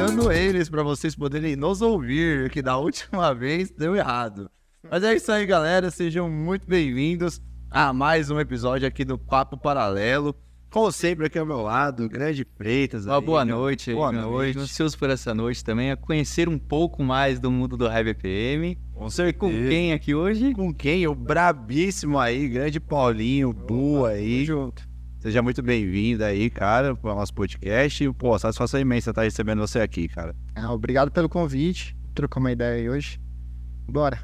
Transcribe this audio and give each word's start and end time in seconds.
apresentando 0.00 0.32
eles 0.32 0.68
para 0.68 0.82
vocês 0.82 1.14
poderem 1.16 1.56
nos 1.56 1.82
ouvir, 1.82 2.50
que 2.50 2.62
da 2.62 2.76
última 2.76 3.32
vez 3.34 3.70
deu 3.70 3.96
errado. 3.96 4.50
Mas 4.88 5.02
é 5.02 5.14
isso 5.14 5.30
aí, 5.32 5.44
galera. 5.44 5.90
Sejam 5.90 6.30
muito 6.30 6.66
bem-vindos 6.68 7.40
a 7.70 7.92
mais 7.92 8.30
um 8.30 8.38
episódio 8.38 8.86
aqui 8.86 9.04
do 9.04 9.18
Papo 9.18 9.56
Paralelo. 9.56 10.34
Como 10.70 10.92
sempre, 10.92 11.26
aqui 11.26 11.38
ao 11.38 11.46
meu 11.46 11.62
lado, 11.62 12.08
Grande 12.08 12.46
Freitas. 12.56 13.06
Uma 13.06 13.16
aí, 13.16 13.24
boa 13.24 13.44
meu- 13.44 13.56
noite. 13.56 13.90
aí, 13.90 13.96
Boa 13.96 14.10
amigo. 14.10 14.22
noite. 14.30 14.58
Ansioso 14.58 14.98
por 14.98 15.08
essa 15.08 15.34
noite 15.34 15.64
também, 15.64 15.90
a 15.90 15.96
conhecer 15.96 16.46
um 16.48 16.58
pouco 16.58 17.02
mais 17.02 17.40
do 17.40 17.50
mundo 17.50 17.74
do 17.76 17.86
Heavy 17.86 18.12
FM. 18.14 18.78
Com 18.94 19.08
certeza. 19.08 19.38
Com 19.38 19.50
quem 19.68 19.92
aqui 19.94 20.14
hoje? 20.14 20.52
Com 20.54 20.72
quem? 20.74 21.06
O 21.08 21.14
brabíssimo 21.14 22.18
aí, 22.18 22.46
grande 22.48 22.78
Paulinho, 22.78 23.50
Bu 23.52 24.04
aí. 24.04 24.46
Seja 25.20 25.42
muito 25.42 25.60
bem-vindo 25.62 26.22
aí, 26.22 26.48
cara, 26.48 26.94
para 26.94 27.12
o 27.12 27.14
nosso 27.16 27.34
podcast. 27.34 28.04
E, 28.04 28.12
pô, 28.12 28.38
satisfação 28.38 28.78
imensa 28.78 29.10
estar 29.10 29.22
recebendo 29.22 29.58
você 29.58 29.80
aqui, 29.80 30.06
cara. 30.06 30.34
Ah, 30.54 30.72
obrigado 30.72 31.10
pelo 31.10 31.28
convite. 31.28 31.96
Trocar 32.14 32.38
uma 32.38 32.52
ideia 32.52 32.76
aí 32.76 32.88
hoje. 32.88 33.20
Bora. 33.88 34.20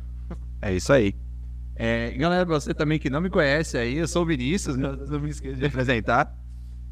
É 0.62 0.72
isso 0.72 0.92
aí. 0.92 1.12
É, 1.74 2.12
galera, 2.12 2.44
você 2.44 2.72
também 2.72 3.00
que 3.00 3.10
não 3.10 3.20
me 3.20 3.28
conhece 3.28 3.76
aí, 3.76 3.98
eu 3.98 4.06
sou 4.06 4.22
o 4.22 4.26
Vinícius, 4.26 4.76
né? 4.76 4.96
não 5.08 5.18
me 5.18 5.30
esqueça 5.30 5.56
de 5.56 5.66
apresentar. 5.66 6.32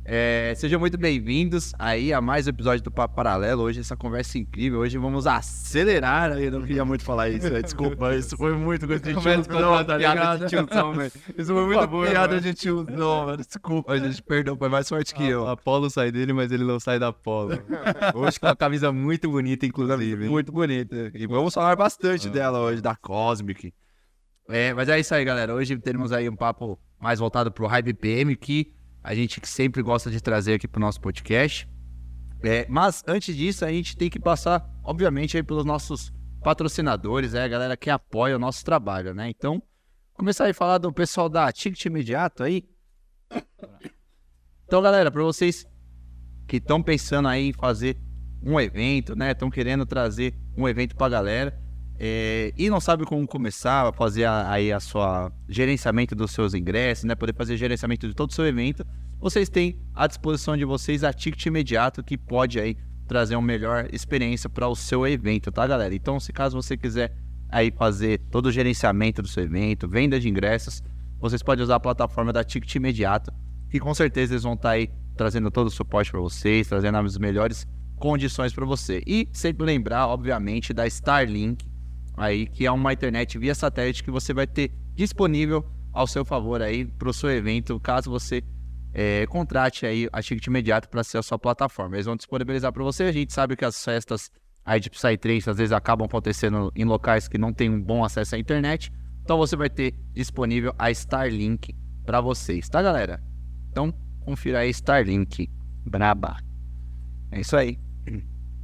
É, 0.04 0.52
sejam 0.56 0.80
muito 0.80 0.98
bem-vindos 0.98 1.72
aí 1.78 2.12
a 2.12 2.20
mais 2.20 2.48
um 2.48 2.50
episódio 2.50 2.82
do 2.82 2.90
Papo 2.90 3.14
Paralelo. 3.14 3.62
Hoje 3.62 3.78
essa 3.78 3.96
conversa 3.96 4.36
incrível. 4.36 4.80
Hoje 4.80 4.98
vamos 4.98 5.28
acelerar. 5.28 6.32
Eu 6.40 6.50
não 6.50 6.62
queria 6.62 6.84
muito 6.84 7.04
falar 7.04 7.28
isso, 7.28 7.48
né? 7.48 7.62
desculpa. 7.62 8.12
Isso 8.16 8.36
foi 8.36 8.52
muito 8.52 8.84
uma 8.84 9.84
tá 9.84 9.96
ligado? 9.96 10.46
tiozão, 10.48 10.92
velho. 10.92 11.12
Isso 11.38 11.54
foi 11.54 11.66
muito 11.66 11.78
favor, 11.78 12.08
piada 12.08 12.34
mano. 12.34 12.40
de 12.40 12.52
tiozão, 12.52 13.26
mano. 13.26 13.36
Desculpa, 13.36 13.96
gente. 13.96 14.20
Perdão, 14.24 14.56
foi 14.56 14.68
mais 14.68 14.88
forte 14.88 15.14
que 15.14 15.24
eu. 15.24 15.46
A 15.46 15.52
Apolo 15.52 15.88
sai 15.88 16.10
dele, 16.10 16.32
mas 16.32 16.50
ele 16.50 16.64
não 16.64 16.80
sai 16.80 16.98
da 16.98 17.08
Apolo. 17.08 17.52
Hoje 18.12 18.40
com 18.40 18.46
uma 18.46 18.56
camisa 18.56 18.90
muito 18.90 19.30
bonita, 19.30 19.64
inclusive. 19.64 20.28
Muito 20.28 20.50
bonita. 20.50 21.12
E 21.14 21.28
vamos 21.28 21.54
falar 21.54 21.76
bastante 21.76 22.28
dela 22.28 22.58
hoje, 22.58 22.82
da 22.82 22.96
Cosmic. 22.96 23.72
É, 24.48 24.74
mas 24.74 24.88
é 24.88 24.98
isso 24.98 25.14
aí, 25.14 25.24
galera. 25.24 25.54
Hoje 25.54 25.78
teremos 25.78 26.10
aí 26.10 26.28
um 26.28 26.34
papo 26.34 26.76
mais 27.00 27.20
voltado 27.20 27.52
pro 27.52 27.68
Hype 27.68 27.94
PM, 27.94 28.34
que 28.34 28.72
a 29.02 29.14
gente 29.14 29.40
sempre 29.44 29.82
gosta 29.82 30.10
de 30.10 30.20
trazer 30.20 30.54
aqui 30.54 30.68
pro 30.68 30.80
nosso 30.80 31.00
podcast. 31.00 31.68
É, 32.42 32.66
mas 32.68 33.02
antes 33.06 33.36
disso, 33.36 33.64
a 33.64 33.70
gente 33.70 33.96
tem 33.96 34.10
que 34.10 34.18
passar, 34.18 34.68
obviamente, 34.82 35.36
aí 35.36 35.42
pelos 35.42 35.64
nossos 35.64 36.12
patrocinadores, 36.42 37.34
é 37.34 37.42
a 37.42 37.48
galera 37.48 37.76
que 37.76 37.88
apoia 37.88 38.36
o 38.36 38.38
nosso 38.38 38.64
trabalho, 38.64 39.14
né? 39.14 39.28
Então, 39.30 39.62
começar 40.12 40.48
a 40.48 40.54
falar 40.54 40.78
do 40.78 40.92
pessoal 40.92 41.28
da 41.28 41.50
Ticket 41.52 41.84
Imediato 41.84 42.42
aí. 42.42 42.68
Então, 44.66 44.80
galera, 44.82 45.10
para 45.10 45.22
vocês 45.22 45.66
que 46.48 46.56
estão 46.56 46.82
pensando 46.82 47.28
aí 47.28 47.48
em 47.48 47.52
fazer 47.52 48.00
um 48.42 48.58
evento, 48.58 49.14
né? 49.14 49.32
Estão 49.32 49.50
querendo 49.50 49.86
trazer 49.86 50.34
um 50.56 50.68
evento 50.68 50.96
pra 50.96 51.08
galera 51.08 51.61
é, 52.04 52.52
e 52.58 52.68
não 52.68 52.80
sabe 52.80 53.04
como 53.04 53.24
começar 53.28 53.86
a 53.86 53.92
fazer 53.92 54.26
aí 54.26 54.72
a 54.72 54.80
sua 54.80 55.30
gerenciamento 55.48 56.16
dos 56.16 56.32
seus 56.32 56.52
ingressos, 56.52 57.04
né? 57.04 57.14
Poder 57.14 57.32
fazer 57.32 57.56
gerenciamento 57.56 58.08
de 58.08 58.12
todo 58.12 58.30
o 58.30 58.32
seu 58.32 58.44
evento. 58.44 58.84
Vocês 59.20 59.48
têm 59.48 59.78
à 59.94 60.08
disposição 60.08 60.56
de 60.56 60.64
vocês 60.64 61.04
a 61.04 61.12
Ticket 61.12 61.46
Imediato 61.46 62.02
que 62.02 62.18
pode 62.18 62.58
aí 62.58 62.76
trazer 63.06 63.36
uma 63.36 63.46
melhor 63.46 63.88
experiência 63.92 64.50
para 64.50 64.66
o 64.66 64.74
seu 64.74 65.06
evento, 65.06 65.52
tá, 65.52 65.64
galera? 65.64 65.94
Então, 65.94 66.18
se 66.18 66.32
caso 66.32 66.60
você 66.60 66.76
quiser 66.76 67.14
aí 67.48 67.70
fazer 67.70 68.18
todo 68.32 68.46
o 68.46 68.50
gerenciamento 68.50 69.22
do 69.22 69.28
seu 69.28 69.44
evento, 69.44 69.86
venda 69.86 70.18
de 70.18 70.28
ingressos, 70.28 70.82
vocês 71.20 71.40
podem 71.40 71.62
usar 71.62 71.76
a 71.76 71.80
plataforma 71.80 72.32
da 72.32 72.42
Ticket 72.42 72.74
Imediato, 72.74 73.32
que 73.70 73.78
com 73.78 73.94
certeza 73.94 74.32
eles 74.32 74.42
vão 74.42 74.54
estar 74.54 74.70
aí 74.70 74.90
trazendo 75.16 75.52
todo 75.52 75.68
o 75.68 75.70
suporte 75.70 76.10
para 76.10 76.18
vocês, 76.18 76.66
trazendo 76.66 76.98
as 76.98 77.16
melhores 77.16 77.64
condições 77.94 78.52
para 78.52 78.66
você. 78.66 79.04
E 79.06 79.28
sempre 79.32 79.64
lembrar, 79.64 80.08
obviamente, 80.08 80.72
da 80.72 80.84
Starlink, 80.88 81.70
aí 82.16 82.46
que 82.46 82.66
é 82.66 82.70
uma 82.70 82.92
internet 82.92 83.38
via 83.38 83.54
satélite 83.54 84.02
que 84.02 84.10
você 84.10 84.32
vai 84.32 84.46
ter 84.46 84.70
disponível 84.94 85.64
ao 85.92 86.06
seu 86.06 86.24
favor 86.24 86.62
aí 86.62 86.84
para 86.84 87.08
o 87.08 87.12
seu 87.12 87.30
evento, 87.30 87.78
caso 87.80 88.10
você 88.10 88.42
é, 88.94 89.26
contrate 89.26 89.86
aí 89.86 90.08
a 90.12 90.22
Ticket 90.22 90.46
Imediato 90.46 90.88
para 90.88 91.02
ser 91.02 91.18
a 91.18 91.22
sua 91.22 91.38
plataforma. 91.38 91.96
Eles 91.96 92.06
vão 92.06 92.16
disponibilizar 92.16 92.72
para 92.72 92.82
você. 92.82 93.04
A 93.04 93.12
gente 93.12 93.32
sabe 93.32 93.56
que 93.56 93.64
as 93.64 93.82
festas 93.82 94.30
aí 94.64 94.78
de 94.78 94.90
Psytrance 94.90 95.48
às 95.48 95.56
vezes 95.56 95.72
acabam 95.72 96.06
acontecendo 96.06 96.70
em 96.76 96.84
locais 96.84 97.26
que 97.26 97.38
não 97.38 97.52
tem 97.52 97.70
um 97.70 97.80
bom 97.80 98.04
acesso 98.04 98.34
à 98.34 98.38
internet. 98.38 98.92
Então 99.22 99.38
você 99.38 99.56
vai 99.56 99.70
ter 99.70 99.94
disponível 100.12 100.74
a 100.78 100.90
Starlink 100.90 101.74
para 102.04 102.20
vocês, 102.20 102.68
tá, 102.68 102.82
galera? 102.82 103.22
Então 103.70 103.92
confira 104.24 104.60
aí 104.60 104.70
Starlink. 104.70 105.48
Braba. 105.84 106.36
É 107.30 107.40
isso 107.40 107.56
aí. 107.56 107.78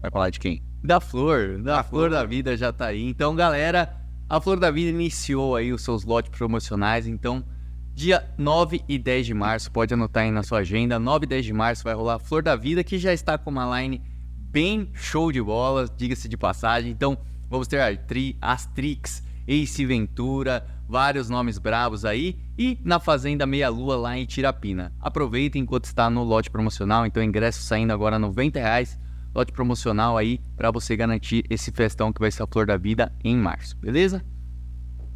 Vai 0.01 0.11
falar 0.11 0.31
de 0.31 0.39
quem? 0.39 0.68
Da 0.83 1.01
Flor, 1.01 1.59
da 1.59 1.83
Flor 1.83 2.09
da 2.09 2.25
Vida 2.25 2.57
já 2.57 2.73
tá 2.73 2.87
aí. 2.87 3.03
Então, 3.03 3.35
galera, 3.35 3.97
a 4.29 4.41
Flor 4.41 4.61
da 4.61 4.71
Vida 4.71 4.91
iniciou 4.91 5.57
aí 5.57 5.73
os 5.73 5.83
seus 5.83 6.05
lotes 6.05 6.31
promocionais. 6.31 7.07
Então, 7.07 7.45
dia 7.93 8.25
9 8.39 8.83
e 8.89 8.97
10 8.97 9.27
de 9.27 9.35
março, 9.35 9.73
pode 9.73 9.93
anotar 9.93 10.23
aí 10.23 10.31
na 10.31 10.45
sua 10.45 10.59
agenda. 10.59 10.99
9 10.99 11.25
e 11.25 11.29
10 11.29 11.45
de 11.47 11.53
março 11.53 11.83
vai 11.83 11.95
rolar 11.95 12.15
a 12.15 12.19
Flor 12.21 12.43
da 12.43 12.55
Vida, 12.55 12.85
que 12.85 12.97
já 12.97 13.13
está 13.13 13.37
com 13.37 13.51
uma 13.51 13.81
line 13.81 14.01
bem 14.39 14.89
show 14.95 15.33
de 15.33 15.43
bola, 15.43 15.89
diga-se 15.97 16.29
de 16.29 16.37
passagem. 16.37 16.93
Então, 16.93 17.19
vamos 17.51 17.67
ter 17.67 17.81
Artri, 17.81 18.39
Astrix, 18.41 19.23
Ace 19.49 19.85
Ventura, 19.85 20.65
vários 20.89 21.29
nomes 21.29 21.59
bravos 21.59 22.05
aí. 22.05 22.39
E 22.57 22.79
na 22.85 23.01
Fazenda 23.01 23.45
Meia 23.47 23.69
Lua 23.69 23.97
lá 23.97 24.17
em 24.17 24.25
Tirapina. 24.25 24.93
Aproveitem 25.01 25.63
enquanto 25.63 25.87
está 25.87 26.09
no 26.09 26.23
lote 26.23 26.51
promocional. 26.51 27.05
Então, 27.05 27.21
ingresso 27.21 27.63
saindo 27.63 27.93
agora 27.93 28.17
90 28.17 28.61
reais 28.61 28.97
lote 29.35 29.53
promocional 29.53 30.17
aí 30.17 30.41
para 30.57 30.71
você 30.71 30.97
garantir 30.97 31.45
esse 31.49 31.71
festão 31.71 32.13
que 32.13 32.21
vai 32.21 32.31
ser 32.31 32.43
a 32.43 32.47
Flor 32.47 32.67
da 32.67 32.77
Vida 32.77 33.13
em 33.23 33.37
março, 33.37 33.77
beleza? 33.77 34.25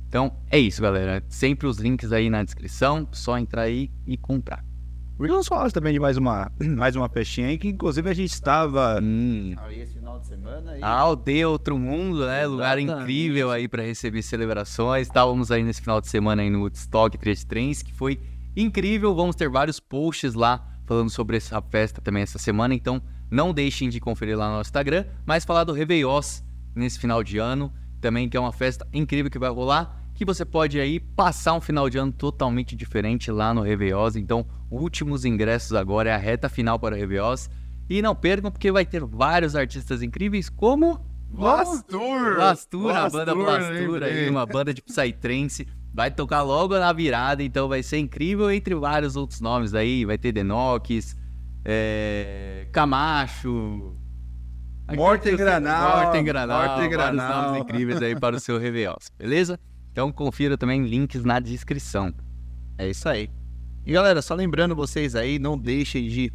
Então 0.08 0.36
é 0.50 0.58
isso, 0.58 0.82
galera. 0.82 1.24
Sempre 1.28 1.66
os 1.66 1.78
links 1.78 2.12
aí 2.12 2.28
na 2.28 2.42
descrição, 2.42 3.08
só 3.12 3.38
entrar 3.38 3.62
aí 3.62 3.90
e 4.06 4.16
comprar. 4.16 4.62
Vamos 5.18 5.46
falar 5.46 5.70
também 5.70 5.92
de 5.92 6.00
mais 6.00 6.16
uma, 6.16 6.50
mais 6.76 6.96
uma 6.96 7.08
festinha 7.08 7.48
aí, 7.48 7.56
que 7.56 7.68
inclusive 7.68 8.10
a 8.10 8.14
gente 8.14 8.32
estava. 8.32 8.98
Hum. 9.02 9.54
esse 9.70 9.94
final 9.94 10.18
de 10.18 10.26
semana 10.26 10.76
A 10.82 10.88
aldeia 10.88 11.48
Outro 11.48 11.78
Mundo, 11.78 12.26
né? 12.26 12.46
Lugar 12.46 12.78
incrível 12.78 13.50
aí 13.50 13.68
para 13.68 13.82
receber 13.82 14.22
celebrações. 14.22 15.06
Estávamos 15.06 15.50
aí 15.50 15.62
nesse 15.62 15.80
final 15.80 16.00
de 16.00 16.08
semana 16.08 16.42
aí 16.42 16.50
no 16.50 16.60
Woodstock 16.60 17.16
33, 17.16 17.82
que 17.82 17.92
foi 17.92 18.20
incrível. 18.56 19.14
Vamos 19.14 19.36
ter 19.36 19.48
vários 19.48 19.78
posts 19.78 20.34
lá 20.34 20.66
falando 20.86 21.10
sobre 21.10 21.36
essa 21.36 21.62
festa 21.62 22.00
também 22.00 22.22
essa 22.22 22.38
semana. 22.38 22.74
Então 22.74 23.00
não 23.32 23.54
deixem 23.54 23.88
de 23.88 23.98
conferir 23.98 24.36
lá 24.36 24.48
no 24.48 24.56
nosso 24.58 24.68
Instagram. 24.68 25.06
Mas 25.24 25.44
falar 25.44 25.64
do 25.64 25.72
Réveillós 25.72 26.44
nesse 26.76 26.98
final 26.98 27.24
de 27.24 27.38
ano 27.38 27.72
também, 27.98 28.28
que 28.28 28.36
é 28.36 28.40
uma 28.40 28.52
festa 28.52 28.86
incrível 28.92 29.30
que 29.30 29.38
vai 29.38 29.50
rolar. 29.50 30.00
Que 30.14 30.24
você 30.24 30.44
pode 30.44 30.78
aí 30.78 31.00
passar 31.00 31.54
um 31.54 31.60
final 31.60 31.88
de 31.88 31.96
ano 31.96 32.12
totalmente 32.12 32.76
diferente 32.76 33.30
lá 33.30 33.54
no 33.54 33.62
Réveillós. 33.62 34.16
Então, 34.16 34.46
últimos 34.70 35.24
ingressos 35.24 35.72
agora 35.72 36.10
é 36.10 36.12
a 36.12 36.18
reta 36.18 36.50
final 36.50 36.78
para 36.78 36.94
o 36.94 36.98
Réveillós. 36.98 37.48
E 37.88 38.02
não 38.02 38.14
percam, 38.14 38.50
porque 38.50 38.70
vai 38.70 38.84
ter 38.84 39.02
vários 39.02 39.56
artistas 39.56 40.02
incríveis, 40.02 40.50
como 40.50 41.00
Blastur! 41.30 42.34
Blastura, 42.34 42.98
a 42.98 43.08
banda 43.08 43.34
Blastur, 43.34 44.02
aí, 44.02 44.28
uma 44.28 44.44
banda 44.44 44.74
de 44.74 44.82
Psytrance. 44.82 45.66
Vai 45.94 46.10
tocar 46.10 46.42
logo 46.42 46.78
na 46.78 46.92
virada, 46.92 47.42
então 47.42 47.68
vai 47.68 47.82
ser 47.82 47.98
incrível, 47.98 48.50
entre 48.50 48.74
vários 48.74 49.16
outros 49.16 49.40
nomes 49.40 49.74
aí. 49.74 50.04
Vai 50.04 50.18
ter 50.18 50.32
Denox, 50.32 51.16
é... 51.64 52.66
Camacho. 52.72 53.96
Morte 54.94 55.30
em 55.30 55.36
Granal, 55.36 56.04
Morte 56.04 56.18
em 56.18 56.24
Granal. 56.24 56.58
Morte 56.58 56.84
em 56.84 56.96
vários 56.96 57.16
Granal. 57.16 57.42
nomes 57.44 57.62
incríveis 57.62 58.02
aí 58.02 58.18
para 58.18 58.36
o 58.36 58.40
seu 58.40 58.58
Réveillós, 58.58 59.10
beleza? 59.16 59.58
Então 59.90 60.10
confira 60.12 60.58
também 60.58 60.84
links 60.84 61.24
na 61.24 61.38
descrição. 61.38 62.12
É 62.76 62.88
isso 62.88 63.08
aí. 63.08 63.30
E 63.86 63.92
galera, 63.92 64.20
só 64.20 64.34
lembrando 64.34 64.74
vocês 64.74 65.14
aí, 65.14 65.38
não 65.38 65.56
deixem 65.56 66.08
de 66.08 66.32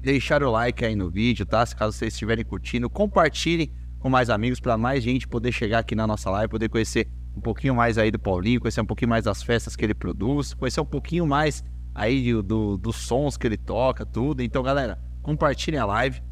deixar 0.00 0.42
o 0.42 0.50
like 0.50 0.84
aí 0.84 0.94
no 0.94 1.10
vídeo, 1.10 1.44
tá? 1.44 1.64
Se 1.64 1.74
caso 1.74 1.96
vocês 1.96 2.12
estiverem 2.14 2.44
curtindo, 2.44 2.88
compartilhem 2.88 3.72
com 3.98 4.08
mais 4.08 4.30
amigos 4.30 4.60
para 4.60 4.76
mais 4.76 5.02
gente 5.02 5.28
poder 5.28 5.52
chegar 5.52 5.80
aqui 5.80 5.94
na 5.94 6.06
nossa 6.06 6.30
live, 6.30 6.50
poder 6.50 6.68
conhecer 6.68 7.06
um 7.36 7.40
pouquinho 7.40 7.74
mais 7.74 7.98
aí 7.98 8.10
do 8.10 8.18
Paulinho, 8.18 8.60
conhecer 8.60 8.80
um 8.80 8.86
pouquinho 8.86 9.10
mais 9.10 9.24
das 9.24 9.42
festas 9.42 9.76
que 9.76 9.84
ele 9.84 9.94
produz, 9.94 10.54
conhecer 10.54 10.80
um 10.80 10.86
pouquinho 10.86 11.26
mais 11.26 11.62
aí 11.94 12.32
do, 12.42 12.76
dos 12.76 12.96
sons 12.96 13.36
que 13.36 13.46
ele 13.46 13.56
toca, 13.56 14.04
tudo. 14.06 14.42
Então, 14.42 14.62
galera, 14.62 14.98
compartilhem 15.22 15.80
a 15.80 15.86
live. 15.86 16.22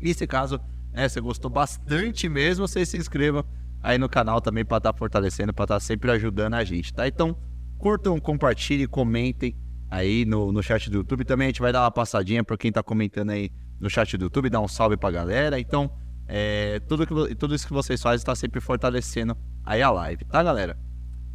E 0.00 0.14
se 0.14 0.26
caso 0.26 0.58
né, 0.92 1.08
você 1.08 1.20
gostou 1.20 1.50
bastante 1.50 2.28
mesmo, 2.28 2.66
você 2.66 2.84
se 2.86 2.96
inscreva 2.96 3.44
aí 3.82 3.98
no 3.98 4.08
canal 4.08 4.40
também 4.40 4.64
para 4.64 4.78
estar 4.78 4.94
fortalecendo, 4.94 5.52
para 5.52 5.64
estar 5.64 5.80
sempre 5.80 6.10
ajudando 6.10 6.54
a 6.54 6.64
gente, 6.64 6.92
tá? 6.92 7.06
Então, 7.06 7.36
curtam, 7.78 8.18
compartilhem, 8.18 8.86
comentem 8.86 9.56
aí 9.90 10.24
no, 10.24 10.52
no 10.52 10.62
chat 10.62 10.90
do 10.90 10.98
YouTube. 10.98 11.24
Também 11.24 11.46
a 11.46 11.48
gente 11.48 11.60
vai 11.60 11.72
dar 11.72 11.82
uma 11.82 11.90
passadinha 11.90 12.44
para 12.44 12.56
quem 12.56 12.70
tá 12.70 12.82
comentando 12.82 13.30
aí 13.30 13.50
no 13.78 13.88
chat 13.88 14.16
do 14.16 14.24
YouTube, 14.24 14.50
dar 14.50 14.60
um 14.60 14.68
salve 14.68 14.96
pra 14.96 15.10
galera. 15.10 15.58
Então, 15.58 15.90
é, 16.26 16.80
tudo, 16.80 17.06
que, 17.06 17.34
tudo 17.34 17.54
isso 17.54 17.66
que 17.66 17.72
vocês 17.72 18.00
fazem 18.00 18.18
está 18.18 18.34
sempre 18.34 18.60
fortalecendo 18.60 19.36
aí 19.64 19.82
a 19.82 19.90
live, 19.90 20.24
tá, 20.26 20.42
galera? 20.42 20.78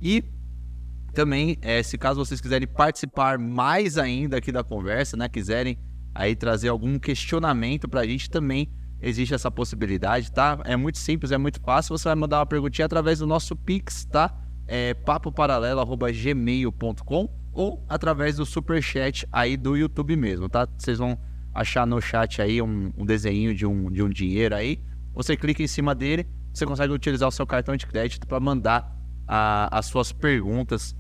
E 0.02 0.24
também, 1.16 1.58
é, 1.62 1.82
se 1.82 1.98
caso 1.98 2.24
vocês 2.24 2.40
quiserem 2.42 2.68
participar 2.68 3.40
mais 3.40 3.98
ainda 3.98 4.38
aqui 4.38 4.52
da 4.52 4.64
conversa, 4.64 5.18
né? 5.18 5.28
Quiserem 5.30 5.80
aí 6.14 6.36
trazer 6.36 6.68
algum 6.68 7.00
questionamento 7.00 7.88
pra 7.88 8.06
gente 8.06 8.30
também, 8.30 8.70
existe 9.02 9.34
essa 9.34 9.50
possibilidade, 9.50 10.30
tá? 10.32 10.60
É 10.66 10.76
muito 10.76 10.98
simples, 10.98 11.32
é 11.32 11.38
muito 11.38 11.62
fácil. 11.62 11.98
Você 11.98 12.10
vai 12.10 12.16
mandar 12.16 12.40
uma 12.40 12.46
perguntinha 12.46 12.86
através 12.86 13.20
do 13.20 13.28
nosso 13.28 13.56
Pix, 13.56 14.04
tá? 14.06 14.38
É 14.68 14.94
papoparalelo.gmail.com 14.94 17.30
ou 17.54 17.86
através 17.88 18.36
do 18.36 18.46
superchat 18.46 19.26
aí 19.32 19.56
do 19.56 19.78
YouTube 19.78 20.18
mesmo, 20.18 20.50
tá? 20.50 20.68
Vocês 20.78 20.98
vão 20.98 21.18
achar 21.54 21.88
no 21.88 22.02
chat 22.02 22.42
aí 22.42 22.62
um, 22.62 22.92
um 22.98 23.06
desenho 23.06 23.56
de 23.56 23.66
um, 23.66 23.90
de 23.90 24.04
um 24.04 24.10
dinheiro 24.10 24.54
aí. 24.54 24.84
Você 25.14 25.38
clica 25.38 25.64
em 25.64 25.68
cima 25.68 25.96
dele, 25.96 26.28
você 26.54 26.66
consegue 26.66 26.92
utilizar 26.94 27.30
o 27.30 27.32
seu 27.32 27.48
cartão 27.48 27.78
de 27.78 27.88
crédito 27.88 28.28
para 28.28 28.42
mandar 28.42 28.94
a, 29.28 29.78
as 29.78 29.86
suas 29.86 30.12
perguntas 30.12 30.96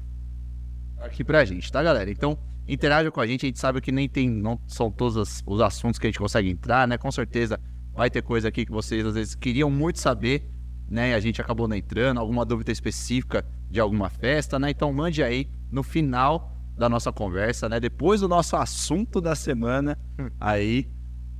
aqui 0.99 1.23
pra 1.23 1.45
gente, 1.45 1.71
tá, 1.71 1.81
galera? 1.81 2.09
Então, 2.09 2.37
interaja 2.67 3.11
com 3.11 3.21
a 3.21 3.27
gente, 3.27 3.45
a 3.45 3.47
gente 3.47 3.59
sabe 3.59 3.81
que 3.81 3.91
nem 3.91 4.09
tem, 4.09 4.29
não 4.29 4.59
são 4.67 4.89
todos 4.89 5.15
os, 5.15 5.43
os 5.45 5.61
assuntos 5.61 5.99
que 5.99 6.07
a 6.07 6.09
gente 6.09 6.19
consegue 6.19 6.49
entrar, 6.49 6.87
né? 6.87 6.97
Com 6.97 7.11
certeza 7.11 7.59
vai 7.93 8.09
ter 8.09 8.21
coisa 8.21 8.49
aqui 8.49 8.65
que 8.65 8.71
vocês 8.71 9.05
às 9.05 9.13
vezes 9.13 9.35
queriam 9.35 9.69
muito 9.69 9.99
saber, 9.99 10.49
né? 10.89 11.11
E 11.11 11.13
a 11.13 11.19
gente 11.19 11.41
acabou 11.41 11.67
não 11.67 11.75
entrando, 11.75 12.19
alguma 12.19 12.45
dúvida 12.45 12.71
específica 12.71 13.45
de 13.69 13.79
alguma 13.79 14.09
festa, 14.09 14.59
né? 14.59 14.69
Então 14.69 14.91
mande 14.91 15.23
aí 15.23 15.49
no 15.71 15.83
final 15.83 16.51
da 16.77 16.89
nossa 16.89 17.11
conversa, 17.11 17.69
né? 17.69 17.79
Depois 17.79 18.21
do 18.21 18.27
nosso 18.27 18.55
assunto 18.55 19.21
da 19.21 19.35
semana, 19.35 19.97
aí 20.39 20.89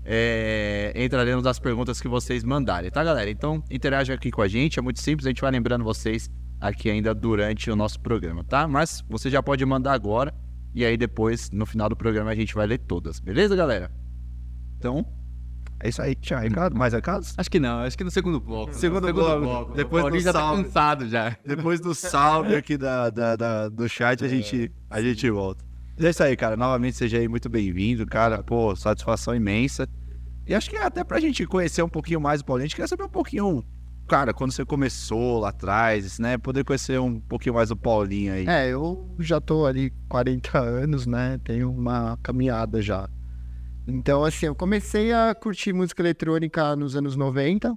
é, 0.04 0.94
entraremos 0.96 1.44
nas 1.44 1.60
perguntas 1.60 2.00
que 2.00 2.08
vocês 2.08 2.44
mandarem, 2.44 2.90
tá, 2.90 3.04
galera? 3.04 3.30
Então 3.30 3.63
interaja 3.69 4.13
aqui 4.13 4.31
com 4.31 4.42
a 4.42 4.48
gente, 4.48 4.80
é 4.80 4.81
muito 4.81 5.01
simples, 5.01 5.25
a 5.25 5.30
gente 5.30 5.42
vai 5.42 5.51
lembrando 5.51 5.84
vocês 5.84 6.30
aqui 6.67 6.89
ainda 6.89 7.13
durante 7.13 7.69
o 7.71 7.75
nosso 7.75 8.00
programa, 8.00 8.44
tá? 8.44 8.67
Mas 8.67 9.03
você 9.09 9.29
já 9.29 9.41
pode 9.44 9.65
mandar 9.65 9.94
agora 9.94 10.33
e 10.73 10.83
aí 10.85 10.97
depois, 10.97 11.50
no 11.51 11.65
final 11.65 11.88
do 11.89 11.95
programa, 11.95 12.31
a 12.31 12.35
gente 12.35 12.53
vai 12.53 12.67
ler 12.67 12.79
todas, 12.79 13.19
beleza, 13.19 13.56
galera? 13.56 13.91
Então, 14.77 15.06
é 15.79 15.89
isso 15.89 16.01
aí. 16.01 16.15
Tinha 16.15 16.39
recado? 16.39 16.75
Mais 16.75 16.94
recados? 16.94 17.33
Acho 17.38 17.50
que 17.50 17.59
não, 17.59 17.79
acho 17.79 17.97
que 17.97 18.03
no 18.03 18.12
segundo 18.12 18.39
bloco. 18.39 18.73
Segundo 18.73 19.12
bloco. 19.13 19.73
Depois 19.73 20.03
Depois 20.03 20.06
o 20.06 20.09
do 20.17 20.19
já 20.19 20.33
tá 20.33 20.39
salve. 20.39 20.63
cansado 20.63 21.07
já. 21.09 21.38
Depois 21.45 21.79
do 21.79 21.94
salve 21.95 22.56
aqui 22.56 22.77
da, 22.77 23.09
da- 23.09 23.35
da- 23.35 23.69
do 23.69 23.88
chat, 23.88 24.23
a 24.23 24.27
gente, 24.27 24.71
a 24.89 25.01
gente 25.01 25.29
volta. 25.29 25.63
É 25.97 26.09
isso 26.09 26.21
aí, 26.23 26.35
cara. 26.35 26.57
Novamente, 26.57 26.97
seja 26.97 27.17
aí 27.17 27.27
muito 27.27 27.47
bem-vindo, 27.50 28.06
cara. 28.06 28.44
Pô, 28.44 28.75
satisfação 28.75 29.33
imensa. 29.33 29.88
E 30.45 30.53
acho 30.53 30.69
que 30.69 30.75
até 30.77 31.03
pra 31.03 31.19
gente 31.19 31.45
conhecer 31.47 31.81
um 31.81 31.89
pouquinho 31.89 32.19
mais 32.19 32.41
o 32.41 32.45
Paulinho, 32.45 32.65
a 32.65 32.67
gente 32.67 32.75
quer 32.75 32.88
saber 32.88 33.03
um 33.03 33.09
pouquinho, 33.09 33.63
cara, 34.07 34.34
quando 34.34 34.52
você 34.52 34.63
começou 34.66 35.40
lá 35.40 35.50
atrás, 35.50 36.19
né? 36.19 36.38
Poder 36.38 36.63
conhecer 36.63 37.00
um 37.00 37.19
pouquinho 37.19 37.56
mais 37.56 37.72
o 37.72 37.75
Paulinho 37.75 38.34
aí. 38.34 38.46
É, 38.48 38.69
eu 38.69 39.16
já 39.19 39.40
tô 39.42 39.66
ali 39.66 39.92
40 40.10 40.57
anos, 40.60 41.06
né? 41.06 41.40
Tenho 41.44 41.72
uma 41.72 42.18
caminhada 42.24 42.81
já. 42.81 43.10
Então, 43.88 44.24
assim, 44.24 44.48
eu 44.48 44.56
comecei 44.56 45.12
a 45.13 45.36
curtir 45.36 45.72
música 45.74 46.02
eletrônica 46.02 46.75
nos 46.75 46.96
anos 46.96 47.16
90. 47.16 47.74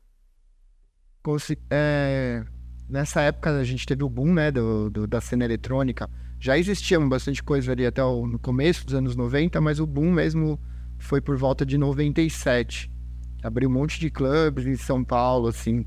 Consi- 1.23 1.59
é, 1.71 2.45
nessa 2.89 3.21
época 3.23 3.51
a 3.59 3.65
gente 3.65 3.85
teve 3.85 4.03
o 4.05 4.09
boom, 4.09 4.33
né, 4.33 4.51
do, 4.51 4.89
do- 4.91 5.07
da 5.07 5.21
cena 5.21 5.45
eletrônica. 5.45 6.09
Já 6.41 6.57
existia 6.57 6.99
bastante 7.01 7.43
coisa 7.43 7.73
ali 7.73 7.85
até 7.85 8.03
o, 8.03 8.27
no 8.27 8.39
começo 8.39 8.87
dos 8.87 8.95
anos 8.95 9.17
90, 9.17 9.61
mas 9.61 9.81
o 9.81 9.87
boom 9.87 10.13
mesmo 10.13 10.59
foi 10.99 11.21
por 11.21 11.37
volta 11.37 11.67
de 11.67 11.77
97. 11.77 12.91
Abriu 13.43 13.69
um 13.69 13.73
monte 13.73 14.00
de 14.00 14.11
clubes 14.11 14.67
em 14.67 14.76
São 14.76 15.05
Paulo, 15.05 15.49
assim, 15.49 15.85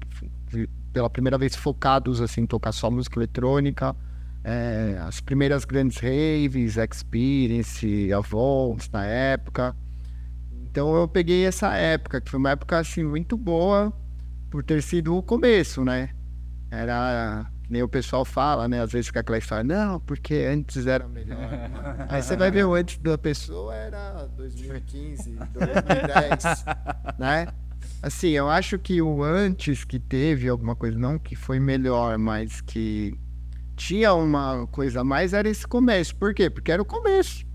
pela 0.94 1.10
primeira 1.10 1.38
vez 1.38 1.56
focados, 1.56 2.22
assim, 2.22 2.42
em 2.42 2.46
tocar 2.46 2.72
só 2.72 2.90
música 2.90 3.18
eletrônica. 3.20 3.96
É, 4.44 4.98
as 5.02 5.22
primeiras 5.22 5.66
grandes 5.66 5.98
raves, 5.98 6.78
Experience, 6.78 8.12
Avons 8.14 8.90
na 8.90 9.06
época. 9.06 9.76
Então 10.64 10.96
eu 10.96 11.08
peguei 11.08 11.46
essa 11.46 11.74
época, 11.76 12.22
que 12.22 12.30
foi 12.32 12.40
uma 12.40 12.52
época 12.52 12.80
assim 12.80 13.04
muito 13.04 13.38
boa 13.38 13.94
por 14.50 14.64
ter 14.64 14.82
sido 14.82 15.16
o 15.16 15.22
começo, 15.22 15.84
né? 15.84 16.10
Era 16.72 17.52
que 17.72 17.74
nem 17.74 17.84
o 17.84 17.88
pessoal 17.88 18.26
fala, 18.26 18.68
né? 18.68 18.82
Às 18.82 18.92
vezes 18.92 19.08
fica 19.08 19.22
aquela 19.22 19.38
história, 19.38 19.64
não, 19.64 19.98
porque 20.02 20.34
antes 20.36 20.86
era 20.86 21.08
melhor. 21.08 21.40
Aí 22.10 22.22
você 22.22 22.36
vai 22.36 22.52
ver 22.52 22.66
o 22.66 22.74
antes 22.74 22.98
da 22.98 23.18
pessoa 23.18 23.74
era 23.74 24.28
2015, 24.36 25.38
2010, 25.54 26.66
né? 27.18 27.48
Assim, 28.04 28.32
eu 28.32 28.50
acho 28.50 28.78
que 28.78 29.02
o 29.02 29.24
antes 29.24 29.86
que 29.86 30.00
teve 30.00 30.50
alguma 30.50 30.76
coisa, 30.76 31.00
não 31.00 31.18
que 31.18 31.34
foi 31.34 31.62
melhor, 31.62 32.18
mas 32.18 32.60
que 32.60 33.18
tinha 33.78 34.14
uma 34.14 34.68
coisa 34.68 35.00
a 35.00 35.04
mais, 35.06 35.32
era 35.32 35.48
esse 35.48 35.66
começo. 35.66 36.14
Por 36.18 36.34
quê? 36.34 36.50
Porque 36.50 36.74
era 36.74 36.82
o 36.82 36.86
começo. 36.86 37.46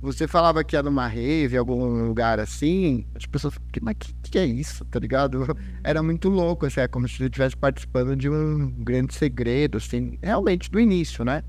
Você 0.00 0.28
falava 0.28 0.62
que 0.62 0.76
ia 0.76 0.82
numa 0.82 1.08
rave, 1.08 1.56
algum 1.56 2.06
lugar 2.06 2.38
assim, 2.38 3.04
as 3.16 3.26
pessoas 3.26 3.54
falavam, 3.54 3.70
"Que- 3.72 3.80
mas 3.82 3.96
que, 3.98 4.14
que 4.30 4.38
é 4.38 4.46
isso, 4.46 4.84
tá 4.84 4.98
ligado? 5.00 5.44
Era 5.82 6.02
muito 6.02 6.28
louco, 6.28 6.66
assim, 6.66 6.80
é 6.80 6.86
como 6.88 7.08
se 7.08 7.16
você 7.16 7.24
estivesse 7.24 7.56
participando 7.56 8.14
de 8.14 8.28
um 8.30 8.70
grande 8.70 9.12
segredo, 9.14 9.76
assim, 9.78 10.16
realmente 10.22 10.70
do 10.70 10.78
início, 10.78 11.24
né? 11.24 11.42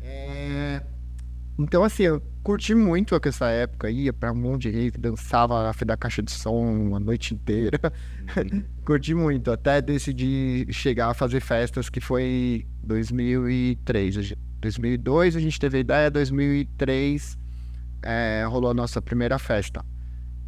É, 0.00 0.82
Então, 1.58 1.82
assim, 1.82 2.04
eu 2.04 2.22
curti 2.44 2.72
muito 2.74 3.18
essa 3.24 3.48
época, 3.50 3.90
ia 3.90 4.12
pra 4.12 4.30
um 4.32 4.36
monte 4.36 4.62
de 4.62 4.70
rave, 4.70 4.96
dançava 4.96 5.60
na 5.64 5.72
frente 5.72 5.88
da 5.88 5.96
caixa 5.96 6.22
de 6.22 6.30
som 6.30 6.94
a 6.94 7.00
noite 7.00 7.34
inteira. 7.34 7.80
curti 8.86 9.12
muito, 9.12 9.50
até 9.50 9.82
decidi 9.82 10.66
chegar 10.70 11.10
a 11.10 11.14
fazer 11.14 11.40
festas, 11.40 11.90
que 11.90 12.00
foi 12.00 12.64
2003. 12.82 14.16
A 14.18 14.22
gente- 14.22 14.38
2002 14.60 15.34
a 15.36 15.40
gente 15.40 15.58
teve 15.58 15.78
a 15.78 15.80
ideia, 15.80 16.10
2003 16.10 17.36
é, 18.02 18.44
rolou 18.48 18.70
a 18.70 18.74
nossa 18.74 19.00
primeira 19.00 19.38
festa. 19.38 19.84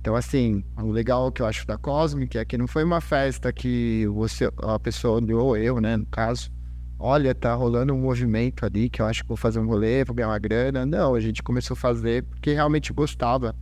Então, 0.00 0.16
assim, 0.16 0.64
o 0.78 0.90
legal 0.90 1.30
que 1.30 1.42
eu 1.42 1.46
acho 1.46 1.66
da 1.66 1.76
Cosmic 1.76 2.38
é 2.38 2.44
que 2.44 2.56
não 2.56 2.66
foi 2.66 2.82
uma 2.84 3.00
festa 3.00 3.52
que 3.52 4.06
você, 4.06 4.50
a 4.62 4.78
pessoa 4.78 5.20
olhou, 5.20 5.56
eu, 5.56 5.78
né, 5.78 5.96
no 5.96 6.06
caso, 6.06 6.50
olha, 6.98 7.34
tá 7.34 7.52
rolando 7.54 7.92
um 7.92 8.00
movimento 8.00 8.64
ali 8.64 8.88
que 8.88 9.02
eu 9.02 9.06
acho 9.06 9.22
que 9.22 9.28
vou 9.28 9.36
fazer 9.36 9.60
um 9.60 9.66
rolê, 9.66 10.02
vou 10.04 10.14
ganhar 10.14 10.28
uma 10.28 10.38
grana. 10.38 10.86
Não, 10.86 11.14
a 11.14 11.20
gente 11.20 11.42
começou 11.42 11.74
a 11.74 11.76
fazer 11.76 12.24
porque 12.24 12.52
realmente 12.52 12.92
gostava. 12.92 13.54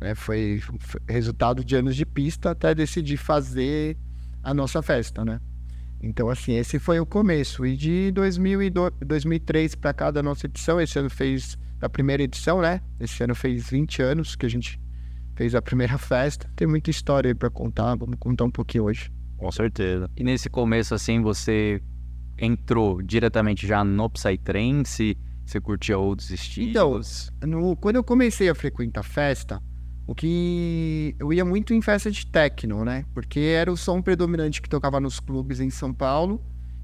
Né? 0.00 0.14
Foi, 0.14 0.60
foi 0.80 1.00
resultado 1.08 1.64
de 1.64 1.76
anos 1.76 1.96
de 1.96 2.04
pista 2.04 2.50
até 2.50 2.74
decidir 2.74 3.16
fazer 3.16 3.96
a 4.42 4.52
nossa 4.52 4.82
festa, 4.82 5.24
né? 5.24 5.40
Então, 6.02 6.28
assim, 6.28 6.54
esse 6.54 6.78
foi 6.78 7.00
o 7.00 7.06
começo. 7.06 7.64
E 7.64 7.76
de 7.76 8.12
2002, 8.12 8.92
2003 9.04 9.74
para 9.74 9.92
cá 9.92 10.12
nossa 10.22 10.46
edição, 10.46 10.80
esse 10.80 10.98
ano 10.98 11.10
fez 11.10 11.58
a 11.80 11.88
primeira 11.88 12.22
edição, 12.22 12.60
né? 12.60 12.80
Esse 13.00 13.22
ano 13.22 13.34
fez 13.34 13.68
20 13.70 14.02
anos 14.02 14.34
que 14.36 14.46
a 14.46 14.48
gente 14.48 14.80
fez 15.34 15.54
a 15.54 15.60
primeira 15.62 15.98
festa. 15.98 16.50
Tem 16.56 16.66
muita 16.66 16.90
história 16.90 17.28
aí 17.30 17.34
para 17.34 17.50
contar, 17.50 17.94
vamos 17.96 18.16
contar 18.18 18.44
um 18.44 18.50
pouquinho 18.50 18.84
hoje. 18.84 19.10
Com 19.36 19.50
certeza. 19.52 20.10
E 20.16 20.24
nesse 20.24 20.48
começo, 20.48 20.94
assim, 20.94 21.20
você 21.20 21.82
entrou 22.38 23.02
diretamente 23.02 23.66
já 23.66 23.84
no 23.84 24.08
Psytrance? 24.10 25.16
Você 25.44 25.60
curtia 25.60 25.96
outros 25.98 26.30
Então, 26.30 26.98
estilos? 26.98 27.30
no- 27.44 27.76
quando 27.76 27.96
eu 27.96 28.04
comecei 28.04 28.48
a 28.48 28.54
frequentar 28.54 29.02
festa, 29.04 29.62
o 30.06 30.14
que 30.14 31.14
eu 31.20 31.32
ia 31.32 31.44
muito 31.44 31.72
em 31.74 31.80
festa 31.82 32.10
de 32.10 32.26
techno, 32.26 32.84
né? 32.84 33.04
Porque 33.14 33.38
era 33.40 33.70
o 33.70 33.76
som 33.76 34.00
predominante 34.02 34.60
que 34.62 34.68
tocava 34.68 34.98
nos 35.00 35.20
clubes 35.20 35.60
em 35.60 35.70
São 35.70 35.92
Paulo. 35.92 36.42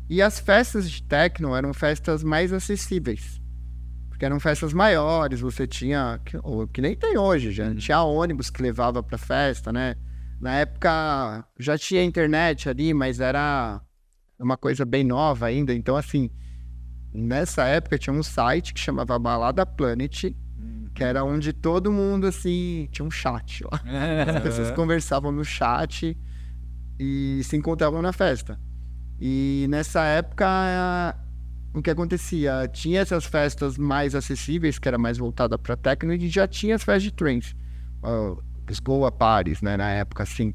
E 0.08 0.20
as 0.20 0.38
festas 0.38 0.90
de 0.90 1.02
techno 1.02 1.54
eram 1.56 1.72
festas 1.72 2.22
mais 2.22 2.52
acessíveis. 2.52 3.40
Porque 4.22 4.26
eram 4.26 4.38
festas 4.38 4.72
maiores, 4.72 5.40
você 5.40 5.66
tinha. 5.66 6.20
Que, 6.24 6.38
ou 6.44 6.68
que 6.68 6.80
nem 6.80 6.94
tem 6.94 7.18
hoje, 7.18 7.50
já 7.50 7.74
tinha 7.74 8.04
ônibus 8.04 8.50
que 8.50 8.62
levava 8.62 9.02
pra 9.02 9.18
festa, 9.18 9.72
né? 9.72 9.96
Na 10.40 10.54
época 10.54 11.44
já 11.58 11.76
tinha 11.76 12.04
internet 12.04 12.68
ali, 12.68 12.94
mas 12.94 13.18
era 13.18 13.80
uma 14.38 14.56
coisa 14.56 14.84
bem 14.84 15.02
nova 15.02 15.46
ainda. 15.46 15.74
Então, 15.74 15.96
assim, 15.96 16.30
nessa 17.12 17.64
época 17.64 17.98
tinha 17.98 18.14
um 18.14 18.22
site 18.22 18.72
que 18.72 18.78
chamava 18.78 19.18
Balada 19.18 19.66
Planet, 19.66 20.32
que 20.94 21.02
era 21.02 21.24
onde 21.24 21.52
todo 21.52 21.90
mundo, 21.90 22.28
assim, 22.28 22.88
tinha 22.92 23.04
um 23.04 23.10
chat 23.10 23.64
lá. 23.64 23.82
As 24.36 24.38
pessoas 24.40 24.70
conversavam 24.70 25.32
no 25.32 25.44
chat 25.44 26.16
e 26.96 27.40
se 27.42 27.56
encontravam 27.56 28.00
na 28.00 28.12
festa. 28.12 28.56
E 29.20 29.66
nessa 29.68 30.04
época, 30.04 30.46
o 31.74 31.82
que 31.82 31.90
acontecia? 31.90 32.68
Tinha 32.72 33.00
essas 33.00 33.24
festas 33.24 33.78
mais 33.78 34.14
acessíveis, 34.14 34.78
que 34.78 34.88
era 34.88 34.98
mais 34.98 35.18
voltada 35.18 35.58
para 35.58 35.76
techno, 35.76 36.12
e 36.12 36.28
já 36.28 36.46
tinha 36.46 36.74
as 36.74 36.82
festas 36.82 37.04
de 37.04 37.12
trance. 37.12 37.54
Uh, 38.02 38.42
os 38.70 38.78
Goa 38.78 39.10
Paris, 39.10 39.62
né, 39.62 39.76
na 39.76 39.90
época, 39.90 40.22
assim. 40.22 40.54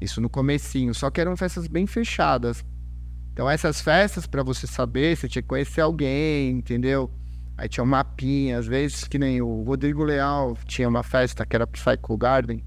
Isso 0.00 0.20
no 0.20 0.28
comecinho. 0.28 0.94
Só 0.94 1.10
que 1.10 1.20
eram 1.20 1.36
festas 1.36 1.66
bem 1.66 1.86
fechadas. 1.86 2.64
Então 3.32 3.48
essas 3.48 3.80
festas, 3.80 4.26
para 4.26 4.42
você 4.42 4.66
saber, 4.66 5.16
você 5.16 5.28
tinha 5.28 5.42
que 5.42 5.48
conhecer 5.48 5.80
alguém, 5.80 6.50
entendeu? 6.50 7.10
Aí 7.56 7.68
tinha 7.68 7.84
um 7.84 7.86
mapinha, 7.86 8.58
às 8.58 8.66
vezes 8.66 9.04
que 9.04 9.18
nem 9.18 9.40
o 9.40 9.62
Rodrigo 9.62 10.02
Leal 10.02 10.56
tinha 10.64 10.88
uma 10.88 11.02
festa 11.02 11.46
que 11.46 11.54
era 11.54 11.66
Psycho 11.66 12.16
Garden, 12.16 12.64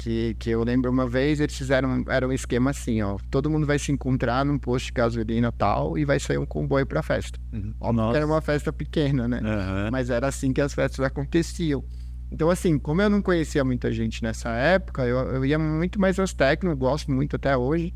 que, 0.00 0.34
que 0.38 0.48
eu 0.48 0.64
lembro 0.64 0.90
uma 0.90 1.06
vez, 1.06 1.40
eles 1.40 1.56
fizeram, 1.56 2.02
era 2.08 2.26
um 2.26 2.32
esquema 2.32 2.70
assim, 2.70 3.02
ó, 3.02 3.18
todo 3.30 3.50
mundo 3.50 3.66
vai 3.66 3.78
se 3.78 3.92
encontrar 3.92 4.44
num 4.46 4.58
posto 4.58 4.86
de 4.86 4.92
gasolina 4.92 5.52
tal 5.52 5.98
e 5.98 6.06
vai 6.06 6.18
sair 6.18 6.38
um 6.38 6.46
comboio 6.46 6.86
pra 6.86 7.02
festa. 7.02 7.38
Óbvio 7.78 8.10
que 8.10 8.16
era 8.16 8.26
uma 8.26 8.40
festa 8.40 8.72
pequena, 8.72 9.28
né? 9.28 9.40
Aham. 9.44 9.90
Mas 9.92 10.08
era 10.08 10.26
assim 10.26 10.54
que 10.54 10.60
as 10.60 10.72
festas 10.72 11.04
aconteciam. 11.04 11.84
Então, 12.32 12.48
assim, 12.48 12.78
como 12.78 13.02
eu 13.02 13.10
não 13.10 13.20
conhecia 13.20 13.62
muita 13.62 13.92
gente 13.92 14.22
nessa 14.22 14.48
época, 14.50 15.04
eu, 15.04 15.18
eu 15.18 15.44
ia 15.44 15.58
muito 15.58 16.00
mais 16.00 16.18
aos 16.18 16.32
techno, 16.32 16.74
gosto 16.74 17.10
muito 17.10 17.36
até 17.36 17.54
hoje. 17.54 17.92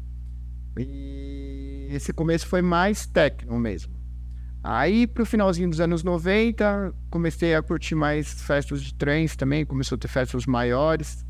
E 0.78 1.88
esse 1.90 2.12
começo 2.12 2.46
foi 2.46 2.60
mais 2.60 3.06
techno 3.06 3.58
mesmo. 3.58 3.94
Aí, 4.62 5.06
pro 5.06 5.24
finalzinho 5.24 5.70
dos 5.70 5.80
anos 5.80 6.02
90, 6.02 6.92
comecei 7.10 7.54
a 7.54 7.62
curtir 7.62 7.94
mais 7.94 8.42
festas 8.42 8.82
de 8.82 8.92
trens 8.94 9.36
também, 9.36 9.64
começou 9.64 9.96
a 9.96 9.98
ter 9.98 10.08
festas 10.08 10.44
maiores. 10.44 11.24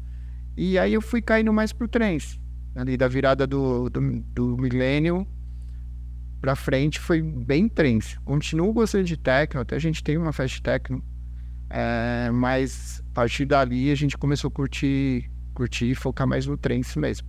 E 0.56 0.78
aí 0.78 0.94
eu 0.94 1.00
fui 1.00 1.20
caindo 1.20 1.52
mais 1.52 1.72
pro 1.72 1.88
trens. 1.88 2.40
Ali 2.74 2.96
da 2.96 3.08
virada 3.08 3.46
do, 3.46 3.88
do, 3.88 4.00
do 4.32 4.56
milênio 4.56 5.26
pra 6.40 6.54
frente 6.54 7.00
foi 7.00 7.22
bem 7.22 7.68
trens. 7.68 8.18
Continuo 8.24 8.72
gostando 8.72 9.04
de 9.04 9.16
techno, 9.16 9.60
até 9.60 9.76
a 9.76 9.78
gente 9.78 10.04
tem 10.04 10.18
uma 10.18 10.32
festa 10.32 10.60
techno. 10.62 11.02
É, 11.70 12.30
mas 12.30 13.02
a 13.10 13.14
partir 13.14 13.46
dali 13.46 13.90
a 13.90 13.94
gente 13.94 14.16
começou 14.18 14.48
a 14.48 14.50
curtir, 14.50 15.30
curtir 15.54 15.90
e 15.90 15.94
focar 15.94 16.26
mais 16.26 16.46
no 16.46 16.56
trance 16.56 16.98
mesmo. 16.98 17.26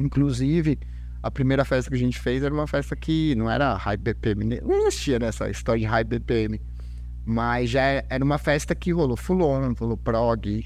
Inclusive, 0.00 0.78
a 1.22 1.30
primeira 1.30 1.64
festa 1.64 1.90
que 1.90 1.96
a 1.96 1.98
gente 1.98 2.18
fez 2.18 2.42
era 2.42 2.52
uma 2.52 2.66
festa 2.66 2.94
que 2.96 3.34
não 3.36 3.50
era 3.50 3.74
high 3.76 3.96
BPM, 3.96 4.60
não 4.60 4.86
existia 4.86 5.18
nessa 5.18 5.48
história 5.48 5.80
de 5.80 5.86
high 5.86 6.04
BPM. 6.04 6.60
Mas 7.24 7.70
já 7.70 8.04
era 8.08 8.24
uma 8.24 8.38
festa 8.38 8.74
que 8.74 8.92
rolou 8.92 9.16
full 9.16 9.42
on, 9.42 9.72
rolou 9.78 9.96
prog. 9.96 10.64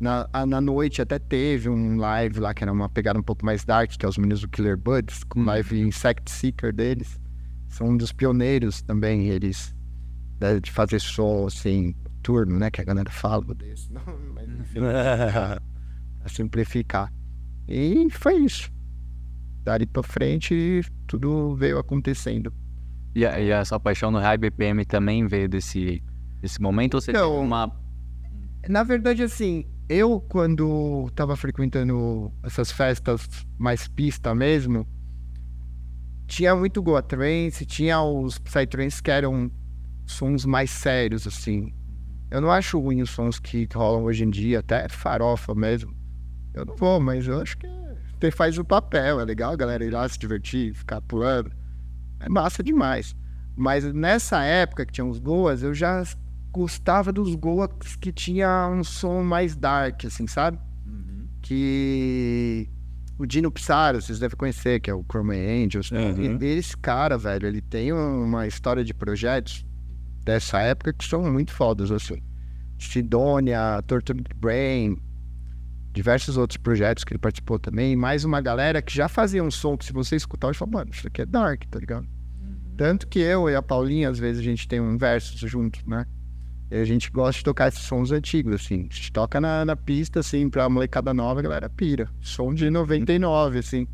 Na, 0.00 0.26
na 0.46 0.60
noite 0.60 1.02
até 1.02 1.18
teve 1.18 1.68
um 1.68 1.98
live 1.98 2.40
lá 2.40 2.54
que 2.54 2.64
era 2.64 2.72
uma 2.72 2.88
pegada 2.88 3.18
um 3.18 3.22
pouco 3.22 3.44
mais 3.44 3.64
dark, 3.64 3.90
que 3.90 4.06
é 4.06 4.08
os 4.08 4.16
meninos 4.16 4.40
do 4.40 4.48
Killer 4.48 4.76
Buds, 4.76 5.22
com 5.24 5.44
live 5.44 5.78
Insect 5.78 6.30
Seeker 6.30 6.72
deles. 6.72 7.20
São 7.68 7.88
um 7.88 7.96
dos 7.96 8.10
pioneiros 8.10 8.80
também, 8.80 9.28
eles, 9.28 9.74
né, 10.40 10.58
de 10.58 10.70
fazer 10.72 11.00
som, 11.00 11.46
assim, 11.46 11.94
turno, 12.22 12.58
né? 12.58 12.70
Que 12.70 12.80
a 12.80 12.84
galera 12.84 13.10
fala 13.10 13.54
desse. 13.54 13.92
Não, 13.92 14.02
mas 14.34 14.48
enfim, 14.58 14.80
pra 14.80 15.60
simplificar. 16.28 17.12
E 17.68 18.08
foi 18.10 18.36
isso 18.38 18.72
dali 19.62 19.86
pra 19.86 20.02
frente, 20.02 20.82
tudo 21.06 21.54
veio 21.54 21.78
acontecendo. 21.78 22.52
E 23.14 23.26
a, 23.26 23.40
e 23.40 23.52
a 23.52 23.64
sua 23.64 23.78
paixão 23.78 24.10
no 24.10 24.18
High 24.18 24.38
BPM 24.38 24.84
também 24.84 25.26
veio 25.26 25.48
desse, 25.48 26.02
desse 26.40 26.60
momento? 26.60 26.94
Ou 26.94 27.00
você 27.00 27.12
teve 27.12 27.24
uma... 27.24 27.70
Na 28.68 28.82
verdade, 28.82 29.22
assim, 29.22 29.66
eu 29.90 30.20
quando 30.20 31.10
tava 31.16 31.34
frequentando 31.34 32.32
essas 32.44 32.70
festas 32.70 33.28
mais 33.58 33.88
pista 33.88 34.32
mesmo, 34.32 34.86
tinha 36.28 36.54
muito 36.54 36.80
Goa 36.80 37.02
Trance, 37.02 37.66
tinha 37.66 38.00
os 38.00 38.38
Psytrance 38.38 39.02
que 39.02 39.10
eram 39.10 39.50
sons 40.06 40.44
mais 40.44 40.70
sérios, 40.70 41.26
assim. 41.26 41.74
Eu 42.30 42.40
não 42.40 42.52
acho 42.52 42.78
ruim 42.78 43.02
os 43.02 43.10
sons 43.10 43.40
que 43.40 43.68
rolam 43.74 44.04
hoje 44.04 44.22
em 44.22 44.30
dia, 44.30 44.60
até 44.60 44.88
farofa 44.88 45.56
mesmo. 45.56 45.92
Eu 46.54 46.64
não 46.66 46.76
vou, 46.76 47.00
mas 47.00 47.26
eu 47.26 47.40
acho 47.40 47.58
que 47.58 48.30
faz 48.30 48.58
o 48.58 48.64
papel, 48.64 49.18
é 49.18 49.24
legal 49.24 49.52
a 49.52 49.56
galera 49.56 49.84
ir 49.84 49.90
lá 49.90 50.08
se 50.08 50.16
divertir, 50.16 50.72
ficar 50.72 51.00
pulando. 51.00 51.50
É 52.20 52.28
massa 52.28 52.62
demais. 52.62 53.16
Mas 53.56 53.92
nessa 53.92 54.44
época 54.44 54.86
que 54.86 54.92
tinha 54.92 55.04
os 55.04 55.18
Goas, 55.18 55.64
eu 55.64 55.74
já 55.74 56.04
gostava 56.50 57.12
dos 57.12 57.34
Goas 57.34 57.70
que 58.00 58.12
tinha 58.12 58.68
um 58.68 58.82
som 58.84 59.22
mais 59.22 59.56
dark, 59.56 60.04
assim, 60.04 60.26
sabe? 60.26 60.58
Que 61.42 62.68
o 63.18 63.26
Dino 63.26 63.50
Pissaro, 63.50 64.00
vocês 64.00 64.18
devem 64.18 64.36
conhecer, 64.36 64.80
que 64.80 64.90
é 64.90 64.94
o 64.94 65.04
Chrome 65.04 65.36
Angels. 65.36 65.90
Uhum. 65.90 66.38
E 66.40 66.46
Esse 66.46 66.76
cara, 66.76 67.18
velho, 67.18 67.46
ele 67.46 67.60
tem 67.60 67.92
uma 67.92 68.46
história 68.46 68.82
de 68.84 68.94
projetos 68.94 69.64
dessa 70.24 70.60
época 70.60 70.92
que 70.92 71.04
são 71.04 71.22
muito 71.30 71.52
fodas, 71.52 71.90
assim. 71.90 72.22
Sidonia, 72.78 73.82
Tortured 73.86 74.24
Brain, 74.36 74.96
diversos 75.92 76.36
outros 76.36 76.56
projetos 76.56 77.04
que 77.04 77.12
ele 77.12 77.18
participou 77.18 77.58
também. 77.58 77.94
Mais 77.94 78.24
uma 78.24 78.40
galera 78.40 78.80
que 78.80 78.94
já 78.94 79.08
fazia 79.08 79.42
um 79.42 79.50
som 79.50 79.76
que 79.76 79.84
se 79.84 79.92
você 79.92 80.16
escutar, 80.16 80.48
você 80.48 80.58
fala, 80.58 80.70
mano, 80.70 80.90
isso 80.92 81.06
aqui 81.06 81.22
é 81.22 81.26
dark, 81.26 81.64
tá 81.70 81.78
ligado? 81.78 82.08
Tanto 82.76 83.06
que 83.06 83.18
eu 83.18 83.50
e 83.50 83.54
a 83.54 83.60
Paulinha, 83.60 84.08
às 84.08 84.18
vezes, 84.18 84.40
a 84.40 84.44
gente 84.44 84.66
tem 84.66 84.80
um 84.80 84.96
versus 84.96 85.38
juntos, 85.38 85.84
né? 85.84 86.06
A 86.70 86.84
gente 86.84 87.10
gosta 87.10 87.38
de 87.38 87.44
tocar 87.44 87.68
esses 87.68 87.82
sons 87.82 88.12
antigos, 88.12 88.54
assim. 88.54 88.88
A 88.90 88.94
gente 88.94 89.12
toca 89.12 89.40
na, 89.40 89.64
na 89.64 89.74
pista, 89.74 90.20
assim, 90.20 90.48
pra 90.48 90.68
molecada 90.68 91.12
nova, 91.12 91.40
a 91.40 91.42
galera 91.42 91.68
pira. 91.68 92.08
Som 92.20 92.54
de 92.54 92.70
99, 92.70 93.58
assim. 93.58 93.88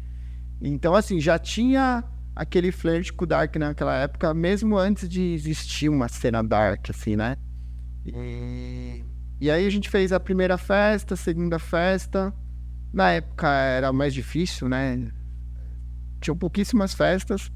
Então, 0.61 0.95
assim, 0.95 1.19
já 1.19 1.39
tinha 1.39 2.05
aquele 2.35 2.71
flerte 2.71 3.15
com 3.15 3.25
o 3.25 3.27
Dark 3.27 3.57
naquela 3.57 3.97
época, 3.97 4.35
mesmo 4.35 4.77
antes 4.77 5.09
de 5.09 5.23
existir 5.23 5.89
uma 5.89 6.07
cena 6.07 6.43
Dark, 6.43 6.91
assim, 6.91 7.17
né? 7.17 7.37
E, 8.05 9.03
e 9.41 9.51
aí 9.51 9.67
a 9.67 9.71
gente 9.71 9.89
fez 9.89 10.13
a 10.13 10.21
primeira 10.21 10.59
festa, 10.59 11.15
a 11.15 11.17
segunda 11.17 11.59
festa. 11.59 12.33
Na 12.93 13.11
época 13.11 13.49
era 13.49 13.91
mais 13.93 14.13
difícil, 14.13 14.69
né? 14.69 15.11
Tinham 16.21 16.37
pouquíssimas 16.37 16.95
festas, 16.95 17.51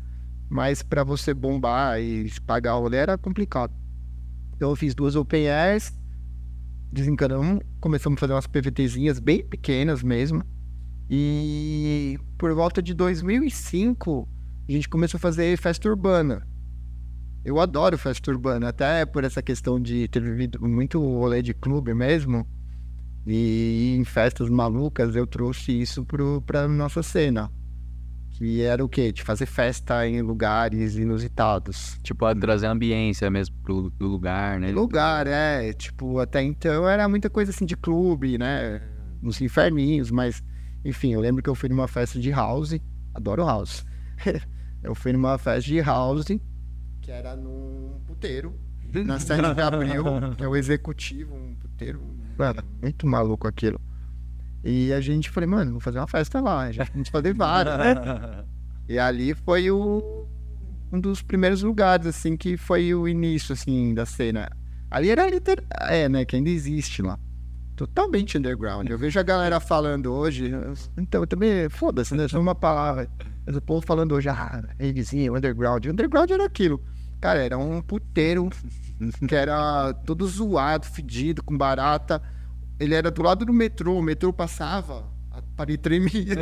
mas 0.49 0.83
para 0.83 1.05
você 1.05 1.35
bombar 1.35 2.01
e 2.01 2.31
pagar 2.47 2.77
o 2.77 2.81
rolê 2.81 2.97
era 2.97 3.19
complicado. 3.19 3.73
Então 4.61 4.69
eu 4.69 4.77
fiz 4.77 4.95
duas 4.95 5.17
open 5.17 5.49
airs, 5.49 5.91
desencanamos, 6.93 7.65
começamos 7.81 8.19
a 8.19 8.21
fazer 8.21 8.35
umas 8.35 8.47
PVTzinhas 8.47 9.19
bem 9.19 9.43
pequenas 9.43 10.03
mesmo. 10.03 10.45
E 11.09 12.19
por 12.37 12.53
volta 12.53 12.83
de 12.83 12.93
2005, 12.93 14.29
a 14.69 14.73
gente 14.73 14.87
começou 14.87 15.17
a 15.17 15.19
fazer 15.19 15.57
festa 15.57 15.89
urbana. 15.89 16.47
Eu 17.43 17.59
adoro 17.59 17.97
festa 17.97 18.31
urbana, 18.31 18.69
até 18.69 19.07
por 19.07 19.25
essa 19.25 19.41
questão 19.41 19.81
de 19.81 20.07
ter 20.09 20.21
vivido 20.23 20.61
muito 20.61 21.01
rolê 21.01 21.41
de 21.41 21.55
clube 21.55 21.95
mesmo. 21.95 22.47
E 23.27 23.97
em 23.99 24.05
festas 24.05 24.51
malucas 24.51 25.17
eu 25.17 25.27
trouxe 25.27 25.73
isso 25.73 26.05
pro, 26.05 26.43
pra 26.43 26.69
nossa 26.69 27.03
cena. 27.03 27.51
Que 28.41 28.63
era 28.63 28.83
o 28.83 28.89
quê? 28.89 29.13
De 29.13 29.23
fazer 29.23 29.45
festa 29.45 30.09
em 30.09 30.23
lugares 30.23 30.97
inusitados. 30.97 32.01
Tipo, 32.03 32.25
a 32.25 32.35
trazer 32.35 32.69
ambiência 32.69 33.31
mesmo 33.31 33.55
pro, 33.63 33.91
pro 33.91 34.07
lugar, 34.07 34.59
né? 34.59 34.71
Lugar, 34.73 35.27
é. 35.27 35.75
Tipo, 35.75 36.19
até 36.19 36.43
então 36.43 36.89
era 36.89 37.07
muita 37.07 37.29
coisa 37.29 37.51
assim 37.51 37.67
de 37.67 37.77
clube, 37.77 38.39
né? 38.39 38.81
Nos 39.21 39.43
inferninhos, 39.43 40.11
mas 40.11 40.43
enfim, 40.83 41.13
eu 41.13 41.21
lembro 41.21 41.43
que 41.43 41.51
eu 41.51 41.55
fui 41.55 41.69
numa 41.69 41.87
festa 41.87 42.19
de 42.19 42.31
house. 42.31 42.75
Adoro 43.13 43.45
house. 43.45 43.85
eu 44.83 44.95
fui 44.95 45.13
numa 45.13 45.37
festa 45.37 45.61
de 45.61 45.79
house 45.83 46.25
que 47.03 47.11
era 47.11 47.37
num 47.37 48.01
puteiro, 48.07 48.59
na 49.05 49.19
7 49.19 49.55
de 49.55 49.61
abril, 49.61 50.05
que 50.39 50.45
é 50.45 50.49
o 50.49 50.57
executivo, 50.57 51.35
um 51.35 51.55
puteiro. 51.57 52.01
Mano, 52.39 52.63
muito 52.81 53.07
maluco 53.07 53.47
aquilo. 53.47 53.79
E 54.63 54.93
a 54.93 55.01
gente 55.01 55.31
falei, 55.31 55.49
mano, 55.49 55.73
vou 55.73 55.81
fazer 55.81 55.99
uma 55.99 56.07
festa 56.07 56.41
lá. 56.41 56.61
A 56.63 56.73
gente 56.73 56.91
vamos 56.93 57.09
fazer 57.09 57.35
várias, 57.35 57.79
né? 57.79 58.45
E 58.89 58.99
ali 58.99 59.35
foi 59.35 59.71
o, 59.71 60.27
um 60.93 61.01
dos 61.01 61.23
primeiros 61.23 61.63
lugares, 61.63 62.09
assim, 62.09 62.37
que 62.37 62.57
foi 62.57 62.93
o 62.93 63.07
início, 63.07 63.53
assim, 63.53 63.95
da 63.95 64.05
cena. 64.05 64.51
Ali 64.91 65.11
era 65.11 65.31
liter... 65.31 65.63
É, 65.83 66.09
né, 66.09 66.25
que 66.25 66.35
ainda 66.35 66.51
existe 66.51 67.01
lá. 67.01 67.17
Totalmente 67.77 68.37
underground. 68.37 68.91
Eu 68.91 68.99
vejo 68.99 69.21
a 69.21 69.23
galera 69.23 69.61
falando 69.61 70.13
hoje, 70.13 70.51
então 70.99 71.23
eu 71.23 71.27
também, 71.29 71.69
foda-se, 71.69 72.17
né? 72.17 72.27
Só 72.27 72.41
uma 72.41 72.55
palavra. 72.55 73.09
Mas 73.47 73.57
o 73.57 73.63
povo 73.63 73.87
falando 73.87 74.13
hoje, 74.13 74.29
ah, 74.29 74.61
vizinho, 74.77 75.37
underground. 75.37 75.87
Underground 75.87 76.29
era 76.29 76.45
aquilo. 76.45 76.83
Cara, 77.21 77.39
era 77.41 77.57
um 77.57 77.81
puteiro 77.81 78.51
que 79.29 79.35
era 79.35 79.93
todo 80.05 80.27
zoado, 80.27 80.85
fedido, 80.87 81.43
com 81.43 81.57
barata. 81.57 82.21
Ele 82.81 82.95
era 82.95 83.11
do 83.11 83.23
lado 83.23 83.45
do 83.45 83.53
metrô, 83.53 83.99
o 83.99 84.03
metrô 84.03 84.33
passava, 84.33 85.07
a 85.31 85.43
parede 85.55 85.79
tremia. 85.79 86.35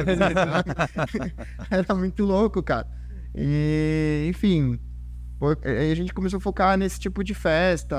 era 1.69 1.95
muito 1.97 2.25
louco, 2.25 2.63
cara. 2.63 2.87
E, 3.35 4.27
enfim, 4.31 4.79
aí 5.65 5.91
a 5.91 5.95
gente 5.95 6.15
começou 6.15 6.39
a 6.39 6.41
focar 6.41 6.79
nesse 6.79 7.01
tipo 7.01 7.25
de 7.25 7.35
festa. 7.35 7.97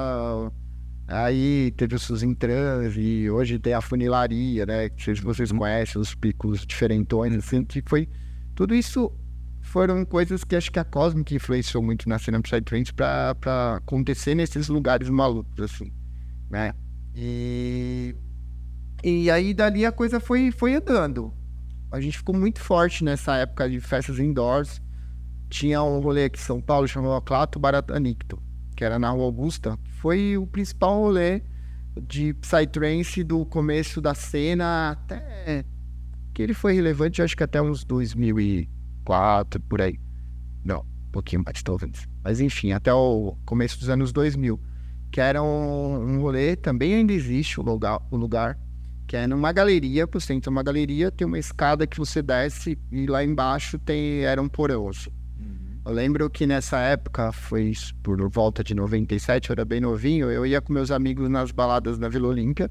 Aí 1.06 1.72
teve 1.76 1.96
os 1.96 2.08
trans 2.38 2.96
e 2.96 3.30
hoje 3.30 3.60
tem 3.60 3.74
a 3.74 3.82
funilaria, 3.82 4.66
né? 4.66 4.90
Que 4.90 5.16
se 5.16 5.22
vocês 5.22 5.52
conhecem, 5.52 6.00
os 6.00 6.16
picos 6.16 6.66
diferentões, 6.66 7.34
assim, 7.36 7.66
que 7.66 7.84
foi. 7.86 8.08
Tudo 8.56 8.74
isso 8.74 9.12
foram 9.62 10.06
coisas 10.06 10.44
que 10.44 10.56
acho 10.56 10.72
que 10.72 10.80
a 10.80 10.84
Cosmic 10.84 11.36
influenciou 11.36 11.84
muito 11.84 12.08
na 12.08 12.18
cena 12.18 12.42
Psytrance 12.42 12.94
pra, 12.94 13.36
pra 13.36 13.78
acontecer 13.78 14.34
nesses 14.34 14.70
lugares 14.70 15.10
malucos, 15.10 15.60
assim, 15.60 15.92
né? 16.50 16.74
E. 17.16 18.16
E 19.04 19.32
aí 19.32 19.54
dali 19.54 19.86
a 19.86 19.92
coisa 19.92 20.20
foi, 20.20 20.52
foi 20.52 20.76
andando. 20.76 21.34
A 21.92 22.00
gente 22.00 22.18
ficou 22.18 22.36
muito 22.36 22.60
forte 22.60 23.04
nessa 23.04 23.36
época 23.38 23.70
de 23.70 23.80
festas 23.80 24.20
indoors. 24.20 24.82
Tinha 25.50 25.82
um 25.82 26.00
rolê 26.00 26.26
aqui 26.26 26.40
em 26.40 26.44
São 26.44 26.62
Paulo 26.62 26.88
chamado 26.88 27.20
Clato 27.24 27.60
Baratanicto, 27.60 28.42
que 28.76 28.84
era 28.84 29.00
na 29.00 29.10
Rua 29.10 29.26
Augusta. 29.26 29.78
Foi 30.00 30.38
o 30.38 30.46
principal 30.46 31.00
rolê 31.00 31.42
de 32.02 32.34
Psytrance 32.36 33.24
do 33.24 33.46
começo 33.46 34.00
da 34.00 34.14
cena 34.14 34.92
até 34.92 35.66
que 36.34 36.44
ele 36.44 36.54
foi 36.54 36.74
relevante, 36.74 37.22
acho 37.22 37.36
que 37.36 37.44
até 37.44 37.62
uns 37.62 37.84
2004, 37.84 39.60
por 39.64 39.82
aí. 39.82 40.00
Não, 40.64 40.82
um 40.82 41.12
pouquinho 41.12 41.44
mais, 41.44 41.62
talvez. 41.64 42.08
Mas 42.24 42.40
enfim, 42.40 42.72
até 42.72 42.94
o 42.94 43.36
começo 43.46 43.80
dos 43.80 43.90
anos 43.90 44.14
2000. 44.14 44.60
que 45.12 45.20
era 45.20 45.42
um, 45.42 46.16
um 46.16 46.22
rolê, 46.22 46.56
também 46.56 46.94
ainda 46.94 47.12
existe 47.12 47.60
o 47.60 47.64
lugar, 47.64 48.00
o 48.12 48.16
lugar, 48.16 48.58
que 49.10 49.18
é 49.18 49.26
numa 49.26 49.52
galeria, 49.52 50.06
você 50.06 50.34
entra 50.34 50.52
numa 50.52 50.62
galeria, 50.62 51.10
tem 51.10 51.26
uma 51.26 51.40
escada 51.40 51.88
que 51.88 51.98
você 51.98 52.22
desce 52.22 52.78
e 52.92 53.08
lá 53.08 53.24
embaixo 53.24 53.80
tem, 53.80 54.20
era 54.20 54.40
um 54.40 54.48
porão. 54.48 54.88
assim. 54.88 55.10
Eu 55.84 55.92
lembro 55.92 56.30
que 56.30 56.46
nessa 56.46 56.78
época, 56.78 57.32
foi 57.32 57.74
por 58.04 58.30
volta 58.30 58.64
de 58.64 58.76
97, 58.76 59.50
eu 59.50 59.54
era 59.56 59.66
bem 59.66 59.82
novinho, 59.82 60.30
eu 60.30 60.46
ia 60.46 60.62
com 60.62 60.72
meus 60.72 60.92
amigos 60.92 61.28
nas 61.28 61.50
baladas 61.50 61.98
na 61.98 62.08
Vila 62.08 62.28
Olímpia. 62.28 62.70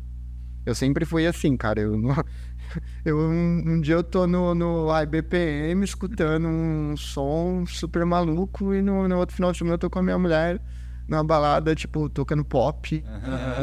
Eu 0.64 0.76
sempre 0.76 1.04
fui 1.04 1.26
assim, 1.26 1.56
cara. 1.56 1.80
Eu, 1.80 1.94
eu 3.04 3.18
um, 3.18 3.62
um 3.66 3.80
dia 3.80 3.96
eu 3.96 4.04
tô 4.04 4.24
no, 4.24 4.54
no 4.54 4.86
IBPM 5.02 5.82
escutando 5.82 6.46
um 6.46 6.96
som 6.96 7.64
super 7.66 8.04
maluco 8.04 8.72
e 8.72 8.80
no, 8.80 9.08
no 9.08 9.18
outro 9.18 9.34
final 9.34 9.50
de 9.50 9.58
semana 9.58 9.74
eu 9.74 9.78
tô 9.78 9.90
com 9.90 9.98
a 9.98 10.02
minha 10.04 10.18
mulher 10.18 10.62
numa 11.08 11.24
balada, 11.24 11.74
tipo, 11.74 12.08
tocando 12.08 12.44
pop, 12.44 13.02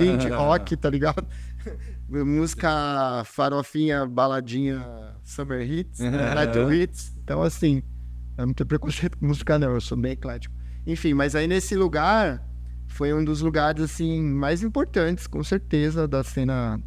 indie 0.02 0.30
rock, 0.30 0.76
tá 0.76 0.90
ligado? 0.90 1.26
Música 2.08 3.24
farofinha, 3.26 4.06
baladinha, 4.06 4.86
summer 5.24 5.62
hits, 5.62 6.00
metal 6.00 6.72
hits. 6.72 7.18
Então, 7.24 7.42
assim, 7.42 7.82
eu 8.38 8.46
não 8.46 8.54
tenho 8.54 8.68
preconceito 8.68 9.18
com 9.18 9.26
música, 9.26 9.58
não. 9.58 9.74
Eu 9.74 9.82
sou 9.82 9.98
bem 9.98 10.12
eclético. 10.12 10.54
Enfim, 10.86 11.14
mas 11.14 11.36
aí 11.36 11.48
nesse 11.48 11.76
lugar 11.76 12.48
foi 12.88 13.14
um 13.14 13.24
dos 13.24 13.42
lugares, 13.42 13.82
assim, 13.82 14.22
mais 14.22 14.62
importantes, 14.62 15.26
com 15.26 15.44
certeza, 15.44 16.08
da 16.08 16.24
cena 16.24 16.80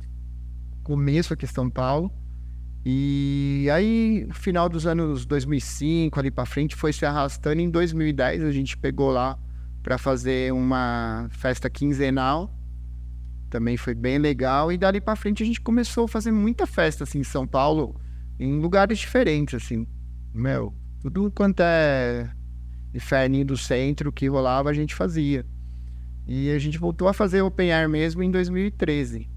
começo 0.84 1.34
aqui 1.34 1.44
em 1.44 1.48
São 1.48 1.68
Paulo. 1.68 2.12
E 2.84 3.68
aí, 3.72 4.26
final 4.32 4.68
dos 4.68 4.86
anos 4.86 5.26
2005, 5.26 6.18
ali 6.18 6.30
pra 6.30 6.46
frente, 6.46 6.76
foi 6.76 6.92
se 6.92 7.04
arrastando. 7.04 7.60
Em 7.60 7.68
2010, 7.68 8.44
a 8.44 8.52
gente 8.52 8.78
pegou 8.78 9.10
lá 9.10 9.36
para 9.82 9.98
fazer 9.98 10.52
uma 10.52 11.28
festa 11.30 11.68
quinzenal. 11.68 12.57
Também 13.50 13.76
foi 13.76 13.94
bem 13.94 14.18
legal. 14.18 14.70
E 14.70 14.78
dali 14.78 15.00
pra 15.00 15.16
frente, 15.16 15.42
a 15.42 15.46
gente 15.46 15.60
começou 15.60 16.04
a 16.04 16.08
fazer 16.08 16.30
muita 16.30 16.66
festa, 16.66 17.04
assim, 17.04 17.20
em 17.20 17.24
São 17.24 17.46
Paulo, 17.46 18.00
em 18.38 18.60
lugares 18.60 18.98
diferentes, 18.98 19.54
assim. 19.54 19.86
Meu, 20.32 20.74
tudo 21.00 21.30
quanto 21.30 21.60
é 21.60 22.30
inferninho 22.94 23.46
do 23.46 23.56
centro 23.56 24.12
que 24.12 24.28
rolava, 24.28 24.70
a 24.70 24.74
gente 24.74 24.94
fazia. 24.94 25.44
E 26.26 26.50
a 26.50 26.58
gente 26.58 26.78
voltou 26.78 27.08
a 27.08 27.12
fazer 27.12 27.40
open 27.42 27.72
air 27.72 27.88
mesmo 27.88 28.22
em 28.22 28.30
2013. 28.30 29.30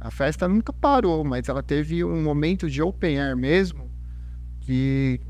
A 0.00 0.10
festa 0.10 0.46
nunca 0.46 0.72
parou, 0.72 1.24
mas 1.24 1.48
ela 1.48 1.62
teve 1.62 2.04
um 2.04 2.22
momento 2.22 2.70
de 2.70 2.80
open 2.80 3.18
air 3.18 3.36
mesmo 3.36 3.90
que 4.60 5.20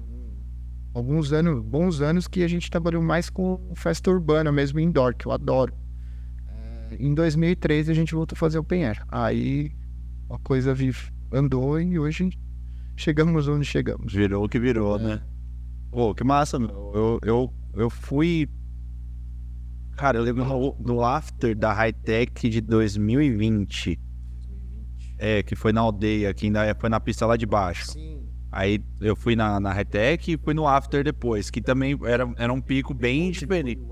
alguns 0.93 1.33
anos, 1.33 1.63
bons 1.63 2.01
anos 2.03 2.29
que 2.29 2.43
a 2.43 2.49
gente 2.49 2.71
trabalhou 2.71 3.03
mais 3.03 3.31
com 3.31 3.73
festa 3.75 4.11
urbana 4.11 4.53
mesmo 4.53 4.81
indoor, 4.81 5.15
que 5.15 5.27
eu 5.27 5.33
adoro. 5.33 5.73
É, 6.90 6.97
em 6.99 7.14
2013 7.14 7.90
a 7.90 7.95
gente 7.95 8.14
voltou 8.14 8.37
a 8.37 8.38
fazer 8.38 8.59
open 8.59 8.85
air. 8.85 9.02
Aí 9.09 9.73
a 10.30 10.38
coisa 10.38 10.75
andou 11.33 11.80
e 11.80 11.99
hoje 11.99 12.30
chegamos 12.97 13.49
onde 13.49 13.64
chegamos. 13.64 14.12
Virou 14.12 14.45
o 14.45 14.49
que 14.49 14.59
virou, 14.59 14.99
né? 14.99 15.21
Pô, 15.90 16.14
que 16.14 16.25
massa, 16.25 16.59
meu. 16.59 16.92
Eu, 16.95 17.18
eu, 17.23 17.54
eu 17.75 17.90
fui. 17.90 18.49
Cara, 19.97 20.18
eu 20.18 20.23
lembro 20.23 20.76
do, 20.78 21.02
after 21.02 21.57
da 21.57 21.73
High 21.73 21.92
Tech 21.92 22.49
de 22.49 22.61
2020. 22.61 23.99
É, 25.21 25.42
que 25.42 25.57
foi 25.57 25.73
na 25.73 25.80
aldeia, 25.80 26.33
que 26.33 26.47
ainda 26.47 26.73
foi 26.78 26.88
na 26.88 27.00
pista 27.00 27.26
lá 27.26 27.37
de 27.37 27.45
baixo. 27.45 27.90
Sim. 27.90 28.23
Aí 28.52 28.83
eu 29.00 29.16
fui 29.16 29.35
na, 29.35 29.59
na 29.59 29.73
High 29.73 29.85
Tech 29.85 30.33
e 30.33 30.38
fui 30.38 30.54
no 30.54 30.66
after 30.66 31.02
depois, 31.02 31.50
que 31.50 31.61
também 31.61 31.99
era, 32.04 32.33
era 32.37 32.52
um 32.52 32.61
pico 32.61 32.95
bem 32.95 33.30
diferente. 33.30 33.83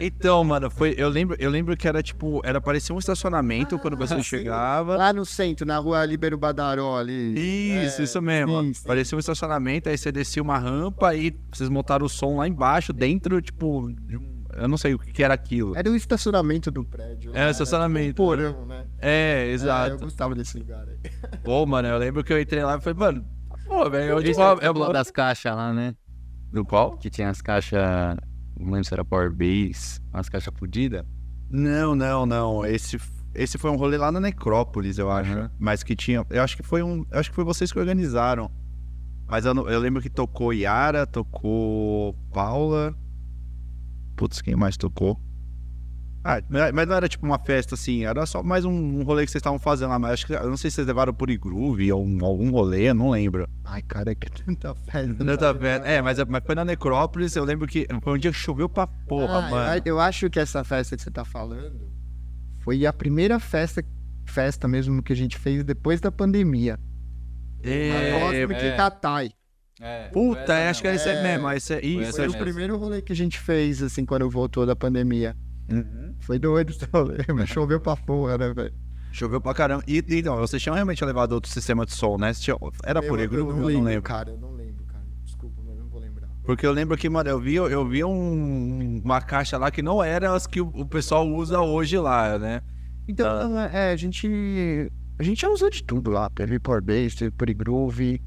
Então, 0.00 0.42
mano, 0.44 0.70
foi, 0.70 0.94
eu 0.98 1.08
lembro, 1.08 1.36
eu 1.38 1.50
lembro 1.50 1.76
que 1.76 1.86
era 1.86 2.02
tipo, 2.02 2.40
era 2.44 2.60
parecia 2.60 2.94
um 2.94 2.98
estacionamento 2.98 3.78
quando 3.78 3.96
você 3.96 4.16
sim. 4.16 4.22
chegava. 4.22 4.96
Lá 4.96 5.12
no 5.12 5.24
centro, 5.24 5.66
na 5.66 5.78
rua 5.78 6.04
Libero 6.04 6.36
Badaró 6.36 6.98
ali. 6.98 7.34
Isso, 7.84 8.00
É, 8.00 8.04
isso 8.04 8.20
mesmo. 8.22 8.60
sim, 8.62 8.74
sim. 8.74 8.86
Parecia 8.86 9.16
um 9.16 9.18
estacionamento, 9.20 9.88
aí 9.88 9.96
você 9.96 10.10
descia 10.10 10.42
uma 10.42 10.58
rampa 10.58 11.14
e 11.14 11.34
vocês 11.52 11.68
montaram 11.68 12.06
o 12.06 12.08
som 12.08 12.36
lá 12.38 12.48
embaixo, 12.48 12.92
dentro, 12.92 13.40
tipo, 13.40 13.90
de 14.02 14.16
um- 14.16 14.44
eu 14.56 14.68
não 14.68 14.76
sei 14.76 14.94
o 14.94 14.98
que, 14.98 15.22
era 15.22 15.34
aquilo. 15.34 15.76
Era 15.76 15.90
o 15.90 15.96
estacionamento 15.96 16.70
do 16.70 16.84
prédio. 16.84 17.32
Era 17.34 17.48
o 17.48 17.50
estacionamento, 17.50 18.08
Tipo 18.10 18.22
um 18.22 18.26
porão, 18.26 18.66
né? 18.66 18.86
É, 19.00 19.44
É, 19.46 19.50
eu 19.50 19.54
exato. 19.54 19.98
gostava 19.98 20.34
desse 20.34 20.58
lugar 20.58 20.86
aí. 20.88 20.96
Pô, 21.42 21.66
mano, 21.66 21.88
eu 21.88 21.98
lembro 21.98 22.22
que 22.22 22.32
eu 22.32 22.40
entrei 22.40 22.62
lá 22.62 22.76
e 22.76 22.80
falei, 22.80 22.98
mano, 22.98 23.24
pô, 23.66 23.90
velho, 23.90 24.10
eu 24.10 24.18
Esse 24.20 24.28
tipo, 24.30 24.40
é 24.42 24.66
eu, 24.66 24.70
o 24.70 24.74
bloco 24.74 24.92
das 24.92 25.10
caixas 25.10 25.54
lá, 25.56 25.72
né? 25.72 25.94
Do 26.52 26.64
qual? 26.64 26.96
Que 26.96 27.10
tinha 27.10 27.28
as 27.30 27.42
caixas. 27.42 27.80
Não 28.58 28.66
lembro 28.72 28.84
se 28.84 28.94
era 28.94 29.04
Power 29.04 29.30
Base, 29.32 30.00
umas 30.12 30.28
caixas 30.28 30.52
fodidas. 30.56 31.04
Não, 31.50 31.94
não, 31.94 32.24
não. 32.26 32.64
Esse, 32.64 32.98
esse 33.34 33.58
foi 33.58 33.70
um 33.70 33.76
rolê 33.76 33.96
lá 33.96 34.10
na 34.12 34.20
Necrópolis, 34.20 34.98
eu 34.98 35.10
acho. 35.10 35.32
Aham. 35.32 35.50
Mas 35.58 35.82
que 35.82 35.94
tinha. 35.96 36.24
Eu 36.30 36.42
acho 36.42 36.56
que 36.56 36.62
foi 36.62 36.82
um. 36.82 37.04
Eu 37.10 37.18
acho 37.20 37.30
que 37.30 37.34
foi 37.36 37.44
vocês 37.44 37.72
que 37.72 37.78
organizaram. 37.78 38.50
Mas 39.26 39.44
eu, 39.44 39.54
não- 39.54 39.68
eu 39.68 39.80
lembro 39.80 40.02
que 40.02 40.10
tocou 40.10 40.52
Yara, 40.52 41.06
tocou 41.06 42.14
Paula. 42.32 42.94
Putz, 44.16 44.40
quem 44.40 44.54
mais 44.54 44.76
tocou? 44.76 45.20
Ah, 46.26 46.40
mas 46.72 46.88
não 46.88 46.94
era 46.96 47.06
tipo 47.06 47.26
uma 47.26 47.38
festa 47.38 47.74
assim, 47.74 48.06
era 48.06 48.24
só 48.24 48.42
mais 48.42 48.64
um, 48.64 48.70
um 48.72 49.02
rolê 49.02 49.26
que 49.26 49.30
vocês 49.30 49.40
estavam 49.40 49.58
fazendo 49.58 49.90
lá. 49.90 49.98
Mas 49.98 50.12
acho 50.12 50.26
que. 50.26 50.32
Eu 50.32 50.48
não 50.48 50.56
sei 50.56 50.70
se 50.70 50.76
vocês 50.76 50.86
levaram 50.86 51.12
por 51.12 51.28
Groove 51.36 51.92
ou 51.92 52.02
um- 52.02 52.24
algum 52.24 52.50
rolê, 52.50 52.88
eu 52.88 52.94
não 52.94 53.10
lembro. 53.10 53.46
Ai, 53.62 53.82
cara, 53.82 54.12
é 54.12 54.14
que 54.14 54.30
tanta 54.42 54.74
festa. 54.74 55.22
Não 55.22 55.36
tá 55.36 55.52
vendo? 55.52 55.84
É, 55.84 56.00
mas, 56.00 56.16
mas 56.26 56.42
foi 56.44 56.54
na 56.54 56.64
Necrópolis, 56.64 57.36
eu 57.36 57.44
lembro 57.44 57.66
que 57.68 57.86
foi 58.02 58.14
um 58.14 58.18
dia 58.18 58.32
que 58.32 58.38
choveu 58.38 58.70
pra 58.70 58.86
porra, 58.86 59.38
Ah, 59.46 59.50
mano. 59.50 59.82
eu, 59.84 59.96
eu 59.96 60.00
acho 60.00 60.30
que 60.30 60.40
essa 60.40 60.64
festa 60.64 60.96
que 60.96 61.02
você 61.02 61.10
tá 61.10 61.26
falando 61.26 61.92
foi 62.60 62.86
a 62.86 62.92
primeira 62.94 63.38
festa, 63.38 63.84
festa 64.24 64.66
mesmo 64.66 65.02
que 65.02 65.12
a 65.12 65.16
gente 65.16 65.36
fez 65.36 65.62
depois 65.62 66.00
da 66.00 66.10
pandemia. 66.10 66.78
É, 67.62 68.18
Cosmic 68.46 68.60
é. 68.64 68.76
Catai. 68.76 69.30
É, 69.80 70.08
Puta, 70.08 70.70
acho 70.70 70.80
que 70.80 70.88
é 70.88 70.94
esse 70.94 71.08
É. 71.08 71.22
mesmo. 71.22 71.50
Esse 71.50 71.74
é, 71.74 71.84
isso, 71.84 72.02
essa 72.02 72.16
Foi 72.16 72.28
o 72.28 72.38
primeiro 72.38 72.76
rolê 72.78 73.02
que 73.02 73.12
a 73.12 73.16
gente 73.16 73.38
fez, 73.38 73.82
assim, 73.82 74.06
quando 74.06 74.28
voltou 74.30 74.64
da 74.64 74.74
pandemia. 74.76 75.36
Uhum. 75.70 76.14
Foi 76.20 76.38
doido 76.38 76.70
esse 76.70 76.84
rolê, 76.92 77.18
mas 77.34 77.48
choveu 77.48 77.80
pra 77.80 77.96
porra, 77.96 78.36
né, 78.38 78.52
velho? 78.52 78.74
Choveu 79.12 79.40
pra 79.40 79.54
caramba. 79.54 79.82
E, 79.86 80.02
vocês 80.22 80.60
tinham 80.62 80.74
realmente 80.74 81.04
levado 81.04 81.32
outro 81.32 81.50
sistema 81.50 81.86
de 81.86 81.92
som, 81.92 82.16
né? 82.18 82.32
Tinham- 82.34 82.58
Era 82.84 83.00
Eu- 83.00 83.08
por 83.08 83.18
eu, 83.20 83.28
Groove? 83.28 83.44
não 83.52 83.56
Eu 83.56 83.60
não 83.60 83.66
lembro, 83.68 83.84
lembro. 83.84 84.02
cara, 84.02 84.30
eu 84.30 84.38
não 84.38 84.50
lembro, 84.52 84.84
cara. 84.86 85.04
Desculpa, 85.24 85.62
mas 85.64 85.78
não 85.78 85.88
vou 85.88 86.00
lembrar. 86.00 86.28
Porque 86.44 86.66
eu 86.66 86.72
lembro 86.72 86.96
que, 86.96 87.08
mano, 87.08 87.30
eu 87.30 87.38
vi, 87.40 87.54
eu 87.54 87.86
vi 87.88 88.02
um- 88.04 89.00
uma 89.04 89.20
caixa 89.20 89.56
lá 89.56 89.70
que 89.70 89.82
não 89.82 90.02
era 90.02 90.34
as 90.34 90.46
que 90.46 90.60
o, 90.60 90.66
o 90.74 90.84
pessoal 90.86 91.26
usa 91.28 91.60
hoje 91.60 91.96
lá, 91.98 92.38
né? 92.38 92.60
Então, 93.06 93.26
Tá. 93.26 93.48
não, 93.48 93.58
é, 93.60 93.92
a 93.92 93.96
gente. 93.96 94.90
A 95.18 95.22
gente 95.22 95.42
já 95.42 95.48
usou 95.48 95.70
de 95.70 95.84
tudo 95.84 96.10
lá. 96.10 96.28
Teve 96.30 96.58
Power 96.58 96.82
Bass, 96.82 97.14
teve 97.14 97.30
Puri 97.30 97.54
Groove. 97.54 98.20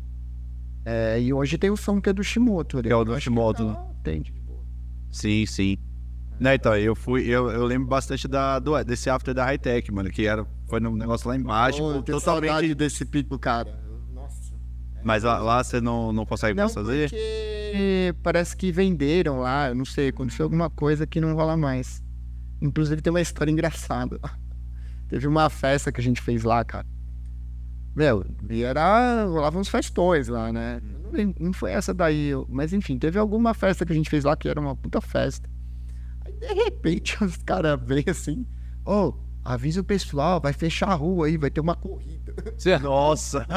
É, 0.86 1.20
e 1.20 1.34
hoje 1.34 1.58
tem 1.58 1.70
o 1.70 1.76
som 1.76 2.00
que 2.00 2.10
é 2.10 2.14
do 2.14 2.24
Shimoto. 2.24 2.82
Que 2.82 2.90
é 2.90 2.96
o 2.96 3.04
do 3.04 3.14
Eu 3.14 3.20
Shimoto, 3.20 3.66
né? 3.66 3.74
tá- 3.74 3.86
Tem, 4.04 4.22
de 4.22 4.32
boa. 4.32 4.64
Sim, 5.12 5.46
sim. 5.46 5.78
Né, 6.40 6.54
então, 6.56 6.76
eu 6.78 6.96
fui, 6.96 7.24
eu, 7.26 7.50
eu 7.50 7.66
lembro 7.66 7.88
bastante 7.88 8.28
da, 8.28 8.60
do, 8.60 8.82
desse 8.84 9.10
after 9.10 9.34
da 9.34 9.44
High 9.46 9.58
Tech, 9.58 9.92
mano, 9.92 10.10
que 10.12 10.28
era, 10.28 10.46
foi 10.68 10.80
num 10.80 10.96
negócio 10.96 11.28
lá 11.28 11.36
embaixo, 11.36 11.80
Pô, 11.80 11.92
eu 11.92 12.04
tenho 12.04 12.20
totalmente. 12.20 12.50
saudade 12.50 12.76
desse 12.76 13.06
pico, 13.06 13.40
cara. 13.40 13.80
Nossa. 14.14 14.54
Mas 15.04 15.24
lá, 15.24 15.40
lá 15.40 15.64
você 15.64 15.82
não, 15.82 16.14
não 16.14 16.26
consegue 16.28 16.56
Não, 16.56 16.66
mais 16.66 16.74
fazer? 16.76 17.10
porque 17.10 18.16
parece 18.22 18.56
que 18.56 18.72
venderam 18.72 19.40
lá, 19.40 19.70
eu 19.70 19.76
não 19.76 19.86
sei, 19.86 20.10
aconteceu 20.10 20.44
alguma 20.46 20.70
coisa 20.70 21.08
que 21.08 21.20
não 21.20 21.34
rola 21.34 21.58
mais. 21.58 22.04
Inclusive 22.62 23.02
tem 23.02 23.12
uma 23.12 23.22
história 23.22 23.52
engraçada. 23.52 24.20
Teve 25.10 25.28
uma 25.28 25.50
festa 25.50 25.92
que 25.92 26.02
a 26.02 26.04
gente 26.04 26.22
fez 26.22 26.44
lá, 26.44 26.64
cara. 26.64 26.86
Meu, 27.96 28.24
e 28.50 28.62
era. 28.62 29.26
rolavam 29.26 29.62
uns 29.62 29.70
festões 29.70 30.28
lá, 30.28 30.52
né? 30.54 30.82
Eu 31.12 31.26
Não, 31.26 31.34
não 31.40 31.54
foi 31.54 31.72
essa 31.72 31.94
daí, 31.96 32.32
mas 32.48 32.74
enfim, 32.74 33.00
teve 33.00 33.18
alguma 33.18 33.56
festa 33.56 33.86
que 33.86 33.92
a 33.92 33.96
gente 33.96 34.10
fez 34.10 34.24
lá 34.24 34.36
que 34.36 34.48
era 34.48 34.60
uma 34.60 34.76
puta 34.76 35.02
festa. 35.02 35.50
Aí 36.28 36.34
de 36.34 36.54
repente 36.54 37.24
os 37.24 37.38
caras 37.38 37.80
vêm 37.82 38.04
assim, 38.08 38.46
ô, 38.86 39.14
avisa 39.44 39.80
o 39.80 39.84
pessoal, 39.84 40.42
vai 40.42 40.52
fechar 40.52 40.90
a 40.90 40.94
rua 40.94 41.28
aí, 41.28 41.38
vai 41.38 41.50
ter 41.50 41.62
uma 41.62 41.76
corrida. 41.76 42.36
Nossa! 42.80 43.48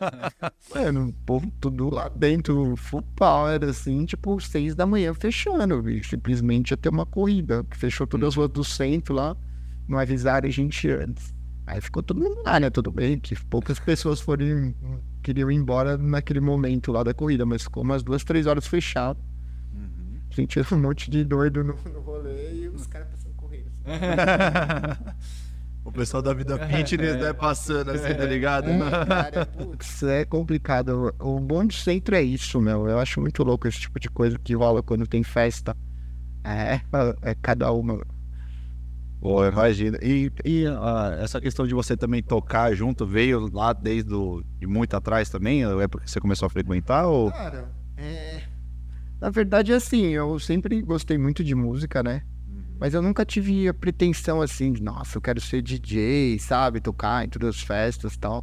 Mano, 0.74 1.08
o 1.08 1.12
povo 1.12 1.52
tudo 1.60 1.90
lá 1.90 2.08
dentro, 2.08 2.74
full 2.76 3.02
power, 3.14 3.62
assim, 3.64 4.06
tipo, 4.06 4.40
seis 4.40 4.74
da 4.74 4.86
manhã 4.86 5.12
fechando, 5.12 5.82
bicho. 5.82 6.10
Simplesmente 6.10 6.70
ia 6.70 6.76
ter 6.76 6.88
uma 6.88 7.04
corrida, 7.04 7.64
fechou 7.72 8.06
todas 8.06 8.28
as 8.28 8.34
ruas 8.34 8.48
do 8.48 8.64
centro 8.64 9.14
lá, 9.14 9.36
não 9.86 9.98
avisaram 9.98 10.48
a 10.48 10.50
gente 10.50 10.88
antes. 10.90 11.34
Aí 11.66 11.80
ficou 11.80 12.02
todo 12.02 12.18
mundo 12.18 12.42
lá, 12.42 12.58
né? 12.58 12.70
Tudo 12.70 12.90
bem, 12.90 13.18
que 13.18 13.38
poucas 13.44 13.78
pessoas 13.78 14.20
foram, 14.20 14.74
queriam 15.22 15.50
ir 15.50 15.54
embora 15.54 15.98
naquele 15.98 16.40
momento 16.40 16.90
lá 16.90 17.02
da 17.02 17.12
corrida, 17.12 17.44
mas 17.44 17.62
ficou 17.62 17.82
umas 17.82 18.02
duas, 18.02 18.24
três 18.24 18.46
horas 18.46 18.66
fechado. 18.66 19.20
A 20.30 20.34
gente 20.34 20.48
tinha 20.48 20.64
um 20.72 20.80
monte 20.80 21.10
de 21.10 21.24
doido 21.24 21.64
no, 21.64 21.74
no 21.92 22.00
rolê 22.00 22.62
e 22.62 22.68
os 22.68 22.86
caras 22.86 23.08
passando 23.08 23.34
correndo. 23.34 23.66
assim. 23.84 25.04
o 25.84 25.90
pessoal 25.90 26.22
da 26.22 26.32
vida 26.32 26.58
fitness, 26.68 27.16
né, 27.16 27.32
passando 27.32 27.90
assim, 27.90 28.14
tá 28.14 28.24
ligado? 28.24 28.70
É, 28.70 29.06
cara, 29.06 29.46
putz, 29.46 30.02
é 30.04 30.24
complicado. 30.24 31.14
O 31.18 31.40
bom 31.40 31.64
de 31.64 31.76
centro 31.76 32.14
é 32.14 32.22
isso, 32.22 32.60
meu. 32.60 32.88
Eu 32.88 32.98
acho 32.98 33.20
muito 33.20 33.42
louco 33.42 33.66
esse 33.66 33.80
tipo 33.80 33.98
de 33.98 34.08
coisa 34.08 34.38
que 34.38 34.54
rola 34.54 34.82
quando 34.82 35.06
tem 35.06 35.22
festa. 35.22 35.76
É, 36.44 36.80
é 37.22 37.34
cada 37.34 37.72
uma. 37.72 38.00
Pô, 39.20 39.44
imagina. 39.44 39.98
E, 40.00 40.32
e 40.44 40.66
ah, 40.66 41.18
essa 41.20 41.40
questão 41.40 41.66
de 41.66 41.74
você 41.74 41.96
também 41.96 42.22
tocar 42.22 42.74
junto 42.74 43.04
veio 43.06 43.50
lá 43.52 43.72
desde 43.72 44.14
o, 44.14 44.42
de 44.58 44.66
muito 44.66 44.94
atrás 44.96 45.28
também? 45.28 45.66
Ou 45.66 45.80
é 45.80 45.88
porque 45.88 46.08
você 46.08 46.20
começou 46.20 46.46
a 46.46 46.50
frequentar? 46.50 47.06
Ou... 47.06 47.30
Cara, 47.30 47.70
é... 47.98 48.49
Na 49.20 49.28
verdade, 49.28 49.72
assim, 49.72 50.06
eu 50.06 50.38
sempre 50.38 50.80
gostei 50.80 51.18
muito 51.18 51.44
de 51.44 51.54
música, 51.54 52.02
né? 52.02 52.22
Mas 52.78 52.94
eu 52.94 53.02
nunca 53.02 53.26
tive 53.26 53.68
a 53.68 53.74
pretensão 53.74 54.40
assim, 54.40 54.72
de, 54.72 54.82
nossa, 54.82 55.18
eu 55.18 55.20
quero 55.20 55.38
ser 55.38 55.60
DJ, 55.60 56.38
sabe? 56.38 56.80
Tocar 56.80 57.24
em 57.24 57.28
todas 57.28 57.56
as 57.56 57.60
festas 57.60 58.14
e 58.14 58.18
tal. 58.18 58.42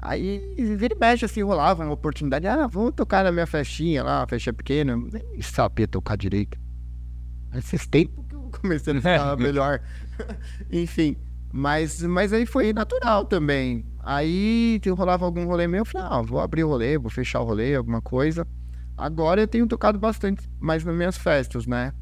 Aí, 0.00 0.54
vira 0.78 0.94
e 0.94 0.98
mexe, 0.98 1.26
assim, 1.26 1.42
rolava 1.42 1.84
uma 1.84 1.92
oportunidade. 1.92 2.46
Ah, 2.46 2.66
vamos 2.66 2.94
tocar 2.94 3.22
na 3.22 3.30
minha 3.30 3.46
festinha 3.46 4.02
lá, 4.02 4.26
festinha 4.26 4.54
pequena. 4.54 4.96
Nem 4.96 5.42
sabia 5.42 5.86
tocar 5.86 6.16
direito. 6.16 6.58
Esses 7.54 7.86
tempos 7.86 8.24
que 8.26 8.34
eu 8.34 8.50
comecei 8.62 8.94
a 8.94 8.96
ficar 9.02 9.36
melhor. 9.36 9.82
Enfim, 10.72 11.18
mas, 11.52 12.02
mas 12.02 12.32
aí 12.32 12.46
foi 12.46 12.72
natural 12.72 13.26
também. 13.26 13.84
Aí 13.98 14.80
rolava 14.96 15.26
algum 15.26 15.44
rolê 15.44 15.66
meu, 15.66 15.80
eu 15.80 15.84
falei, 15.84 16.06
ah, 16.10 16.22
vou 16.22 16.40
abrir 16.40 16.64
o 16.64 16.68
rolê, 16.68 16.96
vou 16.96 17.10
fechar 17.10 17.40
o 17.40 17.44
rolê, 17.44 17.74
alguma 17.74 18.00
coisa. 18.00 18.46
Agora 19.00 19.40
eu 19.40 19.48
tenho 19.48 19.66
tocado 19.66 19.98
bastante 19.98 20.46
mais 20.60 20.84
nas 20.84 20.94
minhas 20.94 21.16
festas, 21.16 21.66
né? 21.66 21.94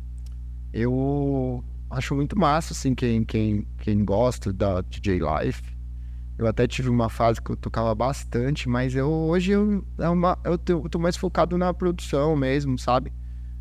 Eu 0.72 1.62
acho 1.88 2.12
muito 2.12 2.36
massa, 2.36 2.72
assim, 2.72 2.92
quem, 2.92 3.24
quem, 3.24 3.68
quem 3.78 4.04
gosta 4.04 4.52
da 4.52 4.80
DJ 4.80 5.20
Life. 5.20 5.62
Eu 6.36 6.48
até 6.48 6.66
tive 6.66 6.88
uma 6.88 7.08
fase 7.08 7.40
que 7.40 7.50
eu 7.50 7.56
tocava 7.56 7.94
bastante, 7.94 8.68
mas 8.68 8.96
eu 8.96 9.08
hoje 9.08 9.52
eu, 9.52 9.84
é 9.96 10.08
uma, 10.08 10.36
eu, 10.44 10.58
tô, 10.58 10.72
eu 10.72 10.88
tô 10.88 10.98
mais 10.98 11.16
focado 11.16 11.56
na 11.56 11.72
produção 11.72 12.34
mesmo, 12.34 12.76
sabe? 12.76 13.12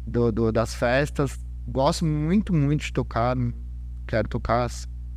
Do, 0.07 0.31
do, 0.31 0.51
das 0.51 0.73
festas. 0.73 1.39
Gosto 1.67 2.05
muito, 2.05 2.51
muito 2.51 2.85
de 2.85 2.91
tocar. 2.91 3.37
Quero 4.07 4.27
tocar 4.27 4.67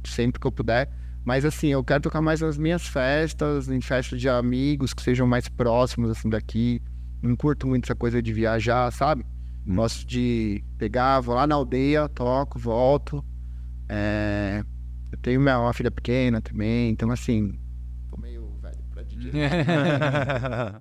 sempre 0.04 0.38
que 0.38 0.46
eu 0.46 0.52
puder. 0.52 0.90
Mas 1.24 1.46
assim, 1.46 1.68
eu 1.68 1.83
quero 1.83 2.02
tocar 2.02 2.20
mais 2.20 2.42
nas 2.42 2.59
minhas 2.59 2.87
festas, 2.87 3.70
em 3.70 3.80
festas 3.80 4.20
de 4.20 4.28
amigos 4.28 4.92
que 4.92 5.02
sejam 5.02 5.26
mais 5.26 5.48
próximos, 5.48 6.11
assim, 6.11 6.28
daqui. 6.28 6.83
Não 7.22 7.37
curto 7.37 7.66
muito 7.66 7.85
essa 7.85 7.94
coisa 7.94 8.22
de 8.22 8.33
viajar, 8.33 8.90
sabe? 8.92 9.24
Hum. 9.66 9.76
Gosto 9.76 10.06
de 10.06 10.64
pegar, 10.78 11.20
vou 11.20 11.35
lá 11.35 11.46
na 11.46 11.54
aldeia, 11.54 12.09
toco, 12.09 12.59
volto. 12.59 13.24
É... 13.88 14.62
Eu 15.12 15.18
tenho 15.18 15.40
minha, 15.40 15.59
uma 15.59 15.72
filha 15.72 15.90
pequena 15.90 16.40
também, 16.40 16.90
então 16.90 17.11
assim, 17.11 17.59
tô 18.09 18.20
meio 18.20 18.48
velho 18.62 18.78
pra 18.92 19.02
DJ. 19.02 19.33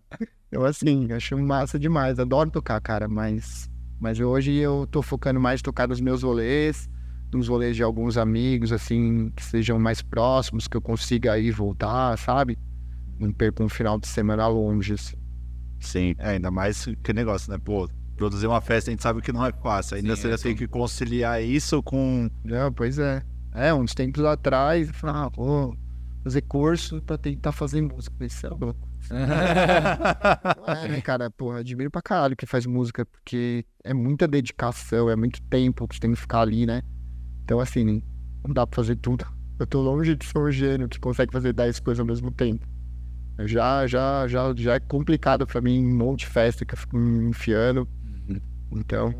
eu 0.51 0.65
assim, 0.65 1.11
acho 1.11 1.37
massa 1.37 1.79
demais, 1.79 2.19
adoro 2.19 2.51
tocar, 2.51 2.79
cara, 2.79 3.07
mas, 3.07 3.69
mas 3.99 4.19
hoje 4.19 4.53
eu 4.53 4.85
tô 4.85 5.01
focando 5.01 5.39
mais 5.39 5.61
em 5.61 5.63
tocar 5.63 5.87
nos 5.87 5.99
meus 5.99 6.21
rolês, 6.21 6.87
nos 7.33 7.47
rolês 7.47 7.75
de 7.75 7.81
alguns 7.81 8.17
amigos, 8.17 8.71
assim, 8.71 9.31
que 9.35 9.43
sejam 9.43 9.79
mais 9.79 10.01
próximos, 10.01 10.67
que 10.67 10.77
eu 10.77 10.81
consiga 10.81 11.39
ir 11.39 11.51
voltar, 11.51 12.17
sabe? 12.17 12.57
Não 13.19 13.31
perco 13.31 13.63
um 13.63 13.69
final 13.69 13.99
de 13.99 14.07
semana 14.07 14.47
longe. 14.47 14.93
Assim. 14.93 15.17
Sim, 15.79 16.15
é, 16.17 16.31
ainda 16.31 16.51
mais 16.51 16.85
que 17.03 17.13
negócio, 17.13 17.51
né? 17.51 17.57
Pô, 17.57 17.89
produzir 18.15 18.47
uma 18.47 18.59
festa 18.59 18.89
a 18.89 18.91
gente 18.91 19.01
sabe 19.01 19.21
que 19.21 19.31
não 19.31 19.45
é 19.45 19.51
fácil. 19.51 19.95
Ainda 19.95 20.15
Sim, 20.15 20.21
você 20.23 20.31
é 20.33 20.37
tem 20.37 20.55
que 20.55 20.67
conciliar 20.67 21.41
isso 21.41 21.81
com. 21.81 22.29
Não, 22.43 22.71
pois 22.71 22.99
é. 22.99 23.21
É, 23.53 23.73
uns 23.73 23.93
tempos 23.93 24.23
atrás, 24.23 24.89
eu 24.89 24.93
falava, 24.93 25.25
ah, 25.25 25.29
vou 25.29 25.75
fazer 26.23 26.41
curso 26.41 27.01
pra 27.01 27.17
tentar 27.17 27.51
fazer 27.51 27.81
música. 27.81 28.25
Isso 28.25 28.45
é 28.45 28.49
louco. 28.49 28.89
é, 30.67 30.87
né, 30.87 31.01
cara? 31.01 31.31
Pô, 31.31 31.51
admiro 31.51 31.89
pra 31.89 32.01
caralho 32.01 32.35
quem 32.35 32.47
faz 32.47 32.65
música, 32.65 33.05
porque 33.05 33.65
é 33.83 33.93
muita 33.93 34.27
dedicação, 34.27 35.09
é 35.09 35.15
muito 35.15 35.41
tempo 35.43 35.87
que 35.87 35.95
você 35.95 36.01
tem 36.01 36.11
que 36.11 36.19
ficar 36.19 36.41
ali, 36.41 36.65
né? 36.65 36.81
Então, 37.43 37.59
assim, 37.59 38.03
não 38.45 38.53
dá 38.53 38.67
pra 38.67 38.75
fazer 38.75 38.97
tudo. 38.97 39.25
Eu 39.59 39.65
tô 39.65 39.81
longe 39.81 40.15
de 40.15 40.25
ser 40.25 40.37
um 40.37 40.51
gênio 40.51 40.87
que 40.87 40.99
consegue 40.99 41.31
fazer 41.31 41.53
10 41.53 41.79
coisas 41.79 41.99
ao 41.99 42.05
mesmo 42.05 42.31
tempo. 42.31 42.67
Já, 43.45 43.87
já, 43.87 44.27
já, 44.27 44.53
já 44.55 44.73
é 44.75 44.79
complicado 44.79 45.45
pra 45.47 45.61
mim, 45.61 45.85
um 45.85 45.95
monte 45.95 46.19
de 46.21 46.27
festa 46.27 46.65
que 46.65 46.73
eu 46.73 46.77
fico 46.77 46.97
me 46.97 47.29
enfiando. 47.29 47.87
Então, 48.71 49.13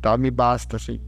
tá, 0.00 0.16
me 0.16 0.30
basta, 0.30 0.76
assim, 0.76 1.00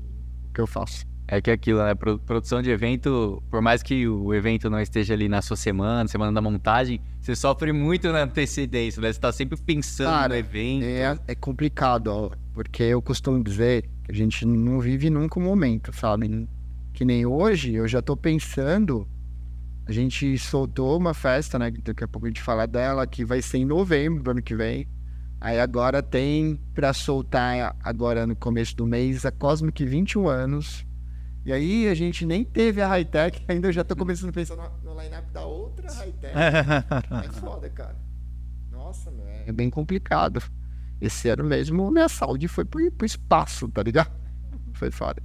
o 0.49 0.53
que 0.53 0.61
eu 0.61 0.67
faço. 0.67 1.11
É 1.33 1.41
que 1.41 1.49
é 1.49 1.53
aquilo, 1.55 1.79
né? 1.79 1.95
Produção 1.95 2.61
de 2.61 2.71
evento, 2.71 3.41
por 3.49 3.63
mais 3.63 3.85
que 3.85 4.09
o 4.09 4.35
evento 4.35 4.69
não 4.69 4.81
esteja 4.81 5.15
ali 5.15 5.29
na 5.29 5.41
sua 5.41 5.57
semana, 5.57 6.09
semana 6.09 6.33
da 6.33 6.41
montagem, 6.41 7.01
você 7.21 7.37
sofre 7.37 7.73
muito 7.73 8.11
na 8.11 8.25
antecedência, 8.25 9.01
né? 9.01 9.13
Você 9.13 9.21
tá 9.21 9.31
sempre 9.31 9.57
pensando 9.57 10.09
Cara, 10.09 10.29
no 10.31 10.35
evento. 10.35 10.85
É, 10.85 11.17
é 11.29 11.35
complicado, 11.37 12.09
ó, 12.09 12.31
porque 12.53 12.83
eu 12.83 13.01
costumo 13.01 13.45
dizer 13.45 13.89
que 14.03 14.11
a 14.11 14.15
gente 14.15 14.45
não 14.45 14.81
vive 14.81 15.09
nunca 15.09 15.39
um 15.39 15.45
momento, 15.45 15.95
sabe? 15.95 16.49
Que 16.93 17.05
nem 17.05 17.25
hoje, 17.25 17.75
eu 17.75 17.87
já 17.87 18.03
tô 18.03 18.17
pensando. 18.17 19.07
A 19.91 19.93
gente 19.93 20.39
soltou 20.39 20.97
uma 20.97 21.13
festa, 21.13 21.59
né? 21.59 21.69
Daqui 21.69 22.05
a 22.05 22.07
pouco 22.07 22.25
a 22.25 22.31
gente 22.31 22.41
fala 22.41 22.65
dela, 22.65 23.05
que 23.09 23.25
vai 23.25 23.43
ser 23.43 23.59
em 23.59 23.65
novembro 23.65 24.23
do 24.23 24.31
ano 24.31 24.41
que 24.41 24.55
vem. 24.55 24.87
Aí 25.41 25.59
agora 25.59 26.01
tem 26.01 26.61
para 26.73 26.93
soltar 26.93 27.77
agora 27.83 28.25
no 28.25 28.37
começo 28.37 28.77
do 28.77 28.87
mês 28.87 29.27
a 29.27 29.33
Cosmic 29.33 29.85
21 29.85 30.29
anos 30.29 30.87
e 31.45 31.53
aí 31.53 31.89
a 31.89 31.95
gente 31.95 32.25
nem 32.25 32.45
teve 32.45 32.81
a 32.81 32.87
high-tech, 32.87 33.45
ainda 33.51 33.67
eu 33.67 33.73
já 33.73 33.83
tô 33.83 33.97
começando 33.97 34.29
a 34.29 34.33
pensar 34.33 34.55
no, 34.55 34.95
no 34.95 35.03
line-up 35.03 35.29
da 35.33 35.45
outra 35.45 35.93
high-tech. 35.93 36.33
é 36.37 37.33
foda, 37.41 37.69
cara. 37.69 37.97
Nossa, 38.71 39.11
é, 39.27 39.49
é 39.49 39.53
bem 39.53 39.71
complicado. 39.71 40.41
Esse 41.01 41.29
ano 41.31 41.43
mesmo, 41.43 41.91
minha 41.91 42.09
saúde 42.09 42.47
foi 42.47 42.65
pro, 42.65 42.89
pro 42.93 43.05
espaço, 43.05 43.67
tá 43.69 43.83
ligado? 43.83 44.13
Foi 44.75 44.93
foda. 44.93 45.21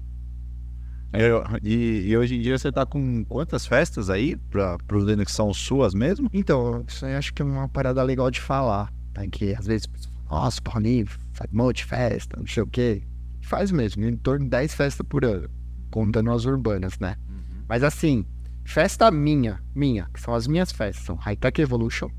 Eu, 1.17 1.43
e, 1.63 2.07
e, 2.07 2.17
hoje 2.17 2.35
em 2.35 2.41
dia 2.41 2.57
você 2.57 2.71
tá 2.71 2.85
com 2.85 3.23
quantas 3.25 3.65
festas 3.65 4.09
aí 4.09 4.35
para 4.35 4.77
pro 4.87 5.05
que 5.05 5.31
são 5.31 5.53
suas 5.53 5.93
mesmo? 5.93 6.29
Então, 6.33 6.83
isso 6.87 7.05
aí 7.05 7.15
acho 7.15 7.33
que 7.33 7.41
é 7.41 7.45
uma 7.45 7.69
parada 7.69 8.01
legal 8.03 8.29
de 8.29 8.41
falar. 8.41 8.91
Tá? 9.13 9.25
Que 9.27 9.55
às 9.55 9.65
vezes, 9.65 9.87
nossa, 10.29 10.61
Paulinho, 10.61 11.07
faz 11.33 11.49
um 11.51 11.57
monte 11.57 11.77
de 11.77 11.85
festa, 11.85 12.37
não 12.37 12.47
sei 12.47 12.63
o 12.63 12.67
quê. 12.67 13.03
Faz 13.41 13.71
mesmo, 13.71 14.03
em 14.03 14.17
torno 14.17 14.45
de 14.45 14.49
10 14.51 14.73
festas 14.73 15.05
por 15.07 15.23
ano 15.23 15.49
contando 15.95 16.29
as 16.29 16.43
urbanas, 16.43 16.99
né? 16.99 17.15
Uhum. 17.29 17.63
Mas 17.69 17.81
assim, 17.81 18.25
festa 18.65 19.09
minha, 19.09 19.63
minha, 19.73 20.09
que 20.13 20.19
são 20.19 20.33
as 20.33 20.45
minhas 20.45 20.69
festas, 20.69 21.05
são 21.05 21.15
High 21.15 21.37
Tech 21.37 21.61
Evolution 21.61 22.09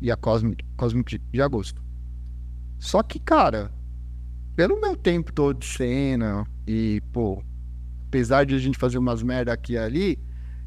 e 0.00 0.12
a 0.12 0.16
Cosmic, 0.16 0.64
Cosmic 0.76 1.18
de 1.18 1.42
agosto. 1.42 1.82
Só 2.78 3.02
que, 3.02 3.18
cara, 3.18 3.72
pelo 4.54 4.80
meu 4.80 4.94
tempo 4.94 5.32
todo 5.32 5.58
de 5.58 5.66
cena 5.66 6.46
e, 6.68 7.02
pô, 7.12 7.42
apesar 8.10 8.44
de 8.44 8.56
a 8.56 8.58
gente 8.58 8.76
fazer 8.76 8.98
umas 8.98 9.22
merda 9.22 9.52
aqui 9.52 9.74
e 9.74 9.78
ali, 9.78 10.18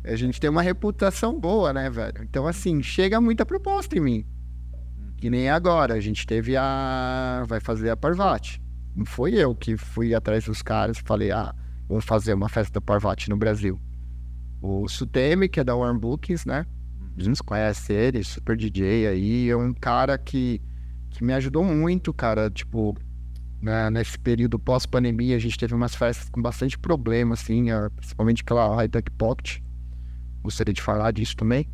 a 0.02 0.16
gente 0.16 0.40
tem 0.40 0.50
uma 0.50 0.62
reputação 0.62 1.38
boa, 1.38 1.74
né, 1.74 1.90
velho? 1.90 2.24
Então, 2.24 2.48
assim, 2.48 2.82
chega 2.82 3.20
muita 3.20 3.46
proposta 3.46 3.98
em 3.98 4.02
mim. 4.02 4.26
Que 5.18 5.30
nem 5.30 5.50
agora, 5.50 5.94
a 5.94 6.00
gente 6.00 6.26
teve 6.26 6.56
a. 6.56 7.44
Vai 7.46 7.60
fazer 7.60 7.90
a 7.90 7.98
Parvati. 7.98 8.62
Não 8.96 9.06
foi 9.06 9.34
eu 9.34 9.54
que 9.54 9.76
fui 9.76 10.16
atrás 10.16 10.46
dos 10.46 10.62
caras 10.62 10.98
e 10.98 11.02
falei, 11.02 11.32
ah, 11.32 11.54
vamos 11.88 12.06
fazer 12.06 12.34
uma 12.34 12.48
festa 12.48 12.74
da 12.74 12.82
Parvati 12.82 13.30
no 13.30 13.36
Brasil. 13.36 13.80
O 14.62 14.88
Sutemi, 14.88 15.50
que 15.50 15.60
é 15.60 15.64
da 15.64 15.76
Warm 15.76 15.98
Bookings, 15.98 16.46
né? 16.48 16.66
A 17.18 17.22
gente 17.22 17.44
conhece 17.44 17.92
ele, 17.92 18.24
super 18.24 18.56
DJ 18.56 19.08
aí, 19.08 19.50
é 19.50 19.56
um 19.56 19.74
cara 19.74 20.18
que, 20.18 20.62
que 21.10 21.24
me 21.24 21.34
ajudou 21.34 21.64
muito, 21.64 22.14
cara, 22.14 22.50
tipo, 22.50 22.96
né, 23.64 23.90
nesse 23.90 24.20
período 24.20 24.60
pós-pandemia, 24.60 25.38
a 25.38 25.40
gente 25.40 25.58
teve 25.58 25.74
umas 25.74 25.96
festas 25.96 26.28
com 26.30 26.42
bastante 26.42 26.78
problema, 26.78 27.34
assim, 27.34 27.68
principalmente 27.96 28.42
aquela 28.42 28.76
High 28.76 28.90
Tech 28.90 29.10
Pocket, 29.12 29.60
gostaria 30.44 30.74
de 30.74 30.82
falar 30.82 31.12
disso 31.12 31.38
também. 31.38 31.66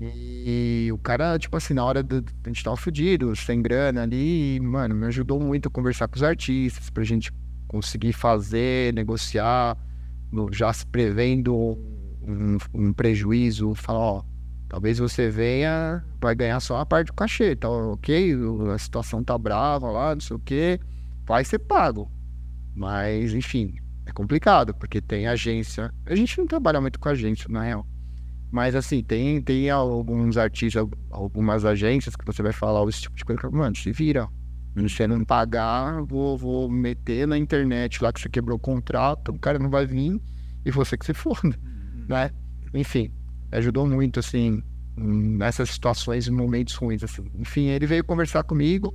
E 0.00 0.88
o 0.92 0.98
cara, 0.98 1.36
tipo 1.40 1.56
assim, 1.56 1.74
na 1.74 1.84
hora 1.84 2.04
do, 2.04 2.24
a 2.44 2.48
gente 2.48 2.62
tava 2.62 2.76
fudido, 2.76 3.34
sem 3.34 3.60
grana 3.60 4.02
ali, 4.02 4.60
mano, 4.60 4.94
me 4.94 5.06
ajudou 5.06 5.40
muito 5.40 5.68
a 5.68 5.70
conversar 5.72 6.06
com 6.06 6.14
os 6.14 6.22
artistas, 6.22 6.88
pra 6.88 7.02
gente 7.02 7.32
conseguir 7.66 8.12
fazer, 8.12 8.94
negociar, 8.94 9.76
já 10.52 10.72
se 10.72 10.86
prevendo 10.86 11.76
um, 12.22 12.58
um 12.72 12.92
prejuízo, 12.92 13.74
falar, 13.74 13.98
ó, 13.98 14.22
talvez 14.68 15.00
você 15.00 15.28
venha, 15.28 16.04
vai 16.20 16.36
ganhar 16.36 16.60
só 16.60 16.78
a 16.78 16.86
parte 16.86 17.08
do 17.08 17.14
cachê, 17.14 17.56
tá 17.56 17.68
ok? 17.68 18.36
A 18.72 18.78
situação 18.78 19.24
tá 19.24 19.36
brava 19.36 19.90
lá, 19.90 20.14
não 20.14 20.20
sei 20.20 20.36
o 20.36 20.40
que, 20.40 20.78
vai 21.26 21.44
ser 21.44 21.58
pago. 21.58 22.10
Mas, 22.74 23.34
enfim, 23.34 23.74
é 24.06 24.12
complicado, 24.12 24.74
porque 24.74 25.00
tem 25.00 25.26
agência. 25.26 25.92
A 26.06 26.14
gente 26.14 26.38
não 26.38 26.46
trabalha 26.46 26.80
muito 26.80 26.98
com 26.98 27.08
agência, 27.08 27.46
na 27.48 27.62
real. 27.62 27.86
Mas 28.50 28.74
assim, 28.74 29.02
tem, 29.02 29.40
tem 29.40 29.70
alguns 29.70 30.36
artistas, 30.36 30.86
algumas 31.10 31.64
agências 31.64 32.14
que 32.14 32.24
você 32.24 32.42
vai 32.42 32.52
falar 32.52 32.86
esse 32.86 33.00
tipo 33.00 33.16
de 33.16 33.24
coisa. 33.24 33.50
Mano, 33.50 33.74
se 33.74 33.90
vira. 33.92 34.28
Se 34.76 34.88
você 34.88 35.06
não 35.06 35.24
pagar, 35.24 36.02
vou, 36.02 36.36
vou 36.36 36.70
meter 36.70 37.26
na 37.26 37.36
internet 37.36 38.02
lá 38.02 38.12
que 38.12 38.20
você 38.20 38.28
quebrou 38.28 38.56
o 38.56 38.60
contrato, 38.60 39.30
o 39.30 39.38
cara 39.38 39.58
não 39.58 39.70
vai 39.70 39.86
vir 39.86 40.20
e 40.64 40.70
você 40.70 40.96
que 40.96 41.04
se 41.04 41.14
foda, 41.14 41.40
uhum. 41.44 42.06
né? 42.08 42.30
Enfim, 42.72 43.12
ajudou 43.52 43.86
muito, 43.86 44.20
assim, 44.20 44.62
nessas 44.96 45.70
situações 45.70 46.26
e 46.26 46.30
momentos 46.30 46.74
ruins, 46.74 47.02
assim. 47.02 47.24
Enfim, 47.34 47.66
ele 47.66 47.86
veio 47.86 48.04
conversar 48.04 48.44
comigo, 48.44 48.94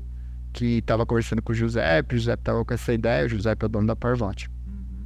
que 0.57 0.79
estava 0.79 1.05
conversando 1.05 1.39
com 1.39 1.51
o 1.51 1.55
Giuseppe, 1.55 2.15
o 2.15 2.17
Giuseppe 2.17 2.41
estava 2.41 2.65
com 2.65 2.73
essa 2.73 2.91
ideia, 2.91 3.25
o 3.27 3.29
Giuseppe 3.29 3.63
é 3.63 3.67
o 3.67 3.69
dono 3.69 3.85
da 3.85 3.95
Parvati. 3.95 4.49
Uhum. 4.65 5.05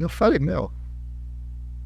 Eu 0.00 0.08
falei, 0.08 0.40
meu, 0.40 0.72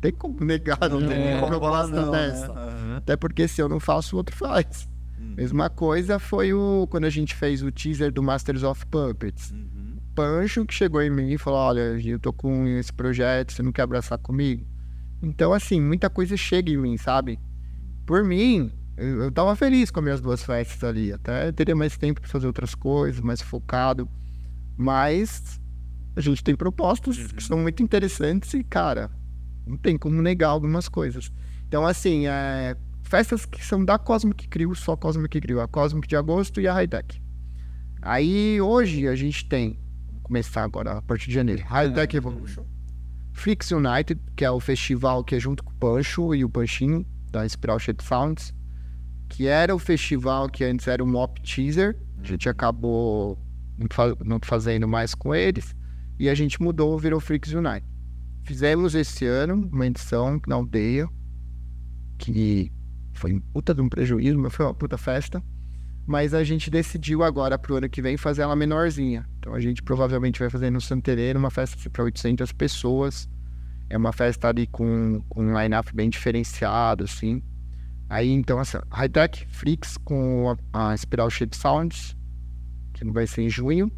tem 0.01 0.11
como 0.11 0.42
negar, 0.42 0.79
não, 0.88 0.98
tem 0.98 1.09
tem 1.09 1.40
como 1.40 1.53
eu 1.53 1.61
falar 1.61 1.87
não, 1.87 2.11
né? 2.11 2.29
dessa. 2.29 2.51
Aham. 2.51 2.96
Até 2.96 3.14
porque 3.14 3.46
se 3.46 3.61
eu 3.61 3.68
não 3.68 3.79
faço, 3.79 4.16
o 4.16 4.18
outro 4.18 4.35
faz. 4.35 4.88
Hum. 5.20 5.35
Mesma 5.37 5.68
coisa 5.68 6.18
foi 6.18 6.55
o 6.55 6.87
quando 6.90 7.05
a 7.05 7.11
gente 7.11 7.35
fez 7.35 7.62
o 7.62 7.70
teaser 7.70 8.11
do 8.11 8.22
Masters 8.22 8.62
of 8.62 8.87
Puppets. 8.87 9.51
Uhum. 9.51 9.98
Pancho 10.14 10.64
que 10.64 10.72
chegou 10.72 11.03
em 11.03 11.11
mim 11.11 11.33
e 11.33 11.37
falou: 11.38 11.59
Olha, 11.59 12.01
eu 12.03 12.18
tô 12.18 12.33
com 12.33 12.66
esse 12.66 12.92
projeto, 12.92 13.53
você 13.53 13.62
não 13.62 13.70
quer 13.70 13.83
abraçar 13.83 14.18
comigo? 14.18 14.66
Então, 15.22 15.53
assim, 15.53 15.79
muita 15.79 16.09
coisa 16.09 16.38
chega 16.38 16.70
em 16.70 16.79
mim, 16.79 16.96
sabe? 16.96 17.38
Por 18.07 18.24
mim, 18.24 18.72
eu, 18.99 19.23
eu 19.23 19.33
tava 19.33 19.55
feliz 19.55 19.91
com 19.91 20.01
as 20.01 20.05
minhas 20.05 20.21
duas 20.21 20.43
festas 20.43 20.83
ali. 20.83 21.13
Até 21.13 21.53
teria 21.53 21.77
mais 21.77 21.97
tempo 21.97 22.21
pra 22.21 22.29
fazer 22.29 22.47
outras 22.47 22.75
coisas, 22.75 23.21
mais 23.21 23.41
focado. 23.41 24.09
Mas 24.77 25.61
a 26.17 26.21
gente 26.21 26.43
tem 26.43 26.57
propostas 26.57 27.33
que 27.33 27.43
são 27.43 27.59
muito 27.59 27.83
interessantes 27.83 28.53
e, 28.55 28.65
cara, 28.65 29.11
não 29.67 29.77
tem 29.77 29.97
como 29.97 30.21
negar 30.21 30.49
algumas 30.49 30.89
coisas. 30.89 31.33
Então, 31.67 31.87
assim, 31.87 32.27
é, 32.27 32.77
festas 33.03 33.47
que 33.47 33.65
são 33.65 33.85
da 33.85 33.99
Cosmic 33.99 34.49
Crew, 34.49 34.75
só 34.75 34.97
Cosmic 34.97 35.41
Crew, 35.41 35.61
a 35.61 35.69
Cosmic 35.69 36.09
de 36.09 36.17
agosto 36.17 36.61
e 36.61 36.67
a 36.67 36.73
High 36.73 36.89
Tech. 36.89 37.23
Aí 38.03 38.61
hoje 38.61 39.09
a 39.09 39.15
gente 39.15 39.49
tem, 39.49 39.79
vamos 40.07 40.23
começar 40.23 40.63
agora 40.63 40.99
a 40.99 41.03
partir 41.03 41.29
de 41.29 41.35
janeiro, 41.35 41.63
High 41.65 41.93
Tech 41.93 42.17
Evolution, 42.17 42.65
Flix 43.33 43.71
United, 43.71 44.21
que 44.37 44.45
é 44.45 44.51
o 44.51 44.61
festival 44.61 45.25
que 45.25 45.35
é 45.35 45.41
junto 45.41 45.65
com 45.65 45.71
o 45.71 45.75
Pancho 45.75 46.35
e 46.35 46.45
o 46.45 46.49
Panchinho, 46.49 47.05
da 47.31 47.49
Spiral 47.49 47.79
Shape 47.79 48.03
Sounds, 48.03 48.55
que 49.29 49.47
era 49.47 49.75
o 49.75 49.79
festival 49.79 50.49
que 50.49 50.64
antes 50.64 50.87
era 50.88 51.03
o 51.03 51.07
Mop 51.07 51.41
Teaser, 51.43 51.97
a 52.23 52.27
gente 52.27 52.49
acabou 52.49 53.38
não 53.77 53.87
fa- 53.93 54.17
não 54.25 54.38
fazendo 54.43 54.88
mais 54.88 55.14
com 55.14 55.35
eles, 55.35 55.75
e 56.19 56.29
a 56.29 56.35
gente 56.35 56.61
mudou, 56.61 56.99
virou 56.99 57.21
Flix 57.21 57.53
United. 57.53 57.87
Fizemos 58.45 58.95
esse 58.95 59.27
ano 59.27 59.69
uma 59.73 59.87
edição 59.87 60.41
na 60.47 60.57
aldeia, 60.57 61.09
que 62.19 62.73
foi 63.14 63.33
um 63.35 63.41
puta 63.41 63.75
de 63.75 63.81
um 63.81 63.88
prejuízo, 63.88 64.38
mas 64.38 64.55
foi 64.55 64.67
uma 64.67 64.75
puta 64.75 64.97
festa. 64.99 65.43
Mas 66.07 66.33
a 66.33 66.43
gente 66.43 66.71
decidiu 66.71 67.23
agora 67.23 67.59
pro 67.59 67.77
ano 67.77 67.88
que 67.88 68.01
vem 68.01 68.17
fazer 68.17 68.43
ela 68.43 68.57
menorzinha. 68.57 69.29
Então 69.38 69.53
a 69.55 69.61
gente 69.61 69.83
provavelmente 69.83 70.41
vai 70.41 70.49
fazer 70.49 70.71
no 70.71 70.81
Santereiro 70.81 71.38
uma 71.38 71.51
festa 71.51 71.91
para 71.91 72.03
800 72.03 72.51
pessoas. 72.53 73.29
É 73.91 73.97
uma 73.97 74.12
festa 74.12 74.49
ali 74.49 74.67
com, 74.67 75.23
com 75.29 75.45
um 75.45 75.61
line-up 75.61 75.95
bem 75.95 76.09
diferenciado, 76.09 77.05
assim. 77.05 77.43
Aí 78.09 78.31
então, 78.31 78.59
assim, 78.59 78.79
High 78.90 79.09
Tech, 79.09 79.47
Flix 79.51 79.97
com 79.99 80.57
a, 80.73 80.90
a 80.92 80.97
Spiral 80.97 81.29
Shape 81.31 81.55
Sounds, 81.57 82.16
que 82.94 83.05
não 83.05 83.12
vai 83.12 83.27
ser 83.27 83.42
em 83.42 83.51
junho. 83.51 83.90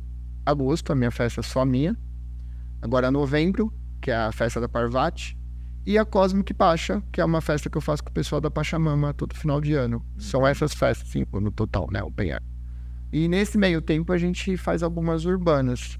Agosto, 0.44 0.92
a 0.92 0.96
minha 0.96 1.10
festa 1.10 1.40
é 1.40 1.42
só 1.44 1.64
minha. 1.64 1.96
Agora 2.82 3.10
novembro, 3.10 3.72
que 4.00 4.10
é 4.10 4.16
a 4.16 4.32
festa 4.32 4.60
da 4.60 4.68
Parvati. 4.68 5.38
E 5.86 5.96
a 5.96 6.04
Cosmic 6.04 6.52
Pacha, 6.52 7.02
que 7.12 7.20
é 7.20 7.24
uma 7.24 7.40
festa 7.40 7.70
que 7.70 7.76
eu 7.78 7.80
faço 7.80 8.02
com 8.04 8.10
o 8.10 8.12
pessoal 8.12 8.40
da 8.40 8.50
Pachamama 8.50 9.14
todo 9.14 9.34
final 9.34 9.60
de 9.60 9.74
ano. 9.74 10.04
São 10.18 10.46
essas 10.46 10.74
festas, 10.74 11.08
cinco 11.08 11.40
no 11.40 11.50
total, 11.50 11.88
né? 11.90 12.02
O 12.02 12.12
Air. 12.18 12.42
E 13.12 13.26
nesse 13.28 13.56
meio 13.56 13.80
tempo 13.80 14.12
a 14.12 14.18
gente 14.18 14.56
faz 14.56 14.82
algumas 14.82 15.24
urbanas. 15.24 15.98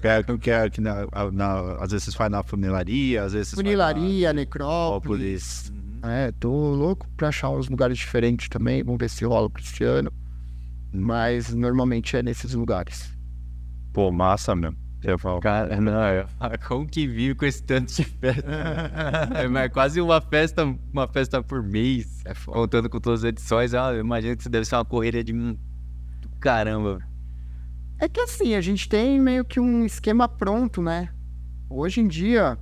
Que 0.00 0.08
é, 0.08 0.22
que 0.22 0.50
é, 0.50 0.70
que 0.70 0.80
na, 0.80 1.06
na- 1.32 1.76
às 1.82 1.90
vezes 1.90 2.14
faz 2.14 2.30
na 2.30 2.42
funilaria, 2.42 3.22
às 3.24 3.32
vezes 3.32 3.54
Funilaria, 3.54 4.32
Necrópolis. 4.32 5.70
Necrópolis. 5.72 5.85
É, 6.02 6.32
tô 6.32 6.50
louco 6.50 7.08
pra 7.16 7.28
achar 7.28 7.50
uns 7.50 7.68
lugares 7.68 7.98
diferentes 7.98 8.48
também. 8.48 8.82
Vamos 8.82 8.98
ver 8.98 9.10
se 9.10 9.24
rola 9.24 9.48
pra 9.50 9.62
esse 9.62 9.84
ano. 9.84 10.12
Mas 10.92 11.52
normalmente 11.52 12.16
é 12.16 12.22
nesses 12.22 12.54
lugares. 12.54 13.16
Pô, 13.92 14.10
massa 14.10 14.54
mesmo. 14.54 14.76
Eu 15.02 15.18
falo. 15.18 15.40
Cara, 15.40 15.80
não, 15.80 16.02
eu 16.08 16.26
falo, 16.26 16.58
como 16.66 16.86
que 16.86 17.06
vive 17.06 17.34
com 17.34 17.44
esse 17.44 17.62
tanto 17.62 17.94
de 17.94 18.04
festa? 18.04 18.44
é 19.34 19.46
mas 19.48 19.72
quase 19.72 20.00
uma 20.00 20.20
festa, 20.20 20.64
uma 20.92 21.06
festa 21.06 21.42
por 21.42 21.62
mês. 21.62 22.24
É. 22.24 22.34
Contando 22.34 22.88
com 22.88 22.98
todas 22.98 23.20
as 23.20 23.28
edições, 23.28 23.74
ah, 23.74 23.92
eu 23.92 24.00
imagino 24.00 24.34
que 24.34 24.42
isso 24.42 24.50
deve 24.50 24.64
ser 24.64 24.74
uma 24.76 24.84
correria 24.84 25.22
de 25.22 25.32
do 25.32 26.28
caramba. 26.40 27.00
É 27.98 28.08
que 28.08 28.20
assim, 28.20 28.54
a 28.54 28.60
gente 28.60 28.88
tem 28.88 29.20
meio 29.20 29.44
que 29.44 29.60
um 29.60 29.84
esquema 29.84 30.28
pronto, 30.28 30.82
né? 30.82 31.08
Hoje 31.70 32.00
em 32.00 32.08
dia, 32.08 32.58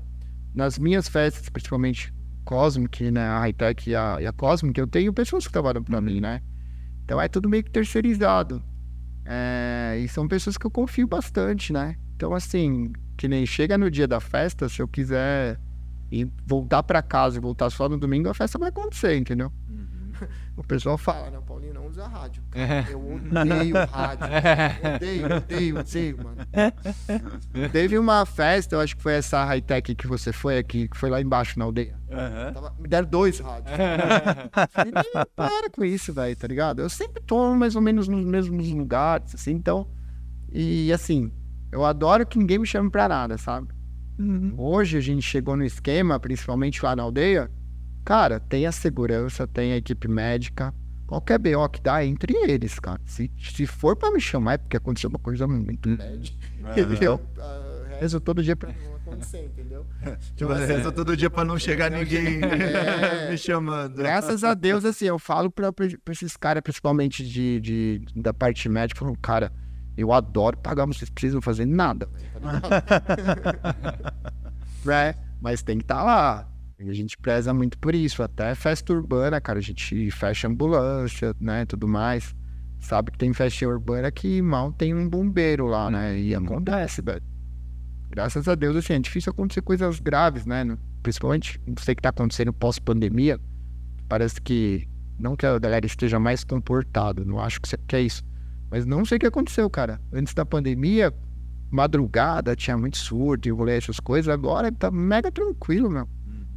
nas 0.54 0.78
minhas 0.78 1.08
festas, 1.08 1.48
principalmente 1.48 2.12
Cosmic, 2.44 3.10
né? 3.10 3.22
A 3.22 3.40
Hightech 3.40 3.90
e 3.90 3.96
a, 3.96 4.18
e 4.20 4.26
a 4.26 4.32
Cosmic, 4.32 4.78
eu 4.78 4.86
tenho 4.86 5.12
pessoas 5.12 5.46
que 5.46 5.52
trabalham 5.52 5.82
pra 5.82 6.00
mim, 6.00 6.20
né? 6.20 6.40
Então 7.04 7.20
é 7.20 7.28
tudo 7.28 7.48
meio 7.48 7.64
que 7.64 7.70
terceirizado. 7.70 8.62
É, 9.24 9.98
e 9.98 10.08
são 10.08 10.28
pessoas 10.28 10.56
que 10.56 10.66
eu 10.66 10.70
confio 10.70 11.06
bastante, 11.06 11.72
né? 11.72 11.96
Então, 12.16 12.34
assim, 12.34 12.92
que 13.16 13.26
nem 13.26 13.46
chega 13.46 13.76
no 13.78 13.90
dia 13.90 14.06
da 14.06 14.20
festa, 14.20 14.68
se 14.68 14.80
eu 14.80 14.88
quiser 14.88 15.58
ir 16.10 16.30
voltar 16.46 16.82
pra 16.82 17.02
casa 17.02 17.38
e 17.38 17.40
voltar 17.40 17.70
só 17.70 17.88
no 17.88 17.98
domingo, 17.98 18.28
a 18.28 18.34
festa 18.34 18.58
vai 18.58 18.68
acontecer, 18.68 19.16
entendeu? 19.16 19.50
O 20.56 20.62
pessoal 20.62 20.96
fala, 20.96 21.30
né? 21.30 21.40
Paulinho 21.44 21.74
não 21.74 21.86
usa 21.88 22.06
rádio. 22.06 22.40
Cara. 22.50 22.86
Eu 22.88 23.00
odeio 23.14 23.74
rádio. 23.90 24.26
Odeio, 24.94 25.36
odeio, 25.36 25.78
odeio, 25.80 26.16
mano. 26.22 26.36
Teve 27.72 27.98
uma 27.98 28.24
festa, 28.24 28.76
eu 28.76 28.80
acho 28.80 28.96
que 28.96 29.02
foi 29.02 29.14
essa 29.14 29.44
high-tech 29.44 29.94
que 29.94 30.06
você 30.06 30.32
foi 30.32 30.58
aqui, 30.58 30.88
que 30.88 30.96
foi 30.96 31.10
lá 31.10 31.20
embaixo 31.20 31.58
na 31.58 31.64
aldeia. 31.64 31.98
Tava- 32.52 32.74
me 32.78 32.86
deram 32.88 33.08
dois 33.08 33.40
rádios. 33.40 33.70
Falei, 34.70 34.92
"Não, 34.92 35.24
para 35.34 35.68
com 35.70 35.84
isso, 35.84 36.12
velho, 36.12 36.36
tá 36.36 36.46
ligado? 36.46 36.80
Eu 36.82 36.88
sempre 36.88 37.20
tô 37.22 37.52
mais 37.54 37.74
ou 37.74 37.82
menos 37.82 38.06
nos 38.06 38.24
mesmos 38.24 38.68
lugares, 38.70 39.34
assim, 39.34 39.52
então. 39.52 39.88
E 40.52 40.92
assim, 40.92 41.32
eu 41.72 41.84
adoro 41.84 42.24
que 42.24 42.38
ninguém 42.38 42.58
me 42.60 42.66
chame 42.66 42.90
pra 42.90 43.08
nada, 43.08 43.36
sabe? 43.36 43.68
Hoje 44.56 44.96
a 44.96 45.00
gente 45.00 45.22
chegou 45.22 45.56
no 45.56 45.64
esquema, 45.64 46.20
principalmente 46.20 46.84
lá 46.84 46.94
na 46.94 47.02
aldeia. 47.02 47.50
Cara, 48.04 48.38
tem 48.40 48.66
a 48.66 48.72
segurança, 48.72 49.46
tem 49.46 49.72
a 49.72 49.76
equipe 49.76 50.06
médica. 50.08 50.74
Qualquer 51.06 51.38
BO 51.38 51.68
que 51.68 51.80
dá, 51.80 52.02
é 52.02 52.06
entre 52.06 52.34
eles, 52.34 52.78
cara. 52.78 53.00
Se, 53.04 53.30
se 53.38 53.66
for 53.66 53.94
pra 53.96 54.10
me 54.10 54.20
chamar, 54.20 54.54
é 54.54 54.58
porque 54.58 54.76
aconteceu 54.76 55.08
uma 55.10 55.18
coisa 55.18 55.46
muito 55.46 55.88
média. 55.88 56.32
Entendeu? 56.76 57.20
Ah, 57.38 57.96
Rezo 58.00 58.18
todo 58.20 58.42
dia 58.42 58.56
pra 58.56 58.70
não 58.72 58.96
acontecer, 58.96 59.44
entendeu? 59.44 59.86
Tipo, 60.34 60.52
reza 60.52 60.90
todo 60.90 61.16
dia 61.16 61.30
pra 61.30 61.44
não 61.44 61.58
chegar 61.58 61.90
ninguém 61.90 62.40
É. 62.42 63.30
me 63.30 63.38
chamando. 63.38 63.94
Graças 63.96 64.42
a 64.42 64.52
Deus, 64.54 64.84
assim, 64.84 65.04
eu 65.04 65.18
falo 65.18 65.50
pra, 65.50 65.72
pra 65.72 65.86
esses 66.10 66.36
caras, 66.36 66.62
principalmente 66.62 67.24
de, 67.24 67.60
de- 67.60 68.04
da 68.16 68.34
parte 68.34 68.68
médica, 68.68 69.00
falo, 69.00 69.16
cara, 69.22 69.52
eu 69.96 70.12
adoro 70.12 70.56
pagar, 70.58 70.86
mas 70.86 70.96
vocês 70.96 71.10
precisam 71.10 71.40
fazer 71.40 71.66
nada. 71.66 72.08
tá 72.42 72.50
ligado?" 73.14 74.90
é, 74.90 75.14
mas 75.40 75.62
tem 75.62 75.78
que 75.78 75.84
estar 75.84 76.02
lá. 76.02 76.48
A 76.88 76.92
gente 76.92 77.16
preza 77.16 77.52
muito 77.54 77.78
por 77.78 77.94
isso. 77.94 78.22
Até 78.22 78.54
festa 78.54 78.92
urbana, 78.92 79.40
cara, 79.40 79.58
a 79.58 79.62
gente 79.62 80.10
fecha 80.10 80.48
ambulância, 80.48 81.34
né, 81.40 81.64
tudo 81.64 81.88
mais. 81.88 82.34
Sabe 82.80 83.10
que 83.12 83.18
tem 83.18 83.32
festa 83.32 83.66
urbana 83.66 84.10
que 84.10 84.42
mal 84.42 84.72
tem 84.72 84.94
um 84.94 85.08
bombeiro 85.08 85.66
lá, 85.66 85.90
né? 85.90 86.18
E 86.18 86.34
acontece, 86.34 87.00
velho. 87.00 87.22
Graças 88.10 88.46
a 88.46 88.54
Deus, 88.54 88.76
assim, 88.76 88.92
é 88.92 88.98
difícil 88.98 89.32
acontecer 89.32 89.62
coisas 89.62 89.98
graves, 89.98 90.46
né? 90.46 90.76
Principalmente, 91.02 91.60
não 91.66 91.74
sei 91.78 91.92
o 91.92 91.96
que 91.96 92.02
tá 92.02 92.10
acontecendo 92.10 92.52
pós-pandemia. 92.52 93.40
Parece 94.08 94.40
que, 94.40 94.86
não 95.18 95.34
que 95.34 95.46
a 95.46 95.58
galera 95.58 95.86
esteja 95.86 96.18
mais 96.18 96.44
comportada, 96.44 97.24
não 97.24 97.40
acho 97.40 97.60
que 97.60 97.96
é 97.96 98.02
isso. 98.02 98.22
Mas 98.70 98.84
não 98.84 99.04
sei 99.04 99.16
o 99.16 99.20
que 99.20 99.26
aconteceu, 99.26 99.68
cara. 99.70 100.00
Antes 100.12 100.34
da 100.34 100.44
pandemia, 100.44 101.12
madrugada, 101.70 102.54
tinha 102.54 102.76
muito 102.76 102.98
surto 102.98 103.48
e 103.48 103.50
rolê, 103.50 103.76
essas 103.76 103.98
coisas. 103.98 104.32
Agora 104.32 104.70
tá 104.70 104.90
mega 104.90 105.30
tranquilo, 105.32 105.90
meu. 105.90 106.08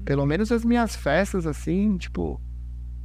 Pelo 0.08 0.26
menos 0.26 0.52
as 0.54 0.64
minhas 0.64 0.96
festas, 0.96 1.46
assim, 1.46 1.98
tipo, 1.98 2.40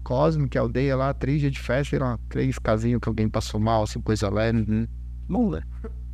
Cosmic, 0.04 0.56
aldeia 0.56 0.94
lá, 0.96 1.12
três 1.12 1.40
dias 1.40 1.50
de 1.52 1.58
festa, 1.60 1.98
lá, 1.98 2.16
três 2.28 2.58
casinhos 2.60 3.00
que 3.00 3.08
alguém 3.08 3.28
passou 3.28 3.58
mal, 3.58 3.82
assim, 3.82 4.00
coisa 4.00 4.30
leve. 4.30 4.88
Bom, 5.28 5.50
né? 5.50 5.62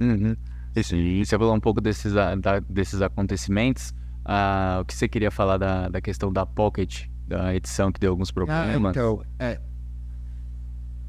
Uhum. 0.01 0.35
Isso, 0.75 0.97
e 0.97 1.25
você 1.27 1.37
falou 1.39 1.55
um 1.55 1.61
pouco 1.61 1.81
desses, 1.81 2.17
a- 2.17 2.35
da- 2.35 2.61
desses 2.61 3.03
acontecimentos. 3.03 3.93
Ah, 4.25 4.79
o 4.81 4.85
que 4.87 4.95
você 4.95 5.07
queria 5.07 5.31
falar 5.31 5.59
da, 5.59 5.89
da 5.91 6.01
questão 6.01 6.33
da 6.33 6.47
Pocket, 6.47 7.05
da 7.27 7.55
edição 7.55 7.93
que 7.93 8.01
deu 8.01 8.11
alguns 8.11 8.31
problemas? 8.31 8.97
então, 8.97 9.23
é. 9.39 9.61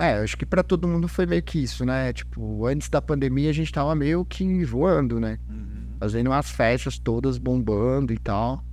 É, 0.02 0.18
eu 0.20 0.24
acho 0.24 0.38
que 0.38 0.46
pra 0.46 0.64
todo 0.64 0.88
mundo 0.88 1.08
foi 1.08 1.26
meio 1.26 1.44
que 1.44 1.60
isso, 1.62 1.86
né? 1.86 2.12
Tipo, 2.14 2.66
antes 2.66 2.90
da 2.90 3.02
pandemia 3.02 3.50
a 3.50 3.54
gente 3.54 3.72
tava 3.72 3.94
meio 3.96 4.24
que 4.26 4.64
voando, 4.66 5.20
né? 5.20 5.38
Fazendo 6.00 6.28
umas 6.28 6.50
festas 6.50 6.98
todas 6.98 7.38
bombando 7.38 8.14
e 8.14 8.18
tal. 8.18 8.64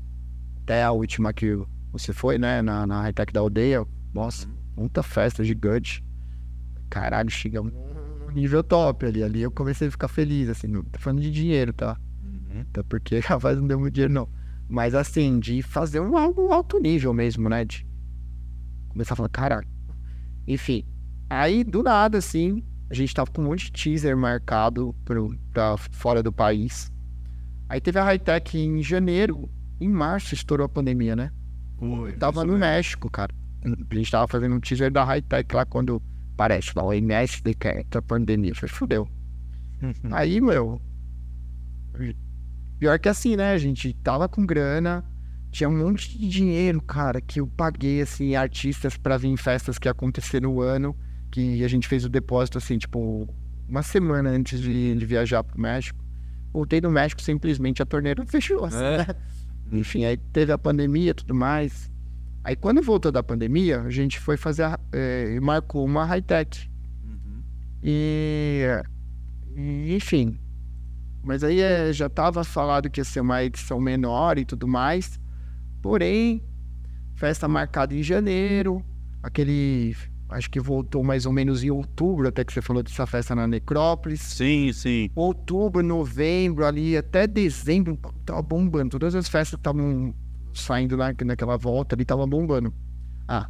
Até 0.66 0.82
a 0.82 0.90
última 0.90 1.32
que 1.32 1.56
você 1.92 2.12
foi, 2.12 2.38
né? 2.38 2.60
Na, 2.60 2.84
na 2.88 3.02
high-tech 3.02 3.32
da 3.32 3.38
aldeia. 3.38 3.86
Nossa, 4.12 4.48
muita 4.76 5.00
festa 5.00 5.44
gigante. 5.44 6.04
Caralho, 6.90 7.30
chegamos 7.30 7.72
num 7.72 8.32
nível 8.32 8.64
top 8.64 9.06
ali. 9.06 9.22
Ali 9.22 9.42
eu 9.42 9.50
comecei 9.52 9.86
a 9.86 9.90
ficar 9.92 10.08
feliz, 10.08 10.48
assim. 10.48 10.66
Não 10.66 10.82
tô 10.82 10.98
falando 10.98 11.22
de 11.22 11.30
dinheiro, 11.30 11.72
tá? 11.72 11.96
Até 12.62 12.82
porque 12.82 13.22
capaz 13.22 13.56
não 13.60 13.68
deu 13.68 13.78
muito 13.78 13.94
dinheiro, 13.94 14.12
não. 14.12 14.28
Mas 14.68 14.92
assim, 14.92 15.38
de 15.38 15.62
fazer 15.62 16.00
um 16.00 16.16
algo 16.18 16.52
alto 16.52 16.80
nível 16.80 17.14
mesmo, 17.14 17.48
né? 17.48 17.64
De 17.64 17.86
começar 18.88 19.14
a 19.14 19.16
falar, 19.16 19.28
caralho. 19.28 19.68
Enfim. 20.48 20.84
Aí, 21.30 21.62
do 21.62 21.80
nada, 21.80 22.18
assim, 22.18 22.64
a 22.90 22.94
gente 22.94 23.14
tava 23.14 23.30
com 23.30 23.40
um 23.40 23.44
monte 23.44 23.66
de 23.66 23.72
teaser 23.72 24.16
marcado 24.16 24.92
pro, 25.04 25.32
pra 25.52 25.76
fora 25.76 26.24
do 26.24 26.32
país. 26.32 26.90
Aí 27.68 27.80
teve 27.80 28.00
a 28.00 28.04
Hightech 28.04 28.58
em 28.58 28.82
janeiro, 28.82 29.48
em 29.80 29.88
março 29.88 30.34
estourou 30.34 30.64
a 30.64 30.68
pandemia, 30.68 31.14
né? 31.16 31.30
Tava 32.18 32.44
no 32.44 32.56
México, 32.58 33.10
cara. 33.10 33.34
A 33.64 33.94
gente 33.94 34.10
tava 34.10 34.26
fazendo 34.28 34.54
um 34.54 34.60
teaser 34.60 34.90
da 34.90 35.04
Hightech 35.04 35.54
lá 35.54 35.64
quando 35.66 36.00
parece 36.36 36.70
lá, 36.76 36.84
o 36.84 36.92
MS 36.92 37.42
decreta 37.42 37.98
a 37.98 38.02
pandemia. 38.02 38.54
Falei, 38.54 38.72
fudeu. 38.74 39.08
Aí, 40.12 40.40
meu. 40.40 40.80
Pior 42.78 42.98
que 42.98 43.08
assim, 43.08 43.36
né? 43.36 43.52
A 43.52 43.58
gente 43.58 43.92
tava 44.02 44.28
com 44.28 44.44
grana, 44.44 45.04
tinha 45.50 45.68
um 45.68 45.76
monte 45.76 46.18
de 46.18 46.28
dinheiro, 46.28 46.80
cara, 46.82 47.20
que 47.20 47.40
eu 47.40 47.46
paguei, 47.46 48.02
assim, 48.02 48.34
artistas 48.36 48.96
pra 48.96 49.16
vir 49.16 49.28
em 49.28 49.36
festas 49.36 49.78
que 49.78 49.88
aconteceram 49.88 50.52
no 50.52 50.60
ano, 50.60 50.94
que 51.30 51.64
a 51.64 51.68
gente 51.68 51.88
fez 51.88 52.04
o 52.04 52.08
depósito, 52.08 52.58
assim, 52.58 52.76
tipo, 52.78 53.26
uma 53.68 53.82
semana 53.82 54.30
antes 54.30 54.60
de, 54.60 54.94
de 54.94 55.06
viajar 55.06 55.42
pro 55.42 55.58
México. 55.60 55.98
Voltei 56.52 56.80
do 56.80 56.90
México, 56.90 57.20
simplesmente 57.20 57.82
a 57.82 57.86
torneira 57.86 58.24
fechou, 58.26 58.64
assim, 58.64 58.82
É. 58.82 58.98
né? 58.98 59.06
Enfim, 59.72 60.04
aí 60.04 60.16
teve 60.16 60.52
a 60.52 60.58
pandemia 60.58 61.10
e 61.10 61.14
tudo 61.14 61.34
mais. 61.34 61.90
Aí 62.44 62.54
quando 62.54 62.80
voltou 62.82 63.10
da 63.10 63.22
pandemia, 63.22 63.82
a 63.82 63.90
gente 63.90 64.20
foi 64.20 64.36
fazer, 64.36 64.62
a, 64.62 64.78
eh, 64.92 65.40
marcou 65.40 65.84
uma 65.84 66.04
high-tech. 66.04 66.70
E, 67.82 68.64
e, 69.56 69.94
enfim. 69.94 70.38
Mas 71.22 71.42
aí 71.42 71.60
eh, 71.60 71.92
já 71.92 72.06
estava 72.06 72.44
falado 72.44 72.88
que 72.88 73.00
ia 73.00 73.04
ser 73.04 73.20
uma 73.20 73.42
edição 73.42 73.80
menor 73.80 74.38
e 74.38 74.44
tudo 74.44 74.68
mais. 74.68 75.20
Porém, 75.82 76.42
festa 77.16 77.48
marcada 77.48 77.94
em 77.94 78.02
janeiro. 78.02 78.84
Aquele. 79.22 79.96
Acho 80.28 80.50
que 80.50 80.58
voltou 80.58 81.04
mais 81.04 81.24
ou 81.24 81.32
menos 81.32 81.62
em 81.62 81.70
outubro, 81.70 82.28
até 82.28 82.44
que 82.44 82.52
você 82.52 82.60
falou 82.60 82.82
dessa 82.82 83.06
festa 83.06 83.34
na 83.34 83.46
Necrópolis. 83.46 84.20
Sim, 84.20 84.72
sim. 84.72 85.08
Outubro, 85.14 85.82
novembro, 85.82 86.66
ali 86.66 86.96
até 86.96 87.26
dezembro, 87.26 87.96
tava 88.24 88.42
bombando. 88.42 88.90
Todas 88.90 89.14
as 89.14 89.28
festas 89.28 89.58
estavam 89.58 90.12
saindo 90.52 90.96
na, 90.96 91.14
naquela 91.24 91.56
volta 91.56 91.94
ali 91.94 92.04
tava 92.04 92.26
bombando. 92.26 92.74
Ah, 93.28 93.48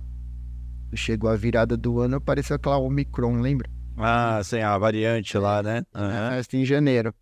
chegou 0.94 1.30
a 1.30 1.36
virada 1.36 1.76
do 1.76 2.00
ano, 2.00 2.16
apareceu 2.16 2.56
aquela 2.56 2.78
Omicron, 2.78 3.40
lembra? 3.40 3.70
Ah, 3.96 4.42
sim, 4.44 4.60
a 4.60 4.76
variante 4.76 5.38
lá, 5.38 5.62
né? 5.62 5.82
A 5.94 6.30
festa 6.30 6.56
em 6.56 6.64
janeiro. 6.64 7.14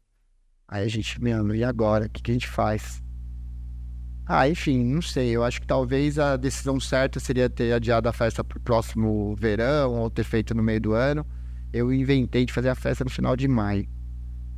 Aí 0.67 0.85
a 0.85 0.89
gente, 0.89 1.23
mano, 1.23 1.55
e 1.55 1.63
agora? 1.63 2.07
O 2.07 2.11
que, 2.11 2.23
que 2.23 2.31
a 2.33 2.35
gente 2.35 2.49
faz? 2.49 3.04
Ah, 4.27 4.49
enfim, 4.49 4.83
não 4.83 5.03
sei. 5.03 5.31
Eu 5.31 5.45
acho 5.45 5.61
que 5.61 5.67
talvez 5.67 6.19
a 6.19 6.37
decisão 6.37 6.81
certa 6.81 7.21
seria 7.21 7.49
ter 7.51 7.73
adiado 7.73 8.09
a 8.09 8.13
festa 8.13 8.43
pro 8.43 8.59
próximo 8.59 9.37
verão 9.37 9.93
ou 9.95 10.11
ter 10.11 10.25
feito 10.25 10.55
no 10.55 10.63
meio 10.63 10.81
do 10.81 10.93
ano. 10.95 11.27
Eu 11.73 11.93
inventei 11.93 12.47
de 12.47 12.53
fazer 12.53 12.71
a 12.71 12.75
festa 12.75 13.05
no 13.05 13.11
final 13.11 13.37
de 13.37 13.47
maio. 13.47 13.87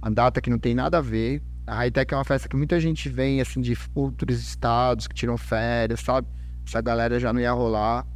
A 0.00 0.08
data 0.08 0.40
que 0.40 0.50
não 0.50 0.58
tem 0.58 0.74
nada 0.74 0.98
a 0.98 1.00
ver. 1.00 1.42
A 1.66 1.74
Hightech 1.78 2.14
é 2.14 2.16
uma 2.16 2.24
festa 2.24 2.48
que 2.48 2.56
muita 2.56 2.78
gente 2.78 3.08
vem, 3.08 3.40
assim, 3.40 3.60
de 3.60 3.76
outros 3.92 4.38
estados 4.38 5.08
que 5.08 5.14
tiram 5.14 5.36
férias, 5.36 5.98
sabe? 6.00 6.28
Essa 6.64 6.80
galera 6.80 7.18
já 7.18 7.32
não 7.32 7.40
ia 7.40 7.52
rolar. 7.52 8.06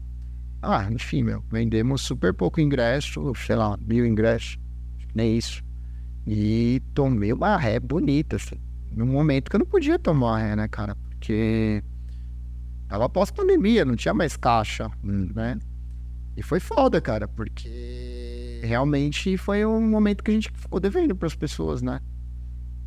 Ah, 0.62 0.86
enfim, 0.92 1.24
meu. 1.24 1.42
Vendemos 1.50 2.02
super 2.02 2.32
pouco 2.32 2.60
ingresso, 2.60 3.32
sei 3.34 3.56
lá, 3.56 3.76
mil 3.80 4.06
ingressos. 4.06 4.56
Nem 5.12 5.36
isso. 5.36 5.64
E 6.26 6.80
tomei 6.94 7.32
uma 7.32 7.56
ré 7.56 7.80
bonita, 7.80 8.36
assim. 8.36 8.60
Num 8.92 9.06
momento 9.06 9.50
que 9.50 9.56
eu 9.56 9.60
não 9.60 9.66
podia 9.66 9.98
tomar 9.98 10.32
uma 10.32 10.38
ré, 10.38 10.54
né, 10.54 10.68
cara? 10.68 10.96
Porque 11.20 11.84
tava 12.88 13.08
pós-pandemia, 13.10 13.84
não 13.84 13.94
tinha 13.94 14.14
mais 14.14 14.38
caixa, 14.38 14.90
né? 15.04 15.58
E 16.34 16.42
foi 16.42 16.58
foda, 16.58 16.98
cara, 16.98 17.28
porque 17.28 18.60
realmente 18.62 19.36
foi 19.36 19.64
um 19.66 19.82
momento 19.82 20.24
que 20.24 20.30
a 20.30 20.34
gente 20.34 20.50
ficou 20.54 20.80
devendo 20.80 21.14
para 21.14 21.26
as 21.26 21.36
pessoas, 21.36 21.82
né? 21.82 22.00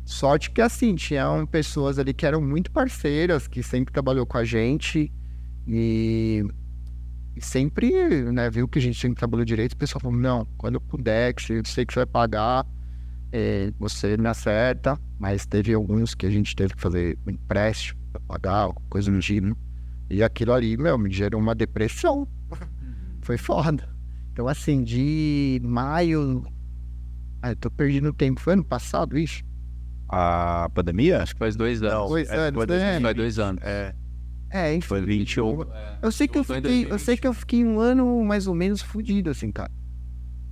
Sorte 0.04 0.50
que, 0.50 0.60
assim, 0.60 0.96
tinham 0.96 1.46
pessoas 1.46 1.98
ali 1.98 2.12
que 2.12 2.26
eram 2.26 2.42
muito 2.42 2.72
parceiras, 2.72 3.46
que 3.46 3.62
sempre 3.62 3.92
trabalhou 3.92 4.26
com 4.26 4.36
a 4.36 4.44
gente 4.44 5.12
e, 5.66 6.44
e 7.36 7.40
sempre, 7.40 7.92
né, 8.32 8.50
viu 8.50 8.66
que 8.66 8.80
a 8.80 8.82
gente 8.82 9.00
sempre 9.00 9.16
trabalhou 9.16 9.44
direito. 9.44 9.74
O 9.74 9.76
pessoal 9.76 10.00
falou: 10.00 10.18
não, 10.18 10.44
quando 10.58 10.74
eu 10.74 10.80
puder, 10.80 11.32
que 11.34 11.52
eu 11.52 11.62
sei 11.64 11.86
que 11.86 11.94
você 11.94 12.00
vai 12.00 12.06
pagar, 12.06 12.66
é, 13.32 13.72
você 13.78 14.16
me 14.16 14.26
acerta. 14.26 14.98
Mas 15.18 15.46
teve 15.46 15.72
alguns 15.72 16.14
que 16.14 16.26
a 16.26 16.30
gente 16.30 16.54
teve 16.56 16.74
que 16.74 16.82
fazer 16.82 17.16
um 17.26 17.30
empréstimo 17.30 18.03
pra 18.14 18.20
pagar, 18.38 18.70
coisa 18.88 19.10
do 19.10 19.18
tipo. 19.20 19.56
E 20.10 20.22
aquilo 20.22 20.52
ali, 20.52 20.76
meu, 20.76 20.96
me 20.98 21.10
gerou 21.10 21.40
uma 21.40 21.54
depressão. 21.54 22.28
Foi 23.22 23.36
foda. 23.36 23.88
Então, 24.32 24.46
assim, 24.48 24.82
de 24.82 25.60
maio. 25.64 26.44
Ah, 27.42 27.50
eu 27.50 27.56
tô 27.56 27.70
perdendo 27.70 28.12
tempo. 28.12 28.40
Foi 28.40 28.52
ano 28.52 28.64
passado 28.64 29.18
isso? 29.18 29.42
A 30.08 30.68
pandemia? 30.74 31.22
Acho 31.22 31.34
que 31.34 31.38
faz 31.38 31.56
dois 31.56 31.82
anos. 31.82 32.08
Dois 32.08 32.28
é, 32.28 32.36
anos, 32.36 32.64
foi 32.64 32.76
né? 32.76 33.00
Faz 33.00 33.16
dois 33.16 33.38
anos. 33.38 33.62
É, 33.62 33.94
É, 34.50 34.74
enfim. 34.74 34.86
foi 34.86 35.02
21. 35.02 35.64
Eu 36.02 36.12
sei 36.12 36.28
que 36.28 36.38
eu 36.38 36.44
fiquei, 36.44 36.58
eu 36.58 36.62
2020. 36.62 36.98
sei 37.00 37.16
que 37.16 37.26
eu 37.26 37.32
fiquei 37.34 37.64
um 37.64 37.80
ano 37.80 38.22
mais 38.24 38.46
ou 38.46 38.54
menos 38.54 38.82
fudido, 38.82 39.30
assim, 39.30 39.50
cara. 39.50 39.72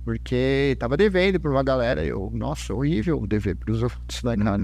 Porque 0.03 0.75
tava 0.79 0.97
devendo 0.97 1.39
pra 1.39 1.51
uma 1.51 1.63
galera. 1.63 2.03
Eu, 2.03 2.31
nossa, 2.33 2.73
horrível 2.73 3.25
dever 3.25 3.55
pros 3.55 3.81
outros, 3.83 4.23
né, 4.23 4.35
cara? 4.35 4.57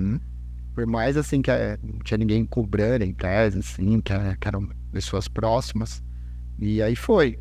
Por 0.80 0.88
mais 0.88 1.18
assim 1.18 1.42
que 1.42 1.52
eh, 1.52 1.78
não 1.84 2.00
tinha 2.00 2.18
ninguém 2.18 2.46
cobrando 2.46 3.04
em 3.04 3.14
tese, 3.14 3.60
assim, 3.60 4.00
que, 4.00 4.14
eh, 4.14 4.38
que 4.40 4.48
eram 4.48 4.66
pessoas 4.94 5.28
próximas. 5.28 6.02
E 6.58 6.82
aí 6.82 6.96
foi. 6.96 7.38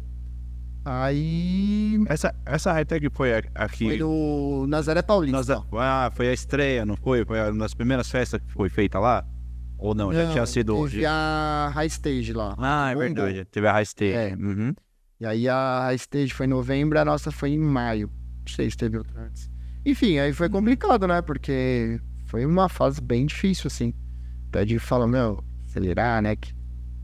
Aí 0.85 2.01
Essa, 2.09 2.35
essa 2.45 2.73
high-tech 2.73 3.09
foi 3.13 3.33
aqui. 3.55 3.85
foi 3.85 3.99
no 3.99 4.67
Nazaré 4.67 5.03
Paulista. 5.03 5.37
Nós- 5.55 5.65
ah, 5.75 6.11
foi 6.13 6.29
a 6.29 6.33
estreia, 6.33 6.85
não 6.85 6.97
foi? 6.97 7.25
Foi 7.25 7.39
uma 7.51 7.61
das 7.61 7.75
primeiras 7.75 8.11
festas 8.11 8.41
que 8.41 8.53
foi 8.53 8.69
feita 8.69 8.99
lá? 8.99 9.25
Ou 9.79 9.95
não? 9.95 10.13
já 10.13 10.33
tinha 10.33 10.45
sido 10.47 10.75
Teve 10.89 11.07
a 11.07 11.71
High 11.73 11.87
Stage 11.87 12.33
lá. 12.33 12.57
Ah, 12.59 12.91
é 12.91 12.97
verdade. 12.97 13.45
Teve 13.45 13.69
a 13.69 13.73
high 13.73 13.85
stage. 13.85 14.13
É. 14.13 14.35
Uhum. 14.35 14.75
E 15.21 15.27
aí 15.27 15.49
a 15.49 15.83
High 15.85 15.95
Stage 15.97 16.35
foi 16.35 16.47
em 16.47 16.49
novembro, 16.49 16.99
a 16.99 17.05
nossa 17.05 17.31
foi 17.31 17.51
em 17.51 17.59
maio. 17.59 18.11
Não 18.45 18.53
sei 18.53 18.69
se 18.69 18.77
teve 18.77 18.99
outra 18.99 19.21
antes. 19.21 19.49
Enfim, 19.87 20.19
aí 20.19 20.33
foi 20.33 20.49
complicado, 20.49 21.07
né? 21.07 21.23
Porque 21.23 22.01
foi 22.29 22.47
uma 22.47 22.69
fase 22.69 23.01
bem 23.01 23.27
difícil, 23.27 23.67
assim. 23.67 23.93
Até 24.49 24.65
de 24.65 24.79
falar, 24.79 25.07
meu, 25.07 25.43
acelerar, 25.67 26.23
né? 26.23 26.37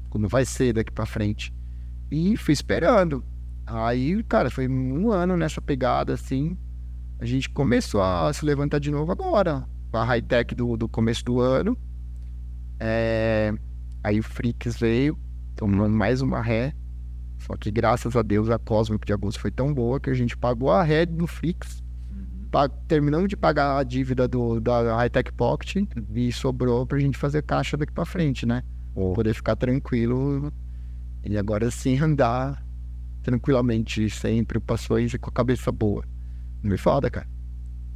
Como 0.08 0.28
vai 0.28 0.44
ser 0.44 0.72
daqui 0.72 0.92
pra 0.92 1.04
frente. 1.04 1.52
E 2.10 2.36
fui 2.36 2.52
esperando. 2.52 3.24
Aí, 3.66 4.22
cara, 4.24 4.50
foi 4.50 4.68
um 4.68 5.10
ano 5.10 5.36
nessa 5.36 5.60
pegada, 5.60 6.14
assim. 6.14 6.56
A 7.18 7.24
gente 7.24 7.50
começou 7.50 8.02
a 8.02 8.32
se 8.32 8.44
levantar 8.44 8.78
de 8.78 8.90
novo 8.90 9.10
agora. 9.10 9.66
Com 9.90 9.98
a 9.98 10.04
high-tech 10.04 10.54
do, 10.54 10.76
do 10.76 10.88
começo 10.88 11.24
do 11.24 11.40
ano. 11.40 11.76
É, 12.78 13.54
Aí 14.04 14.20
o 14.20 14.22
Freaks 14.22 14.76
veio, 14.76 15.18
tomando 15.56 15.96
mais 15.96 16.20
uma 16.20 16.42
ré. 16.42 16.74
Só 17.38 17.56
que 17.56 17.70
graças 17.70 18.14
a 18.14 18.20
Deus 18.20 18.50
a 18.50 18.58
Cosmic 18.58 19.06
de 19.06 19.14
agosto 19.14 19.40
foi 19.40 19.50
tão 19.50 19.72
boa 19.72 19.98
que 19.98 20.10
a 20.10 20.14
gente 20.14 20.36
pagou 20.36 20.70
a 20.70 20.82
ré 20.82 21.06
do 21.06 21.26
Flix. 21.26 21.82
Terminamos 22.88 23.28
de 23.28 23.36
pagar 23.36 23.76
a 23.78 23.82
dívida 23.82 24.26
do, 24.28 24.60
da 24.60 24.96
Hightech 24.96 25.32
Pocket 25.32 25.76
e 26.14 26.32
sobrou 26.32 26.86
pra 26.86 26.98
gente 26.98 27.18
fazer 27.18 27.42
caixa 27.42 27.76
daqui 27.76 27.92
pra 27.92 28.04
frente, 28.04 28.46
né? 28.46 28.62
Poder 29.14 29.34
ficar 29.34 29.56
tranquilo 29.56 30.52
e 31.24 31.36
agora 31.36 31.70
sim 31.70 31.98
andar 31.98 32.64
tranquilamente, 33.22 34.08
sem 34.10 34.44
preocupações 34.44 35.14
e 35.14 35.18
com 35.18 35.30
a 35.30 35.32
cabeça 35.32 35.72
boa. 35.72 36.04
Me 36.62 36.76
foda, 36.76 37.10
cara. 37.10 37.26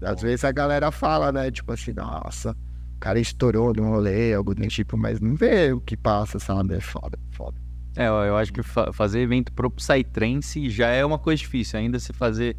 Às 0.03 0.23
vezes 0.23 0.45
a 0.45 0.53
galera 0.53 0.91
fala, 0.91 1.31
né? 1.33 1.51
Tipo 1.51 1.73
assim, 1.73 1.93
nossa, 1.93 2.53
o 2.53 2.99
cara 3.01 3.19
estourou 3.21 3.73
no 3.75 3.85
rolê, 3.85 4.33
algo 4.35 4.55
do 4.55 4.67
tipo, 4.69 4.97
mas 4.97 5.21
não 5.21 5.35
vê 5.35 5.73
o 5.73 5.81
que 5.81 5.97
passa, 5.97 6.39
sabe? 6.39 6.75
É 6.75 6.81
foda, 6.81 7.19
foda. 7.31 7.57
É, 7.97 8.07
eu 8.09 8.15
eu 8.15 8.37
acho 8.37 8.53
que 8.53 8.63
fa- 8.63 8.93
fazer 8.93 9.21
evento 9.21 9.53
pro 9.53 9.71
Psytrance 9.71 10.71
já 10.71 10.89
é 10.89 11.05
uma 11.05 11.19
coisa 11.19 11.39
difícil. 11.41 11.79
Ainda 11.79 11.99
se 11.99 12.13
fazer 12.13 12.57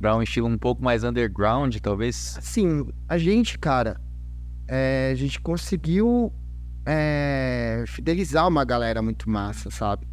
pra 0.00 0.16
um 0.16 0.22
estilo 0.22 0.48
um 0.48 0.58
pouco 0.58 0.82
mais 0.82 1.04
underground, 1.04 1.76
talvez. 1.78 2.36
Assim, 2.38 2.86
a 3.08 3.18
gente, 3.18 3.58
cara, 3.58 4.00
é, 4.68 5.10
a 5.12 5.14
gente 5.14 5.40
conseguiu 5.40 6.32
é, 6.86 7.84
fidelizar 7.86 8.46
uma 8.48 8.64
galera 8.64 9.00
muito 9.00 9.28
massa, 9.28 9.70
sabe? 9.70 10.06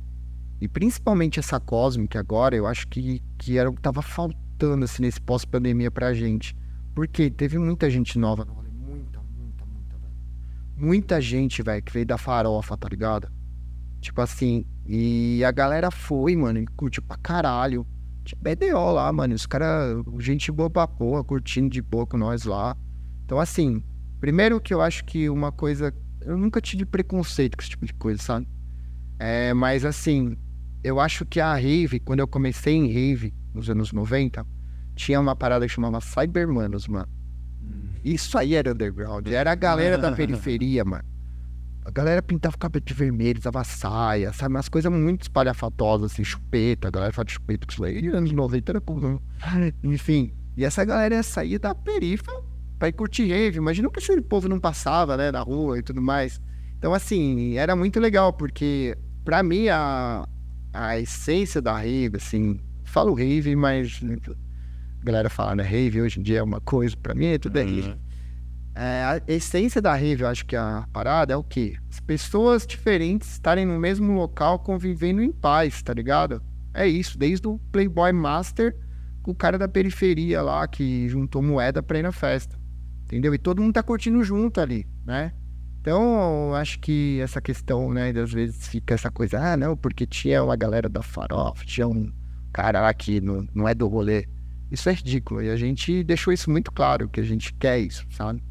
E 0.60 0.68
principalmente 0.68 1.40
essa 1.40 1.60
Cosmic 1.60 2.18
agora, 2.18 2.56
eu 2.56 2.68
acho 2.68 2.88
que, 2.88 3.22
que 3.38 3.58
era 3.58 3.70
o 3.70 3.74
que 3.74 3.82
tava 3.82 4.02
faltando, 4.02 4.86
assim, 4.86 5.02
nesse 5.02 5.20
pós-pandemia 5.20 5.90
pra 5.90 6.14
gente. 6.14 6.56
Porque 6.94 7.30
teve 7.30 7.58
muita 7.58 7.90
gente 7.90 8.20
nova 8.20 8.46
no 8.46 8.54
rolê. 8.54 8.70
Muita, 8.70 9.20
muita, 9.20 9.66
muita, 9.66 9.98
velho. 9.98 10.14
Muita 10.78 11.22
gente, 11.22 11.64
velho, 11.64 11.82
que 11.82 11.92
veio 11.92 12.06
da 12.06 12.18
farofa, 12.18 12.78
tá 12.78 12.88
ligado? 12.88 13.28
Tipo 14.02 14.22
assim, 14.22 14.66
e 14.86 15.44
a 15.44 15.52
galera 15.52 15.90
foi, 15.90 16.36
mano, 16.36 16.60
e 16.60 16.66
curtiu 16.76 17.02
pra 17.04 17.18
caralho. 17.18 17.86
Tinha 18.24 18.40
BDO 18.42 18.92
lá, 18.92 19.12
mano. 19.12 19.34
Os 19.34 19.46
caras, 19.46 20.04
gente 20.20 20.52
boa 20.52 20.70
pra 20.70 20.88
porra, 20.88 21.24
curtindo 21.24 21.70
de 21.70 21.82
boa 21.82 22.06
com 22.06 22.18
nós 22.18 22.44
lá. 22.44 22.76
Então, 23.26 23.40
assim, 23.40 23.84
primeiro 24.20 24.60
que 24.60 24.74
eu 24.74 24.82
acho 24.82 25.04
que 25.06 25.30
uma 25.30 25.52
coisa. 25.52 25.94
Eu 26.22 26.38
nunca 26.38 26.62
tive 26.62 26.86
preconceito 26.86 27.58
com 27.58 27.62
esse 27.62 27.72
tipo 27.72 27.86
de 27.86 27.94
coisa, 27.94 28.22
sabe? 28.22 28.48
É, 29.18 29.54
mas 29.54 29.86
assim, 29.86 30.38
eu 30.84 31.00
acho 31.00 31.26
que 31.26 31.40
a 31.40 31.54
Rave, 31.54 32.00
quando 32.00 32.20
eu 32.20 32.28
comecei 32.28 32.76
em 32.76 32.88
Rave, 32.88 33.34
nos 33.54 33.70
anos 33.70 33.92
90, 33.92 34.46
tinha 34.96 35.20
uma 35.20 35.36
parada 35.36 35.66
que 35.66 35.74
chamava 35.74 36.00
Cybermanos, 36.00 36.88
mano. 36.88 37.10
Isso 38.04 38.38
aí 38.38 38.56
era 38.56 38.72
underground. 38.72 39.28
Era 39.28 39.52
a 39.52 39.56
galera 39.56 39.98
da 39.98 40.12
periferia, 40.12 40.84
mano. 40.86 41.04
A 41.84 41.90
galera 41.90 42.22
pintava 42.22 42.56
o 42.56 42.60
cabelo 42.60 42.86
de 42.86 42.94
vermelho, 42.94 43.40
usava 43.40 43.64
saia, 43.64 44.32
sabe? 44.34 44.54
Umas 44.54 44.70
coisas 44.70 44.92
muito 44.92 45.24
espalhafatosas, 45.24 46.12
assim, 46.12 46.24
chupeta. 46.24 46.88
A 46.88 46.92
galera 46.92 47.12
fala 47.12 47.26
de 47.26 47.34
chupeta, 47.34 47.66
que 47.66 47.74
isso 47.74 47.84
aí, 47.84 48.08
anos 48.08 48.32
90 48.32 48.72
era 48.72 48.82
comum. 48.82 49.20
Enfim. 49.84 50.34
E 50.56 50.64
essa 50.64 50.86
galera 50.86 51.16
ia 51.16 51.24
sair 51.24 51.58
da 51.58 51.74
perifa 51.74 52.32
pra 52.78 52.88
ir 52.88 52.94
curtir 52.94 53.28
rave. 53.28 53.58
Imagina 53.58 53.90
que 53.90 54.00
esse 54.00 54.22
povo 54.22 54.48
não 54.48 54.60
passava, 54.60 55.18
né, 55.18 55.32
na 55.32 55.42
rua 55.42 55.80
e 55.80 55.82
tudo 55.82 56.02
mais. 56.02 56.40
Então, 56.78 56.94
assim, 56.94 57.58
era 57.58 57.76
muito 57.76 58.00
legal, 58.00 58.34
porque 58.34 58.98
pra 59.24 59.42
mim 59.42 59.68
a, 59.70 60.28
a 60.74 61.00
essência 61.00 61.62
da 61.62 61.78
rave, 61.78 62.18
assim, 62.18 62.60
falo 62.84 63.14
rave, 63.14 63.56
mas 63.56 64.02
a 65.02 65.06
galera 65.06 65.30
fala, 65.30 65.56
né, 65.56 65.64
rave 65.64 66.02
hoje 66.02 66.20
em 66.20 66.24
dia 66.24 66.40
é 66.40 66.44
uma 66.44 66.60
coisa, 66.60 66.96
pra 66.98 67.14
mim 67.14 67.28
é 67.28 67.38
tudo 67.38 67.58
é 67.58 67.64
rave. 67.64 67.96
É, 68.74 69.04
a 69.04 69.22
essência 69.28 69.82
da 69.82 69.94
rave, 69.94 70.24
eu 70.24 70.28
acho 70.28 70.46
que 70.46 70.56
a 70.56 70.88
parada 70.94 71.34
é 71.34 71.36
o 71.36 71.44
quê? 71.44 71.76
As 71.90 72.00
pessoas 72.00 72.66
diferentes 72.66 73.34
estarem 73.34 73.66
no 73.66 73.78
mesmo 73.78 74.14
local 74.14 74.60
convivendo 74.60 75.22
em 75.22 75.32
paz, 75.32 75.82
tá 75.82 75.94
ligado? 75.94 76.42
É 76.74 76.88
isso, 76.88 77.18
desde 77.18 77.48
o 77.48 77.60
Playboy 77.72 78.14
Master 78.14 78.76
com 79.22 79.32
o 79.32 79.36
cara 79.36 79.58
da 79.58 79.68
periferia 79.68 80.42
lá 80.42 80.68
que 80.68 81.08
juntou 81.10 81.42
moeda 81.42 81.84
pra 81.84 82.00
ir 82.00 82.04
na 82.04 82.12
festa. 82.12 82.58
Entendeu? 83.04 83.34
E 83.34 83.38
todo 83.38 83.62
mundo 83.62 83.74
tá 83.74 83.84
curtindo 83.84 84.24
junto 84.24 84.62
ali, 84.62 84.88
né? 85.06 85.34
Então, 85.82 86.54
acho 86.54 86.80
que 86.80 87.20
essa 87.22 87.42
questão, 87.42 87.92
né, 87.92 88.12
às 88.12 88.32
vezes 88.32 88.68
fica 88.68 88.94
essa 88.94 89.10
coisa, 89.10 89.40
ah, 89.40 89.58
não, 89.58 89.76
porque 89.76 90.06
tinha 90.06 90.44
uma 90.44 90.56
galera 90.56 90.88
da 90.88 91.02
farofa, 91.02 91.66
tinha 91.66 91.88
um 91.88 92.14
cara 92.54 92.82
lá 92.82 92.94
que 92.94 93.20
não, 93.20 93.46
não 93.54 93.68
é 93.68 93.74
do 93.74 93.88
rolê. 93.88 94.28
Isso 94.70 94.88
é 94.88 94.94
ridículo. 94.94 95.42
E 95.42 95.50
a 95.50 95.56
gente 95.56 96.04
deixou 96.04 96.32
isso 96.32 96.50
muito 96.50 96.72
claro, 96.72 97.10
que 97.10 97.20
a 97.20 97.24
gente 97.24 97.54
quer 97.56 97.80
isso, 97.80 98.06
sabe? 98.12 98.42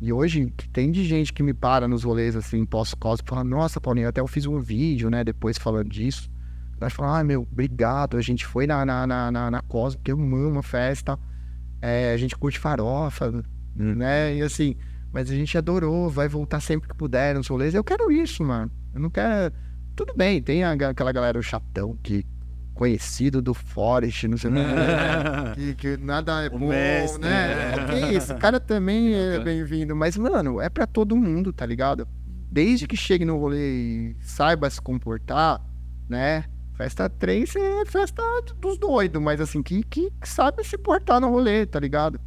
E 0.00 0.12
hoje, 0.12 0.50
que 0.56 0.68
tem 0.68 0.90
de 0.90 1.04
gente 1.04 1.32
que 1.32 1.42
me 1.42 1.52
para 1.52 1.86
nos 1.86 2.04
rolês, 2.04 2.34
assim, 2.34 2.64
pós-cosmo, 2.64 3.28
fala, 3.28 3.44
nossa, 3.44 3.80
Paulinho, 3.80 4.08
até 4.08 4.20
eu 4.20 4.26
fiz 4.26 4.46
um 4.46 4.58
vídeo, 4.58 5.10
né, 5.10 5.22
depois 5.22 5.58
falando 5.58 5.90
disso. 5.90 6.30
Ela 6.80 6.88
fala, 6.88 7.18
ah, 7.18 7.24
meu, 7.24 7.42
obrigado, 7.42 8.16
a 8.16 8.22
gente 8.22 8.46
foi 8.46 8.66
na, 8.66 8.86
na, 8.86 9.06
na, 9.06 9.30
na, 9.30 9.50
na 9.50 9.60
Cosmo, 9.60 9.98
porque 9.98 10.12
eu 10.12 10.18
amo 10.18 10.60
a 10.60 10.62
festa, 10.62 11.18
é, 11.82 12.14
a 12.14 12.16
gente 12.16 12.34
curte 12.34 12.58
farofa, 12.58 13.44
né, 13.76 14.36
e 14.36 14.42
assim, 14.42 14.74
mas 15.12 15.30
a 15.30 15.34
gente 15.34 15.58
adorou, 15.58 16.08
vai 16.08 16.28
voltar 16.28 16.60
sempre 16.60 16.88
que 16.88 16.94
puder 16.94 17.34
nos 17.34 17.48
rolês. 17.48 17.74
Eu 17.74 17.84
quero 17.84 18.10
isso, 18.10 18.44
mano. 18.44 18.70
Eu 18.94 19.00
não 19.00 19.10
quero... 19.10 19.54
Tudo 19.96 20.14
bem, 20.16 20.40
tem 20.40 20.64
aquela 20.64 21.12
galera 21.12 21.42
chatão 21.42 21.98
que... 22.02 22.24
Conhecido 22.80 23.42
do 23.42 23.52
Forest, 23.52 24.26
não 24.26 24.38
sei 24.38 24.50
o 24.50 24.54
que, 25.54 25.74
que, 25.74 25.96
nada 25.98 26.44
é 26.44 26.48
bom, 26.48 26.68
mestre, 26.68 27.20
né? 27.20 27.74
Ok, 27.74 28.16
esse 28.16 28.34
cara 28.36 28.58
também 28.58 29.12
é 29.12 29.38
bem-vindo, 29.38 29.94
mas, 29.94 30.16
mano, 30.16 30.58
é 30.62 30.70
pra 30.70 30.86
todo 30.86 31.14
mundo, 31.14 31.52
tá 31.52 31.66
ligado? 31.66 32.08
Desde 32.50 32.86
que 32.86 32.96
chegue 32.96 33.26
no 33.26 33.36
rolê 33.36 34.12
e 34.12 34.16
saiba 34.22 34.70
se 34.70 34.80
comportar, 34.80 35.60
né? 36.08 36.44
Festa 36.74 37.06
3 37.10 37.54
é 37.54 37.84
festa 37.84 38.22
dos 38.58 38.78
doidos, 38.78 39.20
mas 39.20 39.42
assim, 39.42 39.62
que, 39.62 39.82
que 39.82 40.10
sabe 40.24 40.64
se 40.64 40.78
portar 40.78 41.20
no 41.20 41.28
rolê, 41.28 41.66
tá 41.66 41.78
ligado? 41.78 42.18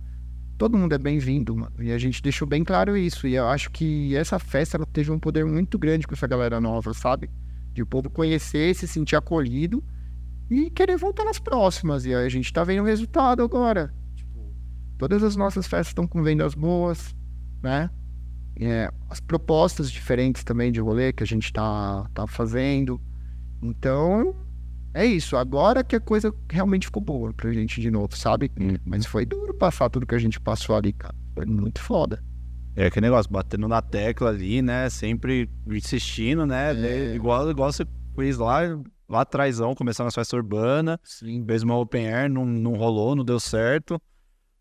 Todo 0.56 0.78
mundo 0.78 0.94
é 0.94 1.00
bem-vindo, 1.00 1.56
mano. 1.56 1.82
E 1.82 1.92
a 1.92 1.98
gente 1.98 2.22
deixou 2.22 2.48
bem 2.48 2.64
claro 2.64 2.96
isso. 2.96 3.26
E 3.28 3.34
eu 3.34 3.48
acho 3.48 3.72
que 3.72 4.16
essa 4.16 4.38
festa 4.38 4.78
ela 4.78 4.86
teve 4.86 5.12
um 5.12 5.18
poder 5.18 5.48
muito 5.48 5.80
grande 5.80 6.06
com 6.06 6.14
essa 6.14 6.28
galera 6.28 6.62
nova, 6.62 6.94
sabe? 6.94 7.28
De 7.74 7.82
o 7.82 7.88
povo 7.88 8.08
conhecer, 8.08 8.76
se 8.76 8.88
sentir 8.88 9.16
acolhido 9.16 9.84
e 10.54 10.70
querer 10.70 10.98
voltar 10.98 11.26
nas 11.26 11.40
próximas. 11.40 12.06
E 12.06 12.14
aí 12.14 12.26
a 12.26 12.30
gente 12.30 12.54
tá 12.54 12.64
vendo 12.64 12.84
o 12.84 12.86
resultado 12.86 13.42
agora. 13.42 13.94
Tipo, 14.16 14.54
todas 14.98 15.24
as 15.24 15.36
nossas 15.36 15.66
festas 15.66 15.88
estão 15.88 16.08
com 16.08 16.22
vendas 16.22 16.54
boas, 16.54 17.16
né? 17.62 17.90
É, 18.60 18.92
as 19.10 19.20
propostas 19.20 19.92
diferentes 19.92 20.44
também 20.44 20.72
de 20.72 20.80
rolê 20.80 21.12
que 21.12 21.24
a 21.24 21.28
gente 21.28 21.52
tá, 21.52 22.08
tá 22.14 22.28
fazendo. 22.28 23.02
Então, 23.62 24.36
é 24.94 25.06
isso. 25.06 25.36
Agora 25.36 25.84
que 25.84 25.96
a 25.96 26.00
coisa 26.00 26.34
realmente 26.50 26.86
ficou 26.86 27.02
boa 27.02 27.34
pra 27.34 27.52
gente 27.52 27.82
de 27.82 27.90
novo, 27.90 28.16
sabe? 28.16 28.52
Mas 28.86 29.06
foi 29.06 29.26
duro 29.26 29.54
passar 29.56 29.90
tudo 29.90 30.06
que 30.06 30.16
a 30.16 30.20
gente 30.20 30.40
passou 30.40 30.76
ali, 30.76 30.94
cara. 30.94 31.16
Foi 31.34 31.46
muito 31.46 31.82
foda. 31.82 32.24
É 32.76 32.88
aquele 32.88 33.08
negócio, 33.08 33.32
batendo 33.32 33.68
na 33.68 33.82
tecla 33.82 34.30
ali, 34.30 34.62
né? 34.62 34.90
Sempre 34.90 35.50
insistindo, 35.68 36.46
né? 36.46 36.74
É. 36.74 37.16
Igual, 37.16 37.50
igual 37.50 37.72
você 37.72 37.86
fez 38.16 38.38
lá, 38.38 38.62
lá 39.14 39.22
atrásão, 39.22 39.74
começando 39.74 40.06
nas 40.06 40.16
festas 40.16 40.34
urbanas, 40.34 40.98
Sim. 41.04 41.44
fez 41.46 41.64
uma 41.64 41.78
open 41.78 42.08
air, 42.08 42.30
não, 42.30 42.46
não 42.46 42.74
rolou, 42.74 43.16
não 43.16 43.24
deu 43.24 43.40
certo. 43.40 44.02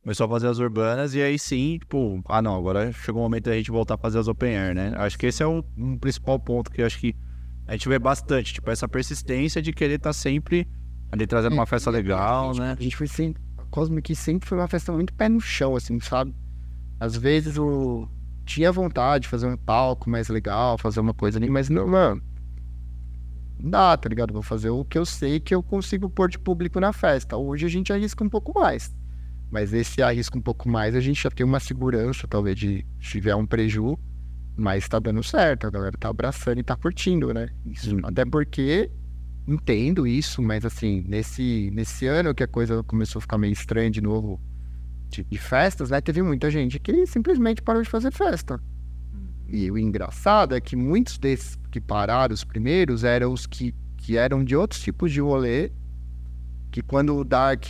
Começou 0.02 0.26
a 0.26 0.28
fazer 0.28 0.48
as 0.48 0.58
urbanas 0.58 1.14
e 1.14 1.22
aí 1.22 1.38
sim, 1.38 1.78
tipo, 1.78 2.20
ah 2.26 2.42
não, 2.42 2.56
agora 2.56 2.92
chegou 2.92 3.22
o 3.22 3.24
momento 3.24 3.44
da 3.44 3.54
gente 3.54 3.70
voltar 3.70 3.94
a 3.94 3.98
fazer 3.98 4.18
as 4.18 4.26
open 4.26 4.56
air, 4.56 4.74
né? 4.74 4.92
Acho 4.96 5.16
que 5.16 5.26
esse 5.26 5.44
é 5.44 5.46
o 5.46 5.64
um 5.76 5.96
principal 5.96 6.40
ponto 6.40 6.72
que 6.72 6.82
acho 6.82 6.98
que 6.98 7.14
a 7.68 7.72
gente 7.72 7.88
vê 7.88 7.98
bastante, 7.98 8.52
tipo, 8.54 8.68
essa 8.68 8.88
persistência 8.88 9.62
de 9.62 9.72
querer 9.72 9.94
estar 9.94 10.12
sempre 10.12 10.68
ali 11.12 11.26
trazendo 11.26 11.52
uma 11.52 11.66
festa 11.66 11.90
legal, 11.90 12.54
né? 12.54 12.74
A 12.78 12.82
gente 12.82 12.96
foi 12.96 13.06
sempre. 13.06 13.40
A 13.58 13.64
Cosmic 13.66 14.14
sempre 14.16 14.48
foi 14.48 14.58
uma 14.58 14.66
festa 14.66 14.90
muito 14.90 15.14
pé 15.14 15.28
no 15.28 15.40
chão, 15.40 15.76
assim, 15.76 16.00
sabe? 16.00 16.34
Às 16.98 17.16
vezes 17.16 17.56
eu 17.56 18.08
tinha 18.44 18.72
vontade 18.72 19.22
de 19.22 19.28
fazer 19.28 19.46
um 19.46 19.56
palco 19.56 20.10
mais 20.10 20.28
legal, 20.28 20.76
fazer 20.78 21.00
uma 21.00 21.14
coisa 21.14 21.38
ali, 21.38 21.48
mas 21.48 21.68
não, 21.68 21.86
mano. 21.86 22.22
Dá, 23.62 23.96
tá 23.96 24.08
ligado? 24.08 24.32
Vou 24.32 24.42
fazer 24.42 24.70
o 24.70 24.84
que 24.84 24.98
eu 24.98 25.06
sei 25.06 25.38
que 25.38 25.54
eu 25.54 25.62
consigo 25.62 26.10
pôr 26.10 26.28
de 26.28 26.38
público 26.38 26.80
na 26.80 26.92
festa. 26.92 27.36
Hoje 27.36 27.64
a 27.64 27.68
gente 27.68 27.92
arrisca 27.92 28.24
um 28.24 28.28
pouco 28.28 28.58
mais. 28.58 28.92
Mas 29.52 29.72
esse 29.72 30.02
arrisca 30.02 30.36
um 30.36 30.42
pouco 30.42 30.68
mais, 30.68 30.96
a 30.96 31.00
gente 31.00 31.22
já 31.22 31.30
tem 31.30 31.46
uma 31.46 31.60
segurança, 31.60 32.26
talvez, 32.26 32.58
de 32.58 32.84
se 33.00 33.10
tiver 33.12 33.36
um 33.36 33.46
preju, 33.46 33.96
mas 34.56 34.88
tá 34.88 34.98
dando 34.98 35.22
certo, 35.22 35.66
a 35.66 35.70
galera 35.70 35.96
tá 35.96 36.08
abraçando 36.08 36.58
e 36.58 36.62
tá 36.64 36.74
curtindo, 36.74 37.32
né? 37.32 37.50
Isso, 37.66 37.96
até 38.02 38.24
porque 38.24 38.90
entendo 39.46 40.06
isso, 40.06 40.42
mas 40.42 40.64
assim, 40.64 41.04
nesse, 41.06 41.70
nesse 41.72 42.06
ano 42.06 42.34
que 42.34 42.42
a 42.42 42.48
coisa 42.48 42.82
começou 42.82 43.18
a 43.18 43.22
ficar 43.22 43.38
meio 43.38 43.52
estranha 43.52 43.90
de 43.90 44.00
novo 44.00 44.40
de, 45.08 45.22
de 45.22 45.38
festas, 45.38 45.90
né? 45.90 46.00
Teve 46.00 46.22
muita 46.22 46.50
gente 46.50 46.80
que 46.80 47.06
simplesmente 47.06 47.62
parou 47.62 47.82
de 47.82 47.88
fazer 47.88 48.10
festa. 48.10 48.60
E 49.48 49.70
o 49.70 49.78
engraçado 49.78 50.56
é 50.56 50.60
que 50.60 50.74
muitos 50.74 51.18
desses 51.18 51.56
que 51.72 51.80
pararam, 51.80 52.34
os 52.34 52.44
primeiros, 52.44 53.02
eram 53.02 53.32
os 53.32 53.46
que, 53.46 53.74
que 53.96 54.16
eram 54.16 54.44
de 54.44 54.54
outros 54.54 54.80
tipos 54.82 55.10
de 55.10 55.20
rolê, 55.20 55.72
que 56.70 56.82
quando 56.82 57.16
o 57.16 57.24
Dark, 57.24 57.64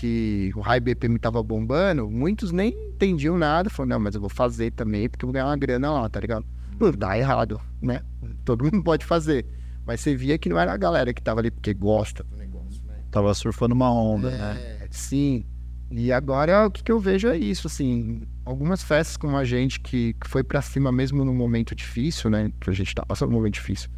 o 0.54 0.60
High 0.60 0.80
BPM 0.80 1.18
tava 1.18 1.42
bombando, 1.42 2.10
muitos 2.10 2.50
nem 2.52 2.70
entendiam 2.88 3.38
nada, 3.38 3.70
falaram, 3.70 3.96
não, 3.96 4.00
mas 4.00 4.14
eu 4.14 4.20
vou 4.20 4.28
fazer 4.28 4.72
também, 4.72 5.08
porque 5.08 5.24
eu 5.24 5.28
vou 5.28 5.32
ganhar 5.32 5.46
uma 5.46 5.56
grana 5.56 5.90
lá, 5.92 6.08
tá 6.08 6.20
ligado? 6.20 6.44
Não 6.78 6.90
dá 6.90 7.16
errado, 7.16 7.60
né? 7.80 8.02
Todo 8.44 8.64
mundo 8.64 8.82
pode 8.82 9.04
fazer. 9.04 9.46
Mas 9.86 10.00
você 10.00 10.16
via 10.16 10.36
que 10.36 10.48
não 10.48 10.58
era 10.58 10.72
a 10.72 10.76
galera 10.76 11.12
que 11.14 11.22
tava 11.22 11.40
ali 11.40 11.50
porque 11.50 11.72
gosta 11.72 12.24
do 12.24 12.36
negócio, 12.36 12.82
né? 12.86 12.94
Tava 13.10 13.32
surfando 13.34 13.74
uma 13.74 13.92
onda, 13.92 14.30
né? 14.30 14.78
É, 14.80 14.88
sim. 14.90 15.44
E 15.90 16.12
agora 16.12 16.66
o 16.66 16.70
que, 16.70 16.82
que 16.82 16.90
eu 16.90 16.98
vejo 16.98 17.28
é 17.28 17.36
isso, 17.36 17.66
assim, 17.66 18.22
algumas 18.44 18.82
festas 18.82 19.16
com 19.16 19.36
a 19.36 19.44
gente 19.44 19.80
que, 19.80 20.14
que 20.14 20.28
foi 20.28 20.42
pra 20.42 20.60
cima 20.60 20.90
mesmo 20.90 21.24
num 21.24 21.34
momento 21.34 21.74
difícil, 21.74 22.30
né? 22.30 22.50
Que 22.60 22.70
a 22.70 22.72
gente 22.72 22.94
tá 22.94 23.04
passando 23.04 23.30
um 23.30 23.34
momento 23.34 23.54
difícil. 23.54 23.90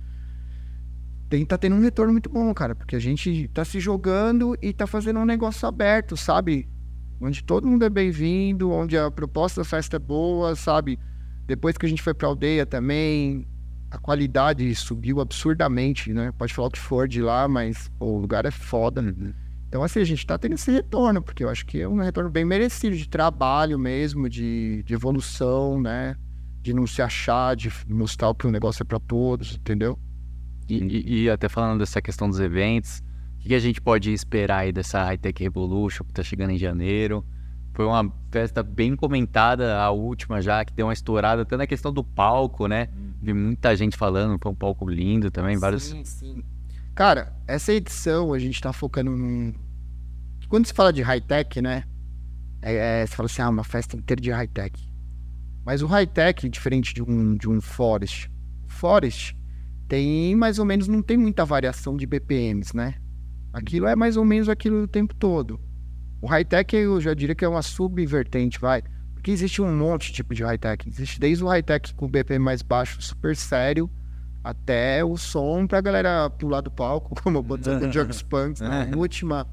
Tem, 1.28 1.44
tá 1.44 1.56
tendo 1.56 1.76
um 1.76 1.80
retorno 1.80 2.12
muito 2.12 2.28
bom, 2.28 2.52
cara, 2.52 2.74
porque 2.74 2.94
a 2.94 2.98
gente 2.98 3.48
tá 3.48 3.64
se 3.64 3.80
jogando 3.80 4.56
e 4.60 4.72
tá 4.72 4.86
fazendo 4.86 5.18
um 5.18 5.24
negócio 5.24 5.66
aberto, 5.66 6.16
sabe? 6.16 6.68
Onde 7.20 7.42
todo 7.42 7.66
mundo 7.66 7.84
é 7.84 7.90
bem-vindo, 7.90 8.70
onde 8.70 8.96
a 8.98 9.10
proposta 9.10 9.62
da 9.62 9.64
festa 9.64 9.96
é 9.96 9.98
boa, 9.98 10.54
sabe? 10.54 10.98
Depois 11.46 11.76
que 11.76 11.86
a 11.86 11.88
gente 11.88 12.02
foi 12.02 12.12
pra 12.12 12.28
aldeia 12.28 12.66
também, 12.66 13.46
a 13.90 13.98
qualidade 13.98 14.74
subiu 14.74 15.20
absurdamente, 15.20 16.12
né? 16.12 16.32
Pode 16.36 16.52
falar 16.52 16.68
o 16.68 16.70
que 16.70 16.78
for 16.78 17.08
de 17.08 17.22
lá, 17.22 17.48
mas 17.48 17.88
pô, 17.98 18.06
o 18.06 18.18
lugar 18.18 18.44
é 18.44 18.50
foda. 18.50 19.02
Então, 19.74 19.82
assim, 19.82 19.98
a 19.98 20.04
gente 20.04 20.24
tá 20.24 20.38
tendo 20.38 20.52
esse 20.54 20.70
retorno, 20.70 21.20
porque 21.20 21.42
eu 21.42 21.48
acho 21.48 21.66
que 21.66 21.80
é 21.80 21.88
um 21.88 21.96
retorno 21.96 22.30
bem 22.30 22.44
merecido 22.44 22.94
de 22.96 23.08
trabalho 23.08 23.76
mesmo, 23.76 24.28
de, 24.28 24.84
de 24.84 24.94
evolução, 24.94 25.80
né? 25.80 26.14
De 26.62 26.72
não 26.72 26.86
se 26.86 27.02
achar, 27.02 27.56
de 27.56 27.72
mostrar 27.88 28.32
que 28.36 28.46
o 28.46 28.52
negócio 28.52 28.84
é 28.84 28.84
pra 28.84 29.00
todos, 29.00 29.56
entendeu? 29.56 29.98
E, 30.68 30.76
e- 30.76 31.22
e 31.24 31.28
até 31.28 31.48
falando 31.48 31.80
dessa 31.80 32.00
questão 32.00 32.28
dos 32.30 32.38
eventos, 32.38 33.02
o 33.34 33.40
que, 33.40 33.48
que 33.48 33.54
a 33.56 33.58
gente 33.58 33.80
pode 33.80 34.12
esperar 34.12 34.58
aí 34.58 34.70
dessa 34.70 35.02
High 35.02 35.18
Tech 35.18 35.42
Revolution 35.42 36.04
que 36.04 36.12
tá 36.12 36.22
chegando 36.22 36.50
em 36.50 36.56
janeiro? 36.56 37.26
Foi 37.72 37.84
uma 37.84 38.08
festa 38.30 38.62
bem 38.62 38.94
comentada, 38.94 39.76
a 39.80 39.90
última 39.90 40.40
já, 40.40 40.64
que 40.64 40.72
deu 40.72 40.86
uma 40.86 40.92
estourada 40.92 41.42
até 41.42 41.56
na 41.56 41.66
questão 41.66 41.92
do 41.92 42.04
palco, 42.04 42.68
né? 42.68 42.86
Vi 43.20 43.32
muita 43.34 43.74
gente 43.74 43.96
falando, 43.96 44.38
foi 44.40 44.52
um 44.52 44.54
palco 44.54 44.88
lindo 44.88 45.32
também, 45.32 45.58
vários... 45.58 45.82
Sim, 45.82 46.04
sim. 46.04 46.44
Cara, 46.94 47.34
essa 47.48 47.72
edição 47.72 48.32
a 48.32 48.38
gente 48.38 48.60
tá 48.60 48.72
focando 48.72 49.10
num. 49.10 49.52
Quando 50.48 50.66
se 50.66 50.72
fala 50.72 50.92
de 50.92 51.02
high-tech, 51.02 51.60
né? 51.60 51.84
É, 52.62 53.02
é, 53.02 53.06
você 53.06 53.16
fala 53.16 53.26
assim, 53.26 53.42
ah, 53.42 53.48
uma 53.48 53.64
festa 53.64 53.96
inteira 53.96 54.22
de 54.22 54.30
high-tech. 54.30 54.88
Mas 55.66 55.82
o 55.82 55.86
high-tech, 55.86 56.48
diferente 56.48 56.94
de 56.94 57.02
um, 57.02 57.34
de 57.36 57.48
um 57.48 57.60
Forest, 57.60 58.30
Forest 58.68 59.36
tem 59.88 60.36
mais 60.36 60.58
ou 60.58 60.64
menos, 60.64 60.86
não 60.86 61.02
tem 61.02 61.16
muita 61.16 61.44
variação 61.44 61.96
de 61.96 62.06
BPMs, 62.06 62.76
né? 62.76 62.94
Aquilo 63.52 63.86
é 63.86 63.96
mais 63.96 64.16
ou 64.16 64.24
menos 64.24 64.48
aquilo 64.48 64.84
o 64.84 64.88
tempo 64.88 65.14
todo. 65.14 65.60
O 66.22 66.26
high-tech 66.26 66.76
eu 66.76 67.00
já 67.00 67.12
diria 67.12 67.34
que 67.34 67.44
é 67.44 67.48
uma 67.48 67.62
subvertente, 67.62 68.58
vai. 68.60 68.82
Porque 69.14 69.32
existe 69.32 69.60
um 69.60 69.76
monte 69.76 70.06
de 70.06 70.12
tipo 70.14 70.32
de 70.32 70.44
high-tech. 70.44 70.88
Existe 70.88 71.18
desde 71.18 71.42
o 71.42 71.48
high-tech 71.48 71.92
com 71.94 72.06
o 72.06 72.08
BP 72.08 72.38
mais 72.38 72.62
baixo, 72.62 73.02
super 73.02 73.34
sério, 73.34 73.90
até 74.44 75.02
o 75.02 75.16
som 75.16 75.66
pra 75.66 75.80
galera 75.80 76.28
pular 76.28 76.60
do 76.60 76.70
palco, 76.70 77.14
como 77.24 77.38
o 77.38 77.42
Botando 77.42 77.90
Jerks 77.90 78.20
Punks 78.20 78.60
na 78.60 78.86
última. 78.94 79.48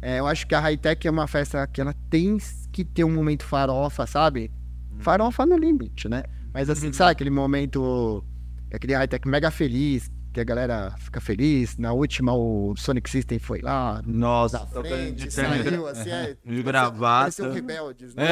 É, 0.00 0.18
eu 0.18 0.26
acho 0.26 0.46
que 0.46 0.54
a 0.54 0.60
high-tech 0.60 1.06
é 1.06 1.10
uma 1.10 1.26
festa 1.26 1.66
que 1.66 1.78
ela 1.78 1.94
tem 2.08 2.38
que 2.72 2.82
ter 2.82 3.04
um 3.04 3.12
momento 3.12 3.44
farofa, 3.44 4.06
sabe? 4.06 4.50
Farofa 4.98 5.44
no 5.44 5.58
limite, 5.58 6.08
né? 6.08 6.22
Mas 6.54 6.70
assim, 6.70 6.90
sabe 6.94 7.12
aquele 7.12 7.28
momento, 7.28 8.24
aquele 8.72 8.94
high-tech 8.94 9.28
mega 9.28 9.50
feliz, 9.50 10.10
que 10.32 10.40
a 10.40 10.44
galera 10.44 10.94
fica 10.98 11.20
feliz. 11.20 11.76
Na 11.76 11.92
última, 11.92 12.32
o 12.34 12.74
Sonic 12.76 13.10
System 13.10 13.38
foi 13.38 13.60
lá, 13.60 14.02
Nossa, 14.06 14.66
frente, 14.66 15.24
de 15.24 15.30
saiu, 15.30 15.86
assim, 15.86 16.10
é, 16.10 16.36
de 16.44 16.62
gravata. 16.62 17.22
Pareceu 17.22 17.52
rebeldes, 17.52 18.14
né? 18.14 18.24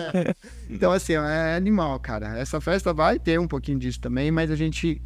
então, 0.70 0.92
assim, 0.92 1.14
é 1.14 1.56
animal, 1.56 1.98
cara. 1.98 2.38
Essa 2.38 2.60
festa 2.60 2.92
vai 2.92 3.18
ter 3.18 3.40
um 3.40 3.48
pouquinho 3.48 3.78
disso 3.78 4.00
também, 4.00 4.30
mas 4.30 4.50
a 4.50 4.56
gente. 4.56 5.02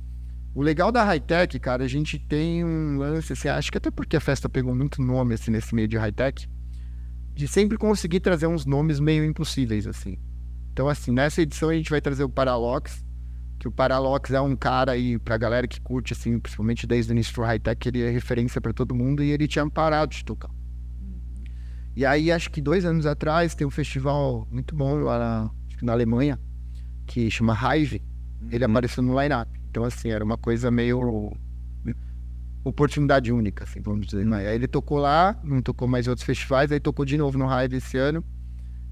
O 0.52 0.62
legal 0.62 0.90
da 0.90 1.04
high-tech, 1.04 1.58
cara, 1.60 1.84
a 1.84 1.88
gente 1.88 2.18
tem 2.18 2.64
um 2.64 2.98
lance, 2.98 3.32
assim, 3.32 3.48
acho 3.48 3.70
que 3.70 3.78
até 3.78 3.88
porque 3.88 4.16
a 4.16 4.20
festa 4.20 4.48
pegou 4.48 4.74
muito 4.74 5.00
nome, 5.00 5.34
assim, 5.34 5.52
nesse 5.52 5.72
meio 5.72 5.86
de 5.86 5.96
high-tech, 5.96 6.48
de 7.32 7.46
sempre 7.46 7.78
conseguir 7.78 8.18
trazer 8.18 8.48
uns 8.48 8.66
nomes 8.66 8.98
meio 8.98 9.24
impossíveis, 9.24 9.86
assim. 9.86 10.18
Então, 10.72 10.88
assim, 10.88 11.12
nessa 11.12 11.40
edição 11.40 11.68
a 11.68 11.74
gente 11.74 11.88
vai 11.88 12.00
trazer 12.00 12.24
o 12.24 12.28
Paralox, 12.28 13.04
que 13.60 13.68
o 13.68 13.70
Paralox 13.70 14.30
é 14.30 14.40
um 14.40 14.56
cara 14.56 14.92
aí, 14.92 15.18
pra 15.18 15.36
galera 15.36 15.68
que 15.68 15.78
curte, 15.82 16.14
assim, 16.14 16.40
principalmente 16.40 16.86
desde 16.86 17.12
o 17.12 17.14
início 17.14 17.34
do 17.34 17.42
high-tech, 17.42 17.88
ele 17.88 18.02
é 18.02 18.08
referência 18.10 18.58
pra 18.58 18.72
todo 18.72 18.94
mundo 18.94 19.22
e 19.22 19.30
ele 19.30 19.46
tinha 19.46 19.68
parado 19.68 20.14
de 20.14 20.24
tocar. 20.24 20.50
E 21.94 22.06
aí, 22.06 22.32
acho 22.32 22.50
que 22.50 22.62
dois 22.62 22.86
anos 22.86 23.04
atrás, 23.04 23.54
tem 23.54 23.66
um 23.66 23.70
festival 23.70 24.48
muito 24.50 24.74
bom 24.74 25.00
lá 25.00 25.18
na, 25.18 25.50
na 25.82 25.92
Alemanha, 25.92 26.40
que 27.06 27.30
chama 27.30 27.54
Hive. 27.54 28.02
Ele 28.50 28.64
apareceu 28.64 29.02
no 29.02 29.20
line-up. 29.20 29.50
Então, 29.68 29.84
assim, 29.84 30.08
era 30.08 30.24
uma 30.24 30.38
coisa 30.38 30.70
meio. 30.70 31.30
oportunidade 32.64 33.30
única, 33.30 33.64
assim, 33.64 33.82
vamos 33.82 34.06
dizer. 34.06 34.24
né? 34.24 34.48
Aí 34.48 34.54
ele 34.54 34.68
tocou 34.68 34.96
lá, 34.96 35.38
não 35.44 35.60
tocou 35.60 35.86
mais 35.86 36.06
em 36.06 36.10
outros 36.10 36.24
festivais, 36.24 36.72
aí 36.72 36.80
tocou 36.80 37.04
de 37.04 37.18
novo 37.18 37.36
no 37.36 37.44
Hive 37.44 37.76
esse 37.76 37.98
ano. 37.98 38.24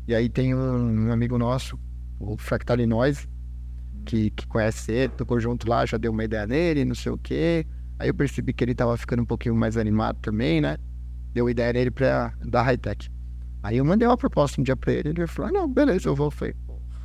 E 0.07 0.15
aí 0.15 0.29
tem 0.29 0.55
um, 0.55 1.11
amigo 1.11 1.39
nosso, 1.39 1.81
o 2.21 2.37
Fractal 2.37 2.77
Noise, 2.87 3.27
que, 4.09 4.31
que 4.31 4.47
conhece 4.47 4.91
ele, 4.91 5.13
tocou 5.13 5.39
junto 5.39 5.69
lá, 5.69 5.85
já 5.85 5.99
deu 5.99 6.11
uma 6.11 6.25
ideia 6.25 6.47
nele, 6.47 6.85
não 6.85 6.95
sei 6.95 7.13
o 7.13 7.19
quê. 7.19 7.67
Aí 7.99 8.09
eu 8.09 8.15
percebi 8.15 8.53
que 8.53 8.65
ele 8.65 8.75
tava 8.75 8.97
ficando 8.97 9.23
um 9.23 9.27
pouquinho 9.27 9.55
mais 9.55 9.77
animado 9.77 10.19
também, 10.21 10.61
né? 10.61 10.79
Deu 11.35 11.49
ideia 11.51 11.73
nele 11.73 11.91
pra 11.91 12.33
dar 12.45 12.63
high-tech. 12.63 13.11
Aí 13.63 13.77
eu 13.77 13.85
mandei 13.85 14.09
uma 14.09 14.17
proposta 14.17 14.61
um 14.61 14.65
dia 14.65 14.77
pra 14.77 14.93
ele, 14.93 15.11
ele 15.11 15.27
falou, 15.27 15.51
ah, 15.51 15.53
não, 15.53 15.69
beleza, 15.73 16.09
eu 16.09 16.15
vou. 16.15 16.29
Eu 16.29 16.31
Falei, 16.31 16.55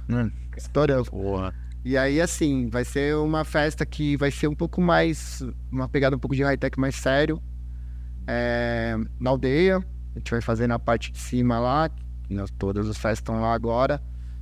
Hum. 0.09 0.31
história. 0.57 1.03
Porra. 1.03 1.53
E 1.83 1.97
aí, 1.97 2.21
assim, 2.21 2.69
vai 2.69 2.85
ser 2.85 3.15
uma 3.17 3.43
festa 3.43 3.85
que 3.85 4.15
vai 4.15 4.31
ser 4.31 4.47
um 4.47 4.55
pouco 4.55 4.79
mais. 4.81 5.43
Uma 5.69 5.89
pegada 5.89 6.15
um 6.15 6.19
pouco 6.19 6.35
de 6.35 6.43
high-tech 6.43 6.79
mais 6.79 6.95
sério. 6.95 7.41
É, 8.25 8.95
na 9.19 9.29
aldeia, 9.31 9.77
a 10.15 10.19
gente 10.19 10.31
vai 10.31 10.39
fazer 10.41 10.67
na 10.67 10.79
parte 10.79 11.11
de 11.11 11.19
cima 11.19 11.59
lá, 11.59 11.89
nós, 12.29 12.49
todas 12.51 12.87
as 12.87 12.95
festas 12.95 13.19
estão 13.19 13.41
lá 13.41 13.53
agora. 13.53 14.01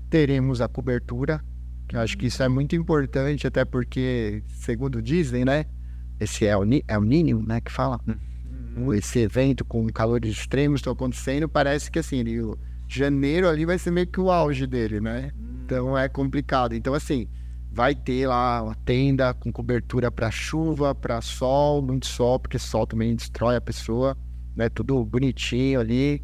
Teremos 0.09 0.62
a 0.62 0.68
cobertura, 0.68 1.43
eu 1.92 2.00
acho 2.00 2.18
que 2.18 2.28
isso 2.28 2.42
é 2.42 2.48
muito 2.48 2.76
importante, 2.76 3.46
até 3.46 3.66
porque, 3.66 4.44
segundo 4.48 5.02
dizem, 5.02 5.44
né? 5.44 5.66
Esse 6.20 6.46
é 6.46 6.56
o, 6.56 6.64
é 6.88 6.98
o 6.98 7.02
Ninho, 7.02 7.44
né? 7.46 7.60
Que 7.60 7.72
fala. 7.72 8.00
Esse 8.94 9.20
evento 9.20 9.66
com 9.66 9.86
calores 9.88 10.32
extremos 10.32 10.80
estão 10.80 10.94
acontecendo, 10.94 11.50
parece 11.50 11.92
que 11.92 12.00
assim, 12.00 12.20
ele, 12.20 12.39
janeiro 12.88 13.50
ali 13.50 13.66
vai 13.66 13.78
ser 13.78 13.92
meio 13.92 14.08
que 14.08 14.20
o 14.20 14.32
auge 14.32 14.66
dele, 14.66 15.02
né? 15.02 15.32
Então 15.66 15.98
é 15.98 16.08
complicado. 16.08 16.74
Então, 16.74 16.94
assim, 16.94 17.28
vai 17.72 17.96
ter 17.96 18.28
lá 18.28 18.62
uma 18.62 18.76
tenda 18.76 19.34
com 19.34 19.52
cobertura 19.52 20.12
para 20.12 20.30
chuva, 20.30 20.94
para 20.94 21.22
sol, 21.22 21.82
muito 21.82 22.06
sol, 22.06 22.39
porque 22.39 22.60
sol 22.60 22.86
também 22.86 23.16
destrói 23.16 23.56
a 23.56 23.62
pessoa, 23.62 24.18
né? 24.56 24.70
Tudo 24.70 25.04
bonitinho 25.04 25.80
ali. 25.80 26.24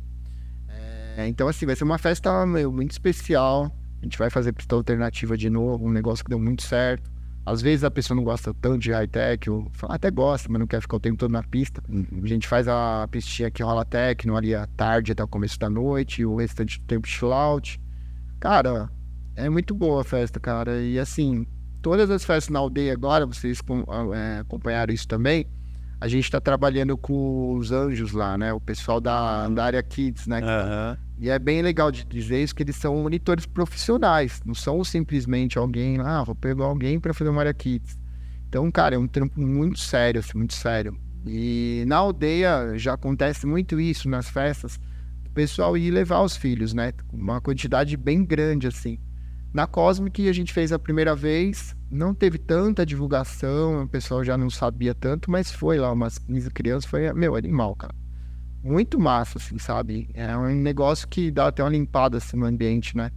É, 1.18 1.28
então, 1.28 1.48
assim, 1.48 1.66
vai 1.66 1.76
ser 1.76 1.84
uma 1.84 1.98
festa 1.98 2.46
meu, 2.46 2.72
muito 2.72 2.92
especial. 2.92 3.74
A 4.02 4.06
gente 4.06 4.18
vai 4.18 4.30
fazer 4.30 4.54
pista 4.54 4.76
alternativa 4.76 5.36
de 5.38 5.50
novo, 5.50 5.86
um 5.88 5.92
negócio 5.92 6.24
que 6.24 6.30
deu 6.30 6.40
muito 6.40 6.64
certo. 6.64 7.10
Às 7.46 7.62
vezes 7.62 7.84
a 7.86 7.90
pessoa 7.90 8.16
não 8.16 8.24
gosta 8.26 8.54
tanto 8.54 8.80
de 8.80 8.92
high-tech, 8.92 9.50
ou 9.50 9.70
fala, 9.72 9.96
até 9.96 10.12
gosta, 10.12 10.50
mas 10.52 10.60
não 10.60 10.68
quer 10.68 10.82
ficar 10.82 10.98
o 10.98 11.00
tempo 11.00 11.18
todo 11.18 11.32
na 11.32 11.42
pista. 11.42 11.82
A 12.22 12.28
gente 12.28 12.46
faz 12.48 12.68
a 12.68 13.08
pistinha 13.10 13.50
que 13.50 13.64
rola 13.64 13.86
techno 13.86 14.36
ali 14.36 14.54
à 14.54 14.68
tarde 14.68 15.14
até 15.14 15.24
o 15.24 15.28
começo 15.28 15.58
da 15.58 15.70
noite, 15.70 16.22
e 16.22 16.26
o 16.26 16.36
restante 16.36 16.78
do 16.80 16.86
tempo 16.86 17.08
chill 17.08 17.32
out. 17.32 17.80
Cara, 18.40 18.90
é 19.36 19.50
muito 19.50 19.74
boa 19.74 20.02
a 20.02 20.04
festa, 20.04 20.40
cara. 20.42 20.82
E 20.82 21.00
assim, 21.00 21.48
todas 21.82 22.10
as 22.12 22.26
festas 22.26 22.50
na 22.52 22.60
aldeia 22.60 22.92
agora, 22.92 23.26
vocês 23.26 23.62
com- 23.62 23.86
é, 24.14 24.40
acompanharam 24.40 24.94
isso 24.94 25.08
também. 25.08 25.48
A 26.02 26.08
gente 26.08 26.30
tá 26.30 26.40
trabalhando 26.42 26.96
com 26.98 27.56
os 27.56 27.72
anjos 27.72 28.12
lá, 28.12 28.38
né? 28.38 28.52
O 28.54 28.60
pessoal 28.60 29.00
da, 29.02 29.48
da 29.48 29.64
área 29.64 29.82
Kids, 29.82 30.28
né? 30.28 30.42
Aham. 30.44 30.98
E 31.20 31.30
é 31.30 31.40
bem 31.40 31.62
legal 31.62 31.92
de 31.92 32.06
dizer 32.06 32.44
isso, 32.44 32.54
que 32.54 32.62
eles 32.62 32.76
são 32.76 32.96
monitores 32.96 33.46
profissionais. 33.46 34.42
Não 34.46 34.54
são 34.54 34.84
simplesmente 34.84 35.58
alguém, 35.58 36.00
ah, 36.00 36.24
vou 36.24 36.36
pegar 36.36 36.66
alguém 36.66 37.00
para 37.00 37.14
fazer 37.14 37.30
uma 37.30 37.42
área 37.42 37.54
Kids. 37.54 37.98
Então, 38.48 38.70
cara, 38.72 38.96
é 38.96 38.98
um 38.98 39.08
trampo 39.08 39.42
muito 39.42 39.80
sério, 39.80 40.20
assim, 40.20 40.38
muito 40.38 40.54
sério. 40.54 40.98
E 41.26 41.84
na 41.88 41.98
aldeia 41.98 42.78
já 42.78 42.94
acontece 42.94 43.46
muito 43.46 43.80
isso 43.80 44.08
nas 44.08 44.30
festas, 44.30 44.80
o 45.26 45.30
pessoal 45.32 45.76
ir 45.76 45.92
levar 45.92 46.22
os 46.22 46.38
filhos, 46.38 46.74
né? 46.74 46.94
Uma 47.12 47.42
quantidade 47.42 47.98
bem 47.98 48.24
grande, 48.24 48.68
assim. 48.68 49.00
Na 49.54 49.66
Cosmic 49.66 50.30
a 50.30 50.34
gente 50.34 50.54
fez 50.54 50.72
a 50.72 50.80
primeira 50.80 51.16
vez, 51.16 51.76
não 51.90 52.14
teve 52.14 52.38
tanta 52.38 52.86
divulgação, 52.86 53.84
o 53.84 53.88
pessoal 53.88 54.24
já 54.24 54.38
não 54.38 54.50
sabia 54.50 54.94
tanto, 54.94 55.32
mas 55.32 55.52
foi 55.52 55.78
lá, 55.80 55.92
umas 55.92 56.18
15 56.18 56.52
crianças, 56.52 56.90
foi, 56.90 57.12
meu, 57.14 57.36
animal, 57.36 57.76
cara. 57.76 57.96
Muito 58.64 59.00
massa, 59.00 59.38
assim, 59.38 59.58
sabe? 59.58 60.10
É 60.14 60.36
um 60.36 60.54
negócio 60.56 61.08
que 61.08 61.32
dá 61.32 61.48
até 61.48 61.64
uma 61.64 61.70
limpada 61.70 62.18
assim, 62.18 62.36
no 62.38 62.46
ambiente, 62.46 62.98
né? 62.98 63.12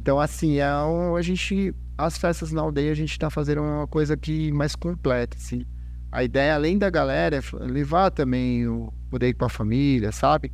Então, 0.00 0.18
assim, 0.20 0.56
é 0.58 0.72
um- 0.84 1.16
a 1.16 1.22
gente. 1.22 1.74
As 1.96 2.16
festas 2.16 2.52
na 2.52 2.62
aldeia 2.62 2.92
a 2.92 2.94
gente 2.94 3.18
tá 3.18 3.28
fazendo 3.28 3.60
uma 3.60 3.86
coisa 3.88 4.16
que 4.16 4.52
mais 4.52 4.76
completa, 4.76 5.36
assim. 5.36 5.64
A 6.12 6.22
ideia, 6.24 6.54
além 6.54 6.78
da 6.78 6.88
galera, 6.88 7.36
é 7.36 7.40
levar 7.66 8.10
também 8.10 8.66
o 8.68 8.92
poder 9.10 9.28
ir 9.28 9.34
pra 9.34 9.48
família, 9.48 10.12
sabe? 10.12 10.52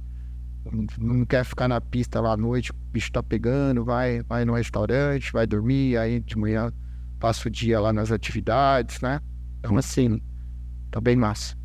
Não- 0.65 0.87
Não 1.19 1.25
quer 1.27 1.45
ficar 1.45 1.69
na 1.69 1.81
pista 1.81 2.21
lá 2.21 2.33
à 2.33 2.37
noite, 2.37 2.71
o 2.73 2.75
bicho 2.93 3.13
tá 3.13 3.23
pegando, 3.23 3.85
vai, 3.85 4.23
vai 4.23 4.45
no 4.45 4.55
restaurante, 4.55 5.33
vai 5.33 5.47
dormir, 5.47 5.97
aí 5.99 6.21
de 6.21 6.37
manhã 6.39 6.73
passa 7.21 7.49
o 7.49 7.51
dia 7.51 7.79
lá 7.81 7.93
nas 7.93 8.11
atividades, 8.11 9.01
né? 9.01 9.21
Então, 9.61 9.77
assim, 9.77 10.21
tá 10.91 11.01
bem 11.01 11.17
massa. 11.17 11.57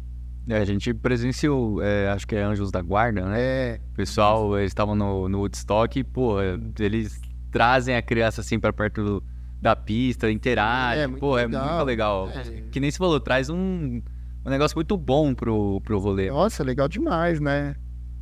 É, 0.49 0.57
a 0.57 0.65
gente 0.65 0.93
presenciou, 0.93 1.81
é, 1.81 2.09
acho 2.09 2.25
que 2.27 2.35
é 2.35 2.41
Anjos 2.43 2.71
da 2.71 2.81
Guarda, 2.81 3.23
né? 3.25 3.39
É, 3.39 3.79
O 3.91 3.95
pessoal, 3.95 4.57
eles 4.57 4.71
estavam 4.71 4.95
no, 4.95 5.29
no 5.29 5.39
Woodstock 5.39 5.99
e, 5.99 6.03
pô, 6.03 6.41
é, 6.41 6.57
eles 6.79 7.21
trazem 7.51 7.95
a 7.95 8.01
criança 8.01 8.41
assim 8.41 8.59
pra 8.59 8.73
perto 8.73 9.03
do- 9.03 9.23
da 9.61 9.75
pista, 9.75 10.31
interagem. 10.31 11.03
É, 11.03 11.07
pô, 11.07 11.37
é 11.37 11.45
legal. 11.45 11.69
muito 11.75 11.83
legal. 11.85 12.29
É. 12.29 12.61
Que 12.71 12.79
nem 12.79 12.89
se 12.89 12.97
falou, 12.97 13.19
traz 13.19 13.49
um, 13.49 14.01
um 14.45 14.49
negócio 14.49 14.75
muito 14.75 14.97
bom 14.97 15.35
pro, 15.35 15.79
pro 15.81 15.99
rolê. 15.99 16.29
Nossa, 16.29 16.63
legal 16.63 16.87
demais, 16.87 17.39
né? 17.39 17.75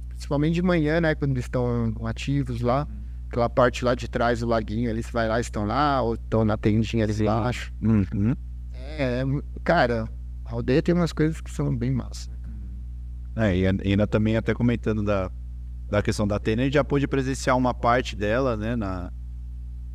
Principalmente 0.09 0.55
de 0.55 0.61
manhã, 0.63 0.99
né? 0.99 1.13
Quando 1.15 1.31
eles 1.31 1.45
estão 1.45 1.93
ativos 2.05 2.59
lá. 2.61 2.87
Aquela 3.29 3.49
parte 3.49 3.83
lá 3.85 3.93
de 3.93 4.09
trás 4.09 4.39
do 4.39 4.47
laguinho, 4.47 4.89
eles 4.89 5.09
vai 5.11 5.27
lá, 5.27 5.39
estão 5.39 5.65
lá, 5.65 6.01
ou 6.01 6.15
estão 6.15 6.43
na 6.45 6.57
tendinha 6.57 7.03
ali 7.03 7.13
embaixo. 7.21 7.71
Uhum. 7.81 8.33
É, 8.73 9.21
é 9.21 9.23
cara, 9.65 10.07
a 10.47 10.53
aldeia 10.53 10.81
tem 10.81 10.95
umas 10.95 11.11
coisas 11.11 11.41
que 11.41 11.51
são 11.51 11.75
bem 11.75 11.91
massas. 11.91 12.29
É, 13.35 13.55
e 13.55 13.67
ainda 13.67 14.07
também 14.07 14.35
até 14.37 14.53
comentando 14.53 15.03
da, 15.03 15.29
da 15.89 16.01
questão 16.01 16.27
da 16.27 16.37
Atena, 16.37 16.61
a 16.61 16.65
gente 16.65 16.73
já 16.73 16.83
pôde 16.83 17.07
presenciar 17.07 17.55
uma 17.55 17.73
parte 17.73 18.15
dela, 18.15 18.57
né, 18.57 18.75
na, 18.75 19.11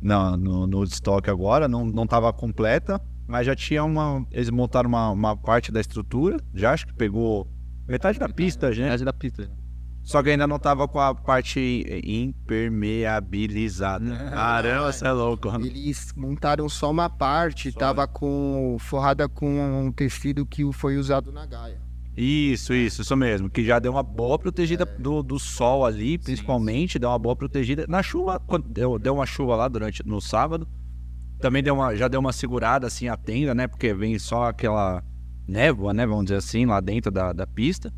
na, 0.01 0.37
no, 0.37 0.65
no 0.67 0.83
estoque 0.83 1.29
agora, 1.29 1.67
não, 1.67 1.85
não 1.85 2.07
tava 2.07 2.31
completa, 2.31 3.01
mas 3.27 3.45
já 3.45 3.55
tinha 3.55 3.83
uma, 3.83 4.25
eles 4.31 4.49
montaram 4.49 4.87
uma, 4.87 5.09
uma 5.09 5.35
parte 5.35 5.71
da 5.71 5.81
estrutura, 5.81 6.37
já 6.53 6.71
acho 6.71 6.87
que 6.87 6.93
pegou 6.93 7.51
metade 7.87 8.19
da 8.19 8.29
pista, 8.29 8.69
né, 8.69 8.83
Metade 8.83 9.03
da 9.03 9.13
pista. 9.13 9.49
Só 10.03 10.21
que 10.21 10.29
ainda 10.31 10.45
não 10.45 10.59
tava 10.59 10.85
com 10.87 10.99
a 10.99 11.15
parte 11.15 12.01
impermeabilizada. 12.03 14.05
Caramba, 14.29 14.91
você 14.91 15.07
é 15.07 15.11
louco. 15.11 15.47
Eles 15.55 16.13
montaram 16.15 16.67
só 16.67 16.91
uma 16.91 17.09
parte, 17.09 17.71
Só, 17.71 17.79
tava 17.79 18.05
com 18.05 18.75
forrada 18.79 19.29
com 19.29 19.85
um 19.85 19.91
tecido 19.93 20.45
que 20.45 20.69
foi 20.73 20.97
usado 20.97 21.31
na 21.31 21.45
Gaia. 21.45 21.81
Isso, 22.17 22.73
isso, 22.73 23.01
isso 23.01 23.15
mesmo. 23.15 23.49
Que 23.49 23.63
já 23.63 23.79
deu 23.79 23.93
uma 23.93 24.03
boa 24.03 24.37
protegida 24.37 24.85
do, 24.85 25.23
do 25.23 25.39
sol 25.39 25.85
ali, 25.85 26.17
principalmente, 26.17 26.99
deu 26.99 27.09
uma 27.09 27.17
boa 27.17 27.35
protegida. 27.35 27.85
Na 27.87 28.03
chuva, 28.03 28.39
quando 28.39 28.67
deu, 28.67 28.99
deu 28.99 29.13
uma 29.15 29.25
chuva 29.25 29.55
lá 29.55 29.69
durante 29.69 30.05
no 30.05 30.19
sábado, 30.21 30.67
também 31.39 31.63
deu 31.63 31.73
uma, 31.73 31.95
já 31.95 32.09
deu 32.09 32.19
uma 32.19 32.33
segurada 32.33 32.87
assim 32.87 33.07
a 33.07 33.15
tenda, 33.15 33.55
né? 33.55 33.67
Porque 33.67 33.93
vem 33.93 34.19
só 34.19 34.49
aquela 34.49 35.01
névoa, 35.47 35.93
né? 35.93 36.05
Vamos 36.05 36.25
dizer 36.25 36.35
assim, 36.37 36.65
lá 36.65 36.81
dentro 36.81 37.09
da, 37.09 37.31
da 37.33 37.47
pista. 37.47 37.91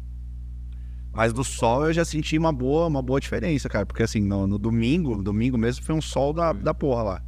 Mas 1.15 1.31
do 1.31 1.43
sol 1.43 1.85
eu 1.85 1.93
já 1.93 2.03
senti 2.03 2.37
uma 2.37 2.51
boa, 2.51 2.87
uma 2.87 3.01
boa 3.01 3.19
diferença, 3.19 3.69
cara. 3.69 3.85
Porque 3.85 4.03
assim, 4.03 4.21
no, 4.21 4.45
no 4.45 4.59
domingo, 4.59 5.21
domingo 5.23 5.57
mesmo 5.57 5.85
foi 5.85 5.95
um 5.95 6.01
sol 6.01 6.33
da, 6.33 6.51
da 6.51 6.73
porra 6.73 7.03
lá. 7.03 7.21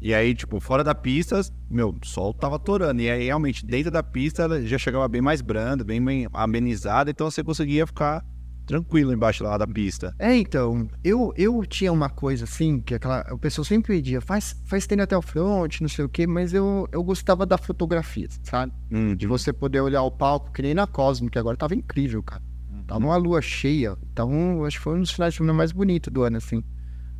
E 0.00 0.14
aí, 0.14 0.34
tipo, 0.34 0.58
fora 0.58 0.82
da 0.82 0.94
pista, 0.94 1.38
meu, 1.70 1.90
o 1.90 2.06
sol 2.06 2.32
tava 2.32 2.58
torando. 2.58 3.02
E 3.02 3.10
aí, 3.10 3.26
realmente, 3.26 3.66
dentro 3.66 3.90
da 3.90 4.02
pista, 4.02 4.44
ela 4.44 4.62
já 4.62 4.78
chegava 4.78 5.06
bem 5.06 5.20
mais 5.20 5.42
branda, 5.42 5.84
bem, 5.84 6.02
bem 6.02 6.26
amenizada. 6.32 7.10
Então 7.10 7.30
você 7.30 7.44
conseguia 7.44 7.86
ficar 7.86 8.24
tranquilo 8.66 9.12
embaixo 9.12 9.44
lá 9.44 9.58
da 9.58 9.66
pista. 9.66 10.14
É, 10.18 10.34
então, 10.36 10.88
eu, 11.04 11.34
eu 11.36 11.66
tinha 11.66 11.92
uma 11.92 12.08
coisa 12.08 12.44
assim, 12.44 12.80
que 12.80 12.94
aquela, 12.94 13.26
o 13.32 13.38
pessoal 13.38 13.64
sempre 13.64 13.96
pedia, 13.96 14.20
faz, 14.20 14.54
faz 14.64 14.86
tênis 14.86 15.02
até 15.02 15.16
o 15.18 15.20
front, 15.22 15.80
não 15.80 15.88
sei 15.88 16.04
o 16.04 16.08
quê, 16.08 16.26
mas 16.26 16.54
eu, 16.54 16.88
eu 16.92 17.02
gostava 17.02 17.44
da 17.44 17.58
fotografia, 17.58 18.28
sabe? 18.44 18.72
Hum, 18.90 19.16
De 19.16 19.26
você 19.26 19.52
poder 19.52 19.80
olhar 19.80 20.02
o 20.02 20.10
palco, 20.10 20.52
que 20.52 20.62
nem 20.62 20.72
na 20.72 20.86
Cosmo, 20.86 21.28
que 21.28 21.38
agora 21.38 21.56
tava 21.56 21.74
incrível, 21.74 22.22
cara. 22.22 22.42
Tava 22.90 23.06
uma 23.06 23.16
lua 23.16 23.40
cheia, 23.40 23.96
tava 24.16 24.32
um, 24.32 24.64
acho 24.64 24.78
que 24.78 24.82
foi 24.82 24.96
um 24.96 25.00
dos 25.00 25.12
finais 25.12 25.32
de 25.32 25.38
semana 25.38 25.56
mais 25.56 25.70
bonitos 25.70 26.12
do 26.12 26.24
ano, 26.24 26.38
assim. 26.38 26.64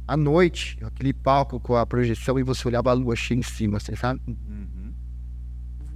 À 0.05 0.16
noite, 0.16 0.77
aquele 0.83 1.12
palco 1.12 1.61
com 1.61 1.77
a 1.77 1.87
projeção 1.87 2.37
e 2.41 2.43
você 2.43 2.66
olhava 2.66 2.91
a 2.91 2.93
lua 2.93 3.14
cheia 3.14 3.39
em 3.39 3.43
cima, 3.43 3.77
assim, 3.77 3.95
sabe? 3.95 4.21
Uhum. 4.27 4.93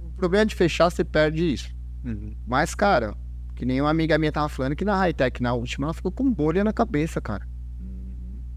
O 0.07 0.11
problema 0.13 0.45
de 0.45 0.55
fechar, 0.55 0.89
você 0.89 1.03
perde 1.03 1.51
isso. 1.51 1.75
Uhum. 2.05 2.33
Mas, 2.47 2.73
cara, 2.73 3.17
que 3.53 3.65
nem 3.65 3.81
uma 3.81 3.89
amiga 3.89 4.17
minha 4.17 4.31
tava 4.31 4.47
falando 4.47 4.77
que 4.77 4.85
na 4.85 4.95
high-tech, 4.95 5.43
na 5.43 5.53
última, 5.53 5.87
ela 5.87 5.93
ficou 5.93 6.09
com 6.09 6.31
bolha 6.31 6.63
na 6.63 6.71
cabeça, 6.71 7.19
cara. 7.19 7.45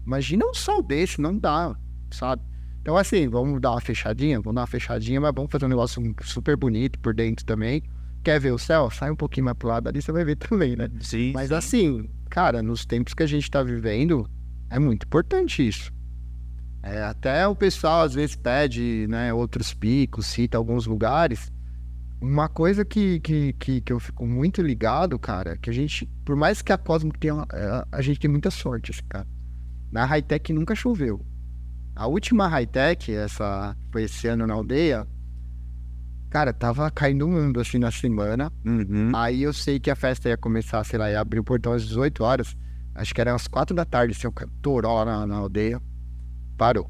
Imagina 0.05 0.45
um 0.45 0.53
sol 0.53 0.81
desse, 0.81 1.19
não 1.19 1.37
dá, 1.37 1.75
sabe? 2.11 2.41
Então, 2.81 2.95
assim, 2.95 3.27
vamos 3.27 3.59
dar 3.59 3.71
uma 3.71 3.81
fechadinha, 3.81 4.39
vamos 4.39 4.55
dar 4.55 4.61
uma 4.61 4.67
fechadinha, 4.67 5.19
mas 5.19 5.33
vamos 5.35 5.51
fazer 5.51 5.65
um 5.65 5.69
negócio 5.69 6.01
super 6.23 6.55
bonito 6.55 6.97
por 6.99 7.13
dentro 7.13 7.45
também. 7.45 7.83
Quer 8.23 8.39
ver 8.39 8.51
o 8.51 8.57
céu? 8.57 8.89
Sai 8.89 9.11
um 9.11 9.15
pouquinho 9.15 9.45
mais 9.45 9.57
pro 9.57 9.69
lado 9.69 9.87
ali, 9.87 10.01
você 10.01 10.11
vai 10.11 10.25
ver 10.25 10.35
também, 10.37 10.75
né? 10.75 10.89
Sim. 11.01 11.31
Mas 11.33 11.51
assim, 11.51 12.09
cara, 12.29 12.61
nos 12.61 12.85
tempos 12.85 13.13
que 13.13 13.23
a 13.23 13.27
gente 13.27 13.49
tá 13.49 13.63
vivendo, 13.63 14.29
é 14.69 14.79
muito 14.79 15.05
importante 15.05 15.67
isso. 15.67 15.91
É, 16.81 17.03
até 17.03 17.47
o 17.47 17.55
pessoal 17.55 18.03
às 18.03 18.13
vezes 18.13 18.35
pede, 18.35 19.05
né, 19.09 19.33
outros 19.33 19.73
picos, 19.73 20.25
cita 20.25 20.57
alguns 20.57 20.85
lugares. 20.85 21.51
Uma 22.21 22.49
coisa 22.49 22.83
que, 22.83 23.19
que, 23.21 23.53
que, 23.53 23.81
que 23.81 23.93
eu 23.93 23.99
fico 23.99 24.25
muito 24.25 24.61
ligado, 24.61 25.17
cara, 25.17 25.57
que 25.57 25.69
a 25.69 25.73
gente, 25.73 26.05
por 26.25 26.35
mais 26.35 26.61
que 26.61 26.71
a 26.71 26.77
Cosmo 26.77 27.11
tenha, 27.17 27.45
é, 27.53 27.85
a 27.91 28.01
gente 28.01 28.19
tem 28.19 28.29
muita 28.29 28.51
sorte, 28.51 28.91
assim, 28.91 29.03
cara. 29.07 29.27
Na 29.91 30.05
high-tech 30.05 30.53
nunca 30.53 30.75
choveu. 30.75 31.25
A 31.95 32.07
última 32.07 32.47
high-tech, 32.47 33.11
essa 33.11 33.75
foi 33.91 34.03
esse 34.03 34.27
ano 34.27 34.45
na 34.45 34.53
aldeia, 34.53 35.07
cara, 36.29 36.53
tava 36.53 36.89
caindo 36.91 37.25
um 37.25 37.31
mundo 37.31 37.59
assim 37.59 37.77
na 37.77 37.91
semana. 37.91 38.51
Uhum. 38.65 39.11
Aí 39.15 39.43
eu 39.43 39.53
sei 39.53 39.79
que 39.79 39.89
a 39.89 39.95
festa 39.95 40.29
ia 40.29 40.37
começar, 40.37 40.83
sei 40.83 40.99
lá, 40.99 41.09
ia 41.09 41.19
abrir 41.19 41.39
o 41.39 41.43
portão 41.43 41.73
às 41.73 41.83
18 41.85 42.23
horas. 42.23 42.55
Acho 42.95 43.13
que 43.13 43.21
eram 43.21 43.35
às 43.35 43.47
4 43.47 43.75
da 43.75 43.85
tarde, 43.85 44.15
assim, 44.17 44.27
o 44.27 44.31
toró 44.61 45.03
lá 45.03 45.05
na, 45.05 45.27
na 45.27 45.35
aldeia. 45.37 45.81
Parou. 46.57 46.89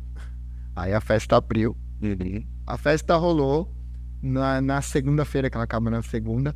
Aí 0.75 0.93
a 0.93 1.01
festa 1.01 1.37
abriu. 1.37 1.77
Uhum. 2.01 2.45
A 2.65 2.77
festa 2.77 3.15
rolou 3.15 3.73
na, 4.21 4.61
na 4.61 4.81
segunda-feira, 4.81 5.49
que 5.49 5.57
ela 5.57 5.63
acaba 5.63 5.89
na 5.89 6.01
segunda. 6.01 6.55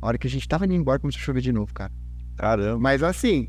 A 0.00 0.06
hora 0.06 0.18
que 0.18 0.26
a 0.26 0.30
gente 0.30 0.48
tava 0.48 0.64
indo 0.64 0.74
embora, 0.74 0.98
começou 0.98 1.20
a 1.20 1.24
chover 1.24 1.40
de 1.40 1.52
novo, 1.52 1.72
cara. 1.72 1.92
Caramba. 2.36 2.78
Mas 2.78 3.02
assim, 3.02 3.48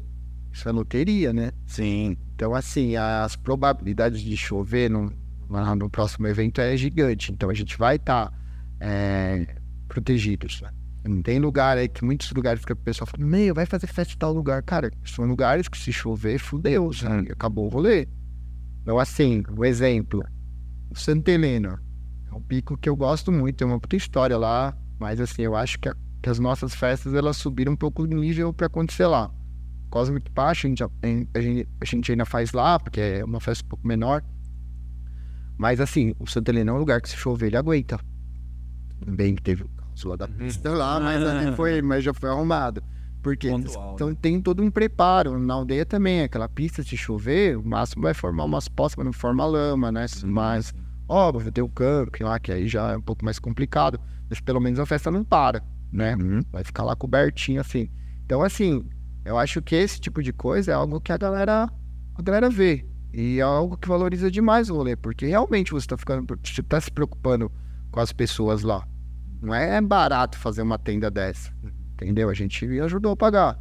isso 0.51 0.67
é 0.67 0.71
loteria, 0.71 1.33
né? 1.33 1.51
Sim. 1.65 2.17
Então, 2.33 2.53
assim, 2.53 2.95
as 2.95 3.35
probabilidades 3.35 4.21
de 4.21 4.37
chover 4.37 4.89
no, 4.89 5.11
no 5.77 5.89
próximo 5.89 6.27
evento 6.27 6.61
é 6.61 6.75
gigante. 6.77 7.31
Então, 7.31 7.49
a 7.49 7.53
gente 7.53 7.77
vai 7.77 7.97
estar 7.97 8.31
protegidos. 9.87 10.61
né? 10.61 10.71
Não 11.07 11.21
tem 11.21 11.39
lugar 11.39 11.77
aí 11.77 11.87
que 11.87 12.03
muitos 12.03 12.31
lugares 12.31 12.65
que 12.65 12.73
o 12.73 12.75
pessoal 12.75 13.07
fala, 13.07 13.25
meu, 13.25 13.53
vai 13.53 13.65
fazer 13.65 13.87
festa 13.87 14.13
em 14.13 14.17
tal 14.17 14.33
lugar. 14.33 14.63
Cara, 14.63 14.89
são 15.05 15.25
lugares 15.25 15.67
que 15.67 15.77
se 15.77 15.91
chover, 15.93 16.39
fudeu, 16.39 16.91
sabe? 16.93 17.31
acabou 17.31 17.65
o 17.65 17.69
rolê. 17.69 18.07
Então, 18.81 18.99
assim, 18.99 19.43
um 19.57 19.63
exemplo, 19.63 20.23
Santa 20.93 21.31
Helena. 21.31 21.81
É 22.31 22.35
um 22.35 22.41
pico 22.41 22.77
que 22.77 22.89
eu 22.89 22.95
gosto 22.95 23.31
muito, 23.31 23.55
tem 23.57 23.67
uma 23.67 23.79
puta 23.79 23.95
história 23.95 24.37
lá, 24.37 24.75
mas 24.99 25.21
assim, 25.21 25.43
eu 25.43 25.55
acho 25.55 25.79
que, 25.79 25.87
a- 25.89 25.95
que 26.21 26.29
as 26.29 26.39
nossas 26.39 26.73
festas 26.75 27.13
elas 27.13 27.37
subiram 27.37 27.73
um 27.73 27.75
pouco 27.77 28.03
o 28.03 28.05
nível 28.05 28.51
para 28.53 28.67
acontecer 28.67 29.05
lá. 29.05 29.31
Cosmic 29.89 30.29
Pacha, 30.31 30.67
a 30.67 30.69
gente, 30.69 30.83
a, 30.83 31.41
gente, 31.41 31.69
a 31.79 31.85
gente 31.85 32.11
ainda 32.11 32.25
faz 32.25 32.51
lá, 32.51 32.77
porque 32.79 32.99
é 32.99 33.23
uma 33.23 33.39
festa 33.39 33.63
um 33.63 33.69
pouco 33.69 33.87
menor. 33.87 34.21
Mas 35.57 35.79
assim, 35.79 36.13
o 36.19 36.27
Santa 36.27 36.51
Helena 36.51 36.71
é 36.71 36.73
um 36.73 36.77
lugar 36.77 36.99
que 37.01 37.09
se 37.09 37.15
chover, 37.15 37.47
ele 37.47 37.57
aguenta. 37.57 37.99
Bem 39.05 39.35
que 39.35 39.41
teve 39.41 39.63
o 39.63 39.69
caso 39.69 40.09
lá 40.09 40.15
da 40.15 40.27
pista 40.27 40.69
lá, 40.71 40.99
mas, 40.99 41.23
foi, 41.55 41.81
mas 41.81 42.03
já 42.03 42.13
foi 42.13 42.29
arrumado. 42.29 42.83
Porque 43.21 43.49
Pontual, 43.49 43.93
então 43.95 44.13
tem 44.13 44.39
todo 44.39 44.61
um 44.61 44.69
preparo. 44.69 45.39
Na 45.39 45.55
aldeia 45.55 45.83
também, 45.83 46.21
aquela 46.21 46.47
pista, 46.47 46.83
se 46.83 46.95
chover, 46.95 47.57
o 47.57 47.67
máximo 47.67 48.03
vai 48.03 48.13
formar 48.13 48.43
umas 48.43 48.67
poças, 48.67 48.95
mas 48.97 49.05
não 49.05 49.13
forma 49.13 49.43
lama, 49.43 49.91
né? 49.91 50.05
Mas, 50.23 50.71
óbvio, 51.09 51.51
tem 51.51 51.63
o 51.63 51.67
camping 51.67 52.23
lá, 52.23 52.39
que 52.39 52.51
aí 52.51 52.67
já 52.67 52.91
é 52.91 52.97
um 52.97 53.01
pouco 53.01 53.25
mais 53.25 53.39
complicado. 53.39 53.99
Mas 54.29 54.39
pelo 54.39 54.59
menos 54.59 54.79
a 54.79 54.85
festa 54.85 55.09
não 55.09 55.23
para, 55.23 55.63
né? 55.91 56.15
Uhum. 56.15 56.41
Vai 56.51 56.63
ficar 56.63 56.83
lá 56.83 56.95
cobertinho 56.95 57.59
assim. 57.59 57.89
Então, 58.23 58.43
assim, 58.43 58.85
eu 59.25 59.39
acho 59.39 59.59
que 59.59 59.75
esse 59.75 59.99
tipo 59.99 60.21
de 60.21 60.31
coisa 60.31 60.71
é 60.71 60.75
algo 60.75 61.01
que 61.01 61.11
a 61.11 61.17
galera, 61.17 61.67
a 62.13 62.21
galera 62.21 62.47
vê. 62.47 62.85
E 63.11 63.39
é 63.39 63.41
algo 63.41 63.75
que 63.75 63.87
valoriza 63.87 64.29
demais 64.29 64.69
o 64.69 64.75
rolê, 64.75 64.95
porque 64.95 65.25
realmente 65.25 65.71
você 65.71 65.87
tá 65.87 65.97
ficando, 65.97 66.37
você 66.43 66.61
tá 66.61 66.79
se 66.79 66.91
preocupando 66.91 67.51
com 67.95 68.01
as 68.01 68.11
pessoas 68.11 68.61
lá. 68.61 68.85
Não 69.41 69.55
é 69.55 69.79
barato 69.79 70.37
fazer 70.37 70.61
uma 70.61 70.77
tenda 70.77 71.09
dessa. 71.09 71.49
Entendeu? 71.93 72.29
A 72.29 72.33
gente 72.33 72.65
ajudou 72.81 73.13
a 73.13 73.15
pagar. 73.15 73.57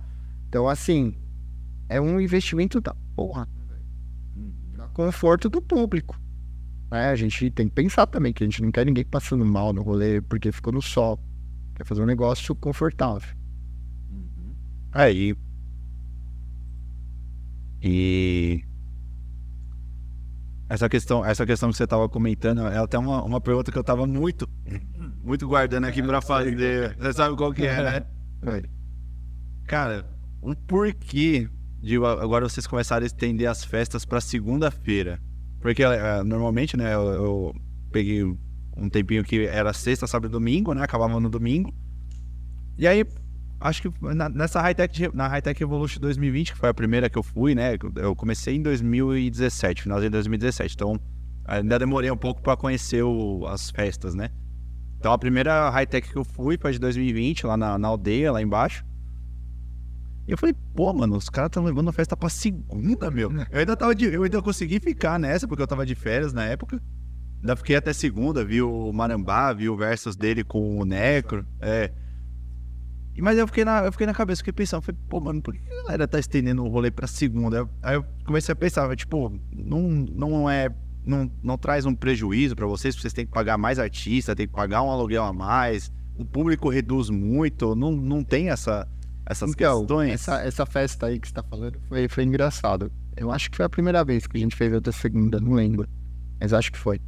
Então, 0.48 0.68
assim, 0.68 1.16
é 1.88 2.00
um 2.00 2.20
investimento 2.20 2.80
da 2.80 2.96
porra. 3.14 3.48
Pra 4.72 4.88
conforto 4.88 5.48
do 5.48 5.62
público. 5.62 6.20
né? 6.90 7.10
A 7.10 7.14
gente 7.14 7.48
tem 7.52 7.68
que 7.68 7.74
pensar 7.74 8.06
também 8.06 8.32
que 8.32 8.42
a 8.42 8.46
gente 8.46 8.60
não 8.60 8.72
quer 8.72 8.84
ninguém 8.84 9.04
passando 9.04 9.44
mal 9.44 9.72
no 9.72 9.82
rolê 9.82 10.20
porque 10.20 10.50
ficou 10.50 10.72
no 10.72 10.82
sol. 10.82 11.16
Quer 11.76 11.86
fazer 11.86 12.02
um 12.02 12.06
negócio 12.06 12.56
confortável. 12.56 13.36
Aí. 14.90 15.36
E. 17.80 18.64
Essa 20.68 20.88
questão, 20.88 21.24
essa 21.24 21.44
questão 21.44 21.70
que 21.70 21.76
você 21.76 21.86
tava 21.86 22.08
comentando 22.08 22.66
é 22.66 22.78
até 22.78 22.98
uma, 22.98 23.22
uma 23.22 23.40
pergunta 23.40 23.70
que 23.70 23.78
eu 23.78 23.84
tava 23.84 24.06
muito, 24.06 24.48
muito 25.22 25.46
guardando 25.46 25.84
aqui 25.84 26.02
pra 26.02 26.22
fazer. 26.22 26.96
Você 26.96 27.12
sabe 27.12 27.36
qual 27.36 27.52
que 27.52 27.66
é, 27.66 27.82
né? 27.82 28.06
Cara, 29.66 30.06
o 30.40 30.54
porquê 30.54 31.48
de 31.80 31.96
agora 31.96 32.48
vocês 32.48 32.66
começarem 32.66 33.04
a 33.04 33.06
estender 33.06 33.48
as 33.48 33.62
festas 33.64 34.04
pra 34.04 34.20
segunda-feira? 34.20 35.20
Porque 35.60 35.82
eh, 35.82 36.22
normalmente, 36.24 36.76
né, 36.76 36.94
eu, 36.94 37.02
eu 37.12 37.54
peguei 37.90 38.24
um 38.76 38.88
tempinho 38.90 39.22
que 39.22 39.46
era 39.46 39.72
sexta, 39.72 40.06
sábado 40.06 40.30
e 40.30 40.32
domingo, 40.32 40.74
né? 40.74 40.82
Acabava 40.82 41.20
no 41.20 41.30
domingo. 41.30 41.72
E 42.76 42.86
aí, 42.86 43.04
acho 43.60 43.82
que 43.82 43.90
na- 44.14 44.28
nessa 44.28 44.60
Hightech, 44.60 45.10
na 45.14 45.26
Hightech 45.28 45.62
Evolution 45.62 46.00
2020, 46.00 46.52
que 46.52 46.58
foi 46.58 46.68
a 46.68 46.74
primeira 46.74 47.08
que 47.08 47.18
eu 47.18 47.22
fui, 47.22 47.54
né? 47.54 47.76
Eu 47.96 48.14
comecei 48.14 48.56
em 48.56 48.62
2017, 48.62 49.82
finalzinho 49.82 50.10
de 50.10 50.12
2017. 50.14 50.74
Então, 50.74 50.98
ainda 51.44 51.78
demorei 51.78 52.10
um 52.10 52.16
pouco 52.16 52.42
pra 52.42 52.56
conhecer 52.56 53.02
o- 53.02 53.46
as 53.46 53.70
festas, 53.70 54.14
né? 54.14 54.30
Então, 54.98 55.12
a 55.12 55.18
primeira 55.18 55.68
Hightech 55.70 56.08
que 56.10 56.16
eu 56.16 56.24
fui 56.24 56.56
foi 56.58 56.72
de 56.72 56.78
2020, 56.78 57.46
lá 57.46 57.56
na, 57.56 57.78
na 57.78 57.88
aldeia, 57.88 58.32
lá 58.32 58.40
embaixo. 58.40 58.84
E 60.26 60.32
eu 60.32 60.38
falei, 60.38 60.54
pô, 60.74 60.90
mano, 60.94 61.16
os 61.16 61.28
caras 61.28 61.48
estão 61.48 61.62
levando 61.64 61.90
a 61.90 61.92
festa 61.92 62.16
pra 62.16 62.30
segunda, 62.30 63.10
meu. 63.10 63.30
Eu 63.50 63.58
ainda 63.60 63.76
tava 63.76 63.94
de, 63.94 64.06
eu 64.06 64.22
ainda 64.22 64.40
consegui 64.40 64.80
ficar 64.80 65.18
nessa, 65.18 65.46
porque 65.46 65.62
eu 65.62 65.66
tava 65.66 65.84
de 65.84 65.94
férias 65.94 66.32
na 66.32 66.44
época. 66.46 66.80
Ainda 67.42 67.54
fiquei 67.56 67.76
até 67.76 67.92
segunda, 67.92 68.42
vi 68.42 68.62
o 68.62 68.90
Marambá, 68.90 69.52
vi 69.52 69.68
o 69.68 69.76
versus 69.76 70.16
dele 70.16 70.42
com 70.42 70.78
o 70.78 70.84
Necro. 70.86 71.46
É. 71.60 71.92
Mas 73.20 73.38
eu 73.38 73.46
fiquei 73.46 73.64
na, 73.64 73.84
eu 73.84 73.92
fiquei 73.92 74.06
na 74.06 74.14
cabeça, 74.14 74.38
fiquei 74.38 74.52
pensando, 74.52 74.82
falei, 74.82 75.00
pô, 75.08 75.20
mano, 75.20 75.40
por 75.40 75.54
que 75.54 75.60
a 75.72 75.82
galera 75.82 76.08
tá 76.08 76.18
estendendo 76.18 76.64
o 76.64 76.68
rolê 76.68 76.90
pra 76.90 77.06
segunda? 77.06 77.68
Aí 77.82 77.94
eu 77.96 78.04
comecei 78.24 78.52
a 78.52 78.56
pensar, 78.56 78.94
tipo, 78.96 79.32
não, 79.52 79.82
não 79.82 80.50
é. 80.50 80.68
Não, 81.06 81.30
não 81.42 81.58
traz 81.58 81.84
um 81.84 81.94
prejuízo 81.94 82.56
pra 82.56 82.66
vocês, 82.66 82.96
vocês 82.96 83.12
têm 83.12 83.26
que 83.26 83.30
pagar 83.32 83.58
mais 83.58 83.78
artista, 83.78 84.34
tem 84.34 84.46
que 84.46 84.52
pagar 84.54 84.82
um 84.82 84.90
aluguel 84.90 85.22
a 85.22 85.34
mais, 85.34 85.92
o 86.16 86.24
público 86.24 86.70
reduz 86.70 87.10
muito, 87.10 87.74
não, 87.74 87.92
não 87.92 88.24
tem 88.24 88.48
essa, 88.48 88.88
essas 89.26 89.50
Então, 89.50 89.80
questões. 89.80 90.12
essa, 90.12 90.40
essa 90.42 90.64
festa 90.64 91.06
aí 91.06 91.20
que 91.20 91.28
você 91.28 91.34
tá 91.34 91.42
falando 91.42 91.78
foi, 91.90 92.08
foi 92.08 92.24
engraçado. 92.24 92.90
Eu 93.16 93.30
acho 93.30 93.50
que 93.50 93.56
foi 93.58 93.66
a 93.66 93.68
primeira 93.68 94.02
vez 94.02 94.26
que 94.26 94.38
a 94.38 94.40
gente 94.40 94.56
fez 94.56 94.72
outra 94.72 94.92
segunda, 94.92 95.38
não 95.38 95.52
lembro. 95.52 95.86
Mas 96.40 96.54
acho 96.54 96.72
que 96.72 96.78
foi. 96.78 96.98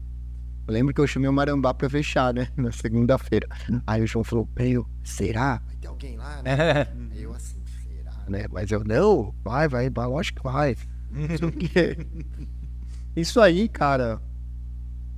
Eu 0.69 0.75
lembro 0.75 0.93
que 0.93 1.01
eu 1.01 1.07
chamei 1.07 1.31
o 1.31 1.33
Marambá 1.33 1.73
pra 1.73 1.89
fechar, 1.89 2.35
né? 2.35 2.49
Na 2.55 2.73
segunda-feira. 2.73 3.49
Aí 3.87 4.03
o 4.03 4.07
João 4.07 4.23
falou, 4.25 4.47
meu, 4.59 4.87
será? 5.03 5.63
Alguém 5.97 6.16
lá, 6.18 6.42
né? 6.42 6.86
Aí 7.11 7.22
eu 7.22 7.32
assim, 7.32 7.62
será, 7.82 8.12
né? 8.28 8.44
Mas 8.53 8.70
eu, 8.70 8.84
não, 8.84 9.34
vai, 9.42 9.66
vai, 9.66 9.88
vai, 9.88 10.07
lógico 10.07 10.40
que 10.40 10.44
vai. 10.44 10.76
Isso 13.16 13.40
aí, 13.40 13.68
cara, 13.68 14.20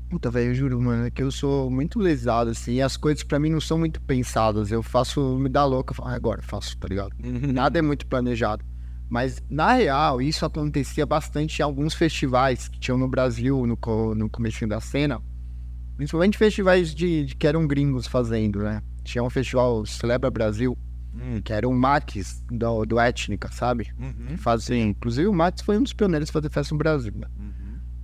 Puta, 0.08 0.30
velho, 0.30 0.50
eu 0.50 0.54
juro, 0.54 0.80
mano, 0.80 1.06
é 1.06 1.10
que 1.10 1.22
eu 1.22 1.30
sou 1.30 1.70
muito 1.70 1.98
lesado, 1.98 2.50
assim, 2.50 2.74
e 2.74 2.82
as 2.82 2.96
coisas 2.96 3.22
pra 3.22 3.38
mim 3.38 3.50
não 3.50 3.60
são 3.60 3.76
muito 3.76 4.00
pensadas. 4.00 4.70
Eu 4.70 4.82
faço, 4.82 5.36
me 5.38 5.50
dá 5.50 5.66
louco, 5.66 5.90
eu 5.92 5.96
falo, 5.96 6.08
ah, 6.08 6.14
agora 6.14 6.40
faço, 6.42 6.78
tá 6.78 6.88
ligado? 6.88 7.12
Nada 7.22 7.78
é 7.78 7.82
muito 7.82 8.06
planejado. 8.06 8.64
Mas, 9.10 9.42
na 9.50 9.74
real, 9.74 10.22
isso 10.22 10.46
acontecia 10.46 11.04
bastante 11.04 11.58
em 11.58 11.62
alguns 11.62 11.92
festivais 11.92 12.68
que 12.68 12.78
tinham 12.80 12.96
no 12.96 13.06
Brasil, 13.08 13.66
no, 13.66 13.76
co- 13.76 14.14
no 14.14 14.30
comecinho 14.30 14.68
da 14.70 14.80
cena. 14.80 15.20
Principalmente 15.96 16.38
festivais 16.38 16.94
de, 16.94 17.26
de 17.26 17.36
que 17.36 17.46
eram 17.46 17.66
gringos 17.66 18.06
fazendo, 18.06 18.60
né? 18.62 18.82
Tinha 19.08 19.24
um 19.24 19.30
festival 19.30 19.86
Celebra 19.86 20.30
Brasil, 20.30 20.76
Hum. 21.14 21.40
que 21.42 21.50
era 21.52 21.66
o 21.66 21.72
Max 21.72 22.44
do, 22.50 22.84
do 22.84 23.00
Étnica, 23.00 23.50
sabe? 23.50 23.90
Uhum. 23.98 24.36
Fazia. 24.36 24.76
Inclusive, 24.78 25.26
o 25.26 25.32
Max 25.32 25.62
foi 25.62 25.78
um 25.78 25.82
dos 25.82 25.94
pioneiros 25.94 26.28
a 26.28 26.32
fazer 26.32 26.50
festa 26.50 26.74
no 26.74 26.78
Brasil, 26.78 27.12
né? 27.16 27.26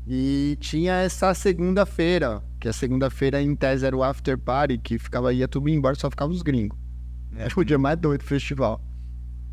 E 0.06 0.56
tinha 0.60 0.94
essa 0.94 1.32
segunda-feira, 1.34 2.42
que 2.58 2.68
a 2.68 2.72
segunda-feira 2.72 3.40
em 3.40 3.54
tese 3.54 3.84
era 3.86 3.94
o 3.94 4.02
after 4.02 4.38
party, 4.38 4.78
que 4.78 4.98
ficava, 4.98 5.32
ia 5.32 5.46
tudo 5.46 5.68
embora, 5.68 5.94
só 5.94 6.10
ficava 6.10 6.32
os 6.32 6.40
gringos. 6.42 6.78
Era 7.36 7.52
o 7.54 7.64
dia 7.64 7.78
mais 7.78 7.98
doido 7.98 8.22
do 8.22 8.26
festival. 8.26 8.80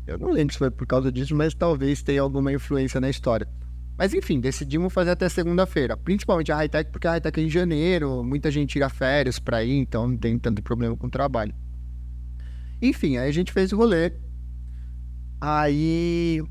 Eu 0.06 0.18
não 0.18 0.30
lembro 0.30 0.52
se 0.52 0.58
foi 0.58 0.70
por 0.70 0.86
causa 0.86 1.12
disso, 1.12 1.34
mas 1.36 1.54
talvez 1.54 2.02
tenha 2.02 2.22
alguma 2.22 2.50
influência 2.52 2.98
na 3.00 3.10
história. 3.10 3.46
Mas 4.02 4.12
enfim, 4.12 4.40
decidimos 4.40 4.92
fazer 4.92 5.10
até 5.10 5.28
segunda-feira. 5.28 5.96
Principalmente 5.96 6.50
a 6.50 6.56
Hightech, 6.56 6.90
porque 6.90 7.06
a 7.06 7.12
Hightech 7.12 7.38
é 7.38 7.44
em 7.44 7.48
janeiro, 7.48 8.24
muita 8.24 8.50
gente 8.50 8.70
tira 8.70 8.88
férias 8.88 9.38
pra 9.38 9.62
ir, 9.62 9.76
então 9.76 10.08
não 10.08 10.16
tem 10.16 10.36
tanto 10.40 10.60
problema 10.60 10.96
com 10.96 11.06
o 11.06 11.10
trabalho. 11.10 11.54
Enfim, 12.82 13.16
aí 13.16 13.28
a 13.28 13.32
gente 13.32 13.52
fez 13.52 13.72
o 13.72 13.76
rolê. 13.76 14.12
Aí. 15.40 16.42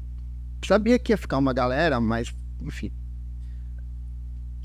Sabia 0.66 0.98
que 0.98 1.12
ia 1.12 1.18
ficar 1.18 1.40
uma 1.40 1.52
galera, 1.52 2.00
mas, 2.00 2.34
enfim. 2.62 2.90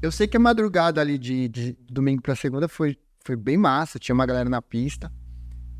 Eu 0.01 0.13
sei 0.13 0.29
que 0.29 0.37
a 0.37 0.41
madrugada 0.41 1.01
ali 1.01 1.19
de, 1.19 1.49
de 1.49 1.77
domingo 1.91 2.23
pra 2.23 2.37
segunda 2.37 2.69
foi, 2.69 2.97
foi 3.25 3.35
bem 3.35 3.57
massa, 3.57 3.99
tinha 3.99 4.15
uma 4.15 4.27
galera 4.27 4.49
na 4.49 4.63
pista. 4.63 5.13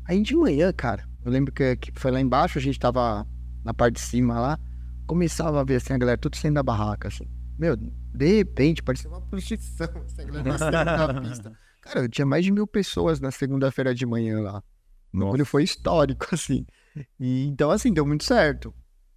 Aí 0.03 0.21
de 0.21 0.35
manhã, 0.35 0.73
cara, 0.73 1.07
eu 1.23 1.31
lembro 1.31 1.53
que, 1.53 1.77
que 1.77 1.89
foi 1.97 2.11
lá 2.11 2.19
embaixo, 2.19 2.57
a 2.57 2.61
gente 2.61 2.77
tava 2.77 3.25
na 3.63 3.73
parte 3.73 3.93
de 3.93 4.01
cima 4.01 4.37
lá, 4.37 4.59
começava 5.07 5.61
a 5.61 5.63
ver 5.63 5.77
assim, 5.77 5.93
a 5.93 5.97
galera 5.97 6.17
tudo 6.17 6.35
saindo 6.35 6.55
da 6.55 6.63
barraca, 6.63 7.07
assim. 7.07 7.27
Meu, 7.57 7.75
de 7.75 8.37
repente, 8.37 8.83
parecia 8.83 9.09
uma 9.09 9.21
procissão, 9.21 9.89
assim, 10.05 10.21
a 10.21 10.25
galera 10.25 10.57
saindo 10.57 11.13
na 11.13 11.21
pista. 11.21 11.59
Cara, 11.81 12.01
eu 12.01 12.09
tinha 12.09 12.25
mais 12.25 12.43
de 12.43 12.51
mil 12.51 12.67
pessoas 12.67 13.19
na 13.19 13.31
segunda-feira 13.31 13.95
de 13.95 14.05
manhã 14.05 14.41
lá. 14.41 14.61
O 15.13 15.19
bagulho 15.19 15.45
foi 15.45 15.63
histórico, 15.63 16.27
assim. 16.33 16.65
E, 17.19 17.47
então, 17.47 17.71
assim, 17.71 17.91
deu 17.93 18.05
muito 18.05 18.25
certo. 18.25 18.73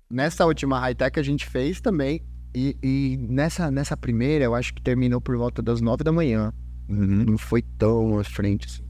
Nessa 0.08 0.46
última 0.46 0.78
high-tech 0.78 1.18
a 1.18 1.22
gente 1.22 1.46
fez 1.46 1.80
também. 1.80 2.24
E, 2.54 2.76
e 2.82 3.16
nessa, 3.28 3.70
nessa 3.70 3.96
primeira, 3.96 4.44
eu 4.44 4.54
acho 4.54 4.72
que 4.74 4.82
terminou 4.82 5.20
por 5.20 5.36
volta 5.36 5.60
das 5.60 5.80
nove 5.80 6.02
da 6.04 6.12
manhã. 6.12 6.52
Uhum. 6.88 7.24
Não 7.24 7.38
foi 7.38 7.62
tão 7.62 8.18
à 8.18 8.24
frente, 8.24 8.66
assim. 8.66 8.84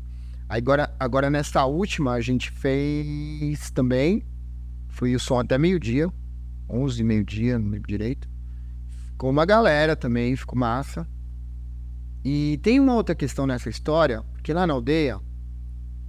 Agora, 0.48 0.94
agora, 0.98 1.30
nessa 1.30 1.64
última, 1.64 2.12
a 2.12 2.20
gente 2.20 2.50
fez 2.50 3.70
também. 3.70 4.26
Foi 4.88 5.14
o 5.14 5.20
som 5.20 5.38
até 5.38 5.56
meio-dia. 5.56 6.10
Onze 6.70 7.02
meio-dia, 7.02 7.58
não 7.58 7.70
lembro 7.70 7.88
direito. 7.88 8.28
Ficou 9.12 9.30
uma 9.30 9.44
galera 9.44 9.96
também, 9.96 10.36
ficou 10.36 10.58
massa. 10.58 11.06
E 12.24 12.58
tem 12.62 12.78
uma 12.78 12.94
outra 12.94 13.14
questão 13.14 13.46
nessa 13.46 13.68
história, 13.68 14.22
porque 14.32 14.52
lá 14.52 14.66
na 14.66 14.74
aldeia, 14.74 15.18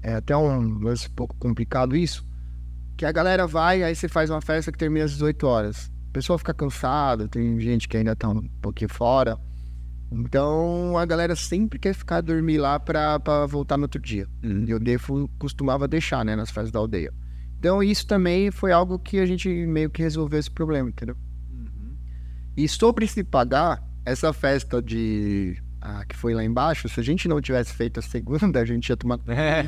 é 0.03 0.15
até 0.15 0.35
um 0.35 0.79
lance 0.79 1.07
um 1.07 1.13
pouco 1.13 1.35
complicado 1.37 1.95
isso, 1.95 2.25
que 2.97 3.05
a 3.05 3.11
galera 3.11 3.47
vai, 3.47 3.83
aí 3.83 3.95
você 3.95 4.07
faz 4.07 4.29
uma 4.29 4.41
festa 4.41 4.71
que 4.71 4.77
termina 4.77 5.05
às 5.05 5.11
18 5.11 5.47
horas. 5.47 5.91
O 6.09 6.11
pessoal 6.11 6.37
fica 6.37 6.53
cansado, 6.53 7.27
tem 7.27 7.59
gente 7.59 7.87
que 7.87 7.97
ainda 7.97 8.15
tá 8.15 8.29
um 8.29 8.41
pouquinho 8.61 8.93
fora. 8.93 9.39
Então 10.11 10.97
a 10.97 11.05
galera 11.05 11.35
sempre 11.35 11.79
quer 11.79 11.93
ficar 11.93 12.19
dormir 12.19 12.57
lá 12.57 12.77
pra, 12.77 13.17
pra 13.19 13.45
voltar 13.45 13.77
no 13.77 13.83
outro 13.83 14.01
dia. 14.01 14.27
Uhum. 14.43 14.65
E 14.67 14.73
o 14.73 14.79
Defo 14.79 15.29
costumava 15.39 15.87
deixar, 15.87 16.25
né, 16.25 16.35
nas 16.35 16.51
festas 16.51 16.71
da 16.71 16.79
aldeia. 16.79 17.13
Então 17.61 17.83
isso 17.83 18.07
também 18.07 18.49
foi 18.49 18.71
algo 18.71 18.97
que 18.97 19.19
a 19.19 19.25
gente 19.27 19.47
meio 19.67 19.87
que 19.87 20.01
resolveu 20.01 20.39
esse 20.39 20.49
problema, 20.49 20.89
entendeu? 20.89 21.15
E 22.57 22.67
sobre 22.67 23.05
se 23.05 23.23
pagar, 23.23 23.87
essa 24.03 24.33
festa 24.33 24.81
de. 24.81 25.61
ah, 25.79 26.03
que 26.05 26.15
foi 26.15 26.33
lá 26.33 26.43
embaixo, 26.43 26.89
se 26.89 26.99
a 26.99 27.03
gente 27.03 27.27
não 27.27 27.39
tivesse 27.39 27.71
feito 27.71 27.99
a 27.99 28.01
segunda, 28.03 28.59
a 28.59 28.65
gente 28.65 28.89
ia 28.89 28.97
tomar. 28.97 29.19
É. 29.29 29.63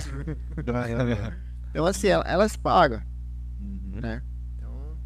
Então, 1.69 1.85
assim, 1.85 2.07
ela- 2.07 2.25
elas 2.27 2.55
pagam, 2.57 2.99
né? 4.01 4.23
Então, 4.57 4.97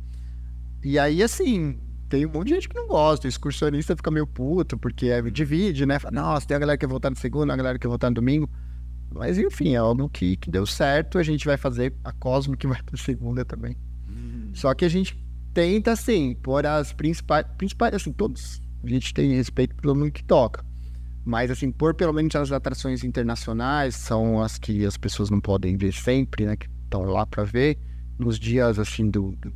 e 0.81 0.97
aí, 0.97 1.21
assim, 1.21 1.77
tem 2.07 2.25
um 2.25 2.31
monte 2.31 2.47
de 2.47 2.53
gente 2.55 2.69
que 2.69 2.75
não 2.75 2.87
gosta. 2.87 3.27
O 3.27 3.29
excursionista 3.29 3.97
fica 3.97 4.09
meio 4.09 4.25
puto, 4.25 4.77
porque 4.77 5.07
é, 5.07 5.21
divide, 5.23 5.85
né? 5.85 5.99
Fala, 5.99 6.13
Nossa, 6.21 6.47
tem 6.47 6.55
a 6.55 6.59
galera 6.59 6.77
que 6.77 6.85
quer 6.85 6.89
voltar 6.89 7.09
no 7.09 7.17
segundo, 7.17 7.51
a 7.51 7.55
galera 7.57 7.77
que 7.77 7.81
quer 7.81 7.89
voltar 7.89 8.09
no 8.09 8.15
domingo. 8.15 8.49
Mas, 9.13 9.37
enfim, 9.37 9.73
é 9.73 9.77
algo 9.77 10.09
que, 10.09 10.37
que 10.37 10.49
deu 10.49 10.65
certo. 10.65 11.17
A 11.17 11.23
gente 11.23 11.45
vai 11.45 11.57
fazer 11.57 11.93
a 12.03 12.11
Cosmo 12.11 12.55
que 12.55 12.67
vai 12.67 12.81
pra 12.83 12.97
segunda 12.97 13.43
também. 13.45 13.75
Só 14.53 14.73
que 14.73 14.85
a 14.85 14.89
gente 14.89 15.15
tenta, 15.53 15.91
assim, 15.91 16.35
pôr 16.41 16.65
as 16.65 16.93
principais. 16.93 17.45
Principais, 17.57 17.93
assim, 17.93 18.11
todos. 18.11 18.61
A 18.83 18.87
gente 18.87 19.13
tem 19.13 19.33
respeito 19.33 19.75
pelo 19.75 19.95
mundo 19.95 20.11
que 20.11 20.23
toca. 20.23 20.65
Mas, 21.25 21.51
assim, 21.51 21.71
por 21.71 21.93
pelo 21.93 22.13
menos 22.13 22.35
as 22.35 22.51
atrações 22.51 23.03
internacionais, 23.03 23.95
são 23.95 24.41
as 24.41 24.57
que 24.57 24.85
as 24.85 24.97
pessoas 24.97 25.29
não 25.29 25.41
podem 25.41 25.75
ver 25.75 25.93
sempre, 25.93 26.45
né? 26.45 26.55
Que 26.55 26.67
estão 26.83 27.03
lá 27.03 27.25
pra 27.25 27.43
ver. 27.43 27.77
Nos 28.17 28.39
dias, 28.39 28.79
assim, 28.79 29.09
do. 29.09 29.35
do 29.35 29.53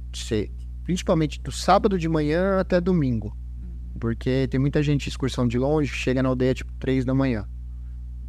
principalmente 0.84 1.41
do 1.41 1.52
sábado 1.52 1.97
de 1.97 2.10
manhã 2.10 2.60
até 2.60 2.82
domingo. 2.82 3.36
Porque 3.99 4.47
tem 4.49 4.60
muita 4.60 4.84
gente 4.84 5.08
excursão 5.08 5.47
de 5.47 5.58
longe, 5.58 5.91
chega 5.93 6.22
na 6.22 6.30
aldeia, 6.30 6.54
tipo, 6.54 6.72
três 6.74 7.06
da 7.06 7.14
manhã. 7.14 7.47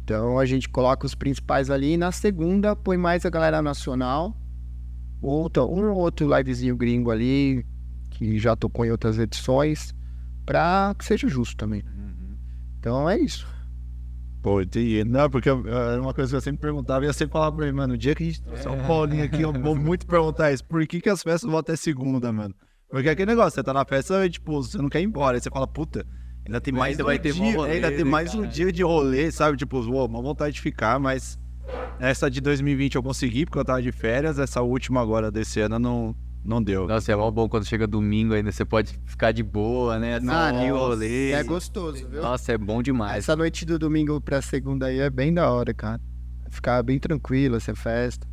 Então 0.03 0.37
a 0.37 0.45
gente 0.45 0.67
coloca 0.67 1.05
os 1.05 1.15
principais 1.15 1.69
ali 1.69 1.93
e 1.93 1.97
na 1.97 2.11
segunda 2.11 2.75
põe 2.75 2.97
mais 2.97 3.25
a 3.25 3.29
galera 3.29 3.61
nacional. 3.61 4.37
Outra, 5.21 5.63
um 5.63 5.89
ou 5.91 5.97
outro 5.97 6.27
livezinho 6.35 6.75
gringo 6.75 7.09
ali, 7.09 7.65
que 8.09 8.37
já 8.37 8.55
tocou 8.55 8.85
em 8.85 8.91
outras 8.91 9.17
edições, 9.17 9.95
pra 10.45 10.93
que 10.97 11.05
seja 11.05 11.27
justo 11.29 11.55
também. 11.55 11.83
Então 12.77 13.09
é 13.09 13.17
isso. 13.17 13.47
Pô, 14.41 14.61
entendi. 14.61 15.05
Não, 15.05 15.29
porque 15.29 15.47
era 15.47 16.01
uma 16.01 16.13
coisa 16.13 16.31
que 16.31 16.35
eu 16.35 16.41
sempre 16.41 16.59
perguntava 16.59 17.05
e 17.05 17.07
eu 17.07 17.13
sempre 17.13 17.31
falava 17.31 17.55
pra 17.55 17.65
ele, 17.65 17.73
mano, 17.73 17.93
o 17.93 17.97
dia 17.97 18.13
que 18.13 18.23
a 18.23 18.25
gente 18.25 18.41
trouxer 18.41 18.69
o 18.69 18.85
Paulinho 18.85 19.23
aqui, 19.23 19.41
eu 19.41 19.53
vou 19.53 19.73
muito 19.73 20.05
perguntar 20.05 20.51
isso. 20.51 20.65
Por 20.65 20.85
que, 20.85 20.99
que 20.99 21.09
as 21.09 21.23
festas 21.23 21.49
vão 21.49 21.59
até 21.59 21.77
segunda, 21.77 22.29
mano? 22.33 22.53
Porque 22.89 23.07
aquele 23.07 23.31
negócio, 23.31 23.51
você 23.51 23.63
tá 23.63 23.73
na 23.73 23.85
festa 23.85 24.25
e, 24.25 24.29
tipo, 24.29 24.61
você 24.61 24.77
não 24.77 24.89
quer 24.89 24.99
ir 24.99 25.05
embora. 25.05 25.37
Aí 25.37 25.41
você 25.41 25.49
fala, 25.49 25.65
puta, 25.65 26.05
ainda 26.45 26.61
tem 26.61 26.73
mais 26.73 26.91
Ainda 26.91 27.03
um 27.03 27.05
vai 27.05 27.19
ter 27.19 27.33
dia, 27.33 27.55
rolê, 27.55 27.71
ainda 27.71 27.89
tem 27.89 27.97
né, 27.99 28.03
mais 28.03 28.33
um 28.33 28.41
cara? 28.41 28.51
dia 28.51 28.71
de 28.71 28.83
rolê, 28.83 29.31
sabe? 29.31 29.57
Tipo, 29.57 29.79
uou, 29.79 30.05
uma 30.07 30.21
vontade 30.21 30.55
de 30.55 30.61
ficar, 30.61 30.99
mas 30.99 31.39
essa 31.99 32.29
de 32.29 32.41
2020 32.41 32.95
eu 32.95 33.03
consegui 33.03 33.45
porque 33.45 33.57
eu 33.57 33.65
tava 33.65 33.81
de 33.81 33.91
férias, 33.91 34.37
essa 34.39 34.61
última 34.61 35.01
agora 35.01 35.31
desse 35.31 35.59
ano 35.61 35.79
não, 35.79 36.15
não 36.43 36.61
deu. 36.61 36.87
Nossa, 36.87 37.11
é 37.11 37.15
mó 37.15 37.29
bom 37.31 37.47
quando 37.47 37.65
chega 37.65 37.87
domingo 37.87 38.33
ainda, 38.33 38.51
você 38.51 38.65
pode 38.65 38.99
ficar 39.05 39.31
de 39.31 39.43
boa, 39.43 39.97
né? 39.97 40.15
Assistir 40.15 40.71
o 40.73 40.77
rolê. 40.77 41.31
é 41.31 41.43
gostoso, 41.43 42.07
viu? 42.07 42.21
Nossa, 42.21 42.51
é 42.51 42.57
bom 42.57 42.81
demais. 42.81 43.17
Essa 43.17 43.35
noite 43.35 43.65
do 43.65 43.79
domingo 43.79 44.19
pra 44.19 44.41
segunda 44.41 44.87
aí 44.87 44.99
é 44.99 45.09
bem 45.09 45.33
da 45.33 45.49
hora, 45.51 45.73
cara. 45.73 46.01
Ficar 46.49 46.83
bem 46.83 46.99
tranquilo, 46.99 47.55
essa 47.55 47.73
festa. 47.75 48.27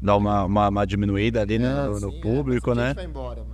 Dá 0.00 0.16
uma, 0.16 0.44
uma, 0.44 0.68
uma 0.68 0.84
diminuída 0.84 1.40
ali 1.40 1.58
né, 1.58 1.84
no, 1.84 2.00
no 2.00 2.10
sim, 2.10 2.20
público, 2.20 2.66
bastante 2.74 2.76
né? 2.76 2.86
gente 2.88 2.96
vai 2.96 3.04
embora, 3.06 3.44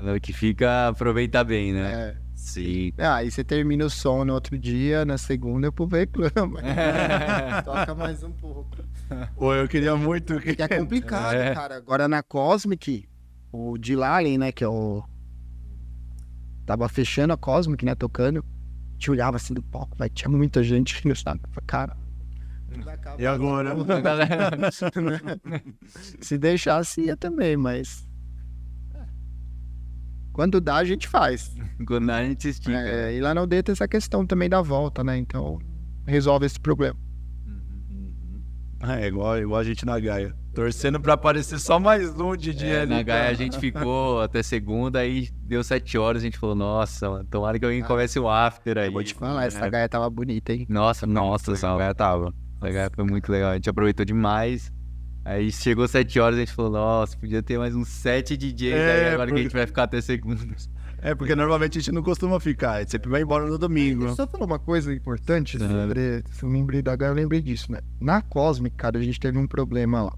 galera. 0.00 0.20
Que 0.20 0.32
fica, 0.32 0.88
aproveita 0.88 1.42
bem, 1.44 1.72
né? 1.72 2.14
É. 2.24 2.28
Sim. 2.34 2.92
Ah, 2.98 3.16
aí 3.16 3.30
você 3.30 3.42
termina 3.42 3.84
o 3.84 3.90
som 3.90 4.24
no 4.24 4.32
outro 4.32 4.56
dia, 4.56 5.04
na 5.04 5.18
segunda 5.18 5.68
o 5.68 5.72
povo 5.72 5.96
reclama. 5.96 6.60
Toca 7.64 7.94
mais 7.94 8.22
um 8.22 8.30
pouco. 8.32 8.76
Pô, 9.36 9.54
eu 9.54 9.68
queria 9.68 9.96
muito 9.96 10.40
que. 10.40 10.60
É 10.60 10.68
complicado, 10.68 11.34
É. 11.34 11.52
cara. 11.52 11.76
Agora 11.76 12.08
na 12.08 12.22
Cosmic, 12.22 13.08
o 13.52 13.76
Dilalen, 13.76 14.38
né, 14.38 14.52
que 14.52 14.64
é 14.64 14.68
o. 14.68 15.02
Tava 16.64 16.88
fechando 16.88 17.32
a 17.32 17.36
Cosmic, 17.36 17.84
né, 17.84 17.94
tocando. 17.94 18.42
Te 18.98 19.10
olhava 19.10 19.36
assim 19.36 19.54
do 19.54 19.62
palco, 19.62 19.96
vai, 19.98 20.08
tinha 20.08 20.30
muita 20.30 20.62
gente 20.62 21.06
no 21.06 21.14
sabe? 21.14 21.40
Eu 21.44 21.50
falei, 21.52 21.66
Cara. 21.66 21.96
E 23.18 23.26
agora? 23.26 23.74
Se 26.20 26.38
deixasse, 26.38 27.02
ia 27.02 27.16
também, 27.16 27.56
mas. 27.56 28.07
Quando 30.38 30.60
dá, 30.60 30.76
a 30.76 30.84
gente 30.84 31.08
faz. 31.08 31.52
Quando 31.84 32.08
a 32.10 32.22
gente 32.22 32.48
estica. 32.48 32.70
É, 32.78 33.12
e 33.12 33.20
lá 33.20 33.34
na 33.34 33.40
aldeia 33.40 33.60
tem 33.60 33.72
essa 33.72 33.88
questão 33.88 34.24
também 34.24 34.48
da 34.48 34.62
volta, 34.62 35.02
né? 35.02 35.18
Então, 35.18 35.58
resolve 36.06 36.46
esse 36.46 36.60
problema. 36.60 36.96
É, 38.80 39.08
igual, 39.08 39.36
igual 39.36 39.58
a 39.60 39.64
gente 39.64 39.84
na 39.84 39.98
Gaia. 39.98 40.32
Torcendo 40.54 41.00
pra 41.00 41.14
aparecer 41.14 41.58
só 41.58 41.80
mais 41.80 42.10
um 42.20 42.36
de 42.36 42.54
dia 42.54 42.68
É, 42.68 42.80
ali. 42.82 42.90
na 42.90 43.02
Gaia 43.02 43.30
a 43.30 43.34
gente 43.34 43.58
ficou 43.58 44.20
até 44.22 44.40
segunda, 44.40 45.00
aí 45.00 45.28
deu 45.42 45.64
sete 45.64 45.98
horas, 45.98 46.22
a 46.22 46.24
gente 46.24 46.38
falou, 46.38 46.54
nossa, 46.54 47.10
mano, 47.10 47.24
tomara 47.28 47.58
que 47.58 47.64
alguém 47.64 47.82
comece 47.82 48.20
o 48.20 48.28
after 48.30 48.78
aí. 48.78 48.90
Vou 48.90 49.02
te 49.02 49.14
falar, 49.14 49.44
essa 49.46 49.66
É. 49.66 49.70
gaia 49.70 49.88
tava 49.88 50.08
bonita, 50.08 50.52
hein? 50.52 50.64
Nossa, 50.68 51.04
nossa, 51.04 51.50
essa 51.50 51.76
Gaia 51.76 51.92
tava. 51.96 52.32
Essa 52.62 52.70
Gaia 52.72 52.90
foi 52.94 53.04
muito 53.04 53.28
legal, 53.32 53.50
a 53.50 53.54
gente 53.54 53.68
aproveitou 53.68 54.06
demais. 54.06 54.72
Aí 55.28 55.52
chegou 55.52 55.86
sete 55.86 56.18
horas, 56.18 56.36
a 56.36 56.40
gente 56.40 56.52
falou, 56.52 56.70
nossa, 56.70 57.14
podia 57.18 57.42
ter 57.42 57.58
mais 57.58 57.74
uns 57.74 57.88
sete 57.88 58.34
DJs 58.34 58.72
aí, 58.72 58.78
É, 58.80 59.12
agora 59.12 59.28
que 59.30 59.34
a 59.34 59.36
gente 59.36 59.46
porque- 59.48 59.58
vai 59.58 59.66
ficar 59.66 59.82
até 59.82 60.00
segunda. 60.00 60.40
É, 61.02 61.14
porque 61.14 61.36
normalmente 61.36 61.76
a 61.76 61.80
gente 61.82 61.92
não 61.92 62.02
costuma 62.02 62.40
ficar, 62.40 62.72
a 62.72 62.80
gente 62.80 62.92
sempre 62.92 63.10
vai 63.10 63.20
embora 63.20 63.46
no 63.46 63.58
domingo. 63.58 64.06
Deixa 64.06 64.12
eu 64.12 64.16
só 64.16 64.26
falar 64.26 64.46
uma 64.46 64.58
coisa 64.58 64.92
importante, 64.92 65.58
sobre, 65.58 66.24
se 66.32 66.42
eu 66.42 66.48
lembrei 66.48 66.80
da 66.80 66.94
eu 66.94 67.12
lembrei 67.12 67.42
disso, 67.42 67.70
né? 67.70 67.80
Na 68.00 68.22
Cosmic, 68.22 68.74
cara, 68.74 68.98
a 68.98 69.02
gente 69.02 69.20
teve 69.20 69.36
um 69.38 69.46
problema 69.46 70.02
lá. 70.02 70.16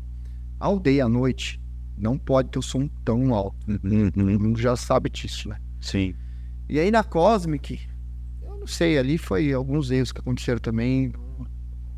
A 0.61 0.67
aldeia 0.67 1.05
à 1.07 1.09
noite 1.09 1.61
não 1.99 2.17
pode 2.17 2.49
ter 2.51 2.61
o 2.61 2.63
som 2.63 2.89
tão 3.05 3.35
alto. 3.35 3.57
Todo 4.15 4.41
mundo 4.41 4.61
já 4.61 4.77
sabe 4.77 5.11
disso, 5.11 5.49
né? 5.49 5.59
Sim. 5.81 6.15
E 6.69 6.79
aí 6.79 6.91
na 6.93 7.03
Cosmic, 7.03 7.81
eu 8.43 8.59
não 8.61 8.67
sei, 8.67 8.97
ali 8.97 9.19
foi 9.19 9.53
alguns 9.53 9.91
erros 9.91 10.13
que 10.13 10.21
aconteceram 10.21 10.61
também. 10.61 11.13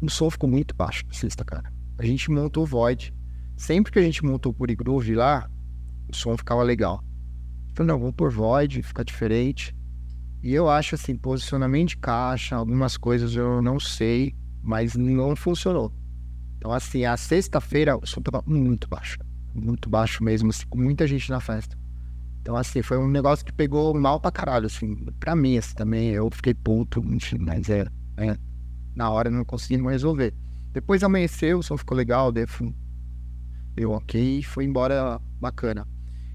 O 0.00 0.08
som 0.10 0.30
ficou 0.30 0.48
muito 0.48 0.74
baixo 0.74 1.04
na 1.06 1.12
sexta, 1.12 1.44
cara. 1.44 1.70
A 2.03 2.05
gente 2.05 2.32
montou 2.32 2.64
o 2.64 2.66
Void. 2.66 3.14
Sempre 3.57 3.92
que 3.92 3.98
a 4.00 4.03
gente 4.03 4.24
montou 4.24 4.50
o 4.50 4.55
Purigroove 4.55 5.14
lá, 5.14 5.48
o 6.09 6.16
som 6.16 6.36
ficava 6.36 6.61
legal. 6.61 7.00
Falei, 7.76 7.92
não, 7.92 8.00
vamos 8.00 8.16
por 8.16 8.28
Void, 8.28 8.82
fica 8.82 9.05
diferente. 9.05 9.72
E 10.42 10.53
eu 10.53 10.68
acho 10.68 10.96
assim, 10.96 11.14
posicionamento 11.14 11.90
de 11.90 11.98
caixa, 11.98 12.57
algumas 12.57 12.96
coisas 12.96 13.36
eu 13.36 13.62
não 13.62 13.78
sei, 13.78 14.34
mas 14.61 14.96
não 14.96 15.36
funcionou. 15.36 15.94
Então, 16.57 16.72
assim, 16.72 17.05
a 17.05 17.16
sexta-feira 17.16 17.96
o 17.96 18.05
som 18.05 18.20
tava 18.20 18.42
muito 18.44 18.88
baixo. 18.88 19.18
Muito 19.55 19.88
baixo 19.88 20.24
mesmo, 20.24 20.50
assim, 20.50 20.66
com 20.66 20.78
muita 20.78 21.07
gente 21.07 21.30
na 21.30 21.38
festa. 21.38 21.78
Então, 22.40 22.57
assim, 22.57 22.82
foi 22.82 22.98
um 22.98 23.09
negócio 23.09 23.46
que 23.46 23.53
pegou 23.53 23.94
mal 23.94 24.18
pra 24.18 24.32
caralho, 24.32 24.66
assim. 24.66 24.96
Pra 25.20 25.36
mim, 25.36 25.57
assim, 25.57 25.76
também, 25.76 26.09
eu 26.09 26.28
fiquei 26.32 26.53
puto, 26.53 26.98
enfim, 26.98 27.38
mas 27.38 27.70
é, 27.70 27.86
é 28.16 28.36
na 28.92 29.09
hora 29.09 29.30
não 29.30 29.44
consegui 29.44 29.80
resolver. 29.80 30.34
Depois 30.72 31.02
amanheceu, 31.02 31.58
o 31.58 31.62
som 31.62 31.76
ficou 31.76 31.96
legal, 31.96 32.32
deu, 32.32 32.46
deu 33.74 33.90
ok 33.90 34.38
e 34.38 34.42
foi 34.42 34.64
embora 34.64 35.20
bacana. 35.40 35.86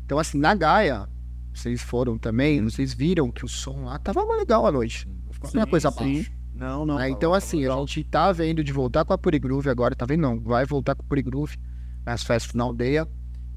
Então, 0.06 0.20
assim, 0.20 0.38
na 0.38 0.54
Gaia, 0.54 1.08
vocês 1.54 1.82
foram 1.82 2.18
também, 2.18 2.64
vocês 2.64 2.94
viram 2.94 3.32
que 3.32 3.44
o 3.44 3.48
som 3.48 3.86
lá 3.86 3.98
tava 3.98 4.24
legal 4.36 4.66
à 4.66 4.72
noite. 4.72 5.08
Não 5.26 5.34
ficou 5.34 5.50
uma 5.54 5.68
coisa 5.68 5.90
baixa. 5.92 6.32
Não, 6.54 6.86
não. 6.86 6.96
né? 6.96 7.10
Então, 7.10 7.34
assim, 7.34 7.66
a 7.66 7.76
gente 7.78 8.04
tá 8.04 8.32
vendo 8.32 8.64
de 8.64 8.72
voltar 8.72 9.06
com 9.06 9.14
a 9.14 9.18
Purigroove 9.18 9.70
agora, 9.70 9.96
tá 9.96 10.06
vendo? 10.06 10.22
Não, 10.22 10.40
vai 10.40 10.66
voltar 10.66 10.96
com 10.96 11.04
a 11.04 11.08
Purigroove 11.08 11.58
nas 12.06 12.24
festas 12.24 12.54
na 12.54 12.64
aldeia 12.64 13.08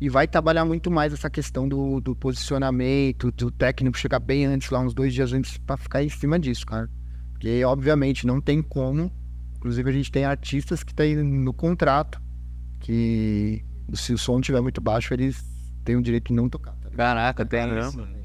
e 0.00 0.08
vai 0.08 0.26
trabalhar 0.26 0.64
muito 0.64 0.90
mais 0.90 1.12
essa 1.12 1.28
questão 1.28 1.68
do, 1.68 2.00
do 2.00 2.16
posicionamento, 2.16 3.30
do 3.32 3.50
técnico 3.50 3.98
chegar 3.98 4.18
bem 4.18 4.46
antes, 4.46 4.70
lá 4.70 4.80
uns 4.80 4.94
dois 4.94 5.12
dias 5.12 5.32
antes, 5.32 5.58
pra 5.58 5.76
ficar 5.76 6.02
em 6.02 6.08
cima 6.08 6.38
disso, 6.38 6.66
cara. 6.66 6.90
Porque, 7.32 7.62
obviamente, 7.64 8.26
não 8.26 8.40
tem 8.40 8.62
como. 8.62 9.10
Inclusive, 9.60 9.90
a 9.90 9.92
gente 9.92 10.10
tem 10.10 10.24
artistas 10.24 10.82
que 10.82 10.94
tem 10.94 11.16
no 11.16 11.52
contrato 11.52 12.18
que 12.80 13.62
se 13.92 14.14
o 14.14 14.16
som 14.18 14.40
estiver 14.40 14.62
muito 14.62 14.80
baixo, 14.80 15.12
eles 15.12 15.44
têm 15.84 15.96
o 15.96 16.02
direito 16.02 16.28
de 16.28 16.34
não 16.34 16.48
tocar. 16.48 16.72
tá? 16.76 16.88
Caraca, 16.88 17.44
tem 17.44 17.66
isso. 17.78 17.98
Caramba. 17.98 18.18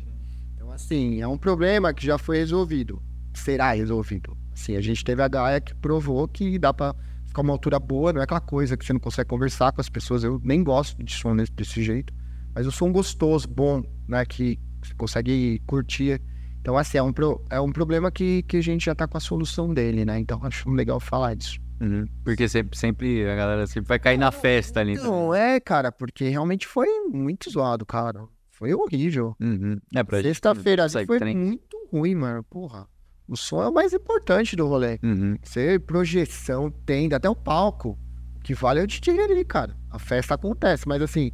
Então, 0.55 0.71
assim, 0.71 1.21
é 1.21 1.27
um 1.27 1.37
problema 1.37 1.93
que 1.93 2.05
já 2.05 2.17
foi 2.17 2.37
resolvido. 2.37 3.03
Será 3.33 3.73
resolvido. 3.73 4.37
Assim, 4.53 4.77
a 4.77 4.81
gente 4.81 5.03
teve 5.03 5.21
a 5.21 5.27
Gaia 5.27 5.59
que 5.59 5.75
provou 5.75 6.25
que 6.25 6.57
dá 6.57 6.73
pra 6.73 6.95
ficar 7.25 7.41
uma 7.41 7.51
altura 7.51 7.79
boa, 7.79 8.13
não 8.13 8.21
é 8.21 8.23
aquela 8.23 8.39
coisa 8.39 8.77
que 8.77 8.85
você 8.85 8.93
não 8.93 8.99
consegue 9.01 9.29
conversar 9.29 9.73
com 9.73 9.81
as 9.81 9.89
pessoas. 9.89 10.23
Eu 10.23 10.39
nem 10.41 10.63
gosto 10.63 11.03
de 11.03 11.13
som 11.13 11.35
desse, 11.35 11.51
desse 11.51 11.83
jeito. 11.83 12.13
Mas 12.53 12.65
o 12.65 12.71
som 12.71 12.93
gostoso, 12.93 13.45
bom, 13.45 13.83
né? 14.07 14.23
Que 14.25 14.57
você 14.81 14.93
consegue 14.93 15.61
curtir. 15.67 16.21
Então, 16.65 16.75
assim, 16.79 16.97
é 16.97 17.03
um, 17.03 17.13
pro- 17.13 17.45
é 17.47 17.61
um 17.61 17.71
problema 17.71 18.09
que, 18.09 18.41
que 18.41 18.57
a 18.57 18.61
gente 18.61 18.85
já 18.85 18.95
tá 18.95 19.07
com 19.07 19.15
a 19.15 19.19
solução 19.19 19.71
dele, 19.71 20.03
né? 20.03 20.17
Então, 20.17 20.39
acho 20.43 20.67
legal 20.71 20.99
falar 20.99 21.35
disso. 21.35 21.59
Uhum. 21.79 22.07
Porque 22.23 22.49
sempre, 22.49 22.75
sempre, 22.75 23.29
a 23.29 23.35
galera 23.35 23.67
sempre 23.67 23.87
vai 23.87 23.99
cair 23.99 24.17
na 24.17 24.31
festa 24.31 24.79
ali. 24.79 24.95
Não, 24.95 25.31
é, 25.31 25.59
cara, 25.59 25.91
porque 25.91 26.27
realmente 26.27 26.65
foi 26.65 26.87
muito 27.07 27.51
zoado, 27.51 27.85
cara. 27.85 28.25
Foi 28.49 28.73
horrível. 28.73 29.35
Uhum. 29.39 29.77
É 29.95 30.03
pra 30.03 30.17
gente- 30.17 30.29
Sexta-feira 30.29 30.81
ali 30.85 30.91
sai 30.91 31.05
foi 31.05 31.19
trem. 31.19 31.37
muito 31.37 31.77
ruim, 31.93 32.15
mano. 32.15 32.43
Porra. 32.45 32.87
O 33.27 33.37
som 33.37 33.61
é 33.61 33.67
o 33.67 33.71
mais 33.73 33.93
importante 33.93 34.55
do 34.55 34.65
rolê. 34.65 34.97
Uhum. 35.03 35.35
Você, 35.43 35.77
projeção, 35.77 36.71
tenda, 36.83 37.17
até 37.17 37.29
o 37.29 37.35
palco. 37.35 37.95
O 38.37 38.39
que 38.39 38.55
vale 38.55 38.79
é 38.79 38.83
o 38.83 38.87
DJ 38.87 39.19
ali, 39.19 39.45
cara. 39.45 39.77
A 39.91 39.99
festa 39.99 40.33
acontece, 40.33 40.87
mas 40.87 40.99
assim, 40.99 41.29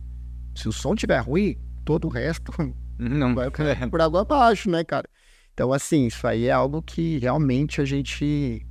se 0.54 0.68
o 0.68 0.74
som 0.74 0.94
tiver 0.94 1.20
ruim, 1.20 1.56
todo 1.86 2.06
o 2.08 2.10
resto 2.10 2.52
Não, 3.00 3.34
vai 3.36 3.50
por 3.90 4.02
água 4.02 4.22
abaixo, 4.22 4.70
né, 4.70 4.84
cara? 4.84 5.08
Então, 5.54 5.74
assim, 5.74 6.08
isso 6.08 6.26
aí 6.26 6.46
é 6.46 6.52
algo 6.52 6.82
que 6.82 7.20
realmente 7.20 7.82
a 7.82 7.86
gente 7.86 8.66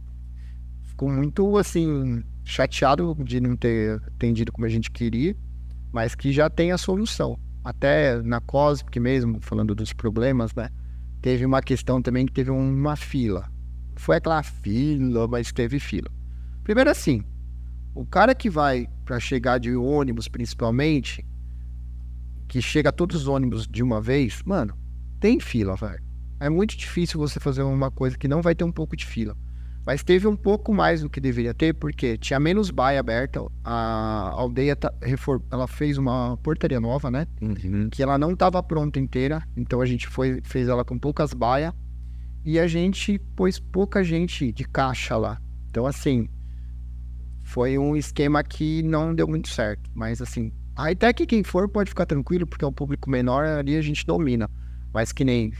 ficou 0.83 1.11
muito, 1.11 1.57
assim, 1.57 2.23
chateado 2.45 3.17
de 3.23 3.41
não 3.41 3.57
ter 3.57 4.03
atendido 4.07 4.51
como 4.51 4.67
a 4.67 4.69
gente 4.69 4.91
queria, 4.91 5.37
mas 5.93 6.15
que 6.15 6.33
já 6.33 6.49
tem 6.49 6.73
a 6.73 6.79
solução. 6.79 7.39
Até 7.63 8.21
na 8.23 8.41
Cosmic 8.41 8.99
mesmo, 8.99 9.39
falando 9.41 9.75
dos 9.75 9.93
problemas, 9.93 10.55
né? 10.55 10.71
Teve 11.21 11.45
uma 11.45 11.61
questão 11.61 12.01
também 12.01 12.25
que 12.25 12.33
teve 12.33 12.51
uma 12.51 12.97
fila. 12.97 13.51
Foi 13.97 14.17
aquela 14.17 14.43
fila, 14.43 15.29
mas 15.29 15.53
teve 15.53 15.79
fila. 15.79 16.11
Primeiro 16.65 16.91
assim, 16.91 17.23
o 17.95 18.07
cara 18.07 18.35
que 18.35 18.49
vai 18.49 18.89
para 19.05 19.21
chegar 19.21 19.59
de 19.59 19.77
ônibus, 19.77 20.29
principalmente, 20.29 21.27
que 22.49 22.63
chega 22.63 22.91
todos 22.91 23.23
os 23.23 23.29
ônibus 23.29 23.67
de 23.67 23.83
uma 23.83 24.01
vez, 24.01 24.43
mano, 24.45 24.75
tem 25.21 25.39
fila, 25.39 25.77
velho. 25.77 26.10
É 26.41 26.49
muito 26.49 26.77
difícil 26.77 27.21
você 27.21 27.39
fazer 27.39 27.63
uma 27.63 27.91
coisa 27.91 28.17
que 28.17 28.27
não 28.27 28.41
vai 28.41 28.55
ter 28.55 28.65
um 28.65 28.73
pouco 28.73 28.97
de 28.97 29.05
fila. 29.05 29.37
Mas 29.87 30.03
teve 30.03 30.27
um 30.27 30.37
pouco 30.37 30.75
mais 30.75 31.03
do 31.03 31.11
que 31.11 31.21
deveria 31.21 31.55
ter, 31.55 31.75
porque 31.75 32.17
tinha 32.17 32.41
menos 32.41 32.71
baia 32.71 33.01
aberta. 33.01 33.41
A 33.65 34.31
aldeia 34.35 34.77
tá, 34.77 34.93
ela 35.51 35.67
fez 35.67 35.99
uma 35.99 36.37
portaria 36.39 36.81
nova, 36.81 37.11
né? 37.11 37.27
Uhum. 37.41 37.89
Que 37.91 38.03
ela 38.03 38.19
não 38.19 38.33
estava 38.33 38.63
pronta 38.63 38.99
inteira. 38.99 39.43
Então 39.57 39.81
a 39.81 39.87
gente 39.87 40.07
foi, 40.07 40.41
fez 40.45 40.69
ela 40.69 40.85
com 40.85 40.99
poucas 40.99 41.33
baias. 41.35 41.73
E 42.45 42.59
a 42.59 42.67
gente 42.67 43.19
pôs 43.37 43.59
pouca 43.59 44.03
gente 44.03 44.51
de 44.53 44.65
caixa 44.65 45.17
lá. 45.17 45.41
Então, 45.69 45.87
assim, 45.87 46.29
foi 47.43 47.77
um 47.77 47.97
esquema 47.97 48.43
que 48.43 48.83
não 48.83 49.15
deu 49.15 49.29
muito 49.29 49.49
certo. 49.49 49.91
Mas, 49.95 50.23
assim, 50.23 50.53
até 50.75 51.13
que 51.13 51.27
quem 51.27 51.43
for 51.43 51.69
pode 51.69 51.91
ficar 51.91 52.07
tranquilo, 52.07 52.47
porque 52.47 52.65
é 52.65 52.69
um 52.69 52.73
público 52.73 53.11
menor, 53.11 53.45
ali 53.45 53.77
a 53.77 53.83
gente 53.83 54.07
domina. 54.07 54.49
Mas 54.93 55.13
que 55.13 55.25
nem 55.25 55.53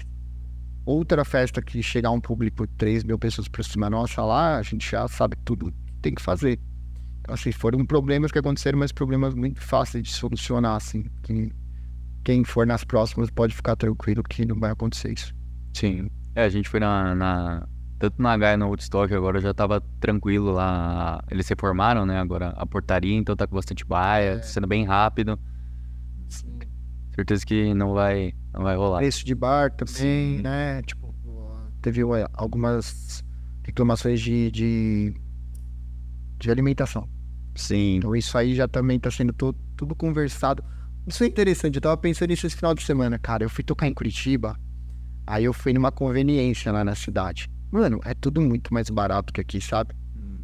outra 0.91 1.25
festa 1.25 1.61
que 1.63 1.83
chegar 1.83 2.11
um 2.11 2.21
público 2.21 2.67
de 2.67 2.73
3 2.75 3.05
mil 3.05 3.19
pessoas 3.19 3.49
pra 3.49 3.63
cima 3.63 3.89
nossa 3.91 4.23
lá, 4.25 4.57
a 4.59 4.63
gente 4.63 4.91
já 4.91 5.07
sabe 5.09 5.37
tudo 5.45 5.71
que 5.73 5.93
tem 6.03 6.15
que 6.15 6.23
fazer. 6.23 6.59
Então, 7.21 7.35
assim, 7.35 7.53
foram 7.53 7.85
problemas 7.85 8.33
que 8.33 8.39
aconteceram, 8.39 8.79
mas 8.79 8.93
problemas 8.93 9.35
muito 9.35 9.61
fáceis 9.61 10.03
de 10.05 10.11
solucionar, 10.13 10.77
assim. 10.77 11.05
Que 11.23 11.51
quem 12.25 12.45
for 12.45 12.67
nas 12.67 12.85
próximas 12.85 13.31
pode 13.31 13.55
ficar 13.55 13.77
tranquilo 13.77 14.23
que 14.23 14.45
não 14.45 14.59
vai 14.59 14.71
acontecer 14.71 15.13
isso. 15.13 15.35
Sim. 15.75 16.09
É, 16.35 16.45
a 16.45 16.49
gente 16.49 16.69
foi 16.69 16.81
na, 16.81 17.15
na- 17.15 17.69
Tanto 17.99 18.21
na 18.23 18.35
Gaia 18.37 18.57
no 18.57 18.67
Woodstock, 18.69 19.13
agora 19.13 19.41
já 19.41 19.53
tava 19.53 19.81
tranquilo 20.01 20.53
lá. 20.53 21.23
Eles 21.31 21.47
reformaram, 21.49 22.07
né? 22.07 22.19
Agora 22.19 22.49
a 22.57 22.65
portaria, 22.65 23.15
então 23.15 23.37
tá 23.37 23.47
com 23.47 23.55
bastante 23.55 23.85
baia, 23.85 24.43
sendo 24.43 24.67
bem 24.67 24.85
rápido. 24.87 25.39
Certeza 27.15 27.45
que 27.45 27.75
não 27.75 27.93
vai, 27.93 28.33
não 28.53 28.63
vai 28.63 28.77
rolar. 28.77 28.99
Preço 28.99 29.25
de 29.25 29.35
bar 29.35 29.71
também, 29.73 29.95
Sim. 29.95 30.41
né? 30.43 30.83
Tipo, 30.83 31.15
teve 31.83 32.03
ué, 32.05 32.27
algumas 32.33 33.25
reclamações 33.65 34.21
de, 34.21 34.51
de, 34.51 35.15
de 36.39 36.51
alimentação. 36.51 37.09
Sim. 37.55 37.97
Então 37.97 38.15
isso 38.17 38.37
aí 38.37 38.55
já 38.55 38.67
também 38.69 38.99
tá 38.99 39.11
sendo 39.11 39.33
to- 39.33 39.55
tudo 39.77 39.95
conversado. 39.95 40.65
Isso 41.07 41.25
é 41.25 41.27
interessante, 41.27 41.77
eu 41.77 41.81
tava 41.81 41.97
pensando 41.97 42.29
nisso 42.31 42.47
esse 42.47 42.57
final 42.57 42.75
de 42.75 42.83
semana, 42.83 43.19
cara. 43.19 43.45
Eu 43.45 43.51
fui 43.51 43.65
tocar 43.65 43.87
em 43.87 43.95
Curitiba, 43.95 44.57
aí 45.27 45.45
eu 45.45 45.53
fui 45.53 45.73
numa 45.73 45.91
conveniência 45.91 46.71
lá 46.71 46.85
na 46.85 46.95
cidade. 46.95 47.49
Mano, 47.71 48.01
é 48.05 48.15
tudo 48.15 48.41
muito 48.41 48.73
mais 48.75 48.91
barato 48.91 49.33
que 49.33 49.41
aqui, 49.41 49.61
sabe? 49.61 49.95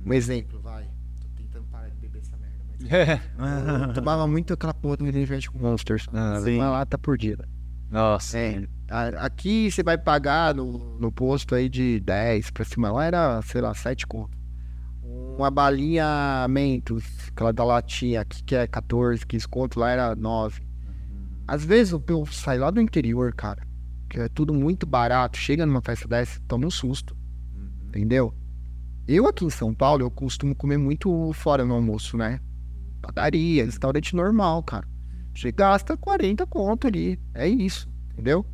Um 0.04 0.12
exemplo, 0.12 0.60
vai. 0.60 0.84
Tô 1.20 1.28
tentando 1.36 1.66
parar 1.66 1.88
de 1.88 1.96
beber 1.96 2.20
essa 2.22 2.36
merda, 2.36 2.64
mas... 3.38 3.88
Eu 3.88 3.92
tomava 3.94 4.26
muito 4.26 4.52
aquela 4.54 4.72
porra 4.72 4.96
do 4.98 5.06
Energético 5.06 5.58
Monsters. 5.58 6.06
Ah, 6.12 6.40
sim. 6.42 6.56
Uma 6.56 6.70
lata 6.70 6.96
por 6.96 7.18
dia. 7.18 7.36
Nossa. 7.90 8.38
É, 8.38 8.66
a- 8.90 9.26
aqui 9.26 9.70
você 9.70 9.82
vai 9.82 9.96
pagar 9.96 10.54
no, 10.54 10.98
no 10.98 11.10
posto 11.12 11.54
aí 11.54 11.68
de 11.68 12.00
10 12.00 12.50
pra 12.50 12.64
cima. 12.64 12.90
Lá 12.90 13.04
era, 13.04 13.42
sei 13.42 13.60
lá, 13.60 13.74
7 13.74 14.06
conto. 14.06 14.36
Uma 15.38 15.50
balinha 15.50 16.46
Mentos, 16.48 17.04
aquela 17.28 17.52
da 17.52 17.62
latinha 17.62 18.22
aqui 18.22 18.42
que 18.42 18.54
é 18.56 18.66
14, 18.66 19.24
15 19.26 19.46
conto, 19.46 19.78
lá 19.78 19.90
era 19.90 20.16
9. 20.16 20.62
Às 21.46 21.64
vezes 21.64 21.92
o 21.92 22.00
povo 22.00 22.32
sai 22.34 22.58
lá 22.58 22.70
do 22.70 22.80
interior, 22.80 23.32
cara, 23.34 23.62
que 24.08 24.18
é 24.18 24.28
tudo 24.28 24.52
muito 24.52 24.84
barato, 24.86 25.36
chega 25.38 25.64
numa 25.64 25.80
festa 25.80 26.08
dessa, 26.08 26.40
toma 26.48 26.66
um 26.66 26.70
susto, 26.70 27.16
entendeu? 27.86 28.34
Eu 29.06 29.28
aqui 29.28 29.44
em 29.44 29.50
São 29.50 29.72
Paulo, 29.72 30.02
eu 30.02 30.10
costumo 30.10 30.56
comer 30.56 30.78
muito 30.78 31.32
fora 31.34 31.64
no 31.64 31.74
almoço, 31.74 32.16
né? 32.16 32.40
Padaria, 33.00 33.64
restaurante 33.64 34.16
normal, 34.16 34.62
cara. 34.64 34.88
Você 35.36 35.52
gasta 35.52 35.96
40 35.96 36.46
conto 36.46 36.86
ali, 36.86 37.20
é 37.34 37.46
isso, 37.46 37.88
entendeu? 38.12 38.44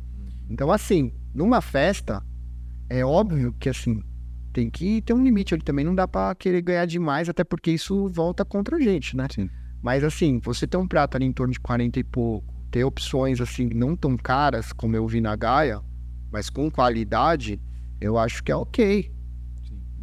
Então, 0.49 0.69
assim, 0.69 1.13
numa 1.33 1.61
festa, 1.61 2.21
é 2.89 3.05
óbvio 3.05 3.53
que, 3.57 3.69
assim, 3.69 4.03
tem 4.51 4.69
que 4.69 5.01
ter 5.01 5.13
um 5.13 5.23
limite 5.23 5.53
ali 5.53 5.63
também. 5.63 5.85
Não 5.85 5.95
dá 5.95 6.07
pra 6.07 6.35
querer 6.35 6.61
ganhar 6.61 6.85
demais, 6.85 7.29
até 7.29 7.43
porque 7.43 7.71
isso 7.71 8.07
volta 8.09 8.43
contra 8.43 8.75
a 8.75 8.79
gente, 8.81 9.15
né? 9.15 9.27
Sim. 9.33 9.49
Mas, 9.81 10.03
assim, 10.03 10.39
você 10.43 10.67
ter 10.67 10.77
um 10.77 10.87
prato 10.87 11.15
ali 11.15 11.25
em 11.25 11.31
torno 11.31 11.53
de 11.53 11.59
40 11.59 11.99
e 11.99 12.03
pouco, 12.03 12.53
ter 12.69 12.83
opções, 12.83 13.39
assim, 13.39 13.69
não 13.73 13.95
tão 13.95 14.17
caras, 14.17 14.73
como 14.73 14.95
eu 14.95 15.07
vi 15.07 15.21
na 15.21 15.35
Gaia, 15.35 15.81
Mas 16.31 16.49
com 16.49 16.69
qualidade, 16.69 17.61
eu 18.01 18.17
acho 18.17 18.43
que 18.43 18.51
é 18.51 18.55
ok. 18.55 19.11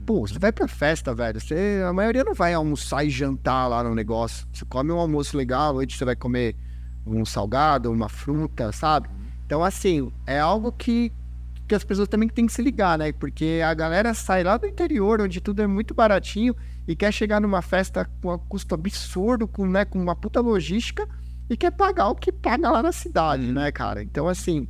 Pô, 0.06 0.26
você 0.26 0.38
vai 0.38 0.52
pra 0.52 0.68
festa, 0.68 1.12
velho. 1.12 1.40
Você, 1.40 1.82
a 1.86 1.92
maioria 1.92 2.22
não 2.22 2.34
vai 2.34 2.54
almoçar 2.54 3.04
e 3.04 3.10
jantar 3.10 3.66
lá 3.66 3.82
no 3.82 3.94
negócio. 3.94 4.46
Você 4.52 4.64
come 4.64 4.92
um 4.92 4.98
almoço 4.98 5.36
legal, 5.36 5.74
hoje 5.74 5.96
você 5.96 6.04
vai 6.04 6.14
comer 6.14 6.54
um 7.06 7.24
salgado, 7.24 7.90
uma 7.90 8.08
fruta, 8.08 8.72
sabe? 8.72 9.08
Então, 9.46 9.64
assim, 9.64 10.12
é 10.26 10.38
algo 10.38 10.70
que, 10.70 11.12
que 11.66 11.74
as 11.74 11.82
pessoas 11.82 12.08
também 12.08 12.28
têm 12.28 12.46
que 12.46 12.52
se 12.52 12.62
ligar, 12.62 12.98
né? 12.98 13.12
Porque 13.12 13.60
a 13.64 13.74
galera 13.74 14.14
sai 14.14 14.44
lá 14.44 14.56
do 14.56 14.66
interior, 14.66 15.20
onde 15.20 15.40
tudo 15.40 15.62
é 15.62 15.66
muito 15.66 15.94
baratinho, 15.94 16.54
e 16.86 16.94
quer 16.94 17.12
chegar 17.12 17.40
numa 17.40 17.62
festa 17.62 18.08
com 18.22 18.32
um 18.32 18.38
custo 18.38 18.74
absurdo, 18.74 19.48
com, 19.48 19.66
né, 19.66 19.84
com 19.84 20.00
uma 20.00 20.14
puta 20.14 20.40
logística, 20.40 21.08
e 21.48 21.56
quer 21.56 21.72
pagar 21.72 22.08
o 22.08 22.14
que 22.14 22.30
paga 22.30 22.70
lá 22.70 22.82
na 22.82 22.92
cidade, 22.92 23.50
né, 23.52 23.72
cara? 23.72 24.02
Então, 24.02 24.28
assim, 24.28 24.68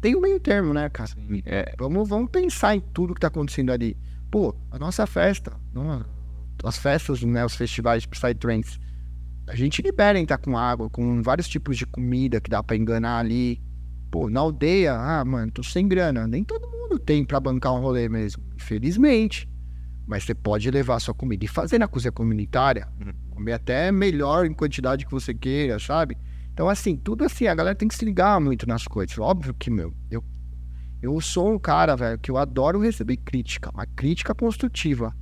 tem 0.00 0.16
um 0.16 0.20
meio 0.20 0.40
termo, 0.40 0.74
né, 0.74 0.88
cara? 0.88 1.08
Sim, 1.08 1.42
é, 1.46 1.74
Vamos, 1.78 2.08
vamos 2.08 2.30
pensar 2.30 2.74
em 2.74 2.80
tudo 2.80 3.14
que 3.14 3.20
tá 3.20 3.28
acontecendo 3.28 3.70
ali. 3.70 3.96
Pô, 4.30 4.54
a 4.70 4.78
nossa 4.78 5.06
festa, 5.06 5.52
as 6.64 6.76
festas, 6.76 7.22
né, 7.22 7.44
os 7.44 7.54
festivais 7.54 8.02
de 8.02 8.08
Psytrance, 8.08 8.78
a 9.46 9.56
gente 9.56 9.82
libera 9.82 10.18
em 10.18 10.26
tá 10.26 10.38
com 10.38 10.56
água, 10.56 10.88
com 10.88 11.22
vários 11.22 11.48
tipos 11.48 11.76
de 11.76 11.86
comida 11.86 12.40
que 12.40 12.50
dá 12.50 12.62
pra 12.62 12.76
enganar 12.76 13.18
ali. 13.18 13.60
Pô, 14.10 14.28
na 14.28 14.40
aldeia, 14.40 14.94
ah, 14.94 15.24
mano, 15.24 15.50
tô 15.50 15.62
sem 15.62 15.88
grana. 15.88 16.26
Nem 16.26 16.44
todo 16.44 16.68
mundo 16.68 16.98
tem 16.98 17.24
pra 17.24 17.40
bancar 17.40 17.74
um 17.74 17.80
rolê 17.80 18.08
mesmo, 18.08 18.42
infelizmente. 18.54 19.48
Mas 20.06 20.24
você 20.24 20.34
pode 20.34 20.70
levar 20.70 21.00
sua 21.00 21.14
comida 21.14 21.44
e 21.44 21.48
fazer 21.48 21.78
na 21.78 21.88
cozinha 21.88 22.12
comunitária, 22.12 22.88
comer 23.30 23.54
até 23.54 23.90
melhor 23.90 24.44
em 24.46 24.52
quantidade 24.52 25.06
que 25.06 25.10
você 25.10 25.32
queira, 25.32 25.78
sabe? 25.78 26.16
Então, 26.52 26.68
assim, 26.68 26.96
tudo 26.96 27.24
assim, 27.24 27.46
a 27.46 27.54
galera 27.54 27.74
tem 27.74 27.88
que 27.88 27.94
se 27.94 28.04
ligar 28.04 28.38
muito 28.40 28.66
nas 28.66 28.86
coisas. 28.86 29.18
Óbvio 29.18 29.54
que, 29.54 29.70
meu, 29.70 29.94
eu, 30.10 30.22
eu 31.00 31.18
sou 31.20 31.52
um 31.52 31.58
cara, 31.58 31.96
velho, 31.96 32.18
que 32.18 32.30
eu 32.30 32.36
adoro 32.36 32.80
receber 32.80 33.16
crítica, 33.16 33.70
uma 33.72 33.86
crítica 33.86 34.34
construtiva. 34.34 35.14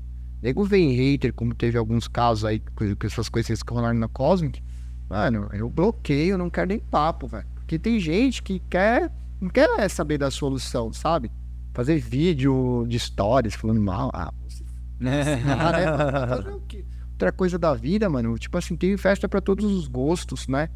Nego 0.43 0.65
vem 0.65 0.93
hater, 0.93 1.33
como 1.33 1.55
teve 1.55 1.77
alguns 1.77 2.09
casos 2.09 2.45
aí, 2.45 2.61
com 2.61 3.07
essas 3.07 3.29
coisas 3.29 3.63
que 3.63 3.73
rolaram 3.73 3.99
na 3.99 4.09
Cosmic. 4.09 4.63
Mano, 5.09 5.49
eu 5.53 5.69
bloqueio, 5.69 6.39
não 6.39 6.49
quero 6.49 6.69
nem 6.69 6.79
papo, 6.79 7.27
velho. 7.27 7.47
Porque 7.55 7.79
tem 7.79 8.01
gente 8.01 8.43
que 8.43 8.59
quer, 8.71 9.13
não 9.41 9.49
quer 9.51 9.89
saber 9.89 10.19
da 10.19 10.31
solução, 10.31 10.93
sabe? 10.93 11.31
Fazer 11.75 11.99
vídeo 11.99 12.87
de 12.89 12.99
stories 12.99 13.55
falando 13.55 13.81
mal. 13.81 14.11
Ah, 14.15 14.33
você 14.49 14.65
né? 14.99 15.37
Fazer 16.29 16.51
o 16.51 16.61
quê? 16.61 16.85
Outra 17.13 17.33
coisa 17.33 17.59
da 17.59 17.75
vida, 17.75 18.09
mano. 18.09 18.39
Tipo 18.39 18.57
assim, 18.57 18.77
tem 18.77 18.97
festa 18.97 19.29
pra 19.29 19.41
todos 19.41 19.65
os 19.65 19.89
gostos, 19.89 20.49
né? 20.49 20.69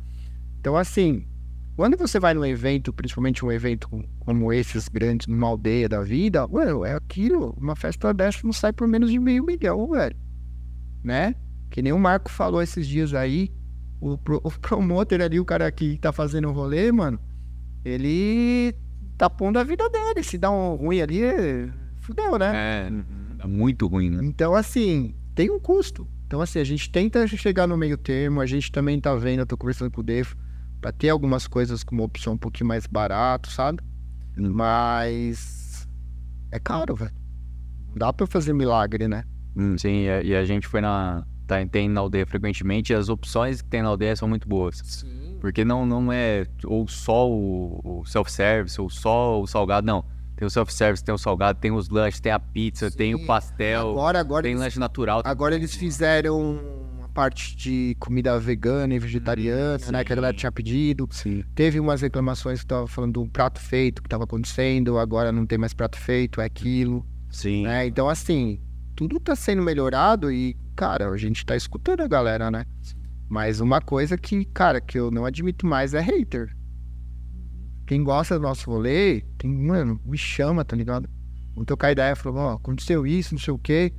Então, 0.61 0.77
assim, 0.77 1.27
quando 1.77 1.97
você 1.97 2.21
vai 2.21 2.35
num 2.35 2.45
evento, 2.45 2.93
principalmente 2.93 3.45
um 3.45 3.51
evento 3.51 3.89
com- 3.89 4.03
como 4.21 4.53
esses 4.53 4.89
grandes, 4.89 5.27
numa 5.27 5.47
aldeia 5.49 5.89
da 5.89 6.03
vida, 6.03 6.47
mano, 6.47 6.85
é 6.85 6.95
aquilo. 6.95 7.55
Uma 7.59 7.75
festa 7.75 8.13
dessa 8.15 8.41
não 8.45 8.53
sai 8.53 8.73
por 8.73 8.87
menos 8.87 9.11
de 9.11 9.19
meio 9.19 9.45
milhão, 9.45 9.89
velho. 9.91 10.17
Né? 11.03 11.35
Que 11.71 11.83
nem 11.83 11.93
o 11.93 11.99
Marco 11.99 12.31
falou 12.31 12.63
esses 12.63 12.87
dias 12.87 13.13
aí. 13.15 13.51
O, 14.01 14.17
pro- 14.19 14.41
o 14.45 14.51
promotor 14.51 15.21
ali, 15.21 15.41
o 15.41 15.45
cara 15.45 15.71
que 15.73 15.99
tá 15.99 16.13
fazendo 16.13 16.49
o 16.49 16.53
rolê, 16.53 16.93
mano, 16.93 17.19
ele 17.85 18.75
tá 19.17 19.29
pondo 19.29 19.59
a 19.59 19.65
vida 19.65 19.89
dele. 19.91 20.23
Se 20.23 20.39
dá 20.39 20.51
um 20.51 20.75
ruim 20.75 21.01
ali, 21.01 21.21
fudeu, 22.01 22.39
né? 22.39 22.53
é, 22.55 22.93
é 23.45 23.47
muito 23.47 23.87
ruim, 23.87 24.11
né? 24.11 24.21
Então, 24.23 24.55
assim, 24.55 25.15
tem 25.35 25.51
um 25.51 25.59
custo. 25.61 26.07
Então, 26.27 26.41
assim, 26.41 26.59
a 26.59 26.65
gente 26.65 26.91
tenta 26.91 27.27
chegar 27.27 27.67
no 27.67 27.77
meio 27.77 27.97
termo, 27.99 28.41
a 28.41 28.47
gente 28.47 28.73
também 28.73 28.99
tá 29.01 29.15
vendo, 29.15 29.41
eu 29.41 29.47
tô 29.47 29.57
conversando 29.57 29.91
com 29.91 30.01
o 30.01 30.05
Defo, 30.05 30.37
pra 30.85 30.93
ter 30.93 31.09
algumas 31.09 31.47
coisas 31.49 31.83
com 31.83 31.95
uma 31.95 32.05
opção 32.05 32.35
um 32.35 32.37
pouquinho 32.37 32.69
mais 32.69 32.87
barato, 32.87 33.51
sabe? 33.51 33.83
Mas 34.37 35.89
é 36.53 36.59
caro, 36.61 36.95
velho. 36.95 37.11
Não 37.89 37.95
Dá 37.97 38.13
pra 38.13 38.27
fazer 38.27 38.53
milagre, 38.53 39.09
né? 39.09 39.25
Sim, 39.79 40.03
e 40.03 40.11
a, 40.11 40.23
e 40.23 40.37
a 40.37 40.45
gente 40.45 40.67
foi 40.69 40.83
na. 40.83 41.25
Tá, 41.47 41.65
tem 41.65 41.89
na 41.89 42.01
aldeia 42.03 42.27
frequentemente 42.27 42.93
e 42.93 42.97
as 42.97 43.09
opções 43.09 43.63
que 43.63 43.69
tem 43.69 43.81
na 43.81 43.89
aldeia 43.89 44.15
são 44.15 44.29
muito 44.29 44.47
boas. 44.47 44.83
Sim. 44.85 45.39
Porque 45.41 45.65
não, 45.65 45.87
não 45.87 46.13
é 46.13 46.47
ou 46.67 46.87
só 46.87 47.31
o, 47.31 47.81
o 47.83 48.05
self-service 48.05 48.79
ou 48.79 48.91
só 48.91 49.41
o 49.41 49.47
salgado, 49.47 49.87
não. 49.87 50.05
Tem 50.37 50.47
o 50.47 50.51
self-service, 50.51 51.03
tem 51.03 51.15
o 51.15 51.19
salgado, 51.19 51.59
tem 51.61 51.73
os 51.73 51.89
lanches, 51.89 52.21
tem 52.21 52.33
a 52.33 52.39
pizza, 52.39 52.91
tem 52.91 53.15
o 53.15 53.19
Sim. 53.21 53.27
pastel, 53.27 53.91
Agora, 53.93 54.21
agora, 54.21 54.43
tem 54.43 54.53
eles, 54.53 54.63
lanche 54.63 54.79
natural. 54.79 55.23
agora 55.25 55.55
eles 55.55 55.75
fizeram 55.75 56.61
parte 57.15 57.57
de 57.57 57.97
comida 58.01 58.39
vegana 58.39 58.93
e 58.93 58.99
vegetariana, 58.99 59.79
né? 59.93 60.05
Que 60.05 60.13
a 60.13 60.17
galera 60.17 60.37
tinha 60.37 60.51
pedido. 60.51 61.09
Sim. 61.13 61.45
Teve 61.55 61.79
umas 61.79 62.03
reclamações 62.03 62.61
que 62.61 62.67
tava 62.67 62.89
falando 62.89 63.13
do 63.13 63.31
prato 63.31 63.61
feito 63.61 64.03
que 64.03 64.09
tava 64.09 64.25
acontecendo, 64.25 64.99
agora 64.99 65.31
não 65.31 65.47
tem 65.47 65.57
mais 65.57 65.73
prato 65.73 65.97
feito, 65.97 66.41
é 66.41 66.45
aquilo. 66.45 67.07
Sim. 67.31 67.63
né? 67.63 67.87
Então, 67.87 68.09
assim, 68.09 68.61
tudo 68.95 69.19
tá 69.21 69.35
sendo 69.35 69.63
melhorado 69.63 70.31
e, 70.31 70.57
cara, 70.77 71.09
a 71.09 71.17
gente 71.17 71.47
tá 71.47 71.57
escutando 71.57 72.01
a 72.01 72.09
galera, 72.09 72.51
né? 72.51 72.65
Mas 73.29 73.61
uma 73.61 73.81
coisa 73.81 74.19
que, 74.19 74.45
cara, 74.47 74.81
que 74.81 74.99
eu 74.99 75.11
não 75.11 75.25
admito 75.25 75.67
mais 75.67 75.95
é 75.95 76.01
hater. 76.01 76.55
Quem 77.87 78.03
gosta 78.03 78.39
do 78.39 78.43
nosso 78.43 78.71
rolê, 78.71 79.23
tem, 79.39 79.53
mano, 79.53 80.01
me 80.05 80.17
chama, 80.17 80.65
tá 80.65 80.77
ligado? 80.77 81.09
Vamos 81.55 81.67
trocar 81.67 81.93
ideia, 81.93 82.17
falou, 82.17 82.39
ó, 82.39 82.53
aconteceu 82.55 83.07
isso, 83.07 83.35
não 83.35 83.41
sei 83.41 83.53
o 83.53 83.59
quê. 83.59 83.93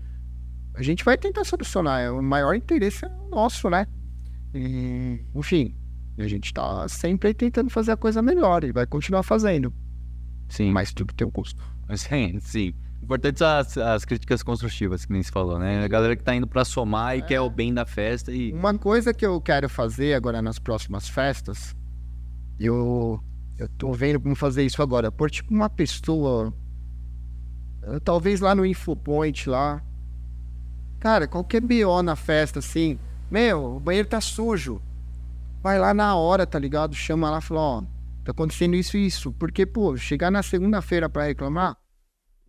A 0.76 0.82
gente 0.82 1.04
vai 1.04 1.18
tentar 1.18 1.44
solucionar, 1.46 2.02
é 2.02 2.12
o 2.12 2.22
maior 2.22 2.54
interesse 2.54 3.06
é 3.06 3.08
o 3.08 3.30
nosso, 3.30 3.70
né? 3.70 3.88
E, 4.54 5.22
enfim, 5.34 5.76
a 6.18 6.28
gente 6.28 6.54
tá 6.54 6.88
sempre 6.88 7.34
tentando 7.34 7.70
fazer 7.70 7.92
a 7.92 7.98
coisa 7.98 8.22
melhor 8.22 8.64
e 8.64 8.72
vai 8.72 8.86
continuar 8.86 9.24
fazendo. 9.24 9.74
Sim. 10.50 10.72
Mas 10.72 10.94
tudo 10.94 11.14
tem 11.14 11.26
um 11.26 11.32
custo. 11.32 11.64
Sim, 11.96 12.40
sim. 12.40 12.74
Importantes 13.02 13.42
as, 13.42 13.78
as 13.78 14.04
críticas 14.04 14.42
construtivas, 14.42 15.06
que 15.06 15.14
nem 15.14 15.22
se 15.22 15.32
falou, 15.32 15.60
né? 15.60 15.84
A 15.84 15.88
galera 15.88 16.16
que 16.16 16.24
tá 16.24 16.36
indo 16.36 16.48
pra 16.48 16.66
somar 16.66 17.18
e 17.18 17.22
quer 17.22 17.40
o 17.40 17.50
bem 17.50 17.74
da 17.74 17.86
festa 17.86 18.32
e. 18.32 18.52
Uma 18.52 18.78
coisa 18.78 19.14
que 19.14 19.26
eu 19.26 19.40
quero 19.40 19.70
fazer 19.70 20.14
agora 20.14 20.42
nas 20.42 20.58
próximas 20.58 21.08
festas, 21.08 21.76
eu, 22.60 23.24
eu 23.60 23.70
tô 23.78 23.94
vendo 23.94 24.20
como 24.20 24.36
fazer 24.36 24.64
isso 24.66 24.82
agora. 24.82 25.12
Por 25.12 25.30
tipo 25.30 25.54
uma 25.54 25.70
pessoa, 25.70 26.52
eh, 27.84 28.00
talvez 28.00 28.40
lá 28.40 28.56
no 28.56 28.66
Infopoint 28.66 29.50
lá, 29.50 29.84
cara, 31.06 31.28
qualquer 31.28 31.62
BO 31.62 32.02
na 32.02 32.16
festa 32.16 32.58
assim, 32.58 32.98
meu, 33.30 33.76
o 33.76 33.80
banheiro 33.80 34.08
tá 34.08 34.20
sujo. 34.20 34.82
Vai 35.62 35.78
lá 35.78 35.94
na 35.94 36.16
hora, 36.16 36.48
tá 36.48 36.58
ligado? 36.58 36.96
Chama 36.96 37.30
lá 37.30 37.38
e 37.38 37.42
fala, 37.44 37.62
ó, 37.62 37.82
tá 38.24 38.32
acontecendo 38.32 38.76
isso 38.76 38.98
e 38.98 39.06
isso. 39.06 39.32
Porque, 39.34 39.68
pô, 39.68 39.96
chegar 39.96 40.32
na 40.32 40.42
segunda-feira 40.42 41.08
pra 41.08 41.26
reclamar, 41.26 41.78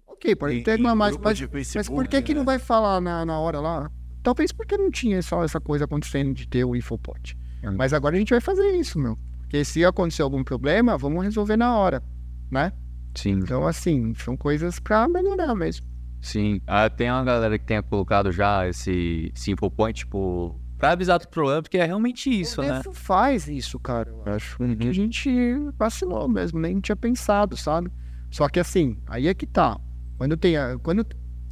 ok, 0.06 0.34
pode 0.34 0.62
ter 0.62 0.76
reclamar, 0.76 1.12
mas, 1.12 1.38
mas 1.74 1.86
por 1.86 2.08
que 2.08 2.22
que 2.22 2.32
não 2.32 2.46
vai 2.46 2.58
falar 2.58 2.98
na, 2.98 3.26
na 3.26 3.38
hora 3.38 3.60
lá? 3.60 3.90
Talvez 4.22 4.52
porque 4.52 4.78
não 4.78 4.90
tinha 4.90 5.20
só 5.20 5.44
essa 5.44 5.60
coisa 5.60 5.84
acontecendo 5.84 6.32
de 6.32 6.48
ter 6.48 6.64
o 6.64 6.74
Infopod. 6.74 7.36
Hum. 7.62 7.74
Mas 7.76 7.92
agora 7.92 8.16
a 8.16 8.18
gente 8.18 8.30
vai 8.30 8.40
fazer 8.40 8.70
isso, 8.70 8.98
meu. 8.98 9.18
Porque 9.40 9.66
se 9.66 9.84
acontecer 9.84 10.22
algum 10.22 10.42
problema, 10.42 10.96
vamos 10.96 11.22
resolver 11.22 11.58
na 11.58 11.76
hora, 11.76 12.02
né? 12.50 12.72
Sim, 13.14 13.32
Então, 13.32 13.66
assim, 13.66 14.14
são 14.14 14.34
coisas 14.34 14.80
pra 14.80 15.06
melhorar 15.06 15.54
mesmo. 15.54 15.95
Sim. 16.26 16.60
Ah, 16.66 16.88
tem 16.90 17.10
uma 17.10 17.24
galera 17.24 17.58
que 17.58 17.64
tenha 17.64 17.82
colocado 17.82 18.30
já 18.32 18.68
esse, 18.68 19.32
esse 19.34 19.50
infopoint, 19.52 19.98
tipo, 20.00 20.60
pra 20.78 20.92
avisar 20.92 21.18
do 21.18 21.28
problema, 21.28 21.62
porque 21.62 21.78
é 21.78 21.84
realmente 21.84 22.28
isso, 22.28 22.60
o 22.60 22.64
né? 22.64 22.78
Defo 22.78 22.92
faz 22.92 23.48
isso, 23.48 23.78
cara, 23.78 24.10
eu 24.10 24.22
acho. 24.34 24.62
Uhum. 24.62 24.76
Que 24.76 24.88
a 24.88 24.92
gente 24.92 25.30
vacilou 25.78 26.28
mesmo, 26.28 26.58
nem 26.60 26.80
tinha 26.80 26.96
pensado, 26.96 27.56
sabe? 27.56 27.90
Só 28.30 28.48
que 28.48 28.60
assim, 28.60 28.98
aí 29.06 29.28
é 29.28 29.34
que 29.34 29.46
tá. 29.46 29.78
Quando 30.18 30.36
tem. 30.36 30.56
a- 30.56 30.78
Quando... 30.82 31.06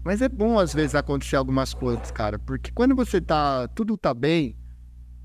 Mas 0.05 0.20
é 0.20 0.29
bom 0.29 0.59
às 0.59 0.75
vezes 0.75 0.95
acontecer 0.95 1.37
algumas 1.37 1.72
coisas, 1.72 2.11
cara. 2.11 2.39
Porque 2.39 2.70
quando 2.72 2.95
você 2.95 3.20
tá. 3.20 3.66
Tudo 3.68 3.97
tá 3.97 4.12
bem, 4.12 4.55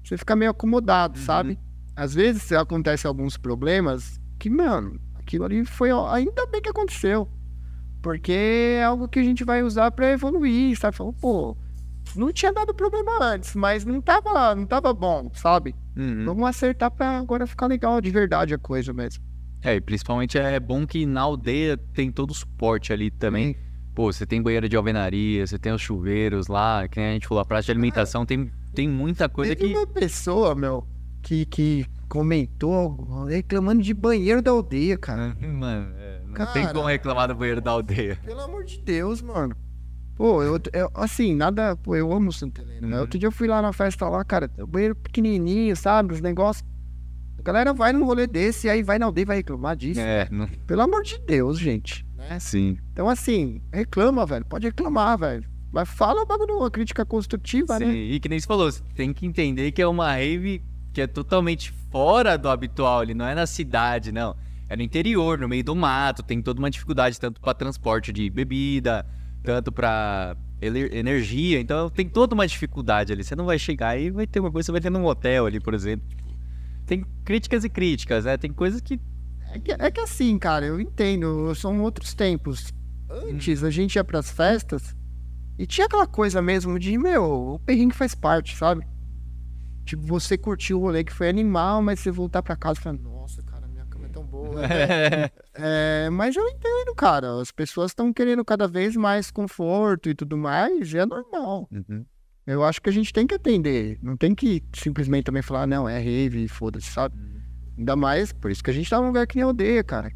você 0.04 0.18
fica 0.18 0.36
meio 0.38 0.52
acomodado, 0.52 1.20
Uhum. 1.20 1.26
sabe? 1.26 1.60
Às 1.95 2.14
vezes 2.14 2.50
acontecem 2.54 3.08
alguns 3.10 3.36
problemas 3.36 4.22
que, 4.39 4.50
mano, 4.50 4.97
aquilo 5.16 5.43
ali 5.43 5.66
foi. 5.66 5.89
Ainda 6.14 6.45
bem 6.47 6.62
que 6.62 6.70
aconteceu. 6.70 7.28
Porque 8.02 8.32
é 8.32 8.84
algo 8.84 9.08
que 9.08 9.20
a 9.20 9.24
gente 9.24 9.43
vai 9.43 9.62
usar 9.62 9.91
pra 9.91 10.12
evoluir, 10.12 10.78
sabe? 10.78 10.95
Falando, 10.95 11.16
pô, 11.16 11.58
não 12.16 12.32
tinha 12.32 12.52
dado 12.52 12.74
problema 12.74 13.12
antes, 13.22 13.56
mas 13.56 13.86
não 13.86 14.02
tava, 14.02 14.56
não 14.56 14.66
tava 14.66 14.93
bom, 14.93 15.30
sabe? 15.34 15.76
Uhum. 15.97 16.26
Vamos 16.26 16.50
acertar 16.50 16.89
pra 16.91 17.18
agora 17.18 17.45
ficar 17.45 17.68
legal 17.68 18.00
de 18.00 18.10
verdade 18.10 18.54
a 18.54 18.58
coisa 18.58 18.93
mesmo. 18.93 19.24
É, 19.62 19.76
e 19.76 19.82
principalmente 19.82 20.38
é 20.38 20.60
bom 20.60 20.88
que 20.88 21.06
na 21.06 21.22
aldeia 21.22 21.78
tem 21.78 22.12
todo 22.12 22.32
o 22.32 22.34
suporte 22.34 22.93
ali 22.93 23.12
também. 23.12 23.56
Pô, 23.93 24.12
você 24.12 24.26
tem 24.26 24.41
banheiro 24.41 24.70
de 24.70 24.78
alvenaria, 24.78 25.45
você 25.45 25.60
tem 25.60 25.74
os 25.74 25.82
chuveiros 25.82 26.47
lá, 26.47 26.88
que 26.88 27.00
a 27.00 27.12
gente 27.12 27.28
falou, 27.28 27.41
a 27.41 27.45
praça 27.45 27.66
de 27.66 27.72
alimentação, 27.72 28.26
tem, 28.26 28.50
tem 28.74 28.88
muita 28.88 29.28
coisa 29.28 29.54
Teve 29.54 29.74
que. 29.74 29.78
uma 29.78 29.86
pessoa, 29.88 30.56
meu, 30.56 30.88
que, 31.22 31.45
que 31.45 31.86
comentou 32.08 33.26
reclamando 33.26 33.82
de 33.82 33.93
banheiro 33.93 34.41
da 34.41 34.52
aldeia, 34.52 34.97
cara. 34.97 35.36
Mano, 35.45 35.93
é, 35.97 36.19
Cara. 36.34 36.52
tem 36.52 36.68
como 36.68 36.88
reclamar 36.88 37.28
do 37.28 37.36
banheiro 37.36 37.62
da 37.62 37.72
aldeia. 37.72 38.18
Pelo 38.24 38.42
amor 38.42 38.64
de 38.64 38.80
Deus, 38.80 39.22
mano. 39.22 39.56
Pô, 40.16 40.44
eu, 40.44 40.60
eu- 40.74 40.92
assim, 40.96 41.34
nada. 41.34 41.78
Pô, 41.78 41.96
eu 41.96 42.12
amo 42.12 42.32
Santa 42.32 42.62
Helena, 42.62 42.88
né? 42.88 42.96
Uhum. 42.96 43.02
Outro 43.02 43.18
dia 43.18 43.28
eu 43.28 43.32
fui 43.32 43.48
lá 43.48 43.62
na 43.62 43.72
festa 43.72 44.08
lá, 44.10 44.24
cara, 44.26 44.52
o 44.60 44.68
banheiro 44.68 44.96
pequenininho, 44.96 45.76
sabe? 45.76 46.14
Os 46.14 46.20
negócios. 46.20 46.68
galera 47.42 47.74
vai 47.74 47.94
num 47.94 48.04
rolê 48.04 48.28
desse 48.28 48.68
e 48.68 48.70
aí 48.70 48.84
vai 48.84 49.00
na 49.00 49.06
aldeia 49.06 49.24
e 49.24 49.26
vai 49.26 49.38
reclamar 49.38 49.78
disso. 49.78 50.00
É, 50.02 50.28
não... 50.30 50.46
Pelo 50.68 50.82
amor 50.82 51.04
de 51.04 51.18
Deus, 51.20 51.58
gente. 51.58 52.06
Né? 52.18 52.38
sim. 52.38 52.78
Então, 52.92 53.08
assim, 53.08 53.62
reclama, 53.74 54.26
velho. 54.26 54.46
Pode 54.46 54.68
reclamar, 54.68 55.18
velho. 55.18 55.48
Mas 55.72 55.88
fala 55.88 56.26
bagulho, 56.26 56.58
uma 56.58 56.70
crítica 56.70 57.06
construtiva, 57.06 57.78
Sim, 57.78 57.86
né? 57.86 57.94
E 57.94 58.20
que 58.20 58.28
nem 58.28 58.40
você 58.40 58.46
falou, 58.48 58.70
você 58.70 58.84
tem 58.96 59.14
que 59.14 59.26
entender 59.26 59.72
que 59.72 59.82
é 59.82 59.88
uma 59.88 60.12
rave 60.12 60.62
que 60.92 61.00
é 61.00 61.08
totalmente 61.08 61.72
fora 61.92 62.38
do 62.38 62.50
habitual, 62.50 63.04
ele 63.04 63.14
não 63.14 63.26
é 63.26 63.36
na 63.36 63.46
cidade, 63.46 64.12
não. 64.12 64.36
É 64.70 64.78
no 64.78 64.84
interior, 64.84 65.40
no 65.40 65.50
meio 65.50 65.64
do 65.64 65.76
mato, 65.76 66.22
tem 66.22 66.42
toda 66.42 66.60
uma 66.60 66.70
dificuldade, 66.70 67.20
tanto 67.20 67.42
para 67.42 67.56
transporte 67.56 68.14
de 68.14 68.30
bebida, 68.30 69.04
tanto 69.44 69.72
para 69.72 70.38
energia, 70.62 71.60
então 71.60 71.90
tem 71.90 72.08
toda 72.08 72.36
uma 72.36 72.46
dificuldade 72.46 73.12
ali. 73.12 73.24
Você 73.24 73.36
não 73.36 73.46
vai 73.46 73.58
chegar 73.58 74.00
e 74.00 74.12
vai 74.12 74.28
ter 74.28 74.40
uma 74.40 74.52
coisa, 74.52 74.68
você 74.68 74.72
vai 74.72 74.82
ter 74.82 74.92
num 74.92 75.06
hotel 75.06 75.48
ali, 75.48 75.60
por 75.60 75.74
exemplo. 75.74 76.08
Tem 76.86 77.04
críticas 77.26 77.64
e 77.64 77.70
críticas, 77.70 78.26
né? 78.26 78.38
Tem 78.38 78.52
coisas 78.52 78.80
que. 78.80 79.00
É 79.52 79.60
que, 79.60 79.72
é 79.72 79.92
que 79.92 80.00
assim, 80.00 80.38
cara, 80.38 80.66
eu 80.66 80.80
entendo, 80.80 81.54
são 81.56 81.82
outros 81.82 82.14
tempos. 82.14 82.72
Antes 83.10 83.64
a 83.64 83.72
gente 83.72 83.96
ia 83.96 84.04
pras 84.04 84.30
festas 84.30 84.96
e 85.58 85.66
tinha 85.66 85.88
aquela 85.88 86.06
coisa 86.06 86.42
mesmo 86.42 86.78
de, 86.78 86.96
meu, 86.96 87.56
o 87.56 87.60
perrengue 87.60 87.96
faz 87.96 88.14
parte, 88.14 88.56
sabe? 88.56 88.86
Tipo, 89.84 90.04
você 90.04 90.38
curtiu 90.38 90.78
o 90.78 90.82
rolê 90.82 91.04
que 91.04 91.12
foi 91.12 91.28
animal, 91.28 91.82
mas 91.82 92.00
você 92.00 92.12
voltar 92.12 92.44
pra 92.44 92.56
casa 92.56 92.80
e 92.80 92.84
falar, 92.84 92.98
é 94.60 94.68
né?" 94.68 95.30
É, 95.62 96.10
mas 96.10 96.36
eu 96.36 96.48
entendo, 96.48 96.96
cara. 96.96 97.42
As 97.42 97.52
pessoas 97.52 97.92
estão 97.92 98.14
querendo 98.14 98.46
cada 98.46 98.68
vez 98.68 98.96
mais 98.96 99.30
conforto 99.30 100.10
e 100.10 100.16
tudo 100.16 100.38
mais, 100.38 100.94
e 100.94 100.98
é 100.98 101.06
normal. 101.06 101.68
Uhum. 101.72 102.06
Eu 102.48 102.64
acho 102.64 102.82
que 102.82 102.90
a 102.90 102.94
gente 102.94 103.14
tem 103.14 103.28
que 103.28 103.36
atender. 103.36 104.00
Não 104.02 104.18
tem 104.18 104.34
que 104.34 104.64
simplesmente 104.74 105.26
também 105.26 105.42
falar, 105.42 105.68
não, 105.68 105.88
é 105.88 106.00
rave, 106.00 106.48
foda-se, 106.48 106.88
sabe? 106.88 107.16
Ainda 107.78 107.96
mais, 107.96 108.34
por 108.34 108.50
isso 108.50 108.64
que 108.64 108.72
a 108.72 108.74
gente 108.74 108.90
tá 108.90 109.00
num 109.00 109.08
lugar 109.08 109.28
que 109.28 109.36
nem 109.36 109.44
aldeia, 109.44 109.84
cara. 109.84 110.12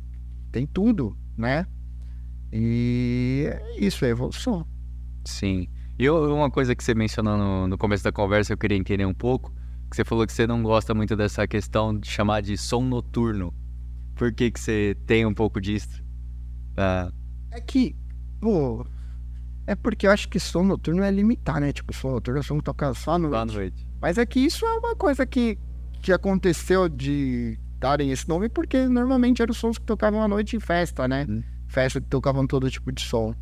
Tem 0.51 0.65
tudo, 0.65 1.17
né? 1.37 1.65
E 2.51 3.45
é 3.47 3.79
isso, 3.79 4.03
é 4.05 4.09
evolução. 4.09 4.65
Sim. 5.25 5.67
E 5.97 6.09
uma 6.09 6.49
coisa 6.49 6.75
que 6.75 6.83
você 6.83 6.95
mencionou 6.95 7.37
no, 7.37 7.67
no 7.67 7.77
começo 7.77 8.03
da 8.03 8.11
conversa, 8.11 8.53
eu 8.53 8.57
queria 8.57 8.77
entender 8.77 9.05
um 9.05 9.13
pouco, 9.13 9.53
que 9.89 9.95
você 9.95 10.03
falou 10.03 10.25
que 10.25 10.33
você 10.33 10.47
não 10.47 10.63
gosta 10.63 10.93
muito 10.93 11.15
dessa 11.15 11.47
questão 11.47 11.97
de 11.97 12.09
chamar 12.09 12.41
de 12.41 12.57
som 12.57 12.81
noturno. 12.81 13.53
Por 14.15 14.31
que, 14.33 14.51
que 14.51 14.59
você 14.59 14.95
tem 15.05 15.25
um 15.25 15.33
pouco 15.33 15.59
disso? 15.59 16.03
Ah, 16.77 17.11
É 17.51 17.61
que, 17.61 17.95
pô. 18.39 18.85
É 19.65 19.75
porque 19.75 20.05
eu 20.05 20.11
acho 20.11 20.27
que 20.27 20.39
som 20.39 20.63
noturno 20.63 21.03
é 21.03 21.09
limitar, 21.11 21.59
né? 21.61 21.71
Tipo, 21.71 21.93
som 21.93 22.11
noturno 22.11 22.39
é 22.39 22.43
som 22.43 22.57
que 22.57 22.63
toca 22.63 22.93
só 22.93 23.11
à 23.13 23.19
noite. 23.19 23.87
Mas 24.01 24.17
é 24.17 24.25
que 24.25 24.39
isso 24.39 24.65
é 24.65 24.77
uma 24.79 24.95
coisa 24.95 25.25
que, 25.25 25.57
que 26.01 26.11
aconteceu 26.11 26.89
de 26.89 27.57
darem 27.79 28.11
esse 28.11 28.27
nome, 28.27 28.49
porque 28.49 28.87
normalmente 28.87 29.41
eram 29.41 29.53
sons 29.53 29.77
que 29.77 29.85
tocavam 29.85 30.21
à 30.21 30.27
noite 30.27 30.55
em 30.57 30.59
festa, 30.59 31.07
né? 31.07 31.25
Hum. 31.29 31.41
Festa 31.67 32.01
que 32.01 32.07
tocavam 32.07 32.45
todo 32.45 32.69
tipo 32.69 32.91
de 32.91 33.01
som. 33.01 33.33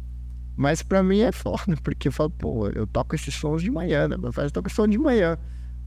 Mas 0.55 0.83
pra 0.83 1.01
mim 1.01 1.19
é 1.21 1.31
foda, 1.31 1.75
porque 1.83 2.07
eu 2.09 2.11
falo, 2.11 2.29
pô, 2.29 2.67
eu 2.69 2.85
toco 2.85 3.15
esses 3.15 3.33
sons 3.33 3.63
de 3.63 3.71
manhã, 3.71 4.07
né? 4.07 4.17
Minha 4.17 4.31
festa 4.31 4.51
toca 4.51 4.69
som 4.69 4.87
de 4.87 4.97
manhã. 4.97 5.37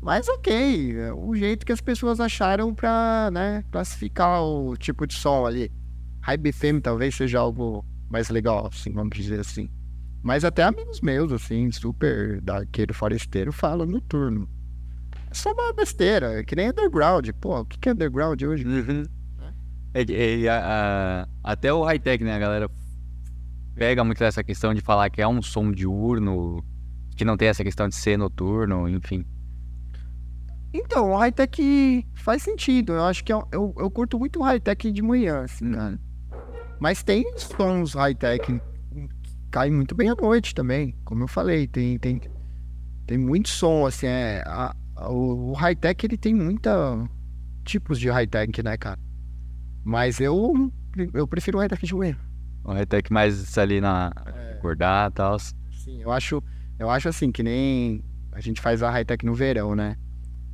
Mas 0.05 0.29
ok, 0.29 0.97
é 0.99 1.15
o 1.15 1.35
jeito 1.35 1.65
que 1.65 1.73
as 1.73 1.81
pessoas 1.81 2.21
acharam 2.21 2.75
pra, 2.75 3.31
né, 3.33 3.65
classificar 3.73 4.43
o 4.43 4.77
tipo 4.77 5.07
de 5.07 5.15
som 5.15 5.47
ali. 5.47 5.73
High 6.21 6.39
talvez 6.83 7.15
seja 7.15 7.39
algo 7.39 7.83
mais 8.11 8.29
legal, 8.29 8.67
assim, 8.67 8.93
vamos 8.93 9.17
dizer 9.17 9.41
assim. 9.41 9.71
Mas 10.23 10.45
até 10.45 10.63
amigos 10.63 11.01
meus, 11.01 11.33
assim, 11.33 11.73
super 11.73 12.39
daquele 12.43 12.93
foresteiro, 12.93 13.51
falam 13.51 13.87
noturno. 13.87 14.47
É 15.31 15.35
só 15.35 15.53
uma 15.53 15.73
besteira, 15.73 16.39
é 16.39 16.45
que 16.45 16.55
nem 16.55 16.69
underground. 16.69 17.27
Pô, 17.41 17.61
o 17.61 17.65
que 17.65 17.89
é 17.89 17.93
underground 17.93 18.43
hoje? 18.43 18.65
É, 19.95 20.03
é, 20.43 20.49
a- 20.51 20.61
a- 20.63 21.29
até 21.53 21.73
o 21.73 21.83
high-tech, 21.83 22.23
né? 22.23 22.35
A 22.35 22.39
galera 22.39 22.71
pega 23.75 24.05
muito 24.05 24.23
essa 24.23 24.45
questão 24.45 24.75
de 24.75 24.83
falar 24.83 25.09
que 25.09 25.23
é 25.23 25.27
um 25.27 25.41
som 25.41 25.73
diurno, 25.73 26.63
que 27.17 27.25
não 27.25 27.39
tem 27.39 27.49
essa 27.49 27.65
questão 27.65 27.89
de 27.89 27.95
ser 27.95 28.19
noturno, 28.19 28.87
enfim. 28.87 29.25
Então, 30.77 31.13
o 31.13 31.17
high-tech 31.17 32.05
faz 32.17 32.43
sentido. 32.43 32.95
Eu 32.95 33.05
acho 33.05 33.23
que 33.23 33.33
eu, 33.33 33.47
eu, 33.53 33.73
eu 33.79 33.89
curto 33.89 34.19
muito 34.19 34.41
o 34.41 34.43
high-tech 34.43 34.91
de 34.91 35.01
manhã, 35.03 35.43
assim, 35.45 35.71
cara. 35.71 36.01
Mas 36.81 37.05
tem 37.05 37.25
sons 37.39 37.95
high-tech 37.95 38.45
que 38.45 38.61
caem 39.53 39.73
muito 39.73 39.95
bem 39.95 40.11
à 40.11 40.17
noite 40.17 40.53
também. 40.53 40.97
Como 41.05 41.23
eu 41.23 41.29
falei, 41.29 41.69
tem, 41.69 41.97
tem, 41.97 42.21
tem 43.07 43.17
muito 43.17 43.49
som, 43.51 43.87
assim, 43.87 44.07
é, 44.09 44.43
a- 44.45 44.75
a- 44.97 45.11
o, 45.13 45.53
high-tech 45.53 46.05
ele 46.05 46.17
tem 46.17 46.35
muita 46.35 47.09
tipos 47.65 48.01
de 48.01 48.11
high-tech, 48.11 48.61
né, 48.65 48.77
cara? 48.77 48.99
Mas 49.85 50.19
eu, 50.19 50.53
eu 51.15 51.29
prefiro 51.29 51.59
o 51.59 51.61
high-tech 51.61 51.87
de 51.87 51.95
manhã. 51.95 52.19
O 52.65 52.73
high-tech 52.73 53.13
mais 53.13 53.57
ali 53.57 53.81
na 53.81 54.09
acordar 54.57 55.09
e 55.11 55.15
tal. 55.15 55.39
Sim, 55.39 56.03
eu 56.03 56.11
acho, 56.11 56.43
eu 56.81 56.91
acho 56.91 57.09
assim, 57.09 57.31
que 57.31 57.45
nem 57.45 58.03
a 58.33 58.41
gente 58.41 58.61
faz 58.61 58.83
a 58.83 58.91
high-tech 58.91 59.25
no 59.25 59.35
verão, 59.35 59.77
né? 59.77 59.97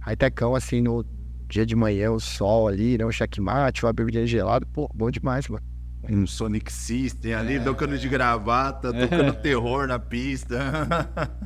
High-techão, 0.00 0.54
assim, 0.54 0.80
no 0.80 1.04
dia 1.48 1.66
de 1.66 1.74
manhã, 1.76 2.10
o 2.10 2.20
sol 2.20 2.68
ali, 2.68 2.96
né? 2.96 3.04
O 3.04 3.12
checkmate, 3.12 3.84
uma 3.84 3.92
bebida 3.92 4.26
gelada, 4.26 4.64
pô, 4.72 4.88
bom 4.94 5.10
demais, 5.10 5.48
mano. 5.48 5.64
Um 6.08 6.26
Sonic 6.26 6.72
System 6.72 7.34
ali, 7.34 7.60
tocando 7.60 7.98
de 7.98 8.08
gravata, 8.08 8.92
tocando 8.92 9.34
terror 9.34 9.86
na 9.86 9.98
pista. 9.98 10.58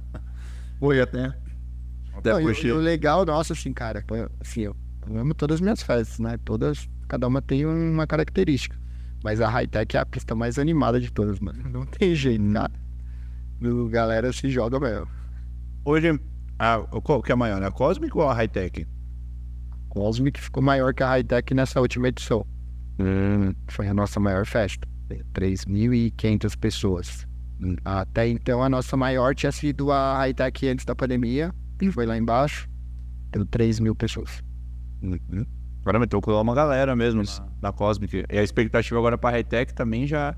Foi 0.79 1.01
até. 1.01 1.35
Até 2.15 2.31
Não, 2.31 2.41
e 2.41 2.73
o- 2.73 2.77
legal, 2.77 3.25
nossa, 3.25 3.53
assim, 3.53 3.73
cara, 3.73 4.05
assim, 4.41 4.61
eu, 4.63 4.77
eu 5.09 5.19
amo 5.19 5.35
todas 5.35 5.57
as 5.57 5.61
minhas 5.61 5.83
festas, 5.83 6.19
né? 6.21 6.39
Todas, 6.45 6.89
cada 7.09 7.27
uma 7.27 7.43
tem 7.43 7.67
uma 7.67 8.07
característica. 8.07 8.79
Mas 9.25 9.41
a 9.41 9.49
high-tech 9.49 9.97
é 9.97 10.01
a 10.01 10.07
pista 10.07 10.35
mais 10.35 10.59
animada 10.59 11.01
de 11.01 11.11
todas, 11.11 11.41
mano. 11.41 11.69
Não 11.69 11.87
tem 11.87 12.15
jeito, 12.15 12.43
nada. 12.43 12.79
A 13.63 13.89
galera 13.89 14.33
se 14.33 14.49
joga 14.51 14.79
mesmo. 14.79 15.09
Hoje, 15.85 16.21
a, 16.59 16.79
qual 17.03 17.23
que 17.23 17.33
é 17.33 17.35
a 17.35 17.37
maior? 17.37 17.63
A 17.63 17.71
Cosmic 17.71 18.17
ou 18.17 18.29
a 18.29 18.35
Hightech? 18.35 18.87
Cosmic 19.89 20.41
ficou 20.41 20.63
maior 20.63 20.93
que 20.93 21.03
a 21.03 21.09
high-tech 21.09 21.55
nessa 21.55 21.81
última 21.81 22.09
edição. 22.09 22.45
Foi 23.71 23.87
a 23.87 23.95
nossa 23.95 24.19
maior 24.19 24.45
festa. 24.45 24.87
3.500 25.35 26.59
pessoas. 26.59 27.27
Até 27.85 28.29
então, 28.29 28.63
a 28.63 28.69
nossa 28.69 28.97
maior 28.97 29.35
tinha 29.35 29.53
sido 29.53 29.93
a 29.93 30.17
high-tech 30.19 30.69
antes 30.69 30.85
da 30.85 30.95
pandemia. 30.95 31.53
E 31.81 31.91
foi 31.91 32.07
lá 32.07 32.17
embaixo. 32.17 32.69
Deu 33.31 33.47
3 33.47 33.81
mil 33.81 33.95
pessoas. 33.95 34.43
Uhum. 35.03 35.47
Agora 35.83 35.99
meteu 35.99 36.21
uma 36.27 36.55
galera 36.55 36.97
mesmo 36.97 37.23
na, 37.23 37.49
na 37.63 37.73
Cosmic. 37.73 38.25
E 38.31 38.39
a 38.39 38.43
expectativa 38.43 38.99
agora 38.99 39.19
pra 39.19 39.31
Hightech 39.31 39.75
também 39.75 40.07
já 40.07 40.35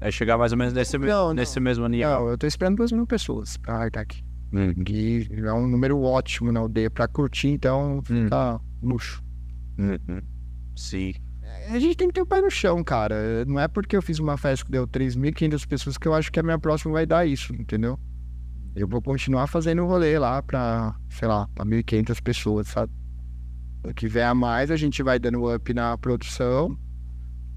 é 0.00 0.10
chegar 0.10 0.36
mais 0.36 0.52
ou 0.52 0.58
menos 0.58 0.74
nesse, 0.74 0.98
Não, 0.98 1.28
não. 1.28 1.34
nesse 1.34 1.58
mesmo 1.60 1.86
nível. 1.88 2.10
Não, 2.10 2.28
eu 2.28 2.36
tô 2.38 2.46
esperando 2.46 2.76
2 2.76 2.92
mil 2.92 3.06
pessoas 3.06 3.56
pra 3.56 3.78
high-tech. 3.78 4.22
Uhum. 4.52 4.84
Que 4.84 5.28
é 5.32 5.52
um 5.52 5.66
número 5.66 6.00
ótimo 6.00 6.52
na 6.52 6.60
aldeia 6.60 6.90
pra 6.90 7.08
curtir, 7.08 7.48
então 7.48 8.00
fica 8.04 8.60
luxo. 8.82 9.22
Uhum. 9.78 10.20
Sim. 10.76 11.12
A 11.70 11.78
gente 11.78 11.96
tem 11.96 12.08
que 12.08 12.14
ter 12.14 12.20
o 12.20 12.26
pé 12.26 12.40
no 12.40 12.50
chão, 12.50 12.82
cara. 12.84 13.44
Não 13.44 13.58
é 13.58 13.66
porque 13.66 13.96
eu 13.96 14.02
fiz 14.02 14.18
uma 14.18 14.36
festa 14.36 14.64
que 14.64 14.70
deu 14.70 14.86
3.500 14.86 15.66
pessoas 15.66 15.98
que 15.98 16.06
eu 16.06 16.14
acho 16.14 16.30
que 16.30 16.38
a 16.38 16.42
minha 16.42 16.58
próxima 16.58 16.92
vai 16.92 17.06
dar 17.06 17.26
isso, 17.26 17.52
entendeu? 17.54 17.98
Eu 18.74 18.86
vou 18.86 19.00
continuar 19.00 19.46
fazendo 19.46 19.82
o 19.82 19.86
rolê 19.86 20.18
lá 20.18 20.42
pra, 20.42 20.94
sei 21.08 21.26
lá, 21.26 21.48
pra 21.54 21.64
1.500 21.64 22.22
pessoas, 22.22 22.68
sabe? 22.68 22.92
O 23.84 23.94
que 23.94 24.06
vier 24.06 24.28
a 24.28 24.34
mais, 24.34 24.70
a 24.70 24.76
gente 24.76 25.02
vai 25.02 25.18
dando 25.18 25.52
up 25.52 25.74
na 25.74 25.96
produção. 25.96 26.78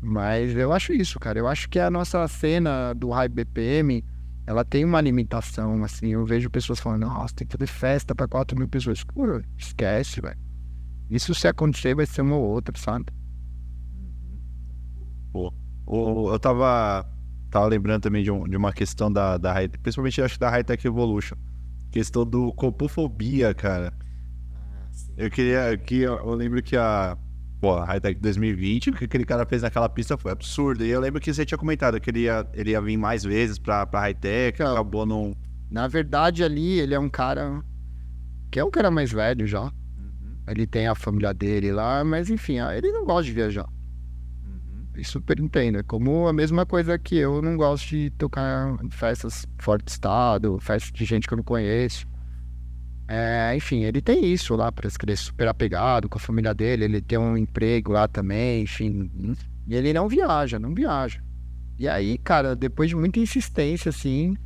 Mas 0.01 0.55
eu 0.55 0.71
acho 0.71 0.93
isso, 0.93 1.19
cara. 1.19 1.37
Eu 1.37 1.47
acho 1.47 1.69
que 1.69 1.77
a 1.77 1.89
nossa 1.89 2.25
cena 2.27 2.93
do 2.93 3.09
High 3.09 3.27
BPM, 3.27 4.03
ela 4.49 4.65
tem 4.65 4.83
uma 4.83 4.99
limitação, 4.99 5.83
assim. 5.83 6.07
Eu 6.07 6.25
vejo 6.25 6.49
pessoas 6.49 6.79
falando, 6.79 7.01
nossa, 7.01 7.35
tem 7.35 7.45
que 7.47 7.55
fazer 7.55 7.67
festa 7.67 8.15
pra 8.15 8.27
4 8.27 8.57
mil 8.57 8.67
pessoas. 8.67 9.03
Pô, 9.03 9.39
esquece, 9.55 10.19
velho. 10.19 10.39
Isso 11.07 11.35
se 11.35 11.47
acontecer 11.47 11.93
vai 11.93 12.07
ser 12.07 12.23
uma 12.23 12.35
ou 12.35 12.43
outra, 12.49 12.75
sabe? 12.75 13.05
O- 15.85 16.31
eu 16.31 16.39
tava, 16.39 17.05
tava 17.51 17.67
lembrando 17.67 18.01
também 18.01 18.23
de, 18.23 18.31
um- 18.31 18.47
de 18.47 18.57
uma 18.57 18.73
questão 18.73 19.11
da, 19.11 19.37
da 19.37 19.53
High- 19.53 19.67
principalmente 19.69 20.19
acho 20.19 20.33
que 20.33 20.39
da 20.39 20.49
Hightech 20.49 20.85
Evolution. 20.87 21.35
Questão 21.91 22.25
do 22.25 22.51
copofobia, 22.53 23.53
cara. 23.53 23.93
Eu 25.15 25.29
queria 25.29 25.77
que 25.77 25.99
eu, 25.99 26.15
eu 26.17 26.33
lembro 26.33 26.61
que 26.63 26.75
a 26.75 27.15
pô, 27.59 27.73
a 27.73 27.85
Hightech 27.85 28.19
2020, 28.19 28.89
o 28.89 28.93
que 28.93 29.05
aquele 29.05 29.25
cara 29.25 29.45
fez 29.45 29.61
naquela 29.61 29.89
pista 29.89 30.17
foi 30.17 30.31
absurdo. 30.31 30.85
E 30.85 30.89
eu 30.89 30.99
lembro 30.99 31.19
que 31.19 31.33
você 31.33 31.45
tinha 31.45 31.57
comentado 31.57 31.99
que 31.99 32.09
ele 32.09 32.21
ia, 32.21 32.47
ele 32.53 32.71
ia 32.71 32.81
vir 32.81 32.97
mais 32.97 33.23
vezes 33.23 33.59
pra, 33.59 33.85
pra 33.85 34.01
Hightech, 34.01 34.61
Então. 34.61 34.73
acabou 34.73 35.05
não. 35.05 35.35
Na 35.69 35.87
verdade, 35.87 36.43
ali, 36.43 36.79
ele 36.79 36.93
é 36.93 36.99
um 36.99 37.09
cara 37.09 37.63
que 38.51 38.59
é 38.59 38.63
um 38.63 38.71
cara 38.71 38.89
mais 38.89 39.11
velho 39.11 39.45
já. 39.45 39.71
Ele 40.47 40.65
tem 40.65 40.87
a 40.87 40.95
família 40.95 41.31
dele 41.33 41.71
lá, 41.71 42.03
mas 42.03 42.29
enfim, 42.29 42.57
ah, 42.57 42.75
ele 42.75 42.91
não 42.91 43.05
gosta 43.05 43.25
de 43.25 43.33
viajar. 43.33 43.67
Eu 44.95 45.03
super 45.03 45.39
entendo. 45.39 45.77
É 45.77 45.83
como 45.83 46.27
a 46.27 46.33
mesma 46.33 46.65
coisa 46.65 46.97
que 46.97 47.15
eu 47.15 47.41
não 47.41 47.55
gosto 47.55 47.87
de 47.89 48.09
tocar 48.11 48.75
em 48.83 48.89
festas 48.89 49.45
fora 49.59 49.81
do 49.81 49.87
estado, 49.87 50.57
festas 50.59 50.91
de 50.91 51.05
gente 51.05 51.27
que 51.27 51.33
eu 51.33 51.37
não 51.37 51.43
conheço. 51.43 52.07
É, 53.11 53.55
enfim, 53.55 53.83
ele 53.85 54.01
tem 54.01 54.23
isso 54.23 54.55
lá, 54.55 54.71
que 54.71 55.03
ele 55.03 55.13
é 55.13 55.15
super 55.15 55.47
apegado 55.47 56.07
com 56.07 56.19
a 56.19 56.21
família 56.21 56.53
dele, 56.53 56.85
ele 56.85 57.01
tem 57.01 57.17
um 57.17 57.35
emprego 57.35 57.91
lá 57.91 58.07
também, 58.07 58.61
enfim. 58.61 59.09
E 59.67 59.73
ele 59.73 59.91
não 59.91 60.07
viaja, 60.07 60.59
não 60.59 60.75
viaja. 60.75 61.19
E 61.79 61.87
aí, 61.87 62.19
cara, 62.19 62.55
depois 62.55 62.87
de 62.87 62.95
muita 62.95 63.19
insistência, 63.19 63.89
assim, 63.89 64.37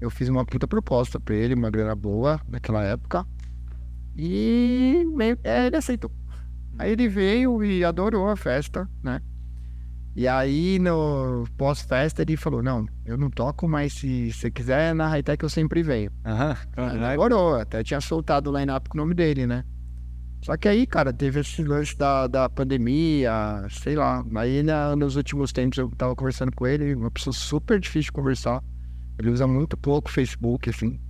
eu 0.00 0.10
fiz 0.10 0.28
uma 0.28 0.44
puta 0.44 0.66
proposta 0.66 1.20
pra 1.20 1.32
ele, 1.32 1.54
uma 1.54 1.70
grana 1.70 1.94
boa 1.94 2.40
naquela 2.48 2.82
época. 2.82 3.24
E 4.16 5.04
meio, 5.14 5.38
é, 5.44 5.68
ele 5.68 5.76
aceitou. 5.76 6.10
Aí 6.80 6.90
ele 6.90 7.08
veio 7.08 7.62
e 7.62 7.84
adorou 7.84 8.28
a 8.28 8.34
festa, 8.34 8.90
né? 9.00 9.20
E 10.14 10.28
aí, 10.28 10.78
no 10.78 11.44
pós-festa, 11.56 12.20
ele 12.22 12.36
falou: 12.36 12.62
Não, 12.62 12.86
eu 13.06 13.16
não 13.16 13.30
toco, 13.30 13.66
mas 13.66 13.94
se 13.94 14.30
você 14.32 14.50
quiser 14.50 14.94
na 14.94 15.08
Hightech, 15.08 15.42
eu 15.42 15.48
sempre 15.48 15.82
venho. 15.82 16.10
Aham. 16.24 16.56
Aí 16.76 16.98
Demorou, 17.12 17.54
até 17.54 17.82
tinha 17.82 18.00
soltado 18.00 18.50
o 18.50 18.58
line-up 18.58 18.88
com 18.90 18.98
o 18.98 19.00
nome 19.00 19.14
dele, 19.14 19.46
né? 19.46 19.64
Só 20.44 20.56
que 20.56 20.68
aí, 20.68 20.86
cara, 20.86 21.12
teve 21.12 21.40
esse 21.40 21.62
lance 21.62 21.96
da, 21.96 22.26
da 22.26 22.48
pandemia, 22.48 23.32
sei 23.70 23.94
lá. 23.94 24.24
Aí 24.34 24.62
na- 24.62 24.94
nos 24.96 25.14
últimos 25.16 25.52
tempos 25.52 25.78
eu 25.78 25.88
tava 25.90 26.14
conversando 26.16 26.50
com 26.54 26.66
ele, 26.66 26.94
uma 26.94 27.10
pessoa 27.10 27.32
super 27.32 27.78
difícil 27.80 28.06
de 28.08 28.12
conversar. 28.12 28.62
Ele 29.18 29.30
usa 29.30 29.46
muito 29.46 29.76
pouco 29.76 30.10
Facebook, 30.10 30.68
assim. 30.68 31.00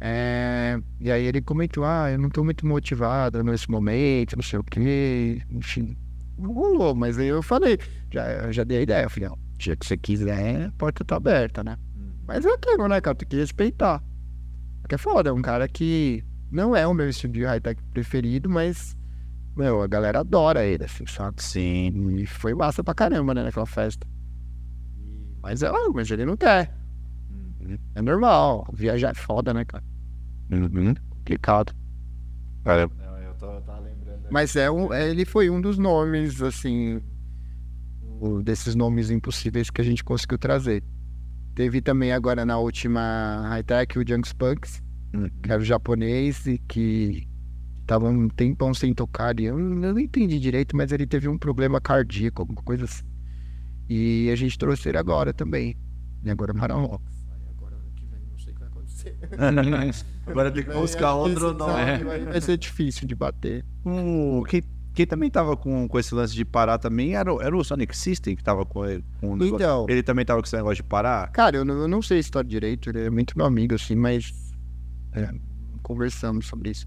É, 0.00 0.78
e 1.00 1.10
aí 1.10 1.24
ele 1.24 1.40
comentou, 1.40 1.84
ah, 1.84 2.10
eu 2.10 2.18
não 2.18 2.28
tô 2.30 2.42
muito 2.42 2.66
motivado 2.66 3.42
nesse 3.44 3.70
momento, 3.70 4.34
não 4.36 4.42
sei 4.42 4.58
o 4.58 4.64
quê, 4.64 5.40
enfim. 5.50 5.96
Não 6.36 6.52
rolou, 6.52 6.94
mas 6.94 7.18
aí 7.18 7.28
eu 7.28 7.42
falei, 7.42 7.78
já, 8.12 8.30
eu 8.30 8.52
já 8.52 8.64
dei 8.64 8.78
a 8.78 8.82
ideia, 8.82 9.04
eu 9.04 9.10
falei, 9.10 9.28
ó, 9.28 9.36
dia 9.58 9.76
que 9.76 9.86
você 9.86 9.96
quiser, 9.96 10.66
a 10.66 10.72
porta 10.72 11.04
tá 11.04 11.16
aberta, 11.16 11.62
né? 11.62 11.76
Mas 12.26 12.44
é 12.44 12.52
aquilo, 12.52 12.88
né, 12.88 13.00
cara, 13.00 13.16
tem 13.16 13.28
que 13.28 13.36
respeitar. 13.36 14.02
Porque 14.80 14.94
é 14.94 14.98
foda, 14.98 15.30
é 15.30 15.32
um 15.32 15.42
cara 15.42 15.68
que 15.68 16.24
não 16.50 16.74
é 16.74 16.86
o 16.86 16.94
meu 16.94 17.08
estilo 17.08 17.32
de 17.32 17.44
high-tech 17.44 17.82
preferido, 17.90 18.48
mas, 18.48 18.96
meu, 19.56 19.82
a 19.82 19.86
galera 19.86 20.20
adora 20.20 20.64
ele, 20.64 20.84
assim, 20.84 21.06
sabe? 21.06 21.42
Sim. 21.42 22.16
E 22.16 22.26
foi 22.26 22.54
massa 22.54 22.82
pra 22.82 22.94
caramba, 22.94 23.34
né, 23.34 23.42
naquela 23.42 23.66
festa. 23.66 24.06
Mas 25.42 25.62
é, 25.62 25.68
ah, 25.68 25.90
mas 25.94 26.10
ele 26.10 26.24
não 26.24 26.36
quer. 26.36 26.74
É 27.94 28.02
normal, 28.02 28.66
viajar 28.72 29.10
é 29.10 29.14
foda, 29.14 29.54
né, 29.54 29.64
cara? 29.64 29.84
Complicado. 31.10 31.74
Caramba. 32.64 32.94
Eu 33.24 33.34
tô, 33.34 33.60
tava 33.62 33.80
lembrando. 33.80 34.04
Mas 34.30 34.56
é 34.56 34.70
um, 34.70 34.92
é- 34.92 35.10
ele 35.10 35.24
foi 35.24 35.50
um 35.50 35.60
dos 35.60 35.78
nomes, 35.78 36.42
assim, 36.42 37.00
desses 38.42 38.74
nomes 38.74 39.10
impossíveis 39.10 39.70
que 39.70 39.80
a 39.80 39.84
gente 39.84 40.02
conseguiu 40.02 40.38
trazer. 40.38 40.82
Teve 41.54 41.80
também 41.80 42.12
agora 42.12 42.44
na 42.44 42.58
última 42.58 43.46
high-tech 43.48 43.98
o 43.98 44.06
Junks 44.06 44.32
Punks, 44.32 44.82
que 45.42 45.52
era 45.52 45.60
o 45.60 45.64
japonês 45.64 46.46
e 46.46 46.58
que 46.58 47.28
tava 47.86 48.08
um 48.08 48.28
tempão 48.28 48.74
sem 48.74 48.92
tocar. 48.94 49.38
E 49.38 49.44
eu, 49.44 49.58
não 49.58 49.98
entendi 49.98 50.40
direito, 50.40 50.76
mas 50.76 50.90
ele 50.90 51.06
teve 51.06 51.28
um 51.28 51.38
problema 51.38 51.80
cardíaco, 51.80 52.42
alguma 52.42 52.62
coisa 52.62 52.84
assim. 52.84 53.04
E 53.88 54.30
a 54.32 54.36
gente 54.36 54.58
trouxe 54.58 54.88
ele 54.88 54.98
agora 54.98 55.32
também. 55.32 55.76
E 56.24 56.30
agora 56.30 56.52
é 56.52 56.54
Maralox. 56.54 57.04
Agora 57.56 57.76
ano 57.76 57.92
que 57.94 58.06
vem, 58.06 58.20
não 58.30 58.38
sei 58.38 58.52
o 58.52 58.56
que 58.56 58.60
vai 58.60 58.70
acontecer. 59.08 60.04
Agora 60.26 60.50
tem 60.50 60.62
que 60.64 60.70
buscar 60.72 61.14
outro 61.14 61.52
nome. 61.52 61.74
desafio 61.84 62.10
aí 62.10 62.24
Vai 62.24 62.40
ser 62.40 62.56
difícil 62.56 63.06
de 63.06 63.14
bater. 63.14 63.64
O, 63.84 64.44
quem, 64.48 64.62
quem 64.94 65.06
também 65.06 65.30
tava 65.30 65.56
com, 65.56 65.86
com 65.88 65.98
esse 65.98 66.14
lance 66.14 66.34
de 66.34 66.44
parar 66.44 66.78
também 66.78 67.14
era, 67.16 67.32
o- 67.32 67.42
era 67.42 67.56
o 67.56 67.62
Sonic 67.64 67.96
System 67.96 68.34
que 68.36 68.42
tava 68.42 68.64
com 68.64 68.84
ele. 68.86 69.04
Com 69.20 69.36
negócio. 69.36 69.54
Então, 69.56 69.86
Ele 69.88 70.02
também 70.02 70.24
tava 70.24 70.40
com 70.40 70.46
esse 70.46 70.56
negócio 70.56 70.76
de 70.76 70.82
parar? 70.84 71.30
Cara, 71.32 71.56
eu 71.56 71.64
não, 71.64 71.74
eu 71.82 71.88
não 71.88 72.00
sei 72.00 72.16
a 72.18 72.20
história 72.20 72.48
direito, 72.48 72.88
ele 72.90 73.02
é 73.06 73.10
muito 73.10 73.36
meu 73.36 73.46
amigo, 73.46 73.74
assim, 73.74 73.94
mas 73.96 74.32
é, 75.12 75.30
conversamos 75.82 76.46
sobre 76.46 76.70
isso. 76.70 76.86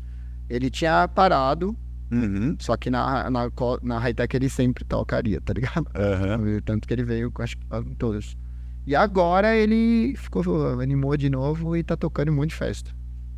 Ele 0.50 0.70
tinha 0.70 1.08
parado, 1.08 1.76
Uhum. 2.10 2.56
só 2.58 2.78
que 2.78 2.90
na, 2.90 3.30
na, 3.30 3.52
na 3.84 4.00
high-tech 4.00 4.34
ele 4.38 4.48
sempre 4.48 4.86
tocaria, 4.86 5.42
tá 5.42 5.52
ligado? 5.54 5.88
Aham. 5.94 6.62
Tanto 6.64 6.88
que 6.88 6.94
ele 6.94 7.04
veio, 7.04 7.30
acho 7.40 7.58
que 7.58 7.66
em 7.86 7.94
todas. 7.96 8.38
E 8.88 8.96
agora 8.96 9.54
ele 9.54 10.16
ficou, 10.16 10.80
animou 10.80 11.18
de 11.18 11.30
novo 11.30 11.76
e 11.76 11.84
tá 11.84 11.98
tocando 11.98 12.32
um 12.32 12.46
de 12.46 12.56
festa. 12.56 12.90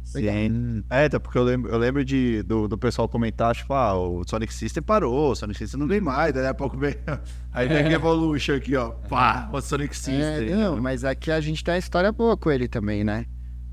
Sim. 0.04 0.84
É, 0.92 1.10
tá, 1.10 1.20
porque 1.20 1.40
eu 1.40 1.44
lembro, 1.44 1.72
eu 1.72 1.78
lembro 1.80 2.06
de, 2.06 2.44
do, 2.44 2.68
do 2.68 2.78
pessoal 2.78 3.10
comentar, 3.10 3.56
tipo, 3.56 3.74
ah, 3.74 3.96
o 3.96 4.24
Sonic 4.28 4.54
System 4.54 4.84
parou, 4.84 5.32
o 5.32 5.36
Sonic 5.36 5.58
System 5.58 5.80
não 5.80 5.88
vem 5.88 6.00
mais, 6.00 6.34
daí 6.34 6.46
a 6.46 6.54
pouco 6.54 6.78
vem. 6.78 6.96
Aí 7.52 7.68
tem 7.68 7.78
a 7.78 7.92
Evolution 7.92 8.56
aqui, 8.56 8.76
ó. 8.76 8.92
Pá, 8.92 9.50
o 9.52 9.60
Sonic 9.60 9.96
System. 9.96 10.50
É, 10.52 10.56
não, 10.56 10.80
mas 10.80 11.04
aqui 11.04 11.32
a 11.32 11.42
gente 11.42 11.64
tem 11.64 11.74
uma 11.74 11.80
história 11.80 12.12
boa 12.12 12.38
com 12.38 12.52
ele 12.52 12.68
também, 12.68 13.04
né? 13.04 13.26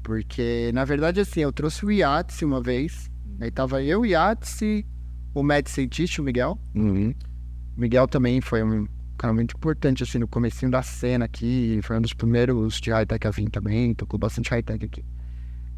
Porque, 0.03 0.71
na 0.73 0.85
verdade, 0.87 1.21
assim, 1.21 1.41
eu 1.41 1.53
trouxe 1.53 1.85
o 1.85 1.91
Yates 1.91 2.41
uma 2.41 2.63
vez. 2.63 3.11
Aí 3.39 3.51
tava 3.51 3.83
eu, 3.83 4.01
o 4.01 4.07
Yates, 4.07 4.61
o 5.35 5.43
Mad 5.43 5.67
Scientist, 5.67 6.23
o 6.23 6.25
Miguel. 6.25 6.59
Uhum. 6.75 7.13
O 7.77 7.81
Miguel 7.81 8.09
também 8.09 8.41
foi 8.41 8.63
um 8.63 8.87
cara 9.17 9.33
muito 9.35 9.57
importante, 9.57 10.03
assim, 10.03 10.19
no 10.19 10.29
comecinho 10.29 10.71
da 10.71 10.83
cena 10.83 11.25
aqui. 11.25 11.81
Foi 11.83 11.97
um 11.99 12.01
dos 12.01 12.13
primeiros 12.13 12.81
de 12.81 12.91
high-tech 12.91 13.27
a 13.27 13.31
vir 13.31 13.51
também. 13.51 13.95
Tocou 13.95 14.19
bastante 14.19 14.51
high-tech 14.51 14.85
aqui. 14.85 15.05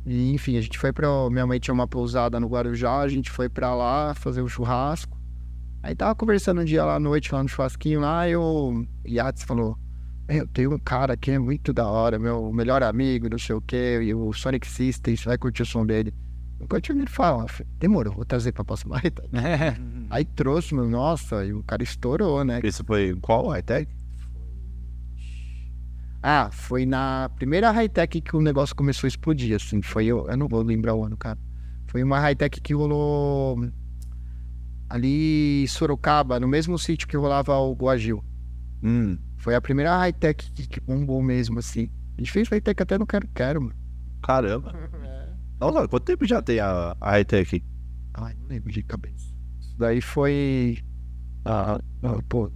E, 0.06 0.32
enfim, 0.32 0.56
a 0.56 0.60
gente 0.60 0.78
foi 0.78 0.93
pra... 0.93 1.09
Minha 1.31 1.47
mãe 1.47 1.59
tinha 1.59 1.74
uma 1.74 1.86
pousada 1.86 2.39
no 2.40 2.48
Guarujá. 2.48 2.98
A 2.98 3.09
gente 3.09 3.31
foi 3.31 3.48
pra 3.48 3.74
lá 3.74 4.15
fazer 4.15 4.43
um 4.43 4.48
churrasco. 4.48 5.19
Aí 5.82 5.94
tava 5.94 6.15
conversando 6.15 6.60
um 6.60 6.65
dia 6.65 6.85
lá 6.85 6.97
à 6.97 7.01
noite, 7.01 7.32
lá 7.32 7.43
no 7.43 7.48
churrasquinho 7.48 8.01
lá. 8.01 8.28
E 8.28 8.36
o 8.36 8.85
Yates 9.06 9.43
falou... 9.43 9.78
"Meu, 10.28 10.47
tem 10.47 10.66
um 10.66 10.78
cara 10.78 11.16
que 11.16 11.31
é 11.31 11.39
muito 11.39 11.73
da 11.73 11.89
hora, 11.89 12.19
meu 12.19 12.52
melhor 12.52 12.82
amigo, 12.82 13.31
não 13.31 13.39
sei 13.39 13.55
o 13.55 13.62
quê. 13.62 13.98
E 14.02 14.15
o 14.15 14.31
Sonic 14.32 14.66
System, 14.66 15.16
você 15.16 15.24
vai 15.24 15.39
curtir 15.39 15.62
o 15.62 15.66
som 15.66 15.86
dele. 15.86 16.12
Eu 16.60 16.66
continuei 16.66 17.02
ele 17.02 17.10
fala, 17.10 17.47
demorou, 17.78 18.14
vou 18.14 18.24
trazer 18.24 18.52
pra 18.52 18.64
próxima 18.64 18.98
high-tech. 18.98 19.28
Aí 20.10 20.24
trouxe, 20.24 20.74
meu, 20.74 20.89
nossa, 20.89 21.44
e 21.44 21.52
o 21.52 21.62
cara 21.62 21.82
estourou, 21.82 22.44
né? 22.44 22.60
Isso 22.64 22.85
foi 22.85 23.16
qual 23.20 23.48
high-tech? 23.48 23.89
Ah, 26.22 26.51
foi 26.52 26.85
na 26.85 27.30
primeira 27.36 27.70
high-tech 27.70 28.20
que 28.20 28.36
o 28.36 28.40
negócio 28.40 28.74
começou 28.74 29.06
a 29.06 29.09
explodir, 29.09 29.55
assim. 29.55 29.80
Foi, 29.80 30.06
eu, 30.06 30.26
eu 30.28 30.36
não 30.36 30.48
vou 30.48 30.62
lembrar 30.62 30.94
o 30.94 31.05
ano, 31.05 31.16
cara. 31.16 31.39
Foi 31.86 32.02
uma 32.02 32.18
high-tech 32.18 32.60
que 32.60 32.74
rolou 32.74 33.70
ali 34.90 35.62
em 35.62 35.66
Sorocaba, 35.66 36.40
no 36.40 36.48
mesmo 36.48 36.78
sítio 36.78 37.06
que 37.06 37.16
rolava 37.16 37.56
o 37.56 37.72
Guagil. 37.72 38.24
Hum. 38.82 39.16
Foi 39.36 39.55
a 39.55 39.60
primeira 39.60 39.97
high-tech 39.97 40.51
que, 40.52 40.66
que 40.66 40.80
bombou 40.80 41.22
mesmo, 41.22 41.60
assim. 41.60 41.89
A 42.16 42.20
gente 42.20 42.32
fez 42.32 42.48
high-tech 42.48 42.82
até 42.82 42.98
no 42.98 43.06
Quero 43.06 43.28
Quero, 43.28 43.62
mano. 43.62 43.76
Caramba. 44.22 44.72
Nossa, 45.60 45.89
quanto 45.89 46.05
tempo 46.05 46.24
já 46.26 46.40
tem 46.43 46.60
a, 46.60 46.97
a 47.01 47.10
high-tech? 47.10 47.62
Ai, 48.14 48.35
não 48.40 48.47
lembro 48.48 48.70
de 48.72 48.82
cabeça. 48.82 49.32
Isso 49.60 49.76
daí 49.78 50.01
foi... 50.01 50.78
Ah, 51.44 51.80
ah, 52.02 52.22
pô... 52.28 52.51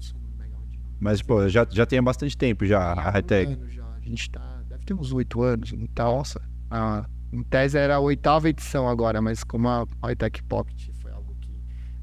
Mas, 1.01 1.21
pô, 1.21 1.49
já, 1.49 1.67
já 1.69 1.85
tem 1.85 1.99
há 1.99 2.03
bastante 2.03 2.37
tempo 2.37 2.65
já 2.65 2.93
a 2.93 3.11
high-tech. 3.11 3.53
anos 3.53 3.73
já. 3.75 3.85
A 3.85 4.01
gente 4.01 4.31
tá. 4.31 4.63
Deve 4.69 4.85
ter 4.85 4.95
uns 4.95 5.13
oito 5.13 5.43
anos. 5.43 5.73
Então, 5.73 6.17
nossa. 6.17 6.41
A, 6.71 7.05
em 7.33 7.43
tese 7.43 7.77
era 7.77 7.97
a 7.97 8.01
oitava 8.01 8.49
edição 8.49 8.89
agora, 8.89 9.21
mas 9.21 9.43
como 9.43 9.69
a 9.69 9.85
Hightech 10.05 10.43
Pocket 10.45 10.91
foi 11.01 11.11
algo 11.11 11.35
que 11.41 11.51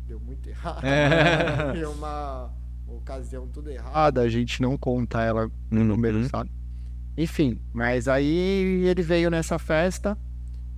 deu 0.06 0.20
muito 0.20 0.50
errado. 0.50 0.84
É. 0.84 1.72
Foi 1.80 1.86
uma 1.86 2.52
ocasião 2.88 3.48
tudo 3.48 3.70
errada, 3.70 4.22
a 4.22 4.28
gente 4.30 4.62
não 4.62 4.78
conta 4.78 5.22
ela 5.22 5.50
no 5.72 5.84
número, 5.84 6.18
Uhum. 6.18 6.28
sabe? 6.30 6.52
Enfim, 7.18 7.62
mas 7.74 8.08
aí 8.08 8.84
ele 8.86 9.02
veio 9.02 9.30
nessa 9.30 9.58
festa 9.60 10.18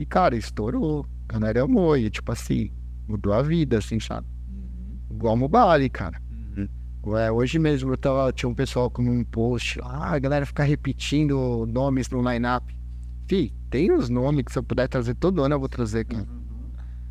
e, 0.02 0.06
cara, 0.06 0.36
estourou. 0.36 1.06
A 1.30 1.34
galera 1.34 1.64
amou 1.64 1.96
e, 1.96 2.10
tipo 2.10 2.32
assim, 2.32 2.72
mudou 3.08 3.34
a 3.34 3.42
vida, 3.42 3.78
assim, 3.78 4.00
sabe? 4.00 4.28
Igual 5.10 5.38
Mobile, 5.38 5.90
cara. 5.90 6.20
Ué, 7.04 7.32
hoje 7.32 7.58
mesmo 7.58 7.92
eu 7.92 7.98
tava, 7.98 8.32
tinha 8.32 8.48
um 8.48 8.54
pessoal 8.54 8.88
com 8.90 9.02
um 9.02 9.24
post 9.24 9.80
ah, 9.82 10.14
a 10.14 10.20
galera 10.20 10.46
fica 10.46 10.64
repetindo 10.64 11.66
nomes 11.66 12.08
no 12.10 12.22
line-up. 12.22 12.78
Fih, 13.28 13.52
tem 13.72 13.92
os 13.92 14.08
nomes 14.08 14.44
que 14.44 14.52
se 14.52 14.60
eu 14.60 14.64
puder 14.64 14.88
trazer 14.88 15.16
todo 15.16 15.44
ano 15.44 15.56
eu 15.56 15.60
vou 15.60 15.68
trazer, 15.68 16.06
cara. 16.06 16.28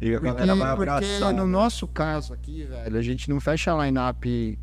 E 0.00 0.14
a 0.14 0.20
Porque, 0.20 0.26
galera 0.32 0.54
vai 0.54 0.76
porque 0.76 0.90
abraçar. 0.90 1.34
no 1.34 1.44
nosso 1.44 1.88
caso 1.88 2.32
aqui, 2.32 2.62
velho, 2.64 2.96
a 2.96 3.02
gente 3.02 3.28
não 3.28 3.40
fecha 3.40 3.74
line-up, 3.84 4.58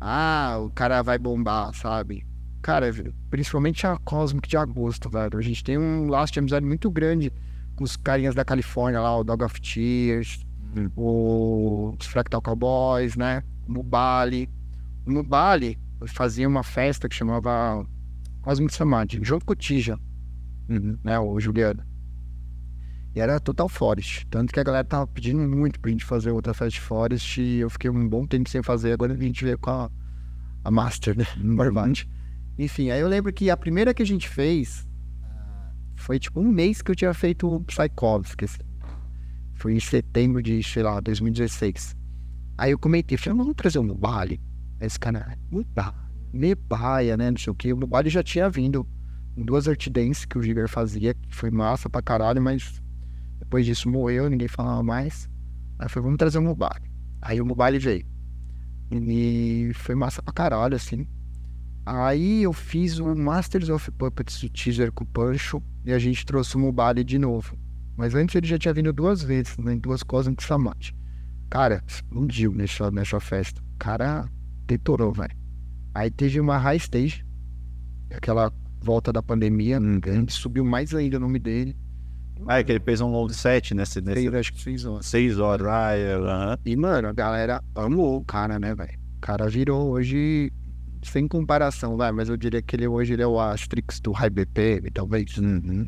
ah, 0.00 0.58
o 0.60 0.70
cara 0.70 1.00
vai 1.02 1.18
bombar, 1.18 1.74
sabe? 1.74 2.26
Cara, 2.60 2.90
principalmente 3.30 3.86
a 3.86 3.96
Cosmic 3.96 4.46
de 4.48 4.56
agosto, 4.58 5.08
velho. 5.08 5.38
A 5.38 5.42
gente 5.42 5.64
tem 5.64 5.78
um 5.78 6.08
laço 6.08 6.32
de 6.32 6.40
amizade 6.40 6.66
muito 6.66 6.90
grande 6.90 7.32
com 7.78 7.84
os 7.84 7.96
carinhas 7.96 8.34
da 8.34 8.44
Califórnia 8.44 9.00
lá, 9.00 9.16
o 9.16 9.22
Dog 9.24 9.44
of 9.44 9.60
Tears, 9.60 10.44
Hum. 10.76 10.90
o- 10.96 11.96
os 11.98 12.06
Fractal 12.06 12.42
Cowboys, 12.42 13.16
né? 13.16 13.42
O 13.66 13.72
Mubali. 13.72 14.50
O 15.06 15.10
Mubali 15.12 15.78
fazia 16.08 16.46
uma 16.48 16.62
festa 16.64 17.08
que 17.08 17.14
chamava 17.14 17.86
Cosmic 18.42 18.74
Samadhi, 18.74 19.20
junto 19.22 19.44
com 19.46 19.52
o 19.52 19.56
Tija, 19.56 19.96
Uhum. 20.68 20.98
né? 21.04 21.18
O 21.20 21.38
Juliano. 21.40 21.82
E 23.14 23.20
era 23.20 23.40
total 23.40 23.68
Forest. 23.68 24.26
Tanto 24.28 24.52
que 24.52 24.60
a 24.60 24.62
galera 24.64 24.84
tava 24.84 25.06
pedindo 25.06 25.38
muito 25.48 25.80
pra 25.80 25.90
gente 25.90 26.04
fazer 26.04 26.30
outra 26.30 26.52
Fast 26.52 26.80
Forest 26.80 27.40
e 27.40 27.60
eu 27.60 27.70
fiquei 27.70 27.88
um 27.90 28.08
bom 28.08 28.26
tempo 28.26 28.48
sem 28.48 28.62
fazer. 28.62 28.92
Agora 28.92 29.14
a 29.14 29.16
gente 29.16 29.44
veio 29.44 29.58
com 29.58 29.70
a, 29.70 29.90
a 30.64 30.70
Master, 30.70 31.16
né? 31.16 31.24
Barbate. 31.56 32.08
Enfim, 32.58 32.90
aí 32.90 33.00
eu 33.00 33.08
lembro 33.08 33.32
que 33.32 33.50
a 33.50 33.56
primeira 33.56 33.94
que 33.94 34.02
a 34.02 34.06
gente 34.06 34.28
fez 34.28 34.86
foi 36.08 36.18
tipo 36.18 36.40
um 36.40 36.48
mês 36.50 36.80
que 36.80 36.90
eu 36.90 36.96
tinha 36.96 37.12
feito 37.12 37.46
o 37.46 37.60
Psychovis, 37.64 38.34
que 38.34 38.46
esse 38.46 38.58
Foi 39.56 39.74
em 39.74 39.80
setembro 39.80 40.42
de, 40.42 40.62
sei 40.62 40.82
lá, 40.82 41.00
2016. 41.00 41.94
Aí 42.56 42.70
eu 42.70 42.78
comentei, 42.78 43.18
falei, 43.18 43.36
vamos 43.36 43.54
trazer 43.54 43.78
um 43.78 43.84
Mobile? 43.84 44.40
Aí 44.80 44.86
esse 44.86 44.98
cara, 44.98 45.36
Mobile, 45.50 45.94
Nebaia, 46.32 47.14
né, 47.14 47.30
não 47.30 47.36
sei 47.36 47.50
o 47.50 47.54
que. 47.54 47.74
O 47.74 47.76
Mobile 47.76 48.08
já 48.08 48.22
tinha 48.22 48.48
vindo 48.48 48.88
em 49.36 49.44
duas 49.44 49.68
Art 49.68 49.86
Dance 49.90 50.26
que 50.26 50.38
o 50.38 50.42
Giger 50.42 50.66
fazia, 50.66 51.12
que 51.12 51.36
foi 51.36 51.50
massa 51.50 51.90
pra 51.90 52.00
caralho, 52.00 52.40
mas 52.40 52.82
depois 53.38 53.66
disso 53.66 53.90
morreu, 53.90 54.30
ninguém 54.30 54.48
falava 54.48 54.82
mais. 54.82 55.28
Aí 55.78 55.90
falei, 55.90 56.04
vamos 56.04 56.16
trazer 56.16 56.38
um 56.38 56.44
Mobile. 56.44 56.90
Aí 57.20 57.38
o 57.38 57.44
Mobile 57.44 57.78
veio. 57.78 58.06
E 58.90 59.72
foi 59.74 59.94
massa 59.94 60.22
pra 60.22 60.32
caralho, 60.32 60.74
assim. 60.74 61.06
Aí 61.84 62.44
eu 62.44 62.52
fiz 62.54 62.98
o 62.98 63.14
Masters 63.14 63.68
of 63.68 63.90
Puppets, 63.90 64.42
o 64.42 64.48
teaser 64.48 64.90
com 64.90 65.04
o 65.04 65.06
Pancho, 65.06 65.62
e 65.88 65.92
a 65.94 65.98
gente 65.98 66.24
trouxe 66.26 66.54
o 66.54 66.58
Mobile 66.60 67.02
de 67.02 67.18
novo. 67.18 67.56
Mas 67.96 68.14
antes 68.14 68.34
ele 68.36 68.46
já 68.46 68.58
tinha 68.58 68.74
vindo 68.74 68.92
duas 68.92 69.22
vezes, 69.22 69.56
né, 69.56 69.72
em 69.72 69.78
duas 69.78 70.02
Cosmic 70.02 70.42
Samate. 70.44 70.94
Cara, 71.50 71.82
explodiu 71.86 72.52
nessa, 72.52 72.90
nessa 72.90 73.18
festa. 73.18 73.60
O 73.62 73.78
cara 73.78 74.28
detorou, 74.66 75.12
velho. 75.12 75.34
Aí 75.94 76.10
teve 76.10 76.38
uma 76.38 76.58
high 76.58 76.76
stage, 76.76 77.24
aquela 78.14 78.52
volta 78.82 79.12
da 79.12 79.22
pandemia, 79.22 79.80
Hum. 79.80 79.98
ele 80.04 80.30
subiu 80.30 80.62
mais 80.64 80.94
ainda 80.94 81.16
o 81.16 81.20
nome 81.20 81.38
dele. 81.38 81.74
Ah, 82.46 82.58
é 82.60 82.64
que 82.64 82.70
ele 82.70 82.80
fez 82.84 83.00
um 83.00 83.10
long 83.10 83.28
set 83.30 83.74
nesse, 83.74 84.00
nesse 84.00 84.20
Fez, 84.20 84.34
acho 84.34 84.52
que 84.52 84.60
seis 84.60 84.84
horas. 84.84 85.06
seis 85.06 85.38
horas. 85.38 85.66
Ah, 85.66 85.96
é, 85.96 86.14
aham. 86.14 86.58
E, 86.64 86.76
mano, 86.76 87.08
a 87.08 87.12
galera 87.12 87.60
amou 87.74 88.18
o 88.18 88.24
cara, 88.24 88.58
né, 88.60 88.74
velho? 88.74 88.96
O 89.16 89.20
cara 89.20 89.48
virou 89.48 89.88
hoje, 89.90 90.52
sem 91.02 91.28
comparação, 91.28 91.96
vai, 91.96 92.12
mas 92.12 92.28
eu 92.28 92.36
diria 92.36 92.62
que 92.62 92.74
ele 92.76 92.86
hoje 92.86 93.12
ele 93.12 93.22
é 93.22 93.26
o 93.26 93.38
Asterix 93.38 94.00
do 94.00 94.12
High 94.12 94.30
BPM, 94.30 94.90
talvez. 94.90 95.36
Uhum. 95.38 95.86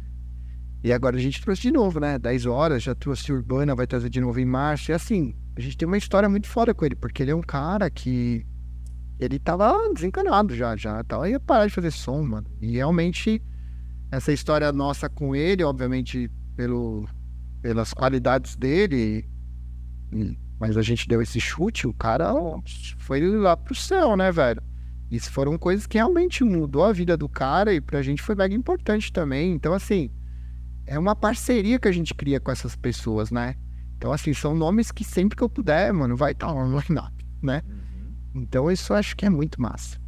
E 0.82 0.93
agora 0.93 1.16
a 1.16 1.20
gente 1.20 1.43
trouxe 1.43 1.62
de 1.62 1.70
novo, 1.70 2.01
né? 2.01 2.19
10 2.19 2.47
horas, 2.47 2.82
já 2.82 2.95
trouxe 2.95 3.32
Urbana, 3.32 3.74
vai 3.74 3.87
trazer 3.87 4.09
de 4.09 4.20
novo 4.20 4.41
em 4.41 4.47
março. 4.47 4.91
E 4.91 4.95
assim, 4.95 5.35
a 5.57 5.61
gente 5.61 5.77
tem 5.77 5.87
uma 5.87 5.99
história 5.99 6.28
muito 6.28 6.47
foda 6.47 6.73
com 6.73 6.85
ele, 6.85 6.95
porque 6.95 7.23
ele 7.23 7.31
é 7.31 7.35
um 7.35 7.43
cara 7.43 7.91
que. 7.91 8.47
Ele 9.19 9.39
tava 9.39 9.77
desencanado 9.93 10.55
já, 10.57 10.74
já. 10.77 11.05
Tava, 11.05 11.28
ia 11.28 11.39
parar 11.39 11.66
de 11.66 11.74
fazer 11.74 11.91
som, 11.91 12.23
mano. 12.23 12.47
E 12.62 12.73
realmente, 12.73 13.43
essa 14.11 14.32
história 14.32 14.73
nossa 14.73 15.11
com 15.11 15.37
ele, 15.37 15.62
obviamente, 15.62 16.31
pelo, 16.57 17.07
pelas 17.61 17.93
qualidades 17.93 18.57
dele, 18.57 19.28
hum, 20.11 20.35
mas 20.59 20.78
a 20.78 20.82
gente 20.82 21.07
deu 21.07 21.20
esse 21.20 21.39
chute, 21.39 21.87
o 21.87 21.93
cara 21.93 22.32
foi 22.99 23.20
lá 23.20 23.55
pro 23.55 23.74
céu, 23.74 24.16
né, 24.16 24.32
velho? 24.32 24.62
Isso 25.11 25.32
foram 25.32 25.59
coisas 25.59 25.87
que 25.87 25.99
realmente 25.99 26.45
mudou 26.45 26.85
a 26.85 26.93
vida 26.93 27.16
do 27.16 27.28
cara 27.28 27.74
e 27.74 27.81
pra 27.81 28.01
gente 28.01 28.23
foi 28.23 28.35
mega 28.35 28.55
importante 28.55 29.12
também. 29.12 29.53
Então, 29.53 29.74
assim, 29.74 30.11
é 30.87 30.99
uma 30.99 31.16
parceria 31.16 31.78
que 31.78 31.89
a 31.89 31.93
gente 31.93 32.15
cria 32.15 32.39
com 32.39 32.51
essas 32.51 32.77
pessoas, 32.77 33.31
né? 33.31 33.57
Então, 33.97 34.12
assim, 34.12 34.32
são 34.32 34.55
nomes 34.55 34.93
que 34.93 35.05
sempre 35.05 35.37
que 35.37 35.43
eu 35.43 35.49
puder, 35.49 35.93
mano, 35.93 36.16
vai 36.16 36.32
estar 36.32 36.53
lá 36.53 36.65
no 36.65 36.78
line-up, 36.78 37.12
né? 37.43 37.62
Então, 38.35 38.70
isso 38.70 38.93
eu 38.93 38.97
acho 38.97 39.16
que 39.16 39.27
é 39.27 39.31
muito 39.31 39.61
massa. 39.61 39.99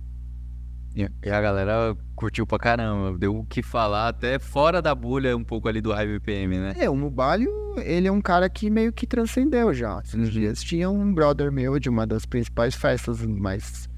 E 0.95 1.09
e 1.25 1.31
a 1.31 1.41
galera 1.41 1.97
curtiu 2.15 2.47
pra 2.47 2.59
caramba. 2.59 3.19
Deu 3.19 3.37
o 3.37 3.45
que 3.45 3.63
falar 3.63 4.09
até 4.09 4.39
fora 4.39 4.81
da 4.81 4.95
bolha 4.95 5.37
um 5.37 5.45
pouco 5.45 5.69
ali 5.69 5.81
do 5.81 5.93
High 5.93 6.07
BPM, 6.07 6.59
né? 6.59 6.75
É, 6.79 6.89
o 6.89 6.95
Mubalho, 6.95 7.51
ele 7.79 8.07
é 8.07 8.13
um 8.13 8.21
cara 8.21 8.49
que 8.49 8.71
meio 8.71 8.93
que 8.93 9.07
transcendeu 9.07 9.73
já. 9.73 10.01
Esses 10.05 10.31
dias 10.31 10.63
tinha 10.63 10.89
um 10.89 11.13
brother 11.13 11.51
meu 11.51 11.79
de 11.79 11.89
uma 11.89 12.07
das 12.07 12.25
principais 12.27 12.75
festas 12.75 13.25
mais, 13.25 13.89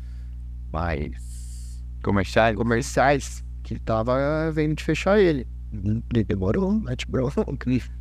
mais 0.75 1.83
Comercial. 2.03 2.55
comerciais 2.55 3.43
que 3.63 3.79
tava 3.79 4.51
vendo 4.53 4.75
de 4.75 4.85
fechar 4.85 5.19
ele. 5.19 5.47
Ele 6.13 6.25
demorou, 6.25 6.73
Matt 6.73 7.05
Brown. 7.09 7.31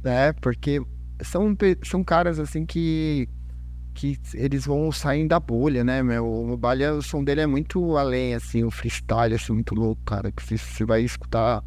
né? 0.04 0.34
Porque 0.42 0.82
são, 1.22 1.56
são 1.84 2.04
caras 2.04 2.40
assim 2.40 2.66
que 2.66 3.30
que 3.96 4.18
eles 4.34 4.66
vão 4.66 4.92
saindo 4.92 5.30
da 5.30 5.40
bolha, 5.40 5.84
né, 5.84 6.02
meu? 6.02 6.26
O 6.28 6.48
Mobile, 6.48 6.84
o 6.98 7.02
som 7.04 7.24
dele 7.24 7.42
é 7.42 7.46
muito 7.46 7.96
além, 7.96 8.34
assim, 8.34 8.64
o 8.64 8.72
freestyle, 8.72 9.36
assim, 9.36 9.54
muito 9.54 9.76
louco, 9.76 10.02
cara. 10.04 10.32
Que 10.32 10.42
você- 10.42 10.58
você 10.58 10.84
vai 10.84 11.04
escutar 11.04 11.64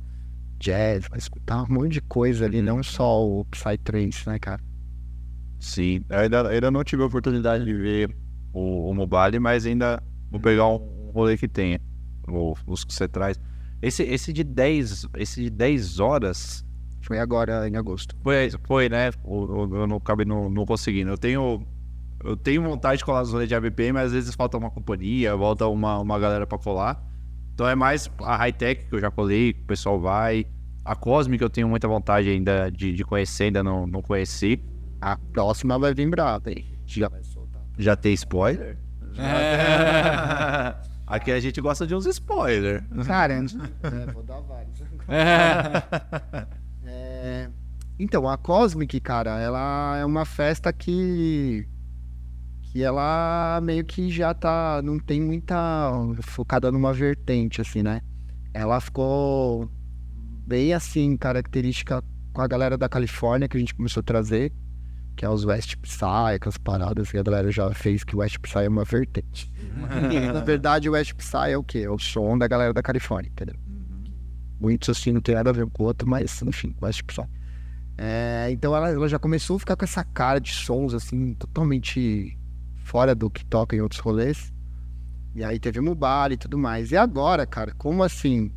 jazz, 0.58 1.06
vai 1.08 1.20
escutar 1.20 1.62
um 1.62 1.72
monte 1.72 1.92
de 1.92 2.00
coisa 2.00 2.44
ali, 2.44 2.60
não 2.60 2.82
só 2.82 3.24
o 3.24 3.44
Psytrance, 3.44 4.28
né, 4.28 4.40
cara? 4.40 4.60
Sim, 5.60 6.00
eu 6.10 6.18
ainda, 6.18 6.48
ainda 6.48 6.70
não 6.70 6.82
tive 6.82 7.02
a 7.02 7.06
oportunidade 7.06 7.64
de 7.64 7.72
ver 7.72 8.14
o, 8.52 8.90
o 8.90 8.94
Mobile, 8.94 9.38
mas 9.38 9.64
ainda 9.64 10.02
vou 10.30 10.40
pegar 10.40 10.66
um 10.66 10.78
rolê 11.16 11.36
que 11.36 11.48
tenha, 11.48 11.80
o- 12.28 12.54
os 12.66 12.84
que 12.84 12.92
você 12.94 13.08
traz. 13.08 13.38
Esse, 13.82 14.02
esse, 14.04 14.32
de 14.32 14.42
10, 14.44 15.06
esse 15.18 15.42
de 15.42 15.50
10 15.50 16.00
horas 16.00 16.64
Foi 17.02 17.18
agora 17.18 17.68
em 17.68 17.76
agosto. 17.76 18.16
foi, 18.22 18.50
foi 18.64 18.88
né? 18.88 19.10
O- 19.24 19.68
eu 19.76 19.86
não 19.86 19.96
acabei 19.96 20.24
não, 20.26 20.48
não 20.48 20.64
conseguindo. 20.64 21.10
Eu 21.10 21.18
tenho, 21.18 21.66
eu 22.24 22.36
tenho 22.36 22.62
vontade 22.62 22.98
de 22.98 23.04
colar 23.04 23.20
nos 23.20 23.32
rolês 23.32 23.48
de 23.48 23.54
ABP, 23.54 23.92
mas 23.92 24.06
às 24.06 24.12
vezes 24.12 24.34
falta 24.34 24.56
uma 24.56 24.70
companhia, 24.70 25.36
volta 25.36 25.66
uma, 25.68 25.98
uma 25.98 26.18
galera 26.18 26.46
pra 26.46 26.58
colar. 26.58 27.02
Então 27.54 27.68
é 27.68 27.74
mais 27.74 28.10
a 28.20 28.36
high-tech 28.36 28.86
que 28.88 28.94
eu 28.94 29.00
já 29.00 29.10
colei, 29.10 29.52
que 29.52 29.62
o 29.62 29.66
pessoal 29.66 30.00
vai. 30.00 30.46
A 30.84 30.94
Cosmic 30.94 31.42
eu 31.42 31.50
tenho 31.50 31.68
muita 31.68 31.86
vontade 31.88 32.28
ainda 32.28 32.70
de, 32.70 32.92
de 32.92 33.04
conhecer, 33.04 33.44
ainda 33.44 33.62
não, 33.62 33.86
não 33.86 34.00
conheci. 34.02 34.62
A 35.00 35.16
próxima 35.16 35.78
vai 35.78 35.92
vir 35.94 36.08
brava, 36.08 36.50
hein? 36.50 36.64
Já. 36.86 37.10
Já 37.78 37.94
tem 37.96 38.12
spoiler? 38.14 38.78
Aqui 41.06 41.30
a 41.30 41.38
gente 41.38 41.60
gosta 41.60 41.86
de 41.86 41.94
uns 41.94 42.04
spoilers. 42.06 42.82
Cara, 43.06 43.34
é, 43.38 44.12
vou 44.12 44.22
dar 44.22 44.40
vários. 44.40 44.82
É, 46.88 47.48
Então, 47.98 48.28
a 48.28 48.38
Cosmic, 48.38 49.00
cara, 49.00 49.40
ela 49.40 49.96
é 49.96 50.04
uma 50.04 50.24
festa 50.24 50.72
que. 50.72 51.66
que 52.62 52.82
ela 52.82 53.60
meio 53.60 53.84
que 53.84 54.08
já 54.08 54.32
tá. 54.32 54.80
não 54.82 54.98
tem 54.98 55.20
muita. 55.20 55.56
focada 56.22 56.70
numa 56.70 56.92
vertente, 56.92 57.60
assim, 57.60 57.82
né? 57.82 58.00
Ela 58.54 58.80
ficou 58.80 59.68
bem 60.46 60.72
assim, 60.72 61.16
característica 61.16 62.02
com 62.32 62.40
a 62.40 62.46
galera 62.46 62.78
da 62.78 62.88
Califórnia 62.88 63.48
que 63.48 63.56
a 63.56 63.60
gente 63.60 63.74
começou 63.74 64.00
a 64.00 64.04
trazer, 64.04 64.52
que 65.16 65.24
é 65.24 65.28
os 65.28 65.44
West 65.44 65.76
Psy, 65.76 66.34
aquelas 66.36 66.58
paradas 66.58 67.10
que 67.10 67.18
a 67.18 67.22
galera 67.22 67.50
já 67.50 67.68
fez 67.74 68.04
que 68.04 68.14
o 68.14 68.20
West 68.20 68.38
Psy 68.38 68.58
é 68.58 68.68
uma 68.68 68.84
vertente. 68.84 69.50
Na 70.32 70.40
verdade, 70.40 70.88
o 70.88 70.92
West 70.92 71.14
Psy 71.14 71.50
é 71.50 71.58
o 71.58 71.62
quê? 71.62 71.80
É 71.80 71.90
o 71.90 71.98
som 71.98 72.36
da 72.36 72.48
galera 72.48 72.72
da 72.72 72.82
Califórnia, 72.82 73.30
entendeu? 73.30 73.56
Muitos 74.60 74.88
assim 74.88 75.12
não 75.12 75.20
tem 75.20 75.34
nada 75.34 75.50
a 75.50 75.52
ver 75.52 75.66
com 75.66 75.82
o 75.82 75.86
outro, 75.86 76.08
mas 76.08 76.40
enfim, 76.42 76.74
West 76.80 77.02
Psy. 77.02 77.22
É, 77.98 78.48
então 78.50 78.74
ela, 78.76 78.90
ela 78.90 79.08
já 79.08 79.18
começou 79.18 79.56
a 79.56 79.58
ficar 79.58 79.76
com 79.76 79.84
essa 79.84 80.04
cara 80.04 80.38
de 80.38 80.52
sons 80.52 80.92
assim, 80.92 81.34
totalmente 81.34 82.38
fora 82.76 83.14
do 83.14 83.30
que 83.30 83.44
toca 83.44 83.74
em 83.74 83.80
outros 83.80 84.00
rolês. 84.00 84.52
E 85.34 85.44
aí 85.44 85.58
teve 85.58 85.80
Mubali 85.80 86.34
e 86.34 86.38
tudo 86.38 86.56
mais. 86.56 86.92
E 86.92 86.96
agora, 86.96 87.46
cara, 87.46 87.74
como 87.76 88.02
assim? 88.02 88.50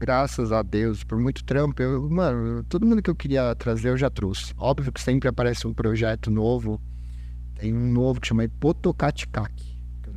Graças 0.00 0.52
a 0.52 0.62
Deus, 0.62 1.02
por 1.02 1.18
muito 1.18 1.44
trampo, 1.44 1.82
eu, 1.82 2.08
mano, 2.08 2.62
todo 2.64 2.86
mundo 2.86 3.02
que 3.02 3.10
eu 3.10 3.16
queria 3.16 3.54
trazer 3.54 3.90
eu 3.90 3.96
já 3.96 4.08
trouxe. 4.08 4.54
Óbvio 4.56 4.92
que 4.92 5.00
sempre 5.00 5.28
aparece 5.28 5.66
um 5.66 5.74
projeto 5.74 6.30
novo. 6.30 6.80
Tem 7.56 7.74
um 7.74 7.92
novo 7.92 8.20
que 8.20 8.28
chama 8.28 8.44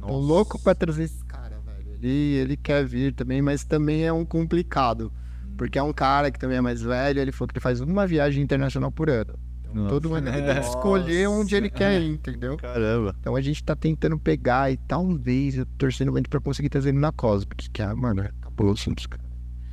Hipotocaticaki. 0.01 0.07
Tô 0.07 0.17
louco 0.17 0.59
pra 0.59 0.75
trazer 0.75 1.03
esse 1.03 1.23
cara, 1.25 1.59
velho. 1.59 1.93
Ele, 1.93 2.07
ele 2.35 2.57
quer 2.57 2.85
vir 2.85 3.13
também, 3.13 3.41
mas 3.41 3.63
também 3.63 4.03
é 4.03 4.13
um 4.13 4.25
complicado. 4.25 5.11
Porque 5.57 5.77
é 5.77 5.83
um 5.83 5.93
cara 5.93 6.31
que 6.31 6.39
também 6.39 6.57
é 6.57 6.61
mais 6.61 6.81
velho, 6.81 7.19
ele 7.19 7.31
falou 7.31 7.47
que 7.47 7.53
ele 7.53 7.61
faz 7.61 7.81
uma 7.81 8.07
viagem 8.07 8.43
internacional 8.43 8.91
por 8.91 9.09
ano. 9.09 9.37
Então, 9.69 9.87
todo 9.87 10.17
ele 10.17 10.31
tem 10.31 10.43
que 10.43 10.59
escolher 10.67 11.29
onde 11.29 11.55
ele 11.55 11.69
quer 11.69 12.01
ir, 12.01 12.11
entendeu? 12.11 12.57
Caramba. 12.57 13.15
Então 13.19 13.35
a 13.35 13.41
gente 13.41 13.63
tá 13.63 13.75
tentando 13.75 14.17
pegar 14.19 14.71
e 14.71 14.77
talvez 14.77 15.57
eu 15.57 15.65
torcendo 15.77 16.11
muito 16.11 16.29
pra 16.29 16.39
conseguir 16.39 16.69
trazer 16.69 16.89
ele 16.89 16.99
na 16.99 17.11
Cosmic, 17.11 17.69
que 17.69 17.81
é, 17.81 17.93
mano, 17.93 18.21
acabou 18.21 18.71
os 18.71 18.83
cara. 18.83 19.23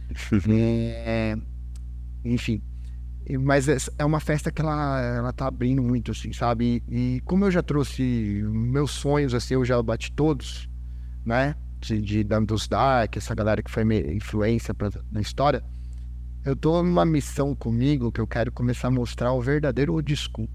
É, 0.50 1.36
enfim. 2.24 2.62
Mas 3.36 3.68
é 3.68 3.76
é 3.98 4.04
uma 4.04 4.20
festa 4.20 4.50
que 4.50 4.62
ela, 4.62 5.00
ela 5.00 5.32
tá 5.32 5.46
abrindo 5.46 5.82
muito, 5.82 6.12
assim, 6.12 6.32
sabe? 6.32 6.82
E, 6.88 7.16
e 7.16 7.20
como 7.20 7.44
eu 7.44 7.50
já 7.50 7.62
trouxe 7.62 8.42
meus 8.44 8.90
sonhos, 8.92 9.34
assim, 9.34 9.54
eu 9.54 9.64
já 9.64 9.82
bati 9.82 10.12
todos, 10.12 10.68
né? 11.24 11.54
De, 11.80 12.00
de 12.00 12.24
dos 12.24 12.66
Dark, 12.66 13.16
essa 13.16 13.34
galera 13.34 13.62
que 13.62 13.70
foi 13.70 13.84
minha 13.84 14.12
influência 14.12 14.72
pra, 14.72 14.90
na 15.12 15.20
história. 15.20 15.62
Eu 16.44 16.56
tô 16.56 16.82
numa 16.82 17.04
missão 17.04 17.54
comigo 17.54 18.10
que 18.10 18.20
eu 18.20 18.26
quero 18.26 18.50
começar 18.50 18.88
a 18.88 18.90
mostrar 18.90 19.32
o 19.32 19.40
verdadeiro 19.40 19.92
old 19.92 20.16
school. 20.16 20.48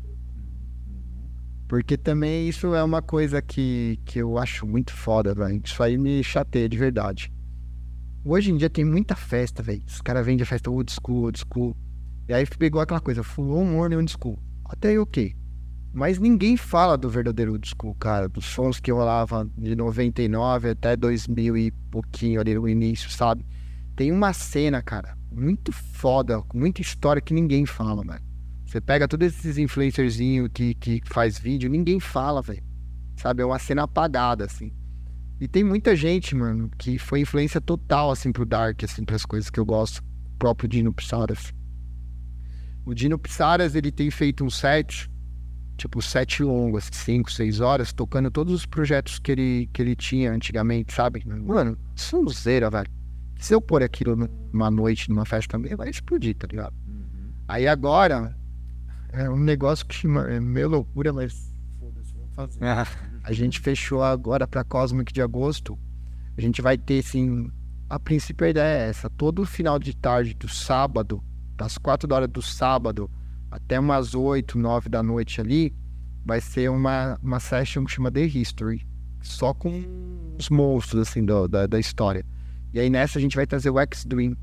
Porque 1.67 1.97
também 1.97 2.47
isso 2.47 2.73
é 2.75 2.83
uma 2.83 3.01
coisa 3.01 3.41
que, 3.41 3.99
que 4.05 4.19
eu 4.19 4.37
acho 4.37 4.65
muito 4.65 4.93
foda, 4.93 5.33
velho. 5.33 5.61
Isso 5.63 5.81
aí 5.81 5.97
me 5.97 6.23
chateia 6.23 6.67
de 6.67 6.77
verdade. 6.77 7.31
Hoje 8.25 8.51
em 8.51 8.57
dia 8.57 8.69
tem 8.69 8.85
muita 8.85 9.15
festa, 9.15 9.61
velho. 9.61 9.83
Os 9.85 10.01
caras 10.01 10.25
vendem 10.25 10.43
a 10.43 10.45
festa 10.45 10.69
old 10.69 10.91
school, 10.91 11.25
old 11.25 11.39
school. 11.39 11.75
E 12.27 12.33
aí 12.33 12.45
pegou 12.45 12.81
aquela 12.81 12.99
coisa, 12.99 13.23
full 13.23 13.65
morning 13.65 13.97
old 13.97 14.11
school. 14.11 14.39
Até 14.65 14.89
aí, 14.89 14.99
ok. 14.99 15.35
Mas 15.93 16.17
ninguém 16.17 16.57
fala 16.57 16.97
do 16.97 17.09
verdadeiro 17.09 17.51
old 17.51 17.69
school, 17.69 17.93
cara. 17.95 18.27
Dos 18.27 18.45
sons 18.45 18.79
que 18.79 18.91
rolava 18.91 19.47
de 19.57 19.75
99 19.75 20.69
até 20.69 20.95
2000 20.95 21.57
e 21.57 21.71
pouquinho 21.91 22.41
ali 22.41 22.55
no 22.55 22.67
início, 22.67 23.09
sabe? 23.11 23.45
Tem 23.95 24.11
uma 24.11 24.33
cena, 24.33 24.81
cara, 24.81 25.15
muito 25.31 25.71
foda, 25.71 26.41
com 26.41 26.57
muita 26.57 26.81
história 26.81 27.21
que 27.21 27.33
ninguém 27.33 27.65
fala, 27.65 28.03
velho. 28.03 28.23
Você 28.65 28.81
pega 28.81 29.07
todos 29.07 29.27
esses 29.27 29.57
influencerzinhos 29.59 30.49
que, 30.51 30.73
que 30.73 31.01
faz 31.05 31.37
vídeo, 31.37 31.69
ninguém 31.69 31.99
fala, 31.99 32.41
velho. 32.41 32.63
Sabe? 33.15 33.43
É 33.43 33.45
uma 33.45 33.59
cena 33.59 33.83
apagada, 33.83 34.45
assim. 34.45 34.73
E 35.39 35.47
tem 35.47 35.63
muita 35.63 35.95
gente, 35.95 36.33
mano, 36.33 36.71
que 36.77 36.97
foi 36.97 37.19
influência 37.19 37.61
total, 37.61 38.09
assim, 38.09 38.31
pro 38.31 38.45
Dark, 38.45 38.83
assim, 38.83 39.03
pras 39.03 39.25
coisas 39.25 39.49
que 39.49 39.59
eu 39.59 39.65
gosto. 39.65 40.01
Próprio 40.39 40.67
Dino 40.67 40.91
Psaras. 40.93 41.53
O 42.85 42.93
Dino 42.93 43.17
Psaras, 43.17 43.75
ele 43.75 43.91
tem 43.91 44.11
feito 44.11 44.43
um 44.43 44.49
set, 44.49 45.09
tipo, 45.77 46.01
set 46.01 46.43
longo, 46.43 46.77
assim, 46.77 46.89
5, 46.91 47.31
6 47.31 47.59
horas, 47.61 47.93
tocando 47.93 48.29
todos 48.29 48.53
os 48.53 48.65
projetos 48.65 49.19
que 49.19 49.31
ele, 49.31 49.69
que 49.71 49.81
ele 49.81 49.95
tinha 49.95 50.31
antigamente, 50.31 50.93
sabe? 50.93 51.23
Mano, 51.25 51.77
sonzeira, 51.95 52.69
velho. 52.69 52.91
Se 53.39 53.53
eu 53.53 53.61
pôr 53.61 53.83
aquilo 53.83 54.15
numa 54.51 54.69
noite, 54.69 55.09
numa 55.09 55.25
festa 55.25 55.57
também, 55.57 55.75
vai 55.75 55.89
explodir, 55.89 56.35
tá 56.35 56.47
ligado? 56.47 56.75
Aí 57.47 57.67
agora, 57.67 58.35
é 59.11 59.29
um 59.29 59.37
negócio 59.37 59.85
que 59.85 60.07
é 60.07 60.39
meio 60.39 60.69
loucura, 60.69 61.13
mas 61.13 61.53
foda-se, 61.79 62.13
vamos 62.13 62.35
fazer. 62.35 62.59
A 63.23 63.31
gente 63.31 63.59
fechou 63.59 64.03
agora 64.03 64.45
pra 64.45 64.65
Cosmic 64.65 65.13
de 65.13 65.21
agosto. 65.21 65.79
A 66.37 66.41
gente 66.41 66.61
vai 66.61 66.77
ter, 66.77 66.99
assim, 66.99 67.49
a 67.89 67.97
princípio 67.97 68.45
a 68.45 68.49
ideia 68.49 68.85
é 68.85 68.89
essa. 68.89 69.09
Todo 69.09 69.45
final 69.45 69.79
de 69.79 69.95
tarde 69.95 70.33
do 70.33 70.49
sábado, 70.49 71.23
das 71.55 71.77
quatro 71.77 72.13
horas 72.13 72.29
do 72.29 72.41
sábado 72.41 73.09
até 73.51 73.79
umas 73.79 74.15
oito, 74.15 74.57
nove 74.57 74.89
da 74.89 75.03
noite 75.03 75.39
ali, 75.39 75.73
vai 76.25 76.41
ser 76.41 76.69
uma, 76.69 77.19
uma 77.21 77.39
session 77.39 77.85
que 77.85 77.91
chama 77.91 78.11
The 78.11 78.25
History. 78.25 78.87
Só 79.21 79.53
com 79.53 79.83
os 80.37 80.49
monstros, 80.49 81.07
assim, 81.07 81.23
do, 81.23 81.47
da, 81.47 81.67
da 81.67 81.79
história. 81.79 82.25
E 82.73 82.79
aí 82.79 82.89
nessa 82.89 83.19
a 83.19 83.21
gente 83.21 83.35
vai 83.35 83.45
trazer 83.45 83.69
o 83.69 83.79
X-Dream. 83.79 84.35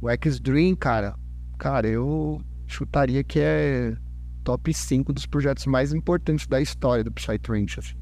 O 0.00 0.08
X-Dream, 0.08 0.74
cara, 0.74 1.14
cara, 1.58 1.86
eu 1.86 2.40
chutaria 2.66 3.22
que 3.22 3.38
é 3.38 3.94
top 4.42 4.72
5 4.72 5.12
dos 5.12 5.26
projetos 5.26 5.66
mais 5.66 5.92
importantes 5.92 6.46
da 6.46 6.60
história 6.60 7.04
do 7.04 7.12
Psytrance, 7.12 7.78
assim. 7.78 7.96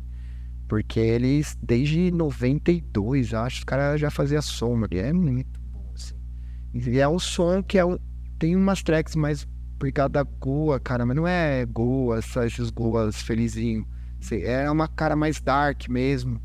Porque 0.69 1.01
eles, 1.01 1.57
desde 1.61 2.11
92, 2.13 3.35
acho, 3.35 3.59
os 3.59 3.65
caras 3.65 4.01
já 4.01 4.11
faziam 4.11 4.41
som, 4.43 4.81
é 4.93 5.13
muito 5.13 5.61
bom, 5.61 5.93
assim. 5.95 6.15
E 6.73 6.99
é 6.99 7.09
um 7.09 7.19
som 7.19 7.63
que 7.63 7.79
é 7.79 7.85
um, 7.85 7.99
tem 8.39 8.57
umas 8.57 8.83
tracks 8.83 9.15
mais 9.15 9.47
por 9.79 9.93
causa 9.93 10.09
da 10.11 10.23
Goa, 10.23 10.81
cara, 10.81 11.05
mas 11.05 11.17
não 11.17 11.27
é 11.27 11.65
Goa, 11.67 12.19
esses 12.19 12.71
Goas 12.71 13.21
felizinho. 13.21 13.87
É 14.31 14.71
uma 14.71 14.89
cara 14.89 15.15
mais 15.15 15.41
dark 15.41 15.89
mesmo. 15.89 16.41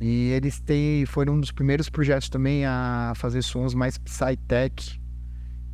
E 0.00 0.30
eles 0.30 0.60
têm, 0.60 1.04
foram 1.04 1.34
um 1.34 1.40
dos 1.40 1.52
primeiros 1.52 1.90
projetos 1.90 2.28
também 2.28 2.64
a 2.64 3.12
fazer 3.16 3.42
sons 3.42 3.74
mais 3.74 3.98
Psytech. 3.98 5.00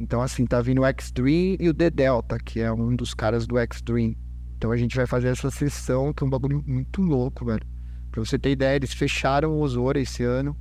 Então, 0.01 0.21
assim, 0.21 0.45
tá 0.45 0.61
vindo 0.61 0.83
o 0.83 0.85
X-Dream 0.85 1.57
e 1.61 1.69
o 1.69 1.75
The 1.75 1.91
Delta, 1.91 2.39
que 2.39 2.61
é 2.61 2.73
um 2.73 2.97
dos 2.97 3.15
caras 3.15 3.47
do 3.47 3.57
X-Dream. 3.59 4.17
Então 4.57 4.73
a 4.73 4.77
gente 4.77 4.97
vai 4.97 5.07
fazer 5.07 5.29
essa 5.29 5.51
sessão, 5.51 6.13
que 6.13 6.25
é 6.25 6.27
um 6.27 6.31
bagulho 6.31 6.65
muito 6.67 7.03
louco, 7.03 7.45
velho. 7.45 7.65
Pra 8.11 8.25
você 8.25 8.39
ter 8.39 8.51
ideia, 8.51 8.77
eles 8.77 8.93
fecharam 8.93 9.53
o 9.53 9.61
Osora 9.61 10.01
esse 10.01 10.25
ano. 10.25 10.57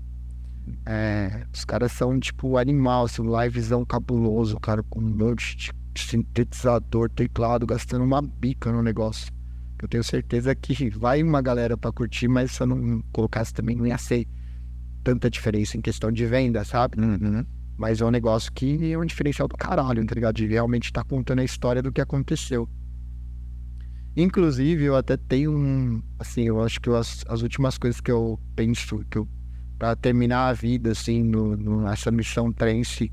É, 0.86 1.46
os 1.54 1.64
caras 1.66 1.92
são 1.92 2.20
tipo 2.20 2.58
animal, 2.58 3.06
assim, 3.06 3.22
um 3.22 3.42
livezão 3.42 3.86
cabuloso, 3.86 4.60
cara, 4.60 4.84
com 4.84 5.00
um 5.00 5.10
monte 5.10 5.72
de 5.94 6.02
sintetizador, 6.02 7.10
teclado, 7.10 7.66
gastando 7.66 8.04
uma 8.04 8.22
bica 8.22 8.72
no 8.72 8.82
negócio. 8.82 9.32
Eu 9.82 9.88
tenho 9.88 10.04
certeza 10.04 10.56
que 10.56 10.90
vai 10.90 11.22
uma 11.22 11.42
galera 11.42 11.78
pra 11.78 11.92
curtir, 11.92 12.28
mas 12.28 12.52
se 12.52 12.62
eu 12.62 12.68
não 12.68 13.02
colocasse 13.12 13.54
também, 13.54 13.76
não 13.76 13.86
ia 13.86 13.98
ser 13.98 14.28
tanta 15.04 15.30
diferença 15.30 15.78
em 15.78 15.82
questão 15.82 16.12
de 16.12 16.26
venda, 16.26 16.64
sabe? 16.64 16.98
Mas 17.78 18.02
é 18.02 18.06
um 18.06 18.12
negócio 18.12 18.52
que 18.54 18.92
é 18.92 18.98
um 18.98 19.06
diferencial 19.06 19.48
do 19.48 19.56
caralho, 19.56 20.06
tá 20.06 20.16
ligado? 20.16 20.36
De 20.36 20.48
realmente 20.48 20.86
estar 20.86 21.04
contando 21.04 21.40
a 21.40 21.44
história 21.44 21.82
do 21.82 21.92
que 21.92 22.02
aconteceu. 22.02 22.68
Inclusive, 24.16 24.86
eu 24.86 24.96
até 24.96 25.18
tenho 25.18 25.52
um. 25.52 26.02
Assim, 26.18 26.44
eu 26.44 26.64
acho 26.64 26.80
que 26.80 26.90
as, 26.90 27.26
as 27.28 27.42
últimas 27.42 27.78
coisas 27.78 28.00
que 28.00 28.12
eu 28.12 28.40
penso, 28.56 29.04
que 29.10 29.18
eu. 29.18 29.28
Pra 29.78 29.96
terminar 29.96 30.48
a 30.48 30.54
vida, 30.54 30.92
assim, 30.92 31.24
no, 31.24 31.56
no, 31.56 31.82
nessa 31.82 32.12
missão 32.12 32.52
trance, 32.52 33.12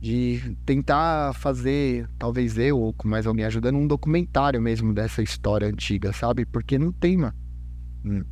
de 0.00 0.56
tentar 0.66 1.32
fazer, 1.34 2.06
talvez 2.18 2.58
eu 2.58 2.78
ou 2.78 2.92
com 2.92 3.08
mais 3.08 3.26
alguém 3.26 3.44
ajudando, 3.46 3.76
um 3.76 3.86
documentário 3.86 4.60
mesmo 4.60 4.92
dessa 4.92 5.22
história 5.22 5.66
antiga, 5.66 6.12
sabe? 6.12 6.44
Porque 6.44 6.78
não 6.78 6.92
tem, 6.92 7.16
mano. 7.16 7.34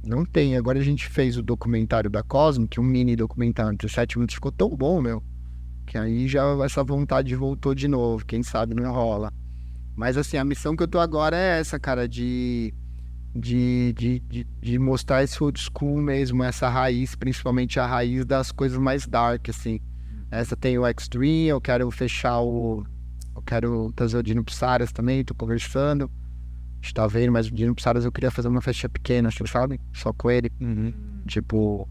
Não 0.04 0.22
tem. 0.24 0.54
Agora 0.54 0.78
a 0.78 0.82
gente 0.82 1.08
fez 1.08 1.38
o 1.38 1.42
documentário 1.42 2.10
da 2.10 2.22
Cosmic, 2.22 2.78
um 2.78 2.82
mini 2.82 3.16
documentário 3.16 3.78
de 3.78 3.88
7 3.88 4.18
minutos, 4.18 4.34
ficou 4.34 4.52
tão 4.52 4.68
bom, 4.68 5.00
meu. 5.00 5.22
Que 5.86 5.96
aí 5.96 6.28
já 6.28 6.42
essa 6.62 6.84
vontade 6.84 7.34
voltou 7.34 7.74
de 7.74 7.88
novo. 7.88 8.24
Quem 8.26 8.42
sabe 8.42 8.74
não 8.74 8.92
rola. 8.92 9.32
Mas 9.96 10.18
assim, 10.18 10.36
a 10.36 10.44
missão 10.44 10.76
que 10.76 10.82
eu 10.82 10.88
tô 10.88 10.98
agora 10.98 11.36
é 11.36 11.58
essa, 11.58 11.80
cara, 11.80 12.06
de. 12.06 12.74
De, 13.34 13.94
de, 13.94 14.20
de, 14.20 14.44
de 14.60 14.78
mostrar 14.78 15.22
esse 15.22 15.42
old 15.42 15.58
school 15.58 15.96
mesmo, 15.96 16.42
essa 16.44 16.68
raiz, 16.68 17.14
principalmente 17.14 17.80
a 17.80 17.86
raiz 17.86 18.26
das 18.26 18.52
coisas 18.52 18.78
mais 18.78 19.06
dark, 19.06 19.48
assim. 19.48 19.80
Essa 20.30 20.56
tem 20.56 20.78
o 20.78 20.86
X-Dream, 20.86 21.46
eu 21.48 21.60
quero 21.60 21.90
fechar 21.90 22.40
o. 22.40 22.84
Eu 23.34 23.42
quero 23.42 23.92
trazer 23.94 24.18
o 24.18 24.22
Dino 24.22 24.44
Psaras 24.44 24.92
também, 24.92 25.24
tô 25.24 25.34
conversando. 25.34 26.10
A 26.80 26.84
gente 26.84 26.94
tá 26.94 27.06
vendo, 27.06 27.32
mas 27.32 27.46
o 27.46 27.50
Dino 27.54 27.74
Psaras 27.74 28.04
eu 28.04 28.12
queria 28.12 28.30
fazer 28.30 28.48
uma 28.48 28.60
festa 28.60 28.88
pequena, 28.88 29.30
vocês 29.30 29.50
sabem? 29.50 29.78
Só 29.92 30.12
com 30.12 30.30
ele. 30.30 30.50
Tipo, 31.26 31.88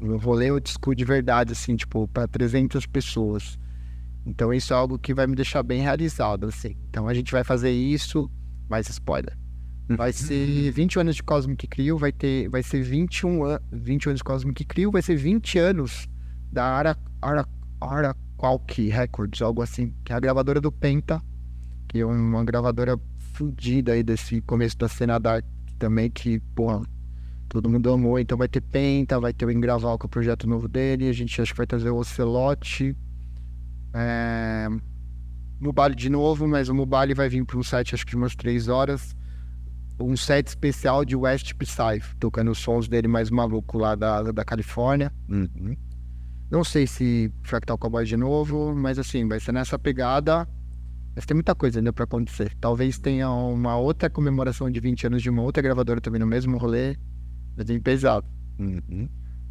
um 0.00 0.16
rolê 0.16 0.50
old 0.50 0.68
school 0.68 0.94
de 0.94 1.04
verdade, 1.04 1.52
assim, 1.52 1.76
tipo, 1.76 2.08
pra 2.08 2.26
300 2.26 2.86
pessoas. 2.86 3.58
Então 4.24 4.52
isso 4.52 4.72
é 4.72 4.76
algo 4.76 4.98
que 4.98 5.12
vai 5.14 5.26
me 5.26 5.34
deixar 5.34 5.62
bem 5.62 5.82
realizado, 5.82 6.46
assim. 6.46 6.76
Então 6.88 7.08
a 7.08 7.14
gente 7.14 7.32
vai 7.32 7.44
fazer 7.44 7.70
isso, 7.70 8.30
mais 8.68 8.88
spoiler. 8.88 9.36
Vai 9.96 10.12
ser 10.12 10.70
20 10.70 11.00
anos 11.00 11.16
de 11.16 11.22
Cosmic 11.22 11.66
Crew, 11.66 11.98
vai 11.98 12.12
ter, 12.12 12.48
vai 12.48 12.62
ser 12.62 12.82
21 12.82 13.44
anos, 13.44 13.62
20 13.72 14.06
anos 14.06 14.18
de 14.18 14.24
Cosmic 14.24 14.64
Crew, 14.64 14.90
vai 14.90 15.02
ser 15.02 15.16
20 15.16 15.58
anos 15.58 16.08
da 16.52 16.64
Ara, 16.64 16.96
Ara, 17.20 17.46
Araqualk 17.80 18.88
Records, 18.88 19.42
algo 19.42 19.62
assim, 19.62 19.92
que 20.04 20.12
é 20.12 20.16
a 20.16 20.20
gravadora 20.20 20.60
do 20.60 20.70
Penta, 20.70 21.20
que 21.88 21.98
é 21.98 22.06
uma 22.06 22.44
gravadora 22.44 22.98
fodida 23.34 23.92
aí 23.92 24.02
desse 24.02 24.40
começo 24.42 24.78
da 24.78 24.88
cena 24.88 25.18
dark 25.18 25.44
também, 25.78 26.08
que, 26.08 26.38
porra, 26.54 26.82
todo 27.48 27.68
mundo 27.68 27.92
amou. 27.92 28.18
Então 28.18 28.38
vai 28.38 28.48
ter 28.48 28.60
Penta, 28.60 29.18
vai 29.18 29.32
ter 29.32 29.44
o 29.44 29.50
Engraval, 29.50 29.98
que 29.98 30.04
é 30.04 30.08
o 30.08 30.10
projeto 30.10 30.48
novo 30.48 30.68
dele, 30.68 31.08
a 31.08 31.12
gente 31.12 31.40
acha 31.40 31.52
que 31.52 31.58
vai 31.58 31.66
trazer 31.66 31.90
o 31.90 31.96
Ocelote, 31.96 32.96
é... 33.92 34.68
Mubali 35.60 35.94
de 35.94 36.08
novo, 36.08 36.48
mas 36.48 36.68
o 36.68 36.74
Mubali 36.74 37.12
vai 37.12 37.28
vir 37.28 37.44
para 37.44 37.58
um 37.58 37.62
set 37.62 37.94
acho 37.94 38.04
que 38.04 38.12
de 38.12 38.16
umas 38.16 38.34
3 38.34 38.68
horas. 38.68 39.14
Um 40.00 40.16
set 40.16 40.46
especial 40.48 41.04
de 41.04 41.14
West 41.14 41.54
Psy, 41.54 42.00
tocando 42.18 42.50
os 42.50 42.58
sons 42.58 42.88
dele 42.88 43.06
mais 43.06 43.30
maluco 43.30 43.78
lá 43.78 43.94
da, 43.94 44.22
da 44.32 44.44
Califórnia. 44.44 45.12
Não 46.50 46.64
sei 46.64 46.86
se 46.86 47.32
Fractal 47.42 47.78
Cowboy 47.78 48.04
de 48.04 48.16
novo, 48.16 48.74
mas 48.74 48.98
assim, 48.98 49.28
vai 49.28 49.38
ser 49.38 49.52
nessa 49.52 49.78
pegada. 49.78 50.48
Mas 51.14 51.26
tem 51.26 51.34
muita 51.34 51.54
coisa 51.54 51.78
ainda 51.80 51.92
para 51.92 52.04
acontecer. 52.04 52.52
Talvez 52.60 52.98
tenha 52.98 53.30
uma 53.30 53.76
outra 53.76 54.08
comemoração 54.08 54.70
de 54.70 54.80
20 54.80 55.06
anos 55.08 55.22
de 55.22 55.30
uma 55.30 55.42
outra 55.42 55.62
gravadora 55.62 56.00
também 56.00 56.20
no 56.20 56.26
mesmo 56.26 56.56
rolê. 56.56 56.96
Mas 57.56 57.66
bem 57.66 57.80
pesado. 57.80 58.26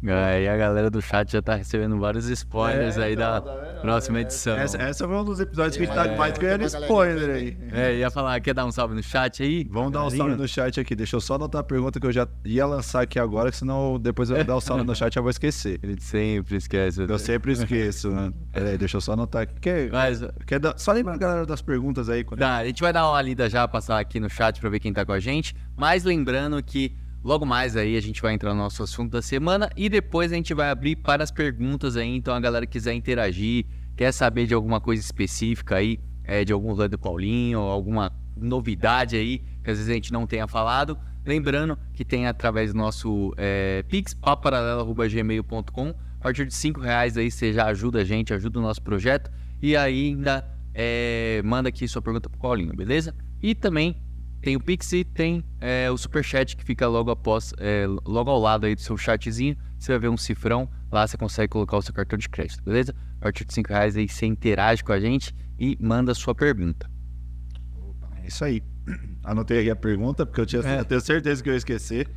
Aí 0.02 0.48
a 0.48 0.56
galera 0.56 0.90
do 0.90 1.02
chat 1.02 1.30
já 1.30 1.42
tá 1.42 1.54
recebendo 1.54 1.98
vários 1.98 2.26
spoilers 2.28 2.96
aí 2.96 3.14
da 3.14 3.40
próxima 3.82 4.20
edição. 4.20 4.56
Essa, 4.56 4.78
essa 4.78 5.06
foi 5.06 5.16
um 5.16 5.24
dos 5.24 5.40
episódios 5.40 5.76
que 5.76 5.82
a 5.82 5.86
gente 5.86 5.94
tá 5.94 6.16
mais 6.16 6.38
ganhando 6.38 6.64
spoiler 6.64 7.30
aí. 7.36 7.58
É, 7.70 7.96
ia 7.96 8.10
falar, 8.10 8.40
quer 8.40 8.54
dar 8.54 8.64
um 8.64 8.72
salve 8.72 8.94
no 8.94 9.02
chat 9.02 9.42
aí? 9.42 9.66
Vamos 9.70 9.92
dar 9.92 10.04
um 10.06 10.10
salve 10.10 10.36
no 10.36 10.48
chat 10.48 10.80
aqui. 10.80 10.94
Deixa 10.94 11.16
eu 11.16 11.20
só 11.20 11.34
anotar 11.34 11.60
a 11.60 11.64
pergunta 11.64 12.00
que 12.00 12.06
eu 12.06 12.12
já 12.12 12.26
ia 12.44 12.64
lançar 12.64 13.02
aqui 13.02 13.18
agora, 13.18 13.50
que 13.50 13.56
senão 13.58 13.98
depois 14.00 14.30
eu 14.30 14.36
vou 14.36 14.44
dar 14.44 14.56
o 14.56 14.60
salve 14.60 14.84
no 14.84 14.94
chat 14.94 15.14
e 15.14 15.18
eu 15.18 15.22
vou 15.22 15.30
esquecer. 15.30 15.78
Ele 15.84 16.00
sempre 16.00 16.56
esquece. 16.56 17.02
Eu 17.06 17.18
sempre 17.18 17.52
esqueço, 17.52 18.10
né? 18.10 18.32
Peraí, 18.52 18.78
deixa 18.78 18.96
eu 18.96 19.00
só 19.02 19.12
anotar 19.12 19.42
aqui. 19.42 19.60
Quer, 19.60 19.90
Mas, 19.90 20.22
quer 20.46 20.58
dar- 20.58 20.78
só 20.78 20.92
lembra 20.92 21.14
a 21.14 21.18
galera 21.18 21.44
das 21.44 21.60
perguntas 21.60 22.08
aí. 22.08 22.24
Quando... 22.24 22.40
Tá, 22.40 22.56
a 22.56 22.64
gente 22.64 22.80
vai 22.80 22.92
dar 22.92 23.08
uma 23.08 23.20
lida 23.20 23.50
já, 23.50 23.68
passar 23.68 23.98
aqui 24.00 24.18
no 24.18 24.30
chat 24.30 24.60
pra 24.60 24.70
ver 24.70 24.80
quem 24.80 24.92
tá 24.92 25.04
com 25.04 25.12
a 25.12 25.20
gente. 25.20 25.54
Mas 25.76 26.04
lembrando 26.04 26.62
que 26.62 26.96
logo 27.22 27.44
mais 27.44 27.76
aí 27.76 27.96
a 27.96 28.00
gente 28.00 28.20
vai 28.20 28.34
entrar 28.34 28.54
no 28.54 28.60
nosso 28.60 28.82
assunto 28.82 29.12
da 29.12 29.22
semana 29.22 29.70
e 29.76 29.88
depois 29.88 30.32
a 30.32 30.34
gente 30.34 30.54
vai 30.54 30.70
abrir 30.70 30.96
para 30.96 31.22
as 31.22 31.30
perguntas 31.30 31.96
aí. 31.96 32.16
Então 32.16 32.34
a 32.34 32.40
galera 32.40 32.66
quiser 32.66 32.94
interagir, 32.94 33.66
quer 33.96 34.12
saber 34.12 34.46
de 34.46 34.54
alguma 34.54 34.80
coisa 34.80 35.02
específica 35.02 35.76
aí, 35.76 35.98
é, 36.24 36.44
de 36.44 36.52
algum 36.52 36.72
lance 36.72 36.90
do 36.90 36.98
Paulinho, 36.98 37.60
alguma 37.60 38.12
novidade 38.36 39.16
aí 39.16 39.38
que 39.62 39.70
às 39.70 39.76
vezes 39.76 39.90
a 39.90 39.94
gente 39.94 40.12
não 40.12 40.26
tenha 40.26 40.46
falado. 40.46 40.98
Lembrando 41.24 41.78
que 41.92 42.04
tem 42.04 42.26
através 42.26 42.72
do 42.72 42.78
nosso 42.78 43.32
é, 43.36 43.82
pix, 43.88 44.14
paparalelo.gmail.com. 44.14 45.88
A 45.90 46.22
partir 46.22 46.46
de 46.46 46.54
5 46.54 46.80
reais 46.80 47.16
aí 47.16 47.30
você 47.30 47.52
já 47.52 47.66
ajuda 47.66 48.00
a 48.00 48.04
gente, 48.04 48.32
ajuda 48.32 48.58
o 48.58 48.62
nosso 48.62 48.82
projeto. 48.82 49.30
E 49.60 49.76
ainda 49.76 50.46
é, 50.74 51.42
manda 51.44 51.68
aqui 51.68 51.86
sua 51.86 52.00
pergunta 52.00 52.28
pro 52.28 52.38
Paulinho, 52.38 52.74
beleza? 52.74 53.14
E 53.42 53.54
também 53.54 53.96
tem 54.40 54.56
o 54.56 54.60
Pix 54.60 54.92
e 54.92 55.04
tem 55.04 55.44
é, 55.60 55.90
o 55.90 55.96
Superchat 55.98 56.56
que 56.56 56.64
fica 56.64 56.86
logo 56.88 57.10
após, 57.10 57.52
é, 57.58 57.86
logo 58.06 58.30
ao 58.30 58.38
lado 58.40 58.66
aí 58.66 58.74
do 58.74 58.80
seu 58.80 58.96
chatzinho. 58.96 59.56
Você 59.78 59.92
vai 59.92 59.98
ver 59.98 60.08
um 60.08 60.16
cifrão, 60.16 60.68
lá 60.90 61.06
você 61.06 61.16
consegue 61.16 61.48
colocar 61.50 61.76
o 61.76 61.82
seu 61.82 61.92
cartão 61.94 62.18
de 62.18 62.28
crédito, 62.28 62.62
beleza? 62.62 62.94
A 63.18 63.22
partir 63.24 63.44
de 63.44 63.52
5 63.54 63.68
reais 63.68 63.96
aí 63.96 64.08
você 64.08 64.26
interage 64.26 64.82
com 64.84 64.92
a 64.92 65.00
gente 65.00 65.34
e 65.58 65.76
manda 65.80 66.12
a 66.12 66.14
sua 66.14 66.34
pergunta. 66.34 66.90
isso 68.24 68.44
aí. 68.44 68.62
Anotei 69.24 69.60
aqui 69.60 69.70
a 69.70 69.76
pergunta, 69.76 70.24
porque 70.24 70.40
eu, 70.40 70.46
tinha, 70.46 70.62
É. 70.62 70.80
eu 70.80 70.84
tenho 70.84 71.00
certeza 71.00 71.42
que 71.42 71.48
eu 71.48 71.52
ia 71.54 71.58
esquecer. 71.58 72.08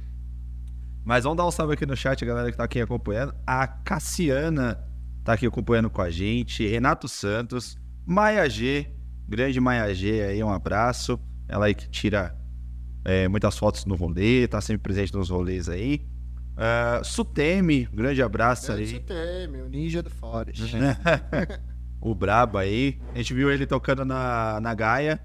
Mas 1.04 1.24
vamos 1.26 1.38
dar 1.38 1.45
um 1.45 1.52
salve 1.52 1.74
aqui 1.74 1.86
no 1.86 1.95
chat, 1.98 2.24
a 2.24 2.28
galera 2.28 2.50
que 2.52 2.58
tá 2.58 2.64
aqui 2.64 2.80
acompanhando. 2.80 3.34
A 3.45 3.68
Cassiana 3.68 4.80
tá 5.24 5.34
aqui 5.34 5.45
acompanhando 5.45 5.90
com 5.90 6.02
a 6.02 6.10
gente. 6.10 6.66
Renato 6.66 7.08
Santos. 7.10 7.78
Maia 8.06 8.50
G. 8.50 8.88
Grande 9.28 9.60
Maia 9.60 9.94
G 9.94 10.22
aí, 10.22 10.44
um 10.44 10.50
abraço. 10.50 11.20
Ela 11.48 11.65
aí 11.65 11.74
que 11.74 11.90
tira 11.90 12.36
é, 13.06 13.28
muitas 13.28 13.57
fotos 13.57 13.86
no 13.86 13.95
rolê, 13.95 14.48
tá 14.48 14.61
sempre 14.61 14.84
presente 14.84 15.14
nos 15.14 15.30
rolês 15.30 15.70
aí. 15.70 16.06
Ah, 16.56 17.02
Sutemi, 17.03 17.88
grande 17.91 18.22
abraço 18.22 18.72
aí. 18.72 18.88
Você 18.88 18.99
tem, 18.99 19.48
meu 19.48 19.68
ninja 19.68 20.03
do 20.03 20.10
Forest. 20.10 20.76
o 21.99 22.14
Brabo 22.14 22.57
aí. 22.57 22.99
A 23.14 23.18
gente 23.18 23.34
viu 23.34 23.52
ele 23.52 23.65
tocando 23.65 24.06
na, 24.06 24.60
na 24.61 24.74
Gaia. 24.74 25.20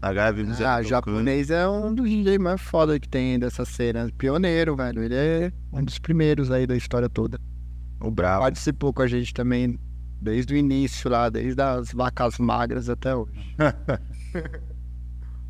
Na 0.00 0.12
Gaia 0.12 0.32
vimos 0.32 0.60
Ah, 0.60 0.80
ele 0.80 0.88
japonês 0.88 1.50
é 1.50 1.66
um 1.66 1.94
dos 1.94 2.08
DJ 2.08 2.38
mais 2.38 2.60
foda 2.60 2.98
que 2.98 3.08
tem 3.08 3.38
dessa 3.38 3.64
cena. 3.64 4.10
Pioneiro, 4.18 4.76
velho. 4.76 5.02
Ele 5.02 5.14
é 5.14 5.52
um 5.72 5.84
dos 5.84 5.98
primeiros 5.98 6.50
aí 6.50 6.66
da 6.66 6.76
história 6.76 7.08
toda. 7.08 7.38
O 8.00 8.10
Brabo. 8.10 8.42
Participou 8.42 8.92
com 8.92 9.02
a 9.02 9.06
gente 9.06 9.32
também 9.32 9.78
desde 10.20 10.54
o 10.54 10.56
início 10.56 11.08
lá, 11.08 11.28
desde 11.28 11.62
as 11.62 11.92
vacas 11.92 12.38
magras 12.38 12.88
até 12.88 13.14
hoje. 13.14 13.32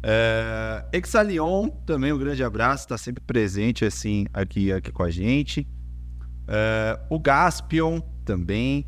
É, 0.08 0.86
Exalion, 0.92 1.68
também 1.84 2.12
um 2.12 2.18
grande 2.18 2.44
abraço, 2.44 2.86
tá 2.86 2.96
sempre 2.96 3.20
presente 3.24 3.84
assim 3.84 4.24
aqui, 4.32 4.70
aqui 4.72 4.92
com 4.92 5.02
a 5.02 5.10
gente. 5.10 5.66
É, 6.46 7.00
o 7.10 7.18
Gaspion 7.18 8.00
também. 8.24 8.86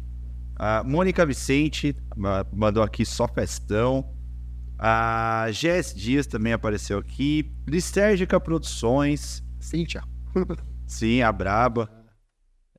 A 0.54 0.84
Mônica 0.84 1.26
Vicente 1.26 1.96
ma- 2.16 2.46
mandou 2.52 2.84
aqui 2.84 3.04
só 3.04 3.26
festão. 3.26 4.14
A 4.78 5.48
Jess 5.50 5.92
Dias 5.92 6.26
também 6.28 6.52
apareceu 6.52 6.98
aqui. 6.98 7.52
Listérgica 7.66 8.38
Produções. 8.38 9.42
Cíntia. 9.58 10.04
Sim, 10.86 11.22
a 11.22 11.32
Braba. 11.32 11.90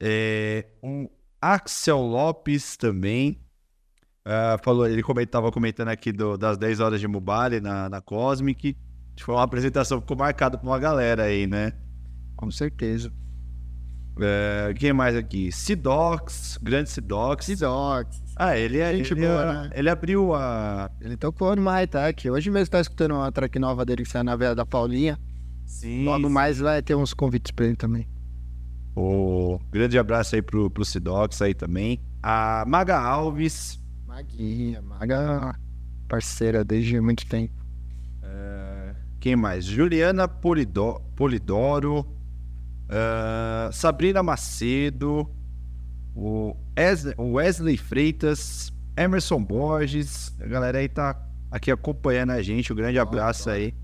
É, 0.01 0.65
um 0.81 1.09
Axel 1.41 1.99
Lopes 1.99 2.77
também. 2.77 3.37
Ah, 4.31 4.57
falou, 4.63 4.85
ele 4.87 5.01
estava 5.23 5.51
comentando 5.51 5.87
aqui 5.87 6.11
do- 6.11 6.37
das 6.37 6.55
10 6.57 6.79
horas 6.79 6.99
de 6.99 7.07
Mubali 7.07 7.59
na, 7.59 7.89
na 7.89 7.99
Cosmic. 8.01 8.77
Foi 9.19 9.33
uma 9.35 9.43
apresentação 9.43 9.97
que 9.97 10.03
ficou 10.03 10.17
marcada 10.17 10.57
pra 10.57 10.67
uma 10.69 10.77
galera 10.77 11.23
aí, 11.23 11.47
né? 11.47 11.73
Com 12.35 12.51
certeza. 12.51 13.11
É, 14.21 14.73
quem 14.77 14.91
mais 14.93 15.15
aqui? 15.15 15.51
Sidox, 15.51 16.59
grande 16.61 16.89
Sidox. 16.89 17.45
Sidox. 17.45 18.21
Ah, 18.35 18.57
ele, 18.57 18.77
é, 18.79 18.95
Gente 18.95 19.13
ele, 19.13 19.21
boa, 19.25 19.41
é- 19.41 19.45
né? 19.53 19.69
ele 19.73 19.89
abriu 19.89 20.33
a. 20.35 20.91
Ele 21.01 21.17
tocou 21.17 21.55
no 21.55 21.61
My 21.61 21.83
Attack. 21.83 22.29
Hoje 22.29 22.51
mesmo 22.51 22.69
tá 22.71 22.79
escutando 22.79 23.13
uma 23.15 23.31
track 23.31 23.57
nova 23.59 23.85
dele 23.85 24.03
que 24.03 24.09
sai 24.09 24.23
na 24.23 24.35
veia 24.35 24.53
da 24.53 24.65
Paulinha. 24.65 25.17
Sim. 25.65 26.05
Logo 26.05 26.29
mais 26.29 26.59
vai 26.59 26.81
ter 26.81 26.95
uns 26.95 27.13
convites 27.13 27.51
pra 27.51 27.65
ele 27.65 27.75
também. 27.75 28.07
O 28.95 29.59
grande 29.71 29.97
abraço 29.97 30.35
aí 30.35 30.41
pro, 30.41 30.69
pro 30.69 30.83
Sidox 30.85 31.41
aí 31.41 31.53
também. 31.53 32.01
A 32.21 32.63
Maga 32.67 32.97
Alves. 32.99 33.78
Maguinha, 34.13 34.81
Maga 34.81 35.55
parceira 36.07 36.63
desde 36.63 36.99
muito 36.99 37.25
tempo. 37.27 37.53
Quem 39.19 39.35
mais? 39.35 39.65
Juliana 39.65 40.27
Polido- 40.27 40.99
Polidoro. 41.15 42.05
ah, 42.89 43.69
Sabrina 43.71 44.23
Macedo. 44.23 45.29
O 46.15 46.55
Wes- 46.77 47.13
o 47.17 47.33
Wesley 47.33 47.77
Freitas. 47.77 48.73
Emerson 48.97 49.43
Borges. 49.43 50.35
A 50.41 50.47
galera 50.47 50.79
aí 50.79 50.89
tá 50.89 51.15
aqui 51.51 51.69
acompanhando 51.69 52.31
a 52.31 52.41
gente. 52.41 52.73
Um 52.73 52.75
grande 52.75 52.97
abraço 52.97 53.49
aí. 53.49 53.75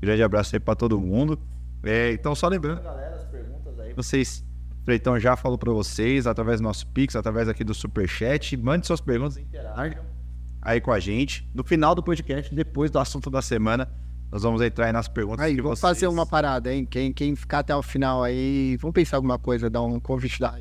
Grande 0.00 0.22
abraço 0.22 0.56
aí 0.56 0.60
pra 0.60 0.74
todo 0.74 0.98
mundo. 1.00 1.38
É, 1.82 2.12
então, 2.12 2.34
só 2.34 2.48
lembrando, 2.48 2.82
galera, 2.82 3.16
as 3.16 3.24
perguntas 3.24 3.78
aí. 3.78 3.92
Vocês. 3.92 4.42
Freitão 4.86 5.18
já 5.18 5.36
falou 5.36 5.58
pra 5.58 5.72
vocês, 5.72 6.26
através 6.28 6.60
do 6.60 6.62
nosso 6.62 6.86
Pix, 6.86 7.16
através 7.16 7.48
aqui 7.48 7.64
do 7.64 7.74
Superchat. 7.74 8.56
Mande 8.56 8.86
suas 8.86 9.00
perguntas, 9.00 9.36
interajam 9.36 10.02
aí 10.62 10.80
com 10.80 10.92
a 10.92 11.00
gente. 11.00 11.46
No 11.52 11.64
final 11.64 11.92
do 11.92 12.02
podcast, 12.02 12.54
depois 12.54 12.88
do 12.90 12.98
assunto 13.00 13.28
da 13.28 13.42
semana, 13.42 13.88
nós 14.30 14.44
vamos 14.44 14.62
entrar 14.62 14.86
aí 14.86 14.92
nas 14.92 15.08
perguntas. 15.08 15.44
Aí, 15.44 15.56
vou 15.60 15.72
vocês- 15.74 15.80
fazer 15.80 16.06
uma 16.06 16.24
parada, 16.24 16.72
hein? 16.72 16.86
Quem, 16.86 17.12
quem 17.12 17.34
ficar 17.34 17.58
até 17.58 17.74
o 17.74 17.82
final 17.82 18.22
aí, 18.22 18.76
vamos 18.80 18.94
pensar 18.94 19.16
alguma 19.16 19.38
coisa, 19.40 19.68
dar 19.68 19.82
um 19.82 19.98
convite 19.98 20.38
da. 20.38 20.56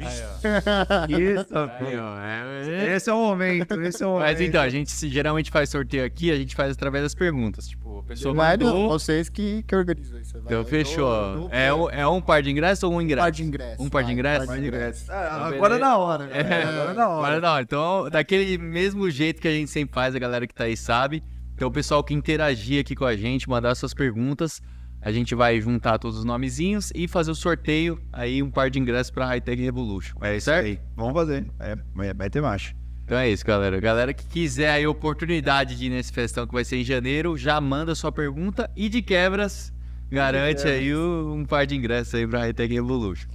Isso, 1.08 1.46
ó, 1.54 2.18
é- 2.20 2.96
esse 2.96 3.10
é 3.10 3.12
o 3.12 3.16
momento, 3.18 3.80
esse 3.82 4.02
é 4.02 4.06
o 4.06 4.10
momento. 4.10 4.26
Mas 4.28 4.40
então, 4.40 4.60
a 4.62 4.68
gente 4.68 4.90
se- 4.90 5.08
geralmente 5.08 5.50
faz 5.50 5.68
sorteio 5.68 6.04
aqui, 6.04 6.30
a 6.30 6.36
gente 6.36 6.54
faz 6.54 6.72
através 6.72 7.04
das 7.04 7.14
perguntas. 7.14 7.68
Tipo, 7.68 8.00
a 8.00 8.02
pessoa 8.04 8.32
é 8.32 8.36
mandou, 8.36 8.88
vocês 8.88 9.28
que, 9.28 9.62
que 9.66 9.74
organizam 9.76 10.20
isso. 10.20 10.32
vai. 10.34 10.42
então 10.44 10.58
Eu 10.58 10.64
fechou. 10.64 11.48
É, 11.52 11.72
um- 11.72 11.90
é 11.90 12.06
um 12.06 12.20
par 12.20 12.42
de 12.42 12.50
ingresso 12.50 12.86
ou 12.86 12.92
um 12.92 12.96
um 12.96 13.02
ingresso? 13.02 13.22
par 13.24 13.30
de 13.30 13.42
ingresso. 13.42 13.82
Um 13.82 13.88
par 13.88 14.02
de 14.02 14.06
vai, 14.06 14.14
ingresso? 14.14 14.46
par 14.46 14.58
de 14.58 14.66
ingresso. 14.66 15.04
Ah, 15.10 15.24
Então, 15.26 15.36
agora 15.46 15.74
é 15.74 15.78
beleza. 15.78 15.78
na 15.78 15.98
hora, 15.98 16.24
É? 16.32 16.40
Agora 16.62 16.90
é 16.90 16.94
na 16.94 17.08
hora. 17.08 17.26
Agora 17.26 17.40
não. 17.40 17.60
Então, 17.60 18.10
daquele 18.10 18.58
mesmo 18.58 19.10
jeito 19.10 19.40
que 19.40 19.48
a 19.48 19.52
gente 19.52 19.70
sempre 19.70 19.94
faz, 19.94 20.14
a 20.14 20.18
galera 20.18 20.46
que 20.46 20.54
tá 20.54 20.64
aí 20.64 20.76
sabe. 20.76 21.22
Então, 21.54 21.68
o 21.68 21.70
pessoal 21.72 22.02
que 22.02 22.14
interagir 22.14 22.80
aqui 22.80 22.94
com 22.94 23.04
a 23.04 23.14
gente, 23.16 23.48
mandar 23.48 23.74
suas 23.74 23.92
perguntas, 23.92 24.62
a 25.00 25.10
gente 25.12 25.34
vai 25.34 25.60
juntar 25.60 25.98
todos 25.98 26.18
os 26.18 26.24
nomezinhos 26.24 26.92
e 26.94 27.08
fazer 27.08 27.30
o 27.30 27.34
sorteio 27.34 28.00
aí, 28.12 28.42
um 28.42 28.50
par 28.50 28.70
de 28.70 28.78
ingressos 28.78 29.10
pra 29.10 29.26
Hightech 29.26 29.60
Revolution. 29.62 30.16
É 30.20 30.36
isso 30.36 30.44
certo? 30.46 30.66
aí. 30.66 30.78
Vamos 30.96 31.14
fazer. 31.14 31.46
É, 31.58 31.76
vai- 31.94 32.12
vai 32.14 32.28
ter 32.30 32.40
macho. 32.42 32.74
Então 33.04 33.18
é 33.18 33.28
isso, 33.28 33.44
galera. 33.44 33.80
Galera 33.80 34.12
que 34.14 34.24
quiser 34.26 34.70
aí 34.70 34.84
a 34.84 34.90
oportunidade 34.90 35.76
de 35.76 35.86
ir 35.86 35.90
nesse 35.90 36.12
festão 36.12 36.46
que 36.46 36.52
vai 36.52 36.64
ser 36.64 36.76
em 36.76 36.84
janeiro, 36.84 37.36
já 37.36 37.60
manda 37.60 37.94
sua 37.94 38.12
pergunta 38.12 38.70
e 38.76 38.88
de 38.88 39.02
quebras, 39.02 39.72
garante 40.08 40.66
aí 40.68 40.94
o- 40.94 41.34
um 41.34 41.44
par 41.44 41.66
de 41.66 41.74
ingressos 41.74 42.14
aí 42.14 42.26
pra 42.26 42.40
Hightech 42.44 42.72
Revolution. 42.72 43.28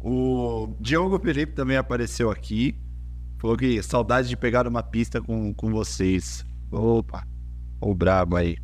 O 0.00 0.76
Diogo 0.80 1.18
Felipe 1.18 1.52
também 1.54 1.76
apareceu 1.76 2.30
aqui. 2.30 2.76
Falou 3.38 3.56
que 3.56 3.82
saudade 3.82 4.28
de 4.28 4.36
pegar 4.36 4.66
uma 4.66 4.82
pista 4.82 5.20
com, 5.20 5.52
com 5.54 5.70
vocês. 5.70 6.44
Opa, 6.70 7.24
o 7.80 7.94
brabo 7.94 8.36
aí. 8.36 8.56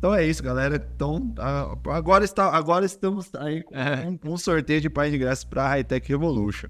Então 0.00 0.14
é 0.14 0.24
isso, 0.26 0.42
galera. 0.42 0.76
Então, 0.94 1.34
a- 1.38 1.76
agora, 1.94 2.24
está, 2.24 2.48
agora 2.56 2.86
estamos 2.86 3.30
aí 3.34 3.62
com 3.62 3.74
É. 3.76 4.08
um, 4.08 4.32
um 4.32 4.36
sorteio 4.38 4.80
de 4.80 4.88
par 4.88 5.10
de 5.10 5.16
ingressos 5.16 5.44
para 5.44 5.64
a 5.64 5.68
Hightech 5.68 6.08
Revolution. 6.08 6.68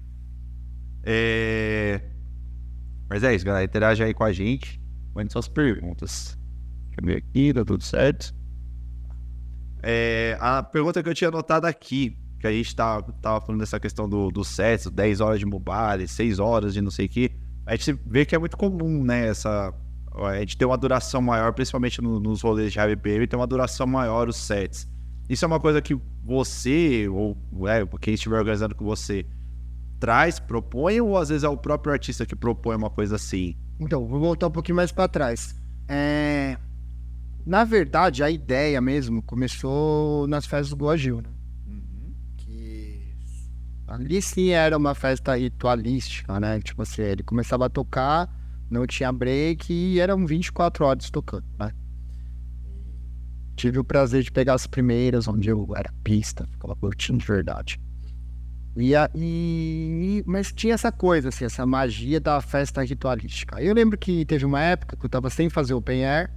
É... 1.03 2.01
Mas 3.09 3.23
é 3.23 3.33
isso, 3.33 3.45
galera. 3.45 3.63
Interage 3.63 4.03
aí 4.03 4.13
com 4.13 4.25
a 4.25 4.33
gente. 4.33 4.81
Mande 5.15 5.31
suas 5.31 5.47
perguntas. 5.47 6.37
Deixa 6.89 7.01
eu 7.01 7.05
ver 7.05 7.17
aqui, 7.17 7.53
tá 7.53 7.63
tudo 7.63 7.83
certo. 7.83 8.33
É, 9.81 10.37
a 10.39 10.61
pergunta 10.61 11.01
que 11.01 11.07
eu 11.09 11.13
tinha 11.15 11.29
anotado 11.29 11.65
aqui, 11.65 12.17
que 12.39 12.45
a 12.45 12.51
gente 12.51 12.75
tava, 12.75 13.11
tava 13.13 13.41
falando 13.41 13.61
dessa 13.61 13.79
questão 13.79 14.07
do, 14.07 14.29
do 14.29 14.43
sets, 14.43 14.87
10 14.91 15.21
horas 15.21 15.39
de 15.39 15.45
mobile, 15.45 16.07
6 16.07 16.37
horas 16.37 16.73
de 16.73 16.81
não 16.81 16.91
sei 16.91 17.05
o 17.07 17.09
que, 17.09 17.31
a 17.65 17.75
gente 17.75 17.99
vê 18.05 18.25
que 18.25 18.35
é 18.35 18.37
muito 18.39 18.57
comum, 18.57 19.03
né, 19.03 19.27
essa... 19.27 19.73
A 20.13 20.39
gente 20.39 20.57
tem 20.57 20.67
uma 20.67 20.77
duração 20.77 21.21
maior, 21.21 21.53
principalmente 21.53 22.01
no- 22.01 22.19
nos 22.19 22.41
rolês 22.41 22.71
de 22.73 22.79
RBM, 22.79 23.27
tem 23.27 23.39
uma 23.39 23.47
duração 23.47 23.87
maior 23.87 24.27
os 24.27 24.35
sets. 24.35 24.87
Isso 25.29 25.45
é 25.45 25.47
uma 25.47 25.59
coisa 25.59 25.81
que 25.81 25.97
você, 26.23 27.07
ou 27.07 27.37
é, 27.67 27.85
quem 27.99 28.13
estiver 28.13 28.37
organizando 28.37 28.75
com 28.75 28.83
você, 28.83 29.25
traz, 29.99 30.39
propõe, 30.39 30.99
ou 30.99 31.17
às 31.17 31.29
vezes 31.29 31.43
é 31.43 31.49
o 31.49 31.55
próprio 31.57 31.93
artista 31.93 32.25
que 32.25 32.35
propõe 32.35 32.75
uma 32.75 32.89
coisa 32.89 33.15
assim? 33.15 33.55
Então, 33.79 34.05
vou 34.05 34.19
voltar 34.19 34.47
um 34.47 34.51
pouquinho 34.51 34.75
mais 34.75 34.91
pra 34.91 35.07
trás. 35.07 35.55
É... 35.87 36.57
Na 37.45 37.63
verdade, 37.63 38.21
a 38.23 38.29
ideia 38.29 38.79
mesmo 38.81 39.21
começou 39.23 40.27
nas 40.27 40.45
festas 40.45 40.69
do 40.69 40.75
Goagil, 40.75 41.21
né? 41.21 41.29
Que 42.37 43.15
ali 43.87 44.21
sim 44.21 44.49
era 44.49 44.77
uma 44.77 44.93
festa 44.93 45.35
ritualística, 45.35 46.39
né? 46.39 46.59
Tipo 46.61 46.81
assim, 46.83 47.01
ele 47.01 47.23
começava 47.23 47.65
a 47.65 47.69
tocar, 47.69 48.29
não 48.71 48.87
tinha 48.87 49.11
break 49.11 49.71
e 49.71 49.99
eram 49.99 50.25
24 50.25 50.85
horas 50.85 51.09
tocando, 51.09 51.45
né? 51.59 51.71
Tive 53.55 53.77
o 53.79 53.83
prazer 53.83 54.23
de 54.23 54.31
pegar 54.31 54.53
as 54.55 54.65
primeiras, 54.65 55.27
onde 55.27 55.49
eu 55.49 55.67
era 55.75 55.93
pista, 56.03 56.47
ficava 56.47 56.75
curtindo 56.75 57.19
de 57.19 57.25
verdade. 57.25 57.79
E, 58.75 58.93
e- 59.15 60.23
mas 60.25 60.51
tinha 60.53 60.73
essa 60.73 60.91
coisa, 60.91 61.29
assim, 61.29 61.43
essa 61.45 61.65
magia 61.65 62.19
da 62.19 62.39
festa 62.41 62.81
ritualística. 62.83 63.61
Eu 63.61 63.73
lembro 63.75 63.97
que 63.97 64.25
teve 64.25 64.45
uma 64.45 64.61
época 64.61 64.95
que 64.95 65.05
eu 65.05 65.09
tava 65.09 65.29
sem 65.29 65.49
fazer 65.49 65.73
open 65.73 66.05
air 66.05 66.31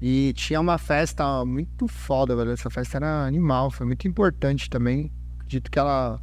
e 0.00 0.32
tinha 0.34 0.60
uma 0.60 0.76
festa 0.76 1.44
muito 1.44 1.88
foda, 1.88 2.36
velho. 2.36 2.50
Essa 2.50 2.68
festa 2.68 2.98
era 2.98 3.26
animal, 3.26 3.70
foi 3.70 3.86
muito 3.86 4.06
importante 4.06 4.68
também. 4.68 5.10
Acredito 5.36 5.70
que 5.70 5.78
ela 5.78 6.20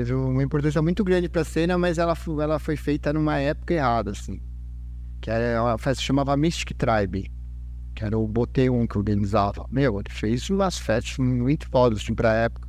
teve 0.00 0.14
uma 0.14 0.42
importância 0.42 0.80
muito 0.80 1.04
grande 1.04 1.28
pra 1.28 1.44
cena, 1.44 1.76
mas 1.76 1.98
ela, 1.98 2.16
ela 2.42 2.58
foi 2.58 2.74
feita 2.74 3.12
numa 3.12 3.38
época 3.38 3.74
errada, 3.74 4.12
assim. 4.12 4.40
Que 5.20 5.30
era 5.30 5.62
uma 5.62 5.76
festa 5.76 6.02
chamava 6.02 6.34
Mystic 6.38 6.72
Tribe, 6.72 7.30
que 7.94 8.02
era 8.02 8.18
o 8.18 8.26
Boteon 8.26 8.86
que 8.86 8.96
organizava. 8.96 9.66
Meu, 9.70 10.00
ele 10.00 10.08
fez 10.08 10.48
umas 10.48 10.78
festas 10.78 11.18
muito 11.18 11.68
fodas, 11.68 12.00
assim, 12.00 12.14
pra 12.14 12.32
época. 12.32 12.66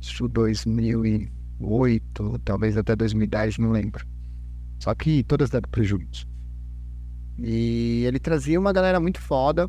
Isso 0.00 0.26
2008, 0.26 2.38
talvez 2.42 2.78
até 2.78 2.96
2010, 2.96 3.58
não 3.58 3.70
lembro. 3.70 4.06
Só 4.78 4.94
que 4.94 5.22
todas 5.24 5.50
deram 5.50 5.68
prejuízo. 5.68 6.26
E 7.38 8.04
ele 8.06 8.18
trazia 8.18 8.58
uma 8.58 8.72
galera 8.72 8.98
muito 8.98 9.20
foda. 9.20 9.68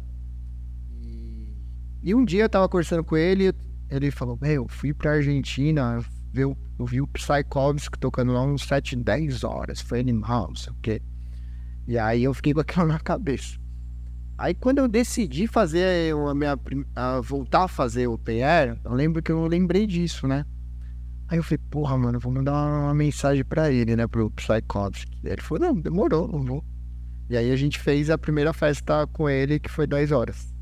E, 1.01 1.53
e 2.01 2.15
um 2.15 2.23
dia 2.23 2.45
eu 2.45 2.49
tava 2.49 2.69
conversando 2.69 3.03
com 3.03 3.17
ele, 3.17 3.53
ele 3.89 4.09
falou, 4.09 4.39
meu, 4.41 4.63
eu 4.63 4.69
fui 4.69 4.93
pra 4.93 5.11
Argentina, 5.11 6.01
eu, 6.41 6.57
eu 6.79 6.85
vi 6.85 7.01
o 7.01 7.07
Psychovski 7.07 7.97
tocando 7.99 8.33
lá 8.33 8.43
uns 8.43 8.63
7, 8.63 8.95
10 8.95 9.43
horas. 9.43 9.81
Foi 9.81 9.99
animal, 9.99 10.47
não 10.49 10.55
sei 10.55 10.73
o 10.73 10.75
quê. 10.81 11.01
E 11.87 11.97
aí 11.97 12.23
eu 12.23 12.33
fiquei 12.33 12.53
com 12.53 12.61
aquilo 12.61 12.87
na 12.87 12.99
cabeça. 12.99 13.57
Aí 14.37 14.53
quando 14.53 14.79
eu 14.79 14.87
decidi 14.87 15.47
fazer 15.47 16.13
a 16.13 16.33
minha 16.33 16.57
a 16.95 17.21
voltar 17.21 17.65
a 17.65 17.67
fazer 17.67 18.07
o 18.07 18.17
PR, 18.17 18.79
eu 18.83 18.93
lembro 18.93 19.21
que 19.21 19.31
eu 19.31 19.45
lembrei 19.45 19.85
disso, 19.85 20.27
né? 20.27 20.45
Aí 21.27 21.37
eu 21.37 21.43
falei, 21.43 21.59
porra, 21.69 21.97
mano, 21.97 22.19
vou 22.19 22.31
mandar 22.31 22.53
uma 22.53 22.93
mensagem 22.93 23.43
pra 23.43 23.71
ele, 23.71 23.95
né, 23.95 24.07
pro 24.07 24.29
Psychovski. 24.31 25.17
Ele 25.23 25.41
falou, 25.41 25.67
não, 25.67 25.79
demorou, 25.79 26.27
não 26.27 26.43
vou. 26.43 26.63
E 27.29 27.37
aí 27.37 27.51
a 27.51 27.55
gente 27.55 27.79
fez 27.79 28.09
a 28.09 28.17
primeira 28.17 28.53
festa 28.53 29.07
com 29.07 29.29
ele, 29.29 29.59
que 29.59 29.69
foi 29.69 29.87
10 29.87 30.11
horas. 30.11 30.53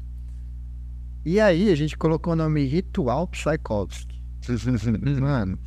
E 1.26 1.40
aí 1.40 1.72
a 1.72 1.76
gente 1.76 1.98
colocou 1.98 2.34
o 2.34 2.36
nome 2.36 2.64
Ritual 2.66 3.28
Psychovski. 3.28 4.11
Mano, 5.22 5.58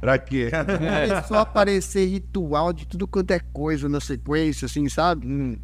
Pra 0.00 0.18
quê? 0.18 0.50
começou 0.50 1.36
a 1.38 1.40
aparecer 1.42 2.06
ritual 2.06 2.72
de 2.72 2.86
tudo 2.86 3.06
quanto 3.08 3.30
é 3.30 3.38
coisa 3.38 3.88
na 3.88 4.00
sequência, 4.00 4.66
assim, 4.66 4.88
sabe? 4.88 5.26
Hum, 5.26 5.56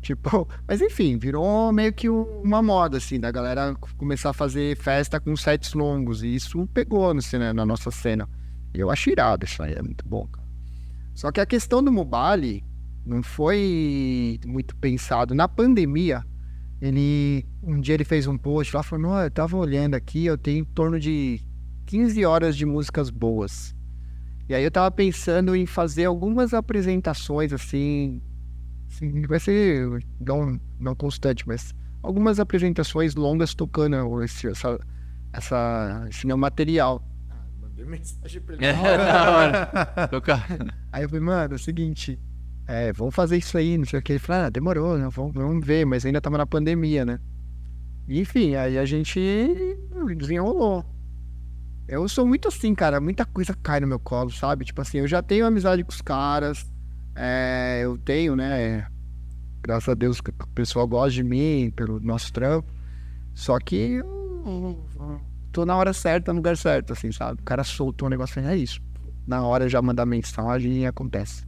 Tipo, 0.00 0.48
mas 0.66 0.80
enfim, 0.80 1.16
virou 1.16 1.70
meio 1.72 1.92
que 1.92 2.08
um- 2.10 2.40
uma 2.42 2.60
moda, 2.62 2.96
assim, 2.96 3.20
da 3.20 3.30
galera 3.30 3.72
começar 3.96 4.30
a 4.30 4.32
fazer 4.32 4.76
festa 4.76 5.20
com 5.20 5.36
sets 5.36 5.74
longos. 5.74 6.22
E 6.24 6.34
isso 6.34 6.66
pegou 6.74 7.12
no, 7.14 7.22
cena- 7.22 7.54
na 7.54 7.64
nossa 7.64 7.90
cena. 7.90 8.28
Eu 8.74 8.90
acho 8.90 9.10
irado 9.10 9.44
isso 9.44 9.62
aí, 9.62 9.74
é 9.74 9.82
muito 9.82 10.04
bom, 10.08 10.26
cara. 10.26 10.48
Só 11.14 11.30
que 11.30 11.40
a 11.40 11.46
questão 11.46 11.84
do 11.84 11.92
Mubali 11.92 12.64
não 13.06 13.22
foi 13.22 14.40
muito 14.46 14.74
pensado. 14.76 15.34
Na 15.34 15.46
pandemia, 15.46 16.24
ele. 16.80 17.46
Um 17.62 17.80
dia 17.80 17.94
ele 17.94 18.04
fez 18.04 18.26
um 18.26 18.36
post 18.38 18.74
lá 18.74 18.82
falando: 18.82 19.08
"Ó, 19.08 19.22
eu 19.22 19.30
tava 19.30 19.56
olhando 19.56 19.94
aqui, 19.94 20.24
eu 20.24 20.36
tenho 20.38 20.60
em 20.60 20.64
torno 20.64 20.98
de 20.98 21.40
15 21.92 22.24
horas 22.24 22.56
de 22.56 22.64
músicas 22.64 23.10
boas. 23.10 23.76
E 24.48 24.54
aí 24.54 24.64
eu 24.64 24.70
tava 24.70 24.90
pensando 24.90 25.54
em 25.54 25.66
fazer 25.66 26.06
algumas 26.06 26.54
apresentações 26.54 27.52
assim. 27.52 28.22
assim, 28.88 29.20
vai 29.26 29.38
ser 29.38 30.02
não, 30.18 30.58
não 30.80 30.94
constante, 30.94 31.46
mas 31.46 31.74
algumas 32.02 32.40
apresentações 32.40 33.14
longas 33.14 33.54
tocando 33.54 34.22
esse, 34.22 34.48
essa, 34.48 34.80
essa, 35.34 36.06
esse 36.08 36.26
meu 36.26 36.38
material. 36.38 37.06
Ah, 37.28 37.44
mandei 37.60 37.84
mensagem 37.84 38.40
pra 38.40 38.54
ele. 38.54 38.64
É, 38.64 38.72
da 38.96 39.30
hora. 39.30 40.08
Tocar. 40.08 40.46
Aí 40.90 41.02
eu 41.02 41.10
falei, 41.10 41.22
mano, 41.22 41.52
é 41.52 41.56
o 41.56 41.58
seguinte, 41.58 42.18
é, 42.66 42.90
vamos 42.94 43.14
fazer 43.14 43.36
isso 43.36 43.58
aí, 43.58 43.76
não 43.76 43.84
sei 43.84 43.98
o 43.98 44.02
que. 44.02 44.12
Ele 44.12 44.18
falou, 44.18 44.46
ah, 44.46 44.48
demorou, 44.48 44.96
né? 44.96 45.10
vamos, 45.10 45.34
vamos 45.34 45.66
ver, 45.66 45.84
mas 45.84 46.06
ainda 46.06 46.22
tava 46.22 46.38
na 46.38 46.46
pandemia, 46.46 47.04
né? 47.04 47.20
Enfim, 48.08 48.54
aí 48.54 48.78
a 48.78 48.84
gente 48.86 49.20
desenrolou. 50.16 50.86
Eu 51.88 52.08
sou 52.08 52.26
muito 52.26 52.48
assim, 52.48 52.74
cara, 52.74 53.00
muita 53.00 53.24
coisa 53.24 53.54
cai 53.62 53.80
no 53.80 53.86
meu 53.86 53.98
colo, 53.98 54.30
sabe? 54.30 54.64
Tipo 54.64 54.80
assim, 54.80 54.98
eu 54.98 55.08
já 55.08 55.22
tenho 55.22 55.46
amizade 55.46 55.82
com 55.82 55.90
os 55.90 56.00
caras, 56.00 56.70
é, 57.14 57.80
eu 57.82 57.98
tenho, 57.98 58.36
né? 58.36 58.86
Graças 59.62 59.88
a 59.88 59.94
Deus 59.94 60.18
o 60.18 60.48
pessoal 60.48 60.86
gosta 60.88 61.12
de 61.12 61.22
mim, 61.22 61.72
pelo 61.74 62.00
nosso 62.00 62.32
trampo. 62.32 62.72
Só 63.34 63.58
que 63.58 63.94
eu 63.94 64.86
tô 65.52 65.64
na 65.64 65.76
hora 65.76 65.92
certa, 65.92 66.32
no 66.32 66.38
lugar 66.38 66.56
certo, 66.56 66.92
assim, 66.92 67.12
sabe? 67.12 67.40
O 67.40 67.44
cara 67.44 67.64
soltou 67.64 68.06
um 68.06 68.10
negócio, 68.10 68.40
é 68.40 68.56
isso. 68.56 68.80
Na 69.26 69.42
hora 69.42 69.68
já 69.68 69.80
mandar 69.80 70.06
mensagem 70.06 70.78
e 70.78 70.86
acontece. 70.86 71.46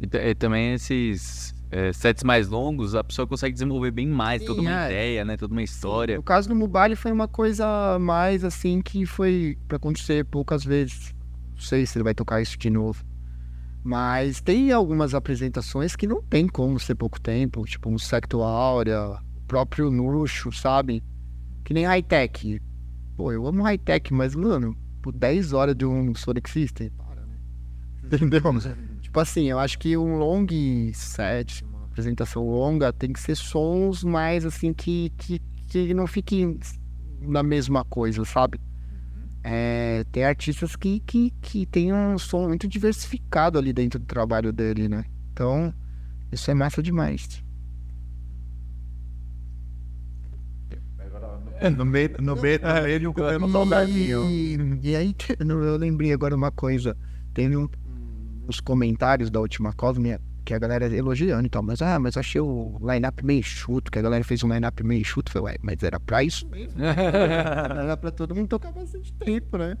E, 0.00 0.16
e 0.16 0.34
também 0.34 0.74
esses 0.74 1.54
é, 1.72 1.90
sets 1.90 2.22
mais 2.22 2.48
longos, 2.48 2.94
a 2.94 3.02
pessoa 3.02 3.26
consegue 3.26 3.54
desenvolver 3.54 3.90
bem 3.90 4.06
mais, 4.06 4.44
toda 4.44 4.60
Sim, 4.60 4.68
uma 4.68 4.84
é. 4.84 4.86
ideia, 4.90 5.24
né? 5.24 5.38
Toda 5.38 5.54
uma 5.54 5.62
história. 5.62 6.16
No 6.16 6.22
caso 6.22 6.46
do 6.46 6.54
Mubali 6.54 6.94
foi 6.94 7.10
uma 7.10 7.26
coisa 7.26 7.98
mais 7.98 8.44
assim 8.44 8.82
que 8.82 9.06
foi 9.06 9.56
pra 9.66 9.78
acontecer 9.78 10.22
poucas 10.26 10.62
vezes. 10.62 11.14
Não 11.52 11.58
sei 11.58 11.86
se 11.86 11.96
ele 11.96 12.04
vai 12.04 12.12
tocar 12.14 12.42
isso 12.42 12.58
de 12.58 12.68
novo. 12.68 13.02
Mas 13.82 14.38
tem 14.42 14.70
algumas 14.70 15.14
apresentações 15.14 15.96
que 15.96 16.06
não 16.06 16.22
tem 16.22 16.46
como 16.46 16.78
ser 16.78 16.94
pouco 16.94 17.18
tempo, 17.18 17.64
tipo 17.64 17.88
um 17.88 17.98
Secto 17.98 18.42
Áurea, 18.42 19.18
o 19.36 19.40
próprio 19.48 19.90
Nuxo, 19.90 20.52
sabe? 20.52 21.02
Que 21.64 21.72
nem 21.72 21.86
high-tech. 21.86 22.60
Pô, 23.16 23.32
eu 23.32 23.46
amo 23.46 23.62
high-tech, 23.62 24.12
mas, 24.12 24.34
mano, 24.34 24.76
por 25.00 25.12
10 25.14 25.54
horas 25.54 25.74
de 25.74 25.86
um 25.86 26.14
Sonic 26.14 26.50
System, 26.50 26.90
para, 26.90 27.22
né? 27.22 27.38
Entendeu? 28.04 28.42
Tipo 29.12 29.20
assim, 29.20 29.50
eu 29.50 29.58
acho 29.58 29.78
que 29.78 29.94
um 29.94 30.16
long 30.16 30.46
set, 30.94 31.62
uma 31.66 31.84
apresentação 31.84 32.48
longa, 32.48 32.90
tem 32.94 33.12
que 33.12 33.20
ser 33.20 33.36
sons 33.36 34.02
mais 34.02 34.46
assim 34.46 34.72
que, 34.72 35.12
que, 35.18 35.38
que 35.68 35.92
não 35.92 36.06
fiquem 36.06 36.58
na 37.20 37.42
mesma 37.42 37.84
coisa, 37.84 38.24
sabe? 38.24 38.58
É, 39.44 40.02
tem 40.10 40.24
artistas 40.24 40.76
que, 40.76 41.00
que, 41.00 41.30
que 41.42 41.66
tem 41.66 41.92
um 41.92 42.16
som 42.16 42.48
muito 42.48 42.66
diversificado 42.66 43.58
ali 43.58 43.70
dentro 43.70 43.98
do 44.00 44.06
trabalho 44.06 44.50
dele, 44.50 44.88
né? 44.88 45.04
Então, 45.30 45.74
isso 46.32 46.50
é 46.50 46.54
massa 46.54 46.82
demais. 46.82 47.44
No 51.76 51.84
meio, 51.84 52.10
no 52.18 52.34
meio, 52.34 52.60
no 52.62 52.82
meio 52.82 52.98
de 52.98 53.06
um. 53.06 53.12
E, 54.26 54.80
e 54.82 54.96
aí, 54.96 55.14
eu 55.38 55.76
lembrei 55.76 56.14
agora 56.14 56.34
uma 56.34 56.50
coisa. 56.50 56.96
Teve 57.34 57.56
um, 57.56 57.68
uns 58.48 58.60
comentários 58.60 59.30
da 59.30 59.40
última 59.40 59.72
Cosme 59.72 60.18
que 60.44 60.52
a 60.52 60.58
galera 60.58 60.86
elogiando 60.94 61.46
e 61.46 61.50
tal, 61.50 61.62
mas 61.62 61.80
ah, 61.80 61.98
mas 61.98 62.16
achei 62.16 62.40
o 62.40 62.78
line-up 62.80 63.24
meio 63.24 63.42
chuto, 63.42 63.90
que 63.90 63.98
a 63.98 64.02
galera 64.02 64.24
fez 64.24 64.42
um 64.42 64.52
line-up 64.52 64.82
meio 64.82 65.04
chuto. 65.04 65.30
Falei, 65.30 65.54
ué, 65.54 65.58
mas 65.62 65.82
era 65.82 66.00
pra 66.00 66.22
isso 66.22 66.48
mesmo. 66.48 66.74
Era 66.82 67.96
pra 67.96 68.10
todo 68.10 68.34
mundo 68.34 68.48
tocar 68.48 68.72
bastante 68.72 69.12
tempo, 69.14 69.56
né? 69.56 69.76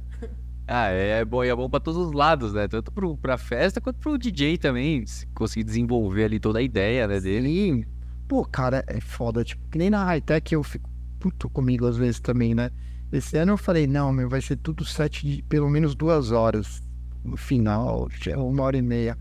ah, 0.66 0.90
é, 0.90 1.20
é 1.20 1.24
bom, 1.24 1.42
é 1.42 1.54
bom 1.54 1.68
pra 1.68 1.80
todos 1.80 2.06
os 2.06 2.12
lados, 2.12 2.52
né? 2.52 2.68
Tanto 2.68 2.92
pro, 2.92 3.16
pra 3.16 3.36
festa 3.36 3.80
quanto 3.80 3.98
pro 3.98 4.18
DJ 4.18 4.58
também. 4.58 5.04
Se 5.06 5.26
conseguir 5.28 5.64
desenvolver 5.64 6.24
ali 6.24 6.38
toda 6.38 6.60
a 6.60 6.62
ideia 6.62 7.08
né, 7.08 7.20
dele. 7.20 7.48
Sim. 7.48 7.84
Pô, 8.28 8.44
cara, 8.44 8.84
é 8.86 9.00
foda. 9.00 9.44
Tipo, 9.44 9.68
que 9.68 9.78
nem 9.78 9.90
na 9.90 10.04
high-tech 10.04 10.54
eu 10.54 10.62
fico 10.62 10.88
puto 11.18 11.48
comigo 11.50 11.86
às 11.86 11.96
vezes 11.96 12.20
também, 12.20 12.54
né? 12.54 12.70
Esse 13.12 13.36
ano 13.36 13.52
eu 13.52 13.58
falei, 13.58 13.86
não, 13.86 14.10
meu, 14.10 14.28
vai 14.28 14.40
ser 14.40 14.56
tudo 14.56 14.84
sete 14.84 15.26
de 15.26 15.42
pelo 15.42 15.68
menos 15.68 15.94
duas 15.94 16.30
horas. 16.30 16.82
No 17.24 17.36
final, 17.36 18.08
é 18.26 18.36
uma 18.36 18.62
hora 18.62 18.76
e 18.76 18.82
meia. 18.82 19.16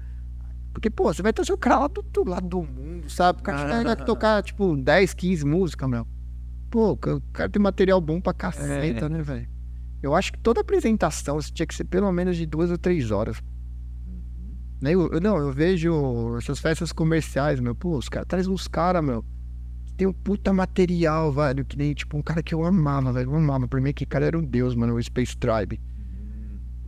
Porque, 0.73 0.89
pô, 0.89 1.13
você 1.13 1.21
vai 1.21 1.33
o 1.51 1.57
cara 1.57 1.79
lá 1.79 1.87
do 1.87 1.97
outro 1.99 2.27
lado 2.27 2.47
do 2.47 2.63
mundo, 2.63 3.09
sabe? 3.09 3.41
O 3.41 3.43
cara 3.43 3.83
vai 3.83 3.95
tocar, 3.95 4.41
tipo, 4.41 4.75
10, 4.75 5.13
15 5.13 5.45
músicas, 5.45 5.89
meu. 5.89 6.07
Pô, 6.69 6.93
o 6.93 6.97
cara 6.97 7.49
tem 7.49 7.61
material 7.61 7.99
bom 7.99 8.21
pra 8.21 8.33
caceta, 8.33 9.09
né, 9.09 9.21
velho? 9.21 9.49
Eu 10.01 10.15
acho 10.15 10.31
que 10.31 10.39
toda 10.39 10.61
apresentação 10.61 11.39
você 11.39 11.51
tinha 11.51 11.65
que 11.67 11.75
ser 11.75 11.83
pelo 11.83 12.11
menos 12.11 12.37
de 12.37 12.45
duas 12.45 12.71
ou 12.71 12.77
três 12.77 13.11
horas. 13.11 13.41
Né, 14.81 14.93
Eu, 14.93 15.19
não, 15.21 15.37
eu 15.37 15.51
vejo 15.51 16.37
essas 16.37 16.59
festas 16.59 16.91
comerciais, 16.91 17.59
meu. 17.59 17.75
Pô, 17.75 17.97
os 17.97 18.09
caras 18.09 18.27
trazem 18.27 18.51
uns 18.51 18.67
caras, 18.67 19.03
meu. 19.03 19.23
que 19.85 19.93
Tem 19.93 20.07
um 20.07 20.13
puta 20.13 20.51
material, 20.51 21.31
velho. 21.31 21.63
Que 21.63 21.77
nem, 21.77 21.93
tipo, 21.93 22.17
um 22.17 22.21
cara 22.23 22.41
que 22.41 22.55
eu 22.55 22.65
amava, 22.65 23.13
velho. 23.13 23.29
Eu 23.29 23.35
amava. 23.35 23.67
Pra 23.67 23.79
mim, 23.79 23.91
aquele 23.91 24.09
cara 24.09 24.25
era 24.25 24.39
um 24.39 24.43
deus, 24.43 24.73
mano. 24.73 24.95
O 24.95 25.03
Space 25.03 25.37
Tribe. 25.37 25.79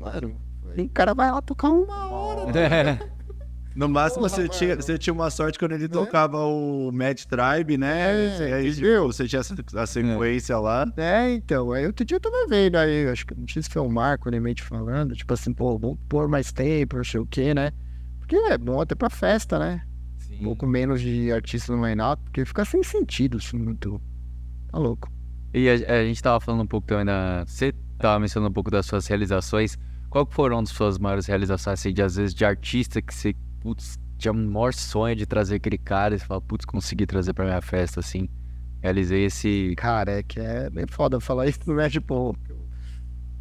Mano, 0.01 0.35
o 0.77 0.89
cara 0.89 1.13
vai 1.13 1.31
lá 1.31 1.41
tocar 1.41 1.69
uma 1.69 2.09
hora. 2.09 2.51
No 3.75 3.89
máximo, 3.89 4.21
Porra, 4.27 4.29
você, 4.35 4.47
tinha, 4.47 4.75
você 4.75 4.97
tinha 4.99 5.11
uma 5.13 5.31
sorte 5.31 5.57
quando 5.57 5.71
ele 5.71 5.87
tocava 5.89 6.37
o 6.45 6.91
Mad 6.91 7.19
Tribe, 7.23 7.75
né? 7.75 8.37
É, 8.49 8.53
aí, 8.53 8.71
tipo, 8.71 9.01
você 9.07 9.27
tinha 9.27 9.39
essa- 9.39 9.55
a 9.75 9.87
sequência 9.87 10.59
lá. 10.59 10.85
É, 10.95 11.33
então. 11.33 11.71
Aí 11.71 11.87
outro 11.87 12.05
dia 12.05 12.17
eu 12.17 12.21
tava 12.21 12.45
vendo 12.47 12.75
aí. 12.75 13.07
Acho 13.07 13.25
que 13.25 13.33
não 13.33 13.47
sei 13.47 13.63
se 13.63 13.69
foi 13.71 13.81
o 13.81 13.89
Marco, 13.89 14.29
ele 14.29 14.39
meio 14.39 14.61
falando. 14.61 15.15
Tipo 15.15 15.33
assim, 15.33 15.51
pô, 15.51 15.75
vamos 15.79 15.97
pôr 16.07 16.27
mais 16.27 16.51
tempo, 16.51 16.97
não 16.97 17.03
sei 17.03 17.19
o 17.19 17.25
quê, 17.25 17.51
né? 17.55 17.71
Porque 18.19 18.35
é 18.35 18.57
bom 18.59 18.79
até 18.79 18.93
pra 18.93 19.09
festa, 19.09 19.57
né? 19.57 19.81
Um 19.85 20.21
Sim. 20.21 20.43
pouco 20.43 20.67
menos 20.67 21.01
de 21.01 21.31
artista 21.31 21.75
no 21.75 21.83
line-up, 21.83 22.21
porque 22.25 22.45
fica 22.45 22.63
sem 22.65 22.83
sentido, 22.83 23.37
assim, 23.37 23.57
muito. 23.57 23.99
Tá 24.71 24.77
louco. 24.77 25.11
E 25.51 25.67
a, 25.67 25.73
a 25.73 26.03
gente 26.03 26.21
tava 26.21 26.39
falando 26.39 26.61
um 26.61 26.67
pouco 26.67 26.85
também 26.85 27.05
da. 27.05 27.43
Você 27.47 27.73
tava 27.97 28.19
mencionando 28.19 28.51
um 28.51 28.53
pouco 28.53 28.69
das 28.69 28.85
suas 28.85 29.07
realizações. 29.07 29.79
Qual 30.13 30.27
que 30.27 30.35
foram 30.35 30.59
as 30.59 30.69
suas 30.69 30.99
maiores 30.99 31.25
realizações, 31.25 31.79
assim, 31.79 31.91
de 31.91 31.99
às 32.03 32.17
vezes 32.17 32.35
de 32.35 32.45
artista 32.45 33.01
que 33.01 33.11
você, 33.11 33.33
putz, 33.59 33.97
tinha 34.15 34.31
o 34.31 34.35
maior 34.35 34.71
sonho 34.71 35.15
de 35.15 35.25
trazer 35.25 35.55
aquele 35.55 35.75
cara 35.79 36.13
e 36.13 36.19
você 36.19 36.25
fala, 36.25 36.39
putz, 36.39 36.65
consegui 36.65 37.07
trazer 37.07 37.33
pra 37.33 37.45
minha 37.45 37.59
festa, 37.63 37.99
assim. 37.99 38.29
Realizei 38.79 39.25
esse. 39.25 39.73
Cara, 39.75 40.19
é 40.19 40.21
que 40.21 40.39
é 40.39 40.69
bem 40.69 40.85
foda 40.85 41.19
falar 41.19 41.47
isso, 41.47 41.59
né? 41.73 41.89
Tipo, 41.89 42.37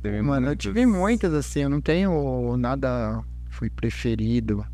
teve 0.00 0.22
mano, 0.22 0.46
eu 0.46 0.48
muitos- 0.48 0.64
tive 0.64 0.86
muitas, 0.86 1.34
assim, 1.34 1.60
eu 1.60 1.68
não 1.68 1.82
tenho 1.82 2.56
nada 2.56 3.22
que 3.50 3.54
fui 3.54 3.68
preferido. 3.68 4.64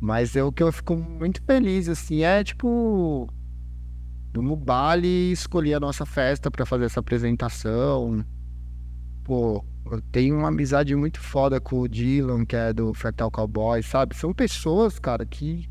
Mas 0.00 0.34
eu, 0.34 0.46
o 0.46 0.52
que 0.52 0.62
eu 0.62 0.72
fico 0.72 0.96
muito 0.96 1.42
feliz, 1.42 1.90
assim, 1.90 2.22
é 2.22 2.42
tipo. 2.42 3.28
Do 4.32 4.42
Mubali 4.42 5.30
escolher 5.30 5.74
a 5.74 5.80
nossa 5.80 6.06
festa 6.06 6.50
pra 6.50 6.64
fazer 6.64 6.86
essa 6.86 7.00
apresentação. 7.00 8.24
Pô, 9.24 9.64
eu 9.90 10.00
tenho 10.10 10.38
uma 10.38 10.48
amizade 10.48 10.94
muito 10.94 11.20
foda 11.20 11.60
com 11.60 11.80
o 11.80 11.88
Dylan, 11.88 12.44
que 12.44 12.56
é 12.56 12.72
do 12.72 12.92
Fractal 12.94 13.30
Cowboy, 13.30 13.82
sabe? 13.82 14.16
São 14.16 14.32
pessoas, 14.32 14.98
cara, 14.98 15.24
que 15.24 15.68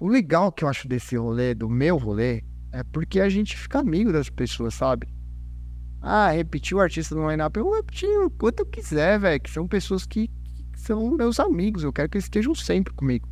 o 0.00 0.06
legal 0.06 0.52
que 0.52 0.64
eu 0.64 0.68
acho 0.68 0.86
desse 0.86 1.16
rolê, 1.16 1.54
do 1.54 1.68
meu 1.68 1.96
rolê, 1.96 2.44
é 2.72 2.82
porque 2.84 3.20
a 3.20 3.28
gente 3.28 3.56
fica 3.56 3.80
amigo 3.80 4.12
das 4.12 4.28
pessoas, 4.28 4.74
sabe? 4.74 5.08
Ah, 6.00 6.30
repetir 6.30 6.76
o 6.76 6.80
artista 6.80 7.14
no 7.14 7.28
line-up, 7.28 7.58
eu 7.58 7.74
repetir 7.74 8.08
o 8.08 8.30
quanto 8.30 8.60
eu 8.60 8.66
quiser, 8.66 9.18
velho. 9.18 9.40
Que 9.40 9.50
são 9.50 9.66
pessoas 9.66 10.06
que, 10.06 10.28
que 10.28 10.80
são 10.80 11.10
meus 11.10 11.40
amigos. 11.40 11.82
Eu 11.82 11.92
quero 11.92 12.08
que 12.08 12.16
eles 12.16 12.26
estejam 12.26 12.54
sempre 12.54 12.92
comigo. 12.94 13.28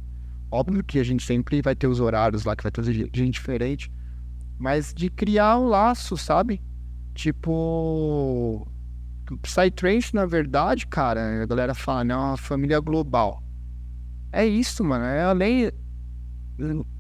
Óbvio 0.50 0.82
que 0.82 0.98
a 0.98 1.04
gente 1.04 1.24
sempre 1.24 1.62
vai 1.62 1.74
ter 1.74 1.86
os 1.86 2.00
horários 2.00 2.44
lá, 2.44 2.56
que 2.56 2.62
vai 2.62 2.72
ter 2.72 2.82
gente 2.84 3.34
diferente. 3.34 3.92
Mas 4.58 4.92
de 4.92 5.10
criar 5.10 5.58
um 5.58 5.68
laço, 5.68 6.16
sabe? 6.16 6.60
Tipo. 7.14 8.66
Psytrance, 9.42 10.14
na 10.14 10.24
verdade, 10.24 10.86
cara, 10.86 11.42
a 11.42 11.46
galera 11.46 11.74
fala, 11.74 12.04
não, 12.04 12.14
é 12.14 12.26
uma 12.28 12.36
família 12.36 12.78
global. 12.80 13.42
É 14.32 14.46
isso, 14.46 14.84
mano. 14.84 15.04
É 15.04 15.24
além. 15.24 15.70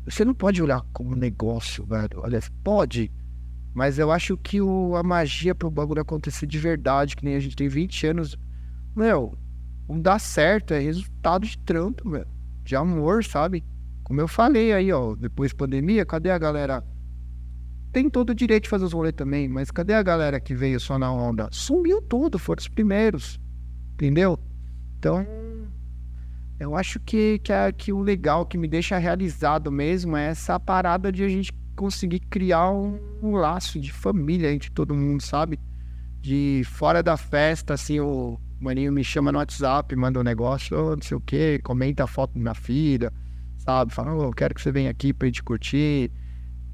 Você 0.04 0.24
não 0.24 0.34
pode 0.34 0.62
olhar 0.62 0.82
como 0.92 1.14
negócio, 1.14 1.84
velho. 1.84 2.20
Olha, 2.22 2.40
pode. 2.64 3.12
Mas 3.74 3.98
eu 3.98 4.10
acho 4.10 4.36
que 4.38 4.60
o, 4.60 4.96
a 4.96 5.02
magia 5.02 5.54
pro 5.54 5.70
bagulho 5.70 6.00
acontecer 6.00 6.46
de 6.46 6.58
verdade, 6.58 7.14
que 7.14 7.24
nem 7.24 7.36
a 7.36 7.40
gente 7.40 7.54
tem 7.54 7.68
20 7.68 8.06
anos. 8.06 8.36
Meu, 8.94 9.36
não 9.88 10.00
dá 10.00 10.18
certo, 10.18 10.72
é 10.72 10.78
resultado 10.78 11.46
de 11.46 11.58
trampo, 11.58 12.08
meu. 12.08 12.24
De 12.64 12.74
amor, 12.74 13.22
sabe? 13.22 13.62
Como 14.02 14.20
eu 14.20 14.26
falei 14.26 14.72
aí, 14.72 14.92
ó, 14.92 15.14
depois 15.14 15.52
pandemia, 15.52 16.06
cadê 16.06 16.30
a 16.30 16.38
galera 16.38 16.82
tem 17.96 18.10
todo 18.10 18.28
o 18.28 18.34
direito 18.34 18.64
de 18.64 18.68
fazer 18.68 18.84
os 18.84 18.92
rolês 18.92 19.14
também, 19.14 19.48
mas 19.48 19.70
cadê 19.70 19.94
a 19.94 20.02
galera 20.02 20.38
que 20.38 20.54
veio 20.54 20.78
só 20.78 20.98
na 20.98 21.10
onda? 21.10 21.48
Sumiu 21.50 22.02
tudo, 22.02 22.38
foram 22.38 22.60
os 22.60 22.68
primeiros. 22.68 23.40
Entendeu? 23.94 24.38
Então, 24.98 25.26
eu 26.60 26.76
acho 26.76 27.00
que, 27.00 27.38
que, 27.38 27.50
é, 27.50 27.72
que 27.72 27.94
o 27.94 28.00
legal 28.02 28.44
que 28.44 28.58
me 28.58 28.68
deixa 28.68 28.98
realizado 28.98 29.72
mesmo 29.72 30.14
é 30.14 30.26
essa 30.26 30.60
parada 30.60 31.10
de 31.10 31.24
a 31.24 31.28
gente 31.30 31.50
conseguir 31.74 32.20
criar 32.20 32.70
um, 32.70 33.00
um 33.22 33.30
laço 33.30 33.80
de 33.80 33.90
família 33.90 34.52
entre 34.52 34.70
todo 34.70 34.94
mundo, 34.94 35.22
sabe? 35.22 35.58
De 36.20 36.64
fora 36.66 37.02
da 37.02 37.16
festa, 37.16 37.72
assim, 37.72 37.98
o 37.98 38.38
maninho 38.60 38.92
me 38.92 39.02
chama 39.02 39.32
no 39.32 39.38
WhatsApp, 39.38 39.96
manda 39.96 40.20
um 40.20 40.22
negócio, 40.22 40.76
não 40.76 41.00
sei 41.00 41.16
o 41.16 41.20
que, 41.20 41.60
comenta 41.60 42.04
a 42.04 42.06
foto 42.06 42.38
minha 42.38 42.52
filha, 42.52 43.10
sabe? 43.56 43.90
Fala, 43.90 44.14
oh, 44.14 44.24
eu 44.24 44.32
quero 44.32 44.54
que 44.54 44.60
você 44.60 44.70
venha 44.70 44.90
aqui 44.90 45.14
pra 45.14 45.28
gente 45.28 45.42
curtir. 45.42 46.12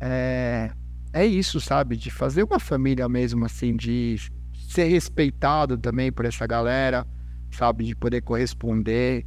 É, 0.00 0.72
é 1.12 1.26
isso, 1.26 1.60
sabe? 1.60 1.96
De 1.96 2.10
fazer 2.10 2.42
uma 2.42 2.58
família 2.58 3.08
mesmo, 3.08 3.44
assim, 3.44 3.76
de 3.76 4.16
ser 4.68 4.84
respeitado 4.84 5.76
também 5.76 6.10
por 6.10 6.24
essa 6.24 6.46
galera, 6.46 7.06
sabe? 7.50 7.84
De 7.84 7.94
poder 7.94 8.22
corresponder. 8.22 9.26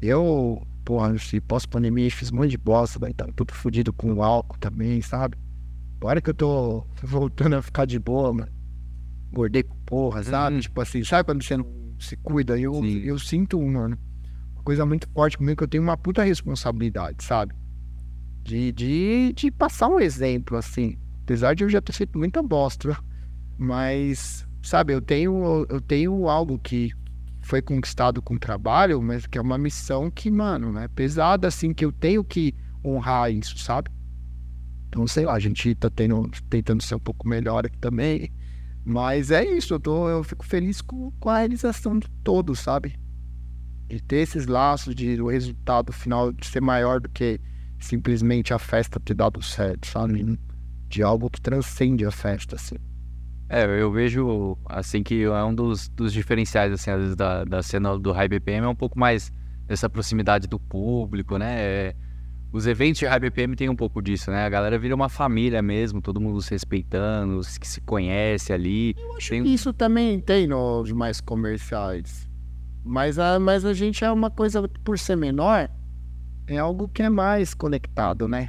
Eu, 0.00 0.64
porra, 0.84 1.18
se 1.18 1.40
pós-pandemia 1.40 2.10
fiz 2.10 2.30
um 2.30 2.36
monte 2.36 2.50
de 2.50 2.58
bosta, 2.58 2.98
vai 2.98 3.10
estar 3.10 3.26
tá 3.26 3.32
tudo 3.34 3.52
fodido 3.52 3.92
com 3.92 4.12
o 4.12 4.22
álcool 4.22 4.58
também, 4.58 5.00
sabe? 5.00 5.36
Agora 5.96 6.20
que 6.20 6.30
eu 6.30 6.34
tô 6.34 6.86
voltando 7.02 7.56
a 7.56 7.62
ficar 7.62 7.84
de 7.84 7.98
boa, 7.98 8.32
mano. 8.32 8.52
Gordei 9.32 9.64
com 9.64 9.74
porra, 9.84 10.22
sabe? 10.22 10.54
Uhum. 10.56 10.60
Tipo 10.60 10.80
assim, 10.80 11.02
sabe 11.02 11.24
quando 11.24 11.42
você 11.42 11.56
não 11.56 11.66
se 11.98 12.16
cuida? 12.16 12.56
Eu, 12.58 12.84
eu 12.84 13.18
sinto, 13.18 13.60
mano, 13.60 13.98
uma 14.54 14.62
coisa 14.62 14.86
muito 14.86 15.08
forte 15.10 15.36
comigo 15.36 15.58
que 15.58 15.64
eu 15.64 15.68
tenho 15.68 15.82
uma 15.82 15.96
puta 15.96 16.22
responsabilidade, 16.22 17.24
sabe? 17.24 17.52
De, 18.42 18.70
de, 18.70 19.32
de 19.34 19.50
passar 19.50 19.88
um 19.88 19.98
exemplo, 19.98 20.56
assim. 20.56 20.96
Apesar 21.28 21.54
de 21.54 21.62
eu 21.62 21.68
já 21.68 21.78
ter 21.78 21.92
feito 21.92 22.18
muita 22.18 22.42
bosta. 22.42 22.98
Mas, 23.58 24.48
sabe, 24.62 24.94
eu 24.94 25.02
tenho, 25.02 25.66
eu 25.68 25.78
tenho 25.78 26.26
algo 26.26 26.58
que 26.58 26.90
foi 27.42 27.60
conquistado 27.60 28.22
com 28.22 28.38
trabalho, 28.38 29.02
mas 29.02 29.26
que 29.26 29.36
é 29.36 29.40
uma 29.40 29.58
missão 29.58 30.10
que, 30.10 30.30
mano, 30.30 30.78
é 30.78 30.88
pesada, 30.88 31.46
assim, 31.46 31.74
que 31.74 31.84
eu 31.84 31.92
tenho 31.92 32.24
que 32.24 32.54
honrar 32.82 33.30
isso, 33.30 33.58
sabe? 33.58 33.90
Então, 34.86 35.06
sei 35.06 35.26
lá, 35.26 35.34
a 35.34 35.38
gente 35.38 35.74
tá 35.74 35.90
tendo, 35.90 36.30
tentando 36.48 36.82
ser 36.82 36.94
um 36.94 36.98
pouco 36.98 37.28
melhor 37.28 37.66
aqui 37.66 37.76
também. 37.76 38.32
Mas 38.82 39.30
é 39.30 39.44
isso, 39.44 39.74
eu, 39.74 39.80
tô, 39.80 40.08
eu 40.08 40.24
fico 40.24 40.46
feliz 40.46 40.80
com, 40.80 41.10
com 41.20 41.28
a 41.28 41.40
realização 41.40 41.98
de 41.98 42.08
todos, 42.24 42.60
sabe? 42.60 42.98
De 43.86 44.02
ter 44.02 44.20
esses 44.20 44.46
laços, 44.46 44.94
de 44.94 45.20
o 45.20 45.28
resultado 45.28 45.92
final 45.92 46.32
de 46.32 46.46
ser 46.46 46.62
maior 46.62 47.02
do 47.02 47.10
que 47.10 47.38
simplesmente 47.78 48.54
a 48.54 48.58
festa 48.58 48.98
ter 48.98 49.12
dado 49.12 49.42
certo, 49.42 49.88
sabe? 49.88 50.38
De 50.88 51.02
algo 51.02 51.28
que 51.28 51.40
transcende 51.40 52.04
a 52.04 52.10
festa, 52.10 52.56
assim. 52.56 52.76
É, 53.48 53.64
eu 53.80 53.90
vejo, 53.90 54.58
assim, 54.66 55.02
que 55.02 55.22
é 55.22 55.44
um 55.44 55.54
dos, 55.54 55.88
dos 55.88 56.12
diferenciais, 56.12 56.72
assim, 56.72 56.90
às 56.90 57.00
vezes, 57.00 57.16
da, 57.16 57.44
da 57.44 57.62
cena 57.62 57.98
do 57.98 58.12
High 58.12 58.28
BPM 58.28 58.66
é 58.66 58.68
um 58.68 58.74
pouco 58.74 58.98
mais 58.98 59.32
essa 59.68 59.88
proximidade 59.88 60.46
do 60.46 60.58
público, 60.58 61.38
né? 61.38 61.56
É, 61.58 61.96
os 62.52 62.66
eventos 62.66 62.98
de 62.98 63.06
High 63.06 63.20
BPM 63.20 63.56
tem 63.56 63.68
um 63.68 63.76
pouco 63.76 64.02
disso, 64.02 64.30
né? 64.30 64.44
A 64.44 64.48
galera 64.48 64.78
vira 64.78 64.94
uma 64.94 65.08
família 65.08 65.62
mesmo, 65.62 66.00
todo 66.00 66.20
mundo 66.20 66.40
se 66.42 66.50
respeitando, 66.50 67.40
que 67.58 67.68
se 67.68 67.80
conhece 67.82 68.52
ali. 68.52 68.94
Eu 68.98 69.16
acho 69.16 69.30
tem... 69.30 69.42
que 69.42 69.48
isso 69.50 69.72
também 69.72 70.20
tem 70.20 70.46
nos 70.46 70.90
mais 70.92 71.20
comerciais. 71.20 72.28
Mas 72.84 73.18
a, 73.18 73.38
mas 73.38 73.64
a 73.64 73.74
gente 73.74 74.04
é 74.04 74.10
uma 74.10 74.30
coisa, 74.30 74.66
por 74.82 74.98
ser 74.98 75.16
menor, 75.16 75.70
é 76.46 76.58
algo 76.58 76.88
que 76.88 77.02
é 77.02 77.10
mais 77.10 77.52
conectado, 77.52 78.26
né? 78.26 78.48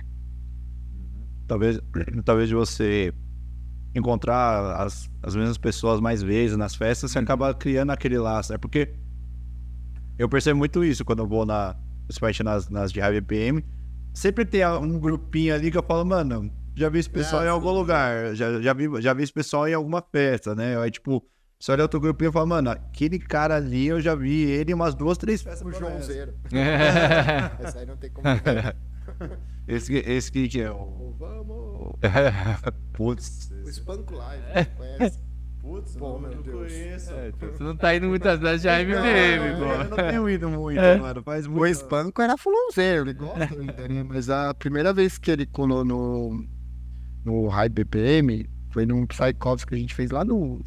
Talvez, 1.50 1.80
talvez 2.24 2.50
você 2.50 3.14
encontrar 3.94 4.76
as, 4.82 5.10
as 5.22 5.36
mesmas 5.36 5.58
pessoas 5.58 6.00
mais 6.00 6.22
vezes 6.22 6.56
nas 6.56 6.76
festas, 6.76 7.12
você 7.12 7.18
uhum. 7.18 7.24
acaba 7.24 7.54
criando 7.54 7.90
aquele 7.92 8.18
laço, 8.18 8.52
né? 8.54 8.58
Porque 8.58 8.94
eu 10.18 10.30
percebo 10.30 10.58
muito 10.58 10.84
isso 10.84 11.04
quando 11.04 11.20
eu 11.20 11.28
vou 11.28 11.46
na, 11.46 11.76
principalmente 12.06 12.44
nas, 12.44 12.70
nas 12.70 12.92
de 12.92 13.00
Heavy 13.00 13.22
PM, 13.22 13.66
sempre 14.14 14.46
tem 14.46 14.66
um 14.68 15.00
grupinho 15.00 15.54
ali 15.54 15.72
que 15.72 15.78
eu 15.78 15.84
falo, 15.84 16.06
mano, 16.06 16.52
já 16.76 16.88
vi 16.88 17.00
esse 17.00 17.10
pessoal 17.10 17.44
é, 17.44 17.48
em 17.48 17.50
algum 17.50 17.72
lugar, 17.72 18.36
já, 18.36 18.62
já, 18.62 18.74
vi, 18.74 19.02
já 19.02 19.14
vi 19.14 19.24
esse 19.24 19.34
pessoal 19.34 19.68
em 19.68 19.74
alguma 19.74 20.02
festa, 20.02 20.54
né? 20.56 20.78
Aí, 20.78 20.92
tipo, 20.92 21.26
você 21.60 21.72
olha 21.72 21.84
outro 21.84 22.00
grupinho 22.00 22.30
e 22.30 22.32
fala, 22.32 22.46
mano, 22.46 22.70
aquele 22.70 23.20
cara 23.20 23.56
ali 23.56 23.88
eu 23.88 24.00
já 24.00 24.14
vi 24.16 24.44
ele 24.44 24.72
em 24.72 24.76
umas 24.76 24.94
duas, 24.94 25.18
três 25.18 25.42
festas. 25.42 25.68
O 25.68 25.72
João 25.72 26.00
Zero. 26.02 26.34
Esse 27.66 27.78
aí 27.80 27.86
não 27.86 27.98
tem 27.98 28.12
como. 28.12 28.26
esse, 29.70 29.96
esse 29.96 30.32
que 30.32 30.62
é 30.62 30.72
o. 30.72 31.16
Vamos! 31.18 31.94
Putz. 32.94 33.52
O 33.66 33.72
Spank 33.72 34.14
Live, 34.14 34.44
conhece? 34.76 35.20
Putz, 35.62 35.96
Bom, 35.96 36.20
meu 36.20 36.32
não 36.32 36.42
Deus. 36.42 36.72
conheço. 36.72 37.14
É, 37.14 37.32
você 37.32 37.64
não 37.64 37.76
tá 37.76 37.96
indo 37.96 38.08
muitas 38.08 38.40
vezes 38.40 38.62
de 38.62 38.70
AMBM, 38.70 39.58
pô. 39.60 39.66
Eu 39.66 39.90
não 39.90 39.98
tenho 39.98 40.30
ido 40.30 40.50
muito, 40.50 40.80
é. 40.80 40.98
mano. 40.98 41.22
Faz 41.22 41.46
muito. 41.46 41.62
O 41.62 41.76
Spanko 41.76 42.22
era 42.22 42.38
fulãozeiro, 42.38 43.04
ele 43.04 43.14
gosta 43.14 43.44
ainda, 43.44 43.88
né? 43.88 44.04
Mas 44.04 44.30
a 44.30 44.54
primeira 44.54 44.92
vez 44.94 45.18
que 45.18 45.30
ele 45.30 45.46
colou 45.46 45.86
no, 45.86 46.44
no 47.24 47.48
High 47.48 47.70
BPM 47.70 48.50
foi 48.72 48.86
num 48.86 49.06
Psychops 49.06 49.66
que 49.66 49.76
a 49.76 49.78
gente 49.78 49.94
fez 49.94 50.12
lá 50.12 50.24
no 50.24 50.62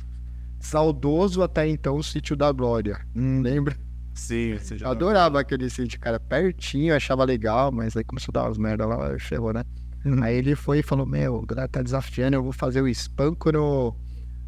saudoso 0.61 1.43
até 1.43 1.67
então 1.67 2.03
sítio 2.03 2.37
da 2.37 2.53
Glória. 2.53 3.01
Hum, 3.17 3.41
lembra? 3.41 3.77
Sim, 4.15 4.59
você 4.59 4.79
já. 4.79 4.87
Eu 4.87 4.91
adorava 4.91 5.41
aquele 5.41 5.69
sítio, 5.71 5.99
cara, 5.99 6.21
pertinho, 6.21 6.95
achava 6.95 7.25
legal, 7.25 7.73
mas 7.73 7.97
aí 7.97 8.05
começou 8.05 8.33
a 8.33 8.41
dar 8.41 8.47
umas 8.47 8.59
merda 8.59 8.87
lá, 8.87 9.19
ferrou, 9.19 9.53
né? 9.53 9.65
Uhum. 10.05 10.23
Aí 10.23 10.37
ele 10.37 10.55
foi 10.55 10.81
e 10.81 10.83
falou: 10.83 11.07
Meu, 11.07 11.37
o 11.37 11.47
galera 11.47 11.69
tá 11.69 11.83
desafiando, 11.83 12.37
eu 12.37 12.43
vou 12.43 12.53
fazer 12.53 12.83
o 12.83 12.89
espanco 12.89 13.51
no, 13.53 13.97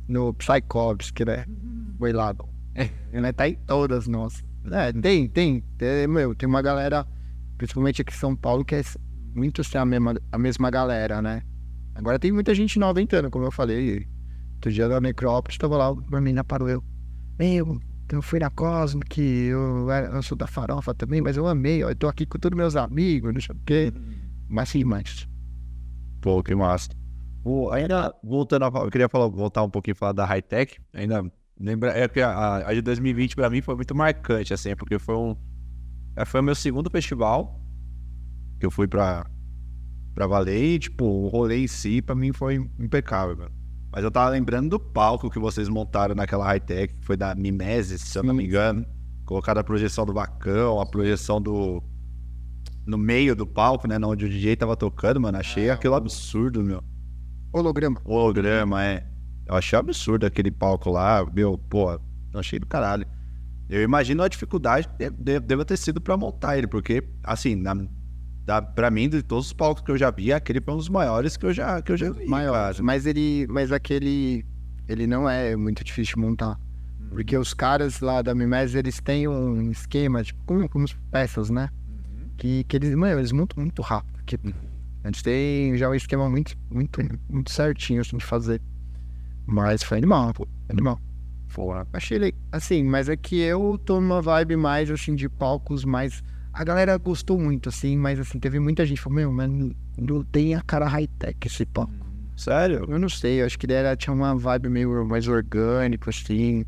no 0.09 0.35
Psycovsk, 0.35 1.21
né? 1.27 1.45
Uhum. 1.49 1.95
Foi 1.99 2.13
lá. 2.13 2.35
É. 2.75 2.91
Ele 3.13 3.33
tá 3.33 3.49
em 3.49 3.55
todas, 3.55 4.07
nossa. 4.07 4.43
É, 4.71 4.93
tem, 4.93 5.29
tem, 5.29 5.61
tem. 5.79 6.07
Meu, 6.07 6.35
tem 6.35 6.49
uma 6.49 6.63
galera, 6.63 7.07
principalmente 7.57 8.03
aqui 8.03 8.13
em 8.13 8.17
São 8.17 8.35
Paulo, 8.35 8.65
que 8.65 8.75
é 8.75 8.83
muito 9.35 9.61
assim, 9.61 9.79
a 9.79 9.85
mesma, 9.85 10.15
a 10.33 10.39
mesma 10.39 10.71
galera, 10.71 11.23
né? 11.23 11.43
Agora 11.95 12.19
tem 12.19 12.33
muita 12.33 12.55
gente 12.55 12.79
nova 12.79 13.01
entrando, 13.01 13.31
como 13.31 13.45
eu 13.45 13.53
falei. 13.53 14.09
Outro 14.55 14.73
dia 14.73 14.89
na 14.89 15.01
Necrópolis, 15.01 15.59
tava 15.59 15.77
lá, 15.77 15.89
a 15.89 16.21
menina 16.21 16.43
parou 16.43 16.69
eu. 16.69 16.83
Meu, 17.39 17.79
eu 18.11 18.23
fui 18.23 18.39
na 18.39 18.51
Cosmo, 18.51 19.01
que 19.01 19.21
eu, 19.21 19.89
eu 19.91 20.23
sou 20.23 20.37
da 20.37 20.47
farofa 20.47 20.95
também, 20.95 21.21
mas 21.21 21.37
eu 21.37 21.47
amei, 21.47 21.83
ó, 21.83 21.91
eu 21.91 21.97
tô 21.97 22.07
aqui 22.07 22.27
com 22.27 22.39
todos 22.39 22.57
meus 22.57 22.77
amigos, 22.77 23.33
não 23.33 23.41
sei 23.41 23.55
o 23.55 23.59
quê. 23.65 23.93
Mas 24.49 24.69
sim, 24.69 24.85
mas. 24.85 25.29
Pô, 26.21 26.43
que 26.43 26.55
massa. 26.55 26.91
O, 27.45 27.71
ainda 27.71 28.15
voltando, 28.23 28.65
a, 28.65 28.69
eu 28.81 28.91
queria 28.91 29.09
falar, 29.09 29.29
voltar 29.29 29.63
um 29.63 29.71
pouquinho 29.71 29.97
falar 29.97 30.13
da 30.13 30.25
high-tech. 30.25 30.79
Ainda 30.93 31.31
lembra, 31.59 31.91
é 31.97 32.09
que 32.09 32.21
a, 32.21 32.67
a, 32.69 32.75
de 32.75 32.83
2020 32.83 33.37
pra 33.37 33.51
mim 33.51 33.61
foi 33.61 33.75
muito 33.75 33.95
marcante, 33.95 34.53
assim, 34.53 34.75
porque 34.77 34.99
foi 34.99 35.17
um. 35.17 35.37
É, 36.17 36.25
foi 36.25 36.41
o 36.41 36.45
meu 36.45 36.55
segundo 36.55 36.91
festival 36.91 37.61
que 38.61 38.67
eu 38.67 38.71
fui 38.71 38.87
pra, 38.87 39.27
pra 40.15 40.27
valer 40.27 40.63
e, 40.63 40.79
tipo, 40.79 41.05
o 41.05 41.29
rolê 41.29 41.65
em 41.65 41.67
si 41.67 42.01
pra 42.01 42.15
mim 42.15 42.33
foi 42.33 42.55
impecável, 42.79 43.37
mano. 43.37 43.64
Mas 43.95 44.03
eu 44.03 44.11
tava 44.11 44.31
lembrando 44.31 44.71
do 44.71 44.81
palco 44.81 45.31
que 45.31 45.39
vocês 45.39 45.69
montaram 45.69 46.17
naquela 46.17 46.45
high-tech, 46.45 46.95
que 46.95 47.07
foi 47.07 47.17
da 47.17 47.33
Mimesis, 47.33 48.01
se 48.01 48.19
eu 48.19 48.25
não 48.25 48.35
me 48.35 48.45
engano. 48.45 48.85
Colocaram 49.25 49.61
a 49.61 49.65
projeção 49.65 50.05
do 50.05 50.13
Bacão, 50.13 50.81
a 50.81 50.87
projeção 50.87 51.41
do. 51.41 51.81
No 52.85 52.99
meio 52.99 53.37
do 53.37 53.47
palco, 53.47 53.87
né? 53.87 53.97
Onde 54.05 54.25
o 54.25 54.29
DJ 54.29 54.57
tava 54.57 54.77
tocando, 54.77 55.21
mano. 55.21 55.39
Achei 55.39 55.69
é, 55.69 55.71
aquilo 55.71 55.95
absurdo, 55.95 56.61
meu. 56.61 56.83
Holograma. 57.53 58.01
Holograma, 58.05 58.85
é. 58.85 59.07
Eu 59.47 59.55
achei 59.55 59.79
absurdo 59.79 60.27
aquele 60.27 60.51
palco 60.51 60.91
lá, 60.91 61.25
meu, 61.33 61.57
pô, 61.57 61.93
eu 61.93 62.41
achei 62.41 62.59
do 62.59 62.67
caralho. 62.67 63.07
Eu 63.69 63.81
imagino 63.81 64.25
a 64.25 64.29
dificuldade 64.29 64.89
que 64.89 65.09
deve 65.09 65.65
ter 65.65 65.77
sido 65.77 66.01
para 66.01 66.17
montar 66.17 66.59
ele, 66.59 66.67
porque, 66.67 67.09
assim, 67.23 67.55
na, 67.55 67.77
da, 68.45 68.61
pra 68.61 68.91
mim, 68.91 69.09
de 69.09 69.23
todos 69.23 69.47
os 69.47 69.53
palcos 69.53 69.83
que 69.83 69.91
eu 69.91 69.97
já 69.97 70.11
vi, 70.11 70.33
aquele 70.33 70.61
foi 70.61 70.75
um 70.75 70.77
dos 70.77 70.89
maiores 70.89 71.37
que 71.37 71.47
eu 71.47 71.53
já, 71.53 71.81
que 71.81 71.93
eu 71.93 71.97
já 71.97 72.11
vi. 72.11 72.27
maior. 72.27 72.75
Mas 72.83 73.07
ele. 73.07 73.47
Mas 73.49 73.73
aquele. 73.73 74.45
Ele 74.87 75.07
não 75.07 75.29
é 75.29 75.57
muito 75.57 75.83
difícil 75.83 76.17
de 76.17 76.21
montar. 76.21 76.59
Porque 77.09 77.37
os 77.39 77.55
caras 77.55 78.01
lá 78.01 78.21
da 78.23 78.35
Mimes, 78.35 78.75
eles 78.75 79.01
têm 79.01 79.29
um 79.29 79.71
esquema, 79.71 80.23
tipo, 80.23 80.43
como, 80.45 80.69
como 80.69 80.85
as 80.85 80.93
peças, 81.11 81.49
né? 81.49 81.71
Que, 82.37 82.65
que 82.65 82.77
eles, 82.77 82.95
mano, 82.95 83.21
eles 83.21 83.33
montam 83.33 83.63
muito 83.63 83.81
rápido. 83.81 84.23
Que, 84.25 84.39
eles 85.05 85.23
têm 85.23 85.77
já 85.77 85.89
um 85.89 85.95
esquema 85.95 86.29
muito, 86.29 86.57
muito, 86.71 87.01
muito 87.29 87.51
certinho 87.51 88.01
assim, 88.01 88.17
de 88.17 88.25
fazer. 88.25 88.61
Mas 89.47 89.83
foi 89.83 89.99
animal, 89.99 90.35
pô. 90.35 90.49
Animal. 90.69 90.99
Fora. 91.49 91.87
Achei 91.93 92.17
ele, 92.17 92.35
assim, 92.51 92.83
mas 92.83 93.09
é 93.09 93.17
que 93.17 93.39
eu 93.39 93.79
tô 93.79 94.01
numa 94.01 94.21
vibe 94.21 94.57
mais, 94.57 94.91
assim, 94.91 95.15
de 95.15 95.29
palcos 95.29 95.85
mais. 95.85 96.23
A 96.55 96.63
galera 96.63 96.97
gostou 96.97 97.37
muito, 97.37 97.69
assim, 97.69 97.97
mas, 97.97 98.21
assim, 98.21 98.39
teve 98.39 98.61
muita 98.61 98.87
gente 98.87 98.99
que 98.99 99.03
falou, 99.03 99.17
meu, 99.17 99.33
mas 99.33 99.51
não, 99.51 100.23
tem 100.23 100.55
a 100.55 100.63
cara 100.63 100.87
high-tech 100.87 101.37
esse 101.45 101.67
palco. 101.67 101.93
Sério? 102.37 102.87
Eu 102.89 102.97
não 102.97 103.09
sei, 103.09 103.41
eu 103.41 103.47
acho 103.47 103.59
que 103.59 103.71
era, 103.73 103.97
tinha 103.97 104.15
uma 104.15 104.37
vibe 104.37 104.69
meio 104.69 105.05
mais 105.05 105.27
orgânico, 105.27 106.09
assim. 106.11 106.65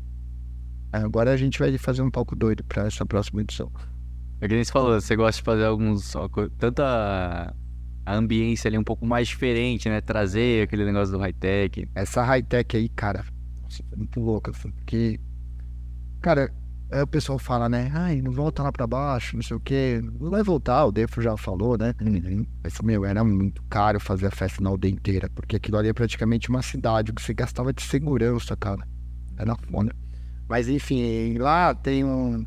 Agora 0.91 1.31
a 1.31 1.37
gente 1.37 1.57
vai 1.57 1.77
fazer 1.77 2.01
um 2.01 2.11
palco 2.11 2.35
doido 2.35 2.65
pra 2.65 2.85
essa 2.85 3.05
próxima 3.05 3.41
edição. 3.41 3.71
É 4.41 4.47
que 4.47 4.53
nem 4.55 4.63
você 4.63 4.71
falou, 4.71 4.99
você 4.99 5.15
gosta 5.15 5.39
de 5.39 5.45
fazer 5.45 5.63
alguns. 5.63 6.13
Tanto 6.57 6.81
a, 6.81 7.53
ambiência 8.05 8.67
ali 8.67 8.77
um 8.77 8.83
pouco 8.83 9.05
mais 9.05 9.29
diferente, 9.29 9.87
né? 9.87 10.01
Trazer 10.01 10.63
aquele 10.63 10.83
negócio 10.83 11.13
do 11.13 11.19
high-tech. 11.19 11.87
Essa 11.95 12.23
high-tech 12.23 12.75
aí, 12.75 12.89
cara, 12.89 13.23
nossa, 13.61 13.83
foi 13.87 13.97
muito 13.97 14.19
louca, 14.19 14.51
assim, 14.51 14.69
porque. 14.71 15.17
Cara, 16.21 16.51
aí 16.91 17.01
o 17.01 17.07
pessoal 17.07 17.37
fala, 17.37 17.67
né? 17.67 17.91
Ai, 17.93 18.21
não 18.21 18.31
volta 18.31 18.63
lá 18.63 18.71
pra 18.71 18.87
baixo, 18.87 19.35
não 19.35 19.43
sei 19.43 19.57
o 19.57 19.59
quê. 19.59 20.01
Não 20.19 20.29
vai 20.29 20.43
voltar, 20.43 20.85
o 20.85 20.91
Defo 20.91 21.21
já 21.21 21.35
falou, 21.37 21.77
né? 21.77 21.93
Mas, 22.63 22.79
meu, 22.81 23.05
era 23.05 23.23
muito 23.23 23.61
caro 23.69 23.99
fazer 23.99 24.27
a 24.27 24.31
festa 24.31 24.63
na 24.63 24.69
aldeia 24.69 24.91
inteira, 24.93 25.29
porque 25.33 25.55
aquilo 25.55 25.77
ali 25.77 25.89
é 25.89 25.93
praticamente 25.93 26.49
uma 26.49 26.61
cidade, 26.61 27.11
o 27.11 27.13
que 27.15 27.21
você 27.21 27.33
gastava 27.33 27.73
de 27.73 27.81
segurança, 27.81 28.55
cara. 28.55 28.87
Era 29.37 29.55
foda. 29.55 29.93
Mas, 30.49 30.69
enfim, 30.69 31.37
lá 31.37 31.75
tem 31.75 32.03
um. 32.03 32.45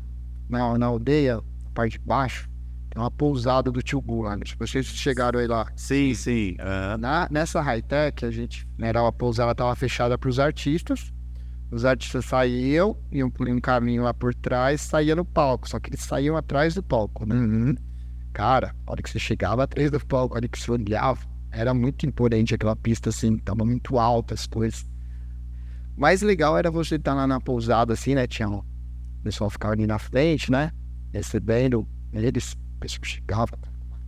Na, 0.49 0.77
na 0.77 0.85
aldeia, 0.87 1.39
parte 1.73 1.97
de 1.97 2.05
baixo, 2.05 2.49
tem 2.89 3.01
uma 3.01 3.09
pousada 3.09 3.71
do 3.71 3.81
tio 3.81 4.01
Gu 4.01 4.23
lá. 4.23 4.35
né? 4.35 4.43
Se 4.45 4.55
vocês 4.57 4.85
chegaram 4.87 5.39
aí 5.39 5.47
lá, 5.47 5.65
Sim, 5.77 6.13
sim. 6.13 6.55
aham. 6.59 6.97
na, 6.97 7.27
nessa 7.31 7.61
high-tech, 7.61 8.25
a 8.25 8.31
gente, 8.31 8.67
né, 8.77 8.89
era 8.89 9.07
a 9.07 9.11
pousada 9.11 9.51
estava 9.53 9.73
fechada 9.75 10.17
para 10.17 10.29
os 10.29 10.39
artistas. 10.39 11.13
Os 11.71 11.85
artistas 11.85 12.25
saíam, 12.25 12.97
iam 13.11 13.29
por 13.29 13.47
um 13.47 13.59
caminho 13.61 14.03
lá 14.03 14.13
por 14.13 14.35
trás, 14.35 14.81
saía 14.81 15.15
no 15.15 15.23
palco. 15.23 15.69
Só 15.69 15.79
que 15.79 15.89
eles 15.89 16.01
saíam 16.01 16.35
atrás 16.35 16.75
do 16.75 16.83
palco, 16.83 17.25
né? 17.25 17.35
Cara, 18.33 18.75
a 18.85 18.91
hora 18.91 19.01
que 19.01 19.09
você 19.09 19.19
chegava 19.19 19.63
atrás 19.63 19.89
do 19.89 20.05
palco, 20.05 20.35
a 20.35 20.37
hora 20.37 20.47
que 20.47 20.59
você 20.59 20.69
olhava, 20.69 21.21
era 21.49 21.73
muito 21.73 22.05
imponente 22.05 22.53
aquela 22.53 22.75
pista, 22.75 23.09
assim, 23.09 23.37
tava 23.37 23.63
muito 23.63 23.97
alta 23.97 24.33
as 24.33 24.45
coisas. 24.45 24.85
Mais 25.97 26.21
legal 26.21 26.57
era 26.57 26.69
você 26.69 26.95
estar 26.95 27.13
lá 27.13 27.25
na 27.25 27.39
pousada, 27.39 27.93
assim, 27.93 28.15
né? 28.15 28.27
Tinha 28.27 28.49
um 28.49 28.57
o 29.21 29.23
pessoal 29.23 29.51
ficava 29.51 29.73
ali 29.75 29.85
na 29.85 29.99
frente, 29.99 30.51
né? 30.51 30.71
Recebendo 31.13 31.87
eles, 32.11 32.53
o 32.53 32.79
pessoal 32.79 33.05
chegava, 33.05 33.59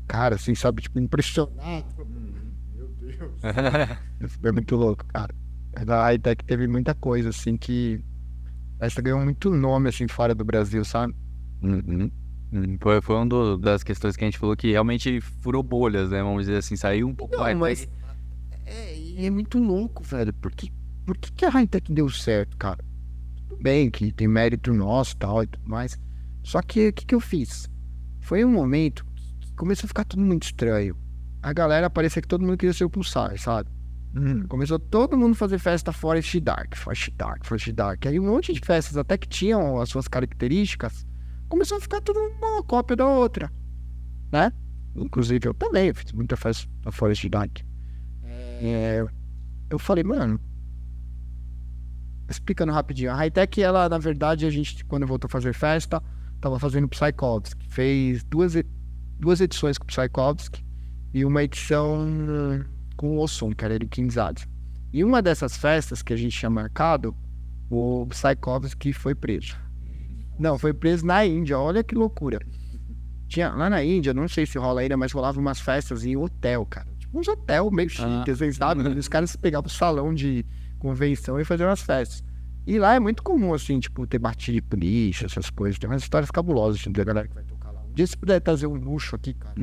cara, 0.08 0.36
assim, 0.36 0.56
sabe, 0.56 0.82
tipo, 0.82 1.00
impressionado. 1.00 1.86
Meu 2.76 2.88
Deus. 3.00 3.40
Foi 4.42 4.52
muito 4.52 4.76
louco, 4.76 5.06
cara. 5.06 5.36
A 5.76 6.04
high-tech 6.04 6.44
teve 6.46 6.68
muita 6.68 6.94
coisa, 6.94 7.30
assim, 7.30 7.58
que. 7.58 8.04
Essa 8.80 9.02
ganhou 9.02 9.20
muito 9.24 9.50
nome, 9.50 9.90
assim, 9.90 10.08
fora 10.08 10.36
do 10.36 10.44
Brasil, 10.44 10.84
sabe? 10.84 11.16
Hum, 11.64 12.10
Foi, 12.82 13.02
foi 13.02 13.16
uma 13.16 13.58
das 13.58 13.82
questões 13.84 14.16
que 14.16 14.24
a 14.24 14.28
gente 14.28 14.38
falou 14.38 14.56
que 14.56 14.72
realmente 14.72 15.20
furou 15.42 15.64
bolhas, 15.64 16.10
né? 16.12 16.22
Vamos 16.22 16.46
dizer 16.46 16.58
assim, 16.58 16.76
saiu 16.76 17.08
um 17.08 17.16
pouco 17.16 17.36
Não, 17.36 17.44
high-tech. 17.44 17.60
mas. 17.60 17.90
É, 18.66 18.98
e 18.98 19.26
é 19.26 19.30
muito 19.30 19.58
louco, 19.58 20.04
velho. 20.04 20.34
Por 20.34 20.52
que, 20.52 20.72
por 21.06 21.18
que, 21.18 21.32
que 21.32 21.46
a 21.46 21.50
high-tech 21.50 21.92
deu 21.92 22.10
certo, 22.10 22.56
cara? 22.58 22.84
Tudo 23.48 23.62
bem 23.62 23.90
que 23.90 24.12
tem 24.12 24.28
mérito 24.28 24.74
nosso 24.74 25.14
e 25.16 25.18
tal 25.18 25.44
e 25.44 25.48
tudo 25.48 25.68
mais. 25.68 25.98
Só 26.44 26.62
que 26.62 26.90
o 26.90 26.94
que, 26.94 27.06
que 27.06 27.16
eu 27.16 27.20
fiz? 27.20 27.70
Foi 28.22 28.44
um 28.44 28.52
momento 28.52 29.06
que 29.40 29.54
começou 29.56 29.86
a 29.86 29.90
ficar 29.90 30.04
tudo 30.06 30.22
muito 30.22 30.44
estranho. 30.44 30.96
A 31.42 31.54
galera 31.54 31.90
parecia 31.90 32.22
que 32.22 32.28
todo 32.28 32.42
mundo 32.42 32.58
queria 32.58 32.74
ser 32.74 32.86
o 32.86 32.90
pulsar, 32.90 33.38
sabe? 33.40 33.70
Começou 34.48 34.78
todo 34.78 35.18
mundo 35.18 35.32
a 35.32 35.36
fazer 35.36 35.58
festa 35.58 35.92
Forest 35.92 36.40
Dark, 36.40 36.76
Forest 36.76 37.12
Dark, 37.12 37.46
Forest 37.46 37.72
Dark. 37.72 38.06
Aí 38.06 38.20
um 38.20 38.28
monte 38.28 38.54
de 38.54 38.60
festas, 38.60 38.96
até 38.96 39.18
que 39.18 39.28
tinham 39.28 39.82
as 39.82 39.90
suas 39.90 40.08
características, 40.08 41.06
começou 41.50 41.78
a 41.78 41.82
ficar 41.82 42.00
tudo 42.02 42.20
uma 42.20 42.64
cópia 42.64 42.96
da 42.96 43.08
outra, 43.08 43.52
né? 44.32 44.52
Inclusive 44.96 45.48
eu 45.48 45.54
também, 45.54 45.92
fiz 45.94 46.12
muita 46.12 46.38
festa 46.38 46.70
da 46.82 46.92
Forest 46.92 47.28
Dark. 47.28 47.60
É, 48.24 49.04
eu 49.70 49.80
falei, 49.80 50.04
mano, 50.04 50.40
explicando 52.30 52.72
rapidinho, 52.72 53.12
a 53.12 53.16
Hightech, 53.16 53.62
ela, 53.64 53.90
na 53.90 53.98
verdade, 53.98 54.46
a 54.46 54.50
gente, 54.52 54.86
quando 54.86 55.08
voltou 55.08 55.28
a 55.28 55.32
fazer 55.32 55.54
festa, 55.54 56.02
tava 56.40 56.60
fazendo 56.60 56.88
Psychovsky, 56.88 57.68
fez 57.68 58.24
duas, 58.24 58.54
duas 59.20 59.42
edições 59.42 59.80
com 59.80 59.88
Psychovsky 59.88 60.64
e 61.14 61.26
uma 61.26 61.44
edição 61.44 62.00
hum, 62.00 62.64
com 63.04 63.18
o 63.18 63.20
Ossum, 63.20 63.52
que 63.52 63.66
era 63.66 63.76
ele 63.76 63.86
Kinzadze. 63.86 64.48
E 64.94 65.04
uma 65.04 65.22
dessas 65.22 65.58
festas 65.58 66.02
que 66.02 66.14
a 66.14 66.16
gente 66.16 66.40
tinha 66.40 66.50
marcado, 66.50 67.14
o 67.70 68.08
Psychovsky 68.08 68.94
foi 68.94 69.14
preso. 69.14 69.58
Não, 70.40 70.58
foi 70.58 70.74
preso 70.74 71.06
na 71.06 71.26
Índia, 71.26 71.60
olha 71.60 71.84
que 71.84 71.94
loucura. 71.94 72.40
Tinha, 73.28 73.50
lá 73.50 73.70
na 73.70 73.84
Índia, 73.84 74.14
não 74.14 74.26
sei 74.30 74.46
se 74.46 74.58
rola 74.58 74.80
ainda, 74.80 74.96
mas 74.96 75.12
rolava 75.12 75.38
umas 75.38 75.60
festas 75.60 76.06
em 76.06 76.16
hotel, 76.16 76.66
cara. 76.66 76.88
Tipo 76.98 77.20
uns 77.20 77.28
hotel 77.28 77.70
meio 77.72 77.90
chique, 77.90 78.32
assim, 78.32 78.54
sabe? 78.54 78.88
Os 78.88 79.10
caras 79.10 79.36
pegavam 79.36 79.68
o 79.68 79.70
salão 79.70 80.14
de 80.14 80.46
convenção 80.80 81.38
e 81.38 81.44
faziam 81.44 81.70
as 81.70 81.82
festas. 81.82 82.24
E 82.66 82.80
lá 82.80 82.96
é 82.96 83.02
muito 83.02 83.22
comum, 83.22 83.54
assim, 83.54 83.82
tipo, 83.82 84.08
ter 84.08 84.20
batido 84.20 84.56
de 84.56 84.62
polícia, 84.62 85.26
essas 85.26 85.50
coisas. 85.50 85.78
Tem 85.78 85.90
umas 85.90 86.04
histórias 86.04 86.32
cabulosas, 86.32 86.80
assim, 86.80 86.92
da 86.94 87.04
galera 87.04 87.28
que 87.28 87.36
vai 87.36 87.44
dia 87.94 88.08
se 88.08 88.18
puder 88.18 88.40
trazer 88.42 88.68
um 88.68 88.74
luxo 88.76 89.16
aqui, 89.16 89.34
cara. 89.34 89.54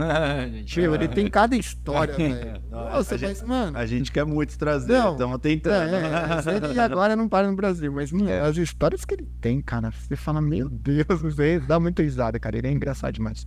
Meu, 0.77 0.94
ele 0.94 1.09
tem 1.09 1.28
cada 1.28 1.57
história, 1.57 2.15
velho. 2.16 2.62
Nossa, 2.70 3.15
a 3.15 3.19
gente- 3.19 3.28
mas, 3.40 3.43
mano. 3.43 3.77
A 3.78 3.86
gente 3.86 4.11
quer 4.12 4.24
muito 4.24 4.57
trazer, 4.59 4.93
Não. 4.93 5.12
estamos 5.12 5.36
É, 5.36 5.39
tentando. 5.39 5.94
é, 5.94 6.27
mas 6.28 6.47
ele 6.47 6.78
agora 6.81 7.16
não 7.16 7.28
para 7.28 7.48
no 7.51 7.57
Brasil, 7.57 7.93
mas 7.93 8.12
mano, 8.12 8.31
as 8.44 8.57
histórias 8.57 9.05
que 9.05 9.15
ele 9.15 9.28
tem, 9.40 9.61
cara, 9.61 9.90
você 9.90 10.16
fala, 10.16 10.40
meu 10.40 10.69
Deus, 10.69 11.07
você 11.20 11.59
dá 11.61 11.78
muita 11.81 12.02
risada, 12.02 12.39
cara, 12.39 12.57
ele 12.59 12.69
é 12.69 12.73
engraçado 12.73 13.12
demais. 13.15 13.47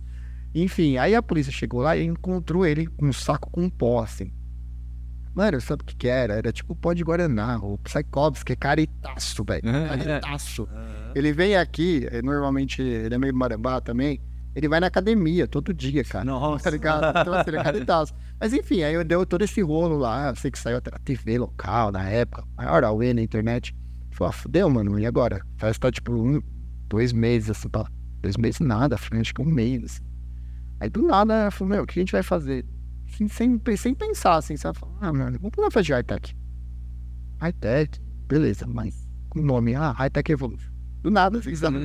Enfim, 0.54 0.98
aí 0.98 1.14
a 1.14 1.22
polícia 1.22 1.50
chegou 1.52 1.80
lá 1.82 1.96
e 1.96 2.04
encontrou 2.04 2.64
ele 2.64 2.86
com 2.86 3.06
um 3.06 3.12
saco 3.12 3.50
com 3.50 3.68
pó, 3.68 4.02
assim. 4.02 4.32
Mano, 5.34 5.60
sabe 5.60 5.82
o 5.82 5.84
que 5.84 5.96
que 5.96 6.06
era? 6.06 6.34
Era 6.34 6.52
tipo 6.52 6.76
pó 6.76 6.92
de 6.92 7.02
Guaraná, 7.02 7.58
o 7.58 7.76
Psychovsky, 7.78 8.52
é 8.52 8.56
caretaço, 8.56 9.42
velho, 9.42 9.62
caretaço. 9.88 10.68
Ele 11.12 11.32
vem 11.32 11.56
aqui, 11.56 12.06
eh, 12.08 12.22
normalmente 12.22 12.80
ele 12.80 13.12
é 13.16 13.18
meio 13.18 13.34
marambá 13.34 13.80
também, 13.80 14.20
ele 14.54 14.68
vai 14.68 14.78
na 14.78 14.86
academia 14.86 15.48
todo 15.48 15.74
dia, 15.74 16.04
cara. 16.04 16.24
Nossa. 16.24 16.64
Tá 16.64 16.70
ligado? 16.70 17.18
Então, 17.18 17.34
assim, 17.34 17.50
ele 17.50 17.56
é 17.56 17.62
caretaço. 17.62 18.14
Mas 18.40 18.52
enfim, 18.52 18.82
aí 18.82 18.94
eu 18.94 19.04
deu 19.04 19.26
todo 19.26 19.42
esse 19.42 19.60
rolo 19.60 19.96
lá, 19.96 20.30
eu 20.30 20.36
sei 20.36 20.50
que 20.50 20.58
saiu 20.58 20.76
até 20.76 20.90
na 20.90 20.98
TV 20.98 21.38
local 21.38 21.90
na 21.90 22.08
época, 22.08 22.44
maior 22.56 22.84
auê 22.84 23.12
na 23.12 23.22
internet. 23.22 23.74
Falei, 24.12 24.30
ah, 24.30 24.32
fudeu, 24.32 24.70
mano, 24.70 24.98
e 24.98 25.06
agora? 25.06 25.44
Festa 25.56 25.88
tá 25.88 25.92
tipo 25.92 26.12
um, 26.12 26.40
dois 26.88 27.12
meses, 27.12 27.50
assim, 27.50 27.68
pra, 27.68 27.84
dois 28.20 28.36
meses 28.36 28.60
nada, 28.60 28.94
acho 28.94 29.34
que 29.34 29.42
um 29.42 29.44
mês, 29.44 29.84
assim. 29.84 30.02
Aí 30.80 30.88
do 30.88 31.02
nada, 31.02 31.46
eu 31.46 31.52
falei, 31.52 31.74
meu, 31.74 31.82
o 31.82 31.86
que 31.86 31.98
a 31.98 32.02
gente 32.02 32.12
vai 32.12 32.22
fazer? 32.22 32.64
Assim, 33.08 33.26
sem, 33.28 33.60
sem 33.76 33.94
pensar, 33.94 34.36
assim, 34.36 34.56
sabe? 34.56 34.78
Ah, 35.00 35.12
mano, 35.12 35.38
vamos 35.40 35.72
fazer 35.74 35.94
high-tech. 35.94 36.36
High-tech, 37.40 38.00
beleza, 38.28 38.66
mas 38.68 39.08
com 39.30 39.40
o 39.40 39.42
nome, 39.42 39.74
ah, 39.74 39.90
high-tech 39.92 40.30
evolution. 40.30 40.73
Do 41.04 41.10
nada, 41.10 41.38
assim, 41.38 41.54
sabe? 41.54 41.76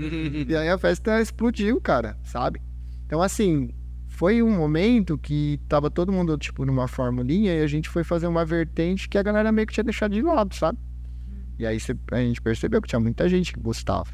E 0.48 0.56
aí 0.56 0.70
a 0.70 0.78
festa 0.78 1.20
explodiu, 1.20 1.82
cara, 1.82 2.18
sabe? 2.24 2.62
Então, 3.06 3.22
assim, 3.22 3.76
foi 4.08 4.42
um 4.42 4.56
momento 4.56 5.18
que 5.18 5.60
tava 5.68 5.92
todo 5.92 6.10
mundo, 6.10 6.38
tipo, 6.38 6.66
numa 6.66 6.88
formulinha 6.88 7.54
e 7.54 7.62
a 7.62 7.68
gente 7.68 7.90
foi 7.90 8.02
fazer 8.02 8.28
uma 8.28 8.46
vertente 8.46 9.10
que 9.10 9.18
a 9.18 9.22
galera 9.22 9.52
meio 9.52 9.68
que 9.68 9.74
tinha 9.74 9.84
deixado 9.84 10.14
de 10.14 10.22
lado, 10.22 10.56
sabe? 10.56 10.80
E 11.60 11.66
aí 11.66 11.78
a 12.14 12.18
gente 12.22 12.42
percebeu 12.42 12.82
que 12.82 12.88
tinha 12.88 13.00
muita 13.00 13.28
gente 13.28 13.52
que 13.52 13.60
gostava. 13.60 14.08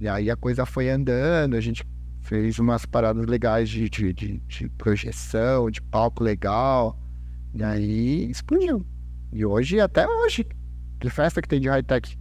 E 0.00 0.08
aí 0.08 0.30
a 0.30 0.36
coisa 0.36 0.64
foi 0.64 0.88
andando, 0.88 1.54
a 1.54 1.60
gente 1.60 1.86
fez 2.22 2.58
umas 2.58 2.86
paradas 2.86 3.26
legais 3.26 3.68
de, 3.68 3.90
de, 3.90 4.10
de, 4.14 4.38
de 4.38 4.70
projeção, 4.70 5.70
de 5.70 5.82
palco 5.82 6.24
legal. 6.24 6.98
E 7.52 7.62
aí 7.62 8.30
explodiu. 8.30 8.86
E 9.30 9.44
hoje, 9.44 9.78
até 9.80 10.08
hoje, 10.08 10.46
que 10.98 11.10
festa 11.10 11.42
que 11.42 11.48
tem 11.48 11.60
de 11.60 11.68
high-tech? 11.68 12.18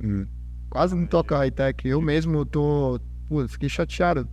Hum, 0.00 0.28
quase 0.70 0.94
não 0.94 1.06
toca 1.06 1.36
high-tech. 1.36 1.86
Eu 1.86 2.00
mesmo 2.00 2.44
tô. 2.46 2.98
Pô, 3.28 3.46
fiquei 3.48 3.68
chateado. 3.68 4.26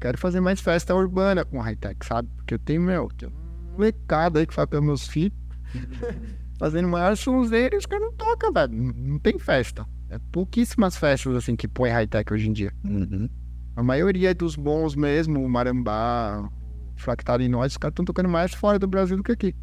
Quero 0.00 0.18
fazer 0.18 0.40
mais 0.40 0.60
festa 0.60 0.94
urbana 0.94 1.44
com 1.44 1.60
high-tech, 1.60 2.04
sabe? 2.04 2.28
Porque 2.36 2.54
eu 2.54 2.58
tenho, 2.58 2.82
meu, 2.82 3.08
tenho 3.16 3.30
um 3.32 3.72
molecada 3.74 4.40
aí 4.40 4.46
que 4.46 4.52
faz 4.54 4.68
pelos 4.68 4.84
meus 4.84 5.06
filhos. 5.06 5.36
fazendo 6.58 6.88
maior 6.88 7.14
sonzeira 7.16 7.74
e 7.74 7.78
os 7.78 7.84
caras 7.86 8.06
não 8.06 8.12
tocam, 8.14 8.52
velho. 8.52 8.72
Não, 8.72 9.18
tem 9.18 9.38
festa. 9.38 9.86
É 10.08 10.18
pouquíssimas 10.32 10.96
festas, 10.96 11.34
assim, 11.34 11.54
que 11.56 11.68
põe 11.68 11.90
high-tech 11.90 12.32
hoje 12.32 12.48
em 12.48 12.52
dia. 12.52 12.72
Uhum. 12.84 13.28
A 13.74 13.82
maioria 13.82 14.34
dos 14.34 14.56
bons 14.56 14.94
mesmo, 14.94 15.44
o 15.44 15.48
Marambá, 15.48 16.48
fractal 16.96 17.40
em 17.40 17.48
nós, 17.48 17.72
os 17.72 17.78
caras 17.78 17.92
estão 17.92 18.04
tocando 18.06 18.28
mais 18.28 18.54
fora 18.54 18.78
do 18.78 18.86
Brasil 18.86 19.16
do 19.18 19.22
que 19.22 19.32
aqui. 19.32 19.54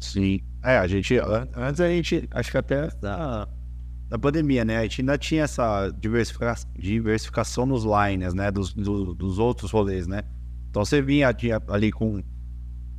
Sim. 0.00 0.40
É, 0.62 0.78
a 0.78 0.86
gente. 0.86 1.16
an- 1.18 1.48
Antes 1.56 1.80
a 1.80 1.88
gente. 1.88 2.28
Acho 2.30 2.50
que 2.50 2.58
até 2.58 2.88
da, 3.00 3.48
da 4.08 4.18
pandemia, 4.18 4.64
né? 4.64 4.78
A 4.78 4.82
gente 4.82 5.00
ainda 5.02 5.16
tinha 5.18 5.44
essa 5.44 5.90
diversifica, 5.90 6.54
diversificação 6.78 7.66
nos 7.66 7.84
lines, 7.84 8.34
né? 8.34 8.50
Dos, 8.50 8.72
do- 8.72 9.14
dos 9.14 9.38
outros 9.38 9.70
rolês, 9.70 10.06
né? 10.06 10.22
Então 10.70 10.84
você 10.84 11.00
vinha 11.02 11.34
ali 11.68 11.90
com 11.92 12.22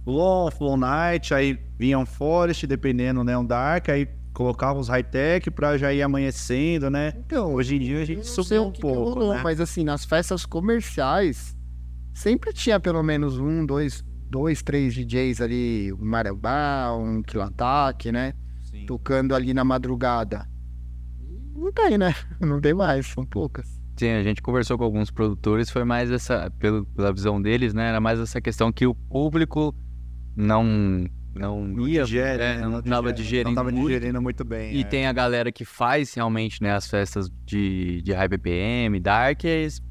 Flow, 0.04 0.52
Flow 0.52 0.78
Night, 0.78 1.34
aí 1.34 1.58
vinha 1.78 1.98
um 1.98 2.06
Forest, 2.06 2.68
dependendo, 2.68 3.24
né? 3.24 3.38
Um 3.38 3.46
Dark, 3.46 3.90
aí 3.90 4.08
colocava 4.34 4.78
os 4.80 4.88
high-tech 4.90 5.50
pra 5.52 5.78
já 5.78 5.94
ir 5.94 6.02
amanhecendo, 6.02 6.90
né? 6.90 7.14
Então, 7.26 7.54
Hoje 7.54 7.76
em 7.78 7.80
dia 7.80 8.02
a 8.02 8.06
gente 8.06 8.26
subiu 8.28 8.66
um 8.66 8.72
que 8.72 8.76
que 8.76 8.82
pouco, 8.82 9.14
rolou, 9.20 9.34
né? 9.34 9.42
Mas 9.44 9.60
assim, 9.62 9.84
nas 9.84 10.04
festas 10.06 10.46
comerciais, 10.46 11.56
sempre 12.14 12.52
tinha 12.54 12.80
pelo 12.80 13.02
menos 13.02 13.38
um, 13.40 13.66
dois, 13.66 14.04
dois 14.30 14.62
três 14.62 14.94
DJs 14.94 15.40
ali, 15.42 15.94
um 15.94 16.06
Marabá, 16.06 16.92
um 16.98 17.22
Kilataque, 17.24 18.12
né? 18.12 18.34
Sim. 18.64 18.86
Tocando 18.86 19.34
ali 19.34 19.54
na 19.54 19.64
madrugada. 19.64 20.46
Não 21.66 21.72
tem, 21.74 21.98
né? 21.98 22.14
Não 22.40 22.62
tem 22.62 22.76
mais, 22.76 23.08
são 23.08 23.26
poucas. 23.26 23.68
Sim, 23.98 24.10
a 24.12 24.22
gente 24.24 24.40
conversou 24.42 24.78
com 24.78 24.84
alguns 24.84 25.10
produtores, 25.10 25.70
foi 25.72 25.84
mais 25.84 26.12
essa, 26.12 26.52
pelo, 26.60 26.86
pela 26.86 27.12
visão 27.12 27.42
deles, 27.42 27.74
né? 27.74 27.90
Era 27.90 28.00
mais 28.00 28.20
essa 28.20 28.40
questão 28.40 28.72
que 28.72 28.86
o 28.86 28.94
público 28.94 29.74
não 30.36 31.08
não 31.34 31.88
ia, 31.88 32.04
digere, 32.04 32.42
é, 32.42 32.56
né? 32.58 32.62
não 32.68 32.82
tava 32.82 33.12
digerindo 33.12 33.50
Não 33.50 33.56
tava 33.56 33.72
muito. 33.72 33.88
digerindo 33.88 34.22
muito 34.22 34.46
bem. 34.46 34.74
E 34.74 34.82
é. 34.82 34.84
tem 34.86 35.06
a 35.08 35.12
galera 35.12 35.52
que 35.52 35.66
faz 35.66 36.14
realmente, 36.14 36.62
né, 36.64 36.74
as 36.74 36.88
festas 36.88 37.30
de, 37.46 38.02
de 38.04 38.14
high 38.14 38.28
BPM, 38.30 39.00
dark, 39.02 39.44
e 39.44 39.48
eles- 39.48 39.82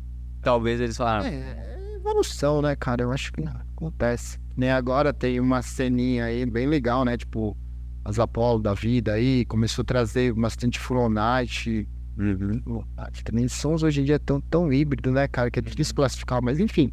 talvez 0.41 0.81
eles 0.81 0.97
falaram, 0.97 1.27
É, 1.27 1.35
é 1.35 1.97
evolução, 1.97 2.63
né, 2.63 2.75
cara? 2.77 3.03
Eu 3.03 3.13
acho 3.13 3.31
que 3.33 3.43
acontece. 3.77 4.39
Nem 4.57 4.71
agora 4.71 5.13
tem 5.13 5.39
uma 5.41 5.61
ceninha 5.61 6.27
aí 6.27 6.47
bem 6.47 6.67
legal, 6.67 7.05
né? 7.05 7.17
Tipo, 7.17 7.57
as 8.05 8.19
Apollo 8.19 8.61
da 8.63 8.75
vida 8.75 9.13
aí, 9.15 9.45
começou 9.47 9.83
a 9.83 9.87
trazer 9.87 10.33
bastante 10.35 10.79
Night. 11.11 11.89
Uhum. 12.17 12.85
Nem 13.33 13.49
sons 13.49 13.83
hoje 13.83 14.01
em 14.01 14.05
dia 14.05 14.19
tão, 14.19 14.41
tão 14.41 14.73
híbrido, 14.73 15.11
né, 15.11 15.27
cara? 15.27 15.51
Que 15.51 15.59
é 15.59 15.63
difícil 15.63 15.95
classificar, 15.95 16.41
mas 16.43 16.61
enfim, 16.61 16.91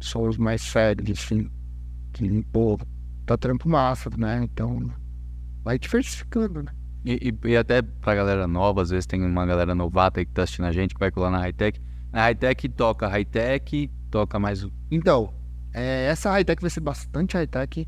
sons 0.00 0.36
mais 0.38 0.62
sérios, 0.62 1.10
assim. 1.18 1.50
Que, 2.12 2.42
pô, 2.52 2.78
tá 3.26 3.36
trampo 3.36 3.68
massa, 3.68 4.08
né? 4.16 4.40
Então, 4.44 4.90
vai 5.64 5.78
diversificando, 5.78 6.62
né? 6.62 6.72
E, 7.04 7.30
e- 7.44 7.48
e 7.48 7.56
até 7.56 7.82
pra 7.82 8.14
galera 8.14 8.46
nova, 8.46 8.82
às 8.82 8.90
vezes 8.90 9.06
tem 9.06 9.22
uma 9.24 9.44
galera 9.44 9.74
novata 9.74 10.20
aí 10.20 10.26
que 10.26 10.32
tá 10.32 10.44
assistindo 10.44 10.66
a 10.66 10.72
gente, 10.72 10.94
que 10.94 11.00
vai 11.00 11.10
colar 11.10 11.30
na 11.30 11.38
high-tech. 11.38 11.80
Na 12.12 12.20
high-tech 12.22 12.68
toca 12.70 13.08
high-tech, 13.08 13.90
toca 14.10 14.38
mais. 14.38 14.66
Então, 14.90 15.34
é, 15.74 16.06
essa 16.06 16.30
high-tech 16.30 16.60
vai 16.60 16.70
ser 16.70 16.80
bastante 16.80 17.36
high-tech. 17.36 17.86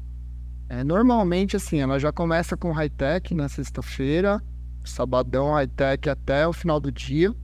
É, 0.69 0.83
normalmente, 0.83 1.57
assim, 1.57 1.79
ela 1.79 1.99
já 1.99 2.11
começa 2.13 2.57
com 2.57 2.73
high-tech 2.73 3.35
na 3.35 3.49
sexta-feira, 3.49 4.43
sabadão 4.85 5.53
high-tech 5.53 6.09
até 6.09 6.47
o 6.49 6.53
final 6.53 6.81
do 6.81 6.91
dia. 6.91 7.35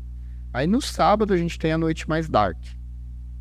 Aí 0.52 0.66
no 0.66 0.80
sábado 0.80 1.32
a 1.32 1.36
gente 1.36 1.58
tem 1.58 1.72
a 1.72 1.78
noite 1.78 2.08
mais 2.08 2.28
dark, 2.28 2.58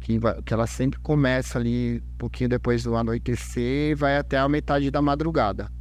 que, 0.02 0.20
vai- 0.20 0.42
que 0.44 0.54
ela 0.54 0.68
sempre 0.68 1.00
começa 1.00 1.58
ali 1.58 2.04
um 2.14 2.18
pouquinho 2.18 2.50
depois 2.50 2.84
do 2.84 2.96
anoitecer 2.96 3.92
e 3.92 3.96
vai 3.96 4.18
até 4.18 4.38
a 4.38 4.48
metade 4.50 4.92
da 4.92 5.02
madrugada. 5.02 5.72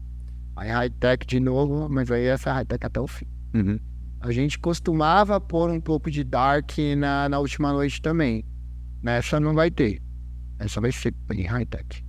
Aí 0.56 0.70
high-tech 0.70 1.26
de 1.26 1.38
novo, 1.38 1.88
mas 1.88 2.10
aí 2.10 2.24
essa 2.26 2.50
é 2.50 2.52
high-tech 2.52 2.84
até 2.86 3.00
o 3.00 3.06
fim. 3.06 3.26
Uhum. 3.54 3.78
A 4.20 4.32
gente 4.32 4.58
costumava 4.58 5.40
pôr 5.40 5.70
um 5.70 5.80
pouco 5.80 6.10
de 6.10 6.24
dark 6.24 6.70
na, 6.96 7.28
na 7.28 7.38
última 7.38 7.72
noite 7.72 8.00
também. 8.02 8.44
Nessa 9.02 9.38
não 9.38 9.54
vai 9.54 9.70
ter. 9.70 10.02
Essa 10.58 10.80
vai 10.80 10.90
ser 10.90 11.14
em 11.32 11.44
high-tech. 11.46 12.04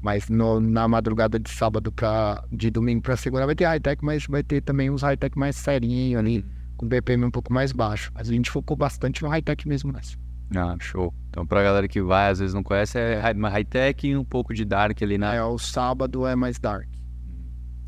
Mas 0.00 0.28
no- 0.28 0.60
na 0.60 0.86
madrugada 0.86 1.38
de 1.38 1.50
sábado 1.50 1.90
pra, 1.90 2.44
de 2.52 2.70
domingo 2.70 3.02
pra 3.02 3.16
segunda 3.16 3.44
vai 3.46 3.54
ter 3.54 3.64
high-tech, 3.64 4.04
mas 4.04 4.26
vai 4.26 4.42
ter 4.42 4.60
também 4.62 4.90
uns 4.90 5.02
high-tech 5.02 5.36
mais 5.36 5.56
serinho 5.56 6.18
ali, 6.18 6.44
com 6.76 6.86
BPM 6.86 7.24
um 7.24 7.30
pouco 7.30 7.52
mais 7.52 7.72
baixo. 7.72 8.12
Mas 8.14 8.28
a 8.28 8.32
gente 8.32 8.50
focou 8.50 8.76
bastante 8.76 9.22
no 9.22 9.28
high-tech 9.28 9.66
mesmo 9.66 9.90
nessa. 9.92 10.16
Ah, 10.54 10.76
show. 10.78 11.12
Então 11.28 11.44
pra 11.46 11.62
galera 11.62 11.88
que 11.88 12.00
vai, 12.00 12.30
às 12.30 12.38
vezes 12.38 12.54
não 12.54 12.62
conhece, 12.62 12.96
é 12.98 13.20
high-tech 13.20 14.06
e 14.06 14.16
um 14.16 14.24
pouco 14.24 14.54
de 14.54 14.64
dark 14.64 15.02
ali 15.02 15.18
na. 15.18 15.34
É, 15.34 15.42
o 15.42 15.58
sábado 15.58 16.26
é 16.26 16.36
mais 16.36 16.58
dark. 16.58 16.86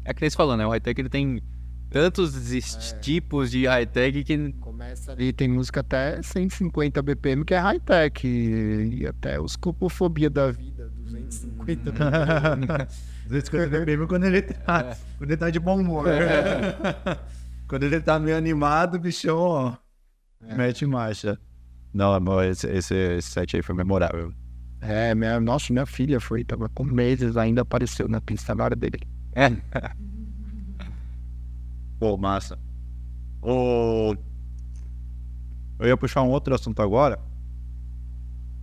É 0.04 0.12
que 0.12 0.20
nem 0.20 0.28
você 0.30 0.36
falou, 0.36 0.56
né? 0.56 0.66
O 0.66 0.70
high-tech 0.70 1.00
ele 1.00 1.08
tem 1.08 1.40
tantos 1.90 2.52
es- 2.52 2.96
tipos 3.00 3.50
de 3.50 3.66
high-tech 3.66 4.24
que. 4.24 4.52
Começa 4.54 5.12
ali, 5.12 5.32
tem 5.32 5.46
música 5.48 5.80
até 5.80 6.20
150 6.22 7.00
BPM, 7.02 7.44
que 7.44 7.54
é 7.54 7.58
high-tech. 7.58 8.26
E, 8.26 8.98
e 9.02 9.06
até 9.06 9.40
os 9.40 9.56
copofobia 9.56 10.28
da 10.28 10.50
vida, 10.50 10.90
250 11.30 11.92
BPM. 11.92 12.66
250 13.28 13.68
BPM 13.68 14.06
quando 14.06 14.24
ele 14.24 14.42
tá, 14.42 14.96
quando 15.16 15.30
ele 15.30 15.36
tá 15.36 15.50
de 15.50 15.60
bom 15.60 15.80
humor. 15.80 16.04
quando 17.68 17.84
ele 17.84 18.00
tá 18.00 18.18
meio 18.18 18.36
animado, 18.36 18.96
o 18.96 18.98
bichão, 18.98 19.38
ó, 19.38 19.76
mete 20.56 20.84
marcha. 20.84 21.38
Não, 21.94 22.12
amor, 22.12 22.44
esse, 22.44 22.68
esse, 22.68 22.94
esse 22.94 23.30
set 23.30 23.56
aí 23.56 23.62
foi 23.62 23.74
memorável. 23.74 24.32
É, 24.80 25.14
minha, 25.14 25.38
nossa, 25.40 25.72
minha 25.72 25.86
filha 25.86 26.20
foi, 26.20 26.44
tava 26.44 26.68
com 26.68 26.84
meses, 26.84 27.36
ainda 27.36 27.62
apareceu 27.62 28.08
na 28.08 28.20
pista 28.20 28.54
na 28.54 28.64
hora 28.64 28.76
dele. 28.76 29.00
É. 29.34 29.50
Pô, 31.98 32.16
massa. 32.16 32.58
O... 33.42 34.14
Eu 35.78 35.88
ia 35.88 35.96
puxar 35.96 36.22
um 36.22 36.30
outro 36.30 36.54
assunto 36.54 36.80
agora, 36.82 37.18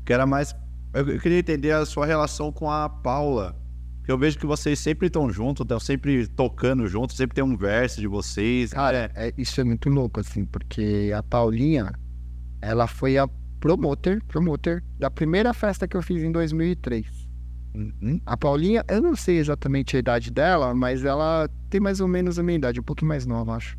que 0.05 0.13
era 0.13 0.25
mais... 0.25 0.55
Eu 0.93 1.07
eu 1.07 1.19
queria 1.19 1.39
entender 1.39 1.71
a 1.71 1.85
sua 1.85 2.05
relação 2.05 2.51
com 2.51 2.69
a 2.69 2.89
Paula. 2.89 3.55
Que 4.03 4.11
eu 4.11 4.17
vejo 4.17 4.39
que 4.39 4.45
vocês 4.45 4.79
sempre 4.79 5.07
estão 5.07 5.29
juntos, 5.29 5.65
estão 5.65 5.79
sempre 5.79 6.27
tocando 6.27 6.87
juntos, 6.87 7.17
sempre 7.17 7.35
tem 7.35 7.43
um 7.43 7.57
verso 7.57 7.99
de 7.99 8.07
vocês. 8.07 8.71
Cara, 8.71 9.11
é, 9.13 9.33
isso 9.37 9.59
é 9.59 9.65
muito 9.65 9.89
louco, 9.89 10.21
assim, 10.21 10.45
porque 10.45 11.11
a 11.13 11.21
Paulinha, 11.21 11.91
ela 12.61 12.87
foi 12.87 13.17
a 13.17 13.27
promoter, 13.59 14.23
promoter 14.23 14.81
da 14.97 15.11
primeira 15.11 15.53
festa 15.53 15.87
que 15.87 15.97
eu 15.97 16.01
fiz 16.01 16.23
em 16.23 16.31
2003. 16.31 17.05
Uhum. 17.75 18.21
A 18.25 18.37
Paulinha, 18.37 18.83
eu 18.87 19.01
não 19.01 19.15
sei 19.15 19.37
exatamente 19.37 19.95
a 19.95 19.99
idade 19.99 20.31
dela, 20.31 20.73
mas 20.73 21.03
ela 21.03 21.49
tem 21.69 21.79
mais 21.79 21.99
ou 21.99 22.07
menos 22.07 22.39
a 22.39 22.43
minha 22.43 22.57
idade, 22.57 22.79
um 22.79 22.83
pouquinho 22.83 23.09
mais 23.09 23.25
nova, 23.25 23.55
acho. 23.55 23.77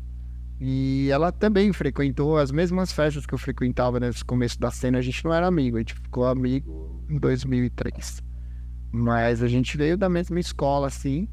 E 0.59 1.09
ela 1.09 1.31
também 1.31 1.71
frequentou 1.71 2.37
as 2.37 2.51
mesmas 2.51 2.91
festas 2.91 3.25
que 3.25 3.33
eu 3.33 3.37
frequentava 3.37 3.99
nesse 3.99 4.25
começo 4.25 4.59
da 4.59 4.69
cena. 4.69 4.97
A 4.97 5.01
gente 5.01 5.23
não 5.23 5.33
era 5.33 5.47
amigo, 5.47 5.77
a 5.77 5.79
gente 5.79 5.93
ficou 5.93 6.25
amigo 6.25 7.05
em 7.09 7.17
2003. 7.17 8.21
Mas 8.91 9.41
a 9.41 9.47
gente 9.47 9.77
veio 9.77 9.97
da 9.97 10.09
mesma 10.09 10.39
escola, 10.39 10.87
assim. 10.87 11.29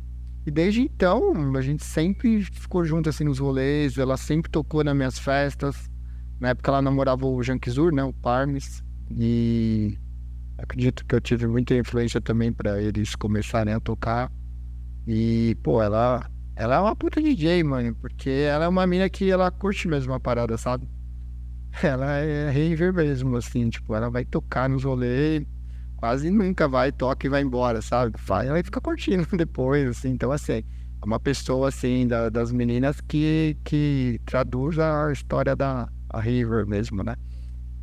E 0.47 0.51
desde 0.51 0.81
então, 0.81 1.33
a 1.57 1.61
gente 1.61 1.85
sempre 1.85 2.43
ficou 2.45 2.85
junto, 2.85 3.09
assim, 3.09 3.25
nos 3.25 3.41
rolês. 3.41 3.99
Ela 3.99 4.17
sempre 4.17 4.49
tocou 4.49 4.85
nas 4.85 4.95
minhas 4.95 5.19
festas. 5.19 5.91
Na 6.39 6.51
época, 6.51 6.71
ela 6.71 6.83
namorava 6.83 7.27
o 7.27 7.43
Janquizur, 7.43 7.93
né? 7.93 8.05
O 8.05 8.13
Parmes. 8.13 8.85
E 9.11 9.99
acredito 10.57 11.05
que 11.05 11.15
eu 11.17 11.21
tive 11.21 11.49
muita 11.49 11.75
influência 11.75 12.21
também 12.21 12.53
para 12.53 12.81
eles 12.81 13.17
começarem 13.17 13.75
a 13.75 13.81
tocar. 13.81 14.31
E, 15.05 15.57
pô, 15.65 15.83
ela, 15.83 16.31
ela 16.57 16.77
é 16.77 16.81
uma 16.81 16.97
puta 16.97 17.21
DJ, 17.21 17.63
mano, 17.65 17.95
porque 17.97 18.31
ela 18.31 18.65
é 18.65 18.69
uma 18.69 18.87
mina 18.87 19.09
que 19.11 19.31
ela 19.31 19.51
curte 19.51 19.87
mesmo 19.89 20.13
a 20.15 20.21
parada, 20.21 20.57
sabe? 20.57 20.89
Ela 21.83 22.15
é 22.19 22.47
raver 22.49 22.93
mesmo, 22.95 23.37
assim, 23.37 23.69
tipo, 23.69 23.95
ela 23.95 24.09
vai 24.11 24.25
tocar 24.25 24.69
nos 24.69 24.85
rolês, 24.85 25.45
quase 25.97 26.31
nunca 26.31 26.67
vai, 26.69 26.91
toca 26.93 27.27
e 27.27 27.31
vai 27.31 27.43
embora, 27.43 27.83
sabe? 27.83 28.15
Vai, 28.27 28.49
ela 28.49 28.63
fica 28.65 28.81
curtindo 28.81 29.27
depois, 29.37 29.89
assim, 29.91 30.11
então, 30.11 30.33
assim, 30.33 30.53
é 30.55 30.65
uma 31.05 31.21
pessoa, 31.21 31.69
assim, 31.69 32.07
da- 32.07 32.31
das 32.31 32.51
meninas 32.53 33.01
que, 33.03 33.57
que 33.65 34.21
traduz 34.25 34.79
a 34.79 35.13
história 35.13 35.55
da 35.55 35.89
a 36.09 36.19
raver 36.21 36.67
mesmo, 36.67 37.03
né? 37.03 37.15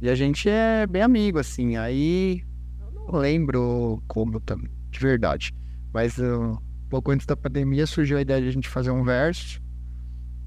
E 0.02 0.10
a 0.10 0.16
gente 0.16 0.50
é 0.50 0.86
bem 0.88 1.02
amigo, 1.02 1.40
assim, 1.40 1.78
aí 1.78 2.44
eu 2.80 2.92
não 2.92 3.20
lembro 3.20 4.02
como 4.08 4.40
também, 4.40 4.72
de 4.92 5.00
verdade. 5.00 5.54
Mas 5.94 6.18
uh, 6.18 6.58
pouco 6.94 7.10
antes 7.10 7.26
da 7.26 7.36
pandemia 7.36 7.88
surgiu 7.88 8.20
a 8.20 8.22
ideia 8.22 8.40
de 8.40 8.48
a 8.50 8.52
gente 8.52 8.70
fazer 8.70 8.92
um 8.92 9.04
verso. 9.04 9.60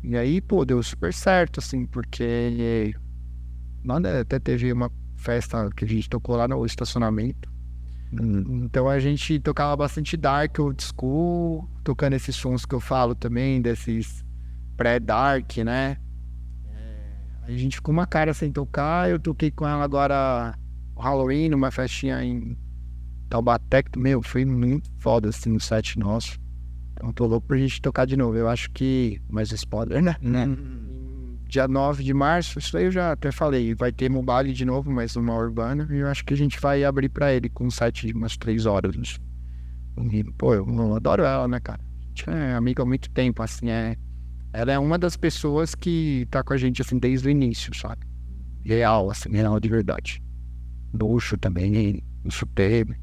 E 0.05 0.17
aí, 0.17 0.41
pô, 0.41 0.65
deu 0.65 0.81
super 0.81 1.13
certo, 1.13 1.59
assim, 1.59 1.85
porque 1.85 2.95
nada, 3.83 4.21
até 4.21 4.39
teve 4.39 4.73
uma 4.73 4.89
festa 5.17 5.69
que 5.77 5.85
a 5.85 5.89
gente 5.89 6.09
tocou 6.09 6.37
lá 6.37 6.47
no 6.47 6.65
estacionamento. 6.65 7.53
Então 8.13 8.89
a 8.89 9.01
gente 9.01 9.41
tocava 9.41 9.75
bastante 9.75 10.17
dark, 10.17 10.57
old 10.61 10.81
school, 10.81 11.69
tocando 11.83 12.13
esses 12.13 12.37
sons 12.37 12.65
que 12.65 12.77
eu 12.77 12.81
falo 12.81 13.17
também, 13.17 13.61
desses 13.61 14.25
pré-dark, 14.77 15.57
né? 15.65 15.97
Aí 17.43 17.57
a 17.57 17.59
gente 17.59 17.79
ficou 17.79 17.93
uma 17.93 18.07
cara 18.07 18.33
sem 18.33 18.53
tocar, 18.53 19.11
eu 19.11 19.19
toquei 19.19 19.51
com 19.51 19.67
ela 19.67 19.83
agora 19.83 20.57
Halloween, 20.97 21.49
numa 21.49 21.73
festinha 21.73 22.23
em 22.23 22.57
Taubaté, 23.29 23.83
que, 23.83 23.99
meu, 23.99 24.23
foi 24.23 24.45
muito 24.45 24.91
foda, 24.99 25.29
assim, 25.29 25.51
no 25.51 25.61
set 25.61 25.99
nosso. 25.99 26.39
Então 26.93 27.13
tô 27.13 27.27
louco 27.27 27.47
pra 27.47 27.59
gente 27.59 27.81
tocar 27.81 28.07
de 28.07 28.17
novo. 28.17 28.37
Eu 28.37 28.49
acho 28.49 28.71
que. 28.71 29.21
Mais 29.29 29.53
spoiler, 29.53 30.03
né? 30.03 30.17
Né? 30.21 30.45
Em 30.45 31.49
dia 31.49 31.69
9 31.69 32.03
de 32.03 32.13
março, 32.13 32.59
isso 32.59 32.77
aí 32.77 32.85
eu 32.85 32.91
já 32.91 33.13
até 33.13 33.31
falei, 33.31 33.75
vai 33.75 33.93
ter 33.93 34.11
mobile 34.11 34.53
de 34.53 34.65
novo, 34.65 34.91
mas 34.91 35.15
uma 35.15 35.35
urbana, 35.35 35.87
e 35.91 35.99
eu 35.99 36.09
acho 36.09 36.25
que 36.25 36.35
a 36.35 36.37
gente 36.37 36.59
vai 36.61 36.83
abrir 36.83 37.09
pra 37.09 37.33
ele 37.33 37.49
com 37.49 37.67
um 37.67 37.71
set 37.71 38.07
de 38.07 38.13
umas 38.13 38.37
três 38.37 38.67
horas. 38.67 38.97
E, 40.11 40.25
pô, 40.33 40.55
eu, 40.55 40.67
eu 40.69 40.95
adoro 40.95 41.23
ela, 41.23 41.47
né, 41.47 41.61
cara? 41.61 41.81
A 41.81 42.09
gente 42.09 42.31
é 42.31 42.55
amigo 42.55 42.83
há 42.83 42.87
muito 42.87 43.11
tempo, 43.11 43.43
assim, 43.43 43.71
é... 43.71 43.97
Ela 44.53 44.73
é 44.73 44.79
uma 44.79 44.99
das 44.99 45.17
pessoas 45.17 45.75
que 45.75 46.27
tá 46.31 46.43
com 46.43 46.53
a 46.53 46.57
gente, 46.57 46.81
assim, 46.81 46.99
desde 46.99 47.29
o 47.29 47.31
início, 47.31 47.75
sabe? 47.77 48.07
Real, 48.65 49.11
assim, 49.11 49.31
real 49.31 49.61
de 49.61 49.69
verdade. 49.69 50.23
Luxo 50.93 51.37
também, 51.37 52.03
luxo 52.25 52.47
teve. 52.47 52.97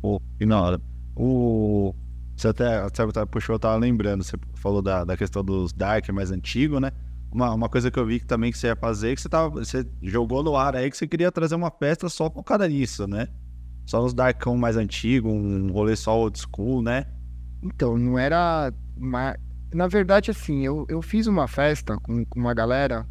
Pô, 0.00 0.20
e 0.40 0.46
na 0.46 0.60
hora. 0.60 0.80
O. 1.16 1.94
Você 2.36 2.48
até, 2.48 2.76
até 2.78 3.26
puxou, 3.26 3.56
eu 3.56 3.58
tava 3.58 3.76
lembrando, 3.76 4.22
você 4.22 4.36
falou 4.54 4.80
da, 4.80 5.04
da 5.04 5.16
questão 5.16 5.42
dos 5.42 5.72
Dark 5.72 6.08
mais 6.10 6.30
antigo, 6.30 6.78
né? 6.78 6.92
Uma, 7.32 7.52
uma 7.52 7.68
coisa 7.68 7.90
que 7.90 7.98
eu 7.98 8.06
vi 8.06 8.20
que 8.20 8.26
também 8.26 8.52
que 8.52 8.58
você 8.58 8.68
ia 8.68 8.76
fazer, 8.76 9.14
que 9.16 9.20
você, 9.20 9.28
tava, 9.28 9.50
você 9.50 9.84
jogou 10.00 10.42
no 10.42 10.56
ar 10.56 10.76
aí 10.76 10.88
que 10.88 10.96
você 10.96 11.06
queria 11.06 11.32
trazer 11.32 11.56
uma 11.56 11.70
festa 11.70 12.08
só 12.08 12.30
focada 12.30 12.66
nisso, 12.68 13.08
né? 13.08 13.26
Só 13.84 14.00
nos 14.02 14.14
Darkão 14.14 14.56
mais 14.56 14.76
antigo, 14.76 15.28
um 15.28 15.72
rolê 15.72 15.96
só 15.96 16.16
old 16.16 16.38
school, 16.38 16.80
né? 16.82 17.06
Então, 17.62 17.98
não 17.98 18.18
era. 18.18 18.72
Uma... 18.96 19.36
Na 19.74 19.86
verdade, 19.86 20.30
assim, 20.30 20.64
eu, 20.64 20.86
eu 20.88 21.02
fiz 21.02 21.26
uma 21.26 21.48
festa 21.48 21.96
com, 21.98 22.24
com 22.24 22.38
uma 22.38 22.54
galera 22.54 23.06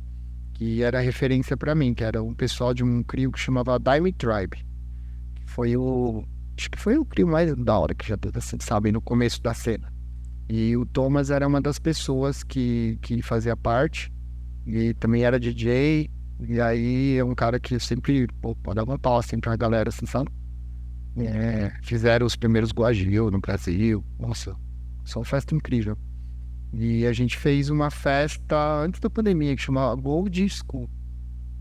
que 0.54 0.82
era 0.82 1.00
referência 1.00 1.56
pra 1.56 1.76
mim, 1.76 1.94
que 1.94 2.04
era 2.04 2.22
um 2.24 2.34
pessoal 2.34 2.74
de 2.74 2.84
um 2.84 3.04
crio 3.04 3.32
que 3.32 3.40
chamava 3.40 3.78
Diamond 3.80 4.14
Tribe. 4.14 4.58
Que 5.36 5.46
foi 5.46 5.78
o. 5.78 6.24
Acho 6.58 6.72
que 6.72 6.80
foi 6.80 6.98
o 6.98 7.06
crio 7.06 7.28
mais 7.28 7.56
da 7.56 7.78
hora 7.78 7.94
que 7.94 8.08
já 8.08 8.18
vocês 8.34 8.64
sabem, 8.64 8.92
no 8.92 9.02
começo 9.02 9.42
da 9.42 9.54
cena. 9.54 9.94
E 10.50 10.76
o 10.76 10.86
Thomas 10.86 11.30
era 11.30 11.48
uma 11.48 11.62
das 11.62 11.78
pessoas 11.78 12.44
que, 12.44 12.98
que 13.02 13.22
fazia 13.22 13.56
parte. 13.56 14.12
E 14.66 14.94
também 14.96 15.24
era 15.24 15.40
DJ. 15.40 16.10
E 16.40 16.60
aí 16.62 17.18
é 17.18 17.24
um 17.24 17.36
cara 17.36 17.60
que 17.60 17.80
sempre 17.80 18.28
pô, 18.42 18.56
pode 18.56 18.76
dar 18.76 18.84
uma 18.84 18.98
pau 18.98 19.18
assim 19.18 19.40
pra 19.40 19.56
galera, 19.56 19.90
assim, 19.90 20.06
sabe? 20.06 20.32
É, 21.18 21.72
fizeram 21.84 22.26
os 22.26 22.36
primeiros 22.36 22.72
Guagil 22.72 23.30
no 23.30 23.40
Brasil. 23.40 24.04
Nossa, 24.20 24.56
só 25.06 25.20
uma 25.20 25.26
festa 25.26 25.54
incrível. 25.54 25.98
E 26.74 27.06
a 27.06 27.14
gente 27.14 27.38
fez 27.38 27.70
uma 27.70 27.90
festa 27.90 28.82
antes 28.82 29.00
da 29.00 29.10
pandemia 29.10 29.56
que 29.56 29.62
chamava 29.62 29.96
Gold 29.96 30.48
School. 30.50 30.90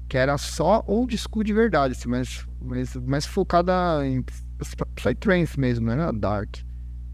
Que 0.09 0.17
era 0.17 0.39
só 0.39 0.85
old 0.87 1.17
school 1.19 1.43
de 1.43 1.53
verdade, 1.53 1.93
assim, 1.93 2.09
mas, 2.09 2.47
mas, 2.61 2.95
mas 2.97 3.27
focada 3.27 4.07
em 4.07 4.23
Psytrance 4.95 5.59
mesmo, 5.59 5.87
não 5.87 5.93
era 5.93 6.13
dark. 6.13 6.57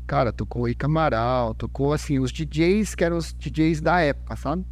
Cara, 0.06 0.32
tocou 0.32 0.68
Ica 0.68 0.86
Amaral, 0.86 1.54
tocou 1.54 1.92
assim, 1.92 2.18
os 2.18 2.32
DJs 2.32 2.94
que 2.94 3.04
eram 3.04 3.16
os 3.16 3.32
DJs 3.32 3.80
da 3.80 4.00
época, 4.00 4.36
sabe? 4.36 4.64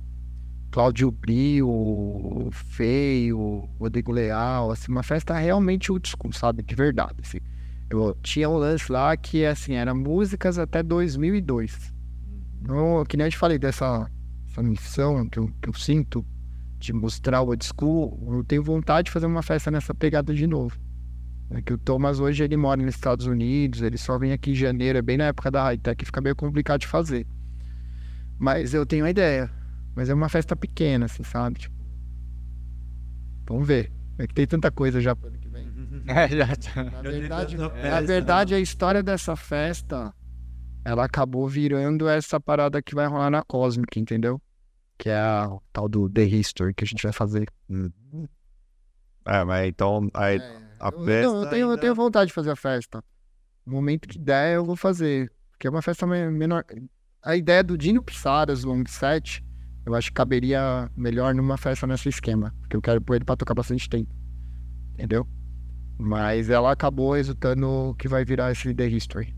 Cláudio 0.71 1.11
Brio, 1.11 2.49
Feio, 2.53 3.69
Rodrigo 3.79 4.13
Leal, 4.13 4.71
assim, 4.71 4.93
uma 4.93 5.03
festa 5.03 5.37
realmente 5.37 5.91
old 5.91 6.09
school, 6.09 6.33
sabe? 6.33 6.63
De 6.63 6.75
verdade, 6.75 7.17
assim. 7.23 7.39
Eu 7.89 8.17
tinha 8.23 8.49
um 8.49 8.57
lance 8.57 8.91
lá 8.91 9.17
que, 9.17 9.45
assim, 9.45 9.73
era 9.75 9.93
músicas 9.93 10.59
até 10.59 10.83
2002. 10.83 11.93
Então, 12.63 13.05
que 13.09 13.17
nem 13.17 13.27
eu 13.27 13.31
te 13.31 13.37
falei 13.37 13.59
dessa 13.59 14.09
essa 14.51 14.63
missão 14.63 15.29
que 15.29 15.39
eu, 15.39 15.51
que 15.63 15.69
eu 15.69 15.75
sinto 15.75 16.25
de 16.79 16.93
mostrar 16.93 17.41
o 17.43 17.49
old 17.49 17.65
school, 17.65 18.19
eu 18.33 18.45
tenho 18.45 18.63
vontade 18.63 19.07
de 19.07 19.13
fazer 19.13 19.27
uma 19.27 19.43
festa 19.43 19.71
nessa 19.71 19.95
pegada 19.95 20.35
de 20.35 20.47
novo. 20.47 20.77
É 21.51 21.61
que 21.61 21.73
o 21.73 21.79
Thomas 21.79 22.21
hoje 22.21 22.45
ele 22.45 22.57
mora 22.57 22.81
nos 22.81 22.95
Estados 22.95 23.27
Unidos, 23.27 23.83
ele 23.83 23.99
só 23.99 24.17
vem 24.19 24.33
aqui 24.33 24.53
em 24.53 24.55
janeiro, 24.55 24.99
é 24.99 25.03
bem 25.03 25.17
na 25.17 25.25
época 25.25 25.51
da 25.51 25.65
high-tech, 25.65 26.05
fica 26.05 26.21
meio 26.21 26.37
complicado 26.37 26.81
de 26.81 26.87
fazer. 26.87 27.27
Mas 28.39 28.73
eu 28.73 28.87
tenho 28.87 29.05
a 29.05 29.11
ideia. 29.11 29.51
Mas 29.95 30.09
é 30.09 30.15
uma 30.15 30.29
festa 30.29 30.55
pequena, 30.55 31.07
assim, 31.07 31.25
sabe? 31.25 31.59
Tipo, 31.59 31.75
vamos 33.49 33.67
ver. 33.67 33.93
É 34.17 34.27
que 34.27 34.35
tem 34.35 34.47
tanta 34.47 34.71
coisa 34.71 35.01
já 35.01 35.17
pro 35.17 35.29
ano 35.29 35.39
que 35.39 35.49
vem. 35.49 35.69
É, 36.07 36.29
já 36.29 36.57
tá. 36.57 36.85
Na 36.85 37.03
verdade, 37.03 37.57
na 37.57 38.01
verdade, 38.01 38.55
a 38.55 38.59
história 38.61 39.03
dessa 39.03 39.37
festa, 39.37 40.15
ela 40.85 41.05
acabou 41.05 41.47
virando 41.49 42.09
essa 42.09 42.41
parada 42.41 42.81
que 42.81 42.95
vai 42.95 43.07
rolar 43.07 43.31
na 43.31 43.43
Cosmic, 43.43 43.99
entendeu? 43.99 44.41
Que 44.97 45.11
é 45.11 45.19
a 45.19 45.51
tal 45.73 45.89
do 45.89 46.09
The 46.09 46.25
History 46.25 46.75
que 46.75 46.85
a 46.85 46.87
gente 46.87 47.03
vai 47.03 47.13
fazer. 47.13 47.49
É, 49.27 49.45
mas 49.45 49.69
então. 49.69 50.09
Aí, 50.15 50.41
a 50.81 50.89
Eu- 50.89 51.05
festa. 51.05 51.33
não, 51.33 51.43
eu 51.43 51.51
tenho, 51.51 51.61
eu 51.63 51.71
ainda- 51.71 51.81
tenho 51.81 51.95
vontade 51.95 52.29
de 52.29 52.33
fazer 52.35 52.51
a 52.51 52.57
festa. 52.57 53.03
No 53.67 53.73
momento 53.75 54.09
que 54.09 54.19
der, 54.19 54.57
eu 54.57 54.65
vou 54.65 54.77
fazer. 54.77 55.31
Porque 55.53 55.67
é 55.67 55.71
uma 55.71 55.83
festa 55.83 56.07
me- 56.07 56.31
menor. 56.31 56.65
A 57.23 57.37
ideia 57.37 57.63
do 57.63 57.77
Dino 57.77 58.03
Pissaras, 58.03 58.65
long 58.65 58.83
set, 58.89 59.45
eu 59.85 59.95
acho 59.95 60.09
que 60.09 60.15
caberia 60.15 60.91
melhor 60.97 61.35
numa 61.35 61.57
festa 61.59 61.87
nesse 61.87 62.09
esquema. 62.09 62.55
Porque 62.61 62.77
eu 62.77 62.81
quero 62.83 63.01
pôr 63.01 63.17
ele 63.17 63.25
pra 63.25 63.37
tocar 63.37 63.55
bastante 63.55 63.89
tempo. 63.89 64.11
Entendeu? 64.95 65.27
Mas 65.99 66.49
ela 66.49 66.73
acabou 66.73 67.13
resultando 67.13 67.95
que 67.99 68.09
vai 68.09 68.25
virar 68.25 68.51
esse 68.51 68.73
The 68.75 68.87
History. 68.89 69.37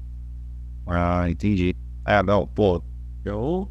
Ah, 0.87 1.29
entendi. 1.29 1.75
É, 2.07 2.23
não, 2.23 2.47
pô. 2.47 2.83
Eu. 3.25 3.69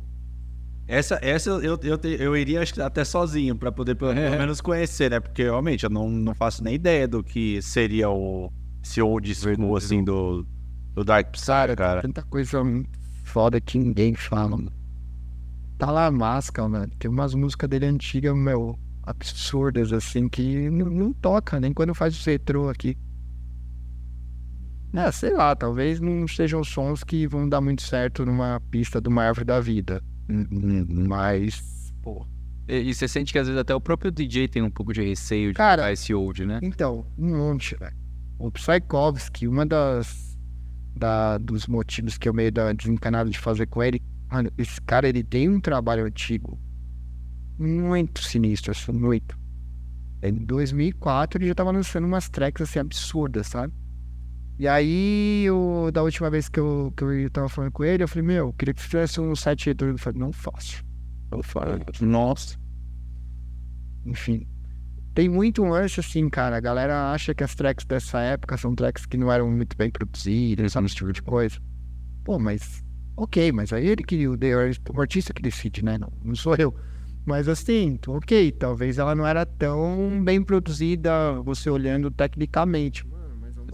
Essa, 0.91 1.17
essa 1.21 1.49
eu, 1.49 1.79
eu, 1.81 1.99
eu 2.19 2.35
iria 2.35 2.61
acho 2.61 2.73
que 2.73 2.81
até 2.81 3.05
sozinho 3.05 3.55
pra 3.55 3.71
poder 3.71 3.95
pelo 3.95 4.13
pelo 4.13 4.37
menos 4.37 4.59
conhecer, 4.59 5.09
né? 5.09 5.21
Porque 5.21 5.43
realmente 5.43 5.85
eu 5.85 5.89
não, 5.89 6.09
não 6.09 6.35
faço 6.35 6.61
nem 6.61 6.75
ideia 6.75 7.07
do 7.07 7.23
que 7.23 7.61
seria 7.61 8.09
o 8.09 8.51
esse 8.83 9.01
old 9.01 9.33
school 9.33 9.77
assim 9.77 10.03
do, 10.03 10.45
do 10.93 11.05
Dark 11.05 11.31
Psy, 11.31 11.75
Cara, 11.77 12.01
tanta 12.01 12.21
coisa 12.23 12.61
foda 13.23 13.61
que 13.61 13.79
ninguém 13.79 14.15
fala, 14.15 14.57
mano. 14.57 14.73
Tá 15.77 15.89
lá 15.89 16.07
a 16.07 16.11
máscara, 16.11 16.67
mano. 16.67 16.91
Tem 16.99 17.09
umas 17.09 17.33
músicas 17.33 17.69
dele 17.69 17.85
antigas, 17.85 18.35
meu, 18.35 18.77
absurdas, 19.03 19.93
assim, 19.93 20.27
que 20.27 20.69
não, 20.69 20.87
não 20.87 21.13
toca, 21.13 21.57
nem 21.57 21.73
quando 21.73 21.95
faz 21.95 22.19
o 22.19 22.29
retrô 22.29 22.67
aqui. 22.67 22.97
É, 24.93 25.09
sei 25.09 25.31
lá, 25.31 25.55
talvez 25.55 26.01
não 26.01 26.27
sejam 26.27 26.65
sons 26.65 27.01
que 27.01 27.25
vão 27.27 27.47
dar 27.47 27.61
muito 27.61 27.81
certo 27.81 28.25
numa 28.25 28.59
pista 28.69 28.99
de 28.99 29.07
uma 29.07 29.23
árvore 29.23 29.45
da 29.45 29.61
vida. 29.61 30.03
Mas, 31.07 31.93
pô. 32.01 32.25
E, 32.67 32.89
e 32.89 32.93
você 32.93 33.07
sente 33.07 33.31
que 33.31 33.39
às 33.39 33.47
vezes 33.47 33.59
até 33.59 33.73
o 33.75 33.81
próprio 33.81 34.11
DJ 34.11 34.47
tem 34.47 34.61
um 34.61 34.71
pouco 34.71 34.93
de 34.93 35.01
receio 35.01 35.49
de 35.49 35.57
Cara, 35.57 35.91
esse 35.91 36.13
old, 36.13 36.45
né? 36.45 36.59
Então, 36.61 37.05
um 37.17 37.37
monte, 37.37 37.75
velho. 37.75 37.95
O 38.39 38.51
Psychovski, 38.51 39.47
uma 39.47 39.65
das 39.65 40.37
da, 40.95 41.37
dos 41.37 41.67
motivos 41.67 42.17
que 42.17 42.27
eu 42.27 42.33
meio 42.33 42.51
da 42.51 42.73
desencanado 42.73 43.29
de 43.29 43.39
fazer 43.39 43.65
com 43.67 43.81
ele, 43.81 44.01
mano, 44.29 44.51
esse 44.57 44.79
cara 44.81 45.07
ele 45.07 45.23
tem 45.23 45.49
um 45.49 45.59
trabalho 45.59 46.05
antigo 46.05 46.59
muito 47.57 48.21
sinistro, 48.21 48.71
assim, 48.71 48.91
muito. 48.91 49.39
Em 50.23 50.33
2004 50.33 51.39
ele 51.39 51.47
já 51.47 51.55
tava 51.55 51.71
lançando 51.71 52.05
umas 52.05 52.29
tracks 52.29 52.61
assim 52.61 52.79
absurdas, 52.79 53.47
sabe? 53.47 53.73
E 54.61 54.67
aí, 54.67 55.45
eu, 55.45 55.89
da 55.91 56.03
última 56.03 56.29
vez 56.29 56.47
que 56.47 56.59
eu, 56.59 56.93
que 56.95 57.03
eu 57.03 57.31
tava 57.31 57.49
falando 57.49 57.71
com 57.71 57.83
ele, 57.83 58.03
eu 58.03 58.07
falei, 58.07 58.27
meu, 58.27 58.53
queria 58.53 58.75
que 58.75 58.81
fizesse 58.83 59.19
um 59.19 59.35
set 59.35 59.65
retorno. 59.65 59.93
Ele 59.93 59.97
falou, 59.99 60.19
não 60.19 60.31
faço. 60.31 60.85
Eu 61.31 61.41
falei, 61.41 61.83
nossa. 61.99 62.59
Enfim, 64.05 64.47
tem 65.15 65.27
muito 65.27 65.63
lance 65.63 65.99
assim, 65.99 66.29
cara. 66.29 66.57
A 66.57 66.59
galera 66.59 67.11
acha 67.11 67.33
que 67.33 67.43
as 67.43 67.55
tracks 67.55 67.87
dessa 67.87 68.19
época 68.21 68.55
são 68.55 68.75
tracks 68.75 69.07
que 69.07 69.17
não 69.17 69.31
eram 69.31 69.49
muito 69.49 69.75
bem 69.75 69.89
produzidas, 69.89 70.73
sabe? 70.73 70.85
Esse 70.85 70.95
tipo 70.95 71.11
de 71.11 71.23
coisa. 71.23 71.57
Pô, 72.23 72.37
mas. 72.37 72.83
Ok, 73.17 73.51
mas 73.51 73.73
aí 73.73 73.87
ele 73.87 74.03
que. 74.03 74.27
O 74.27 74.37
o 74.37 75.01
artista 75.01 75.33
que 75.33 75.41
decide, 75.41 75.83
né? 75.83 75.97
Não, 75.97 76.13
não 76.23 76.35
sou 76.35 76.55
eu. 76.55 76.71
Mas 77.25 77.47
assim, 77.47 77.97
ok, 78.07 78.51
talvez 78.51 78.99
ela 78.99 79.15
não 79.15 79.25
era 79.25 79.43
tão 79.43 80.23
bem 80.23 80.43
produzida, 80.43 81.41
você 81.41 81.67
olhando 81.67 82.11
tecnicamente. 82.11 83.03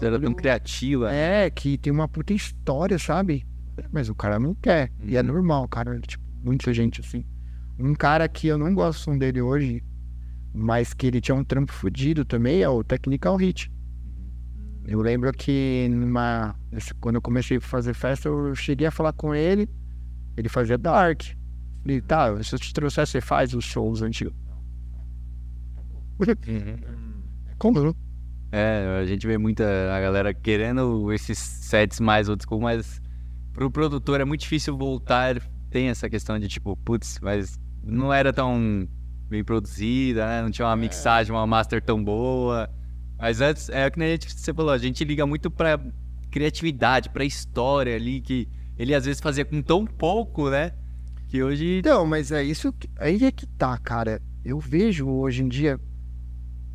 Era 0.06 0.20
tão 0.20 0.34
criativa. 0.34 1.12
é, 1.14 1.50
que 1.50 1.78
tem 1.78 1.92
uma 1.92 2.08
puta 2.08 2.34
história, 2.34 2.98
sabe? 3.00 3.46
Mas 3.92 4.10
o 4.10 4.16
cara 4.16 4.40
não 4.40 4.56
quer. 4.56 4.92
E 5.04 5.16
é 5.18 5.22
Uhum. 5.22 5.28
normal, 5.28 5.68
cara. 5.68 6.00
Tipo, 6.00 6.24
muita 6.44 6.74
gente 6.74 7.02
assim. 7.02 7.24
Um 7.80 7.94
cara 7.94 8.28
que 8.28 8.48
eu 8.48 8.58
não 8.58 8.74
gosto 8.74 9.00
do 9.00 9.04
som 9.04 9.18
dele 9.18 9.42
hoje, 9.42 9.84
mas 10.54 10.94
que 10.94 11.06
ele 11.08 11.22
tinha 11.22 11.36
um 11.36 11.44
trampo 11.44 11.72
fudido 11.72 12.26
também, 12.26 12.62
é 12.62 12.70
o 12.70 12.84
Technical 12.84 13.36
Hit. 13.36 13.72
Eu 14.86 15.02
lembro 15.02 15.32
que 15.34 15.88
numa, 15.92 16.56
quando 17.02 17.16
eu 17.16 17.22
comecei 17.22 17.58
a 17.58 17.62
fazer 17.62 17.94
festa, 17.94 18.30
eu 18.30 18.56
cheguei 18.56 18.88
a 18.88 18.92
falar 18.92 19.14
com 19.14 19.36
ele, 19.36 19.70
ele 20.36 20.50
fazia 20.50 20.78
Dark. 20.78 21.22
Falei, 21.84 22.02
tá, 22.02 22.42
se 22.42 22.56
eu 22.56 22.60
te 22.60 22.74
trouxer, 22.74 23.06
você 23.06 23.22
faz 23.22 23.54
os 23.54 23.66
shows 23.66 24.02
antigos. 24.02 24.34
Como 27.60 27.80
não? 27.84 27.96
É, 28.52 29.00
a 29.02 29.06
gente 29.06 29.28
vê 29.28 29.38
muita 29.38 29.66
a 29.94 30.00
galera 30.00 30.34
querendo 30.34 31.12
esses 31.12 31.38
sets 31.38 32.00
mais 32.00 32.30
old 32.30 32.44
school, 32.44 32.62
mas 32.62 33.02
pro 33.54 33.70
produtor 33.70 34.22
é 34.22 34.26
muito 34.26 34.42
difícil 34.42 34.78
voltar. 34.78 35.42
Tem 35.70 35.90
essa 35.90 36.10
questão 36.10 36.40
de 36.40 36.48
tipo, 36.48 36.76
putz, 36.78 37.20
mas 37.22 37.60
não 37.84 38.14
era 38.14 38.32
tão 38.32 38.88
bem 39.30 39.44
produzida, 39.44 40.26
né? 40.26 40.42
Não 40.42 40.50
tinha 40.50 40.66
uma 40.68 40.76
mixagem, 40.78 41.34
uma 41.34 41.46
master 41.46 41.82
tão 41.84 42.02
boa. 42.02 42.70
Mas 43.20 43.42
antes, 43.42 43.68
é 43.70 43.86
o 43.88 43.92
que 43.92 44.02
a 44.02 44.08
gente, 44.08 44.32
você 44.32 44.54
falou, 44.54 44.72
a 44.72 44.78
gente 44.78 45.04
liga 45.04 45.26
muito 45.26 45.52
pra 45.52 45.78
criatividade, 46.32 47.10
pra 47.10 47.26
história 47.26 47.96
ali, 47.96 48.22
que 48.22 48.48
ele 48.78 48.94
às 48.94 49.06
vezes 49.06 49.20
fazia 49.20 49.44
com 49.44 49.62
tão 49.62 49.86
pouco, 49.86 50.50
né? 50.50 50.72
Que 51.28 51.44
hoje. 51.44 51.80
Então, 51.80 52.06
mas 52.06 52.32
é 52.32 52.42
isso. 52.44 52.72
que- 52.72 52.88
Aí 52.98 53.22
é 53.26 53.32
que 53.32 53.46
tá, 53.46 53.78
cara. 53.78 54.22
Eu 54.46 54.60
vejo 54.60 55.08
hoje 55.10 55.44
em 55.44 55.48
dia. 55.50 55.78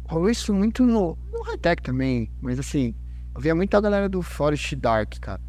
Rolou 0.07 0.29
isso 0.29 0.53
muito 0.53 0.85
no, 0.85 1.17
no 1.43 1.51
high-tech 1.51 1.83
também. 1.83 2.31
Mas 2.41 2.59
assim, 2.59 2.95
eu 3.35 3.41
via 3.41 3.55
muita 3.55 3.81
galera 3.81 4.09
do 4.09 4.23
Forest 4.23 4.77
Dark, 4.77 5.15
cara. 5.21 5.41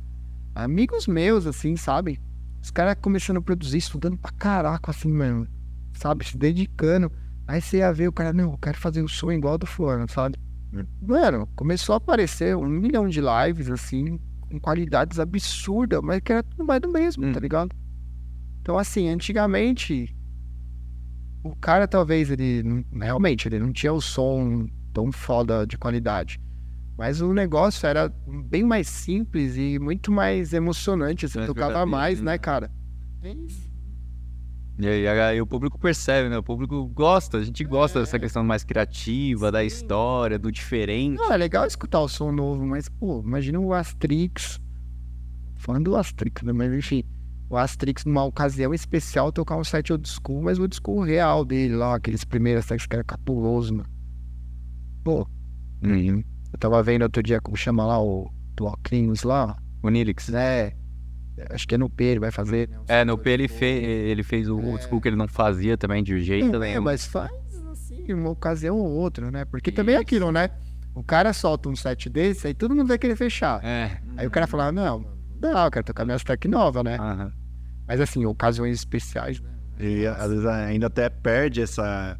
Amigos 0.55 1.07
meus, 1.07 1.45
assim, 1.47 1.75
sabe? 1.75 2.19
Os 2.61 2.71
caras 2.71 2.95
começando 3.01 3.37
a 3.37 3.41
produzir, 3.41 3.77
estudando 3.77 4.17
pra 4.17 4.31
caraca, 4.31 4.91
assim, 4.91 5.11
mesmo. 5.11 5.47
Sabe? 5.93 6.25
Se 6.25 6.37
dedicando. 6.37 7.11
Aí 7.47 7.61
você 7.61 7.77
ia 7.77 7.91
ver 7.91 8.07
o 8.07 8.11
cara, 8.13 8.31
não, 8.31 8.51
eu 8.51 8.57
quero 8.57 8.77
fazer 8.77 9.01
o 9.01 9.07
som 9.07 9.31
igual 9.31 9.57
do 9.57 9.65
fulano, 9.65 10.09
sabe? 10.09 10.37
Mano, 11.01 11.47
começou 11.55 11.93
a 11.93 11.97
aparecer 11.97 12.55
um 12.55 12.67
milhão 12.67 13.07
de 13.07 13.19
lives, 13.21 13.69
assim, 13.69 14.17
com 14.39 14.59
qualidades 14.59 15.19
absurdas, 15.19 15.99
mas 16.01 16.19
que 16.21 16.31
era 16.31 16.41
tudo 16.41 16.65
mais 16.65 16.81
do 16.81 16.89
mesmo, 16.89 17.25
Hum. 17.25 17.33
tá 17.33 17.39
ligado? 17.39 17.75
Então, 18.61 18.77
assim, 18.77 19.09
antigamente, 19.09 20.15
o 21.43 21.53
cara 21.57 21.87
talvez 21.87 22.31
ele, 22.31 22.85
realmente, 22.93 23.47
ele 23.47 23.59
não 23.59 23.73
tinha 23.73 23.91
o 23.91 23.99
som 24.01 24.65
tão 24.93 25.11
foda 25.11 25.65
de 25.65 25.77
qualidade. 25.77 26.39
Mas 26.97 27.21
o 27.21 27.33
negócio 27.33 27.87
era 27.87 28.07
bem 28.45 28.63
mais 28.63 28.87
simples 28.87 29.57
e 29.57 29.79
muito 29.79 30.11
mais 30.11 30.53
emocionante, 30.53 31.27
você 31.27 31.39
Mais 31.39 31.47
tocava 31.47 31.85
mais, 31.85 32.21
né? 32.21 32.33
né, 32.33 32.37
cara? 32.37 32.71
É 33.23 33.31
isso. 33.33 33.73
E 34.79 34.87
aí, 34.87 35.07
aí 35.07 35.41
o 35.41 35.45
público 35.45 35.77
percebe, 35.79 36.29
né? 36.29 36.37
O 36.37 36.43
público 36.43 36.85
gosta, 36.87 37.37
a 37.37 37.43
gente 37.43 37.63
gosta 37.63 37.99
É. 37.99 38.01
dessa 38.01 38.19
questão 38.19 38.43
mais 38.43 38.63
criativa, 38.63 39.51
da 39.51 39.63
história, 39.63 40.37
do 40.39 40.51
diferente. 40.51 41.17
Não, 41.17 41.31
é 41.31 41.37
legal 41.37 41.65
escutar 41.65 41.99
o 41.99 42.07
som 42.07 42.31
novo, 42.31 42.65
mas, 42.65 42.89
pô, 42.89 43.21
imagina 43.23 43.59
o 43.59 43.71
Astrix. 43.73 44.59
Falando 45.57 45.85
do 45.91 45.95
Astrix, 45.95 46.41
né? 46.43 46.51
Mas 46.51 46.73
enfim, 46.73 47.03
o 47.49 47.55
Astrix, 47.55 48.03
numa 48.03 48.23
ocasião 48.25 48.73
especial, 48.73 49.31
tocar 49.31 49.57
um 49.57 49.63
set 49.63 49.91
old 49.93 50.07
school, 50.09 50.41
mas 50.41 50.57
o 50.57 50.63
old 50.63 50.75
school 50.75 51.01
real 51.01 51.45
dele 51.45 51.75
lá, 51.75 51.95
aqueles 51.95 52.23
primeiros 52.23 52.65
sets 52.65 52.85
que 52.87 52.95
era 52.95 53.03
capuloso, 53.03 53.75
mano. 53.75 53.89
Pô, 55.03 55.27
Uhum. 55.83 56.23
eu 56.51 56.59
tava 56.59 56.81
vendo 56.81 57.01
outro 57.03 57.21
dia, 57.21 57.41
como 57.41 57.57
chama 57.57 57.85
lá, 57.85 58.01
o 58.01 58.29
do 58.55 58.65
Oclinhos 58.65 59.23
lá, 59.23 59.57
O 59.81 59.89
Nilix. 59.89 60.29
né? 60.29 60.71
Acho 61.49 61.67
que 61.67 61.73
é 61.75 61.77
no 61.77 61.89
P, 61.89 62.03
ele 62.03 62.19
vai 62.19 62.31
fazer. 62.31 62.69
né, 62.69 62.77
É, 62.87 63.03
no 63.03 63.17
P 63.17 63.29
ele, 63.31 63.47
fe, 63.47 63.65
ele 63.65 64.21
fez 64.23 64.47
o 64.47 64.57
old 64.59 64.83
school 64.83 65.01
que 65.01 65.07
ele 65.09 65.15
não 65.15 65.27
fazia 65.27 65.75
também 65.75 66.03
de 66.03 66.19
jeito 66.21 66.55
É, 66.55 66.59
nenhum. 66.59 66.83
mas 66.83 67.05
faz 67.05 67.31
assim, 67.71 68.13
uma 68.13 68.29
ocasião 68.29 68.77
ou 68.77 68.87
outra, 68.91 69.31
né? 69.31 69.43
Porque 69.43 69.71
também 69.71 69.95
é 69.95 69.97
aquilo, 69.97 70.31
né? 70.31 70.49
O 70.93 71.03
cara 71.03 71.33
solta 71.33 71.67
um 71.69 71.75
set 71.75 72.07
desse, 72.07 72.45
aí 72.47 72.53
todo 72.53 72.75
mundo 72.75 72.87
vai 72.87 72.99
querer 72.99 73.15
fechar. 73.15 73.63
É. 73.65 73.99
Aí 74.15 74.27
o 74.27 74.31
cara 74.31 74.45
fala, 74.45 74.71
não, 74.71 75.03
não, 75.41 75.65
eu 75.65 75.71
quero 75.71 75.83
tocar 75.85 76.05
minhas 76.05 76.23
track 76.23 76.47
nova, 76.47 76.83
né? 76.83 76.97
Aham. 76.99 77.31
Mas 77.87 77.99
assim, 77.99 78.23
ocasiões 78.25 78.77
especiais, 78.77 79.41
né? 79.41 79.49
E 79.79 80.05
às 80.05 80.29
vezes 80.29 80.45
ainda 80.45 80.85
até 80.85 81.09
perde 81.09 81.61
essa, 81.63 82.15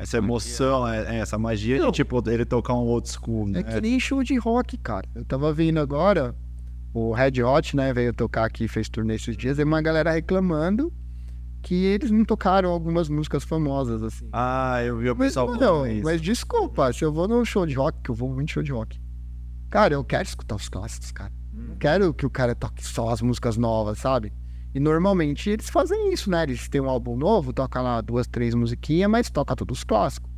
essa 0.00 0.16
emoção, 0.16 0.88
é, 0.88 1.16
é, 1.16 1.18
essa 1.18 1.38
magia 1.38 1.78
de 1.78 1.92
tipo 1.92 2.22
ele 2.26 2.46
tocar 2.46 2.72
um 2.74 2.86
old 2.86 3.06
school, 3.08 3.46
né? 3.46 3.60
É 3.60 3.62
que 3.62 3.80
nem 3.80 4.00
show 4.00 4.22
de 4.22 4.36
rock, 4.38 4.78
cara. 4.78 5.06
Eu 5.14 5.24
tava 5.24 5.52
vendo 5.52 5.78
agora, 5.78 6.34
o 6.94 7.12
Red 7.12 7.42
Hot, 7.42 7.76
né, 7.76 7.92
veio 7.92 8.14
tocar 8.14 8.46
aqui, 8.46 8.66
fez 8.66 8.88
turnê 8.88 9.16
esses 9.16 9.36
dias, 9.36 9.58
e 9.58 9.62
uma 9.62 9.82
galera 9.82 10.10
reclamando 10.10 10.90
que 11.62 11.74
eles 11.84 12.10
não 12.10 12.24
tocaram 12.24 12.70
algumas 12.70 13.10
músicas 13.10 13.44
famosas, 13.44 14.02
assim. 14.02 14.26
Ah, 14.32 14.82
eu 14.82 14.96
vi 14.96 15.10
o 15.10 15.14
Mas, 15.16 15.28
pessoal 15.28 15.50
não, 15.50 15.58
falando 15.58 15.92
isso. 15.92 16.04
mas 16.04 16.20
desculpa, 16.22 16.90
se 16.94 17.04
eu 17.04 17.12
vou 17.12 17.28
num 17.28 17.44
show 17.44 17.66
de 17.66 17.74
rock, 17.74 17.98
que 18.02 18.10
eu 18.10 18.14
vou 18.14 18.32
muito 18.32 18.50
show 18.52 18.62
de 18.62 18.72
rock. 18.72 18.98
Cara, 19.68 19.92
eu 19.92 20.02
quero 20.02 20.24
escutar 20.24 20.56
os 20.56 20.70
clássicos, 20.70 21.12
cara. 21.12 21.32
Não 21.52 21.76
quero 21.76 22.14
que 22.14 22.24
o 22.24 22.30
cara 22.30 22.54
toque 22.54 22.82
só 22.82 23.10
as 23.10 23.20
músicas 23.20 23.58
novas, 23.58 23.98
sabe? 23.98 24.32
E 24.74 24.78
normalmente 24.80 25.50
eles 25.50 25.68
fazem 25.68 26.12
isso, 26.12 26.30
né? 26.30 26.44
Eles 26.44 26.68
têm 26.68 26.80
um 26.80 26.88
álbum 26.88 27.16
novo, 27.16 27.52
toca 27.52 27.80
lá 27.80 28.00
duas, 28.00 28.26
três 28.26 28.54
musiquinhas, 28.54 29.10
mas 29.10 29.30
toca 29.30 29.56
todos 29.56 29.78
os 29.78 29.84
clássicos. 29.84 30.30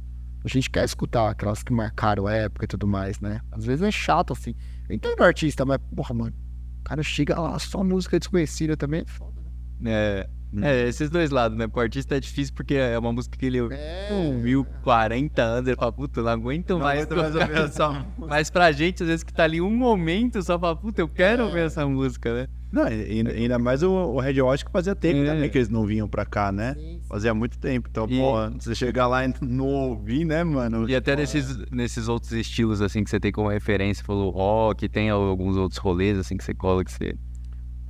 A 0.44 0.48
gente 0.48 0.70
quer 0.70 0.84
escutar 0.84 1.30
aquelas 1.30 1.62
que 1.62 1.72
marcaram 1.72 2.26
a 2.26 2.32
época 2.32 2.64
e 2.64 2.68
tudo 2.68 2.86
mais, 2.86 3.20
né? 3.20 3.40
Às 3.52 3.64
vezes 3.64 3.82
é 3.82 3.90
chato, 3.90 4.32
assim. 4.32 4.54
Eu 4.88 4.96
entendo 4.96 5.20
o 5.20 5.22
artista, 5.22 5.64
mas, 5.64 5.78
porra, 5.94 6.14
mano, 6.14 6.34
o 6.80 6.82
cara 6.84 7.02
chega 7.02 7.38
lá, 7.38 7.56
só 7.58 7.84
música 7.84 8.18
desconhecida 8.18 8.76
também 8.76 9.02
é 9.02 9.04
foda, 9.06 9.40
né? 9.80 9.92
É, 9.92 10.28
é, 10.62 10.88
esses 10.88 11.08
dois 11.10 11.30
lados, 11.30 11.56
né? 11.56 11.68
Pro 11.68 11.80
artista 11.80 12.16
é 12.16 12.20
difícil 12.20 12.54
porque 12.54 12.74
é 12.74 12.98
uma 12.98 13.12
música 13.12 13.38
que 13.38 13.46
ele 13.46 13.58
É, 13.72 14.08
ouviu 14.12 14.64
40 14.82 15.42
anos, 15.42 15.68
ele 15.68 15.76
fala, 15.76 15.92
puta, 15.92 16.20
eu 16.20 16.24
não 16.24 16.32
aguento 16.32 16.78
mais. 16.78 17.02
aguento 17.02 17.16
mais 17.36 17.36
essa 17.36 17.88
música. 18.18 18.26
Mas 18.26 18.50
pra 18.50 18.72
gente, 18.72 19.02
às 19.02 19.08
vezes, 19.08 19.22
que 19.22 19.32
tá 19.32 19.44
ali 19.44 19.60
um 19.60 19.70
momento, 19.74 20.42
só 20.42 20.58
fala, 20.58 20.74
puta, 20.74 21.00
eu 21.02 21.08
quero 21.08 21.44
ouvir 21.44 21.60
essa 21.60 21.86
música, 21.86 22.34
né? 22.34 22.48
Não, 22.72 22.84
ainda, 22.84 23.30
ainda 23.32 23.58
mais 23.58 23.82
o, 23.82 23.90
o 23.92 24.18
Red 24.18 24.40
Hot 24.40 24.64
que 24.64 24.70
fazia 24.72 24.96
tempo 24.96 25.20
É. 25.20 25.26
também 25.26 25.50
que 25.50 25.58
eles 25.58 25.68
não 25.68 25.84
vinham 25.86 26.08
pra 26.08 26.24
cá, 26.24 26.50
né? 26.50 26.72
sim, 26.74 26.80
sim. 26.80 27.00
Fazia 27.06 27.34
muito 27.34 27.58
tempo. 27.58 27.86
Então, 27.90 28.06
E- 28.08 28.18
pô, 28.18 28.50
você 28.58 28.74
chegar 28.74 29.06
lá 29.06 29.24
e 29.26 29.34
não 29.42 29.66
ouvir, 29.66 30.24
né, 30.24 30.42
mano? 30.42 30.88
E 30.88 30.96
até 30.96 31.14
nesses, 31.14 31.58
nesses 31.70 32.08
outros 32.08 32.32
estilos, 32.32 32.80
assim, 32.80 33.04
que 33.04 33.10
você 33.10 33.20
tem 33.20 33.30
como 33.30 33.48
referência, 33.50 34.02
falou 34.02 34.30
rock, 34.30 34.88
tem 34.88 35.10
alguns 35.10 35.56
outros 35.58 35.78
rolês, 35.78 36.18
assim, 36.18 36.36
que 36.36 36.42
você 36.44 36.54
cola, 36.54 36.82
que 36.82 36.90
você... 36.90 37.14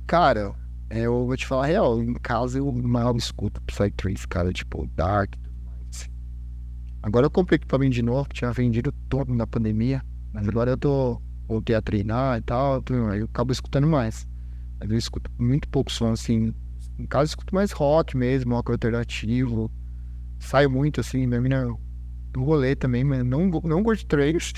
Cara, 0.05 0.53
é, 0.89 1.01
eu 1.01 1.25
vou 1.25 1.37
te 1.37 1.47
falar 1.47 1.63
a 1.63 1.67
real. 1.67 2.01
Em 2.03 2.13
casa 2.15 2.57
eu 2.59 2.69
mal 2.73 3.15
escuto 3.15 3.61
Psytrance, 3.61 4.27
cara, 4.27 4.51
tipo, 4.51 4.85
Dark 4.95 5.33
e 5.33 5.39
tudo 5.39 5.55
mais. 5.65 6.09
Agora 7.01 7.25
eu 7.25 7.31
comprei 7.31 7.55
equipamento 7.55 7.93
de 7.93 8.03
novo, 8.03 8.27
tinha 8.33 8.51
vendido 8.51 8.91
todo 9.09 9.33
na 9.33 9.47
pandemia. 9.47 10.01
Mas 10.33 10.47
agora 10.47 10.71
eu 10.71 10.77
tô. 10.77 11.21
Voltei 11.47 11.75
a 11.75 11.81
treinar 11.81 12.37
e 12.39 12.41
tal, 12.41 12.81
eu 12.89 13.25
acabo 13.25 13.51
escutando 13.51 13.85
mais. 13.87 14.25
Mas 14.79 14.89
eu 14.91 14.97
escuto 14.97 15.31
muito 15.39 15.67
pouco 15.69 15.91
som, 15.91 16.11
assim. 16.11 16.53
Em 16.99 17.05
casa 17.05 17.23
eu 17.23 17.31
escuto 17.31 17.55
mais 17.55 17.71
rock 17.71 18.15
mesmo, 18.17 18.53
rock 18.55 18.71
alternativo. 18.71 19.71
Saio 20.39 20.69
muito, 20.69 20.99
assim, 21.01 21.25
minha 21.25 21.39
mina 21.41 21.65
do 22.31 22.43
rolê 22.43 22.75
também, 22.75 23.03
mas 23.03 23.23
não, 23.23 23.47
não 23.47 23.81
gosto 23.83 24.01
de 24.01 24.07
trance, 24.07 24.53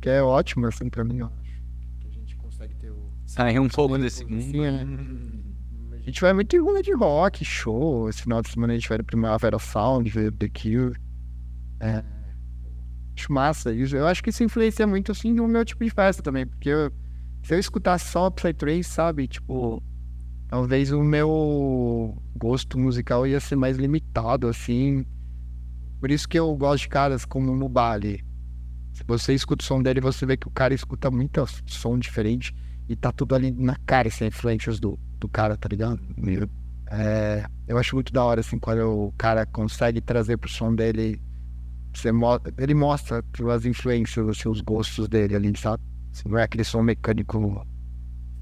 que 0.00 0.08
é 0.08 0.22
ótimo, 0.22 0.66
assim, 0.66 0.88
pra 0.90 1.04
mim, 1.04 1.18
eu 1.18 1.26
acho. 1.26 1.62
Que 2.00 2.08
a 2.08 2.10
gente 2.10 2.36
consegue 2.36 2.74
ter 2.74 2.90
o. 2.90 3.10
Sair 3.24 3.58
um 3.58 3.68
pouco 3.68 3.96
desse 3.98 4.24
mundo. 4.24 4.42
Sim, 4.42 4.64
é. 4.64 4.86
A 5.96 6.04
gente 6.04 6.20
vai 6.20 6.32
muito 6.32 6.54
em 6.56 6.58
rolê 6.58 6.82
de 6.82 6.92
rock, 6.92 7.44
show. 7.44 8.08
Esse 8.08 8.22
final 8.22 8.42
de 8.42 8.50
semana 8.50 8.72
a 8.72 8.76
gente 8.76 8.88
vai 8.88 8.98
no 8.98 9.04
Primavera 9.04 9.58
Sound, 9.58 10.10
ver 10.10 10.32
The 10.32 10.48
Cure. 10.48 10.98
É. 11.80 12.02
Acho 13.16 13.32
massa 13.32 13.72
isso. 13.72 13.96
Eu 13.96 14.06
acho 14.06 14.22
que 14.22 14.30
isso 14.30 14.42
influencia 14.42 14.86
muito, 14.86 15.12
assim, 15.12 15.32
no 15.32 15.46
meu 15.46 15.64
tipo 15.64 15.84
de 15.84 15.90
festa 15.90 16.20
também. 16.22 16.44
Porque 16.46 16.68
eu- 16.68 16.90
se 17.42 17.54
eu 17.54 17.58
escutar 17.58 17.98
só 17.98 18.30
Psytrance, 18.30 18.84
sabe? 18.84 19.26
Tipo, 19.26 19.82
talvez 20.48 20.92
o 20.92 21.02
meu 21.02 22.16
gosto 22.36 22.78
musical 22.78 23.26
ia 23.26 23.40
ser 23.40 23.56
mais 23.56 23.76
limitado, 23.76 24.46
assim. 24.46 25.04
Por 26.00 26.10
isso 26.10 26.28
que 26.28 26.38
eu 26.38 26.54
gosto 26.56 26.82
de 26.82 26.88
caras 26.88 27.24
como 27.24 27.52
o 27.52 27.56
Mubali. 27.56 28.24
Se 28.92 29.02
você 29.06 29.34
escuta 29.34 29.62
o 29.64 29.66
som 29.66 29.82
dele, 29.82 30.00
você 30.00 30.24
vê 30.24 30.36
que 30.36 30.46
o 30.46 30.50
cara 30.50 30.72
escuta 30.74 31.10
muito 31.10 31.44
som 31.66 31.98
diferente. 31.98 32.54
E 32.88 32.94
tá 32.94 33.10
tudo 33.10 33.34
ali 33.34 33.50
na 33.50 33.76
cara, 33.86 34.08
esse 34.08 34.26
influências 34.26 34.78
do, 34.78 34.98
do 35.18 35.28
cara, 35.28 35.56
tá 35.56 35.68
ligado? 35.68 36.00
É, 36.90 37.44
eu 37.66 37.78
acho 37.78 37.96
muito 37.96 38.12
da 38.12 38.22
hora, 38.22 38.40
assim, 38.40 38.58
quando 38.58 38.82
o 38.82 39.12
cara 39.16 39.46
consegue 39.46 40.00
trazer 40.00 40.36
pro 40.36 40.50
som 40.50 40.74
dele. 40.74 41.20
Mo 42.12 42.40
ele 42.58 42.74
mostra 42.74 43.22
as 43.54 43.64
influências, 43.64 44.28
assim, 44.28 44.48
os 44.48 44.60
gostos 44.60 45.08
dele 45.08 45.34
ali, 45.34 45.52
sabe? 45.56 45.82
Não 46.26 46.38
é 46.38 46.42
aquele 46.44 46.64
som 46.64 46.82
mecânico 46.82 47.66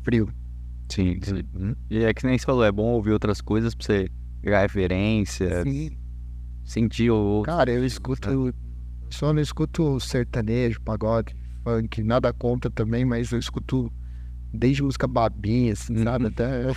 frio. 0.02 0.28
Sim, 0.90 1.18
sim. 1.22 1.42
E 1.88 1.98
é 1.98 2.12
que 2.12 2.26
nem 2.26 2.36
você 2.36 2.44
falou, 2.44 2.64
é 2.64 2.72
bom 2.72 2.92
ouvir 2.94 3.12
outras 3.12 3.40
coisas 3.40 3.74
pra 3.74 3.86
você 3.86 4.08
pegar 4.42 4.60
referência, 4.62 5.62
Sim. 5.62 5.90
sentir 6.64 7.10
o... 7.10 7.42
Cara, 7.44 7.70
eu 7.70 7.84
escuto. 7.84 8.28
Só 9.10 9.32
não 9.32 9.40
escuto 9.40 10.00
sertanejo, 10.00 10.80
pagode, 10.80 11.34
funk, 11.62 12.02
nada 12.02 12.32
contra 12.32 12.70
também, 12.70 13.04
mas 13.04 13.30
eu 13.30 13.38
escuto 13.38 13.92
desde 14.52 14.82
música 14.82 15.06
babinha, 15.06 15.72
assim, 15.74 15.96
Uhum. 15.96 16.02
sabe? 16.04 16.26
Até. 16.26 16.72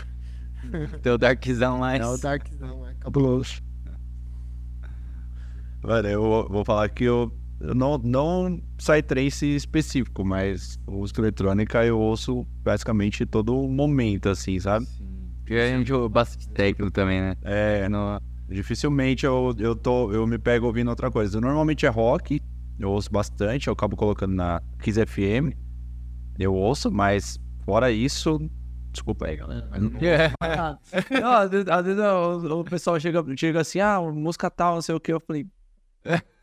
teu 1.02 1.18
darkzão 1.18 1.80
mais... 1.80 2.02
É 2.02 2.06
o 2.06 2.18
Darkzão, 2.18 2.88
é 2.88 2.94
cabuloso. 2.95 3.61
Mano, 5.82 6.07
eu 6.07 6.22
vou- 6.49 6.64
falar 6.65 6.88
que 6.90 7.03
eu 7.03 7.32
não, 7.76 7.98
não 7.98 8.61
Psytrance 8.77 9.45
específico, 9.56 10.26
mas 10.26 10.77
música 10.88 11.22
eletrônica 11.22 11.85
eu 11.85 11.98
ouço 11.99 12.45
basicamente 12.61 13.26
todo 13.26 13.56
momento, 13.68 14.30
assim, 14.30 14.60
sabe? 14.60 14.85
Porque 15.40 15.56
a 15.56 15.77
gente 15.77 15.91
ouve 15.94 16.14
bastante 16.14 16.49
técnico 16.49 16.91
também, 16.91 17.22
né? 17.22 17.35
É, 17.44 17.88
No... 17.88 18.19
dificilmente 18.49 19.26
eu, 19.26 19.56
eu, 19.60 19.76
tô, 19.76 20.11
eu 20.11 20.26
me 20.27 20.38
pego 20.38 20.65
ouvindo 20.65 20.90
outra 20.90 21.10
coisa. 21.10 21.40
Normalmente 21.40 21.85
é 21.85 21.90
rock, 21.90 22.41
eu 22.80 22.90
ouço 22.91 23.11
bastante, 23.11 23.68
eu 23.68 23.73
acabo 23.73 23.95
colocando 23.95 24.34
na 24.34 24.61
Kiss 24.81 24.99
FM, 25.06 25.56
eu 26.40 26.53
ouço, 26.53 26.91
mas 26.91 27.40
fora 27.65 27.91
isso, 27.91 28.40
desculpa 28.91 29.27
aí, 29.27 29.38
galera. 29.38 29.68
Mas 29.72 29.81
não, 29.81 29.91
É. 29.99 30.31
Não, 31.22 31.31
às 31.31 31.49
vezes, 31.49 31.68
às 31.68 31.85
vezes 31.85 32.02
o, 32.02 32.60
o 32.60 32.64
pessoal 32.64 32.99
chega, 32.99 33.23
chega 33.38 33.61
assim, 33.61 33.80
ah, 33.80 34.02
música 34.02 34.49
tal, 34.49 34.76
não 34.76 34.81
sei 34.81 34.95
o 34.95 34.99
que. 34.99 35.14
Eu 35.14 35.19
falei, 35.19 35.45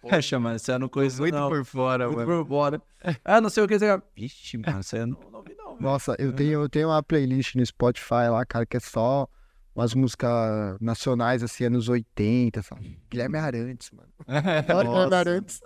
poxa, 0.02 0.38
mano, 0.38 0.58
você 0.58 0.78
não 0.78 0.88
conhece 0.88 1.18
Muito 1.20 1.34
não. 1.34 1.48
por 1.48 1.64
fora, 1.64 2.06
Muito 2.06 2.18
mano. 2.26 2.44
por 2.44 2.48
fora. 2.48 2.82
Ah, 3.24 3.40
não 3.40 3.48
sei 3.50 3.62
o 3.62 3.68
que. 3.68 3.78
Você... 3.78 4.02
Vixe, 4.16 4.58
mano, 4.58 4.82
você 4.82 5.04
não, 5.06 5.18
não 5.30 5.38
ouvi 5.38 5.54
não. 5.56 5.78
Nossa, 5.80 6.14
eu 6.18 6.32
tenho, 6.32 6.62
eu 6.62 6.68
tenho 6.68 6.88
uma 6.88 7.02
playlist 7.02 7.54
no 7.54 7.64
Spotify 7.64 8.28
lá, 8.30 8.44
cara, 8.44 8.66
que 8.66 8.76
é 8.76 8.80
só 8.80 9.26
umas 9.74 9.94
músicas 9.94 10.30
nacionais, 10.80 11.42
assim, 11.42 11.64
anos 11.64 11.88
80, 11.88 12.62
sabe? 12.62 13.00
Guilherme 13.10 13.38
Arantes, 13.38 13.90
mano. 13.92 14.08
Guilherme 14.26 15.14
Arantes. 15.14 15.60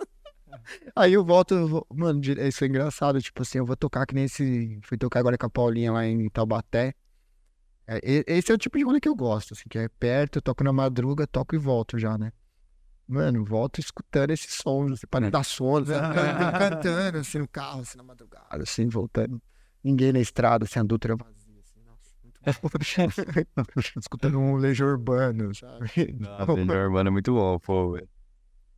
Aí 0.94 1.12
eu 1.14 1.24
volto, 1.24 1.54
eu 1.54 1.66
vou- 1.66 1.86
mano, 1.92 2.20
isso 2.22 2.62
é 2.64 2.68
engraçado, 2.68 3.20
tipo 3.20 3.42
assim, 3.42 3.58
eu 3.58 3.66
vou 3.66 3.76
tocar 3.76 4.06
que 4.06 4.14
nem 4.14 4.24
esse, 4.24 4.78
fui 4.84 4.96
tocar 4.96 5.18
agora 5.20 5.36
com 5.36 5.46
a 5.46 5.50
Paulinha 5.50 5.90
lá 5.92 6.06
em 6.06 6.28
Taubaté. 6.28 6.94
É, 7.86 8.00
esse 8.28 8.50
é 8.52 8.54
o 8.54 8.58
tipo 8.58 8.78
de 8.78 8.84
rolê 8.84 9.00
que 9.00 9.08
eu 9.08 9.16
gosto, 9.16 9.52
assim, 9.52 9.64
que 9.68 9.78
é 9.78 9.88
perto, 9.88 10.36
eu 10.38 10.42
toco 10.42 10.62
na 10.62 10.72
madruga, 10.72 11.26
toco 11.26 11.54
e 11.54 11.58
volto 11.58 11.98
já, 11.98 12.16
né? 12.16 12.32
Mano, 13.06 13.44
volto 13.44 13.80
escutando 13.80 14.30
esses 14.30 14.54
sons, 14.54 15.00
pra 15.10 15.20
não 15.20 15.30
dar 15.30 15.44
sono, 15.44 15.84
sabe? 15.86 16.14
cantando, 16.58 17.18
assim, 17.18 17.38
no 17.38 17.48
carro, 17.48 17.80
assim, 17.80 17.98
na 17.98 18.02
madrugada, 18.02 18.62
assim, 18.62 18.88
voltando. 18.88 19.40
Ninguém 19.82 20.12
na 20.12 20.20
estrada, 20.20 20.64
assim, 20.64 20.78
a 20.78 20.82
Dutra 20.82 21.14
vazia, 21.14 21.60
assim, 21.60 21.80
nossa, 21.84 22.10
muito 22.22 22.40
bom. 22.40 22.50
Escutando 24.00 24.38
um 24.38 24.56
Legião 24.56 24.88
Urbano, 24.88 25.54
sabe? 25.54 25.90
Nossa, 26.18 26.52
Legião 26.54 26.84
Urbana 26.84 27.10
é 27.10 27.12
muito 27.12 27.32
bom, 27.34 27.58
pô, 27.58 27.92
velho. 27.92 28.08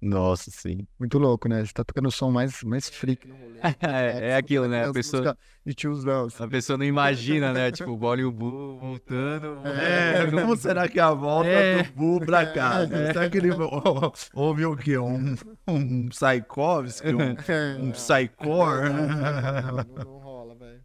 Nossa, 0.01 0.51
sim. 0.51 0.87
Muito 0.99 1.19
louco, 1.19 1.49
né? 1.49 1.65
Você 1.65 1.73
tá 1.73 1.83
tocando 1.83 2.07
o 2.09 2.11
som 2.13 2.31
mais, 2.31 2.63
mais 2.63 2.89
freak. 2.89 3.27
É, 3.81 4.31
é 4.33 4.37
aquilo, 4.37 4.69
né? 4.69 4.85
A 4.87 4.93
pessoa, 4.93 5.37
De 5.65 5.75
assim. 5.89 6.45
a 6.45 6.47
pessoa 6.47 6.77
não 6.77 6.85
imagina, 6.85 7.53
né? 7.55 7.73
Tipo, 7.73 7.91
o 7.93 7.97
Bolinho 7.97 8.31
Bull 8.31 8.79
voltando. 8.79 9.59
É, 9.67 10.29
como 10.31 10.55
será 10.57 10.87
que 10.87 11.01
é 11.01 11.03
a 11.03 11.13
volta 11.13 11.49
É. 11.49 11.83
do 11.83 11.93
Bull 11.95 12.21
pra 12.21 12.45
casa? 12.53 13.07
Será 13.13 13.31
que 13.31 13.39
ele 13.39 13.51
ou- 13.53 14.13
ouve 14.35 14.67
o 14.67 14.77
quê? 14.77 14.99
Um, 14.99 15.35
um 15.67 16.09
Tchaikovsky? 16.11 17.09
Um, 17.09 17.35
um 17.89 17.91
Psycore? 17.93 18.91
Não, 18.93 20.05
não, 20.05 20.19
rola, 20.19 20.55
velho. 20.55 20.85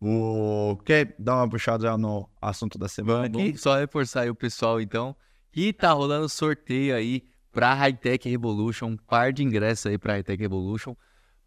O... 0.00 0.78
Quer 0.84 1.14
dar 1.18 1.36
uma 1.36 1.48
puxada 1.50 1.82
já 1.84 1.98
no 1.98 2.28
assunto 2.40 2.78
da 2.78 2.88
semana 2.88 3.26
aqui? 3.26 3.36
Vamos 3.36 3.60
só 3.60 3.76
reforçar 3.78 4.22
aí 4.22 4.30
o 4.30 4.34
pessoal, 4.34 4.80
então. 4.80 5.14
E 5.54 5.72
tá 5.72 5.90
rolando 5.92 6.28
sorteio 6.28 6.94
aí 6.94 7.24
pra 7.52 7.74
Hightech 7.74 8.28
Revolution, 8.28 8.86
um 8.86 8.96
par 8.96 9.32
de 9.32 9.42
ingressos 9.42 9.86
aí 9.86 9.98
pra 9.98 10.14
Hightech 10.14 10.40
Revolution. 10.40 10.94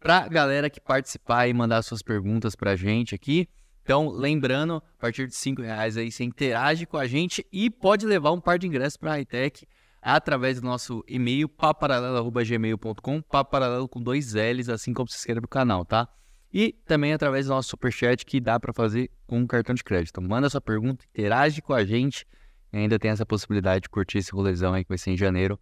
Pra 0.00 0.28
galera 0.28 0.68
que 0.68 0.80
participar 0.80 1.48
e 1.48 1.54
mandar 1.54 1.82
suas 1.82 2.02
perguntas 2.02 2.54
pra 2.54 2.76
gente 2.76 3.14
aqui. 3.14 3.48
Então, 3.82 4.08
lembrando, 4.08 4.76
a 4.76 5.00
partir 5.00 5.26
de 5.26 5.34
5 5.34 5.62
reais 5.62 5.96
aí 5.96 6.10
você 6.10 6.24
interage 6.24 6.86
com 6.86 6.96
a 6.96 7.06
gente 7.06 7.46
e 7.52 7.68
pode 7.68 8.06
levar 8.06 8.32
um 8.32 8.40
par 8.40 8.58
de 8.58 8.66
ingressos 8.66 8.96
pra 8.96 9.12
Hightech 9.12 9.66
através 10.00 10.60
do 10.60 10.66
nosso 10.66 11.02
e-mail 11.08 11.48
paparalelo.gmail.com, 11.48 13.22
paparalelo 13.22 13.88
com 13.88 14.02
dois 14.02 14.34
L's, 14.34 14.68
assim 14.68 14.92
como 14.92 15.08
se 15.08 15.16
inscreve 15.16 15.40
no 15.40 15.48
canal, 15.48 15.84
tá? 15.84 16.08
E 16.52 16.72
também 16.86 17.12
através 17.12 17.46
do 17.46 17.50
nosso 17.50 17.70
superchat 17.70 18.24
que 18.24 18.40
dá 18.40 18.60
pra 18.60 18.72
fazer 18.72 19.10
com 19.26 19.38
um 19.38 19.46
cartão 19.46 19.74
de 19.74 19.82
crédito. 19.82 20.10
Então, 20.10 20.28
manda 20.28 20.48
sua 20.48 20.60
pergunta, 20.60 21.04
interage 21.06 21.60
com 21.60 21.72
a 21.72 21.84
gente 21.84 22.26
e 22.72 22.76
ainda 22.76 22.98
tem 22.98 23.10
essa 23.10 23.24
possibilidade 23.24 23.82
de 23.82 23.88
curtir 23.88 24.18
esse 24.18 24.32
rolezão 24.32 24.74
aí 24.74 24.84
que 24.84 24.88
vai 24.88 24.98
ser 24.98 25.10
em 25.10 25.16
janeiro, 25.16 25.58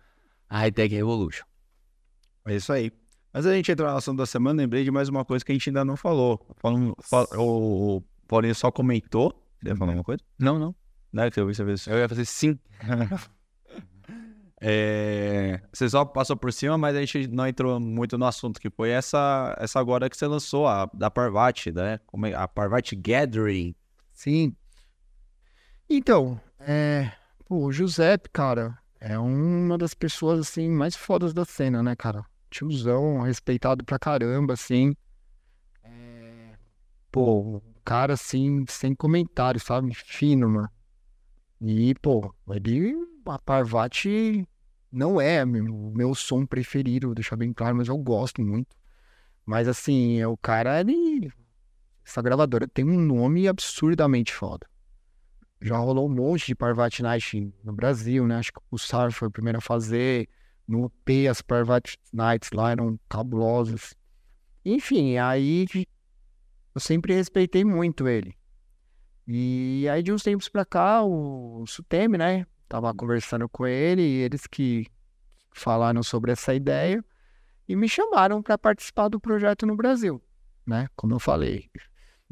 a 0.53 0.59
Hightech 0.59 0.95
Revolution. 0.95 1.45
É 2.47 2.55
isso 2.57 2.71
aí. 2.73 2.93
Mas 3.33 3.47
a 3.47 3.55
gente 3.55 3.73
entrou 3.73 3.91
no 3.91 3.97
assunto 3.97 4.19
da 4.19 4.27
semana, 4.27 4.61
lembrei 4.61 4.85
de 4.85 4.91
mais 4.91 5.09
uma 5.09 5.25
coisa 5.25 5.43
que 5.43 5.51
a 5.51 5.55
gente 5.55 5.71
ainda 5.71 5.83
não 5.85 5.97
falou. 5.97 6.47
Falando, 6.59 6.95
fal- 7.01 7.27
o, 7.37 7.97
o 7.97 8.01
Paulinho 8.29 8.55
só 8.55 8.71
comentou. 8.71 9.33
Você 9.63 9.69
ia 9.71 9.77
falar 9.77 9.93
alguma 9.93 10.05
coisa? 10.05 10.23
Não, 10.39 10.59
não. 10.59 10.75
Não, 11.11 11.31
que 11.31 11.41
eu 11.41 11.47
vi 11.47 11.55
você 11.55 11.65
ver 11.65 11.77
Eu 11.87 11.99
ia 11.99 12.09
fazer 12.09 12.25
sim. 12.27 12.59
É, 14.65 15.61
você 15.73 15.89
só 15.91 16.05
passou 16.05 16.37
por 16.37 16.53
cima, 16.53 16.79
mas 16.79 16.95
a 16.95 17.01
gente 17.01 17.27
não 17.27 17.47
entrou 17.49 17.81
muito 17.81 18.17
no 18.17 18.25
assunto, 18.25 18.61
que 18.61 18.71
foi 18.71 18.91
essa, 18.91 19.57
essa 19.59 19.81
agora 19.81 20.09
que 20.09 20.17
você 20.17 20.25
lançou, 20.27 20.69
a 20.69 20.89
da 20.95 21.11
Parvati, 21.11 21.73
né? 21.73 21.99
Como 22.07 22.27
é- 22.27 22.35
a 22.35 22.47
Parvati 22.47 22.95
Gathering. 22.95 23.75
Sim. 24.13 24.55
Então, 25.91 26.41
é... 26.61 27.11
Pô, 27.45 27.65
o 27.67 27.73
Giuseppe, 27.73 28.31
cara, 28.33 28.79
é 29.05 29.19
uma 29.19 29.77
das 29.77 29.95
pessoas, 29.95 30.39
assim, 30.39 30.71
mais 30.71 30.95
fodas 30.95 31.35
da 31.35 31.45
cena, 31.45 31.83
né, 31.83 31.97
cara? 31.97 32.25
Tiozão, 32.49 33.21
respeitado 33.23 33.85
pra 33.85 33.99
caramba, 33.99 34.53
assim. 34.55 34.95
É... 35.83 36.57
Pô, 37.11 37.61
cara, 37.85 38.15
assim, 38.15 38.65
sem 38.69 38.95
comentário, 38.95 39.61
sabe? 39.61 39.93
Fino, 39.95 40.49
mano. 40.49 40.71
E, 41.61 41.95
pô, 41.97 42.33
ele... 42.51 42.95
A 43.27 43.39
Parvati 43.39 44.47
não 44.91 45.21
é 45.21 45.45
meu- 45.45 45.65
o 45.65 45.93
meu 45.93 46.15
som 46.15 46.47
preferido, 46.47 47.09
vou 47.09 47.15
deixar 47.15 47.37
bem 47.37 47.53
claro, 47.53 47.77
mas 47.77 47.89
eu 47.89 47.99
gosto 47.99 48.41
muito. 48.41 48.77
Mas, 49.45 49.67
assim, 49.67 50.21
é 50.21 50.29
o 50.29 50.37
cara, 50.37 50.81
ele... 50.81 51.33
Essa 52.05 52.23
gravadora 52.23 52.69
tem 52.69 52.85
um 52.85 53.01
nome 53.01 53.49
absurdamente 53.49 54.33
foda. 54.33 54.67
Já 55.63 55.79
rolou 55.79 56.09
um 56.09 56.13
monte 56.13 56.47
de 56.47 56.55
Parvati 56.57 57.03
Night 57.03 57.55
no 57.63 57.73
Brasil, 57.73 58.27
né? 58.27 58.39
Acho 58.39 58.53
que 58.53 58.61
o 58.69 58.77
Sar 58.77 59.13
foi 59.13 59.29
o 59.29 59.31
primeiro 59.31 59.59
a 59.59 59.61
fazer. 59.61 60.29
No 60.67 60.87
UP, 60.87 61.29
as 61.29 61.41
Parvati 61.41 61.97
Nights 62.13 62.51
lá 62.53 62.73
eram 62.73 62.99
cabulosas. 63.09 63.95
Enfim, 64.65 65.19
aí 65.19 65.67
eu 66.75 66.81
sempre 66.81 67.15
respeitei 67.15 67.65
muito 67.65 68.09
ele. 68.09 68.37
E 69.27 69.87
aí 69.89 70.03
de 70.03 70.13
uns 70.13 70.25
tempos 70.25 70.49
pra 70.49 70.65
cá, 70.65 71.05
o 71.05 71.65
Sutemi, 71.67 72.19
né? 72.19 72.45
Tava 72.69 72.93
conversando 72.93 73.49
com 73.49 73.65
ele 73.65 74.03
e 74.03 74.23
eles 74.23 74.49
que 74.49 74.87
falaram 75.53 76.03
sobre 76.03 76.33
essa 76.33 76.53
ideia 76.53 77.05
e 77.69 77.77
me 77.77 77.89
chamaram 77.89 78.43
para 78.43 78.59
participar 78.59 79.09
do 79.09 79.21
projeto 79.21 79.65
no 79.65 79.77
Brasil, 79.77 80.21
né? 80.67 80.89
Como 80.97 81.15
eu 81.15 81.21
falei, 81.21 81.71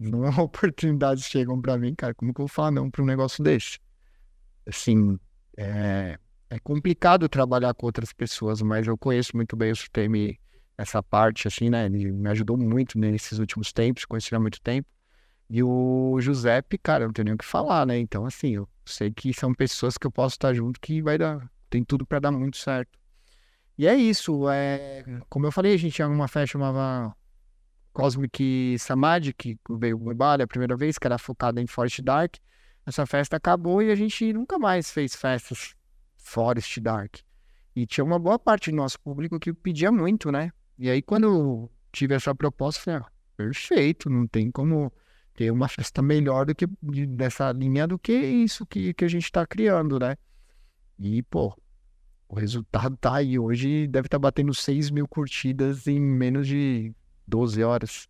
não 0.01 0.25
oportunidades 0.43 1.25
chegam 1.25 1.61
para 1.61 1.77
mim, 1.77 1.95
cara. 1.95 2.15
Como 2.15 2.33
que 2.33 2.41
eu 2.41 2.47
vou 2.47 2.49
falar 2.49 2.71
não 2.71 2.91
para 2.91 3.03
um 3.03 3.07
negócio 3.07 3.43
desse? 3.45 3.79
Assim, 4.67 5.19
é, 5.57 6.19
é 6.49 6.59
complicado 6.59 7.29
trabalhar 7.29 7.75
com 7.75 7.87
outras 7.87 8.13
pessoas, 8.13 8.63
mas 8.63 8.87
eu 8.87 8.97
conheço 8.97 9.37
muito 9.37 9.57
bem 9.57 9.73
o 9.73 9.77
Sutemi, 9.77 10.39
essa 10.77 11.03
parte, 11.03 11.47
assim, 11.47 11.69
né? 11.69 11.87
Ele 11.87 12.11
me 12.11 12.29
ajudou 12.31 12.57
muito 12.57 12.99
nesses 12.99 13.39
últimos 13.39 13.73
tempos, 13.73 14.05
conheci 14.05 14.35
há 14.35 14.41
muito 14.41 14.61
tempo. 14.61 14.89
E 15.49 15.63
o 15.63 16.17
Giuseppe, 16.21 16.79
cara, 16.79 17.07
não 17.07 17.13
tenho 17.13 17.27
nem 17.27 17.35
o 17.35 17.39
que 17.39 17.45
falar, 17.45 17.85
né? 17.87 17.99
Então, 17.99 18.25
assim, 18.25 18.55
eu 18.55 18.69
sei 18.87 19.11
que 19.11 19.35
são 19.35 19.53
pessoas 19.53 19.99
que 19.99 20.07
eu 20.07 20.11
posso 20.11 20.37
estar 20.37 20.55
junto 20.55 20.81
que 20.81 21.03
vai 21.03 21.19
dar, 21.19 21.51
tem 21.69 21.85
tudo 21.85 22.07
para 22.07 22.21
dar 22.21 22.31
muito 22.31 22.57
certo. 22.57 22.99
E 23.77 23.87
é 23.87 23.95
isso, 23.95 24.49
é, 24.49 25.05
como 25.29 25.47
eu 25.47 25.53
falei, 25.53 25.75
a 25.75 25.77
gente 25.77 25.95
tinha 25.95 26.07
uma 26.07 26.29
festa 26.29 26.53
chamava 26.53 27.15
Cosmic 27.93 28.77
Samadhi, 28.79 29.33
que 29.33 29.59
veio 29.69 29.97
o 29.97 30.15
Bali 30.15 30.43
a 30.43 30.47
primeira 30.47 30.77
vez, 30.77 30.99
que 30.99 31.07
era 31.07 31.19
focada 31.19 31.61
em 31.61 31.67
Forest 31.67 32.03
Dark. 32.03 32.37
Essa 32.87 33.07
festa 33.07 33.37
acabou 33.37 33.83
e 33.83 33.91
a 33.91 33.95
gente 33.95 34.33
nunca 34.33 34.59
mais 34.59 34.91
fez 34.91 35.15
festas 35.15 35.75
Forest 36.17 36.81
Dark. 36.81 37.17
E 37.75 37.87
tinha 37.87 38.05
uma 38.05 38.19
boa 38.19 38.39
parte 38.39 38.71
do 38.71 38.77
nosso 38.77 38.99
público 39.01 39.39
que 39.39 39.53
pedia 39.53 39.93
muito, 39.93 40.31
né? 40.31 40.53
E 40.79 40.89
aí, 40.89 41.03
quando 41.03 41.25
eu 41.25 41.71
tive 41.93 42.15
essa 42.15 42.35
proposta, 42.35 42.81
falei, 42.81 43.01
ah, 43.01 43.11
perfeito, 43.37 44.09
não 44.09 44.27
tem 44.27 44.51
como 44.51 44.93
ter 45.35 45.51
uma 45.51 45.69
festa 45.69 46.03
melhor 46.03 46.47
do 46.47 46.55
que 46.55 46.67
de- 46.83 47.07
dessa 47.07 47.53
linha 47.53 47.87
do 47.87 47.99
que 47.99 48.13
isso 48.13 48.67
que, 48.67 48.93
que 48.95 49.05
a 49.05 49.09
gente 49.09 49.31
tá 49.31 49.47
criando, 49.47 49.99
né? 49.99 50.17
E, 50.99 51.23
pô, 51.23 51.57
o 52.29 52.35
resultado 52.35 52.97
tá 52.97 53.17
aí. 53.17 53.39
Hoje 53.39 53.87
deve 53.87 54.07
estar 54.07 54.19
batendo 54.19 54.55
6 54.55 54.91
mil 54.91 55.07
curtidas 55.09 55.87
em 55.87 56.01
menos 56.01 56.47
de 56.47 56.95
12 57.31 57.63
horas. 57.63 58.09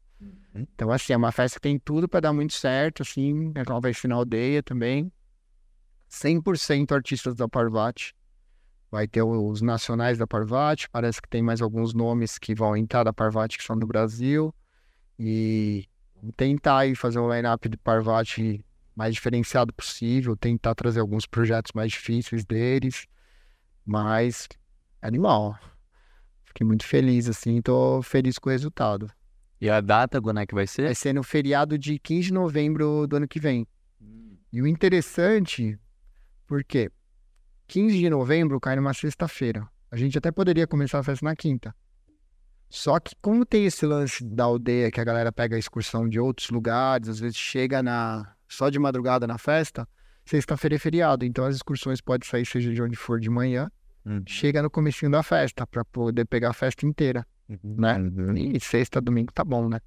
Então, 0.54 0.90
assim, 0.90 1.12
é 1.12 1.16
uma 1.16 1.30
festa 1.30 1.58
que 1.58 1.62
tem 1.62 1.78
tudo 1.78 2.08
para 2.08 2.20
dar 2.20 2.32
muito 2.32 2.52
certo, 2.52 3.02
assim. 3.02 3.52
Ela 3.54 3.80
vai 3.80 3.94
ser 3.94 4.08
na 4.08 4.16
aldeia 4.16 4.62
também. 4.62 5.12
100% 6.10 6.92
artistas 6.92 7.34
da 7.34 7.48
Parvati. 7.48 8.14
Vai 8.90 9.06
ter 9.06 9.22
os 9.22 9.62
nacionais 9.62 10.18
da 10.18 10.26
Parvati. 10.26 10.90
Parece 10.90 11.22
que 11.22 11.28
tem 11.28 11.40
mais 11.40 11.62
alguns 11.62 11.94
nomes 11.94 12.38
que 12.38 12.54
vão 12.54 12.76
entrar 12.76 13.04
da 13.04 13.12
Parvati 13.12 13.56
que 13.56 13.64
são 13.64 13.78
do 13.78 13.86
Brasil. 13.86 14.52
E 15.18 15.88
tentar 16.36 16.78
aí 16.78 16.96
fazer 16.96 17.20
um 17.20 17.32
line-up 17.32 17.68
de 17.68 17.76
Parvati 17.76 18.64
mais 18.96 19.14
diferenciado 19.14 19.72
possível. 19.72 20.36
Tentar 20.36 20.74
trazer 20.74 20.98
alguns 20.98 21.26
projetos 21.26 21.70
mais 21.72 21.92
difíceis 21.92 22.44
deles. 22.44 23.06
Mas, 23.86 24.48
animal. 25.00 25.56
Fiquei 26.50 26.66
muito 26.66 26.84
feliz, 26.84 27.28
assim. 27.28 27.62
Tô 27.62 28.02
feliz 28.02 28.36
com 28.36 28.48
o 28.48 28.52
resultado. 28.52 29.08
E 29.60 29.70
a 29.70 29.80
data, 29.80 30.20
quando 30.20 30.40
é 30.40 30.46
que 30.46 30.54
vai 30.54 30.66
ser? 30.66 30.86
Vai 30.86 30.94
ser 30.96 31.12
no 31.12 31.22
feriado 31.22 31.78
de 31.78 31.96
15 31.96 32.28
de 32.28 32.32
novembro 32.32 33.06
do 33.06 33.16
ano 33.16 33.28
que 33.28 33.38
vem. 33.38 33.66
E 34.52 34.60
o 34.60 34.66
interessante, 34.66 35.78
porque 36.48 36.90
15 37.68 37.96
de 37.96 38.10
novembro 38.10 38.58
cai 38.58 38.74
numa 38.74 38.92
sexta-feira. 38.92 39.64
A 39.92 39.96
gente 39.96 40.18
até 40.18 40.32
poderia 40.32 40.66
começar 40.66 40.98
a 40.98 41.04
festa 41.04 41.24
na 41.24 41.36
quinta. 41.36 41.72
Só 42.68 42.98
que 42.98 43.14
como 43.22 43.46
tem 43.46 43.66
esse 43.66 43.86
lance 43.86 44.24
da 44.24 44.44
aldeia 44.44 44.90
que 44.90 45.00
a 45.00 45.04
galera 45.04 45.30
pega 45.30 45.54
a 45.54 45.58
excursão 45.58 46.08
de 46.08 46.18
outros 46.18 46.50
lugares, 46.50 47.08
às 47.08 47.20
vezes 47.20 47.36
chega 47.36 47.80
na 47.80 48.34
só 48.48 48.68
de 48.70 48.78
madrugada 48.78 49.24
na 49.24 49.38
festa, 49.38 49.88
sexta-feira 50.24 50.74
é 50.74 50.78
feriado, 50.78 51.24
então 51.24 51.44
as 51.44 51.54
excursões 51.54 52.00
podem 52.00 52.28
sair 52.28 52.44
seja 52.44 52.72
de 52.72 52.82
onde 52.82 52.96
for 52.96 53.20
de 53.20 53.30
manhã, 53.30 53.70
Uhum. 54.04 54.22
chega 54.26 54.62
no 54.62 54.70
comecinho 54.70 55.10
da 55.10 55.22
festa 55.22 55.66
para 55.66 55.84
poder 55.84 56.24
pegar 56.24 56.50
a 56.50 56.52
festa 56.54 56.86
inteira, 56.86 57.26
né? 57.62 57.98
Uhum. 57.98 58.36
E 58.36 58.58
sexta, 58.60 59.00
domingo 59.00 59.32
tá 59.32 59.44
bom, 59.44 59.68
né? 59.68 59.80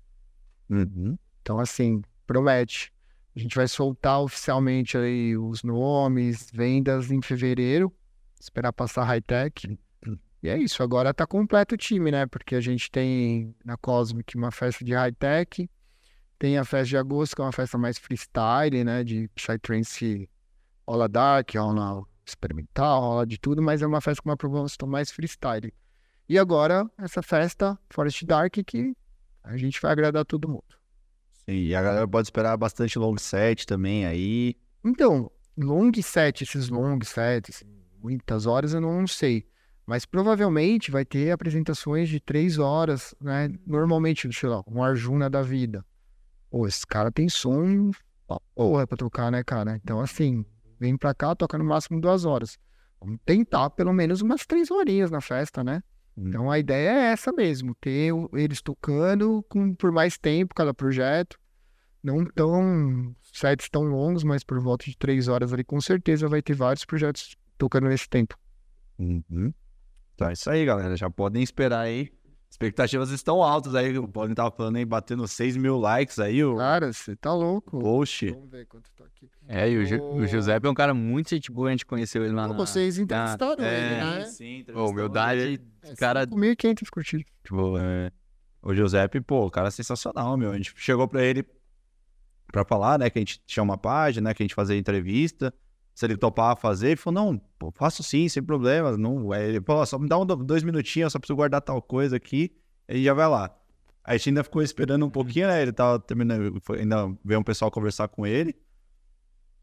Uhum. 0.69 1.18
Então, 1.41 1.60
assim, 1.60 2.02
promete. 2.26 2.94
A 3.35 3.40
gente 3.40 3.56
vai 3.56 3.68
soltar 3.68 4.22
oficialmente 4.22 4.98
aí 4.98 5.35
os 5.35 5.64
nomes, 5.64 6.49
vendas 6.53 7.10
em 7.10 7.22
fevereiro. 7.22 7.91
Esperar 8.40 8.72
passar 8.72 9.03
high-tech. 9.03 9.77
E 10.44 10.49
é 10.49 10.57
isso, 10.57 10.84
agora 10.84 11.14
tá 11.14 11.26
completo 11.26 11.73
o 11.76 11.77
time, 11.77 12.11
né? 12.11 12.26
Porque 12.26 12.53
a 12.56 12.61
gente 12.61 12.91
tem 12.91 13.56
na 13.64 13.77
Cosmic 13.77 14.35
uma 14.35 14.52
festa 14.52 14.84
de 14.84 14.94
high-tech, 14.94 15.69
tem 16.38 16.57
a 16.57 16.65
festa 16.65 16.90
de 16.90 16.98
agosto, 16.98 17.38
que 17.38 17.41
é 17.41 17.45
uma 17.45 17.53
festa 17.53 17.77
mais 17.77 17.98
freestyle, 17.98 18.84
né? 18.84 19.06
De 19.06 19.30
Psytrance 19.30 20.30
rola 20.85 21.07
dark, 21.07 21.49
rola 21.56 22.03
experimental, 22.26 23.02
rola 23.02 23.26
de 23.26 23.38
tudo, 23.38 23.62
mas 23.62 23.82
é 23.82 23.88
uma 23.88 24.02
festa 24.02 24.22
com 24.22 24.30
uma 24.30 24.38
proposta 24.38 24.86
mais 24.86 25.12
freestyle. 25.12 25.74
E 26.28 26.38
agora, 26.38 26.90
essa 26.98 27.22
festa 27.22 27.78
Forest 27.90 28.26
Dark 28.26 28.54
que 28.66 28.95
a 29.44 29.58
gente 29.58 29.82
vai 29.82 29.91
agradar 29.91 30.26
todo 30.26 30.48
mundo. 30.48 30.64
Sim, 31.45 31.54
e 31.54 31.76
a 31.76 31.82
galera 31.82 32.08
pode 32.08 32.28
esperar 32.28 32.56
bastante 32.56 32.98
long 32.98 33.18
set 33.18 33.68
também 33.68 34.06
aí. 34.06 34.56
Então, 34.84 35.30
long 35.58 35.91
set, 36.02 36.44
esses 36.44 36.70
long 36.70 36.98
sets, 37.04 37.64
muitas 38.02 38.45
horas 38.45 38.74
eu 38.74 38.82
não 38.82 39.06
sei. 39.06 39.45
Mas 39.86 40.06
provavelmente 40.06 40.91
vai 40.91 41.04
ter 41.04 41.32
apresentações 41.32 42.08
de 42.08 42.22
três 42.22 42.58
horas, 42.58 43.14
né? 43.20 43.54
Normalmente, 43.68 44.32
sei 44.32 44.48
lá, 44.48 44.64
um 44.66 44.82
Arjuna 44.82 45.30
da 45.30 45.41
vida. 45.41 45.86
Pô, 46.50 46.66
esse 46.66 46.88
cara 46.88 47.12
tem 47.12 47.28
som 47.28 47.91
porra 48.56 48.88
pra 48.88 48.98
tocar, 48.98 49.32
né, 49.32 49.44
cara? 49.44 49.76
Então, 49.76 50.00
assim, 50.00 50.45
vem 50.84 50.97
pra 50.97 51.14
cá, 51.14 51.34
toca 51.34 51.57
no 51.57 51.64
máximo 51.64 52.01
duas 52.01 52.26
horas. 52.26 52.57
Vamos 52.99 53.19
tentar 53.26 53.69
pelo 53.69 53.93
menos 53.93 54.22
umas 54.22 54.45
três 54.45 54.69
horinhas 54.69 55.10
na 55.10 55.22
festa, 55.22 55.64
né? 55.64 55.81
Hum. 56.18 56.27
Então 56.27 56.51
a 56.51 56.60
ideia 56.60 56.89
é 56.89 57.11
essa 57.14 57.31
mesmo, 57.31 57.73
ter 57.76 58.11
eles 58.34 58.61
tocando 58.61 59.43
com, 59.47 59.73
por 59.73 59.91
mais 59.91 60.18
tempo 60.18 60.53
cada 60.53 60.73
projeto. 60.73 61.39
Não 62.03 62.26
tão 62.26 63.15
sets 63.22 63.69
tão 63.69 63.84
longos, 63.84 64.26
mas 64.26 64.43
por 64.43 64.60
volta 64.60 64.84
de 64.84 64.97
três 64.97 65.30
horas 65.30 65.53
ali, 65.53 65.64
com 65.64 65.80
certeza 65.80 66.27
vai 66.27 66.41
ter 66.41 66.53
vários 66.53 66.84
projetos 66.84 67.38
tocando 67.57 67.88
nesse 67.88 68.10
tempo. 68.10 68.38
Uhum. 68.99 69.53
Então 70.14 70.27
é 70.27 70.34
isso 70.34 70.49
aí, 70.49 70.65
galera. 70.65 70.97
Já 70.97 71.10
podem 71.10 71.41
esperar 71.41 71.80
aí. 71.80 72.11
Expectativas 72.54 73.10
estão 73.10 73.42
altas 73.42 73.74
aí. 73.74 73.98
O 73.98 74.08
Paulinho 74.08 74.36
tava 74.36 74.52
falando 74.52 74.76
aí, 74.76 74.86
batendo 74.86 75.28
6 75.28 75.58
mil 75.58 75.80
likes 75.80 76.20
aí, 76.20 76.44
o 76.44 76.56
Cara, 76.56 76.94
você 76.94 77.16
tá 77.16 77.34
louco. 77.34 77.80
post. 77.80 78.30
Vamos 78.30 78.52
ver 78.52 78.68
quanto 78.68 78.92
tá 78.96 79.06
aqui. 79.06 79.28
É, 79.48 79.68
e 79.72 79.78
o, 79.80 79.84
Ju- 79.84 80.04
o. 80.04 80.28
Giuseppe 80.28 80.68
é 80.68 80.70
um 80.70 80.74
cara 80.76 80.94
muito 80.94 81.32
gente 81.32 81.52
boa, 81.52 81.70
a 81.70 81.72
gente 81.72 81.84
conheceu 81.84 82.24
ele 82.24 82.32
lá 82.32 82.46
Pô, 82.46 82.54
na... 82.54 82.60
Vocês 82.60 83.00
entrevistaram 83.00 83.64
é, 83.64 83.76
ele, 83.76 83.96
né? 84.20 84.26
Sim, 84.26 84.66
Ô, 84.72 84.86
humildade, 84.86 85.60
É, 85.82 85.96
cara... 85.96 86.28
5.500 86.28 86.90
curtidas. 86.92 87.26
Tipo, 87.44 87.76
é... 87.80 88.12
O 88.62 88.72
Giuseppe, 88.76 89.20
pô, 89.20 89.48
o 89.48 89.52
cara 89.52 89.70
é 89.70 89.72
sensacional, 89.72 90.38
meu. 90.38 90.52
A 90.52 90.56
gente 90.56 90.74
chegou 90.78 91.08
pra 91.08 91.24
ele 91.24 91.44
pra 92.52 92.64
falar, 92.64 93.00
né, 93.00 93.10
que 93.10 93.18
a 93.18 93.22
gente 93.22 93.42
tinha 93.48 93.64
uma 93.64 93.80
página, 93.80 94.30
né, 94.30 94.34
que 94.36 94.44
a 94.44 94.46
gente 94.46 94.54
fazia 94.54 94.78
entrevista. 94.78 95.52
Se 95.94 96.06
ele 96.06 96.18
topava 96.18 96.60
fazer, 96.60 96.88
ele 96.88 96.95
falou, 96.95 97.24
não, 97.24 97.38
pô, 97.60 97.72
faço 97.76 98.02
sim, 98.02 98.28
sem 98.28 98.41
problema. 98.41 98.98
Não, 98.98 99.32
aí 99.32 99.44
ele, 99.49 99.61
pô, 99.61 99.86
só 99.86 99.99
me 99.99 100.07
dá 100.10 100.18
um, 100.18 100.26
dois 100.26 100.64
minutinhos, 100.64 101.06
eu 101.07 101.10
só 101.11 101.20
preciso 101.20 101.36
guardar 101.36 101.61
tal 101.61 101.82
coisa 101.82 102.15
aqui. 102.15 102.56
Aí 102.88 103.03
já 103.03 103.14
vai 103.14 103.28
lá. 103.28 103.56
Aí 104.03 104.15
a 104.15 104.18
gente 104.18 104.30
ainda 104.30 104.44
ficou 104.44 104.61
esperando 104.61 105.06
um 105.06 105.10
pouquinho, 105.10 105.48
né? 105.48 105.61
Ele 105.61 105.72
tava 105.72 105.99
terminando, 105.99 106.60
foi- 106.61 106.80
ainda 106.80 107.15
veio 107.24 107.40
um 107.40 107.44
pessoal 107.44 107.70
conversar 107.72 108.07
com 108.07 108.26
ele. 108.26 108.56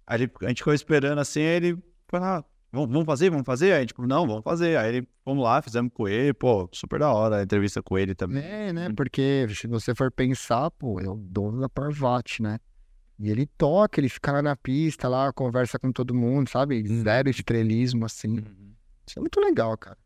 Aí 0.06 0.30
a 0.42 0.48
gente 0.48 0.58
ficou 0.58 0.72
esperando 0.72 1.18
assim, 1.18 1.40
ele 1.40 1.76
foi 2.08 2.18
lá, 2.20 2.44
vamos, 2.72 2.90
vamos 2.90 3.06
fazer, 3.06 3.28
vamos 3.30 3.44
fazer? 3.44 3.72
Aí 3.72 3.78
a 3.78 3.80
gente 3.80 3.94
falou, 3.94 4.08
não, 4.08 4.26
vamos 4.26 4.42
fazer. 4.42 4.76
Aí 4.78 4.96
ele, 4.96 5.08
fomos 5.24 5.44
lá, 5.44 5.60
fizemos 5.60 5.92
com 5.92 6.08
ele, 6.08 6.32
pô, 6.32 6.68
super 6.72 7.00
da 7.00 7.12
hora 7.12 7.36
a 7.38 7.42
entrevista 7.42 7.82
com 7.82 7.98
ele 7.98 8.14
também. 8.14 8.42
É, 8.42 8.72
né? 8.72 8.88
Porque 8.96 9.46
se 9.54 9.66
você 9.66 9.94
for 9.94 10.10
pensar, 10.10 10.70
pô, 10.70 11.00
é 11.00 11.08
o 11.08 11.16
dono 11.16 11.60
da 11.60 11.68
Parvat, 11.68 12.40
né? 12.40 12.58
E 13.20 13.30
ele 13.30 13.46
toca, 13.46 14.00
ele 14.00 14.08
fica 14.08 14.32
lá 14.32 14.40
na 14.40 14.56
pista, 14.56 15.06
lá, 15.08 15.30
conversa 15.32 15.78
com 15.78 15.92
todo 15.92 16.14
mundo, 16.14 16.48
sabe? 16.48 16.82
Zero 16.86 17.28
estrelismo, 17.28 18.06
assim. 18.06 18.36
Isso 19.06 19.18
é 19.18 19.20
muito 19.20 19.38
legal, 19.40 19.76
cara. 19.76 19.98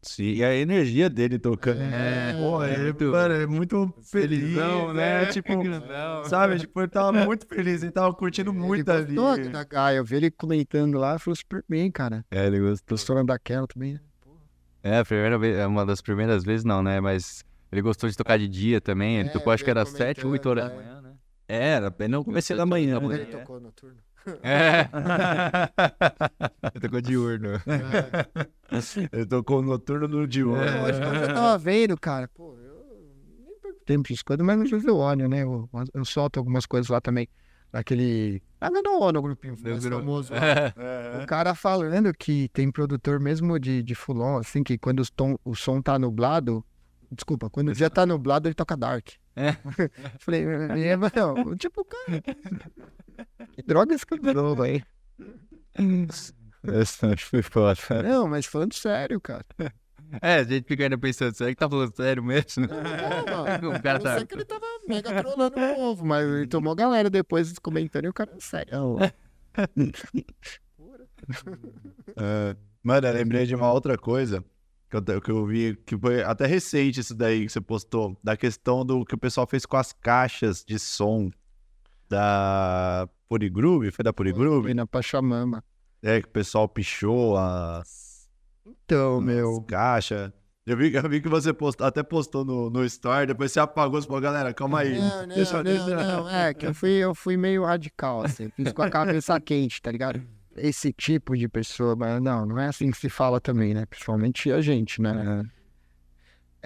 Sim, 0.00 0.34
e 0.34 0.44
a 0.44 0.54
energia 0.54 1.08
dele 1.08 1.38
tocando. 1.38 1.80
É, 1.80 2.34
pô, 2.38 2.62
ele, 2.62 2.82
muito 2.84 3.04
mano, 3.06 3.34
é 3.34 3.46
muito 3.46 3.94
felizão, 4.02 4.80
feliz, 4.88 4.94
né? 4.96 5.26
Tipo, 5.26 5.56
Grandão. 5.64 6.24
sabe? 6.24 6.58
Tipo, 6.58 6.80
ele 6.80 6.88
tava 6.88 7.12
muito 7.24 7.46
feliz, 7.46 7.82
ele 7.82 7.92
tava 7.92 8.12
curtindo 8.14 8.52
muito 8.52 8.90
ele 8.90 8.98
ali. 8.98 9.14
gostou 9.14 9.50
da 9.50 9.64
Gaia, 9.64 9.96
eu 9.96 10.04
vi 10.04 10.16
ele 10.16 10.30
comentando 10.30 10.98
lá, 10.98 11.18
falou 11.18 11.34
super 11.36 11.64
bem, 11.68 11.90
cara. 11.90 12.24
É, 12.30 12.46
ele 12.46 12.60
gostou. 12.60 12.96
Gostou 12.98 13.24
daquela 13.24 13.66
também, 13.66 13.94
né? 13.94 14.00
É, 14.82 14.98
a 14.98 15.04
primeira 15.06 15.38
vez, 15.38 15.56
é 15.56 15.66
uma 15.66 15.86
das 15.86 16.02
primeiras 16.02 16.44
vezes 16.44 16.64
não, 16.64 16.82
né? 16.82 17.00
Mas 17.00 17.42
ele 17.72 17.80
gostou 17.80 18.08
de 18.08 18.14
tocar 18.14 18.38
de 18.38 18.46
dia 18.46 18.82
também. 18.82 19.16
Ele 19.18 19.30
É, 19.30 19.32
tocou, 19.32 19.52
acho 19.54 19.64
que 19.64 19.70
era 19.70 19.84
veio 19.84 19.96
7, 19.96 20.26
8 20.26 20.46
horas 20.50 20.64
da 20.64 20.70
comentando, 20.70 20.86
manhã, 20.92 21.00
né? 21.00 21.03
Era, 21.46 21.94
no 22.08 22.24
começo 22.24 22.56
da 22.56 22.64
manhã. 22.66 22.96
Ele 22.98 23.08
né? 23.08 23.14
Ele 23.14 23.26
tocou 23.26 23.60
noturno. 23.60 23.96
É. 24.42 24.88
ele 26.74 26.80
tocou 26.80 27.00
diurno. 27.02 27.48
Ele 29.12 29.26
tocou 29.26 29.62
no 29.62 29.68
noturno 29.68 30.08
no 30.08 30.26
diurno. 30.26 30.62
Hoje 30.62 30.98
eu 31.28 31.34
tava 31.34 31.58
vendo, 31.58 31.94
cara, 31.98 32.26
pô, 32.28 32.54
eu 32.56 32.86
nem 33.46 33.58
perco 33.60 33.80
tempo 33.84 34.08
essas 34.10 34.22
coisas, 34.22 34.44
mas 34.44 34.70
eu 34.84 34.96
olho, 34.96 35.28
né? 35.28 35.42
Eu, 35.42 35.68
eu 35.92 36.04
solto 36.06 36.38
algumas 36.38 36.64
coisas 36.64 36.88
lá 36.88 37.02
também, 37.02 37.28
naquele... 37.70 38.42
Ah, 38.58 38.70
não, 38.70 38.82
não, 38.82 39.12
no 39.12 39.20
grupinho 39.20 39.54
No 39.62 39.70
mais 39.70 39.84
famoso. 39.84 40.32
É. 40.34 41.22
O 41.22 41.26
cara 41.26 41.54
falando 41.54 42.10
que 42.14 42.48
tem 42.48 42.70
produtor 42.70 43.20
mesmo 43.20 43.58
de, 43.58 43.82
de 43.82 43.94
fulon, 43.94 44.38
assim, 44.38 44.62
que 44.62 44.78
quando 44.78 45.00
os 45.00 45.10
tom- 45.10 45.38
o 45.44 45.54
som 45.54 45.82
tá 45.82 45.98
nublado, 45.98 46.64
desculpa, 47.12 47.50
quando 47.50 47.68
o 47.68 47.74
dia 47.74 47.90
tá 47.90 48.06
nublado, 48.06 48.48
ele 48.48 48.54
toca 48.54 48.74
dark. 48.74 49.10
É. 49.36 49.52
Falei, 50.20 50.44
é, 50.44 50.96
mas 50.96 51.12
não, 51.12 51.56
tipo, 51.56 51.84
cara, 51.84 52.22
que 53.52 53.62
droga 53.62 53.94
esse 53.94 54.06
cabelo 54.06 54.60
aí? 54.62 54.82
Essa 56.66 57.16
foi 57.16 57.42
foda. 57.42 58.02
Não, 58.02 58.28
mas 58.28 58.46
falando 58.46 58.72
sério, 58.74 59.20
cara. 59.20 59.44
É, 60.22 60.36
a 60.36 60.44
gente 60.44 60.66
fica 60.68 60.84
ainda 60.84 60.96
pensando, 60.96 61.34
será 61.34 61.50
que 61.50 61.56
tá 61.56 61.68
falando 61.68 61.94
sério 61.96 62.22
mesmo? 62.22 62.66
Não, 62.68 63.70
o 63.72 63.82
cara 63.82 63.98
eu 63.98 64.02
tá. 64.02 64.16
sei 64.18 64.26
que 64.26 64.34
ele 64.34 64.44
tava 64.44 64.64
mega 64.86 65.22
trolando 65.22 65.56
o 65.58 65.74
povo, 65.74 66.06
mas 66.06 66.24
ele 66.24 66.46
tomou 66.46 66.74
galera 66.74 67.10
depois 67.10 67.58
comentando 67.58 68.04
e 68.04 68.08
o 68.08 68.12
cara, 68.12 68.32
sério. 68.38 68.96
É, 72.16 72.54
mano, 72.82 73.06
eu 73.08 73.14
lembrei 73.14 73.46
de 73.46 73.54
uma 73.54 73.72
outra 73.72 73.96
coisa 73.96 74.44
que 74.90 74.96
eu, 74.96 75.20
que 75.20 75.30
eu 75.30 75.46
vi, 75.46 75.76
que 75.86 75.96
foi 75.98 76.22
até 76.22 76.46
recente 76.46 77.00
isso 77.00 77.14
daí 77.14 77.46
que 77.46 77.52
você 77.52 77.60
postou, 77.60 78.16
da 78.22 78.36
questão 78.36 78.84
do 78.84 79.04
que 79.04 79.14
o 79.14 79.18
pessoal 79.18 79.46
fez 79.46 79.66
com 79.66 79.76
as 79.76 79.92
caixas 79.92 80.64
de 80.64 80.78
som 80.78 81.30
da 82.08 83.08
Purigroove, 83.28 83.90
foi 83.90 84.02
da 84.04 84.12
Purigroove? 84.12 84.64
Foi 84.64 84.74
na 84.74 84.86
Pachamama. 84.86 85.64
É, 86.02 86.20
que 86.20 86.28
o 86.28 86.30
pessoal 86.30 86.68
pichou 86.68 87.36
as, 87.36 88.28
Então, 88.66 89.18
as 89.18 89.24
meu, 89.24 89.62
caixas. 89.62 90.30
Eu 90.66 90.76
vi, 90.78 90.94
eu 90.94 91.08
vi 91.08 91.20
que 91.20 91.28
você 91.28 91.52
postou, 91.52 91.86
até 91.86 92.02
postou 92.02 92.44
no, 92.44 92.70
no 92.70 92.84
Story, 92.84 93.26
depois 93.26 93.52
você 93.52 93.60
apagou, 93.60 94.00
você 94.00 94.06
falou, 94.06 94.22
galera, 94.22 94.52
calma 94.54 94.80
aí. 94.80 94.98
Não, 94.98 95.26
não, 95.26 95.34
Deixa 95.34 95.56
não, 95.56 95.62
deixa- 95.64 95.86
não, 95.96 96.28
é 96.28 96.54
que 96.54 96.66
eu 96.66 96.74
fui, 96.74 96.90
eu 96.90 97.14
fui 97.14 97.36
meio 97.36 97.64
radical, 97.64 98.22
assim, 98.22 98.48
fiz 98.50 98.72
com 98.72 98.82
a 98.82 98.88
cabeça 98.88 99.38
quente, 99.40 99.80
tá 99.82 99.90
ligado? 99.90 100.22
Esse 100.56 100.92
tipo 100.92 101.36
de 101.36 101.48
pessoa, 101.48 101.96
mas 101.96 102.22
não, 102.22 102.46
não 102.46 102.58
é 102.58 102.68
assim 102.68 102.90
que 102.90 102.96
se 102.96 103.08
fala 103.08 103.40
também, 103.40 103.74
né? 103.74 103.86
Principalmente 103.86 104.50
a 104.50 104.60
gente, 104.60 105.00
né? 105.02 105.44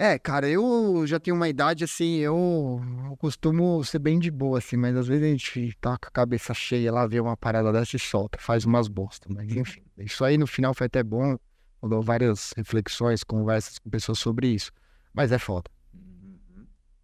É, 0.01 0.17
cara, 0.17 0.47
eu 0.47 1.05
já 1.05 1.19
tenho 1.19 1.35
uma 1.35 1.49
idade 1.49 1.83
assim, 1.83 2.19
eu, 2.19 2.81
eu 3.09 3.17
costumo 3.17 3.83
ser 3.83 3.99
bem 3.99 4.17
de 4.17 4.31
boa, 4.31 4.59
assim, 4.59 4.77
mas 4.77 4.95
às 4.95 5.07
vezes 5.09 5.25
a 5.25 5.27
gente 5.27 5.77
tá 5.81 5.97
com 5.97 6.07
a 6.07 6.11
cabeça 6.11 6.53
cheia 6.53 6.89
lá, 6.89 7.05
vê 7.05 7.19
uma 7.19 7.35
parada 7.35 7.69
dessa 7.73 7.97
e 7.97 7.99
solta, 7.99 8.39
faz 8.39 8.63
umas 8.63 8.87
bosta, 8.87 9.27
mas 9.29 9.53
enfim. 9.53 9.81
Isso 9.97 10.23
aí 10.23 10.37
no 10.37 10.47
final 10.47 10.73
foi 10.73 10.87
até 10.87 11.03
bom, 11.03 11.37
rolou 11.81 12.01
várias 12.01 12.53
reflexões, 12.55 13.25
conversas 13.25 13.77
com 13.77 13.89
pessoas 13.89 14.19
sobre 14.19 14.47
isso, 14.47 14.71
mas 15.13 15.33
é 15.33 15.37
foda. 15.37 15.69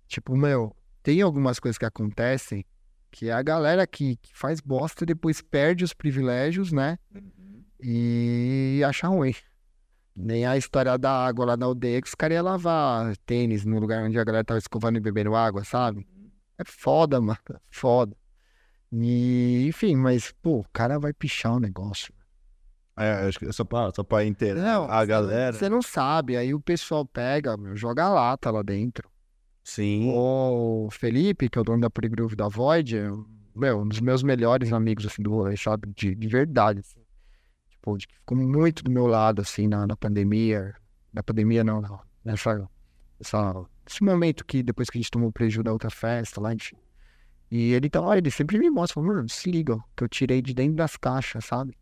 Tipo, 0.07 0.37
meu, 0.37 0.73
tem 1.03 1.21
algumas 1.21 1.59
coisas 1.59 1.77
que 1.77 1.85
acontecem 1.85 2.65
que 3.15 3.29
é 3.29 3.31
a 3.31 3.41
galera 3.41 3.87
que, 3.87 4.17
que 4.17 4.37
faz 4.37 4.59
bosta 4.59 5.05
e 5.05 5.07
depois 5.07 5.41
perde 5.41 5.85
os 5.85 5.93
privilégios, 5.93 6.73
né? 6.73 6.99
E 7.81 8.81
acha 8.85 9.07
ruim. 9.07 9.33
Nem 10.13 10.45
a 10.45 10.57
história 10.57 10.97
da 10.97 11.25
água 11.25 11.45
lá 11.45 11.57
na 11.57 11.65
aldeia 11.65 12.01
que 12.01 12.09
os 12.09 12.15
caras 12.15 12.35
iam 12.35 12.43
lavar 12.43 13.15
tênis 13.25 13.63
no 13.63 13.79
lugar 13.79 14.03
onde 14.03 14.19
a 14.19 14.23
galera 14.23 14.43
tava 14.43 14.57
escovando 14.57 14.97
e 14.97 14.99
bebendo 14.99 15.33
água, 15.33 15.63
sabe? 15.63 16.05
É 16.57 16.63
foda, 16.65 17.19
mano. 17.21 17.39
é 17.49 17.57
Foda. 17.69 18.13
E, 18.91 19.65
enfim, 19.69 19.95
mas, 19.95 20.33
pô, 20.41 20.59
o 20.59 20.65
cara 20.73 20.99
vai 20.99 21.13
pichar 21.13 21.53
o 21.53 21.59
negócio. 21.59 22.13
É, 22.97 23.27
acho 23.27 23.39
que 23.39 23.45
é 23.45 23.51
só 23.53 23.63
pra, 23.63 23.91
só 23.95 24.03
pra 24.03 24.25
inteirar 24.25 24.61
Não, 24.61 24.91
a 24.91 25.05
galera. 25.05 25.53
Você 25.53 25.69
não 25.69 25.81
sabe, 25.81 26.35
aí 26.35 26.53
o 26.53 26.59
pessoal 26.59 27.05
pega, 27.05 27.55
meu, 27.55 27.77
joga 27.77 28.03
a 28.03 28.09
lata 28.09 28.51
lá 28.51 28.61
dentro. 28.61 29.09
Sim. 29.65 30.11
O 30.13 30.89
Felipe, 30.91 31.49
que 31.49 31.57
é 31.57 31.61
o 31.61 31.63
dono 31.63 31.81
da 31.81 31.89
Pregroove 31.89 32.35
da 32.35 32.47
Void, 32.47 32.97
é, 32.97 33.09
meu, 33.55 33.79
um 33.81 33.87
dos 33.87 33.99
meus 33.99 34.21
melhores 34.21 34.71
amigos, 34.71 35.07
assim, 35.07 35.23
do 35.23 35.31
rolê, 35.31 35.57
sabe? 35.57 35.91
De, 35.95 36.13
de 36.13 36.27
verdade, 36.27 36.81
assim. 36.81 37.03
Tipo, 37.71 37.97
de 37.97 38.05
ficou 38.07 38.37
muito 38.37 38.83
do 38.83 38.91
meu 38.91 39.07
lado, 39.07 39.41
assim, 39.41 39.67
na, 39.67 39.87
na 39.87 39.97
pandemia. 39.97 40.75
Na 41.11 41.23
pandemia, 41.23 41.63
não, 41.63 41.81
não. 41.81 41.99
Nessa, 42.23 42.69
essa, 43.19 43.65
esse 43.87 44.03
momento 44.03 44.45
que, 44.45 44.61
depois 44.61 44.87
que 44.87 44.99
a 44.99 45.01
gente 45.01 45.09
tomou 45.09 45.29
o 45.29 45.33
prejuízo 45.33 45.63
da 45.63 45.73
outra 45.73 45.89
festa 45.89 46.39
lá, 46.39 46.53
enfim. 46.53 46.77
E 47.49 47.73
ele 47.73 47.89
tá 47.89 47.99
lá, 48.01 48.17
ele 48.19 48.29
sempre 48.29 48.59
me 48.59 48.69
mostra, 48.69 49.01
mano, 49.01 49.27
se 49.27 49.49
liga, 49.49 49.79
que 49.97 50.03
eu 50.03 50.07
tirei 50.07 50.43
de 50.43 50.53
dentro 50.53 50.75
das 50.75 50.95
caixas, 50.95 51.43
sabe? 51.43 51.75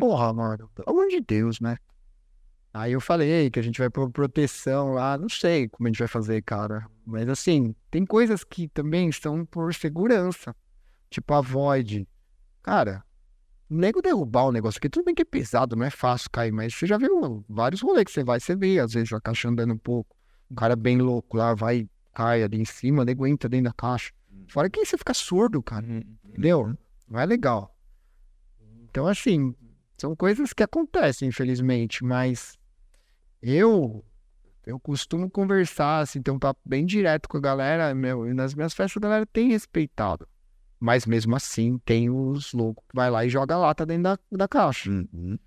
Porra, 0.00 0.32
mano, 0.32 0.68
pelo 0.74 0.90
amor 0.90 1.06
de 1.08 1.20
Deus, 1.20 1.60
né? 1.60 1.76
Aí 2.72 2.92
eu 2.92 3.00
falei 3.00 3.50
que 3.50 3.58
a 3.58 3.62
gente 3.62 3.78
vai 3.78 3.90
por 3.90 4.10
proteção 4.10 4.92
lá, 4.92 5.18
não 5.18 5.28
sei 5.28 5.68
como 5.68 5.88
a 5.88 5.90
gente 5.90 5.98
vai 5.98 6.06
fazer, 6.06 6.40
cara. 6.42 6.86
Mas 7.04 7.28
assim, 7.28 7.74
tem 7.90 8.06
coisas 8.06 8.44
que 8.44 8.68
também 8.68 9.08
estão 9.08 9.44
por 9.44 9.74
segurança. 9.74 10.54
Tipo 11.10 11.34
a 11.34 11.40
Void. 11.40 12.06
Cara, 12.62 13.02
o 13.68 13.74
nego 13.74 14.00
derrubar 14.00 14.44
o 14.44 14.52
negócio 14.52 14.78
aqui, 14.78 14.88
tudo 14.88 15.04
bem 15.04 15.14
que 15.14 15.22
é 15.22 15.24
pesado, 15.24 15.74
não 15.74 15.84
é 15.84 15.90
fácil 15.90 16.30
cair, 16.30 16.52
mas 16.52 16.72
você 16.72 16.86
já 16.86 16.96
viu 16.96 17.44
vários 17.48 17.80
rolês 17.80 18.04
que 18.04 18.12
você 18.12 18.22
vai, 18.22 18.38
você 18.38 18.54
vê, 18.54 18.78
às 18.78 18.92
vezes 18.92 19.12
a 19.12 19.20
caixa 19.20 19.48
andando 19.48 19.74
um 19.74 19.78
pouco. 19.78 20.16
Um 20.48 20.54
cara 20.54 20.76
bem 20.76 20.98
louco 20.98 21.36
lá, 21.36 21.54
vai, 21.54 21.88
cai 22.14 22.42
ali 22.42 22.60
em 22.60 22.64
cima, 22.64 23.02
o 23.02 23.04
nego 23.04 23.26
entra 23.26 23.48
dentro 23.48 23.64
da 23.64 23.72
caixa. 23.72 24.12
Fora 24.48 24.70
que 24.70 24.84
você 24.84 24.96
fica 24.96 25.14
surdo, 25.14 25.60
cara. 25.62 25.86
Entendeu? 26.24 26.76
Não 27.08 27.18
é 27.18 27.26
legal. 27.26 27.76
Então, 28.82 29.06
assim, 29.06 29.54
são 29.96 30.14
coisas 30.16 30.52
que 30.52 30.62
acontecem, 30.62 31.28
infelizmente, 31.28 32.04
mas 32.04 32.58
eu 33.42 34.04
eu 34.66 34.78
costumo 34.78 35.28
conversar, 35.28 36.00
assim, 36.00 36.22
ter 36.22 36.30
um 36.30 36.38
papo 36.38 36.60
bem 36.64 36.84
direto 36.86 37.28
com 37.28 37.38
a 37.38 37.40
galera, 37.40 37.94
meu, 37.94 38.28
e 38.28 38.34
nas 38.34 38.54
minhas 38.54 38.72
festas 38.74 38.96
a 38.98 39.00
galera 39.00 39.26
tem 39.26 39.48
respeitado. 39.48 40.28
Mas 40.78 41.06
mesmo 41.06 41.34
assim, 41.34 41.78
tem 41.78 42.08
os 42.08 42.52
loucos 42.52 42.84
que 42.88 42.94
vai 42.94 43.10
lá 43.10 43.24
e 43.24 43.28
joga 43.28 43.56
lata 43.56 43.84
dentro 43.84 44.04
da, 44.04 44.18
da 44.32 44.48
caixa. 44.48 44.90
Uhum. 44.90 45.38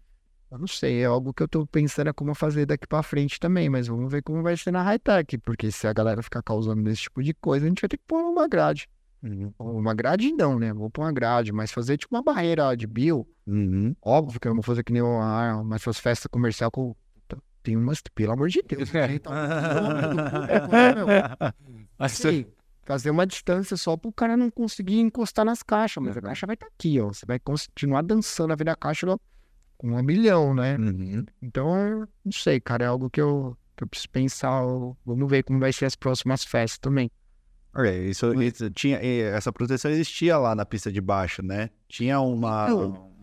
Eu 0.51 0.59
não 0.59 0.67
sei, 0.67 1.01
é 1.01 1.05
algo 1.05 1.33
que 1.33 1.41
eu 1.41 1.47
tô 1.47 1.65
pensando 1.65 2.09
é 2.09 2.13
como 2.13 2.35
fazer 2.35 2.67
daqui 2.67 2.85
pra 2.85 3.01
frente 3.01 3.39
também, 3.39 3.69
mas 3.69 3.87
vamos 3.87 4.11
ver 4.11 4.21
como 4.21 4.43
vai 4.43 4.55
ser 4.55 4.69
na 4.71 4.83
high-tech, 4.83 5.39
porque 5.39 5.71
se 5.71 5.87
a 5.87 5.93
galera 5.93 6.21
ficar 6.21 6.43
causando 6.43 6.87
esse 6.89 7.03
tipo 7.03 7.23
de 7.23 7.33
coisa, 7.33 7.65
a 7.65 7.69
gente 7.69 7.81
vai 7.81 7.89
ter 7.89 7.97
que 7.97 8.03
pôr 8.07 8.19
uma 8.19 8.47
grade. 8.47 8.87
Uhum. 9.23 9.51
Uma 9.57 9.95
grade 9.95 10.31
não, 10.33 10.59
né? 10.59 10.71
Vou 10.73 10.89
pôr 10.91 11.01
uma 11.03 11.11
grade, 11.11 11.51
mas 11.51 11.71
fazer 11.71 11.97
tipo 11.97 12.13
uma 12.15 12.21
barreira 12.21 12.75
de 12.75 12.85
bio, 12.85 13.27
Uhum. 13.47 13.95
óbvio 14.01 14.39
que 14.39 14.47
eu 14.47 14.51
não 14.51 14.57
vou 14.57 14.63
fazer 14.63 14.83
que 14.83 14.93
nem 14.93 15.01
uma, 15.01 15.63
mas 15.63 15.81
suas 15.81 15.99
festas 15.99 16.27
comercial 16.29 16.69
com. 16.69 16.95
Tem 17.63 17.77
umas, 17.77 18.01
que, 18.01 18.11
pelo 18.11 18.33
amor 18.33 18.49
de 18.49 18.61
Deus. 18.61 18.91
né? 18.91 19.15
Então, 19.15 19.31
Assim, 21.97 22.45
fazer 22.83 23.09
uma 23.09 23.25
distância 23.25 23.77
só 23.77 23.95
pro 23.95 24.11
cara 24.11 24.35
não 24.35 24.49
conseguir 24.49 24.99
encostar 24.99 25.45
nas 25.45 25.63
caixas, 25.63 26.03
mas 26.03 26.17
a 26.17 26.21
caixa 26.21 26.45
vai 26.45 26.55
estar 26.55 26.67
aqui, 26.67 26.99
ó. 26.99 27.07
Você 27.07 27.25
vai 27.25 27.39
continuar 27.39 28.01
dançando 28.01 28.51
a 28.51 28.55
ver 28.55 28.69
a 28.69 28.75
caixa 28.75 29.07
com 29.77 29.91
um 29.91 30.03
milhão, 30.03 30.53
né? 30.53 30.77
Uhum. 30.77 31.25
Então, 31.41 32.07
não 32.23 32.31
sei, 32.31 32.59
cara, 32.59 32.83
é 32.85 32.87
algo 32.87 33.09
que 33.09 33.21
eu, 33.21 33.57
que 33.77 33.83
eu 33.83 33.87
preciso 33.87 34.09
pensar. 34.09 34.61
Vamos 35.05 35.29
ver 35.29 35.43
como 35.43 35.59
vai 35.59 35.71
ser 35.71 35.85
as 35.85 35.95
próximas 35.95 36.43
festas 36.43 36.79
também. 36.79 37.09
Ok, 37.75 38.09
isso, 38.09 38.41
isso 38.41 38.69
tinha, 38.69 38.97
essa 38.99 39.51
proteção 39.51 39.89
existia 39.89 40.37
lá 40.37 40.53
na 40.53 40.65
pista 40.65 40.91
de 40.91 41.01
baixo, 41.01 41.41
né? 41.41 41.69
Tinha 41.87 42.19
uma. 42.19 42.65
Então, 42.69 43.13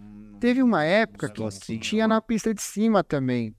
Teve 0.41 0.63
uma 0.63 0.83
época 0.83 1.29
que, 1.29 1.43
que 1.61 1.79
tinha 1.79 2.05
lá. 2.05 2.15
na 2.15 2.21
pista 2.23 2.55
de 2.55 2.63
cima 2.63 3.05
também. 3.05 3.55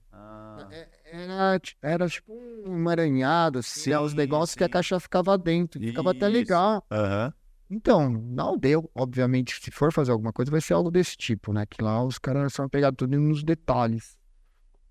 Era, 1.04 1.58
ti- 1.60 1.76
era 1.82 2.08
tipo 2.08 2.32
um 2.32 2.74
emaranhado, 2.74 3.58
assim, 3.58 3.90
né, 3.90 3.98
os 3.98 4.12
Sim, 4.12 4.16
negócios 4.16 4.54
que 4.56 4.64
a 4.64 4.66
sim. 4.66 4.70
caixa 4.72 4.98
ficava 5.00 5.36
dentro. 5.36 5.80
Ficava 5.80 6.10
até 6.10 6.28
legal. 6.28 6.84
Aham. 6.90 7.32
Então, 7.70 8.10
não 8.10 8.56
deu. 8.58 8.90
Obviamente, 8.94 9.58
se 9.62 9.70
for 9.70 9.92
fazer 9.92 10.12
alguma 10.12 10.32
coisa, 10.32 10.50
vai 10.50 10.60
ser 10.60 10.74
algo 10.74 10.90
desse 10.90 11.16
tipo, 11.16 11.52
né? 11.52 11.64
Que 11.66 11.82
lá 11.82 12.04
os 12.04 12.18
caras 12.18 12.52
são 12.52 12.68
pegar 12.68 12.92
tudo 12.92 13.18
nos 13.18 13.42
detalhes. 13.42 14.16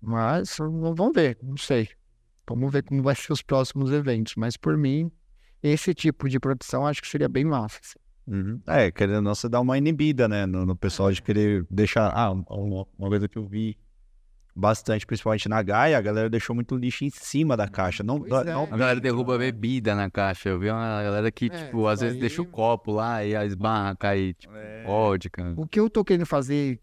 Mas 0.00 0.56
vamos 0.58 1.12
ver, 1.14 1.38
não 1.42 1.56
sei. 1.56 1.88
Vamos 2.48 2.72
ver 2.72 2.82
como 2.82 3.02
vai 3.02 3.14
ser 3.16 3.32
os 3.32 3.42
próximos 3.42 3.90
eventos. 3.92 4.34
Mas 4.36 4.56
por 4.56 4.76
mim, 4.76 5.10
esse 5.62 5.94
tipo 5.94 6.28
de 6.28 6.40
produção 6.40 6.86
acho 6.86 7.00
que 7.00 7.08
seria 7.08 7.28
bem 7.28 7.44
massa. 7.44 7.78
assim. 7.82 7.98
Uhum. 8.26 8.60
É, 8.66 8.90
querendo 8.90 9.16
ou 9.16 9.22
não, 9.22 9.34
você 9.34 9.48
dá 9.48 9.60
uma 9.60 9.78
inibida, 9.78 10.28
né? 10.28 10.44
No, 10.46 10.66
no 10.66 10.76
pessoal 10.76 11.10
de 11.12 11.22
querer 11.22 11.64
deixar. 11.70 12.08
Ah, 12.14 12.30
uma, 12.32 12.86
uma 12.98 13.08
coisa 13.08 13.28
que 13.28 13.36
eu 13.38 13.46
vi 13.46 13.76
bastante, 14.54 15.06
principalmente 15.06 15.48
na 15.48 15.62
Gaia, 15.62 15.96
a 15.96 16.00
galera 16.00 16.28
deixou 16.28 16.54
muito 16.54 16.76
lixo 16.76 17.04
em 17.04 17.10
cima 17.10 17.56
da 17.56 17.66
caixa. 17.68 18.02
Não, 18.02 18.16
é. 18.26 18.44
não- 18.44 18.64
A 18.64 18.76
galera 18.76 19.00
derruba 19.00 19.38
bebida 19.38 19.94
na 19.94 20.10
caixa. 20.10 20.50
Eu 20.50 20.58
vi 20.58 20.68
uma 20.70 21.02
galera 21.02 21.30
que, 21.32 21.46
É, 21.46 21.48
tipo, 21.64 21.86
às 21.86 22.00
vezes 22.00 22.18
deixa 22.20 22.42
o 22.42 22.46
copo 22.46 22.92
lá 22.92 23.24
e 23.24 23.34
a 23.34 23.44
esbarra, 23.46 23.96
cai, 23.96 24.34
tipo, 24.34 24.54
É. 24.54 24.84
vodka. 24.84 25.54
O 25.56 25.66
que 25.66 25.80
eu 25.80 25.88
tô 25.88 26.04
querendo 26.04 26.26
fazer, 26.26 26.78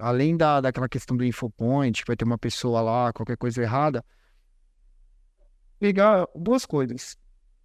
além 0.00 0.36
da, 0.36 0.60
daquela 0.60 0.88
questão 0.88 1.16
do 1.16 1.24
infopoint, 1.24 2.02
que 2.02 2.06
vai 2.08 2.16
ter 2.16 2.24
uma 2.24 2.38
pessoa 2.38 2.80
lá, 2.80 3.12
qualquer 3.12 3.36
coisa 3.36 3.62
errada, 3.62 4.04
pegar 5.78 6.26
duas 6.34 6.64
coisas. 6.66 7.16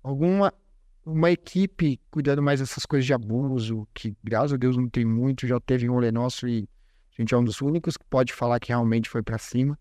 Alguma 0.03 0.53
uma 1.05 1.31
equipe 1.31 2.01
cuidando 2.11 2.41
mais 2.41 2.59
dessas 2.59 2.85
coisas 2.85 3.05
de 3.05 3.13
abuso, 3.13 3.88
que 3.93 4.13
graças 4.21 4.51
a 4.53 4.57
Deus 4.57 4.75
não 4.75 4.89
tem 4.89 5.05
muito, 5.05 5.47
já 5.47 5.57
teve 5.57 5.89
um 5.89 5.93
rolê 5.93 6.11
nosso 6.11 6.47
e 6.49 6.67
a 7.18 7.22
gente 7.22 7.34
é 7.34 7.38
um 7.38 7.44
dos 7.44 7.61
únicos 7.61 7.98
que 7.98 8.06
pode 8.10 8.34
falar 8.34 8.60
que 8.60 8.69
realmente 8.69 9.10
foi 9.10 9.22
pra 9.23 9.38
cima. 9.38 9.77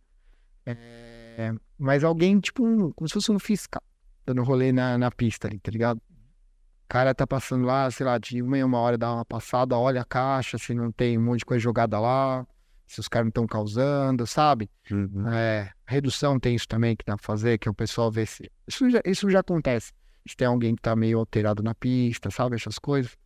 É, 0.64 1.52
mas 1.78 2.02
alguém, 2.02 2.40
tipo, 2.40 2.64
um- 2.66 2.90
como 2.92 3.06
se 3.08 3.14
fosse 3.14 3.30
um 3.30 3.38
fiscal, 3.38 3.82
dando 4.24 4.42
rolê 4.42 4.72
na, 4.72 4.98
na 4.98 5.10
pista 5.10 5.46
ali, 5.46 5.58
tá 5.60 5.70
ligado? 5.70 5.98
O 5.98 6.88
cara 6.88 7.14
tá 7.14 7.26
passando 7.26 7.64
lá, 7.66 7.90
sei 7.90 8.06
lá, 8.06 8.16
de 8.18 8.40
uma 8.42 8.58
em 8.58 8.62
uma 8.64 8.78
hora 8.78 8.96
dá 8.96 9.12
uma 9.12 9.24
passada, 9.24 9.76
olha 9.76 10.00
a 10.02 10.04
caixa, 10.04 10.56
se 10.58 10.72
não 10.74 10.90
tem 10.92 11.18
um 11.18 11.22
monte 11.22 11.40
de 11.40 11.44
coisa 11.44 11.60
jogada 11.62 11.98
lá, 11.98 12.46
se 12.86 13.00
os 13.00 13.08
caras 13.08 13.26
não 13.26 13.30
estão 13.30 13.46
causando, 13.46 14.26
sabe? 14.26 14.70
Uhum. 14.90 15.28
É, 15.28 15.72
redução 15.86 16.38
tem 16.38 16.54
isso 16.54 16.68
também 16.68 16.96
que 16.96 17.04
dá 17.04 17.16
pra 17.16 17.24
fazer, 17.24 17.58
que 17.58 17.68
o 17.68 17.74
pessoal 17.74 18.10
vê 18.10 18.24
se. 18.24 18.50
Isso 18.66 18.88
já, 18.88 19.00
isso 19.04 19.28
já 19.28 19.40
acontece. 19.40 19.92
Se 20.28 20.36
tem 20.36 20.46
alguém 20.46 20.74
que 20.74 20.82
tá 20.82 20.94
meio 20.96 21.18
alterado 21.18 21.62
na 21.62 21.74
pista, 21.74 22.30
sabe? 22.30 22.56
Essas 22.56 22.78
coisas. 22.78 23.16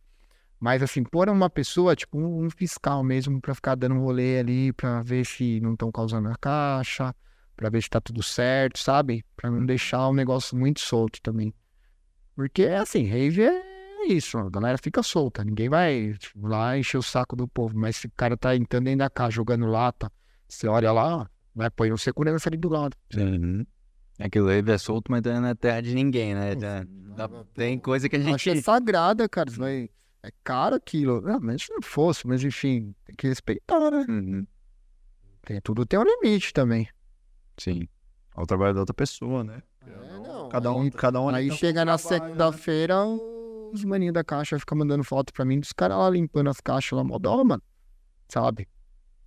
Mas 0.61 0.83
assim, 0.83 1.03
pôr 1.03 1.27
uma 1.27 1.49
pessoa, 1.49 1.95
tipo 1.95 2.19
um, 2.19 2.45
um 2.45 2.49
fiscal 2.51 3.03
mesmo, 3.03 3.41
pra 3.41 3.55
ficar 3.55 3.73
dando 3.73 3.95
um 3.95 4.01
rolê 4.01 4.37
ali, 4.37 4.71
pra 4.71 5.01
ver 5.01 5.25
se 5.25 5.59
não 5.59 5.73
estão 5.73 5.91
causando 5.91 6.29
a 6.29 6.35
caixa, 6.35 7.15
pra 7.57 7.67
ver 7.67 7.81
se 7.81 7.89
tá 7.89 7.99
tudo 7.99 8.21
certo, 8.21 8.77
sabe? 8.77 9.25
Pra 9.35 9.49
não 9.49 9.65
deixar 9.65 10.07
o 10.07 10.13
negócio 10.13 10.55
muito 10.55 10.79
solto 10.79 11.19
também. 11.23 11.51
Porque 12.35 12.65
assim, 12.65 13.05
rave 13.07 13.41
é 13.41 14.07
isso, 14.07 14.37
a 14.37 14.47
galera 14.51 14.77
fica 14.77 15.01
solta, 15.01 15.43
ninguém 15.43 15.67
vai 15.67 16.13
tipo, 16.19 16.47
lá 16.47 16.77
encher 16.77 16.99
o 16.99 17.03
saco 17.03 17.35
do 17.35 17.47
povo, 17.47 17.75
mas 17.75 17.97
se 17.97 18.05
o 18.05 18.11
cara 18.15 18.37
tá 18.37 18.55
entrando 18.55 18.83
dentro 18.83 18.99
da 18.99 19.09
casa 19.09 19.31
jogando 19.31 19.65
lata, 19.65 20.11
você 20.47 20.67
olha 20.67 20.91
lá, 20.91 21.27
vai 21.55 21.71
pôr 21.71 21.91
um 21.91 21.97
segurança 21.97 22.49
ali 22.49 22.57
do 22.57 22.69
lado. 22.69 22.95
Uhum. 23.17 23.65
Aquilo 24.19 24.49
aí 24.49 24.63
é 24.63 24.77
solto, 24.77 25.11
mas 25.11 25.23
não 25.23 25.47
é 25.47 25.55
terra 25.55 25.81
de 25.81 25.95
ninguém, 25.95 26.35
né? 26.35 26.51
Tem 27.55 27.79
coisa 27.79 28.07
que 28.07 28.15
a 28.15 28.19
Eu 28.19 28.35
Acho 28.35 28.49
é 28.49 28.53
gente. 28.53 28.63
sagrada, 28.63 29.27
cara. 29.27 29.49
Vai... 29.49 29.89
É 30.23 30.31
caro 30.43 30.75
aquilo. 30.75 31.23
Ah, 31.27 31.39
mas 31.39 31.63
se 31.63 31.73
não 31.73 31.81
fosse, 31.81 32.27
mas 32.27 32.43
enfim, 32.43 32.93
tem 33.05 33.15
que 33.15 33.27
respeitar, 33.27 33.89
né? 33.91 34.05
Uhum. 34.07 34.45
Tem, 35.43 35.59
tudo 35.61 35.85
tem 35.85 35.99
um 35.99 36.03
limite 36.03 36.53
também. 36.53 36.87
Sim. 37.57 37.87
Ao 38.35 38.45
trabalho 38.45 38.73
da 38.73 38.81
outra 38.81 38.93
pessoa, 38.93 39.43
né? 39.43 39.63
É, 39.85 40.19
não. 40.19 40.49
Cada 40.49 40.71
um, 40.71 40.81
Aí, 40.83 40.91
cada 40.91 41.21
um 41.21 41.29
aí 41.29 41.49
tá 41.49 41.55
chega 41.55 41.83
na 41.83 41.93
né? 41.93 41.97
segunda-feira, 41.97 43.03
os 43.05 43.83
maninhos 43.83 44.13
da 44.13 44.23
caixa 44.23 44.59
ficam 44.59 44.77
mandando 44.77 45.03
foto 45.03 45.33
pra 45.33 45.43
mim 45.43 45.59
dos 45.59 45.73
caras 45.73 45.97
lá 45.97 46.09
limpando 46.09 46.49
as 46.49 46.61
caixas 46.61 46.95
lá, 46.95 47.03
mó 47.03 47.17
dó, 47.17 47.43
mano. 47.43 47.63
Sabe? 48.29 48.67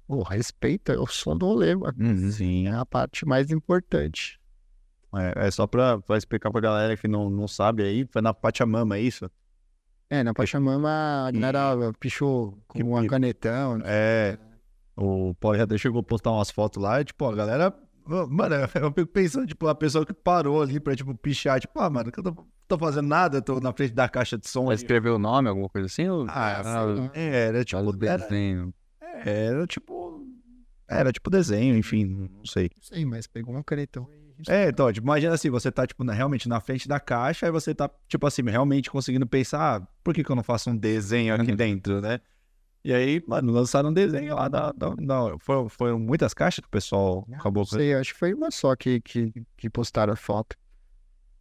Pô, 0.06 0.22
respeita, 0.22 0.92
é 0.92 0.98
o 0.98 1.06
som 1.06 1.36
do 1.36 1.46
rolê, 1.46 1.74
mano. 1.74 1.94
Uhum. 1.98 2.30
Sim, 2.30 2.68
é 2.68 2.74
a 2.74 2.86
parte 2.86 3.26
mais 3.26 3.50
importante. 3.50 4.40
É, 5.16 5.46
é 5.46 5.50
só 5.50 5.66
pra, 5.66 5.98
pra 5.98 6.16
explicar 6.16 6.50
pra 6.50 6.60
galera 6.60 6.96
que 6.96 7.08
não, 7.08 7.28
não 7.30 7.48
sabe 7.48 7.82
aí, 7.82 8.06
foi 8.06 8.22
na 8.22 8.32
Pachamama, 8.32 8.96
é 8.96 9.00
isso? 9.00 9.30
É, 10.14 10.22
na 10.22 10.32
Pachamama, 10.32 11.26
a 11.26 11.30
galera 11.32 11.92
pichou 11.98 12.56
com 12.68 12.78
Que 12.78 12.84
uma 12.84 13.04
canetão. 13.04 13.80
É. 13.84 14.38
O 14.96 15.34
Paulo 15.40 15.60
até 15.60 15.76
chegou 15.76 16.00
a 16.00 16.04
postar 16.04 16.30
umas 16.30 16.52
fotos 16.52 16.80
lá 16.80 17.00
e, 17.00 17.04
tipo, 17.04 17.24
a 17.24 17.34
galera. 17.34 17.74
Mano, 18.06 18.54
eu 18.80 18.92
fico 18.92 19.06
pensando, 19.08 19.44
tipo, 19.44 19.66
a 19.66 19.74
pessoa 19.74 20.06
que 20.06 20.12
parou 20.12 20.62
ali 20.62 20.78
pra, 20.78 20.94
tipo, 20.94 21.12
pichar, 21.16 21.58
tipo, 21.58 21.80
ah, 21.80 21.90
mano, 21.90 22.12
que 22.12 22.20
eu 22.20 22.22
tô, 22.22 22.46
tô 22.68 22.78
fazendo 22.78 23.08
nada, 23.08 23.42
tô 23.42 23.58
na 23.58 23.72
frente 23.72 23.92
da 23.92 24.08
caixa 24.08 24.38
de 24.38 24.48
som. 24.48 24.70
Escrever 24.72 25.10
o 25.10 25.18
nome, 25.18 25.48
alguma 25.48 25.68
coisa 25.68 25.86
assim? 25.86 26.08
Ou... 26.08 26.26
Ah. 26.28 26.62
É, 27.12 27.48
era 27.48 27.58
o 27.58 27.64
tipo. 27.64 28.04
Era, 28.04 28.18
desenho. 28.18 28.74
era 29.00 29.66
tipo. 29.66 30.24
Era 30.86 31.10
tipo 31.10 31.28
desenho, 31.28 31.76
enfim, 31.76 32.04
não 32.04 32.44
sei. 32.44 32.70
Não 32.72 32.82
sei, 32.82 33.04
mas 33.04 33.26
pegou 33.26 33.56
um 33.56 33.62
canetão. 33.64 34.06
É, 34.48 34.68
então, 34.68 34.92
tipo, 34.92 35.06
imagina 35.06 35.34
assim, 35.34 35.50
você 35.50 35.70
tá, 35.72 35.86
tipo, 35.86 36.04
na- 36.04 36.12
realmente 36.12 36.48
na 36.48 36.60
frente 36.60 36.86
da 36.88 37.00
caixa, 37.00 37.46
aí 37.46 37.52
você 37.52 37.74
tá, 37.74 37.90
tipo 38.08 38.26
assim, 38.26 38.42
realmente 38.42 38.90
conseguindo 38.90 39.26
pensar, 39.26 39.76
ah, 39.82 39.88
por 40.02 40.12
que 40.14 40.22
que 40.24 40.30
eu 40.30 40.36
não 40.36 40.42
faço 40.42 40.70
um 40.70 40.76
desenho 40.76 41.34
aqui 41.34 41.54
dentro, 41.54 42.00
né? 42.00 42.20
E 42.84 42.92
aí, 42.92 43.22
mano, 43.26 43.50
lançaram 43.52 43.88
um 43.88 43.92
desenho 43.92 44.34
lá 44.34 44.46
da... 44.48 44.70
da, 44.72 44.90
da- 44.90 45.38
foram, 45.38 45.68
foram 45.70 45.98
muitas 45.98 46.34
caixas 46.34 46.60
que 46.60 46.68
o 46.68 46.70
pessoal 46.70 47.26
acabou... 47.32 47.62
Não 47.62 47.78
sei, 47.78 47.94
acho 47.94 48.12
que 48.12 48.18
foi 48.18 48.34
uma 48.34 48.50
só 48.50 48.76
que, 48.76 49.00
que, 49.00 49.32
que 49.56 49.70
postaram 49.70 50.12
a 50.12 50.16
foto. 50.16 50.54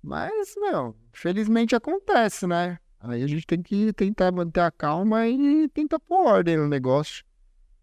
Mas, 0.01 0.53
não, 0.57 0.95
felizmente 1.11 1.75
acontece, 1.75 2.47
né? 2.47 2.77
Aí 2.99 3.21
a 3.23 3.27
gente 3.27 3.45
tem 3.45 3.61
que 3.61 3.91
tentar 3.93 4.31
manter 4.31 4.61
a 4.61 4.71
calma 4.71 5.27
e 5.27 5.67
tentar 5.69 5.99
pôr 5.99 6.25
ordem 6.25 6.55
no 6.57 6.67
negócio. 6.67 7.23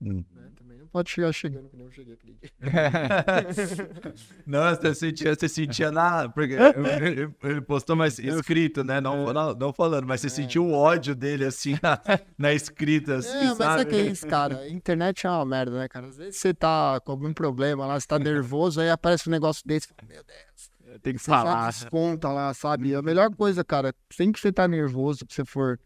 Né? 0.01 0.25
Também 0.57 0.79
não 0.79 0.87
pode 0.87 1.11
chegar 1.11 1.31
chegando 1.33 1.69
que 1.69 1.77
nem 1.77 1.87
eu 1.87 1.93
cheguei 1.93 2.15
aquele 2.15 2.35
dia. 2.41 2.51
Não, 4.47 4.75
você 4.75 4.95
sentia, 4.95 5.35
você 5.35 5.49
sentia 5.49 5.91
na. 5.91 6.29
Porque 6.29 6.55
ele, 7.43 7.61
postou 7.61 7.95
mais 7.95 8.19
escrito, 8.19 8.83
né? 8.83 9.01
Não, 9.01 9.33
não, 9.33 9.55
não 9.55 9.73
falando, 9.73 10.07
mas 10.07 10.21
você 10.21 10.31
sentiu 10.31 10.65
o 10.65 10.73
ódio 10.73 11.15
dele 11.15 11.45
assim 11.45 11.77
na, 11.83 12.01
na 12.39 12.55
escrita, 12.55 13.17
assim, 13.17 13.37
É, 13.37 13.45
mas 13.45 13.57
sabe? 13.57 13.83
o 13.83 13.87
que 13.87 13.95
é 13.97 14.07
isso, 14.07 14.27
cara? 14.27 14.59
A 14.59 14.69
internet 14.71 15.27
é 15.27 15.31
uma 15.31 15.45
merda, 15.45 15.79
né, 15.79 15.89
cara? 15.89 16.07
Às 16.07 16.17
vezes 16.17 16.37
você 16.37 16.55
tá 16.55 16.99
com 17.05 17.13
algum 17.13 17.33
problema 17.33 17.87
lá, 17.87 18.01
você 18.01 18.07
tá 18.07 18.19
nervoso, 18.19 18.81
aí 18.81 18.91
aparece 18.91 19.29
um 19.29 19.33
negócio 19.33 19.63
desse, 19.67 19.87
você 19.89 19.95
fala, 19.95 20.09
meu 20.09 20.25
Deus. 20.25 20.71
Tem 21.03 21.15
que 21.15 21.25
já 21.25 21.67
desconta 21.69 22.29
lá, 22.31 22.53
sabe? 22.53 22.95
A 22.95 23.03
melhor 23.03 23.35
coisa, 23.35 23.63
cara, 23.63 23.95
sempre 24.13 24.35
que 24.35 24.41
você 24.41 24.53
tá 24.53 24.67
nervoso, 24.67 25.25
que 25.25 25.33
você 25.33 25.45
for 25.45 25.79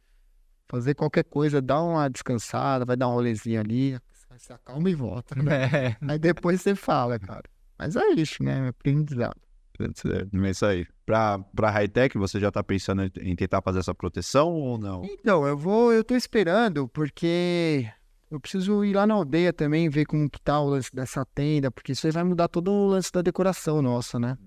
fazer 0.68 0.94
qualquer 0.94 1.24
coisa, 1.24 1.60
dá 1.60 1.80
uma 1.82 2.08
descansada, 2.08 2.84
vai 2.84 2.96
dar 2.96 3.08
um 3.08 3.12
rolezinho 3.14 3.60
ali, 3.60 3.98
você 4.36 4.52
acalma 4.52 4.90
e 4.90 4.94
volta, 4.94 5.34
né? 5.36 5.44
É. 6.02 6.12
Aí 6.12 6.18
depois 6.18 6.60
você 6.60 6.74
fala, 6.74 7.18
cara. 7.18 7.44
Mas 7.78 7.96
é 7.96 8.08
isso, 8.16 8.42
né? 8.42 8.66
É 8.66 8.68
aprendizado. 8.68 9.36
É 9.80 10.50
isso 10.50 10.64
aí. 10.66 10.86
Pra, 11.04 11.38
pra 11.54 11.70
high-tech, 11.70 12.16
você 12.16 12.38
já 12.40 12.50
tá 12.50 12.62
pensando 12.62 13.02
em- 13.20 13.34
tentar 13.36 13.60
fazer 13.62 13.80
essa 13.80 13.94
proteção 13.94 14.52
ou 14.52 14.78
não? 14.78 15.02
Então, 15.04 15.46
eu 15.46 15.56
vou, 15.56 15.92
eu 15.92 16.02
tô 16.04 16.14
esperando, 16.14 16.88
porque 16.88 17.88
eu 18.30 18.40
preciso 18.40 18.84
ir 18.84 18.94
lá 18.94 19.06
na 19.06 19.14
aldeia 19.14 19.52
também, 19.52 19.88
ver 19.88 20.04
como 20.06 20.30
que 20.30 20.40
tá 20.40 20.60
o 20.60 20.68
lance 20.70 20.90
dessa 20.94 21.24
tenda, 21.26 21.70
porque 21.70 21.92
isso 21.92 22.06
aí 22.06 22.12
vai 22.12 22.22
mudar 22.24 22.48
todo 22.48 22.70
o 22.70 22.86
lance 22.86 23.10
da 23.12 23.20
decoração 23.22 23.82
nossa, 23.82 24.18
né? 24.18 24.38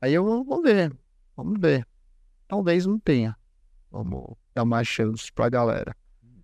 Aí 0.00 0.14
eu 0.14 0.24
vou, 0.24 0.44
vou 0.44 0.62
ver, 0.62 0.92
vamos 1.36 1.60
ver. 1.60 1.84
Talvez 2.46 2.86
não 2.86 2.98
tenha. 2.98 3.36
Vamos 3.90 4.36
dar 4.54 4.64
mais 4.64 4.86
chance 4.86 5.32
pra 5.32 5.48
galera. 5.48 5.96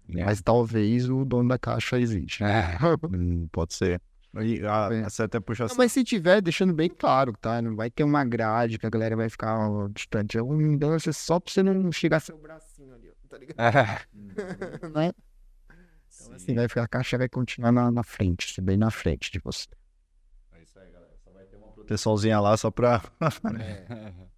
Mas 0.08 0.42
talvez 0.42 1.08
o 1.08 1.24
dono 1.24 1.48
da 1.48 1.58
caixa 1.58 1.98
existe. 1.98 2.42
né? 2.42 2.76
Hum, 3.12 3.48
pode 3.50 3.74
ser. 3.74 4.00
E, 4.42 4.60
ah, 4.66 4.88
É. 4.92 5.04
Você 5.04 5.22
até 5.22 5.38
puxa 5.38 5.66
Não, 5.66 5.76
mas 5.76 5.92
se 5.92 6.02
tiver, 6.02 6.40
deixando 6.40 6.72
bem 6.72 6.88
claro, 6.88 7.32
tá? 7.40 7.62
Não 7.62 7.76
vai 7.76 7.90
ter 7.90 8.02
uma 8.02 8.24
grade 8.24 8.78
que 8.78 8.86
a 8.86 8.90
galera 8.90 9.16
vai 9.16 9.28
ficar 9.28 9.56
ó, 9.70 9.88
distante. 9.88 10.36
É 10.38 11.12
só 11.12 11.38
pra 11.38 11.52
você 11.52 11.62
não 11.62 11.92
chegar 11.92 12.20
seu 12.20 12.36
bracinho 12.36 12.92
ali, 12.94 13.10
ó, 13.10 13.28
tá 13.28 13.38
ligado? 13.38 13.56
né? 14.92 15.12
Então, 16.20 16.34
assim, 16.34 16.54
vai 16.54 16.68
ficar, 16.68 16.82
a 16.84 16.88
caixa 16.88 17.18
vai 17.18 17.28
continuar 17.28 17.70
na, 17.70 17.90
na 17.90 18.02
frente, 18.02 18.50
assim, 18.50 18.62
bem 18.62 18.76
na 18.76 18.90
frente 18.90 19.30
de 19.30 19.38
você. 19.38 19.68
É 20.52 20.62
isso 20.62 20.78
aí, 20.78 20.90
galera. 20.90 21.14
Só 21.22 21.30
vai 21.30 21.44
ter 21.44 21.56
uma 21.56 21.68
proteçãozinha 21.68 22.40
lá 22.40 22.56
só 22.56 22.70
pra. 22.70 23.02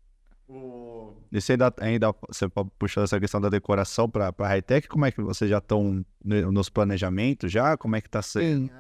E 0.48 1.40
você 1.40 1.52
ainda, 1.52 1.74
ainda 1.81 2.14
você 2.28 2.48
pode 2.48 2.70
puxar 2.78 3.02
essa 3.02 3.18
questão 3.18 3.40
da 3.40 3.48
decoração 3.48 4.09
pra, 4.09 4.32
pra 4.32 4.48
high-tech, 4.48 4.89
como 4.89 5.05
é 5.05 5.10
que 5.10 5.20
vocês 5.20 5.51
já 5.51 5.59
estão 5.59 6.05
nos 6.24 6.68
planejamentos 6.68 7.51
já? 7.51 7.77
Como 7.77 7.97
é 7.97 8.01
que 8.01 8.09
tá 8.09 8.23
sendo? 8.23 8.68
Sim, 8.68 8.70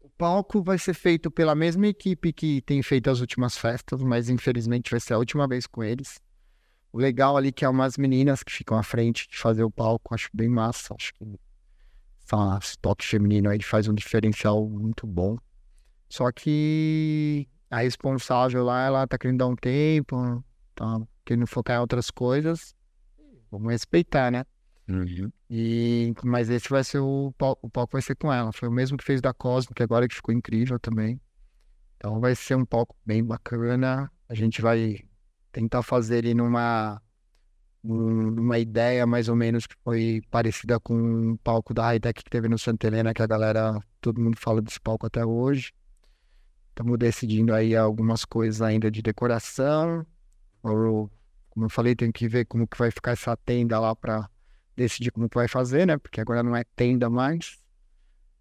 o 0.00 0.08
palco 0.10 0.62
vai 0.62 0.78
ser 0.78 0.94
feito 0.94 1.30
pela 1.30 1.54
mesma 1.54 1.86
equipe 1.86 2.32
que 2.32 2.60
tem 2.62 2.82
feito 2.82 3.08
as 3.08 3.20
últimas 3.20 3.56
festas, 3.56 4.02
mas 4.02 4.28
infelizmente 4.28 4.90
vai 4.90 5.00
ser 5.00 5.14
a 5.14 5.18
última 5.18 5.46
vez 5.46 5.66
com 5.66 5.82
eles. 5.82 6.20
O 6.92 6.98
legal 6.98 7.36
ali 7.36 7.52
que 7.52 7.64
é 7.64 7.68
umas 7.68 7.96
meninas 7.96 8.42
que 8.42 8.52
ficam 8.52 8.76
à 8.76 8.82
frente 8.82 9.28
de 9.28 9.38
fazer 9.38 9.64
o 9.64 9.70
palco, 9.70 10.14
acho 10.14 10.28
bem 10.34 10.48
massa. 10.48 10.94
Acho 10.94 11.14
que 11.14 11.24
esse 12.62 12.78
toque 12.78 13.06
feminino 13.06 13.48
aí 13.48 13.62
faz 13.62 13.88
um 13.88 13.94
diferencial 13.94 14.68
muito 14.68 15.06
bom. 15.06 15.36
Só 16.08 16.30
que 16.30 17.48
a 17.70 17.78
responsável 17.78 18.64
lá, 18.64 18.84
ela 18.84 19.06
tá 19.06 19.16
querendo 19.16 19.38
dar 19.38 19.46
um 19.46 19.56
tempo, 19.56 20.44
tá 20.74 21.00
querendo 21.24 21.46
focar 21.46 21.76
em 21.76 21.80
outras 21.80 22.10
coisas. 22.10 22.74
Vamos 23.50 23.70
respeitar, 23.70 24.30
né? 24.30 24.44
E, 25.48 26.12
mas 26.24 26.50
esse 26.50 26.68
vai 26.68 26.82
ser 26.82 26.98
o 26.98 27.32
palco, 27.38 27.66
o 27.66 27.70
palco 27.70 27.92
vai 27.92 28.02
ser 28.02 28.14
com 28.16 28.32
ela. 28.32 28.52
Foi 28.52 28.68
o 28.68 28.72
mesmo 28.72 28.96
que 28.96 29.04
fez 29.04 29.20
da 29.20 29.32
Cosmo, 29.32 29.74
que 29.74 29.82
agora 29.82 30.08
que 30.08 30.14
ficou 30.14 30.34
incrível 30.34 30.78
também. 30.78 31.20
Então 31.96 32.20
vai 32.20 32.34
ser 32.34 32.56
um 32.56 32.64
palco 32.64 32.96
bem 33.04 33.22
bacana. 33.24 34.10
A 34.28 34.34
gente 34.34 34.60
vai 34.60 35.00
tentar 35.52 35.82
fazer 35.82 36.18
ele 36.18 36.34
numa 36.34 37.00
num- 37.82 38.30
numa 38.30 38.58
ideia 38.58 39.06
mais 39.06 39.28
ou 39.28 39.34
menos 39.36 39.66
que 39.66 39.74
foi 39.82 40.22
parecida 40.30 40.78
com 40.78 41.32
o 41.32 41.38
palco 41.38 41.74
da 41.74 41.84
Hightech 41.88 42.22
que 42.22 42.30
teve 42.30 42.48
no 42.48 42.58
Santa 42.58 42.86
Helena, 42.86 43.12
que 43.12 43.22
a 43.22 43.26
galera, 43.26 43.80
todo 44.00 44.20
mundo 44.20 44.36
fala 44.38 44.62
desse 44.62 44.80
palco 44.80 45.06
até 45.06 45.24
hoje. 45.24 45.72
Estamos 46.70 46.98
decidindo 46.98 47.52
aí 47.52 47.76
algumas 47.76 48.24
coisas 48.24 48.62
ainda 48.62 48.90
de 48.90 49.02
decoração. 49.02 50.06
Ou, 50.62 51.10
como 51.50 51.66
eu 51.66 51.70
falei, 51.70 51.94
tem 51.94 52.12
que 52.12 52.28
ver 52.28 52.46
como 52.46 52.66
que 52.66 52.78
vai 52.78 52.90
ficar 52.90 53.12
essa 53.12 53.36
tenda 53.36 53.78
lá 53.78 53.94
para 53.94 54.28
decidir 54.76 55.10
como 55.10 55.28
que 55.28 55.34
vai 55.34 55.48
fazer, 55.48 55.86
né? 55.86 55.98
Porque 55.98 56.20
agora 56.20 56.42
não 56.42 56.56
é 56.56 56.64
tenda 56.76 57.10
mais. 57.10 57.58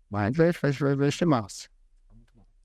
Mas 0.10 0.36
vai, 0.36 0.52
vai, 0.52 0.96
vai, 0.96 1.12
ser 1.12 1.26
massa. 1.26 1.70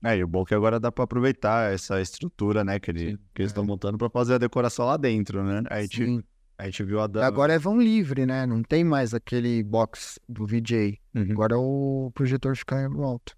É, 0.03 0.17
e 0.17 0.23
o 0.23 0.27
bom 0.27 0.43
é 0.43 0.45
que 0.45 0.53
agora 0.53 0.79
dá 0.79 0.91
pra 0.91 1.05
aproveitar 1.05 1.73
essa 1.73 1.99
estrutura, 2.01 2.63
né, 2.63 2.79
que, 2.79 2.91
ele, 2.91 3.17
que 3.33 3.41
eles 3.41 3.51
estão 3.51 3.65
montando 3.65 3.97
pra 3.97 4.09
fazer 4.09 4.35
a 4.35 4.37
decoração 4.37 4.85
lá 4.85 4.95
dentro, 4.95 5.43
né? 5.43 5.63
A 5.69 5.81
gente, 5.81 6.05
Sim. 6.05 6.23
a 6.57 6.65
gente 6.65 6.83
viu 6.83 6.99
a 6.99 7.07
Dan... 7.07 7.25
agora 7.25 7.53
é 7.53 7.57
vão 7.57 7.79
livre, 7.79 8.25
né? 8.25 8.45
Não 8.45 8.61
tem 8.61 8.83
mais 8.83 9.13
aquele 9.13 9.63
box 9.63 10.19
do 10.27 10.45
VJ. 10.45 10.99
Uhum. 11.15 11.31
Agora 11.31 11.57
o 11.57 12.11
projetor 12.13 12.55
fica 12.55 12.87
no 12.89 13.03
alto. 13.03 13.35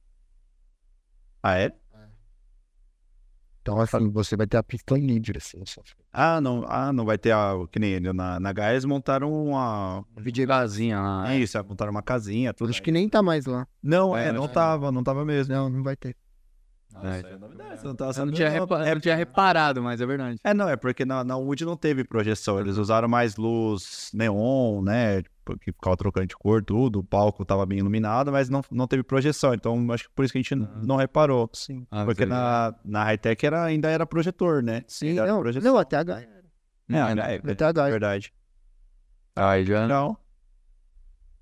Ah, 1.42 1.58
é? 1.58 1.72
Então, 3.70 3.80
assim, 3.80 4.10
você 4.10 4.36
vai 4.36 4.48
ter 4.48 4.58
a 4.58 4.64
pista 4.64 4.98
livre, 4.98 5.38
assim. 5.38 5.62
Ah, 6.12 6.42
não, 6.42 6.66
ah, 6.68 6.92
não 6.92 7.06
vai 7.06 7.18
ter 7.18 7.32
a... 7.32 7.54
Que 7.72 7.78
nem 7.78 7.92
ele, 7.92 8.12
na, 8.12 8.40
na 8.40 8.52
HES 8.52 8.84
montaram 8.84 9.32
uma... 9.32 10.04
VJ 10.18 10.48
casinha 10.48 11.00
lá. 11.00 11.32
É 11.34 11.38
isso, 11.38 11.58
montaram 11.64 11.92
uma 11.92 12.02
casinha, 12.02 12.54
tudo. 12.54 12.70
Acho 12.72 12.82
que 12.82 12.92
nem 12.92 13.08
tá 13.08 13.22
mais 13.22 13.46
lá. 13.46 13.68
Não, 13.82 14.18
é, 14.18 14.30
É, 14.30 14.32
não 14.32 14.40
acho 14.40 14.48
que 14.48 14.54
tava, 14.56 14.92
não 14.92 15.04
tava 15.04 15.24
mesmo. 15.24 15.54
Não, 15.54 15.70
não 15.70 15.84
vai 15.84 15.96
ter. 15.96 16.16
É, 17.04 17.22
Você 17.78 17.88
não 17.88 17.96
tava 17.96 18.04
Eu 18.04 18.06
não 18.08 18.14
sabendo, 18.14 18.36
tinha, 18.36 18.50
não. 18.50 18.60
repa- 18.62 18.86
É 18.86 18.94
não 18.96 19.02
tinha 19.02 19.16
reparado, 19.16 19.82
mas 19.82 20.02
é 20.02 20.06
verdade. 20.06 20.40
É, 20.44 20.54
não, 20.54 20.68
é 20.68 20.76
porque 20.76 21.06
na, 21.06 21.24
na 21.24 21.38
Wood 21.38 21.64
não 21.64 21.78
teve 21.78 22.04
projeção, 22.04 22.60
eles 22.60 22.78
usaram 22.78 23.08
mais 23.08 23.36
luz 23.38 24.10
neon, 24.14 24.82
né, 24.82 25.22
porque 25.46 25.72
ficava 25.72 25.96
trocando 25.96 26.26
de 26.28 26.36
cor, 26.36 26.64
tudo, 26.64 27.00
o 27.00 27.04
palco 27.04 27.46
tava 27.46 27.66
bem 27.66 27.78
iluminado, 27.78 28.32
mas 28.32 28.50
não, 28.50 28.62
não 28.72 28.88
teve 28.88 29.04
projeção, 29.04 29.54
então 29.54 29.92
acho 29.94 30.06
que 30.10 30.14
por 30.16 30.26
isso 30.26 30.32
que 30.32 30.40
a 30.40 30.42
gente 30.42 30.56
não 30.56 30.96
reparou. 30.96 31.50
Sim. 31.54 31.86
Ah, 31.92 32.04
Porque 32.06 32.24
sei. 32.24 32.30
na, 32.30 32.74
na 32.84 33.04
high-tech 33.04 33.46
era, 33.46 33.64
ainda 33.64 33.90
era 33.90 34.06
projetor, 34.06 34.64
né? 34.64 34.84
Sim, 34.88 35.10
Ainda 35.10 35.22
era 35.22 35.32
não, 35.32 35.40
projeção. 35.42 35.72
não, 35.74 35.80
até 35.80 35.96
H. 35.98 36.20
É, 36.22 36.26
é, 36.92 37.36
é, 37.48 37.52
Até 37.52 37.66
H. 37.66 37.90
verdade. 37.90 38.34
Aí 39.36 39.64
já. 39.64 39.88
Não. 39.88 40.18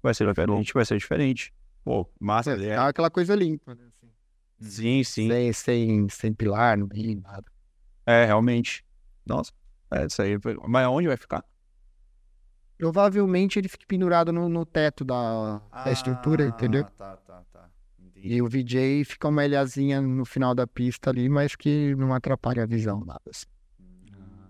Vai 0.03 0.13
ser 0.13 0.27
diferente, 0.27 0.73
vai 0.73 0.85
ser 0.85 0.97
diferente. 0.97 1.53
Pô, 1.83 2.07
massa. 2.19 2.51
É. 2.51 2.75
Tá 2.75 2.87
aquela 2.89 3.09
coisa 3.09 3.33
limpa, 3.33 3.73
né? 3.73 3.85
Sim, 4.59 5.03
sim. 5.03 5.27
Sem, 5.29 5.53
sem, 5.53 6.09
sem 6.09 6.33
pilar, 6.33 6.77
no 6.77 6.87
meio, 6.87 7.21
nada. 7.21 7.45
É, 8.05 8.25
realmente. 8.25 8.83
Nossa, 9.25 9.51
é 9.91 10.05
isso 10.05 10.21
aí. 10.21 10.39
foi- 10.39 10.57
Mas 10.67 10.87
onde 10.87 11.07
vai 11.07 11.17
ficar? 11.17 11.43
Provavelmente 12.77 13.57
ele 13.57 13.67
fique 13.67 13.85
pendurado 13.87 14.31
no, 14.31 14.47
no 14.47 14.65
teto 14.65 15.03
da, 15.03 15.59
da 15.83 15.91
estrutura, 15.91 16.47
entendeu? 16.47 16.85
Tá, 16.85 17.17
tá, 17.17 17.43
tá. 17.51 17.69
Entendi. 17.99 18.35
E 18.35 18.41
o 18.41 18.47
VJ 18.47 19.03
fica 19.03 19.27
uma 19.27 19.43
ilhazinha 19.45 19.99
no 19.99 20.25
final 20.25 20.53
da 20.53 20.67
pista 20.67 21.09
ali, 21.09 21.27
mas 21.27 21.55
que 21.55 21.95
não 21.95 22.13
atrapalha 22.13 22.63
a 22.63 22.65
visão, 22.67 23.03
nada 23.03 23.21
assim. 23.29 23.45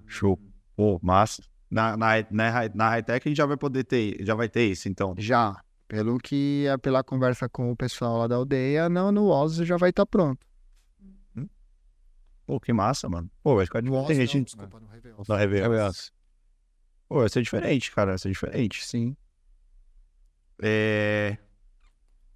Show. 0.06 0.40
Pô, 0.76 1.00
massa. 1.02 1.42
Na, 1.70 1.98
na, 1.98 2.08
na, 2.30 2.50
high- 2.50 2.72
na 2.74 2.90
high-tech 2.90 3.28
a 3.28 3.30
gente 3.30 3.38
já 3.38 3.46
vai 3.46 3.58
poder 3.58 3.84
ter, 3.84 4.18
já 4.26 4.36
vai 4.36 4.48
ter 4.48 4.66
isso, 4.66 4.88
então. 4.88 5.14
Já, 5.18 5.62
pelo 5.88 6.18
que 6.18 6.66
é 6.68 6.78
pela 6.78 7.04
conversa 7.04 7.48
com 7.50 7.72
o 7.72 7.76
pessoal 7.76 8.18
lá 8.20 8.28
da 8.28 8.36
aldeia, 8.36 8.90
não, 8.90 9.12
no 9.12 9.28
Oz 9.28 9.56
já 9.58 9.78
vai 9.78 9.90
estar 9.92 10.06
pronto. 10.06 10.46
Pô, 12.46 12.60
que 12.62 12.72
massa, 12.72 13.10
mano. 13.10 13.30
Pô, 13.44 13.56
vai 13.58 13.66
ficar 13.66 13.82
No 13.84 13.94
Oz, 13.94 14.08
diferente. 14.08 14.28
não, 14.28 14.34
gente. 14.40 14.46
desculpa, 14.56 14.80
no 14.80 14.88
Réveillon. 14.88 15.24
Na 15.28 15.38
Réveillon. 15.38 15.92
Pô, 17.10 17.20
vai 17.20 17.30
ser 17.30 17.42
diferente, 17.42 17.92
cara. 17.92 18.12
Vai 18.12 18.18
ser 18.20 18.30
diferente. 18.30 18.86
Sim. 18.86 19.16
É... 20.62 21.38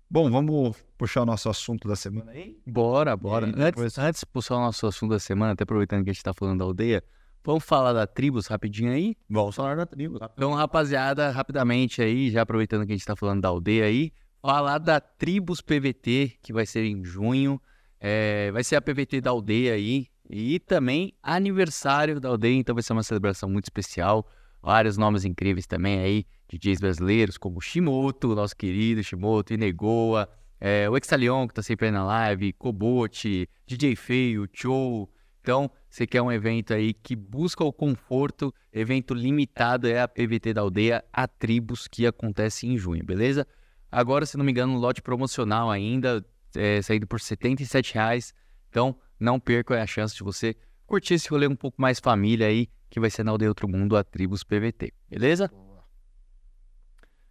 Bom, 0.10 0.30
vamos 0.30 0.76
puxar 0.98 1.22
o 1.22 1.26
nosso 1.26 1.50
assunto 1.50 1.88
da 1.88 1.96
semana 1.96 2.32
aí? 2.32 2.62
Bora, 2.68 3.16
bora. 3.16 3.46
aí, 3.46 3.52
Antes, 3.54 3.64
depois- 3.64 3.98
antes 3.98 4.20
de 4.20 4.26
puxar 4.26 4.56
o 4.58 4.60
nosso 4.60 4.86
assunto 4.86 5.12
da 5.12 5.20
semana, 5.20 5.54
até 5.54 5.64
aproveitando 5.64 6.04
que 6.04 6.10
a 6.10 6.14
gente 6.14 6.22
tá 6.24 6.34
falando 6.34 6.60
da 6.60 6.66
aldeia, 6.66 7.02
vamos 7.44 7.64
falar 7.64 7.94
da 7.94 8.08
tribos 8.08 8.48
rapidinho 8.48 8.92
aí? 8.92 9.16
Vamos 9.30 9.56
falar 9.56 9.76
da 9.76 9.86
tribo. 9.86 10.20
tá? 10.20 10.30
Então, 10.34 10.54
rapaziada, 10.54 11.30
rapidamente 11.32 12.02
aí, 12.02 12.30
já 12.30 12.42
aproveitando 12.42 12.86
que 12.86 12.92
a 12.92 12.96
gente 12.96 13.06
tá 13.06 13.16
falando 13.16 13.42
da 13.42 13.50
aldeia 13.50 13.86
aí, 13.86 14.12
falar 14.42 14.80
da 14.80 15.00
Tribos 15.00 15.62
PVT, 15.62 16.38
que 16.42 16.52
vai 16.52 16.66
ser 16.66 16.84
em 16.84 17.04
junho. 17.04 17.62
É, 18.00 18.52
vai 18.52 18.64
ser 18.64 18.76
a 18.76 18.82
PVT 18.82 19.22
da 19.22 19.30
aldeia 19.30 19.74
aí. 19.74 20.08
E 20.30 20.60
também 20.60 21.14
aniversário 21.22 22.20
da 22.20 22.30
aldeia, 22.30 22.56
então 22.56 22.74
vai 22.74 22.82
ser 22.82 22.94
uma 22.94 23.04
celebração 23.04 23.50
muito 23.50 23.66
especial. 23.66 24.26
Vários 24.62 24.98
nomes 24.98 25.26
incríveis 25.26 25.68
também 25.68 26.00
aí, 26.00 26.26
DJs 26.48 26.80
brasileiros, 26.80 27.38
como 27.38 27.60
Shimoto, 27.60 28.36
nosso 28.36 28.56
querido 28.56 29.04
Shimoto, 29.04 29.54
Inegoa, 29.54 30.30
é, 30.60 30.90
o 30.90 30.96
Exalion, 30.96 31.48
que 31.48 31.54
tá 31.56 31.64
sempre 31.64 31.88
aí 31.88 31.92
na 31.92 32.06
live, 32.06 32.54
Kobote, 32.54 33.50
DJ 33.66 33.96
Feio, 33.96 34.48
Cho. 34.54 35.10
Então, 35.42 35.72
você 35.90 36.06
quer 36.06 36.22
um 36.22 36.32
evento 36.32 36.74
aí 36.74 36.94
que 36.94 37.16
busca 37.16 37.64
o 37.64 37.74
conforto, 37.74 38.54
evento 38.72 39.14
limitado 39.14 39.88
é 39.88 40.00
a 40.00 40.08
PVT 40.08 40.54
da 40.54 40.62
aldeia, 40.62 41.04
a 41.12 41.28
tribos, 41.28 41.88
que 41.88 42.06
acontece 42.06 42.68
em 42.68 42.78
junho, 42.78 43.04
beleza? 43.04 43.48
Agora, 43.92 44.26
se 44.26 44.38
não 44.38 44.46
me 44.46 44.52
engano, 44.52 44.74
um 44.74 44.78
lote 44.78 45.02
promocional 45.02 45.72
ainda, 45.72 46.24
é, 46.56 46.82
saindo 46.82 47.08
por 47.08 47.20
77 47.20 47.96
reais. 47.96 48.34
Então, 48.70 48.96
não 49.20 49.40
perca 49.40 49.82
a 49.82 49.88
chance 49.88 50.16
de 50.16 50.24
você 50.24 50.56
curtir 50.86 51.16
esse 51.16 51.28
rolê 51.28 51.48
um 51.48 51.56
pouco 51.56 51.82
mais 51.82 52.00
família 52.00 52.48
aí, 52.48 52.70
que 52.90 53.00
vai 53.00 53.10
ser 53.10 53.24
na 53.24 53.32
Aldeia 53.32 53.50
Outro 53.50 53.68
Mundo, 53.68 53.98
a 53.98 54.04
Tribos 54.04 54.44
PVT. 54.44 54.94
Beleza? 55.10 55.52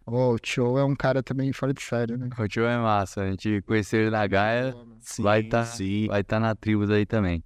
Ô, 0.05 0.33
o 0.33 0.39
Tio 0.39 0.77
é 0.77 0.83
um 0.83 0.95
cara 0.95 1.23
também 1.23 1.53
fora 1.53 1.73
de 1.73 1.81
sério, 1.81 2.17
né? 2.17 2.29
O 2.37 2.47
tio 2.47 2.65
é 2.65 2.77
massa. 2.77 3.21
A 3.21 3.29
gente 3.29 3.61
conhecer 3.61 4.01
ele 4.01 4.09
na 4.09 4.25
Gaia, 4.27 4.75
Sim, 4.99 5.23
vai 5.23 5.41
estar 5.41 5.63
sim. 5.63 6.07
vai 6.07 6.23
tá 6.23 6.39
na 6.39 6.53
Tribos 6.53 6.89
aí 6.89 7.05
também. 7.05 7.43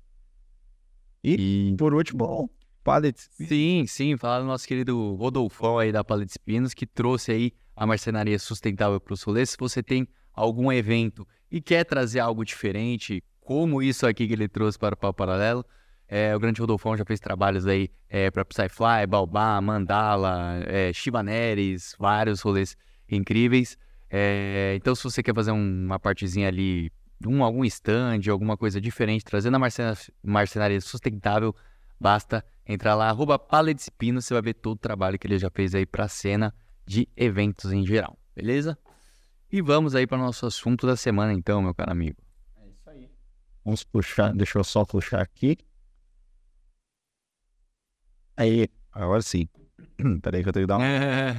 E, 1.28 1.76
Por 1.78 1.94
último, 1.94 2.50
Pallet. 2.84 3.20
sim, 3.32 3.86
sim, 3.88 4.16
falar 4.18 4.40
do 4.42 4.46
nosso 4.46 4.68
querido 4.68 5.16
Rodolfão 5.16 5.80
aí 5.80 5.92
da 5.92 6.04
Paleta 6.04 6.36
Pinos, 6.46 6.74
que 6.74 6.86
trouxe 6.86 7.32
aí 7.32 7.52
a 7.76 7.86
marcenaria 7.86 8.38
sustentável 8.38 9.00
para 9.00 9.14
os 9.14 9.24
rolês. 9.24 9.50
Se 9.50 9.58
você 9.60 9.82
tem 9.82 10.08
algum 10.34 10.72
evento 10.72 11.28
e 11.52 11.60
quer 11.60 11.84
trazer 11.84 12.20
algo 12.20 12.46
diferente, 12.46 13.24
como 13.42 13.82
isso 13.82 14.06
aqui 14.06 14.28
que 14.28 14.34
ele 14.34 14.48
trouxe 14.48 14.78
para 14.78 14.94
o 14.94 14.98
Papo 14.98 15.18
Paralelo, 15.18 15.66
é, 16.08 16.36
o 16.36 16.40
grande 16.40 16.62
Rodolfão 16.62 16.96
já 16.96 17.04
fez 17.04 17.20
trabalhos 17.20 17.66
aí 17.66 17.90
é, 18.08 18.30
para 18.30 18.46
Psyfly, 18.46 19.08
Baobá, 19.10 19.60
Mandala, 19.60 20.60
é, 20.68 20.94
Chibaneres, 20.94 21.96
vários 21.98 22.42
rolês 22.42 22.78
incríveis. 23.10 23.78
É, 24.10 24.74
então, 24.78 24.94
se 24.94 25.04
você 25.04 25.24
quer 25.24 25.34
fazer 25.34 25.52
um- 25.52 25.86
uma 25.86 26.00
partezinha 26.00 26.48
ali, 26.48 26.92
um, 27.26 27.44
algum 27.44 27.64
stand, 27.66 28.22
alguma 28.30 28.58
coisa 28.58 28.80
diferente, 28.82 29.24
trazendo 29.24 29.56
a 29.56 29.60
marcena- 29.60 29.98
marcenaria 30.24 30.80
sustentável, 30.82 31.56
basta 32.00 32.44
entrar 32.66 32.96
lá, 32.96 33.10
arroba 33.10 33.38
Pallets 33.38 33.90
Pino, 33.90 34.22
você 34.22 34.34
vai 34.34 34.42
ver 34.42 34.56
todo 34.56 34.76
o 34.76 34.80
trabalho 34.80 35.18
que 35.18 35.28
ele 35.28 35.38
já 35.38 35.50
fez 35.50 35.76
aí 35.76 35.86
para 35.86 36.06
a 36.06 36.10
cena 36.10 36.54
de 36.86 37.08
eventos 37.16 37.72
em 37.72 37.86
geral, 37.86 38.18
beleza? 38.36 38.78
E 39.52 39.62
vamos 39.62 39.96
aí 39.96 40.06
para 40.06 40.18
o 40.18 40.22
nosso 40.22 40.46
assunto 40.46 40.86
da 40.86 40.96
semana 40.96 41.34
então, 41.34 41.62
meu 41.62 41.74
caro 41.74 41.92
amigo. 41.92 42.18
Vamos 43.64 43.84
puxar, 43.84 44.34
deixa 44.34 44.60
eu 44.60 44.64
só 44.64 44.86
puxar 44.86 45.22
aqui. 45.22 45.58
Aí, 48.38 48.68
agora 48.92 49.22
sim. 49.22 49.48
Peraí 50.22 50.44
que 50.44 50.50
eu 50.50 50.54
tenho 50.54 50.64
que 50.66 50.68
dar 50.68 50.78
uma. 50.78 50.86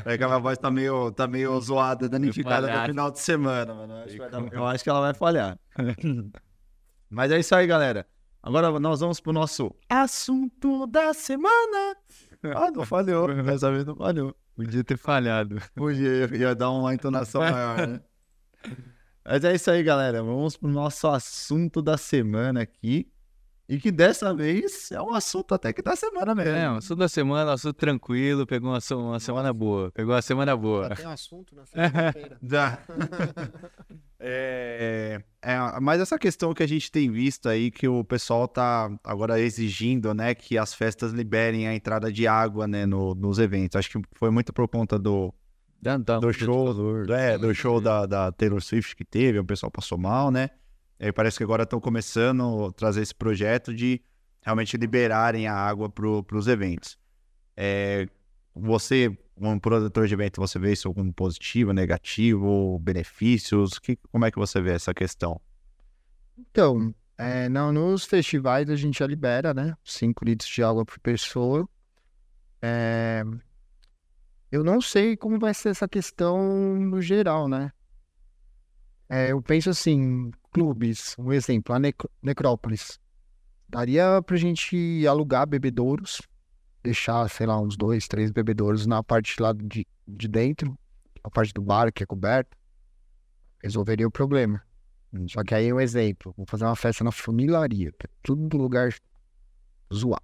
Peraí 0.03 0.19
que 0.19 0.25
a 0.25 0.29
minha 0.29 0.39
voz 0.39 0.59
tá 0.59 0.71
meio, 0.71 1.11
tá 1.13 1.27
meio 1.27 1.61
zoada, 1.61 2.09
danificada 2.09 2.67
no 2.81 2.87
final 2.87 3.11
de 3.11 3.19
semana, 3.21 3.75
mano. 3.75 3.93
Eu 3.95 4.05
acho 4.05 4.19
dar- 4.31 4.53
Eu 4.53 4.67
acho 4.67 4.85
que 4.85 4.91
ela 4.91 5.01
vai 5.01 5.15
falhar. 5.15 5.59
Mas 7.11 7.31
é 7.31 7.39
isso 7.39 7.55
aí, 7.55 7.67
galera. 7.67 8.07
Agora 8.43 8.79
nós 8.79 9.01
vamos 9.01 9.21
pro 9.21 9.33
nosso 9.33 9.75
assunto 9.89 10.87
da 10.87 11.13
semana. 11.15 11.97
Ah, 12.55 12.71
não 12.71 12.85
falhou. 12.85 13.27
Dessa 13.43 13.73
vez 13.73 13.85
não 13.85 13.97
falhou. 13.97 14.37
Podia 14.55 14.85
ter 14.85 14.97
falhado. 14.97 15.57
Podia, 15.75 16.27
ia 16.37 16.55
dar 16.55 16.71
uma 16.71 16.95
entonação 16.95 17.41
maior, 17.41 17.89
né? 17.89 18.01
Mas 19.25 19.43
é 19.43 19.55
isso 19.55 19.69
aí, 19.71 19.83
galera. 19.83 20.23
Vamos 20.23 20.57
pro 20.57 20.69
nosso 20.69 21.09
assunto 21.09 21.83
da 21.83 21.97
semana 21.97 22.61
aqui. 22.63 23.11
E 23.69 23.79
que 23.79 23.91
dessa 23.91 24.33
vez 24.33 24.93
é 24.93 25.03
um 25.03 25.13
assunto 25.13 25.53
até 25.55 25.73
que 25.73 25.83
da 25.83 25.97
semana 25.97 26.35
mesmo. 26.35 26.55
É, 26.55 26.71
um 26.71 26.77
assunto 26.77 26.99
da 26.99 27.09
semana, 27.09 27.51
um 27.51 27.55
assunto 27.55 27.75
tranquilo, 27.75 28.47
pegou 28.47 28.71
uma, 28.71 28.79
uma 28.97 29.19
semana 29.19 29.53
boa, 29.53 29.91
pegou 29.91 30.15
uma 30.15 30.23
semana 30.23 30.57
boa. 30.57 30.95
tem 30.95 31.07
um 31.07 31.11
assunto 31.11 31.55
na 31.57 31.67
segunda-feira. 31.67 32.39
É, 34.19 35.21
é, 35.43 35.59
mas 35.81 36.01
essa 36.01 36.19
questão 36.19 36.55
que 36.55 36.63
a 36.63 36.67
gente 36.67 36.91
tem 36.91 37.11
visto 37.11 37.49
aí, 37.51 37.71
que 37.71 37.87
o 37.87 38.03
pessoal 38.03 38.49
tá 38.49 38.91
agora 39.05 39.39
exigindo, 39.39 40.15
né, 40.15 40.35
que 40.35 40.57
as 40.57 40.73
festas 40.75 41.13
liberem 41.13 41.69
a 41.69 41.75
entrada 41.75 42.11
de 42.11 42.27
água, 42.27 42.67
né, 42.67 42.87
no- 42.87 43.15
nos 43.15 43.39
eventos. 43.39 43.77
Acho 43.77 43.91
que 43.91 44.03
foi 44.15 44.31
muito 44.31 44.55
por 44.55 44.67
conta 44.69 44.99
do, 44.99 45.35
um 45.87 46.21
do 46.21 46.33
show, 46.33 46.65
calor. 46.65 47.11
é, 47.11 47.37
do 47.37 47.55
show 47.55 47.79
da, 47.81 48.07
da 48.07 48.33
Taylor 48.33 48.63
Swift 48.63 48.97
que 48.97 49.05
teve, 49.05 49.39
o 49.39 49.45
pessoal 49.45 49.71
passou 49.71 49.99
mal, 49.99 50.31
né? 50.31 50.49
E 50.99 51.07
aí 51.07 51.13
parece 51.13 51.37
que 51.37 51.45
agora 51.45 51.65
estão 51.65 51.81
começando 51.81 52.67
a 52.67 52.73
trazer 52.73 53.03
esse 53.03 53.15
projeto 53.15 53.75
de 53.75 54.01
realmente 54.41 54.77
liberarem 54.77 55.47
a 55.47 55.55
água 55.55 55.91
para 55.91 56.37
os 56.37 56.47
eventos. 56.47 56.99
É, 57.57 58.09
você, 58.55 59.17
um 59.37 59.59
produtor 59.59 60.07
de 60.07 60.15
evento, 60.15 60.41
você 60.41 60.59
vê 60.59 60.73
isso 60.73 60.93
como 60.95 61.13
positivo, 61.13 61.73
negativo, 61.73 62.79
benefícios? 62.79 63.79
Que, 63.79 63.97
como 64.11 64.25
é 64.25 64.31
que 64.31 64.39
você 64.39 64.61
vê 64.61 64.73
essa 64.73 64.95
questão? 64.95 65.41
Então, 66.39 66.95
é, 67.19 67.49
não, 67.49 67.73
nos 67.73 68.05
festivais 68.05 68.71
a 68.71 68.77
gente 68.77 68.99
já 68.99 69.07
libera, 69.07 69.53
né? 69.53 69.75
5 69.85 70.25
litros 70.25 70.49
de 70.49 70.63
água 70.63 70.85
por 70.85 70.99
pessoa. 71.01 71.69
É, 72.63 73.23
eu 74.51 74.65
não 74.65 74.81
sei 74.81 75.17
como 75.17 75.39
vai 75.39 75.53
ser 75.53 75.71
essa 75.71 75.89
questão 75.89 76.39
no 76.77 77.03
geral, 77.03 77.49
né? 77.49 77.73
É, 79.09 79.33
eu 79.33 79.41
penso 79.41 79.71
assim, 79.71 80.31
clubes, 80.57 81.15
um 81.19 81.31
exemplo, 81.35 81.75
a 81.75 81.79
Nec- 81.79 82.09
Necrópolis. 82.23 82.99
Daria 83.69 84.23
pra 84.23 84.39
gente 84.39 85.07
alugar 85.07 85.47
bebedouros, 85.47 86.23
deixar, 86.83 87.29
sei 87.29 87.47
lá, 87.47 87.61
uns 87.61 87.77
dois, 87.77 88.09
três 88.09 88.31
bebedouros 88.31 88.87
na 88.87 89.03
parte 89.03 89.43
lá 89.43 89.53
de, 89.53 89.87
de 90.09 90.27
dentro, 90.27 90.75
a 91.23 91.31
parte 91.31 91.53
do 91.53 91.61
bar 91.61 91.93
que 91.93 92.03
é 92.03 92.07
coberta, 92.07 92.57
resolveria 93.63 94.07
o 94.09 94.11
problema. 94.11 94.63
Só 95.29 95.43
que 95.45 95.55
aí 95.55 95.71
um 95.71 95.81
exemplo, 95.81 96.33
vou 96.35 96.47
fazer 96.47 96.65
uma 96.65 96.77
festa 96.77 97.05
na 97.05 97.13
funilaria, 97.13 97.93
que 97.93 98.07
é 98.07 98.11
tudo 98.23 98.57
lugar 98.57 98.95
zoado. 99.93 100.23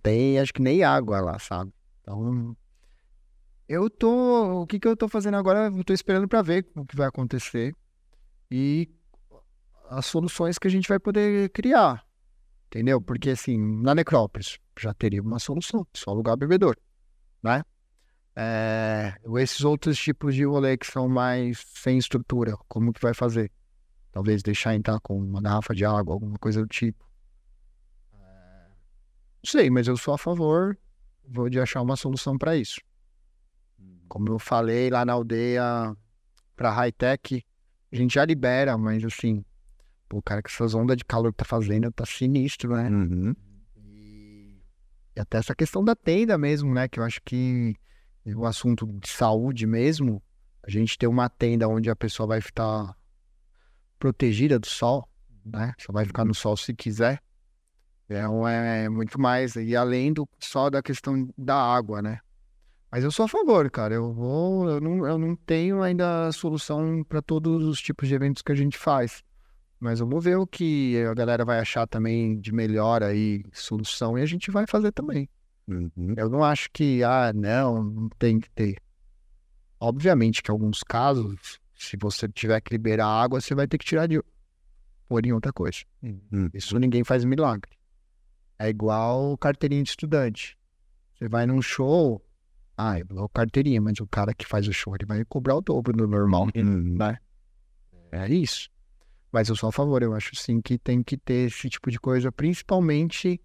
Tem, 0.00 0.38
acho 0.38 0.52
que 0.52 0.62
nem 0.62 0.84
água 0.84 1.20
lá, 1.20 1.38
sabe? 1.40 1.72
Então, 2.02 2.56
eu 3.68 3.90
tô, 3.90 4.62
o 4.62 4.66
que 4.66 4.78
que 4.78 4.86
eu 4.86 4.96
tô 4.96 5.08
fazendo 5.08 5.36
agora? 5.36 5.72
Eu 5.76 5.82
tô 5.82 5.92
esperando 5.92 6.28
pra 6.28 6.40
ver 6.40 6.66
o 6.76 6.84
que 6.84 6.96
vai 6.96 7.08
acontecer 7.08 7.74
e 8.50 8.88
as 9.88 10.06
soluções 10.06 10.58
que 10.58 10.68
a 10.68 10.70
gente 10.70 10.88
vai 10.88 10.98
poder 10.98 11.50
criar, 11.50 12.04
entendeu? 12.66 13.00
Porque 13.00 13.30
assim, 13.30 13.58
na 13.82 13.94
necrópolis 13.94 14.58
já 14.78 14.92
teria 14.94 15.22
uma 15.22 15.38
solução, 15.38 15.86
só 15.94 16.10
alugar 16.10 16.36
bebedor, 16.36 16.76
né? 17.42 17.62
É, 18.36 19.16
esses 19.38 19.64
outros 19.64 19.98
tipos 19.98 20.34
de 20.34 20.44
rolê 20.44 20.76
que 20.76 20.86
são 20.86 21.08
mais 21.08 21.64
sem 21.74 21.98
estrutura, 21.98 22.56
como 22.68 22.92
que 22.92 23.00
vai 23.00 23.12
fazer? 23.12 23.50
Talvez 24.12 24.42
deixar 24.42 24.74
entrar 24.74 25.00
com 25.00 25.18
uma 25.18 25.40
garrafa 25.40 25.74
de 25.74 25.84
água, 25.84 26.14
alguma 26.14 26.38
coisa 26.38 26.60
do 26.60 26.68
tipo. 26.68 27.04
É, 28.14 28.68
Não 29.42 29.50
sei, 29.50 29.68
mas 29.70 29.88
eu 29.88 29.96
sou 29.96 30.14
a 30.14 30.18
favor 30.18 30.78
vou 31.28 31.48
de 31.48 31.60
achar 31.60 31.82
uma 31.82 31.96
solução 31.96 32.38
para 32.38 32.56
isso. 32.56 32.80
Como 34.08 34.28
eu 34.28 34.38
falei 34.38 34.88
lá 34.88 35.04
na 35.04 35.12
aldeia 35.12 35.94
para 36.56 36.70
high-tech, 36.70 37.44
a 37.92 37.96
gente 37.96 38.14
já 38.14 38.24
libera, 38.24 38.76
mas 38.78 39.04
assim, 39.04 39.44
pô, 40.08 40.22
cara, 40.22 40.42
que 40.42 40.50
essas 40.50 40.74
ondas 40.74 40.96
de 40.96 41.04
calor 41.04 41.32
que 41.32 41.38
tá 41.38 41.44
fazendo 41.44 41.90
tá 41.92 42.04
sinistro, 42.06 42.74
né? 42.74 42.88
Uhum. 42.88 43.34
E, 43.76 44.56
e 45.16 45.20
até 45.20 45.38
essa 45.38 45.54
questão 45.54 45.84
da 45.84 45.94
tenda 45.94 46.36
mesmo, 46.38 46.72
né? 46.72 46.88
Que 46.88 47.00
eu 47.00 47.04
acho 47.04 47.20
que 47.24 47.74
o 48.26 48.44
assunto 48.46 48.86
de 48.86 49.08
saúde 49.08 49.66
mesmo, 49.66 50.22
a 50.62 50.70
gente 50.70 50.98
ter 50.98 51.06
uma 51.06 51.28
tenda 51.28 51.68
onde 51.68 51.88
a 51.90 51.96
pessoa 51.96 52.26
vai 52.26 52.38
estar 52.38 52.96
protegida 53.98 54.58
do 54.58 54.66
sol, 54.66 55.08
né? 55.44 55.72
Só 55.78 55.92
vai 55.92 56.04
ficar 56.04 56.24
no 56.24 56.34
sol 56.34 56.56
se 56.56 56.74
quiser. 56.74 57.22
É, 58.08 58.26
um- 58.28 58.46
é 58.46 58.88
muito 58.88 59.20
mais. 59.20 59.56
E 59.56 59.76
além 59.76 60.12
do 60.12 60.26
só 60.38 60.70
da 60.70 60.82
questão 60.82 61.28
da 61.36 61.56
água, 61.56 62.00
né? 62.00 62.20
Mas 62.90 63.04
eu 63.04 63.10
sou 63.10 63.26
a 63.26 63.28
favor, 63.28 63.70
cara. 63.70 63.94
Eu 63.94 64.12
vou. 64.14 64.68
Eu 64.68 64.80
não, 64.80 65.06
eu 65.06 65.18
não 65.18 65.36
tenho 65.36 65.82
ainda 65.82 66.32
solução 66.32 67.04
para 67.04 67.20
todos 67.20 67.64
os 67.66 67.80
tipos 67.80 68.08
de 68.08 68.14
eventos 68.14 68.40
que 68.40 68.50
a 68.52 68.54
gente 68.54 68.78
faz. 68.78 69.22
Mas 69.80 70.00
vamos 70.00 70.24
ver 70.24 70.36
o 70.36 70.46
que 70.46 70.96
a 71.04 71.14
galera 71.14 71.44
vai 71.44 71.60
achar 71.60 71.86
também 71.86 72.38
de 72.40 72.52
melhor 72.52 73.02
aí, 73.02 73.44
solução, 73.52 74.18
e 74.18 74.22
a 74.22 74.26
gente 74.26 74.50
vai 74.50 74.66
fazer 74.66 74.92
também. 74.92 75.28
Uhum. 75.68 76.14
Eu 76.16 76.28
não 76.28 76.42
acho 76.42 76.68
que, 76.72 77.02
ah, 77.04 77.32
não, 77.32 77.82
não 77.84 78.08
tem 78.18 78.40
que 78.40 78.50
ter. 78.50 78.76
Obviamente 79.78 80.42
que 80.42 80.50
em 80.50 80.52
alguns 80.52 80.82
casos, 80.82 81.60
se 81.76 81.96
você 82.00 82.28
tiver 82.28 82.60
que 82.60 82.72
liberar 82.72 83.06
água, 83.06 83.40
você 83.40 83.54
vai 83.54 83.68
ter 83.68 83.78
que 83.78 83.84
tirar 83.84 84.08
de 84.08 84.20
pôr 85.08 85.24
em 85.24 85.32
outra 85.32 85.52
coisa. 85.52 85.78
Uhum. 86.02 86.48
Isso 86.52 86.78
ninguém 86.78 87.04
faz 87.04 87.24
milagre. 87.24 87.70
É 88.58 88.68
igual 88.68 89.38
carteirinha 89.38 89.84
de 89.84 89.90
estudante. 89.90 90.58
Você 91.14 91.28
vai 91.28 91.46
num 91.46 91.62
show, 91.62 92.20
ah, 92.76 92.98
eu 92.98 93.04
dou 93.04 93.28
carteirinha, 93.28 93.80
mas 93.80 94.00
o 94.00 94.06
cara 94.06 94.34
que 94.34 94.46
faz 94.46 94.66
o 94.66 94.72
show, 94.72 94.94
ele 94.96 95.06
vai 95.06 95.24
cobrar 95.24 95.54
o 95.54 95.60
dobro 95.60 95.92
do 95.92 96.08
normal. 96.08 96.48
Uhum. 96.56 96.96
né? 96.96 97.18
É 98.10 98.28
isso. 98.28 98.68
Mas 99.30 99.48
eu 99.48 99.56
sou 99.56 99.68
a 99.68 99.72
favor, 99.72 100.02
eu 100.02 100.14
acho 100.14 100.34
sim 100.36 100.60
que 100.60 100.78
tem 100.78 101.02
que 101.02 101.16
ter 101.16 101.48
esse 101.48 101.68
tipo 101.68 101.90
de 101.90 101.98
coisa, 102.00 102.32
principalmente 102.32 103.40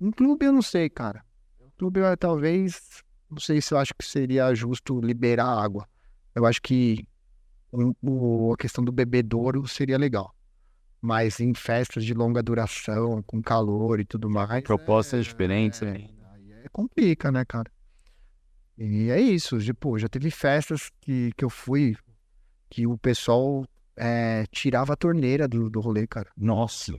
em 0.00 0.10
clube, 0.10 0.44
eu 0.46 0.52
não 0.52 0.62
sei, 0.62 0.90
cara. 0.90 1.24
Em 1.60 1.70
clube, 1.78 2.00
eu, 2.00 2.16
talvez, 2.16 3.02
não 3.30 3.38
sei 3.38 3.60
se 3.62 3.72
eu 3.72 3.78
acho 3.78 3.94
que 3.94 4.04
seria 4.04 4.52
justo 4.54 5.00
liberar 5.00 5.46
água. 5.46 5.88
Eu 6.34 6.44
acho 6.44 6.60
que 6.60 7.06
o- 7.70 7.94
o- 8.02 8.52
a 8.52 8.56
questão 8.56 8.84
do 8.84 8.92
bebedouro 8.92 9.66
seria 9.66 9.96
legal. 9.96 10.34
Mas 11.00 11.40
em 11.40 11.54
festas 11.54 12.04
de 12.04 12.14
longa 12.14 12.42
duração, 12.42 13.22
com 13.22 13.40
calor 13.42 13.98
e 13.98 14.04
tudo 14.04 14.28
mais. 14.28 14.62
Propostas 14.62 15.20
é- 15.20 15.22
diferentes, 15.22 15.80
né? 15.80 16.08
Aí 16.34 16.52
é 16.64 16.68
complica, 16.70 17.32
né, 17.32 17.44
cara? 17.44 17.70
E 18.78 19.10
é 19.10 19.20
isso. 19.20 19.58
Tipo, 19.58 19.98
já 19.98 20.08
teve 20.08 20.30
festas 20.30 20.90
que, 21.00 21.30
que 21.36 21.44
eu 21.44 21.50
fui 21.50 21.96
que 22.70 22.86
o 22.86 22.96
pessoal 22.96 23.64
é, 24.04 24.44
tirava 24.50 24.94
a 24.94 24.96
torneira 24.96 25.46
do, 25.46 25.70
do 25.70 25.80
rolê, 25.80 26.08
cara. 26.08 26.28
Nossa. 26.36 26.92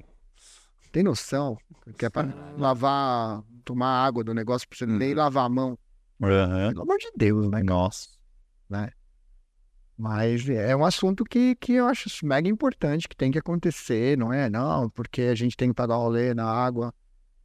Tem 0.89 1.03
noção? 1.03 1.57
Que 1.97 2.05
é 2.05 2.09
pra 2.09 2.25
lavar, 2.57 3.43
tomar 3.65 4.05
água 4.05 4.23
do 4.23 4.33
negócio 4.33 4.67
pra 4.69 4.77
você 4.77 4.85
nem 4.85 5.13
lavar 5.13 5.45
a 5.45 5.49
mão. 5.49 5.77
Aham. 6.21 6.69
Pelo 6.69 6.83
amor 6.83 6.97
de 6.97 7.11
Deus, 7.13 7.49
né? 7.49 7.61
Nossa. 7.61 8.07
Mas 9.97 10.47
é 10.47 10.73
um 10.75 10.85
assunto 10.85 11.25
que, 11.25 11.55
que 11.55 11.73
eu 11.73 11.87
acho 11.87 12.25
mega 12.25 12.47
importante, 12.47 13.09
que 13.09 13.15
tem 13.17 13.31
que 13.31 13.37
acontecer, 13.37 14.17
não 14.17 14.31
é? 14.31 14.49
Não, 14.49 14.89
porque 14.89 15.23
a 15.23 15.35
gente 15.35 15.57
tem 15.57 15.69
que 15.69 15.75
pagar 15.75 15.97
o 15.97 16.03
rolê 16.03 16.33
na 16.33 16.45
água. 16.45 16.93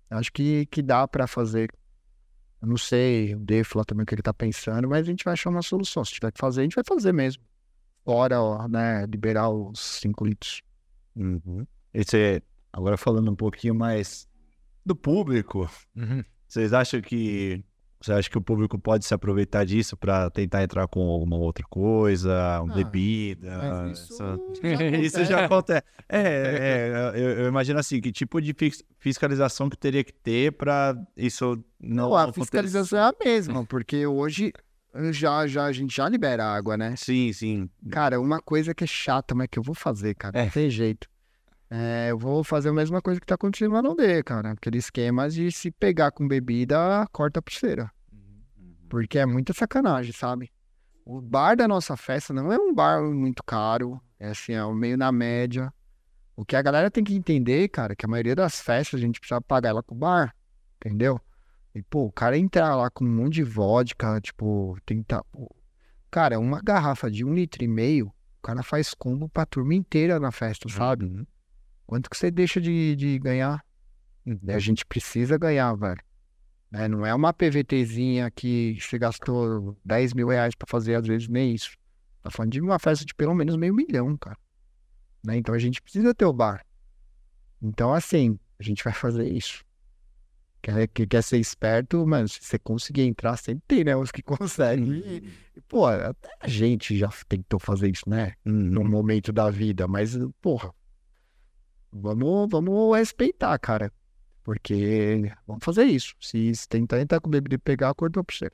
Acho 0.09 0.33
que, 0.33 0.67
que 0.67 0.81
dá 0.81 1.09
pra 1.09 1.27
fazer. 1.27 1.69
Eu 2.63 2.69
não 2.69 2.77
sei, 2.77 3.35
o 3.35 3.41
Dave 3.41 3.65
falar 3.65 3.85
também 3.85 4.05
o 4.05 4.07
que 4.07 4.15
ele 4.15 4.23
tá 4.23 4.33
pensando, 4.33 4.89
mas 4.89 5.01
a 5.01 5.11
gente 5.11 5.25
vai 5.25 5.33
achar 5.33 5.51
uma 5.51 5.63
solução. 5.63 6.05
Se 6.05 6.13
tiver 6.13 6.31
que 6.31 6.39
fazer, 6.39 6.61
a 6.61 6.65
gente 6.65 6.77
vai 6.77 6.85
fazer 6.85 7.13
mesmo. 7.13 7.43
Fora, 8.09 8.41
ó, 8.41 8.67
né, 8.67 9.05
liberar 9.05 9.51
os 9.51 9.79
5 10.01 10.25
litros. 10.25 10.63
Uhum. 11.15 11.67
Esse, 11.93 12.43
agora 12.73 12.97
falando 12.97 13.31
um 13.31 13.37
pouquinho 13.37 13.75
mais 13.75 14.27
do 14.87 14.97
público, 14.97 15.69
vocês 16.49 16.73
acham 16.73 17.03
que 17.03 17.63
você 18.01 18.13
acha 18.13 18.31
que 18.31 18.39
o 18.39 18.41
público 18.41 18.79
pode 18.79 19.05
se 19.05 19.13
aproveitar 19.13 19.67
disso 19.67 19.95
para 19.95 20.31
tentar 20.31 20.63
entrar 20.63 20.87
com 20.89 21.01
alguma 21.11 21.37
outra 21.37 21.67
coisa, 21.69 22.63
uma 22.63 22.73
Ah, 22.73 22.77
bebida? 22.77 23.91
Isso, 23.93 24.25
Isso 25.03 25.25
já 25.27 25.45
acontece. 25.45 25.83
É, 26.09 26.23
é, 26.23 27.13
eu, 27.15 27.31
eu 27.41 27.49
imagino 27.49 27.79
assim, 27.79 28.01
que 28.01 28.11
tipo 28.11 28.41
de 28.41 28.55
fis- 28.55 28.83
fiscalização 28.99 29.69
que 29.69 29.77
teria 29.77 30.03
que 30.03 30.13
ter 30.15 30.53
para 30.53 30.97
isso 31.15 31.63
não 31.79 32.11
Não, 32.11 32.15
a 32.17 32.23
acontecer? 32.23 32.41
fiscalização 32.43 32.99
é 33.01 33.03
a 33.03 33.15
mesma, 33.23 33.67
porque 33.67 34.07
hoje 34.07 34.53
já, 35.13 35.47
já, 35.47 35.65
a 35.65 35.73
gente 35.73 35.95
já 35.95 36.09
libera 36.09 36.45
água, 36.45 36.77
né? 36.77 36.95
Sim, 36.97 37.33
sim. 37.33 37.71
Cara, 37.91 38.21
uma 38.21 38.41
coisa 38.41 38.75
que 38.75 38.85
é 38.85 38.87
chata, 38.87 39.35
mas 39.35 39.49
que 39.51 39.59
eu 39.59 39.63
vou 39.63 39.75
fazer, 39.75 40.15
cara, 40.15 40.43
não 40.43 40.51
tem 40.51 40.71
jeito. 40.71 41.09
É, 41.71 42.09
eu 42.11 42.19
vou 42.19 42.43
fazer 42.43 42.71
a 42.71 42.73
mesma 42.73 43.03
coisa 43.03 43.21
que 43.21 43.27
tá 43.27 43.35
acontecendo 43.35 43.73
lá 43.73 43.83
no 43.83 43.95
D, 43.95 44.23
cara. 44.23 44.53
Aquele 44.53 44.79
esquema 44.79 45.29
de 45.29 45.53
se 45.53 45.71
pegar 45.71 46.11
com 46.11 46.27
bebida, 46.27 47.07
corta 47.13 47.41
a 47.41 47.43
pulseira. 47.43 47.91
Porque 48.89 49.19
é 49.19 49.27
muita 49.27 49.53
sacanagem, 49.53 50.13
sabe? 50.13 50.51
O 51.05 51.21
bar 51.21 51.57
da 51.57 51.69
nossa 51.69 51.97
festa 51.97 52.33
não 52.33 52.53
é 52.53 52.59
um 52.59 52.75
bar 52.75 53.03
muito 53.03 53.43
caro, 53.45 54.01
é 54.19 54.29
assim, 54.29 54.53
é 54.53 54.67
meio 54.73 54.97
na 54.97 55.13
média. 55.13 55.73
O 56.35 56.45
que 56.45 56.57
a 56.57 56.63
galera 56.63 56.91
tem 56.91 57.05
que 57.05 57.15
entender, 57.15 57.69
cara, 57.69 57.93
é 57.93 57.97
que 57.97 58.07
a 58.07 58.09
maioria 58.09 58.35
das 58.35 58.61
festas 58.61 58.99
a 58.99 59.03
gente 59.03 59.21
precisa 59.21 59.41
pagar 59.41 59.71
ela 59.71 59.83
com 59.83 59.95
o 59.95 59.99
bar, 59.99 60.35
entendeu? 60.77 61.21
E, 61.79 61.83
pô, 61.83 62.07
o 62.07 62.13
cara 62.13 62.37
entrar 62.37 62.75
lá 62.75 62.91
com 62.91 63.05
um 63.05 63.09
monte 63.09 63.35
de 63.35 63.45
vodka, 63.45 64.21
tipo, 64.21 64.77
tentar. 64.85 65.23
pô, 65.31 65.55
Cara, 66.11 66.39
uma 66.41 66.61
garrafa 66.61 67.11
de 67.11 67.25
um 67.25 67.33
litro 67.33 67.63
e 67.63 67.69
meio, 67.69 68.07
o 68.09 68.43
cara 68.43 68.63
faz 68.63 68.95
combo 68.95 69.29
pra 69.29 69.47
turma 69.47 69.75
inteira 69.75 70.19
na 70.19 70.33
festa, 70.33 70.69
sabe? 70.69 71.05
Uhum. 71.05 71.27
Quanto 71.87 72.11
que 72.11 72.17
você 72.17 72.31
deixa 72.31 72.61
de, 72.61 72.97
de 72.97 73.19
ganhar? 73.19 73.65
E 74.27 74.53
A 74.53 74.59
gente 74.59 74.85
precisa 74.85 75.39
ganhar, 75.39 75.75
velho. 75.75 76.03
Né? 76.71 76.89
Não 76.89 77.07
é 77.07 77.15
uma 77.15 77.33
PVTzinha 77.33 78.31
que 78.31 78.77
você 78.81 78.99
gastou 78.99 79.79
10 79.85 80.15
mil 80.15 80.29
reais 80.29 80.55
pra 80.55 80.67
fazer, 80.69 80.97
às 80.97 81.07
vezes 81.07 81.29
nem 81.29 81.55
isso. 81.55 81.77
Tá 82.23 82.31
falando 82.31 82.53
de 82.53 82.61
uma 82.61 82.79
festa 82.79 83.05
de 83.05 83.15
pelo 83.15 83.35
menos 83.35 83.57
meio 83.57 83.75
milhão, 83.75 84.17
cara. 84.17 84.37
Né? 85.25 85.37
Então 85.37 85.55
a 85.55 85.59
gente 85.59 85.81
precisa 85.81 86.15
ter 86.15 86.25
o 86.25 86.33
bar. 86.33 86.65
Então, 87.63 87.93
assim, 87.93 88.39
a 88.59 88.63
gente 88.63 88.83
vai 88.83 88.93
fazer 88.93 89.29
isso. 89.29 89.65
Quer, 90.69 90.87
que 90.89 91.07
quer 91.07 91.23
ser 91.23 91.39
esperto, 91.39 92.07
mano, 92.07 92.29
se 92.29 92.41
você 92.43 92.59
conseguir 92.59 93.03
entrar, 93.03 93.39
sempre 93.39 93.63
tem, 93.67 93.85
né? 93.85 93.97
Os 93.97 94.11
que 94.11 94.21
conseguem. 94.23 94.93
E, 94.93 95.33
e, 95.57 95.61
pô, 95.63 95.87
até 95.87 96.29
a 96.41 96.47
gente 96.47 96.97
já 96.97 97.09
tentou 97.27 97.59
fazer 97.59 97.91
isso, 97.91 98.07
né? 98.07 98.35
Uhum. 98.45 98.85
momento 98.85 99.33
da 99.33 99.49
vida, 99.51 99.89
mas, 99.89 100.19
porra, 100.43 100.71
vamos, 101.91 102.49
vamos 102.51 102.97
respeitar, 102.97 103.59
cara. 103.59 103.91
Porque 104.45 105.33
vamos 105.47 105.65
fazer 105.65 105.85
isso. 105.85 106.15
Se 106.21 106.55
se 106.55 106.69
tentar 106.69 107.01
entrar 107.01 107.21
com 107.21 107.31
bebida 107.31 107.55
e 107.55 107.59
pegar, 107.59 107.95
cortou 107.95 108.23
pra 108.23 108.35
você. 108.35 108.51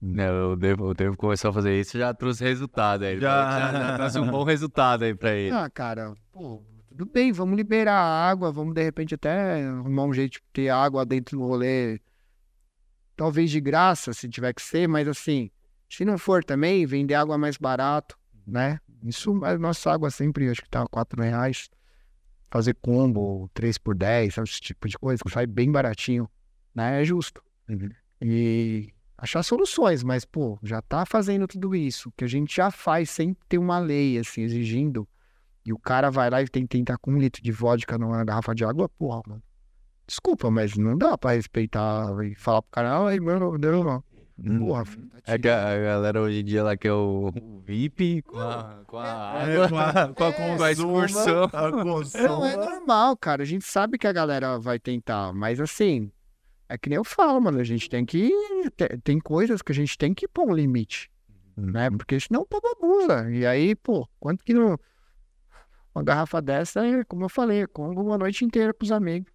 Não, 0.00 0.52
o 0.52 0.56
Devo, 0.56 0.88
o 0.88 0.94
Devo 0.94 1.16
começou 1.16 1.50
a 1.50 1.54
fazer 1.54 1.78
isso 1.78 1.96
já 1.96 2.12
trouxe 2.12 2.42
resultado 2.42 3.04
aí. 3.04 3.18
Já. 3.18 3.70
Já, 3.70 3.72
já 3.72 3.96
trouxe 3.96 4.18
um 4.18 4.30
bom 4.30 4.44
resultado 4.44 5.04
aí 5.04 5.14
pra 5.14 5.32
ele. 5.36 5.54
Ah, 5.54 5.70
cara, 5.70 6.14
pô, 6.32 6.62
tudo 6.92 7.10
bem, 7.10 7.32
vamos 7.32 7.56
liberar 7.56 7.98
a 7.98 8.28
água, 8.28 8.52
vamos 8.52 8.74
de 8.74 8.82
repente 8.82 9.14
até 9.14 9.64
arrumar 9.64 10.04
um 10.04 10.12
jeito 10.12 10.34
de 10.34 10.42
ter 10.52 10.68
água 10.68 11.04
dentro 11.04 11.38
do 11.38 11.44
rolê. 11.44 12.00
Talvez 13.16 13.50
de 13.50 13.60
graça, 13.60 14.12
se 14.12 14.28
tiver 14.28 14.52
que 14.52 14.62
ser, 14.62 14.86
mas 14.86 15.08
assim, 15.08 15.50
se 15.88 16.04
não 16.04 16.18
for 16.18 16.44
também, 16.44 16.86
vender 16.86 17.14
água 17.14 17.36
mais 17.38 17.56
barato, 17.56 18.18
né? 18.46 18.78
Isso, 19.04 19.44
a 19.44 19.58
nossa 19.58 19.90
água 19.90 20.10
sempre, 20.10 20.48
acho 20.48 20.62
que 20.62 20.68
tá 20.68 20.86
4 20.86 21.22
reais. 21.22 21.68
Fazer 22.50 22.74
combo, 22.74 23.50
3 23.54 23.78
por 23.78 23.94
10, 23.94 24.34
sabe, 24.34 24.48
esse 24.48 24.60
tipo 24.60 24.86
de 24.86 24.98
coisa, 24.98 25.22
que 25.24 25.30
sai 25.30 25.46
bem 25.46 25.72
baratinho, 25.72 26.28
né? 26.74 27.00
É 27.00 27.04
justo. 27.04 27.42
E 28.20 28.92
achar 29.16 29.42
soluções, 29.42 30.02
mas, 30.02 30.24
pô, 30.24 30.58
já 30.62 30.82
tá 30.82 31.06
fazendo 31.06 31.46
tudo 31.46 31.74
isso, 31.74 32.12
que 32.16 32.24
a 32.24 32.28
gente 32.28 32.54
já 32.54 32.70
faz 32.70 33.08
sem 33.08 33.34
ter 33.48 33.56
uma 33.56 33.78
lei, 33.78 34.18
assim, 34.18 34.42
exigindo 34.42 35.08
e 35.64 35.72
o 35.72 35.78
cara 35.78 36.10
vai 36.10 36.28
lá 36.30 36.42
e 36.42 36.48
tem 36.48 36.62
que 36.66 36.76
tentar 36.78 36.98
com 36.98 37.12
um 37.12 37.18
litro 37.18 37.42
de 37.42 37.52
vodka 37.52 37.96
numa 37.98 38.24
garrafa 38.24 38.54
de 38.54 38.64
água, 38.64 38.88
porra, 38.88 39.22
mano. 39.26 39.42
Desculpa, 40.06 40.50
mas 40.50 40.76
não 40.76 40.96
dá 40.98 41.16
pra 41.16 41.32
respeitar 41.32 42.06
e 42.24 42.34
falar 42.34 42.60
pro 42.62 42.70
cara, 42.70 42.98
ai, 43.06 43.18
mano, 43.20 43.56
não, 43.58 43.84
não. 43.84 44.04
Porra, 44.58 44.84
filho, 44.84 45.08
tá 45.24 45.34
É 45.34 45.38
que 45.38 45.48
a, 45.48 45.72
a 45.72 45.78
galera 45.78 46.20
hoje 46.20 46.40
em 46.40 46.44
dia 46.44 46.64
lá 46.64 46.76
que 46.76 46.88
é 46.88 46.92
o, 46.92 47.30
VIP 47.64 48.22
com 48.22 48.38
a, 48.38 48.82
com 48.86 48.98
a 48.98 49.04
água. 49.04 49.52
É, 49.52 49.68
com 49.68 49.78
a, 49.78 49.92
com 50.14 50.24
a 50.24 50.28
É, 50.28 50.32
com 50.56 50.62
a 50.64 50.72
excursão. 50.72 51.44
a 51.52 51.70
Não, 51.70 52.44
é 52.44 52.56
normal, 52.56 53.16
cara. 53.16 53.42
A 53.42 53.46
gente 53.46 53.64
sabe 53.64 53.98
que 53.98 54.06
a 54.06 54.12
galera 54.12 54.58
vai 54.58 54.78
tentar, 54.80 55.32
mas 55.32 55.60
assim, 55.60 56.10
é 56.68 56.76
que 56.76 56.88
nem 56.88 56.96
eu 56.96 57.04
falo, 57.04 57.40
mano. 57.40 57.60
A 57.60 57.64
gente 57.64 57.88
tem 57.88 58.04
que. 58.04 58.30
te- 58.76 58.98
Tem 59.04 59.20
coisas 59.20 59.62
que 59.62 59.70
a 59.70 59.74
gente 59.74 59.96
tem 59.96 60.12
que 60.12 60.26
pôr 60.26 60.48
um 60.50 60.54
limite, 60.54 61.08
né? 61.56 61.88
Porque 61.90 62.18
senão 62.18 62.40
o 62.42 62.46
povo 62.46 62.66
abusa. 62.66 63.30
E 63.30 63.46
aí, 63.46 63.76
pô, 63.76 64.08
quanto 64.18 64.44
que 64.44 64.52
não. 64.54 64.76
Uma 65.94 66.02
garrafa 66.02 66.40
dessa 66.40 66.86
é, 66.86 67.04
como 67.04 67.24
eu 67.24 67.28
falei, 67.28 67.66
como 67.66 68.00
uma 68.00 68.16
noite 68.16 68.44
inteira 68.44 68.72
pros 68.72 68.90
amigos. 68.90 69.30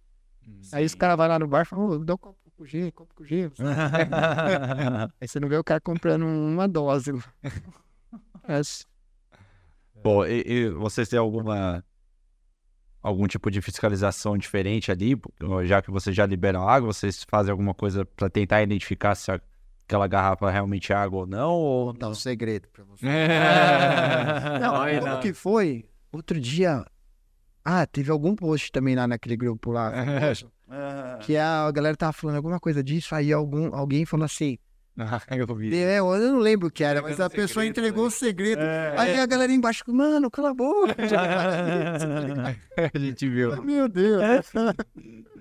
Aí 0.72 0.84
os 0.84 0.94
caras 0.94 1.16
vão 1.16 1.28
lá 1.28 1.38
no 1.38 1.46
bar 1.46 1.62
e 1.62 1.64
falam, 1.64 1.86
ô, 1.86 1.98
dá 1.98 2.14
um 2.14 2.18
copo 2.18 2.38
com 2.56 2.64
gelo, 2.64 2.92
copo 2.92 3.14
com 3.14 3.24
gelo. 3.24 3.52
Aí 5.20 5.28
você 5.28 5.38
não 5.38 5.48
vê 5.48 5.56
o 5.56 5.64
cara 5.64 5.80
comprando 5.80 6.24
uma 6.24 6.68
dose. 6.68 7.12
É, 8.50 8.62
Bom, 10.02 10.24
e, 10.24 10.42
e 10.46 10.70
vocês 10.70 11.06
têm 11.06 11.18
alguma 11.18 11.84
algum 13.02 13.26
tipo 13.26 13.50
de 13.50 13.60
fiscalização 13.60 14.36
diferente 14.36 14.90
ali, 14.90 15.20
já 15.64 15.82
que 15.82 15.90
você 15.90 16.12
já 16.12 16.26
libera 16.26 16.58
água, 16.58 16.92
vocês 16.92 17.24
fazem 17.28 17.50
alguma 17.50 17.74
coisa 17.74 18.04
para 18.04 18.28
tentar 18.28 18.62
identificar 18.62 19.14
se 19.14 19.30
aquela 19.30 20.06
garrafa 20.06 20.50
realmente 20.50 20.92
é 20.92 20.96
água 20.96 21.20
ou 21.20 21.26
não? 21.26 21.50
Ou... 21.50 21.94
Vou 21.94 22.10
um 22.10 22.14
segredo 22.14 22.68
pra 22.68 22.84
você. 22.84 23.06
É. 23.06 24.58
Não, 24.60 25.00
como 25.00 25.14
não. 25.14 25.20
que 25.20 25.32
foi? 25.32 25.84
Outro 26.12 26.40
dia. 26.40 26.84
Ah, 27.64 27.86
teve 27.86 28.10
algum 28.10 28.34
post 28.34 28.72
também 28.72 28.94
lá 28.94 29.06
naquele 29.06 29.36
grupo 29.36 29.70
lá. 29.70 29.92
famoso, 30.68 31.18
que 31.20 31.36
a 31.36 31.70
galera 31.70 31.96
tava 31.96 32.12
falando 32.12 32.36
alguma 32.36 32.60
coisa 32.60 32.82
disso, 32.82 33.14
aí 33.14 33.32
algum, 33.32 33.74
alguém 33.74 34.04
falou 34.04 34.24
assim. 34.24 34.58
Ah, 34.98 35.20
eu 35.30 35.54
vi. 35.54 35.74
É, 35.74 35.98
eu 35.98 36.18
não 36.18 36.38
lembro 36.38 36.68
o 36.68 36.70
que 36.70 36.82
era, 36.82 37.00
mas 37.00 37.20
a 37.20 37.30
pessoa 37.30 37.64
segredo, 37.64 37.70
entregou 37.70 38.02
né? 38.04 38.08
o 38.08 38.10
segredo. 38.10 38.60
É. 38.60 38.94
Aí 38.98 39.18
a 39.18 39.26
galera 39.26 39.52
embaixo, 39.52 39.84
mano, 39.88 40.30
cala 40.30 40.50
a 40.50 40.54
boca. 40.54 40.94
a 42.94 42.98
gente 42.98 43.28
viu. 43.28 43.62
Meu 43.62 43.88
Deus. 43.88 44.22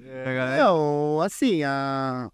É, 0.06 0.36
galera. 0.36 0.64
Não, 0.64 1.22
assim, 1.22 1.64
a, 1.64 2.30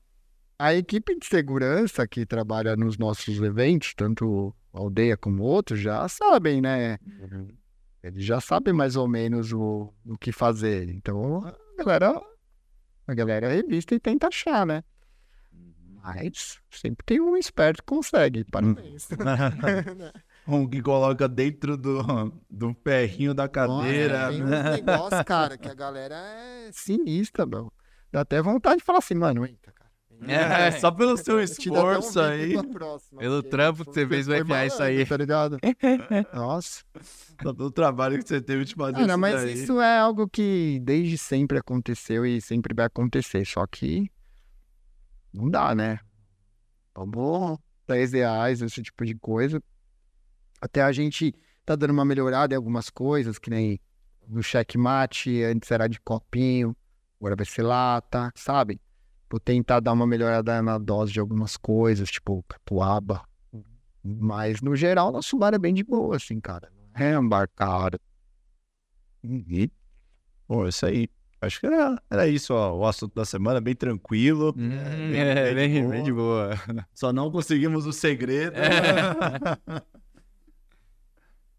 a 0.60 0.74
equipe 0.76 1.18
de 1.18 1.26
segurança 1.26 2.06
que 2.08 2.26
trabalha 2.26 2.76
nos 2.76 2.98
nossos 2.98 3.42
eventos, 3.42 3.94
tanto 3.96 4.54
aldeia 4.74 5.16
como 5.16 5.44
outros, 5.44 5.80
já 5.80 6.08
sabem, 6.10 6.62
né? 6.62 6.98
Eles 8.04 8.26
já 8.26 8.42
sabem 8.42 8.74
mais 8.74 8.98
ou 8.98 9.08
menos 9.08 9.54
o, 9.54 9.94
o 10.06 10.18
que 10.18 10.34
fazer. 10.34 10.90
Então, 10.90 11.46
a 11.46 11.84
galera, 11.84 12.22
a 13.08 13.14
galera 13.14 13.48
revista 13.48 13.96
e 13.96 14.00
tenta 14.00 14.28
achar, 14.28 14.66
né? 14.66 14.84
Mas 16.04 16.60
sempre 16.70 17.06
tem 17.06 17.22
um 17.22 17.38
esperto 17.38 17.78
que 17.78 17.86
consegue. 17.86 18.44
Parabéns. 18.44 19.08
um 20.46 20.68
que 20.68 20.82
coloca 20.82 21.30
dentro 21.30 21.78
do, 21.78 22.04
do 22.50 22.76
ferrinho 22.84 23.34
da 23.34 23.48
cadeira. 23.48 24.30
Nossa, 24.30 24.32
tem 24.34 24.44
uns 24.44 24.76
negócios, 24.76 25.24
cara, 25.24 25.58
que 25.58 25.70
a 25.70 25.74
galera 25.74 26.16
é 26.16 26.70
sinistra, 26.74 27.46
meu. 27.46 27.72
Dá 28.12 28.20
até 28.22 28.42
vontade 28.42 28.80
de 28.80 28.84
falar 28.84 29.00
assim, 29.00 29.16
mano, 29.16 29.46
eita, 29.46 29.72
cara. 29.72 29.73
É, 30.30 30.72
só 30.72 30.92
pelo 30.92 31.18
seu 31.18 31.38
um 31.38 31.40
esforço 31.40 32.22
vídeo 32.22 32.60
aí. 32.62 32.68
próxima, 32.72 33.20
Pelo 33.20 33.44
trampo 33.44 33.86
que 33.86 33.94
você 33.94 34.08
fez, 34.08 34.28
vai 34.28 34.42
enfiar 34.42 34.66
isso 34.68 34.82
aí. 34.84 35.06
Tá 35.06 35.18
ligado? 35.18 35.58
Nossa. 36.34 36.84
do 37.56 37.70
trabalho 37.72 38.18
que 38.22 38.28
você 38.28 38.42
teve 38.42 38.66
de 38.66 38.76
fazer 38.76 38.94
Cara, 38.94 39.08
isso 39.08 39.18
mas 39.18 39.36
daí. 39.36 39.54
isso 39.54 39.82
é 39.82 39.98
algo 40.00 40.28
que 40.28 40.80
desde 40.84 41.18
sempre 41.18 41.58
aconteceu 41.58 42.26
e 42.26 42.42
sempre 42.42 42.74
vai 42.74 42.86
acontecer. 42.86 43.46
Só 43.46 43.66
que 43.68 44.10
não 45.34 45.50
dá, 45.50 45.74
né? 45.74 46.00
vamos 46.96 47.58
10 47.88 48.14
reais, 48.14 48.62
esse 48.62 48.82
tipo 48.82 49.06
de 49.06 49.16
coisa. 49.16 49.62
Até 50.62 50.82
a 50.82 50.92
gente 50.92 51.34
tá 51.66 51.76
dando 51.76 51.92
uma 51.92 52.06
melhorada 52.06 52.54
em 52.54 52.58
algumas 52.58 52.90
coisas, 52.90 53.38
que 53.38 53.50
nem 53.50 53.80
no 54.28 54.42
checkmate, 54.42 55.44
antes 55.44 55.70
era 55.72 55.88
de 55.88 56.00
copinho, 56.00 56.76
agora 57.20 57.36
vai 57.36 57.46
ser 57.46 57.64
lata, 57.64 58.32
sabe? 58.36 58.80
Vou 59.34 59.40
tentar 59.40 59.80
dar 59.80 59.94
uma 59.94 60.06
melhorada 60.06 60.62
na 60.62 60.78
dose 60.78 61.12
de 61.12 61.20
algumas 61.20 61.58
coisas, 61.58 62.12
tipo 62.12 62.46
catuaba. 62.48 63.24
Mas, 64.04 64.62
no 64.62 64.76
geral, 64.76 65.12
nosso 65.12 65.36
bar 65.40 65.56
é 65.56 65.58
bem 65.58 65.74
de 65.74 65.84
boa, 65.84 66.18
assim, 66.18 66.40
cara. 66.40 66.72
É 66.94 67.18
um 67.18 67.28
bar 67.28 67.50
caro. 67.56 68.00
Uhum. 69.24 69.68
Pô, 70.48 70.68
isso 70.68 70.86
aí. 70.86 71.10
Acho 71.42 71.60
que 71.60 71.66
era, 71.66 72.00
era 72.12 72.28
isso, 72.28 72.54
ó, 72.54 72.78
o 72.78 72.86
assunto 72.86 73.16
da 73.16 73.26
semana, 73.26 73.60
bem 73.60 73.74
tranquilo. 73.74 74.54
Hum, 74.56 75.16
é, 75.16 75.52
bem, 75.52 75.90
bem 75.90 76.04
de 76.04 76.14
boa. 76.14 76.52
Só 76.94 77.12
não 77.12 77.32
conseguimos 77.32 77.88
o 77.88 77.92
segredo. 77.92 78.54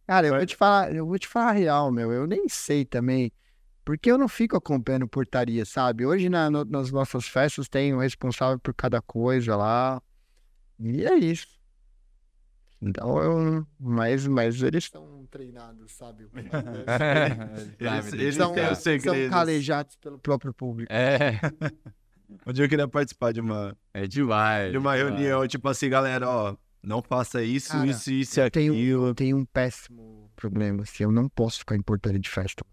Cara, 0.06 0.28
eu 0.28 0.36
vou 0.36 0.46
te 0.46 0.54
falar, 0.54 0.94
eu 0.94 1.04
vou 1.04 1.18
te 1.18 1.26
falar 1.26 1.48
a 1.48 1.52
real, 1.52 1.90
meu. 1.90 2.12
Eu 2.12 2.24
nem 2.24 2.48
sei 2.48 2.84
também. 2.84 3.32
Porque 3.84 4.10
eu 4.10 4.16
não 4.16 4.28
fico 4.28 4.56
acompanhando 4.56 5.06
portaria, 5.06 5.64
sabe? 5.64 6.06
Hoje 6.06 6.28
na- 6.28 6.50
no- 6.50 6.64
nas 6.64 6.90
nossas 6.90 7.26
festas 7.26 7.68
tem 7.68 7.94
um 7.94 7.98
responsável 7.98 8.58
por 8.58 8.72
cada 8.74 9.02
coisa 9.02 9.54
lá. 9.56 10.00
E 10.80 11.04
é 11.04 11.14
isso. 11.18 11.46
Então 12.80 13.18
eu. 13.22 13.66
Mas, 13.78 14.26
mas 14.26 14.62
eles 14.62 14.84
estão 14.84 15.26
treinados, 15.30 15.92
sabe? 15.92 16.26
Eles, 17.78 18.04
Sabe, 18.04 18.22
eles 18.22 18.34
são, 18.36 18.54
são 18.54 19.30
calejados 19.30 19.96
pelo 19.96 20.18
próprio 20.18 20.52
público. 20.52 20.92
É, 20.92 21.40
Um 22.46 22.52
dia 22.52 22.64
eu 22.64 22.68
queria 22.68 22.88
participar 22.88 23.32
de 23.32 23.40
uma, 23.40 23.76
é 23.92 24.06
demais. 24.06 24.72
de 24.72 24.78
uma 24.78 24.96
demais. 24.96 25.00
reunião, 25.18 25.46
tipo 25.46 25.68
assim, 25.68 25.88
galera, 25.90 26.28
ó, 26.28 26.56
não 26.82 27.00
faça 27.02 27.42
isso, 27.44 27.70
Cara, 27.72 27.86
isso, 27.86 28.10
isso 28.10 28.40
e 28.40 28.50
tenho- 28.50 28.72
aquilo. 28.72 29.06
Eu 29.08 29.14
tenho 29.14 29.36
um 29.36 29.44
péssimo 29.44 30.23
problema, 30.34 30.82
assim, 30.82 31.04
eu 31.04 31.12
não 31.12 31.28
posso 31.28 31.58
ficar 31.60 31.76
em 31.76 31.82
portaria 31.82 32.18
de 32.20 32.28
festa. 32.30 32.64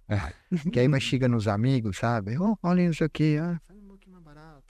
que 0.71 0.79
aí 0.79 0.87
mas 0.87 1.03
chega 1.03 1.27
nos 1.27 1.47
amigos, 1.47 1.97
sabe? 1.97 2.37
Oh, 2.39 2.57
olha 2.63 2.81
isso 2.83 3.03
aqui, 3.03 3.37
ah, 3.37 3.59
faz 3.67 3.79
um 3.79 3.87
pouquinho 3.87 4.13
mais 4.13 4.25
barato. 4.25 4.61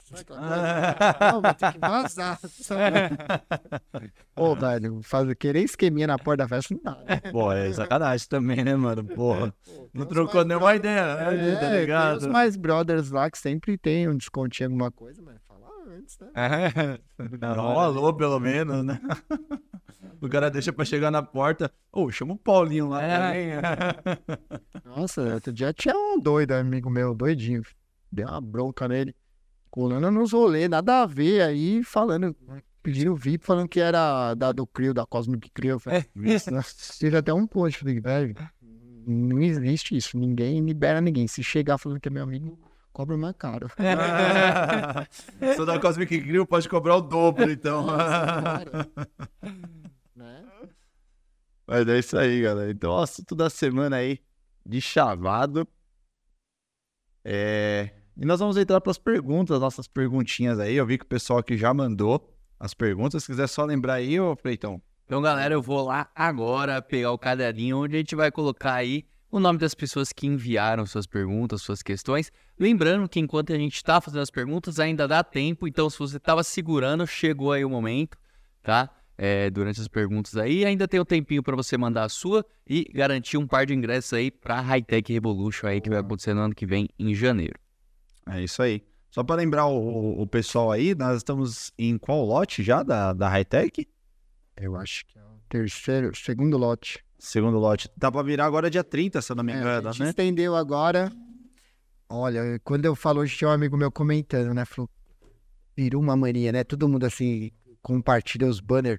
Não, 1.30 1.40
vai 1.40 1.54
ter 1.54 1.72
que 1.72 1.78
vazar. 1.78 2.38
sabe? 2.42 2.96
Ô, 4.36 4.54
velho, 4.54 5.00
faz, 5.02 5.32
querer 5.34 5.62
esqueminha 5.62 6.06
na 6.06 6.18
porta 6.18 6.44
da 6.44 6.48
festa 6.48 6.74
não 6.74 6.82
dá, 6.82 7.02
né? 7.04 7.20
Pô, 7.30 7.52
é 7.52 7.72
sacanagem 7.72 8.26
também, 8.28 8.62
né, 8.64 8.74
mano? 8.76 9.04
Porra. 9.04 9.54
Pô, 9.64 9.72
tem 9.72 9.88
Não 9.94 10.06
trocou 10.06 10.44
nenhuma 10.44 10.74
ideia, 10.74 11.16
brothers- 11.16 11.40
né? 11.42 11.52
É, 11.52 11.54
tá 11.54 11.60
Tem 11.70 11.80
ligado? 11.80 12.16
os 12.18 12.26
mais 12.26 12.56
brothers 12.56 13.10
lá 13.10 13.30
que 13.30 13.38
sempre 13.38 13.76
tem 13.78 14.08
um 14.08 14.16
descontinho, 14.16 14.68
alguma 14.68 14.90
coisa, 14.90 15.22
mas 15.22 15.36
antes, 16.02 16.18
né? 16.18 16.28
Não, 17.40 17.74
um 17.74 17.78
alô, 17.78 18.12
pelo 18.14 18.38
menos, 18.40 18.84
né? 18.84 19.00
O 20.20 20.28
cara 20.28 20.48
deixa 20.48 20.72
pra 20.72 20.84
chegar 20.84 21.10
na 21.10 21.20
porta. 21.20 21.68
Ô, 21.92 22.08
chama 22.08 22.34
o 22.34 22.38
Paulinho 22.38 22.88
lá 22.88 23.02
É. 23.02 23.60
Nossa, 24.86 25.20
outro 25.34 25.52
dia 25.52 25.72
tinha 25.72 25.96
um 25.96 26.20
doido, 26.20 26.52
amigo 26.52 26.88
meu, 26.88 27.12
doidinho. 27.12 27.62
Deu 28.10 28.28
uma 28.28 28.40
bronca 28.40 28.86
nele. 28.86 29.16
Colando 29.68 30.12
nos 30.12 30.32
rolês, 30.32 30.68
nada 30.68 31.02
a 31.02 31.06
ver 31.06 31.42
aí, 31.42 31.82
falando, 31.82 32.36
pedindo 32.84 33.16
VIP, 33.16 33.44
falando 33.44 33.68
que 33.68 33.80
era 33.80 34.32
da, 34.34 34.52
do 34.52 34.64
Crio, 34.64 34.94
da 34.94 35.04
Cosmic 35.04 35.50
Crio. 35.50 35.80
"Nossa, 36.14 36.98
Teve 37.00 37.16
até 37.16 37.34
um 37.34 37.46
post, 37.46 37.80
falei, 37.80 37.98
velho, 37.98 38.36
não 39.04 39.40
existe 39.40 39.96
isso, 39.96 40.16
ninguém 40.16 40.60
libera 40.60 41.00
ninguém. 41.00 41.26
Se 41.26 41.42
chegar 41.42 41.78
falando 41.78 41.98
que 41.98 42.08
é 42.08 42.12
meu 42.12 42.22
amigo, 42.22 42.56
cobra 42.92 43.16
mais 43.16 43.34
caro. 43.36 43.68
Sou 45.56 45.66
da 45.66 45.78
Cosmic 45.78 46.18
Grill, 46.18 46.46
pode 46.46 46.68
cobrar 46.68 46.96
o 46.96 47.00
dobro, 47.00 47.50
então. 47.50 47.86
Cara, 47.86 48.88
né? 50.14 50.44
Mas 51.66 51.88
é 51.88 51.98
isso 51.98 52.18
aí, 52.18 52.42
galera. 52.42 52.70
Então, 52.70 52.92
o 52.92 52.98
assunto 52.98 53.34
da 53.34 53.48
semana 53.48 53.96
aí, 53.96 54.18
de 54.64 54.80
chavado. 54.80 55.66
É... 57.24 57.90
E 58.16 58.26
nós 58.26 58.40
vamos 58.40 58.56
entrar 58.56 58.80
para 58.80 58.90
as 58.90 58.98
perguntas, 58.98 59.58
nossas 59.58 59.88
perguntinhas 59.88 60.58
aí. 60.58 60.74
Eu 60.74 60.86
vi 60.86 60.98
que 60.98 61.04
o 61.04 61.08
pessoal 61.08 61.38
aqui 61.38 61.56
já 61.56 61.72
mandou 61.72 62.30
as 62.60 62.74
perguntas. 62.74 63.24
Se 63.24 63.30
quiser 63.30 63.46
só 63.46 63.64
lembrar 63.64 63.94
aí, 63.94 64.20
ô 64.20 64.36
Fleitão. 64.36 64.82
Então, 65.06 65.20
galera, 65.20 65.54
eu 65.54 65.62
vou 65.62 65.86
lá 65.86 66.10
agora 66.14 66.80
pegar 66.80 67.10
o 67.10 67.18
caderninho 67.18 67.78
onde 67.78 67.96
a 67.96 67.98
gente 67.98 68.14
vai 68.14 68.30
colocar 68.30 68.74
aí 68.74 69.06
o 69.32 69.40
nome 69.40 69.58
das 69.58 69.74
pessoas 69.74 70.12
que 70.12 70.26
enviaram 70.26 70.84
suas 70.86 71.06
perguntas, 71.06 71.62
suas 71.62 71.82
questões. 71.82 72.30
Lembrando 72.58 73.08
que 73.08 73.18
enquanto 73.18 73.52
a 73.52 73.56
gente 73.56 73.74
está 73.76 73.98
fazendo 74.00 74.20
as 74.20 74.30
perguntas, 74.30 74.78
ainda 74.78 75.08
dá 75.08 75.24
tempo. 75.24 75.66
Então, 75.66 75.88
se 75.88 75.98
você 75.98 76.18
estava 76.18 76.44
segurando, 76.44 77.06
chegou 77.06 77.50
aí 77.50 77.64
o 77.64 77.70
momento, 77.70 78.18
tá? 78.62 78.90
É, 79.16 79.48
durante 79.50 79.80
as 79.80 79.88
perguntas 79.88 80.36
aí, 80.36 80.64
ainda 80.64 80.86
tem 80.86 81.00
um 81.00 81.04
tempinho 81.04 81.42
para 81.42 81.56
você 81.56 81.76
mandar 81.78 82.04
a 82.04 82.08
sua 82.08 82.44
e 82.68 82.84
garantir 82.92 83.36
um 83.38 83.46
par 83.46 83.64
de 83.66 83.72
ingressos 83.74 84.12
aí 84.12 84.30
para 84.30 84.58
a 84.58 84.60
Hightech 84.60 85.12
Revolution 85.12 85.66
aí 85.66 85.80
que 85.80 85.88
vai 85.88 85.98
acontecer 85.98 86.34
no 86.34 86.40
ano 86.42 86.54
que 86.54 86.66
vem, 86.66 86.88
em 86.98 87.14
janeiro. 87.14 87.58
É 88.28 88.42
isso 88.42 88.62
aí. 88.62 88.82
Só 89.10 89.22
para 89.22 89.36
lembrar 89.36 89.66
o, 89.66 90.20
o- 90.22 90.26
pessoal 90.26 90.70
aí, 90.72 90.94
nós 90.94 91.18
estamos 91.18 91.72
em 91.78 91.96
qual 91.98 92.24
lote 92.24 92.62
já 92.62 92.82
da, 92.82 93.12
da 93.12 93.28
Hightech? 93.28 93.86
Eu 94.56 94.76
acho 94.76 95.04
que 95.06 95.18
é 95.18 95.22
o 95.22 95.38
terceiro, 95.48 96.14
segundo 96.16 96.56
lote. 96.58 97.04
Segundo 97.24 97.56
lote. 97.56 97.88
Tá 98.00 98.10
para 98.10 98.20
virar 98.24 98.46
agora 98.46 98.68
dia 98.68 98.82
30, 98.82 99.22
se 99.22 99.30
eu 99.30 99.36
não 99.36 99.44
me 99.44 99.52
É, 99.52 99.56
engano, 99.56 99.88
a 99.88 99.92
gente 99.92 100.02
né? 100.02 100.08
estendeu 100.08 100.56
agora. 100.56 101.10
Olha, 102.08 102.58
quando 102.64 102.84
eu 102.84 102.96
falo 102.96 103.20
hoje, 103.20 103.36
tinha 103.36 103.48
um 103.48 103.52
amigo 103.52 103.76
meu 103.76 103.92
comentando, 103.92 104.52
né? 104.52 104.64
Falou, 104.64 104.90
virou 105.76 106.02
uma 106.02 106.16
mania, 106.16 106.50
né? 106.50 106.64
Todo 106.64 106.88
mundo 106.88 107.06
assim, 107.06 107.52
compartilha 107.80 108.48
os 108.48 108.58
banners. 108.58 108.98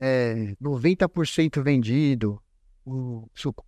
É, 0.00 0.54
90% 0.60 1.62
vendido. 1.62 2.40
O 2.86 3.28
suco. 3.34 3.62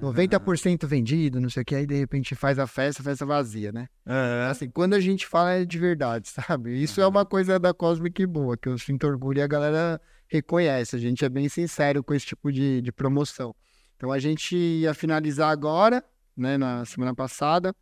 90% 0.00 0.86
vendido, 0.86 1.40
não 1.40 1.50
sei 1.50 1.62
o 1.62 1.66
que. 1.66 1.74
Aí 1.74 1.84
de 1.86 1.98
repente 1.98 2.36
faz 2.36 2.56
a 2.56 2.68
festa, 2.68 3.02
a 3.02 3.04
festa 3.04 3.26
vazia, 3.26 3.72
né? 3.72 3.88
É, 4.06 4.46
Assim, 4.48 4.70
quando 4.70 4.94
a 4.94 5.00
gente 5.00 5.26
fala 5.26 5.54
é 5.54 5.64
de 5.64 5.76
verdade, 5.76 6.28
sabe? 6.30 6.80
Isso 6.80 7.00
é 7.00 7.06
uma 7.06 7.26
coisa 7.26 7.58
da 7.58 7.74
Cosmic 7.74 8.24
boa, 8.26 8.56
que 8.56 8.68
eu 8.68 8.78
sinto 8.78 9.08
orgulho 9.08 9.40
e 9.40 9.42
a 9.42 9.46
galera 9.48 10.00
reconhece. 10.32 10.96
A 10.96 10.98
gente 10.98 11.24
é 11.24 11.28
bem 11.28 11.48
sincero 11.48 12.02
com 12.02 12.14
esse 12.14 12.26
tipo 12.26 12.50
de, 12.50 12.80
de 12.80 12.90
promoção. 12.90 13.54
Então 13.96 14.10
a 14.10 14.18
gente 14.18 14.56
ia 14.56 14.94
finalizar 14.94 15.50
agora, 15.50 16.02
né, 16.36 16.56
na 16.56 16.84
semana 16.84 17.14
passada, 17.14 17.74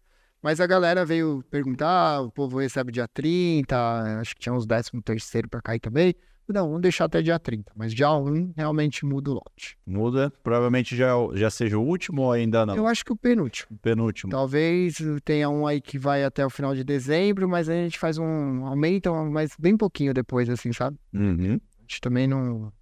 mas 0.42 0.60
a 0.60 0.66
galera 0.66 1.04
veio 1.04 1.44
perguntar, 1.50 1.88
ah, 1.88 2.20
o 2.22 2.30
povo 2.30 2.58
recebe 2.58 2.92
dia 2.92 3.06
30, 3.08 4.20
acho 4.20 4.34
que 4.34 4.40
tinha 4.40 4.52
uns 4.52 4.66
13 4.66 4.90
terceiro 5.02 5.48
para 5.48 5.62
cair 5.62 5.80
também. 5.80 6.14
Não, 6.52 6.66
vamos 6.66 6.82
deixar 6.82 7.04
até 7.04 7.22
dia 7.22 7.38
30, 7.38 7.72
mas 7.76 7.94
dia 7.94 8.10
1 8.12 8.54
realmente 8.56 9.06
muda 9.06 9.30
o 9.30 9.34
lote. 9.34 9.78
muda. 9.86 10.32
Provavelmente 10.42 10.96
já, 10.96 11.12
já 11.34 11.48
seja 11.48 11.78
o 11.78 11.82
último 11.82 12.22
ou 12.22 12.32
ainda 12.32 12.66
não? 12.66 12.74
Eu 12.74 12.88
acho 12.88 13.04
que 13.04 13.12
o 13.12 13.16
penúltimo. 13.16 13.78
Penúltimo. 13.78 14.32
Talvez 14.32 14.96
tenha 15.24 15.48
um 15.48 15.64
aí 15.64 15.80
que 15.80 15.96
vai 15.96 16.24
até 16.24 16.44
o 16.44 16.50
final 16.50 16.74
de 16.74 16.82
dezembro, 16.82 17.48
mas 17.48 17.68
aí 17.68 17.78
a 17.78 17.84
gente 17.84 18.00
faz 18.00 18.18
um. 18.18 18.66
aumenta, 18.66 19.12
mas 19.12 19.52
bem 19.56 19.76
pouquinho 19.76 20.12
depois, 20.12 20.50
assim, 20.50 20.72
sabe? 20.72 20.98
Uhum. 21.14 21.60
Gente 21.90 22.00
também 22.00 22.28
não. 22.28 22.72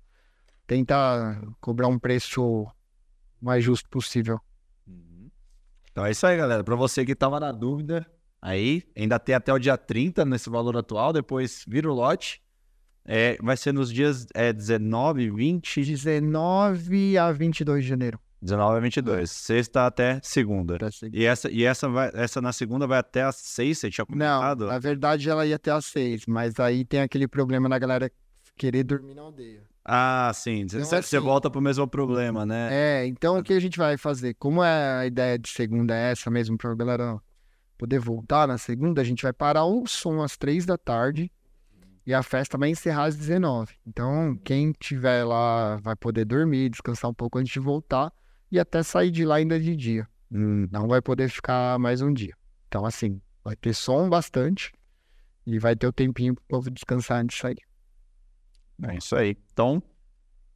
tenta 0.66 1.40
cobrar 1.62 1.88
um 1.88 1.98
preço 1.98 2.66
mais 3.40 3.64
justo 3.64 3.88
possível. 3.88 4.38
Então 5.90 6.04
é 6.04 6.10
isso 6.10 6.26
aí, 6.26 6.36
galera. 6.36 6.62
Pra 6.62 6.76
você 6.76 7.06
que 7.06 7.14
tava 7.14 7.40
na 7.40 7.50
dúvida, 7.50 8.06
aí 8.42 8.82
ainda 8.94 9.18
tem 9.18 9.34
até 9.34 9.50
o 9.50 9.58
dia 9.58 9.78
30 9.78 10.26
nesse 10.26 10.50
valor 10.50 10.76
atual, 10.76 11.14
depois 11.14 11.64
vira 11.66 11.90
o 11.90 11.94
lote. 11.94 12.42
É, 13.02 13.38
vai 13.40 13.56
ser 13.56 13.72
nos 13.72 13.90
dias 13.90 14.26
é, 14.34 14.52
19, 14.52 15.30
20, 15.30 15.80
19 15.82 17.16
a 17.16 17.32
22 17.32 17.82
de 17.82 17.88
janeiro. 17.88 18.20
19 18.42 18.76
a 18.76 18.80
22. 18.80 19.30
Sexta 19.30 19.86
até 19.86 20.20
segunda. 20.22 20.76
seguir. 20.92 21.18
E 21.18 21.24
essa, 21.24 21.50
e 21.50 21.64
essa, 21.64 21.88
vai, 21.88 22.10
essa 22.12 22.42
na 22.42 22.52
segunda 22.52 22.86
vai 22.86 22.98
até 22.98 23.22
às 23.22 23.36
6, 23.36 23.78
você 23.78 23.90
tinha 23.90 24.04
Não, 24.10 24.16
comentado? 24.42 24.66
na 24.66 24.78
verdade 24.78 25.30
ela 25.30 25.46
ia 25.46 25.56
até 25.56 25.70
às 25.70 25.86
6, 25.86 26.26
mas 26.26 26.60
aí 26.60 26.84
tem 26.84 27.00
aquele 27.00 27.26
problema 27.26 27.70
da 27.70 27.78
galera 27.78 28.12
querer 28.58 28.82
dormir 28.84 29.14
na 29.14 29.22
aldeia. 29.22 29.62
Ah, 29.84 30.30
sim. 30.34 30.60
Então, 30.60 30.80
Você 30.84 30.96
assim- 30.96 31.18
volta 31.18 31.50
pro 31.50 31.60
mesmo 31.62 31.88
problema, 31.88 32.44
né? 32.44 32.68
É, 32.70 33.06
então 33.06 33.38
o 33.38 33.42
que 33.42 33.54
a 33.54 33.60
gente 33.60 33.78
vai 33.78 33.96
fazer? 33.96 34.34
Como 34.34 34.62
é 34.62 34.98
a 35.00 35.06
ideia 35.06 35.38
de 35.38 35.48
segunda 35.48 35.94
é 35.96 36.10
essa 36.12 36.30
mesmo, 36.30 36.58
pra 36.58 36.74
galera 36.74 37.18
poder 37.78 37.98
voltar 37.98 38.46
na 38.46 38.58
segunda, 38.58 39.00
a 39.00 39.04
gente 39.04 39.22
vai 39.22 39.32
parar 39.32 39.64
o 39.64 39.86
som 39.86 40.20
às 40.22 40.36
três 40.36 40.66
da 40.66 40.76
tarde 40.76 41.30
e 42.06 42.12
a 42.12 42.22
festa 42.22 42.58
vai 42.58 42.68
encerrar 42.70 43.04
às 43.04 43.16
19. 43.16 43.74
Então, 43.86 44.36
quem 44.44 44.72
tiver 44.72 45.24
lá 45.24 45.76
vai 45.76 45.94
poder 45.96 46.24
dormir, 46.26 46.68
descansar 46.70 47.10
um 47.10 47.14
pouco 47.14 47.38
antes 47.38 47.52
de 47.52 47.60
voltar 47.60 48.12
e 48.50 48.58
até 48.58 48.82
sair 48.82 49.10
de 49.10 49.24
lá 49.24 49.36
ainda 49.36 49.58
de 49.60 49.74
dia. 49.76 50.06
Hum, 50.30 50.68
Não 50.70 50.86
vai 50.88 51.00
poder 51.00 51.28
ficar 51.30 51.78
mais 51.78 52.02
um 52.02 52.12
dia. 52.12 52.34
Então, 52.66 52.84
assim, 52.84 53.20
vai 53.42 53.56
ter 53.56 53.72
som 53.74 54.08
bastante 54.10 54.72
e 55.46 55.58
vai 55.58 55.74
ter 55.74 55.86
o 55.86 55.92
tempinho 55.92 56.34
pro 56.34 56.44
povo 56.48 56.70
descansar 56.70 57.22
antes 57.22 57.36
de 57.36 57.40
sair. 57.42 57.62
É 58.84 58.96
isso 58.96 59.16
aí. 59.16 59.36
Então, 59.52 59.82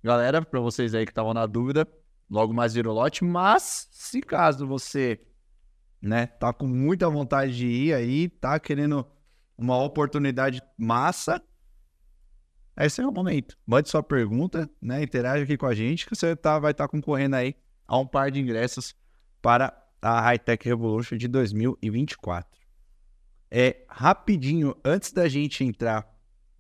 galera, 0.03 0.43
pra 0.43 0.61
vocês 0.61 0.95
aí 0.95 1.05
que 1.05 1.13
estavam 1.13 1.35
na 1.35 1.47
dúvida, 1.47 1.87
logo 2.31 2.53
mais 2.53 2.75
vira 2.75 2.91
o 2.91 2.93
lote. 2.93 3.25
Mas, 3.25 3.89
se 3.91 4.21
caso 4.21 4.67
você, 4.67 5.21
né, 6.01 6.27
tá 6.27 6.53
com 6.53 6.67
muita 6.67 7.09
vontade 7.09 7.57
de 7.57 7.67
ir 7.67 7.95
aí, 7.95 8.29
tá 8.29 8.59
querendo 8.59 9.07
uma 9.57 9.83
oportunidade 9.83 10.61
massa, 10.79 11.43
esse 12.77 13.01
é 13.03 13.07
o 13.07 13.13
momento. 13.13 13.57
Mande 13.67 13.89
sua 13.89 14.03
pergunta, 14.03 14.69
né? 14.81 15.03
Interage 15.03 15.45
aqui 15.45 15.57
com 15.57 15.67
a 15.67 15.75
gente, 15.75 16.07
que 16.07 16.17
você 16.17 16.35
tá, 16.35 16.59
vai 16.59 16.73
estar 16.73 16.89
concorrendo 16.89 17.37
aí 17.37 17.55
a 17.87 17.99
um 17.99 18.07
par 18.07 18.31
de 18.31 18.41
ingressos 18.41 18.95
para 19.43 19.77
a 20.01 20.21
High 20.21 20.39
Tech 20.39 20.67
Revolution 20.67 21.17
de 21.17 21.29
2024. 21.29 22.51
É 23.51 23.85
rapidinho, 23.89 24.75
antes 24.83 25.13
da 25.13 25.29
gente 25.29 25.63
entrar 25.63 26.09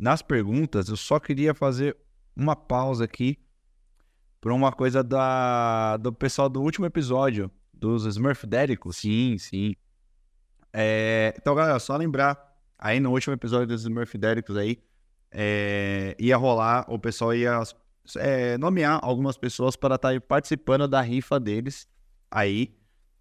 nas 0.03 0.21
perguntas, 0.21 0.89
eu 0.89 0.97
só 0.97 1.21
queria 1.21 1.55
fazer 1.55 1.97
uma 2.35 2.57
pausa 2.57 3.05
aqui 3.05 3.39
para 4.41 4.53
uma 4.53 4.73
coisa 4.73 5.01
da, 5.01 5.97
do 5.97 6.13
pessoal 6.13 6.49
do 6.49 6.61
último 6.61 6.85
episódio 6.85 7.49
dos 7.73 8.05
Smurfdéricos. 8.05 8.97
Sim, 8.97 9.39
sim. 9.39 9.77
É, 10.73 11.33
então, 11.39 11.55
galera, 11.55 11.79
só 11.79 11.97
lembrar, 11.97 12.37
aí 12.77 12.99
no 12.99 13.13
último 13.13 13.33
episódio 13.33 13.69
dos 13.69 13.83
Smurfdéricos 13.83 14.57
aí, 14.57 14.83
é, 15.31 16.17
ia 16.19 16.37
rolar, 16.37 16.85
o 16.89 16.99
pessoal 16.99 17.33
ia 17.33 17.63
é, 18.17 18.59
nomear 18.59 18.99
algumas 19.05 19.39
pessoas 19.39 19.77
para 19.77 19.95
estar 19.95 20.21
participando 20.23 20.89
da 20.89 21.01
rifa 21.01 21.39
deles 21.39 21.87
aí, 22.29 22.75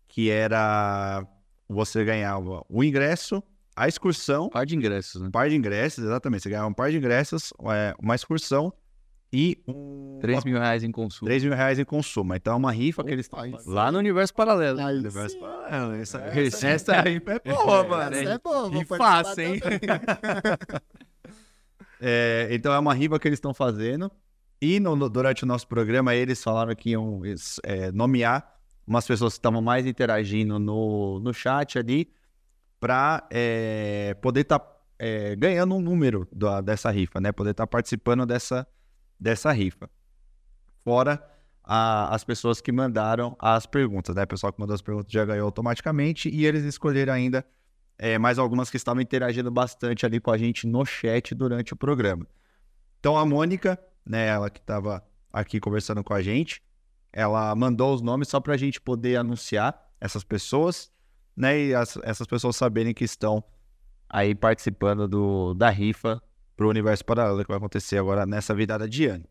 que 0.08 0.32
era 0.32 1.28
você 1.70 2.04
ganhava 2.04 2.66
o 2.68 2.84
ingresso, 2.84 3.44
a 3.76 3.88
excursão, 3.88 4.50
Par 4.50 4.66
de 4.66 4.76
ingressos, 4.76 5.22
né? 5.22 5.28
um 5.28 5.32
par 5.32 5.50
de 5.50 5.56
ingressos, 5.56 6.04
exatamente, 6.04 6.44
você 6.44 6.50
ganhava 6.50 6.68
um 6.68 6.74
par 6.74 6.92
de 6.92 6.98
ingressos, 6.98 7.54
é, 7.74 7.94
uma 8.02 8.16
excursão 8.16 8.74
e 9.34 9.58
um, 9.66 10.18
3 10.22 10.44
mil 10.44 10.58
reais 10.60 10.84
em 10.84 10.92
consumo. 10.92 11.26
3 11.28 11.44
mil 11.46 11.54
reais 11.56 11.80
em 11.80 11.86
consumo. 11.86 12.36
Então 12.36 12.54
é 12.54 12.56
uma 12.58 12.72
rifa 12.72 13.02
que 13.04 13.12
eles 13.12 13.26
estão. 13.28 13.40
Lá 13.66 13.90
no 13.92 13.98
universo 14.00 14.34
paralelo. 14.34 14.80
Aí 14.82 14.98
Universo 14.98 15.36
sim. 15.36 15.40
paralelo, 15.40 15.94
Essa, 15.94 16.18
Essa- 16.20 16.68
essa, 16.68 16.68
essa 16.68 17.02
rifa 17.02 17.32
é 17.32 17.40
boa, 17.40 17.84
mano. 17.88 18.16
Essa 18.16 18.30
é 18.34 18.38
boa, 18.40 18.70
E 18.82 18.86
fácil, 18.86 19.42
hein? 19.44 19.62
É, 22.00 22.48
então 22.52 22.74
é 22.74 22.80
uma 22.80 22.94
rifa 22.94 23.20
que 23.20 23.28
eles 23.28 23.38
estão 23.38 23.54
fazendo. 23.54 24.12
E 24.60 24.80
no- 24.80 24.96
no- 24.96 25.10
durante 25.10 25.44
o 25.44 25.48
nosso 25.48 25.68
programa, 25.68 26.14
eles 26.16 26.44
falaram 26.44 26.74
que 26.76 26.92
iam 26.92 27.22
é, 27.64 27.92
nomear 27.92 28.56
umas 28.86 29.06
pessoas 29.08 29.34
que 29.34 29.40
estavam 29.40 29.62
mais 29.62 29.86
interagindo 29.86 30.60
no, 30.60 31.20
no 31.20 31.34
chat 31.34 31.78
ali 31.78 32.12
para 32.82 33.30
poder 34.22 34.42
estar 34.42 34.62
ganhando 35.38 35.76
um 35.76 35.80
número 35.82 36.28
da- 36.34 36.60
dessa 36.60 36.90
rifa, 36.92 37.22
né? 37.22 37.32
Poder 37.32 37.52
estar 37.52 37.66
participando 37.68 38.26
dessa, 38.26 38.68
dessa 39.20 39.52
rifa. 39.52 39.90
Fora 40.84 41.24
a- 41.64 42.14
as 42.14 42.24
pessoas 42.24 42.60
que 42.60 42.72
mandaram 42.72 43.36
as 43.40 43.66
perguntas, 43.66 44.16
né? 44.16 44.24
O 44.24 44.28
pessoal 44.28 44.52
que 44.52 44.60
mandou 44.60 44.74
as 44.74 44.82
perguntas 44.82 45.12
já 45.12 45.24
ganhou 45.24 45.46
automaticamente 45.46 46.28
e 46.28 46.46
eles 46.46 46.64
escolheram 46.64 47.14
ainda 47.14 47.46
é, 48.04 48.18
mais 48.18 48.40
algumas 48.40 48.68
que 48.72 48.78
estavam 48.78 49.00
interagindo 49.00 49.52
bastante 49.52 50.08
ali 50.08 50.20
com 50.20 50.32
a 50.32 50.38
gente 50.38 50.66
no 50.66 50.84
chat 50.84 51.36
durante 51.36 51.72
o 51.74 51.76
programa. 51.76 52.26
Então 53.00 53.16
a 53.16 53.24
Mônica, 53.24 53.80
né, 54.04 54.28
ela 54.28 54.50
que 54.50 54.60
estava 54.60 55.06
aqui 55.32 55.60
conversando 55.60 56.04
com 56.04 56.12
a 56.12 56.20
gente, 56.22 56.64
ela 57.14 57.54
mandou 57.54 57.94
os 57.94 58.02
nomes 58.02 58.28
só 58.28 58.40
para 58.40 58.56
a 58.56 58.58
gente 58.58 58.82
poder 58.82 59.18
anunciar 59.18 59.80
essas 60.00 60.24
pessoas, 60.24 60.92
né, 61.36 61.60
e 61.60 61.74
as- 61.76 61.98
essas 62.04 62.28
pessoas 62.28 62.56
saberem 62.56 62.94
que 62.94 63.04
estão 63.04 63.44
aí 64.10 64.36
participando 64.36 65.08
do, 65.08 65.54
da 65.54 65.70
rifa 65.70 66.22
para 66.56 66.66
o 66.66 66.70
Universo 66.70 67.06
Paralelo 67.06 67.42
que 67.42 67.48
vai 67.48 67.58
acontecer 67.58 67.98
agora 67.98 68.26
nessa 68.26 68.54
virada 68.54 68.88
de 68.88 69.06
ano. 69.06 69.26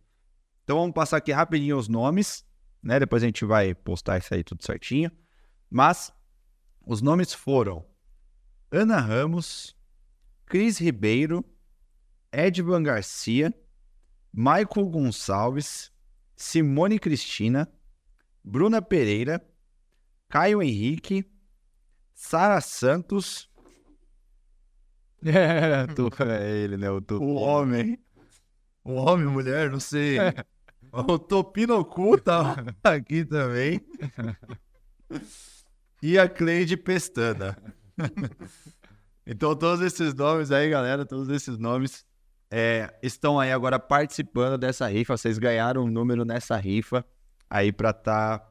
Então 0.65 0.79
vamos 0.79 0.95
passar 0.95 1.19
aqui 1.19 1.33
rapidinho 1.33 1.77
os 1.77 1.89
nomes, 1.89 2.45
né, 2.83 2.99
depois 2.99 3.23
a 3.23 3.27
gente 3.27 3.45
vai 3.45 3.75
postar 3.75 4.19
isso 4.19 4.33
aí 4.33 4.43
tudo 4.43 4.65
certinho, 4.65 5.11
mas 5.69 6.12
os 6.87 7.03
nomes 7.03 7.33
foram 7.35 7.85
Ana 8.73 8.99
Ramos, 8.99 9.77
Cris 10.47 10.79
Ribeiro, 10.79 11.45
Edvan 12.33 12.83
Garcia, 12.83 13.53
Michael 14.33 14.89
Gonçalves, 14.89 15.93
Simone 16.37 16.99
Cristina, 16.99 17.70
Bruna 18.43 18.81
Pereira, 18.81 19.45
Caio 20.29 20.62
Henrique, 20.62 21.25
Sara 22.20 22.60
Santos. 22.60 23.49
É, 25.24 25.86
tu, 25.94 26.10
é 26.23 26.50
ele, 26.58 26.76
né? 26.76 26.90
O, 26.90 27.02
o 27.15 27.34
homem. 27.34 27.99
O 28.84 28.92
homem, 28.92 29.26
mulher, 29.26 29.70
não 29.70 29.81
sei. 29.81 30.18
o 30.92 31.18
Topinocu 31.18 32.20
tá 32.20 32.62
aqui 32.84 33.24
também. 33.24 33.81
E 36.02 36.18
a 36.18 36.26
Cleide 36.26 36.78
Pestana. 36.78 37.58
então, 39.26 39.55
todos 39.55 39.82
esses 39.82 40.15
nomes 40.15 40.50
aí, 40.50 40.70
galera, 40.70 41.05
todos 41.05 41.28
esses 41.28 41.58
nomes 41.58 42.07
é, 42.50 42.97
estão 43.02 43.39
aí 43.39 43.52
agora 43.52 43.78
participando 43.78 44.57
dessa 44.57 44.86
rifa. 44.86 45.18
Vocês 45.18 45.36
ganharam 45.36 45.84
um 45.84 45.90
número 45.90 46.24
nessa 46.24 46.57
rifa 46.57 47.05
aí 47.50 47.70
pra 47.70 47.90
estar 47.90 48.50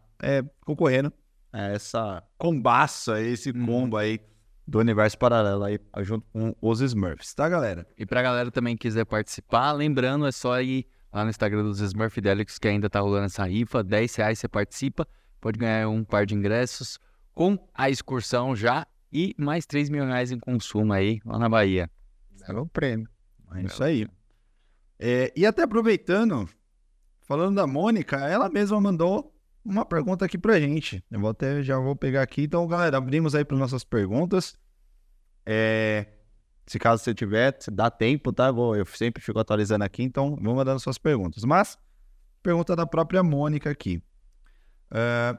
concorrendo 0.63 1.11
a 1.51 1.67
essa 1.69 2.23
combaça, 2.37 3.21
esse 3.21 3.51
combo 3.51 3.97
aí 3.97 4.19
do 4.67 4.79
universo 4.79 5.17
paralelo 5.17 5.63
aí 5.63 5.79
junto 5.99 6.25
com 6.31 6.55
os 6.61 6.79
Smurfs, 6.79 7.33
tá, 7.33 7.49
galera? 7.49 7.87
E 7.97 8.05
pra 8.05 8.21
galera 8.21 8.51
também 8.51 8.77
que 8.77 8.87
quiser 8.87 9.05
participar, 9.05 9.71
lembrando, 9.71 10.27
é 10.27 10.31
só 10.31 10.61
ir 10.61 10.87
lá 11.11 11.23
no 11.23 11.29
Instagram 11.29 11.63
dos 11.63 11.79
Smurfidelics 11.79 12.59
que 12.59 12.67
ainda 12.67 12.89
tá 12.89 12.99
rolando 12.99 13.25
essa 13.25 13.43
rifa. 13.45 13.83
10 13.83 14.15
reais 14.15 14.39
você 14.39 14.47
participa, 14.47 15.07
pode 15.41 15.57
ganhar 15.57 15.89
um 15.89 16.03
par 16.03 16.25
de 16.25 16.35
ingressos 16.35 16.99
com 17.33 17.57
a 17.73 17.89
excursão 17.89 18.55
já 18.55 18.85
e 19.11 19.33
mais 19.37 19.65
3 19.65 19.89
mil 19.89 20.05
reais 20.05 20.31
em 20.31 20.39
consumo 20.39 20.93
aí 20.93 21.19
lá 21.25 21.39
na 21.39 21.49
Bahia. 21.49 21.89
É 22.47 22.53
o 22.53 22.67
prêmio. 22.67 23.09
É 23.55 23.61
isso 23.63 23.83
aí. 23.83 24.07
É, 24.99 25.31
e 25.35 25.45
até 25.45 25.63
aproveitando, 25.63 26.47
falando 27.21 27.55
da 27.55 27.65
Mônica, 27.65 28.17
ela 28.17 28.49
mesma 28.49 28.79
mandou 28.79 29.33
uma 29.69 29.85
pergunta 29.85 30.25
aqui 30.25 30.37
pra 30.37 30.59
gente. 30.59 31.03
Eu 31.09 31.19
vou 31.19 31.29
até, 31.29 31.61
já 31.61 31.77
vou 31.77 31.95
pegar 31.95 32.21
aqui. 32.21 32.43
Então, 32.43 32.67
galera, 32.67 32.97
abrimos 32.97 33.35
aí 33.35 33.45
para 33.45 33.55
nossas 33.55 33.83
perguntas. 33.83 34.57
É, 35.45 36.07
se 36.65 36.79
caso 36.79 37.03
você 37.03 37.13
tiver, 37.13 37.57
dá 37.71 37.89
tempo, 37.89 38.33
tá? 38.33 38.51
Vou, 38.51 38.75
eu 38.75 38.85
sempre 38.85 39.21
fico 39.21 39.39
atualizando 39.39 39.83
aqui, 39.83 40.03
então 40.03 40.35
vou 40.41 40.55
mandando 40.55 40.79
suas 40.79 40.97
perguntas. 40.97 41.43
Mas, 41.43 41.77
pergunta 42.41 42.75
da 42.75 42.85
própria 42.85 43.23
Mônica 43.23 43.69
aqui. 43.69 44.01
Ah, 44.91 45.37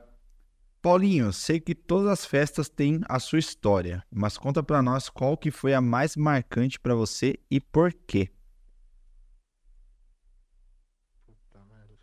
Paulinho, 0.81 1.33
sei 1.33 1.61
que 1.61 1.75
todas 1.75 2.09
as 2.09 2.25
festas 2.25 2.69
têm 2.69 3.01
a 3.09 3.19
sua 3.19 3.39
história, 3.39 4.03
mas 4.11 4.39
conta 4.39 4.63
pra 4.63 4.81
nós 4.81 5.11
qual 5.11 5.37
que 5.37 5.51
foi 5.51 5.75
a 5.75 5.81
mais 5.81 6.17
marcante 6.17 6.81
pra 6.81 6.95
você 6.95 7.39
e 7.51 7.61
por 7.61 7.93
quê. 7.93 8.31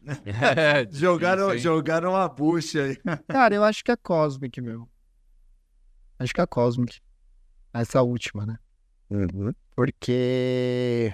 Jogaram, 0.91 1.57
jogaram 1.57 2.15
a 2.15 2.27
bucha 2.27 2.83
aí. 2.83 2.97
Cara, 3.27 3.55
eu 3.55 3.63
acho 3.63 3.83
que 3.83 3.91
é 3.91 3.95
Cosmic, 3.95 4.61
meu. 4.61 4.87
Acho 6.19 6.33
que 6.33 6.41
é 6.41 6.45
Cosmic. 6.45 6.99
Essa 7.73 8.01
última, 8.01 8.45
né? 8.45 8.57
Porque. 9.75 11.13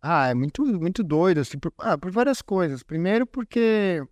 Ah, 0.00 0.28
é 0.28 0.34
muito, 0.34 0.64
muito 0.64 1.02
doido, 1.02 1.40
assim, 1.40 1.58
por, 1.58 1.72
ah, 1.78 1.98
por 1.98 2.10
várias 2.10 2.40
coisas. 2.40 2.82
Primeiro, 2.82 3.26
porque 3.26 4.02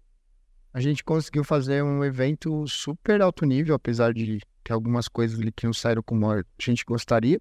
a 0.73 0.81
gente 0.81 1.03
conseguiu 1.03 1.43
fazer 1.43 1.83
um 1.83 2.05
evento 2.05 2.67
super 2.67 3.23
alto 3.23 3.47
nível, 3.47 3.75
apesar 3.75 4.13
de 4.13 4.41
ter 4.63 4.73
algumas 4.73 5.09
coisas 5.09 5.41
ali 5.41 5.51
que 5.53 5.65
não 5.65 5.73
saíram 5.73 6.03
como 6.03 6.31
a 6.31 6.43
gente 6.61 6.85
gostaria. 6.85 7.41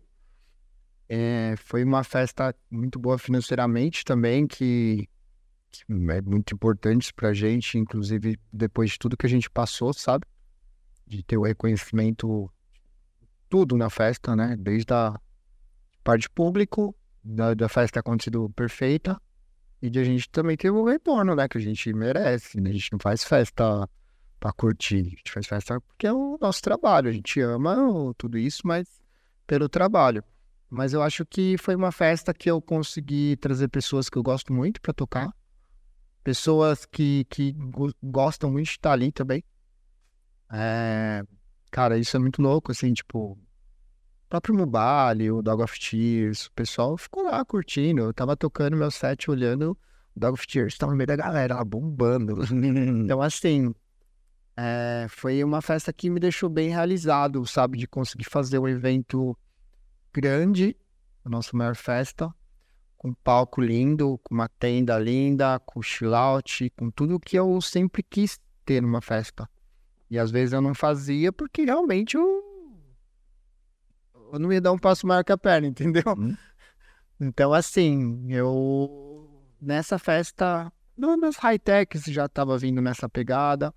É, 1.10 1.56
foi 1.58 1.84
uma 1.84 2.04
festa 2.04 2.56
muito 2.70 2.98
boa 2.98 3.18
financeiramente 3.18 4.06
também, 4.06 4.48
que, 4.48 5.08
que 5.08 5.15
é 5.90 6.22
muito 6.22 6.54
importante 6.54 7.14
pra 7.14 7.34
gente, 7.34 7.78
inclusive 7.78 8.40
depois 8.52 8.92
de 8.92 9.00
tudo 9.00 9.18
que 9.18 9.26
a 9.26 9.30
gente 9.30 9.50
passou, 9.50 9.94
sabe? 9.94 10.26
De 11.06 11.24
ter 11.24 11.38
o 11.38 11.44
reconhecimento, 11.44 12.52
tudo 13.50 13.78
na 13.78 13.90
festa, 13.90 14.36
né? 14.36 14.56
Desde 14.58 14.94
a 14.94 15.20
parte 16.04 16.30
público, 16.30 16.96
da, 17.24 17.54
da 17.54 17.68
festa 17.68 18.00
acontecido 18.00 18.50
perfeita, 18.52 19.20
e 19.82 19.90
de 19.90 20.00
a 20.00 20.04
gente 20.04 20.30
também 20.30 20.56
ter 20.56 20.70
o 20.70 20.86
retorno, 20.86 21.36
né? 21.36 21.48
Que 21.48 21.58
a 21.58 21.62
gente 21.62 21.92
merece, 21.94 22.60
né? 22.60 22.70
A 22.70 22.74
gente 22.74 22.92
não 22.92 23.00
faz 23.00 23.24
festa 23.24 23.90
pra 24.40 24.52
curtir, 24.54 25.00
a 25.00 25.18
gente 25.18 25.32
faz 25.32 25.48
festa 25.48 25.82
porque 25.82 26.08
é 26.08 26.14
o 26.14 26.38
nosso 26.40 26.62
trabalho, 26.62 27.10
a 27.10 27.12
gente 27.12 27.40
ama 27.42 27.76
tudo 28.18 28.38
isso, 28.38 28.62
mas 28.66 28.88
pelo 29.48 29.68
trabalho. 29.68 30.24
Mas 30.70 30.94
eu 30.94 31.02
acho 31.02 31.26
que 31.26 31.58
foi 31.58 31.76
uma 31.76 31.92
festa 31.92 32.34
que 32.34 32.50
eu 32.50 32.62
consegui 32.62 33.38
trazer 33.38 33.68
pessoas 33.68 34.10
que 34.10 34.18
eu 34.18 34.24
gosto 34.24 34.52
muito 34.52 34.82
pra 34.82 34.94
tocar, 34.94 35.34
pessoas 36.26 36.86
que, 36.88 37.24
que 37.26 37.54
go- 37.54 37.94
gostam 38.04 38.52
muito 38.52 38.66
de 38.66 38.72
estar 38.72 38.92
ali 38.94 39.12
também. 39.12 39.44
É, 40.52 41.24
cara, 41.72 41.98
isso 42.00 42.18
é 42.18 42.20
muito 42.20 42.42
louco, 42.42 42.72
assim, 42.72 42.94
tipo, 42.94 43.34
o 43.34 43.38
próprio 44.30 44.56
Mubali, 44.56 45.32
o 45.32 45.42
Dog 45.44 45.62
of 45.64 45.80
Tears, 45.80 46.48
o 46.48 46.52
pessoal 46.54 46.98
ficou 46.98 47.24
lá 47.24 47.46
curtindo. 47.46 48.02
Eu 48.02 48.14
tava 48.14 48.36
tocando 48.36 48.76
meu 48.76 48.90
set, 48.90 49.30
olhando 49.30 49.78
o 50.16 50.20
Dog 50.20 50.34
of 50.34 50.48
Tears, 50.48 50.78
tava 50.78 50.92
no 50.94 50.98
meio 50.98 51.08
da 51.08 51.16
galera, 51.16 51.56
lá 51.56 51.64
bombando. 51.64 52.38
Então, 53.06 53.22
assim, 53.22 53.72
é, 54.58 55.06
foi 55.10 55.44
uma 55.44 55.62
festa 55.62 55.94
que 55.94 56.10
me 56.10 56.20
deixou 56.20 56.50
bem 56.50 56.70
realizado, 56.70 57.46
sabe, 57.46 57.78
de 57.78 57.88
conseguir 57.88 58.26
fazer 58.26 58.60
um 58.60 58.68
evento 58.68 59.38
grande, 60.14 60.76
a 61.24 61.30
nossa 61.30 61.56
maior 61.56 61.76
festa, 61.76 62.34
um 63.06 63.14
palco 63.14 63.62
lindo, 63.62 64.20
com 64.24 64.34
uma 64.34 64.50
tenda 64.50 64.98
linda, 64.98 65.60
com 65.60 65.82
chill-out, 65.82 66.72
com 66.72 66.90
tudo 66.90 67.20
que 67.20 67.38
eu 67.38 67.62
sempre 67.62 68.02
quis 68.02 68.40
ter 68.66 68.82
numa 68.82 69.00
festa. 69.00 69.48
E 70.10 70.18
às 70.18 70.32
vezes 70.32 70.54
eu 70.54 70.62
não 70.62 70.74
fazia 70.74 71.32
porque 71.32 71.64
realmente 71.64 72.16
eu, 72.16 72.44
eu 74.34 74.40
não 74.40 74.52
ia 74.52 74.60
dar 74.60 74.72
um 74.72 74.78
passo 74.78 75.06
maior 75.06 75.24
que 75.24 75.32
a 75.32 75.38
perna, 75.38 75.68
entendeu? 75.70 76.04
Hum. 76.18 76.36
Então, 77.20 77.54
assim, 77.54 78.26
eu 78.32 79.30
nessa 79.62 80.00
festa, 80.00 80.72
nos 80.98 81.38
high-techs 81.38 82.06
já 82.06 82.26
estava 82.26 82.58
vindo 82.58 82.82
nessa 82.82 83.08
pegada. 83.08 83.74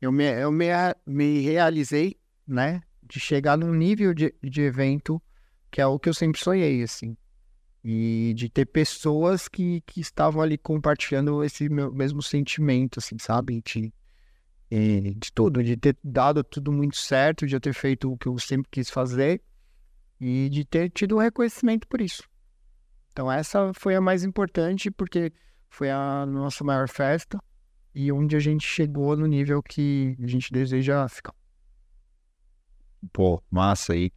Eu 0.00 0.10
me, 0.10 0.24
eu 0.24 0.50
me, 0.50 0.66
me 1.06 1.40
realizei, 1.40 2.16
né, 2.46 2.82
de 3.02 3.20
chegar 3.20 3.56
num 3.56 3.74
nível 3.74 4.14
de, 4.14 4.34
de 4.42 4.62
evento 4.62 5.22
que 5.70 5.80
é 5.80 5.86
o 5.86 5.98
que 5.98 6.08
eu 6.08 6.14
sempre 6.14 6.38
sonhei, 6.38 6.82
assim. 6.82 7.16
E 7.84 8.32
de 8.36 8.48
ter 8.48 8.66
pessoas 8.66 9.48
que, 9.48 9.80
que 9.82 10.00
estavam 10.00 10.40
ali 10.40 10.56
compartilhando 10.56 11.42
esse 11.42 11.68
meu 11.68 11.92
mesmo 11.92 12.22
sentimento, 12.22 13.00
assim, 13.00 13.16
sabe? 13.18 13.60
De, 13.60 13.92
eh, 14.70 15.14
de 15.16 15.32
tudo, 15.32 15.62
de 15.64 15.76
ter 15.76 15.96
dado 16.02 16.44
tudo 16.44 16.70
muito 16.70 16.96
certo, 16.96 17.46
de 17.46 17.56
eu 17.56 17.60
ter 17.60 17.74
feito 17.74 18.12
o 18.12 18.16
que 18.16 18.28
eu 18.28 18.38
sempre 18.38 18.68
quis 18.70 18.88
fazer 18.88 19.42
e 20.20 20.48
de 20.48 20.64
ter 20.64 20.90
tido 20.90 21.18
reconhecimento 21.18 21.88
por 21.88 22.00
isso. 22.00 22.22
Então 23.10 23.30
essa 23.30 23.72
foi 23.74 23.96
a 23.96 24.00
mais 24.00 24.22
importante 24.22 24.90
porque 24.90 25.32
foi 25.68 25.90
a 25.90 26.24
nossa 26.24 26.62
maior 26.62 26.88
festa 26.88 27.42
e 27.94 28.10
onde 28.12 28.36
a 28.36 28.38
gente 28.38 28.66
chegou 28.66 29.16
no 29.16 29.26
nível 29.26 29.62
que 29.62 30.16
a 30.22 30.26
gente 30.26 30.52
deseja 30.52 31.08
ficar. 31.08 31.34
Pô, 33.12 33.42
massa 33.50 33.94
aí. 33.94 34.12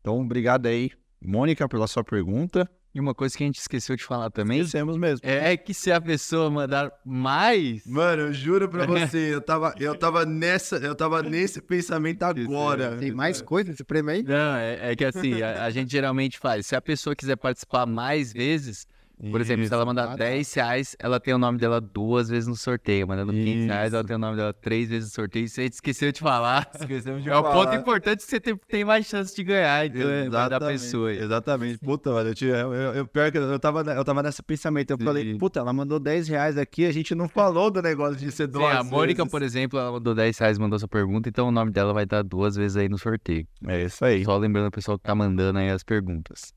Então, 0.00 0.20
obrigado 0.20 0.66
aí, 0.66 0.90
Mônica, 1.20 1.68
pela 1.68 1.86
sua 1.86 2.04
pergunta. 2.04 2.70
E 2.94 3.00
uma 3.00 3.12
coisa 3.12 3.36
que 3.36 3.42
a 3.42 3.46
gente 3.46 3.58
esqueceu 3.58 3.96
de 3.96 4.04
falar 4.04 4.30
também 4.30 4.60
Esquecemos 4.60 4.96
mesmo. 4.96 5.20
é 5.24 5.56
que 5.56 5.74
se 5.74 5.90
a 5.90 6.00
pessoa 6.00 6.48
mandar 6.48 6.92
mais. 7.04 7.84
Mano, 7.86 8.22
eu 8.22 8.32
juro 8.32 8.68
pra 8.68 8.86
você, 8.86 9.34
eu 9.34 9.40
tava, 9.40 9.74
eu 9.80 9.98
tava 9.98 10.24
nessa, 10.24 10.76
eu 10.76 10.94
tava 10.94 11.20
nesse 11.22 11.60
pensamento 11.60 12.22
agora. 12.22 12.96
Tem 12.96 13.10
mais 13.10 13.42
coisa 13.42 13.72
esse 13.72 13.82
prêmio 13.82 14.12
aí? 14.12 14.22
Não, 14.22 14.56
é, 14.56 14.92
é 14.92 14.96
que 14.96 15.04
assim, 15.04 15.42
a, 15.42 15.64
a 15.64 15.70
gente 15.70 15.90
geralmente 15.90 16.38
faz. 16.38 16.66
Se 16.66 16.76
a 16.76 16.80
pessoa 16.80 17.16
quiser 17.16 17.36
participar 17.36 17.84
mais 17.84 18.32
vezes, 18.32 18.86
por 19.30 19.40
exemplo, 19.40 19.66
se 19.66 19.72
ela 19.72 19.84
mandar 19.86 20.04
Ah, 20.04 20.08
tá. 20.08 20.16
10 20.16 20.54
reais, 20.54 20.96
ela 20.98 21.20
tem 21.20 21.32
o 21.32 21.38
nome 21.38 21.58
dela 21.58 21.80
duas 21.80 22.28
vezes 22.28 22.46
no 22.48 22.56
sorteio. 22.56 23.06
Mandando 23.06 23.32
15 23.32 23.66
reais, 23.66 23.92
ela 23.92 24.00
Isso. 24.02 24.06
tem 24.08 24.16
o 24.16 24.18
nome 24.18 24.36
dela 24.36 24.52
três 24.52 24.88
vezes 24.88 25.10
no 25.10 25.14
sorteio. 25.14 25.44
Isso 25.44 25.60
a 25.60 25.62
gente 25.62 25.72
esqueceu 25.74 26.12
de 26.12 26.20
falar. 26.20 26.68
Esquecemos 26.78 27.22
de 27.22 27.30
É 27.30 27.36
o 27.36 27.42
ponto 27.42 27.64
falar. 27.64 27.76
importante 27.76 28.18
que 28.24 28.30
você 28.30 28.40
tem, 28.40 28.56
tem 28.68 28.84
mais 28.84 29.06
chance 29.06 29.34
de 29.34 29.42
ganhar, 29.44 29.86
então 29.86 30.08
é 30.10 30.28
vai 30.28 30.48
da 30.50 30.60
pessoa. 30.60 31.10
aí. 31.10 31.18
Exatamente. 31.18 31.78
Puta, 31.78 32.10
mano, 32.12 32.30
eu, 32.30 32.34
tinha, 32.34 32.54
eu, 32.56 32.72
eu, 32.72 33.06
pior 33.06 33.30
que 33.30 33.38
eu 33.38 33.58
tava, 33.58 33.82
eu 33.92 34.04
tava 34.04 34.22
nesse 34.22 34.42
pensamento. 34.42 34.90
Eu 34.90 34.98
Sim. 34.98 35.04
falei, 35.04 35.38
puta, 35.38 35.60
ela 35.60 35.72
mandou 35.72 35.98
10 36.00 36.28
reais 36.28 36.58
aqui, 36.58 36.84
a 36.86 36.92
gente 36.92 37.14
não 37.14 37.28
falou 37.28 37.70
do 37.70 37.80
negócio 37.80 38.16
de 38.16 38.30
ser 38.32 38.46
Sim, 38.46 38.52
duas 38.52 38.76
a 38.76 38.82
Mônica, 38.82 39.22
vezes. 39.22 39.30
por 39.30 39.42
exemplo, 39.42 39.78
ela 39.78 39.92
mandou 39.92 40.14
10 40.14 40.38
reais, 40.38 40.58
mandou 40.58 40.78
sua 40.78 40.88
pergunta, 40.88 41.28
então 41.28 41.48
o 41.48 41.52
nome 41.52 41.70
dela 41.70 41.92
vai 41.92 42.04
estar 42.04 42.22
duas 42.22 42.56
vezes 42.56 42.76
aí 42.76 42.88
no 42.88 42.98
sorteio. 42.98 43.46
É 43.66 43.84
isso 43.84 44.04
aí. 44.04 44.24
Só 44.24 44.36
lembrando 44.36 44.66
o 44.66 44.70
pessoal 44.70 44.98
que 44.98 45.04
tá 45.04 45.14
mandando 45.14 45.58
aí 45.58 45.70
as 45.70 45.82
perguntas. 45.82 46.52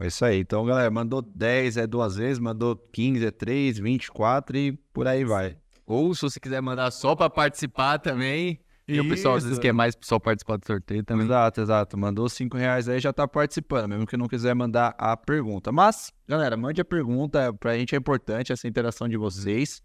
É 0.00 0.06
isso 0.06 0.24
aí. 0.24 0.38
Então, 0.38 0.64
galera, 0.64 0.90
mandou 0.90 1.20
10 1.20 1.76
é 1.76 1.86
duas 1.86 2.16
vezes, 2.16 2.38
mandou 2.38 2.76
15 2.76 3.26
é 3.26 3.30
3, 3.30 3.78
24 3.78 4.56
e 4.56 4.72
por 4.92 5.08
aí 5.08 5.24
vai. 5.24 5.56
Ou 5.84 6.14
se 6.14 6.22
você 6.22 6.38
quiser 6.38 6.60
mandar 6.60 6.90
só 6.90 7.16
pra 7.16 7.28
participar 7.28 7.98
também. 7.98 8.60
E 8.86 8.98
o 9.00 9.06
pessoal 9.06 9.34
às 9.34 9.44
vezes 9.44 9.58
quer 9.58 9.72
mais 9.72 9.94
só 10.00 10.18
participar 10.18 10.56
do 10.56 10.66
sorteio 10.66 11.04
também. 11.04 11.26
Exato, 11.26 11.60
exato. 11.60 11.98
Mandou 11.98 12.26
5 12.26 12.56
reais 12.56 12.88
aí 12.88 12.98
já 12.98 13.12
tá 13.12 13.28
participando, 13.28 13.88
mesmo 13.88 14.06
que 14.06 14.16
não 14.16 14.26
quiser 14.26 14.54
mandar 14.54 14.94
a 14.96 15.14
pergunta. 15.14 15.70
Mas, 15.70 16.10
galera, 16.26 16.56
mande 16.56 16.80
a 16.80 16.84
pergunta, 16.84 17.52
pra 17.52 17.76
gente 17.76 17.94
é 17.94 17.98
importante 17.98 18.50
essa 18.50 18.66
interação 18.66 19.06
de 19.06 19.18
vocês, 19.18 19.82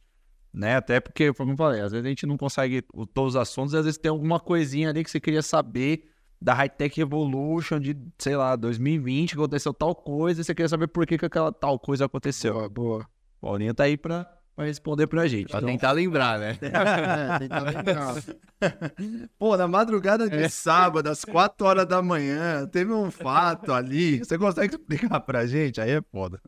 né? 0.53 0.77
Até 0.77 1.01
porque, 1.01 1.33
como 1.33 1.51
eu 1.51 1.57
falei, 1.57 1.81
às 1.81 1.91
vezes 1.91 2.05
a 2.05 2.09
gente 2.09 2.25
não 2.25 2.37
consegue 2.37 2.81
todos 3.13 3.35
os 3.35 3.41
assuntos, 3.41 3.75
às 3.75 3.83
vezes 3.83 3.97
tem 3.97 4.09
alguma 4.09 4.39
coisinha 4.39 4.89
ali 4.89 5.03
que 5.03 5.11
você 5.11 5.19
queria 5.19 5.41
saber 5.41 6.09
da 6.43 6.53
High 6.53 6.69
Tech 6.69 6.99
Evolution 6.99 7.79
de, 7.79 7.97
sei 8.17 8.35
lá, 8.35 8.55
2020, 8.57 9.29
que 9.31 9.35
aconteceu 9.37 9.73
tal 9.73 9.95
coisa, 9.95 10.41
e 10.41 10.43
você 10.43 10.53
queria 10.53 10.67
saber 10.67 10.87
por 10.87 11.05
que, 11.07 11.17
que 11.17 11.25
aquela 11.25 11.53
tal 11.53 11.79
coisa 11.79 12.05
aconteceu. 12.05 12.53
Boa, 12.53 12.69
boa. 12.69 13.07
O 13.41 13.47
Paulinho 13.47 13.73
tá 13.73 13.85
aí 13.85 13.95
pra, 13.95 14.29
pra 14.53 14.65
responder 14.65 15.07
pra 15.07 15.25
gente. 15.25 15.49
Pra 15.49 15.59
Então, 15.59 15.69
tentar 15.69 15.91
lembrar, 15.93 16.37
né? 16.37 16.57
É, 16.61 17.47
que 17.47 17.77
lembrar. 17.77 18.15
Pô, 19.39 19.55
na 19.55 19.69
madrugada 19.69 20.29
de 20.29 20.49
sábado, 20.49 21.07
às 21.07 21.23
4 21.23 21.65
horas 21.65 21.85
da 21.87 22.01
manhã, 22.01 22.67
teve 22.67 22.91
um 22.91 23.09
fato 23.09 23.71
ali. 23.71 24.19
Você 24.19 24.37
consegue 24.37 24.75
explicar 24.75 25.21
pra 25.21 25.45
gente? 25.47 25.79
Aí 25.79 25.91
é 25.91 26.01
foda. 26.11 26.41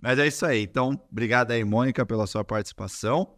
Mas 0.00 0.18
é 0.18 0.26
isso 0.26 0.44
aí. 0.46 0.62
Então, 0.62 0.98
obrigado 1.12 1.50
aí, 1.50 1.62
Mônica, 1.64 2.04
pela 2.06 2.26
sua 2.26 2.42
participação. 2.44 3.34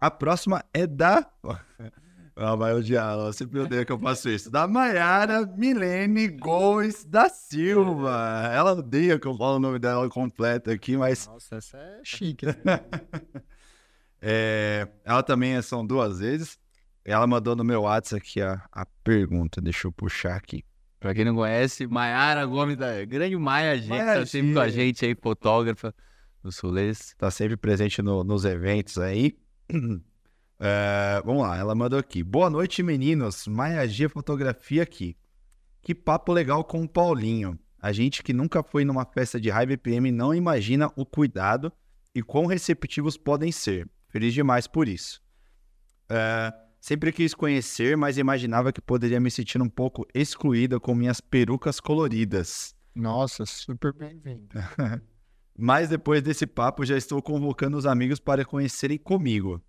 A 0.00 0.10
próxima 0.10 0.64
é 0.74 0.84
da. 0.84 1.24
Ela 2.36 2.56
vai 2.56 2.74
odiar, 2.74 3.12
ela 3.12 3.32
sempre 3.32 3.60
odeia 3.60 3.84
que 3.84 3.92
eu 3.92 3.98
faço 3.98 4.28
isso. 4.28 4.50
Da 4.50 4.66
Maiara 4.66 5.46
Milene 5.46 6.26
Gomes 6.28 7.04
da 7.04 7.28
Silva. 7.28 8.50
Ela 8.52 8.72
odeia 8.72 9.18
que 9.20 9.26
eu 9.28 9.36
falo 9.36 9.56
o 9.56 9.60
nome 9.60 9.78
dela 9.78 10.08
completo 10.08 10.68
aqui, 10.70 10.96
mas 10.96 11.28
Nossa, 11.28 11.56
essa 11.56 11.76
é 11.78 12.00
chique. 12.02 12.44
é, 14.20 14.88
ela 15.04 15.22
também 15.22 15.60
são 15.62 15.86
duas 15.86 16.18
vezes. 16.18 16.58
Ela 17.04 17.26
mandou 17.26 17.54
no 17.54 17.62
meu 17.62 17.82
WhatsApp 17.82 18.20
aqui 18.22 18.40
a, 18.40 18.62
a 18.72 18.84
pergunta. 19.04 19.60
Deixa 19.60 19.86
eu 19.86 19.92
puxar 19.92 20.34
aqui. 20.36 20.64
Pra 20.98 21.14
quem 21.14 21.24
não 21.24 21.34
conhece, 21.34 21.86
Maiara 21.86 22.46
Gomes 22.46 22.76
da 22.78 23.04
grande 23.04 23.36
Maia, 23.36 23.76
gente, 23.76 23.90
Maia 23.90 24.20
tá 24.20 24.26
sempre 24.26 24.54
com 24.54 24.60
a 24.60 24.68
gente 24.70 25.04
aí, 25.04 25.14
fotógrafa 25.14 25.94
dos 26.42 26.58
rolês. 26.58 27.14
Tá 27.18 27.30
sempre 27.30 27.56
presente 27.58 28.00
no- 28.00 28.24
nos 28.24 28.44
eventos 28.46 28.98
aí. 28.98 29.36
É, 30.58 31.20
vamos 31.24 31.42
lá, 31.42 31.56
ela 31.56 31.74
mandou 31.74 31.98
aqui. 31.98 32.22
Boa 32.22 32.48
noite, 32.48 32.82
meninos. 32.82 33.46
Maia 33.46 33.86
G 33.86 34.08
Fotografia 34.08 34.82
aqui. 34.82 35.16
Que 35.82 35.94
papo 35.94 36.32
legal 36.32 36.64
com 36.64 36.82
o 36.82 36.88
Paulinho. 36.88 37.58
A 37.80 37.92
gente 37.92 38.22
que 38.22 38.32
nunca 38.32 38.62
foi 38.62 38.84
numa 38.84 39.04
festa 39.04 39.40
de 39.40 39.50
High 39.50 39.66
BPM 39.66 40.10
não 40.10 40.34
imagina 40.34 40.90
o 40.96 41.04
cuidado 41.04 41.72
e 42.14 42.22
quão 42.22 42.46
receptivos 42.46 43.16
podem 43.16 43.52
ser. 43.52 43.88
Feliz 44.08 44.32
demais 44.32 44.66
por 44.66 44.88
isso. 44.88 45.20
É, 46.08 46.52
sempre 46.80 47.12
quis 47.12 47.34
conhecer, 47.34 47.96
mas 47.96 48.16
imaginava 48.16 48.72
que 48.72 48.80
poderia 48.80 49.20
me 49.20 49.30
sentir 49.30 49.60
um 49.60 49.68
pouco 49.68 50.06
excluída 50.14 50.80
com 50.80 50.94
minhas 50.94 51.20
perucas 51.20 51.80
coloridas. 51.80 52.74
Nossa, 52.94 53.44
super 53.44 53.92
bem-vindo. 53.92 54.48
Mas 55.56 55.88
depois 55.88 56.22
desse 56.22 56.46
papo, 56.46 56.84
já 56.84 56.96
estou 56.96 57.20
convocando 57.22 57.76
os 57.76 57.86
amigos 57.86 58.18
para 58.18 58.44
conhecerem 58.44 58.98
comigo. 58.98 59.62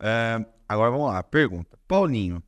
É, 0.00 0.44
agora 0.68 0.90
vamos 0.90 1.08
lá, 1.08 1.22
pergunta. 1.22 1.78
Paulinho, 1.88 2.42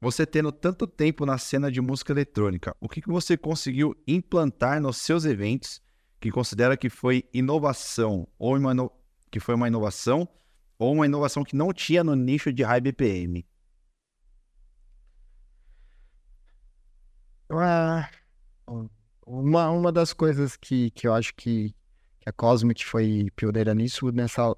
você 0.00 0.26
tendo 0.26 0.52
tanto 0.52 0.86
tempo 0.86 1.24
na 1.26 1.38
cena 1.38 1.70
de 1.70 1.80
música 1.80 2.12
eletrônica, 2.12 2.76
o 2.80 2.88
que, 2.88 3.00
que 3.00 3.08
você 3.08 3.36
conseguiu 3.36 3.94
implantar 4.06 4.80
nos 4.80 4.98
seus 4.98 5.24
eventos 5.24 5.80
que 6.20 6.30
considera 6.30 6.76
que 6.76 6.88
foi 6.90 7.28
inovação 7.32 8.26
ou 8.38 8.56
uma 8.56 8.72
ino- 8.72 8.92
que 9.30 9.40
foi 9.40 9.54
uma 9.54 9.68
inovação 9.68 10.28
ou 10.78 10.92
uma 10.92 11.06
inovação 11.06 11.44
que 11.44 11.56
não 11.56 11.72
tinha 11.72 12.02
no 12.04 12.14
nicho 12.14 12.52
de 12.52 12.62
high 12.62 12.80
BPM? 12.80 13.46
Uma, 19.26 19.70
uma 19.70 19.92
das 19.92 20.12
coisas 20.12 20.56
que, 20.56 20.90
que 20.92 21.06
eu 21.06 21.14
acho 21.14 21.34
que, 21.34 21.74
que 22.20 22.28
a 22.28 22.32
Cosmic 22.32 22.84
foi 22.84 23.28
pioneira 23.34 23.74
nisso, 23.74 24.10
nessa. 24.12 24.54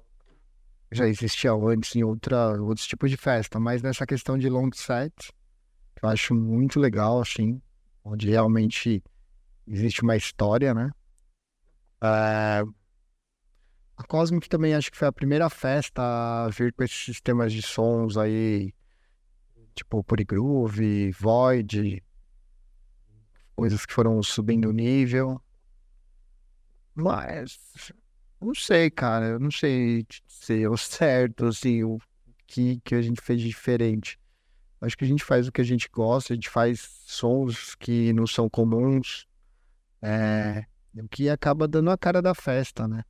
Já 0.91 1.07
existia 1.07 1.53
antes 1.53 1.95
em 1.95 2.03
outra, 2.03 2.59
outros 2.61 2.87
tipos 2.87 3.11
de 3.11 3.17
festa, 3.17 3.59
mas 3.59 3.81
nessa 3.81 4.05
questão 4.05 4.37
de 4.37 4.49
long 4.49 4.69
set, 4.73 5.31
que 5.95 6.03
eu 6.03 6.09
acho 6.09 6.33
muito 6.33 6.79
legal, 6.79 7.21
assim, 7.21 7.61
onde 8.03 8.29
realmente 8.29 9.03
existe 9.67 10.01
uma 10.01 10.15
história, 10.15 10.73
né? 10.73 10.89
É, 12.01 12.63
a 13.99 14.03
Cosmic 14.07 14.47
também 14.47 14.73
acho 14.73 14.89
que 14.89 14.97
foi 14.97 15.09
a 15.09 15.11
primeira 15.11 15.49
festa 15.49 16.01
a 16.01 16.49
vir 16.49 16.73
com 16.73 16.83
esses 16.83 16.97
sistemas 16.97 17.51
de 17.51 17.61
sons 17.61 18.17
aí, 18.17 18.73
tipo 19.75 20.03
Polygroove, 20.03 21.11
Void, 21.11 22.01
coisas 23.55 23.85
que 23.85 23.93
foram 23.93 24.23
subindo 24.23 24.69
o 24.69 24.73
nível. 24.73 25.41
Mas 26.95 27.59
não 28.41 28.55
sei, 28.55 28.89
cara, 28.89 29.27
eu 29.27 29.39
não 29.39 29.51
sei 29.51 30.05
se 30.27 30.67
o 30.67 30.75
certo, 30.77 31.45
assim, 31.45 31.83
o 31.83 31.99
que, 32.47 32.79
que 32.83 32.95
a 32.95 33.01
gente 33.01 33.21
fez 33.21 33.41
de 33.41 33.47
diferente. 33.47 34.19
Acho 34.81 34.97
que 34.97 35.03
a 35.03 35.07
gente 35.07 35.23
faz 35.23 35.47
o 35.47 35.51
que 35.51 35.61
a 35.61 35.65
gente 35.65 35.89
gosta, 35.91 36.33
a 36.33 36.35
gente 36.35 36.49
faz 36.49 36.79
sons 37.05 37.75
que 37.75 38.13
não 38.13 38.25
são 38.25 38.49
comuns, 38.49 39.27
é, 40.01 40.65
o 40.95 41.07
que 41.09 41.29
acaba 41.29 41.67
dando 41.67 41.91
a 41.91 41.97
cara 41.97 42.21
da 42.21 42.33
festa, 42.33 42.87
né? 42.87 43.03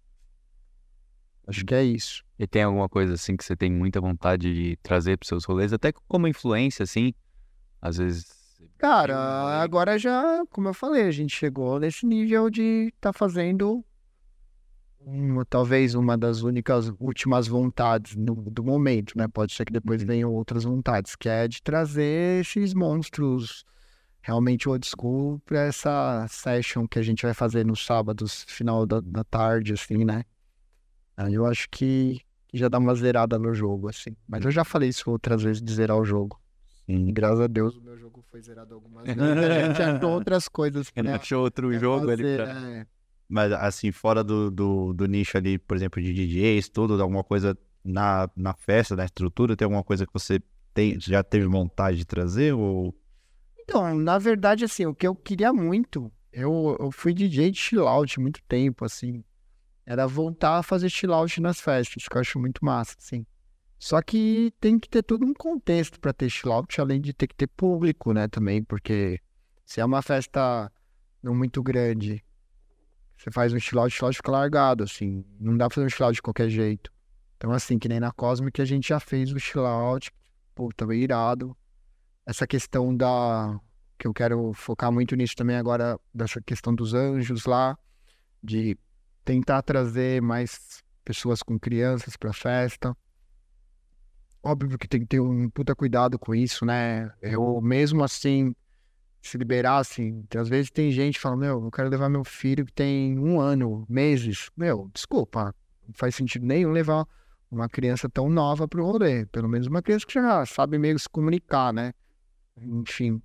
Acho 1.45 1.63
que 1.65 1.75
é 1.75 1.83
isso. 1.83 2.23
E 2.37 2.47
tem 2.47 2.63
alguma 2.63 2.89
coisa 2.89 3.13
assim 3.13 3.35
que 3.37 3.43
você 3.43 3.55
tem 3.55 3.71
muita 3.71 4.01
vontade 4.01 4.53
de 4.53 4.77
trazer 4.77 5.17
pros 5.17 5.27
seus 5.27 5.45
rolês, 5.45 5.73
até 5.73 5.91
como 6.07 6.27
influência, 6.27 6.83
assim? 6.83 7.13
Às 7.81 7.97
vezes 7.97 8.39
Cara, 8.77 9.61
agora 9.61 9.99
já, 9.99 10.41
como 10.49 10.69
eu 10.69 10.73
falei, 10.73 11.03
a 11.03 11.11
gente 11.11 11.35
chegou 11.35 11.79
nesse 11.79 12.05
nível 12.05 12.49
de 12.49 12.93
tá 12.99 13.11
fazendo 13.11 13.83
uma, 15.01 15.45
talvez 15.45 15.95
uma 15.95 16.17
das 16.17 16.41
únicas 16.41 16.91
últimas 16.99 17.47
vontades 17.47 18.15
no- 18.15 18.35
do 18.35 18.63
momento, 18.63 19.17
né? 19.17 19.27
Pode 19.27 19.53
ser 19.53 19.65
que 19.65 19.73
depois 19.73 20.03
venham 20.03 20.31
outras 20.33 20.63
vontades, 20.63 21.15
que 21.15 21.27
é 21.29 21.47
de 21.47 21.61
trazer 21.61 22.41
esses 22.41 22.73
monstros 22.73 23.63
realmente 24.21 24.67
old 24.67 24.85
school 24.85 25.39
pra 25.45 25.61
essa 25.61 26.25
session 26.29 26.85
que 26.87 26.99
a 26.99 27.01
gente 27.01 27.23
vai 27.23 27.33
fazer 27.33 27.65
nos 27.65 27.85
sábados, 27.85 28.45
final 28.47 28.85
da, 28.85 28.99
da 28.99 29.23
tarde, 29.23 29.73
assim, 29.73 30.03
né? 30.03 30.23
Aí 31.15 31.33
eu 31.33 31.45
acho 31.45 31.67
que 31.71 32.19
já 32.53 32.67
dá 32.67 32.77
uma 32.77 32.93
zerada 32.95 33.39
no 33.39 33.53
jogo, 33.53 33.89
assim. 33.89 34.15
Mas 34.27 34.43
eu 34.45 34.51
já 34.51 34.63
falei 34.63 34.89
isso 34.89 35.09
outras 35.09 35.41
vezes 35.43 35.61
de 35.61 35.73
zerar 35.73 35.97
o 35.97 36.05
jogo. 36.05 36.39
E 36.87 37.11
graças 37.11 37.39
a 37.41 37.47
Deus 37.47 37.75
o 37.77 37.81
meu 37.81 37.97
jogo 37.97 38.23
foi 38.31 38.41
zerado 38.41 38.73
algumas 38.73 39.05
vezes. 39.05 39.21
A 39.21 39.67
gente 39.67 39.81
achou 39.81 40.09
outras 40.11 40.47
coisas 40.47 40.89
pra- 40.89 41.15
achou 41.15 41.41
outro 41.43 41.69
pra 41.69 41.77
jogo 41.79 42.09
ali 42.09 42.23
fazer, 42.23 42.35
pra... 42.37 42.51
é. 42.69 42.87
Mas 43.29 43.51
assim, 43.51 43.91
fora 43.91 44.23
do, 44.23 44.49
do, 44.49 44.91
do 44.91 45.05
nicho 45.05 45.37
ali, 45.37 45.59
por 45.59 45.77
exemplo, 45.77 46.01
de 46.01 46.11
DJs, 46.11 46.67
tudo, 46.69 46.99
alguma 46.99 47.23
coisa 47.23 47.55
na, 47.83 48.27
na 48.35 48.55
festa, 48.55 48.95
na 48.95 49.05
estrutura, 49.05 49.55
tem 49.55 49.65
alguma 49.65 49.83
coisa 49.83 50.05
que 50.05 50.11
você 50.11 50.41
tem, 50.73 50.99
já 50.99 51.23
teve 51.23 51.45
vontade 51.45 51.97
de 51.97 52.05
trazer? 52.05 52.53
Ou 52.53 52.93
Então, 53.59 53.95
na 53.95 54.17
verdade, 54.17 54.65
assim, 54.65 54.87
o 54.87 54.95
que 54.95 55.05
eu 55.05 55.15
queria 55.15 55.53
muito, 55.53 56.11
eu, 56.33 56.75
eu 56.79 56.91
fui 56.91 57.13
DJ 57.13 57.51
de 57.51 57.59
chill 57.59 57.87
out 57.87 58.19
muito 58.19 58.41
tempo, 58.47 58.83
assim. 58.83 59.23
Era 59.85 60.07
voltar 60.07 60.57
a 60.57 60.63
fazer 60.63 60.89
chill 60.89 61.13
out 61.13 61.39
nas 61.39 61.61
festas, 61.61 62.07
que 62.07 62.17
eu 62.17 62.21
acho 62.21 62.39
muito 62.39 62.65
massa, 62.65 62.95
assim. 62.97 63.25
Só 63.77 64.01
que 64.01 64.51
tem 64.59 64.77
que 64.77 64.89
ter 64.89 65.03
todo 65.03 65.23
um 65.23 65.33
contexto 65.33 65.99
para 65.99 66.11
ter 66.13 66.29
chill 66.29 66.51
out, 66.51 66.81
além 66.81 66.99
de 66.99 67.13
ter 67.13 67.27
que 67.27 67.35
ter 67.35 67.47
público, 67.47 68.11
né, 68.11 68.27
também, 68.27 68.63
porque 68.63 69.19
se 69.65 69.79
é 69.79 69.85
uma 69.85 70.01
festa 70.01 70.71
não 71.23 71.33
muito 71.33 71.61
grande, 71.63 72.23
você 73.19 73.29
faz 73.31 73.51
um 73.51 73.57
out, 73.57 73.93
chill 73.93 74.07
out 74.07 74.15
fica 74.15 74.31
largado, 74.31 74.85
assim. 74.85 75.25
Não 75.37 75.57
dá 75.57 75.67
pra 75.67 75.75
fazer 75.75 76.01
um 76.01 76.05
out 76.05 76.15
de 76.15 76.21
qualquer 76.21 76.49
jeito. 76.49 76.89
Então, 77.35 77.51
assim, 77.51 77.77
que 77.77 77.89
nem 77.89 77.99
na 77.99 78.13
Cosmic 78.13 78.61
a 78.61 78.65
gente 78.65 78.87
já 78.87 78.99
fez 78.99 79.29
o 79.31 79.59
out, 79.59 80.09
pô, 80.55 80.69
tava 80.73 80.95
irado. 80.95 81.55
Essa 82.25 82.47
questão 82.47 82.95
da 82.95 83.59
que 83.97 84.07
eu 84.07 84.13
quero 84.13 84.53
focar 84.53 84.89
muito 84.89 85.13
nisso 85.17 85.35
também 85.35 85.57
agora, 85.57 85.99
dessa 86.13 86.39
questão 86.41 86.73
dos 86.73 86.93
anjos 86.93 87.45
lá, 87.45 87.77
de 88.41 88.77
tentar 89.25 89.61
trazer 89.63 90.21
mais 90.21 90.81
pessoas 91.03 91.43
com 91.43 91.59
crianças 91.59 92.15
pra 92.15 92.31
festa. 92.31 92.95
Óbvio 94.41 94.77
que 94.77 94.87
tem 94.87 95.01
que 95.01 95.07
ter 95.07 95.19
um 95.19 95.49
puta 95.49 95.75
cuidado 95.75 96.17
com 96.17 96.33
isso, 96.33 96.65
né? 96.65 97.11
Eu 97.21 97.59
mesmo 97.59 98.01
assim, 98.01 98.55
se 99.21 99.37
liberar, 99.37 99.77
assim, 99.77 100.25
às 100.35 100.47
vezes 100.47 100.71
tem 100.71 100.91
gente 100.91 101.15
que 101.15 101.21
fala, 101.21 101.35
meu, 101.35 101.63
eu 101.63 101.71
quero 101.71 101.89
levar 101.89 102.09
meu 102.09 102.23
filho 102.23 102.65
que 102.65 102.73
tem 102.73 103.17
um 103.19 103.39
ano, 103.39 103.85
meses. 103.89 104.49
Meu, 104.55 104.89
desculpa, 104.93 105.53
não 105.87 105.93
faz 105.93 106.15
sentido 106.15 106.45
nenhum 106.45 106.71
levar 106.71 107.05
uma 107.51 107.67
criança 107.67 108.07
tão 108.09 108.29
nova 108.29 108.67
pro 108.67 108.85
rolê. 108.85 109.25
Pelo 109.25 109.49
menos 109.49 109.67
uma 109.67 109.81
criança 109.81 110.05
que 110.05 110.13
já 110.13 110.45
sabe 110.45 110.77
meio 110.77 110.97
se 110.97 111.09
comunicar, 111.09 111.73
né? 111.73 111.93
Enfim. 112.57 113.21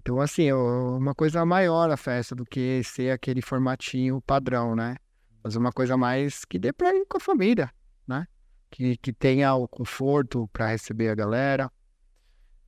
Então, 0.00 0.20
assim, 0.20 0.44
é 0.44 0.54
uma 0.54 1.14
coisa 1.14 1.44
maior 1.44 1.90
a 1.90 1.96
festa 1.96 2.34
do 2.34 2.44
que 2.44 2.82
ser 2.82 3.10
aquele 3.10 3.42
formatinho 3.42 4.20
padrão, 4.22 4.74
né? 4.74 4.96
Fazer 5.42 5.58
uma 5.58 5.72
coisa 5.72 5.96
mais 5.96 6.44
que 6.44 6.58
dê 6.58 6.72
pra 6.72 6.94
ir 6.94 7.06
com 7.06 7.18
a 7.18 7.20
família, 7.20 7.70
né? 8.06 8.26
Que, 8.70 8.96
que 8.96 9.12
tenha 9.12 9.54
o 9.54 9.68
conforto 9.68 10.48
para 10.52 10.68
receber 10.68 11.10
a 11.10 11.14
galera. 11.14 11.70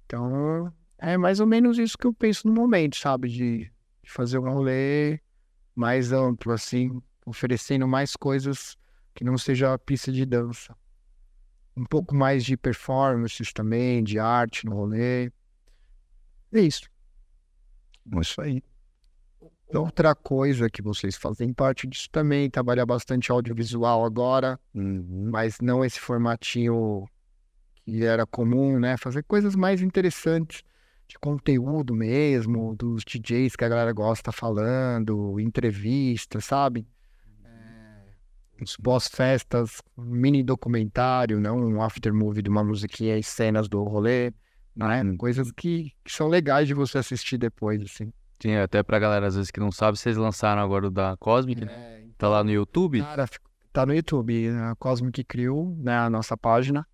Então, 0.04 0.72
é 1.02 1.16
mais 1.18 1.40
ou 1.40 1.46
menos 1.46 1.78
isso 1.78 1.98
que 1.98 2.06
eu 2.06 2.14
penso 2.14 2.46
no 2.46 2.54
momento, 2.54 2.96
sabe? 2.96 3.28
De, 3.28 3.58
de 4.02 4.10
fazer 4.10 4.38
um 4.38 4.48
rolê 4.52 5.20
mais 5.74 6.12
amplo, 6.12 6.52
assim, 6.52 7.02
oferecendo 7.26 7.88
mais 7.88 8.14
coisas 8.14 8.76
que 9.12 9.24
não 9.24 9.36
seja 9.36 9.74
a 9.74 9.78
pista 9.78 10.12
de 10.12 10.24
dança. 10.24 10.76
Um 11.76 11.84
pouco 11.84 12.14
mais 12.14 12.44
de 12.44 12.56
performances 12.56 13.52
também, 13.52 14.04
de 14.04 14.18
arte 14.18 14.64
no 14.64 14.76
rolê. 14.76 15.26
É 16.52 16.60
isso. 16.60 16.88
isso 18.20 18.40
aí. 18.40 18.62
Outra 19.74 20.14
coisa 20.14 20.68
que 20.68 20.82
vocês 20.82 21.16
fazem 21.16 21.52
parte 21.52 21.86
disso 21.86 22.08
também, 22.12 22.50
trabalhar 22.50 22.84
bastante 22.84 23.32
audiovisual 23.32 24.04
agora, 24.04 24.60
Uhum. 24.74 25.30
mas 25.32 25.58
não 25.60 25.82
esse 25.84 25.98
formatinho 25.98 27.08
que 27.84 28.04
era 28.04 28.26
comum, 28.26 28.78
né? 28.78 28.96
Fazer 28.98 29.24
coisas 29.24 29.56
mais 29.56 29.80
interessantes, 29.80 30.62
de 31.12 31.18
conteúdo 31.18 31.94
mesmo, 31.94 32.74
dos 32.74 33.04
DJs 33.04 33.54
que 33.54 33.64
a 33.64 33.68
galera 33.68 33.92
gosta 33.92 34.32
falando, 34.32 35.38
entrevistas, 35.38 36.44
sabe? 36.46 36.86
É, 37.44 38.62
Os 38.62 38.76
pós-festas, 38.76 39.82
um 39.96 40.04
mini 40.04 40.42
documentário, 40.42 41.38
não 41.38 41.58
um 41.58 41.82
after 41.82 42.12
movie 42.14 42.42
de 42.42 42.48
uma 42.48 42.64
musiquinha 42.64 43.18
e 43.18 43.22
cenas 43.22 43.68
do 43.68 43.82
rolê, 43.84 44.32
né? 44.74 45.02
Uhum. 45.02 45.16
Coisas 45.18 45.50
que, 45.52 45.92
que 46.02 46.10
são 46.12 46.28
legais 46.28 46.66
de 46.66 46.72
você 46.74 46.98
assistir 46.98 47.36
depois, 47.36 47.82
assim. 47.82 48.10
Sim, 48.40 48.54
até 48.56 48.82
pra 48.82 48.98
galera 48.98 49.26
às 49.26 49.36
vezes 49.36 49.50
que 49.50 49.60
não 49.60 49.70
sabe, 49.70 49.98
vocês 49.98 50.16
lançaram 50.16 50.62
agora 50.62 50.86
o 50.86 50.90
da 50.90 51.16
Cosmic, 51.18 51.64
né? 51.64 51.72
É, 51.72 52.02
Tá 52.16 52.28
lá 52.28 52.42
no 52.42 52.50
YouTube. 52.50 53.00
Cara, 53.00 53.26
tá 53.72 53.84
no 53.84 53.94
YouTube, 53.94 54.48
a 54.48 54.74
Cosmic 54.76 55.24
Crew, 55.24 55.76
né, 55.78 55.96
a 55.98 56.08
nossa 56.08 56.36
página. 56.36 56.86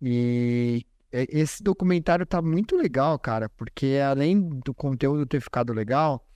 E- 0.00 0.84
esse 1.12 1.62
documentário 1.62 2.26
tá 2.26 2.40
muito 2.42 2.76
legal, 2.76 3.18
cara, 3.18 3.48
porque 3.50 3.98
além 4.06 4.48
do 4.60 4.74
conteúdo 4.74 5.24
ter 5.26 5.40
ficado 5.40 5.72
legal, 5.72 6.26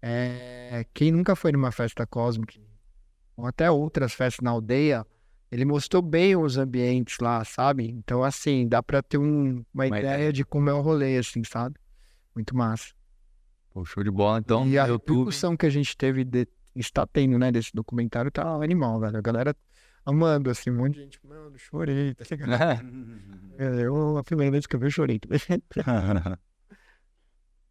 é, 0.00 0.84
quem 0.94 1.10
nunca 1.12 1.34
foi 1.36 1.52
numa 1.52 1.70
festa 1.72 2.06
Cosmic, 2.06 2.60
ou 3.36 3.46
até 3.46 3.70
outras 3.70 4.12
festas 4.12 4.42
na 4.42 4.50
aldeia, 4.50 5.06
ele 5.50 5.64
mostrou 5.64 6.02
bem 6.02 6.34
os 6.36 6.56
ambientes 6.56 7.18
lá, 7.20 7.44
sabe? 7.44 7.88
Então, 7.88 8.22
assim, 8.24 8.66
dá 8.66 8.82
pra 8.82 9.02
ter 9.02 9.18
um- 9.18 9.64
uma, 9.72 9.84
Uma 9.86 9.86
ideia, 9.88 10.14
ideia. 10.14 10.32
de 10.32 10.44
como 10.44 10.68
é 10.70 10.74
o 10.74 10.80
rolê, 10.80 11.18
assim, 11.18 11.42
sabe? 11.44 11.76
Muito 12.34 12.56
massa. 12.56 12.92
Pô, 13.70 13.84
show 13.84 14.02
de 14.02 14.10
bola. 14.10 14.38
Então, 14.38 14.66
e 14.66 14.78
a 14.78 14.86
YouTube. 14.86 15.10
repercussão 15.16 15.56
que 15.56 15.66
a 15.66 15.70
gente 15.70 15.96
teve, 15.96 16.24
de- 16.24 16.48
está 16.74 17.06
tendo, 17.06 17.38
né, 17.38 17.52
desse 17.52 17.70
documentário, 17.74 18.30
tá 18.30 18.46
animal, 18.62 18.98
velho. 19.00 19.16
A 19.16 19.20
galera 19.20 19.54
amando, 20.04 20.50
assim, 20.50 20.70
um 20.70 20.76
monte 20.76 20.94
de 20.94 21.00
gente, 21.02 21.20
mano, 21.26 21.56
chorei, 21.58 22.14
tá 22.14 22.24
ligado? 22.30 22.86
É, 23.58 23.82
Eu, 23.84 24.16
a 24.16 24.24
primeira 24.24 24.50
vez 24.50 24.66
que 24.66 24.76
eu 24.76 24.80
vi, 24.80 24.86
eu 24.86 24.90
chorei. 24.90 25.20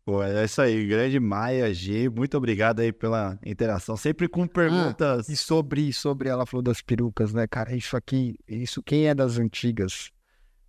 Pô, 0.04 0.24
é 0.24 0.44
isso 0.44 0.62
aí. 0.62 0.88
Grande 0.88 1.20
Maia 1.20 1.74
G, 1.74 2.10
muito 2.10 2.36
obrigado 2.36 2.80
aí 2.80 2.92
pela 2.92 3.38
interação. 3.46 3.96
Sempre 3.96 4.28
com 4.28 4.48
perguntas. 4.48 5.30
E 5.30 5.38
sobre, 5.38 5.94
sobre 5.94 6.28
ela 6.28 6.46
falou 6.46 6.64
das 6.64 6.82
perucas, 6.82 7.34
né, 7.34 7.46
cara? 7.48 7.76
Isso 7.76 7.96
aqui, 7.96 8.36
isso 8.48 8.82
quem 8.82 9.08
é 9.08 9.14
das 9.14 9.38
antigas 9.38 10.12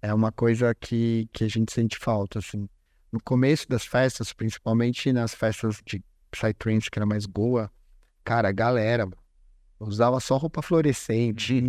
é 0.02 0.12
uma 0.12 0.30
coisa 0.30 0.74
que, 0.74 1.28
que 1.32 1.44
a 1.44 1.48
gente 1.48 1.72
sente 1.72 1.96
falta, 1.98 2.40
assim. 2.40 2.68
No 3.10 3.20
começo 3.22 3.68
das 3.68 3.84
festas, 3.84 4.32
principalmente 4.32 5.12
nas 5.12 5.34
festas 5.34 5.80
de 5.86 6.02
Psytrance, 6.30 6.90
que 6.90 6.98
era 6.98 7.06
mais 7.06 7.26
Goa, 7.26 7.70
cara, 8.24 8.48
a 8.48 8.52
galera 9.82 9.90
usava 9.90 10.20
só 10.20 10.36
roupa 10.36 10.62
fluorescente. 10.62 11.62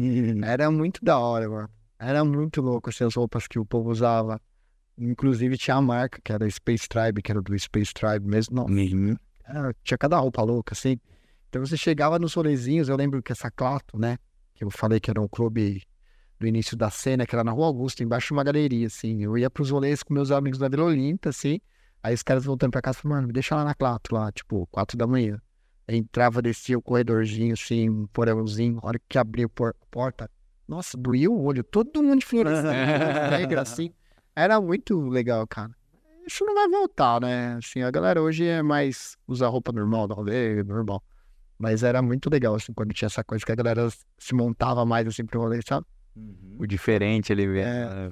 Era 0.43 0.69
muito 0.71 1.03
da 1.03 1.17
hora, 1.17 1.49
mano. 1.49 1.69
Era 1.99 2.23
muito 2.23 2.61
louco, 2.61 2.89
assim, 2.89 3.03
as 3.05 3.15
roupas 3.15 3.47
que 3.47 3.57
o 3.57 3.65
povo 3.65 3.89
usava. 3.89 4.39
Inclusive 4.97 5.57
tinha 5.57 5.75
a 5.77 5.81
marca, 5.81 6.19
que 6.23 6.31
era 6.31 6.49
Space 6.49 6.87
Tribe, 6.87 7.21
que 7.21 7.31
era 7.31 7.41
do 7.41 7.57
Space 7.57 7.93
Tribe 7.93 8.27
mesmo. 8.27 8.55
Não, 8.55 8.65
Uhum. 8.65 9.15
era- 9.45 9.73
tinha 9.83 9.97
cada 9.97 10.17
roupa 10.17 10.41
louca, 10.43 10.73
assim. 10.73 10.97
Então 11.49 11.65
você 11.65 11.77
chegava 11.77 12.19
nos 12.19 12.33
rolezinhos, 12.33 12.89
eu 12.89 12.95
lembro 12.95 13.21
que 13.21 13.31
essa 13.31 13.49
Clato, 13.49 13.97
né? 13.97 14.17
Que 14.53 14.63
eu 14.63 14.69
falei 14.69 14.99
que 14.99 15.09
era 15.09 15.21
um 15.21 15.27
clube 15.27 15.81
do 16.39 16.45
início 16.47 16.75
da 16.75 16.89
cena, 16.89 17.25
que 17.25 17.33
era 17.33 17.43
na 17.43 17.51
Rua 17.51 17.67
Augusta, 17.67 18.03
embaixo 18.03 18.27
de 18.27 18.33
uma 18.33 18.43
galeria, 18.43 18.87
assim. 18.87 19.23
Eu 19.23 19.37
ia 19.37 19.49
pros 19.49 19.69
rolês 19.69 20.03
com 20.03 20.13
meus 20.13 20.29
amigos 20.29 20.59
da 20.59 20.67
Vila 20.67 20.83
Olinta, 20.85 21.29
assim. 21.29 21.59
Aí 22.03 22.13
os 22.13 22.21
caras 22.21 22.43
voltando 22.43 22.71
pra 22.71 22.81
casa, 22.81 22.99
falaram, 22.99 23.17
mano, 23.21 23.27
me 23.27 23.33
deixa 23.33 23.55
lá 23.55 23.63
na 23.63 23.73
Clato, 23.73 24.13
lá, 24.13 24.31
tipo, 24.31 24.67
quatro 24.67 24.97
da 24.97 25.07
manhã. 25.07 25.39
Entrava, 25.87 26.41
descia 26.41 26.77
o 26.77 26.81
corredorzinho, 26.81 27.53
assim, 27.53 27.89
um 27.89 28.07
porãozinho. 28.07 28.79
A 28.81 28.87
hora 28.87 28.99
que 29.09 29.17
abria 29.17 29.45
a 29.45 29.49
por- 29.49 29.75
porta, 29.91 30.29
nossa, 30.67 30.97
doía 30.97 31.29
o 31.29 31.43
olho. 31.43 31.63
Todo 31.63 32.01
mundo 32.01 32.19
de 32.19 32.25
fluorescente, 32.25 33.29
negra, 33.29 33.61
assim. 33.63 33.91
Era 34.35 34.59
muito 34.61 34.99
legal, 35.09 35.45
cara. 35.45 35.71
Isso 36.25 36.45
não 36.45 36.53
vai 36.55 36.69
voltar, 36.69 37.19
né? 37.19 37.55
Assim, 37.55 37.81
a 37.81 37.91
galera 37.91 38.21
hoje 38.21 38.45
é 38.45 38.61
mais 38.63 39.17
usar 39.27 39.49
roupa 39.49 39.71
normal, 39.73 40.07
rolê, 40.07 40.63
normal. 40.63 41.03
Mas 41.59 41.83
era 41.83 42.01
muito 42.01 42.29
legal, 42.29 42.55
assim, 42.55 42.73
quando 42.73 42.93
tinha 42.93 43.07
essa 43.07 43.23
coisa 43.23 43.45
que 43.45 43.51
a 43.51 43.55
galera 43.55 43.89
se 44.17 44.33
montava 44.33 44.85
mais, 44.85 45.05
assim, 45.05 45.25
pro 45.25 45.41
rolê, 45.41 45.59
sabe? 45.67 45.85
O 46.57 46.65
diferente 46.65 47.31
ali, 47.33 47.45
velho. 47.45 47.67
É. 47.67 48.11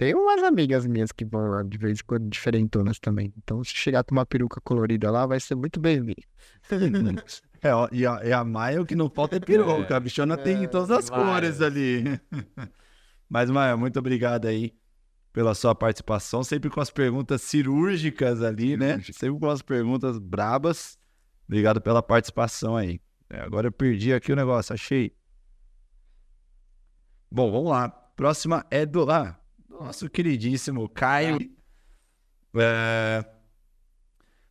Tem 0.00 0.14
umas 0.14 0.42
amigas 0.42 0.86
minhas 0.86 1.12
que 1.12 1.26
vão 1.26 1.50
lá 1.50 1.62
de 1.62 1.76
vez 1.76 2.00
em 2.00 2.04
quando 2.04 2.26
diferentonas 2.26 2.98
também. 2.98 3.34
Então, 3.36 3.62
se 3.62 3.74
chegar 3.74 4.02
com 4.02 4.14
uma 4.14 4.24
peruca 4.24 4.58
colorida 4.58 5.10
lá, 5.10 5.26
vai 5.26 5.38
ser 5.38 5.54
muito 5.54 5.78
bem-vindo. 5.78 6.22
É, 7.62 7.74
ó, 7.74 7.86
e, 7.92 8.06
a, 8.06 8.24
e 8.24 8.32
a 8.32 8.42
Maia, 8.42 8.80
o 8.80 8.86
que 8.86 8.94
não 8.94 9.10
falta 9.10 9.36
é 9.36 9.40
peruca. 9.40 9.94
A 9.94 10.00
bichona 10.00 10.34
tem 10.38 10.64
É, 10.64 10.66
todas 10.66 10.90
as 10.90 11.10
várias. 11.10 11.58
cores 11.58 11.60
ali. 11.60 12.18
Mas, 13.28 13.50
Maia, 13.50 13.76
muito 13.76 13.98
obrigado 13.98 14.46
aí 14.46 14.74
pela 15.30 15.54
sua 15.54 15.74
participação, 15.74 16.42
sempre 16.42 16.70
com 16.70 16.80
as 16.80 16.90
perguntas 16.90 17.42
cirúrgicas 17.42 18.42
ali, 18.42 18.78
né? 18.78 18.98
Sempre 19.12 19.38
com 19.38 19.50
as 19.50 19.60
perguntas 19.60 20.18
brabas. 20.18 20.98
Obrigado 21.46 21.82
pela 21.82 22.02
participação 22.02 22.74
aí. 22.74 22.98
É, 23.28 23.42
agora 23.42 23.66
eu 23.68 23.72
perdi 23.72 24.14
aqui 24.14 24.32
o 24.32 24.36
negócio, 24.36 24.72
achei. 24.72 25.14
Bom, 27.30 27.52
vamos 27.52 27.70
lá. 27.70 27.90
Próxima 27.90 28.64
é 28.70 28.86
do 28.86 29.04
lá, 29.04 29.39
nosso 29.84 30.08
queridíssimo 30.10 30.88
Caio. 30.88 31.38
É, 32.54 33.24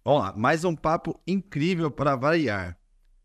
Vamos 0.04 0.22
lá, 0.24 0.34
mais 0.36 0.64
um 0.64 0.76
papo 0.76 1.20
incrível 1.28 1.92
para 1.92 2.16
variar. 2.16 2.78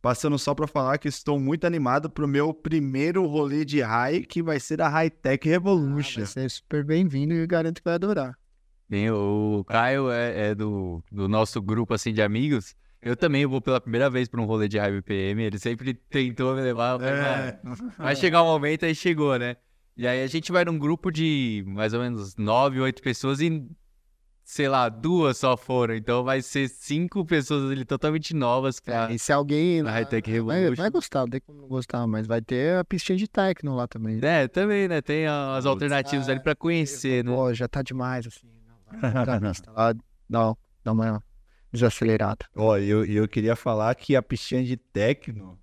Passando 0.02 0.38
só 0.38 0.54
para 0.54 0.66
falar 0.66 0.98
que 0.98 1.08
estou 1.08 1.40
muito 1.40 1.66
animado 1.66 2.10
para 2.10 2.24
o 2.26 2.28
meu 2.28 2.52
primeiro 2.52 3.26
rolê 3.26 3.64
de 3.64 3.80
high, 3.80 4.20
que 4.22 4.42
vai 4.42 4.60
ser 4.60 4.82
a 4.82 4.88
High 4.88 5.08
Tech 5.08 5.48
Revolution. 5.48 6.20
Vai 6.20 6.26
ser 6.26 6.50
super 6.50 6.84
bem-vindo 6.84 7.32
e 7.32 7.46
garanto 7.46 7.78
que 7.78 7.84
vai 7.84 7.94
adorar. 7.94 8.36
Bem, 8.86 9.10
o 9.10 9.64
Caio 9.66 10.10
é, 10.10 10.50
é 10.50 10.54
do, 10.54 11.02
do 11.10 11.26
nosso 11.26 11.62
grupo 11.62 11.94
assim 11.94 12.12
de 12.12 12.20
amigos. 12.20 12.76
Eu 13.00 13.16
também 13.16 13.46
vou 13.46 13.62
pela 13.62 13.80
primeira 13.80 14.10
vez 14.10 14.28
para 14.28 14.42
um 14.42 14.44
rolê 14.44 14.68
de 14.68 14.78
High 14.78 14.92
BPM. 14.92 15.42
Ele 15.42 15.58
sempre 15.58 15.94
tentou 15.94 16.54
me 16.54 16.60
levar. 16.60 17.00
É. 17.02 17.58
"Ah, 17.64 17.74
Vai 17.96 18.16
chegar 18.16 18.42
um 18.42 18.46
momento, 18.46 18.84
aí 18.84 18.94
chegou, 18.94 19.38
né? 19.38 19.56
E 19.96 20.06
aí 20.08 20.22
a 20.22 20.26
gente 20.26 20.50
vai 20.50 20.64
num 20.64 20.78
grupo 20.78 21.10
de 21.10 21.62
mais 21.66 21.94
ou 21.94 22.00
menos 22.00 22.34
nove, 22.36 22.80
oito 22.80 23.00
pessoas 23.00 23.40
e, 23.40 23.64
sei 24.42 24.68
lá, 24.68 24.88
duas 24.88 25.38
só 25.38 25.56
foram. 25.56 25.94
Então 25.94 26.24
vai 26.24 26.42
ser 26.42 26.68
cinco 26.68 27.24
pessoas 27.24 27.70
ali 27.70 27.84
totalmente 27.84 28.34
novas 28.34 28.80
pra... 28.80 29.12
E 29.12 29.18
se 29.18 29.32
alguém 29.32 29.82
na 29.82 29.92
High-Tech 29.92 30.28
vai, 30.40 30.58
Revolution. 30.58 30.82
vai 30.82 30.90
gostar, 30.90 31.20
não 31.20 31.28
tem 31.28 31.40
como 31.40 31.60
não 31.60 31.68
gostar, 31.68 32.04
mas 32.08 32.26
vai 32.26 32.40
ter 32.40 32.76
a 32.76 32.84
pistinha 32.84 33.16
de 33.16 33.28
techno 33.28 33.76
lá 33.76 33.86
também. 33.86 34.18
É, 34.20 34.48
também, 34.48 34.88
né? 34.88 35.00
Tem 35.00 35.26
as 35.28 35.64
alternativas 35.64 36.28
ali 36.28 36.40
pra 36.40 36.56
conhecer, 36.56 37.24
né? 37.24 37.32
Pô, 37.32 37.54
já 37.54 37.68
tá 37.68 37.80
demais, 37.80 38.26
assim. 38.26 38.48
Não, 38.66 38.76
vai 38.90 39.12
lá, 39.12 39.94
dá, 40.82 40.92
uma 40.92 41.22
desacelerada. 41.72 42.46
Ó, 42.56 42.76
eu, 42.78 43.04
eu 43.04 43.28
queria 43.28 43.54
falar 43.54 43.94
que 43.94 44.16
a 44.16 44.22
pistinha 44.22 44.64
de 44.64 44.76
techno. 44.76 45.56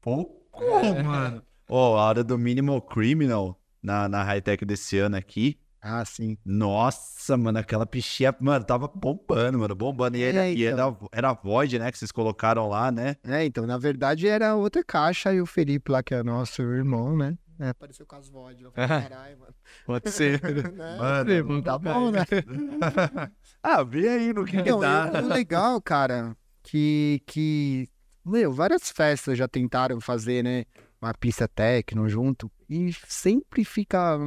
Pô, 0.00 0.24
como, 0.50 1.04
mano? 1.04 1.42
Ó, 1.68 1.98
a 1.98 2.04
hora 2.04 2.24
do 2.24 2.38
Minimal 2.38 2.80
Criminal 2.80 3.58
na, 3.86 4.08
na 4.08 4.24
High 4.24 4.40
Tech 4.42 4.64
desse 4.64 4.98
ano 4.98 5.16
aqui. 5.16 5.56
Ah, 5.80 6.04
sim. 6.04 6.36
Nossa, 6.44 7.36
mano, 7.36 7.58
aquela 7.60 7.86
pistinha, 7.86 8.34
mano, 8.40 8.64
tava 8.64 8.88
bombando, 8.88 9.60
mano, 9.60 9.74
bombando. 9.76 10.16
E, 10.16 10.22
era, 10.24 10.46
É, 10.46 10.52
e 10.52 10.64
era, 10.64 10.96
era 11.12 11.30
a 11.30 11.32
Void, 11.32 11.78
né, 11.78 11.92
que 11.92 11.96
vocês 11.96 12.10
colocaram 12.10 12.68
lá, 12.68 12.90
né? 12.90 13.14
É, 13.22 13.44
então, 13.44 13.64
na 13.64 13.78
verdade 13.78 14.26
era 14.26 14.56
outra 14.56 14.82
caixa 14.82 15.32
e 15.32 15.40
o 15.40 15.46
Felipe 15.46 15.92
lá, 15.92 16.02
que 16.02 16.12
é 16.12 16.24
nosso 16.24 16.60
irmão, 16.62 17.16
né? 17.16 17.38
É, 17.60 17.68
apareceu 17.68 18.04
com 18.04 18.16
as 18.16 18.28
VOD. 18.28 18.64
Eu 18.64 18.72
falei, 18.72 18.88
caralho, 19.08 19.38
mano. 19.38 19.54
Pode 19.86 20.10
ser. 20.10 20.40
Né? 20.74 20.96
Mano, 20.98 21.62
Tá 21.62 21.78
bom, 21.78 22.10
né? 22.10 22.24
ah, 23.62 23.84
vê 23.84 24.08
aí 24.08 24.32
no 24.32 24.44
que, 24.44 24.50
que 24.52 24.58
Então, 24.58 24.80
dá. 24.80 25.10
e 25.14 25.24
o 25.24 25.28
legal, 25.28 25.80
cara, 25.80 26.36
que, 26.64 27.22
que, 27.24 27.88
meu, 28.24 28.52
várias 28.52 28.90
festas 28.90 29.38
já 29.38 29.46
tentaram 29.46 30.00
fazer, 30.00 30.42
né, 30.42 30.64
uma 31.00 31.14
pista 31.14 31.46
techno 31.46 32.08
junto 32.08 32.50
e 32.68 32.92
sempre 33.06 33.64
fica, 33.64 34.18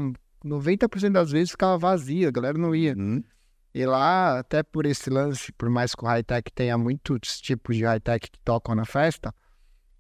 90% 0.44 1.12
das 1.12 1.32
vezes 1.32 1.52
ficava 1.52 1.78
vazia, 1.78 2.30
a 2.30 2.32
galera 2.32 2.58
não 2.58 2.74
ia. 2.74 2.96
Hum, 2.98 3.24
E 3.74 3.86
lá, 3.86 4.40
até 4.40 4.64
por 4.64 4.86
esse 4.86 5.10
lance, 5.10 5.52
por 5.52 5.70
mais 5.70 5.94
que 5.94 6.04
o 6.04 6.08
high-tech 6.08 6.52
tenha 6.54 6.78
muitos 6.78 7.40
tipos 7.40 7.76
de 7.76 7.84
high-tech 7.86 8.32
que 8.32 8.40
tocam 8.40 8.74
na 8.74 8.86
festa, 8.86 9.34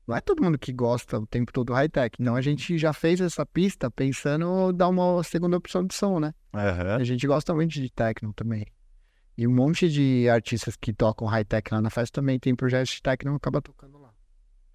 não 0.07 0.15
é 0.15 0.21
todo 0.21 0.41
mundo 0.41 0.57
que 0.57 0.73
gosta 0.73 1.19
o 1.19 1.27
tempo 1.27 1.53
todo 1.53 1.67
do 1.67 1.73
high-tech. 1.73 2.17
Então 2.19 2.35
a 2.35 2.41
gente 2.41 2.79
já 2.79 2.91
fez 2.93 3.21
essa 3.21 3.45
pista 3.45 3.91
pensando 3.91 4.71
em 4.71 4.75
dar 4.75 4.87
uma 4.87 5.23
segunda 5.23 5.55
opção 5.55 5.85
de 5.85 5.93
som, 5.93 6.19
né? 6.19 6.33
aham. 6.51 6.95
A 6.95 7.03
gente 7.03 7.27
gosta 7.27 7.53
muito 7.53 7.73
de 7.73 7.91
techno 7.91 8.33
também. 8.33 8.65
E 9.37 9.45
um 9.47 9.53
monte 9.53 9.87
de 9.87 10.27
artistas 10.27 10.75
que 10.75 10.91
tocam 10.91 11.27
high-tech 11.27 11.71
lá 11.71 11.79
na 11.79 11.89
festa 11.91 12.19
também 12.21 12.39
tem 12.39 12.55
projetos 12.55 12.95
de 12.95 13.01
techno 13.03 13.35
acaba 13.35 13.61
tocando. 13.61 13.98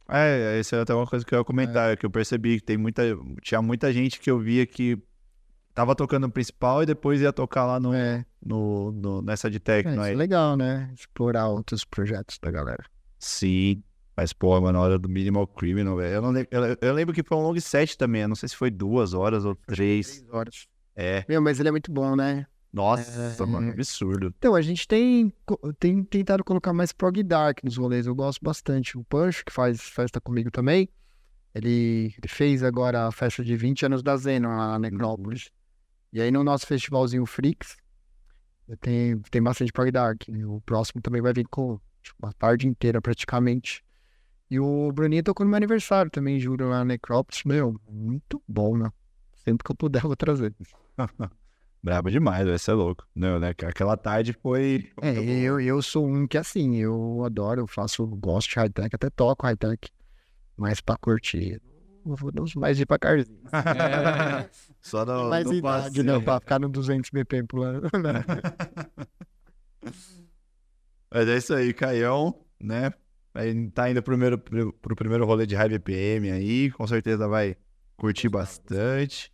É, 0.09 0.59
essa 0.59 0.77
é 0.77 0.81
até 0.83 0.95
uma 0.95 1.07
coisa 1.07 1.25
que 1.25 1.35
eu 1.35 1.39
ia 1.39 1.45
comentar, 1.45 1.97
que 1.97 2.05
eu 2.05 2.11
percebi 2.11 2.59
que 2.61 2.65
tem 2.65 2.77
muita, 2.77 3.03
tinha 3.43 3.63
muita 3.63 3.93
gente 3.93 4.21
que 4.21 4.31
eu 4.31 4.39
via 4.39 4.67
que 4.67 4.99
tava 5.75 5.95
tocando 5.95 6.27
o 6.27 6.31
principal 6.31 6.83
e 6.83 6.87
depois 6.87 7.21
ia 7.21 7.33
tocar 7.33 7.65
lá 7.67 7.81
no, 7.81 7.93
É, 7.95 8.25
no, 8.45 8.93
no- 8.93 9.23
nessa 9.23 9.51
de 9.51 9.57
é, 9.57 9.61
techno 9.61 9.93
isso 9.93 10.01
é 10.03 10.09
aí. 10.11 10.15
legal, 10.15 10.57
né? 10.57 10.91
Explorar 10.95 11.49
outros 11.49 11.85
projetos 11.85 12.39
da 12.41 12.51
galera. 12.51 12.85
Sim, 13.19 13.83
mas 14.17 14.33
pô, 14.33 14.61
mano, 14.61 14.79
na 14.79 14.85
hora 14.85 14.99
do 14.99 15.09
Minimal 15.09 15.47
Criminal, 15.49 15.97
velho, 15.97 16.15
eu, 16.17 16.23
não 16.23 16.39
eu, 16.39 16.77
eu 16.81 16.93
lembro 16.95 17.15
que 17.15 17.23
foi 17.23 17.37
um 17.39 17.43
long 17.43 17.59
set 17.59 17.97
também, 17.97 18.23
eu 18.23 18.29
não 18.29 18.37
sei 18.37 18.49
se 18.49 18.55
foi 18.57 18.71
duas 18.71 19.15
horas 19.15 19.45
ou 19.45 19.55
três. 19.55 20.19
Três 20.19 20.31
horas. 20.33 20.67
É, 20.95 21.25
Meu, 21.29 21.43
mas 21.43 21.59
ele 21.59 21.69
é 21.71 21.73
muito 21.73 21.91
bom, 21.91 22.15
né? 22.15 22.47
Nossa, 22.75 23.43
É. 23.43 23.47
mano, 23.47 23.71
absurdo. 23.71 24.35
Então, 24.39 24.55
a 24.55 24.61
gente 24.63 24.87
tem, 24.87 25.33
tem 25.79 26.03
tentado 26.03 26.43
colocar 26.43 26.73
mais 26.73 26.93
prog 26.93 27.23
dark 27.23 27.63
nos 27.63 27.77
rolês. 27.77 28.07
Eu 28.07 28.15
gosto 28.15 28.41
bastante. 28.43 28.99
O 28.99 29.05
Punch, 29.05 29.45
que 29.45 29.53
faz 29.53 29.81
festa 29.81 30.21
comigo 30.21 30.51
também, 30.51 30.89
ele, 31.55 32.15
ele 32.19 32.29
fez 32.29 32.63
agora 32.63 33.07
a 33.07 33.13
festa 33.13 33.45
de 33.45 33.57
20 33.57 33.87
anos 33.87 34.03
da 34.03 34.17
Zeno 34.17 34.49
lá 34.49 34.73
na 34.73 34.79
Necrópolis. 34.79 35.51
E 36.13 36.21
aí 36.21 36.31
no 36.31 36.43
nosso 36.45 36.67
festivalzinho 36.67 37.25
Freaks, 37.27 37.77
tem, 38.81 39.19
tem 39.31 39.43
bastante 39.43 39.73
prog 39.73 39.91
dark. 39.91 40.23
O 40.47 40.61
próximo 40.63 41.01
também 41.01 41.23
vai 41.23 41.33
vir 41.33 41.47
com 41.49 41.79
tipo, 42.03 42.27
a 42.27 42.33
tarde 42.33 42.67
inteira 42.67 43.01
praticamente. 43.01 43.85
E 44.51 44.59
o 44.61 44.93
Bruninho 44.93 45.23
tocou 45.23 45.45
no 45.45 45.51
meu 45.51 45.57
aniversário 45.57 46.11
também, 46.11 46.39
juro, 46.39 46.69
lá 46.69 46.79
na 46.79 46.85
Necrópolis. 46.85 47.43
Meu, 47.45 47.81
muito 47.89 48.43
bom, 48.47 48.77
né? 48.77 48.91
Sempre 49.37 49.65
que 49.65 49.71
eu 49.73 49.77
puder, 49.77 50.03
eu 50.03 50.09
vou 50.09 50.17
trazer. 50.17 50.55
Brabo 51.85 52.11
demais, 52.11 52.49
vai 52.49 52.59
ser 52.59 52.73
louco. 52.73 53.07
Não, 53.15 53.39
né? 53.39 53.51
Aquela 53.51 53.95
tarde 53.95 54.33
foi. 54.33 54.91
É, 55.03 55.19
eu, 55.19 55.61
eu 55.61 55.83
sou 55.83 56.09
um 56.09 56.27
que 56.27 56.39
assim, 56.39 56.77
eu 56.77 57.23
adoro, 57.27 57.61
eu 57.61 57.67
faço, 57.67 58.07
gosto 58.07 58.49
de 58.49 58.57
high-tech, 58.57 58.89
até 58.95 59.11
toco 59.11 59.45
high-tech, 59.45 59.91
mas 60.57 60.81
pra 60.81 60.97
curtir, 60.97 61.61
eu 62.07 62.17
vou 62.17 62.33
nos 62.33 62.55
mais 62.55 62.79
devagarzinho. 62.79 63.39
Só 64.81 65.05
no, 65.05 65.29
mais 65.29 65.45
no 65.45 65.53
idade, 65.53 65.85
passeio. 65.85 66.05
né, 66.05 66.21
pra 66.21 66.41
ficar 66.41 66.59
no 66.59 66.71
200 66.71 67.11
BPM 67.11 67.47
pulando. 67.47 67.83
né? 67.83 68.25
Mas 71.13 71.29
é 71.29 71.37
isso 71.37 71.53
aí, 71.53 71.75
Caião, 71.75 72.35
né? 72.59 72.95
Aí 73.35 73.71
tá 73.73 73.91
indo 73.91 74.03
pro 74.03 74.17
primeiro, 74.17 74.39
pro 74.39 74.97
primeiro 74.97 75.27
rolê 75.27 75.45
de 75.45 75.55
High 75.55 75.69
BPM 75.69 76.31
aí, 76.31 76.71
com 76.71 76.87
certeza 76.87 77.29
vai 77.29 77.59
curtir 77.95 78.31
bastante. 78.31 79.34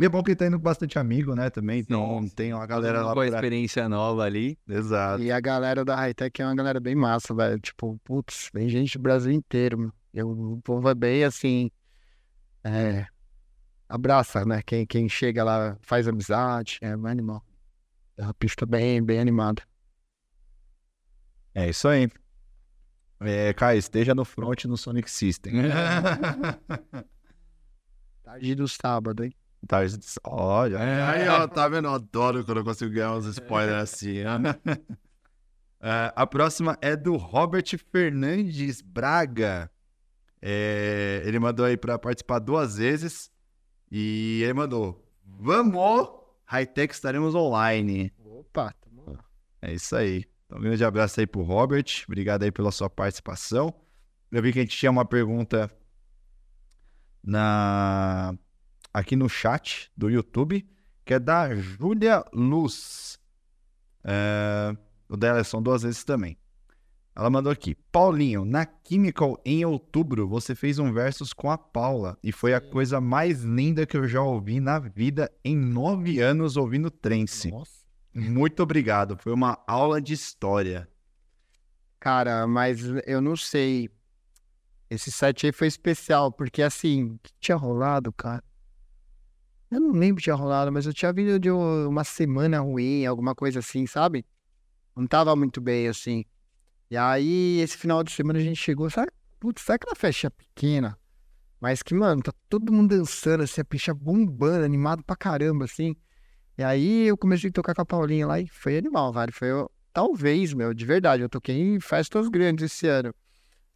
E 0.00 0.04
é 0.04 0.08
bom 0.08 0.22
que 0.22 0.30
ele 0.30 0.36
tá 0.36 0.46
indo 0.46 0.56
com 0.58 0.62
bastante 0.62 0.96
amigo, 0.98 1.34
né, 1.34 1.50
também, 1.50 1.80
então 1.80 2.22
Sim. 2.22 2.28
tem 2.28 2.54
uma 2.54 2.66
galera 2.66 2.98
lá 2.98 3.06
com 3.06 3.10
a 3.10 3.14
por 3.14 3.22
aí. 3.22 3.30
experiência 3.30 3.88
nova 3.88 4.22
ali. 4.22 4.56
Exato. 4.68 5.22
E 5.22 5.32
a 5.32 5.40
galera 5.40 5.84
da 5.84 5.96
high-tech 5.96 6.40
é 6.40 6.44
uma 6.44 6.54
galera 6.54 6.78
bem 6.78 6.94
massa, 6.94 7.34
velho, 7.34 7.58
tipo, 7.58 7.98
putz, 8.04 8.48
vem 8.54 8.68
gente 8.68 8.96
do 8.96 9.02
Brasil 9.02 9.32
inteiro, 9.32 9.76
meu. 9.78 9.92
E 10.14 10.22
o 10.22 10.60
povo 10.62 10.88
é 10.88 10.94
bem 10.94 11.24
assim, 11.24 11.70
é, 12.62 13.06
abraça, 13.88 14.44
né, 14.44 14.62
quem, 14.64 14.86
quem 14.86 15.08
chega 15.08 15.42
lá 15.42 15.76
faz 15.80 16.06
amizade, 16.06 16.78
é 16.80 16.96
bem 16.96 17.10
animal. 17.10 17.44
É 18.16 18.22
uma 18.22 18.34
pista 18.34 18.64
bem, 18.64 19.02
bem 19.02 19.18
animada. 19.18 19.62
É 21.54 21.68
isso 21.68 21.88
aí. 21.88 22.08
É, 23.20 23.52
Caio, 23.52 23.78
esteja 23.78 24.14
no 24.14 24.24
front 24.24 24.64
no 24.66 24.76
Sonic 24.76 25.10
System. 25.10 25.54
Tarde 28.22 28.54
do 28.54 28.68
sábado, 28.68 29.24
hein? 29.24 29.32
Tá, 29.66 29.78
olha. 30.24 30.78
Aí, 31.08 31.28
ó, 31.28 31.46
tá 31.46 31.68
vendo? 31.68 31.88
Eu 31.88 31.94
adoro 31.94 32.44
quando 32.44 32.58
eu 32.58 32.64
consigo 32.64 32.92
ganhar 32.92 33.14
uns 33.14 33.26
spoilers 33.26 33.82
assim. 33.82 34.22
ó. 34.24 34.38
É, 35.80 36.12
a 36.16 36.26
próxima 36.26 36.76
é 36.80 36.96
do 36.96 37.16
Robert 37.16 37.64
Fernandes 37.92 38.80
Braga. 38.80 39.70
É, 40.42 41.22
ele 41.24 41.38
mandou 41.38 41.64
aí 41.64 41.76
pra 41.76 41.96
participar 41.96 42.40
duas 42.40 42.78
vezes. 42.78 43.30
E 43.88 44.40
ele 44.42 44.54
mandou: 44.54 45.08
Vamos! 45.24 46.08
Hightech 46.46 46.92
estaremos 46.92 47.34
online. 47.34 48.12
Opa, 48.18 48.72
tamo 48.80 49.04
lá. 49.12 49.24
É 49.62 49.72
isso 49.72 49.94
aí. 49.94 50.24
Então, 50.46 50.58
um 50.58 50.62
grande 50.62 50.84
abraço 50.84 51.20
aí 51.20 51.26
pro 51.26 51.42
Robert. 51.42 51.84
Obrigado 52.06 52.42
aí 52.42 52.50
pela 52.50 52.72
sua 52.72 52.90
participação. 52.90 53.72
Eu 54.32 54.42
vi 54.42 54.52
que 54.52 54.58
a 54.58 54.62
gente 54.62 54.76
tinha 54.76 54.90
uma 54.90 55.04
pergunta 55.04 55.70
na 57.22 58.34
aqui 58.98 59.16
no 59.16 59.28
chat 59.28 59.90
do 59.96 60.10
YouTube, 60.10 60.68
que 61.04 61.14
é 61.14 61.18
da 61.18 61.54
Júlia 61.54 62.24
Luz. 62.32 63.18
É, 64.04 64.76
O 65.08 65.16
dela 65.16 65.42
são 65.44 65.62
duas 65.62 65.82
vezes 65.82 66.04
também. 66.04 66.36
Ela 67.14 67.30
mandou 67.30 67.50
aqui. 67.50 67.74
Paulinho, 67.90 68.44
na 68.44 68.66
Chemical, 68.86 69.40
em 69.44 69.64
outubro, 69.64 70.28
você 70.28 70.54
fez 70.54 70.78
um 70.78 70.92
versus 70.92 71.32
com 71.32 71.50
a 71.50 71.58
Paula. 71.58 72.16
E 72.22 72.30
foi 72.30 72.54
a 72.54 72.60
coisa 72.60 73.00
mais 73.00 73.42
linda 73.42 73.84
que 73.86 73.96
eu 73.96 74.06
já 74.06 74.22
ouvi 74.22 74.60
na 74.60 74.78
vida 74.78 75.30
em 75.44 75.56
nove 75.56 76.20
anos 76.20 76.56
ouvindo 76.56 76.90
trance. 76.90 77.50
Nossa. 77.50 77.78
Muito 78.14 78.62
obrigado. 78.62 79.16
Foi 79.16 79.32
uma 79.32 79.58
aula 79.66 80.00
de 80.00 80.12
história. 80.12 80.88
Cara, 81.98 82.46
mas 82.46 82.80
eu 83.06 83.20
não 83.20 83.36
sei. 83.36 83.90
Esse 84.88 85.10
set 85.10 85.46
aí 85.46 85.52
foi 85.52 85.66
especial, 85.66 86.30
porque 86.30 86.62
assim, 86.62 87.04
o 87.04 87.18
que 87.18 87.32
tinha 87.40 87.56
rolado, 87.56 88.12
cara? 88.12 88.42
Eu 89.70 89.80
não 89.80 89.92
lembro 89.92 90.16
que 90.16 90.24
tinha 90.24 90.34
rolado, 90.34 90.72
mas 90.72 90.86
eu 90.86 90.94
tinha 90.94 91.12
vindo 91.12 91.38
de 91.38 91.50
um- 91.50 91.88
uma 91.88 92.04
semana 92.04 92.60
ruim, 92.60 93.04
alguma 93.04 93.34
coisa 93.34 93.58
assim, 93.58 93.86
sabe? 93.86 94.24
Não 94.96 95.06
tava 95.06 95.34
muito 95.36 95.60
bem, 95.60 95.88
assim. 95.88 96.24
E 96.90 96.96
aí, 96.96 97.60
esse 97.60 97.76
final 97.76 98.02
de 98.02 98.10
semana 98.12 98.38
a 98.38 98.42
gente 98.42 98.56
chegou, 98.60 98.88
sabe? 98.90 99.12
Putz, 99.38 99.62
sabe 99.62 99.76
aquela 99.76 99.94
festinha 99.94 100.30
pequena? 100.30 100.98
Mas 101.60 101.82
que, 101.82 101.94
mano, 101.94 102.22
tá 102.22 102.32
todo 102.48 102.72
mundo 102.72 102.96
dançando, 102.96 103.42
assim, 103.44 103.60
a 103.60 103.64
picha 103.64 103.92
bombando, 103.94 104.64
animado 104.64 105.04
pra 105.04 105.16
caramba, 105.16 105.64
assim. 105.66 105.94
E 106.56 106.62
aí 106.64 107.06
eu 107.06 107.16
comecei 107.18 107.50
a 107.50 107.52
tocar 107.52 107.74
com 107.74 107.82
a 107.82 107.86
Paulinha 107.86 108.26
lá 108.26 108.40
e 108.40 108.48
foi 108.48 108.78
animal, 108.78 109.12
velho. 109.12 109.32
Foi, 109.32 109.50
eu- 109.50 109.70
talvez, 109.92 110.54
meu, 110.54 110.74
de 110.74 110.84
verdade, 110.84 111.22
eu 111.22 111.28
toquei 111.28 111.56
em 111.56 111.80
festas 111.80 112.28
grandes 112.28 112.72
esse 112.72 112.86
ano. 112.88 113.14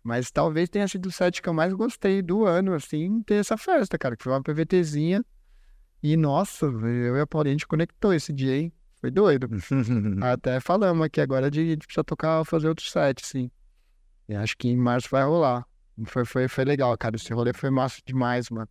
Mas 0.03 0.31
talvez 0.31 0.69
tenha 0.69 0.89
sido 0.89 1.07
o 1.07 1.13
set 1.13 1.43
que 1.43 1.49
eu 1.49 1.55
mais 1.55 1.73
gostei 1.75 2.23
do 2.23 2.45
ano, 2.45 2.75
assim, 2.75 3.23
ter 3.23 3.37
essa 3.37 3.57
festa, 3.57 3.99
cara, 3.99 4.17
que 4.17 4.25
foi 4.25 4.33
uma 4.33 4.43
PVTzinha. 4.43 5.25
E, 6.03 6.17
nossa, 6.17 6.67
eu 6.67 7.17
e 7.17 7.21
a 7.21 7.27
Paulinha, 7.27 7.53
a 7.53 7.57
gente 7.57 7.67
conectou 7.67 8.13
esse 8.13 8.33
dia, 8.33 8.57
hein? 8.57 8.73
Foi 9.01 9.11
doido. 9.11 9.49
Até 10.23 10.61
falamos 10.61 11.05
aqui 11.05 11.21
agora 11.21 11.51
de, 11.51 11.77
precisar 11.77 12.05
tocar, 12.05 12.45
fazer 12.45 12.69
outro 12.69 12.85
set, 12.85 13.25
sim. 13.25 13.51
E 14.29 14.35
acho 14.35 14.57
que 14.57 14.69
em 14.69 14.77
março 14.77 15.09
vai 15.11 15.25
rolar. 15.25 15.67
Foi, 16.07 16.25
foi, 16.25 16.49
foi 16.49 16.65
legal, 16.65 16.97
cara. 16.97 17.17
Esse 17.17 17.33
rolê 17.33 17.53
foi 17.53 17.71
massa 17.71 18.01
demais, 18.05 18.51
mano. 18.51 18.69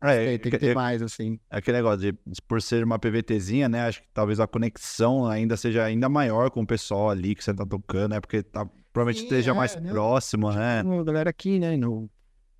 É, 0.00 0.26
Tem, 0.26 0.38
tem 0.38 0.52
que 0.52 0.58
ter 0.58 0.74
mais, 0.74 1.00
assim. 1.00 1.40
aquele 1.48 1.78
negócio 1.78 2.00
de, 2.00 2.18
por 2.46 2.60
ser 2.60 2.84
uma 2.84 2.98
PVTzinha, 2.98 3.70
né? 3.70 3.86
Acho 3.86 4.02
que 4.02 4.08
talvez 4.12 4.38
a 4.38 4.46
conexão 4.46 5.26
ainda 5.26 5.56
seja 5.56 5.82
ainda 5.82 6.10
maior 6.10 6.50
com 6.50 6.60
o 6.60 6.66
pessoal 6.66 7.08
ali 7.08 7.34
que 7.34 7.42
você 7.42 7.54
tá 7.54 7.64
tocando, 7.64 8.10
né? 8.10 8.20
Porque 8.20 8.42
tá, 8.42 8.66
provavelmente 8.92 9.20
Sim, 9.20 9.24
esteja 9.24 9.52
é, 9.52 9.54
mais 9.54 9.74
né? 9.76 9.90
próximo, 9.90 10.52
né? 10.52 10.80
A 10.80 11.02
galera 11.02 11.30
aqui, 11.30 11.58
né, 11.58 11.74
no, 11.78 12.10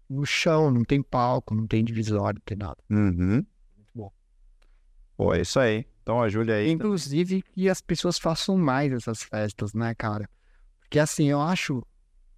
no 0.08 0.24
chão, 0.24 0.70
não 0.70 0.84
tem 0.84 1.02
palco, 1.02 1.54
não 1.54 1.66
tem 1.66 1.84
divisório, 1.84 2.38
não 2.38 2.44
tem 2.46 2.56
nada. 2.56 2.78
Uhum. 2.90 3.44
Pô, 5.16 5.32
é 5.34 5.40
isso 5.40 5.58
aí. 5.60 5.86
Então 6.02 6.20
a 6.20 6.28
Júlia 6.28 6.56
aí. 6.56 6.70
Inclusive 6.70 7.42
que 7.42 7.68
as 7.68 7.80
pessoas 7.80 8.18
façam 8.18 8.56
mais 8.56 8.92
essas 8.92 9.22
festas, 9.22 9.72
né, 9.72 9.94
cara? 9.94 10.28
Porque 10.80 10.98
assim, 10.98 11.26
eu 11.26 11.40
acho, 11.40 11.82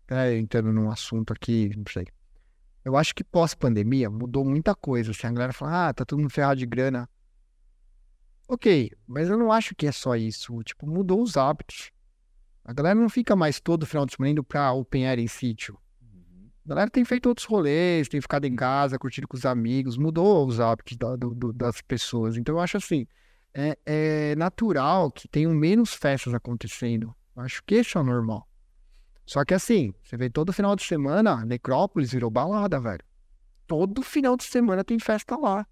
é, 0.09 0.37
entrando 0.37 0.73
num 0.73 0.91
assunto 0.91 1.33
aqui, 1.33 1.71
não 1.77 1.85
sei. 1.91 2.07
Eu 2.85 2.97
acho 2.97 3.15
que 3.15 3.25
pós-pandemia 3.25 4.09
mudou 4.09 4.45
muita 4.45 4.75
coisa. 4.75 5.11
Assim, 5.11 5.27
a 5.27 5.33
galera 5.33 5.53
fala, 5.53 5.89
ah, 5.89 5.95
tá 5.95 6.05
todo 6.05 6.21
mundo 6.21 6.31
ferrado 6.31 6.61
de 6.61 6.67
grana. 6.67 7.09
Ok, 8.49 8.93
mas 9.07 9.29
eu 9.29 9.37
não 9.37 9.51
acho 9.51 9.75
que 9.75 9.89
é 9.89 9.93
só 9.93 10.15
isso. 10.15 10.63
Tipo, 10.63 10.87
mudou 10.87 11.21
os 11.21 11.37
hábitos. 11.37 11.91
A 12.65 12.73
galera 12.73 12.95
não 12.95 13.09
fica 13.09 13.35
mais 13.35 13.61
todo 13.61 13.87
final 13.87 14.07
de 14.07 14.15
semana 14.15 14.31
indo 14.31 14.45
pra 14.45 14.73
open 14.73 15.07
air 15.07 15.19
em 15.19 15.27
sítio. 15.27 15.77
A 16.67 16.69
galera 16.69 16.91
tem 16.91 17.05
feito 17.05 17.27
outros 17.29 17.47
rolês, 17.47 18.09
tem 18.09 18.21
ficado 18.21 18.45
em 18.45 18.57
casa, 18.57 18.99
curtindo 18.99 19.29
com 19.29 19.37
os 19.37 19.47
amigos, 19.47 19.97
mudou 19.97 20.45
os 20.45 20.59
hábitos 20.59 20.97
da- 20.97 21.15
do- 21.15 21.33
do- 21.33 21.53
das 21.53 21.81
pessoas. 21.81 22.37
Então 22.37 22.57
eu 22.57 22.61
acho 22.61 22.77
assim, 22.77 23.07
é, 23.55 23.79
é 23.87 24.35
natural 24.37 25.11
que 25.13 25.29
tenham 25.29 25.55
menos 25.55 25.95
festas 25.95 26.35
acontecendo. 26.35 27.15
Eu 27.37 27.43
Acho 27.43 27.63
que 27.65 27.77
isso 27.77 27.97
é 27.99 28.03
normal. 28.03 28.49
Só 29.25 29.45
que 29.45 29.55
assim, 29.55 29.95
você 30.03 30.17
vê 30.17 30.29
todo 30.29 30.53
final 30.53 30.75
de 30.75 30.83
semana, 30.83 31.45
Necrópolis 31.45 32.11
virou 32.11 32.31
balada, 32.31 32.81
velho. 32.81 33.05
Todo 33.67 34.03
final 34.03 34.37
de 34.37 34.45
semana 34.45 34.83
tem 34.83 34.99
festa 34.99 35.37
lá. 35.37 35.65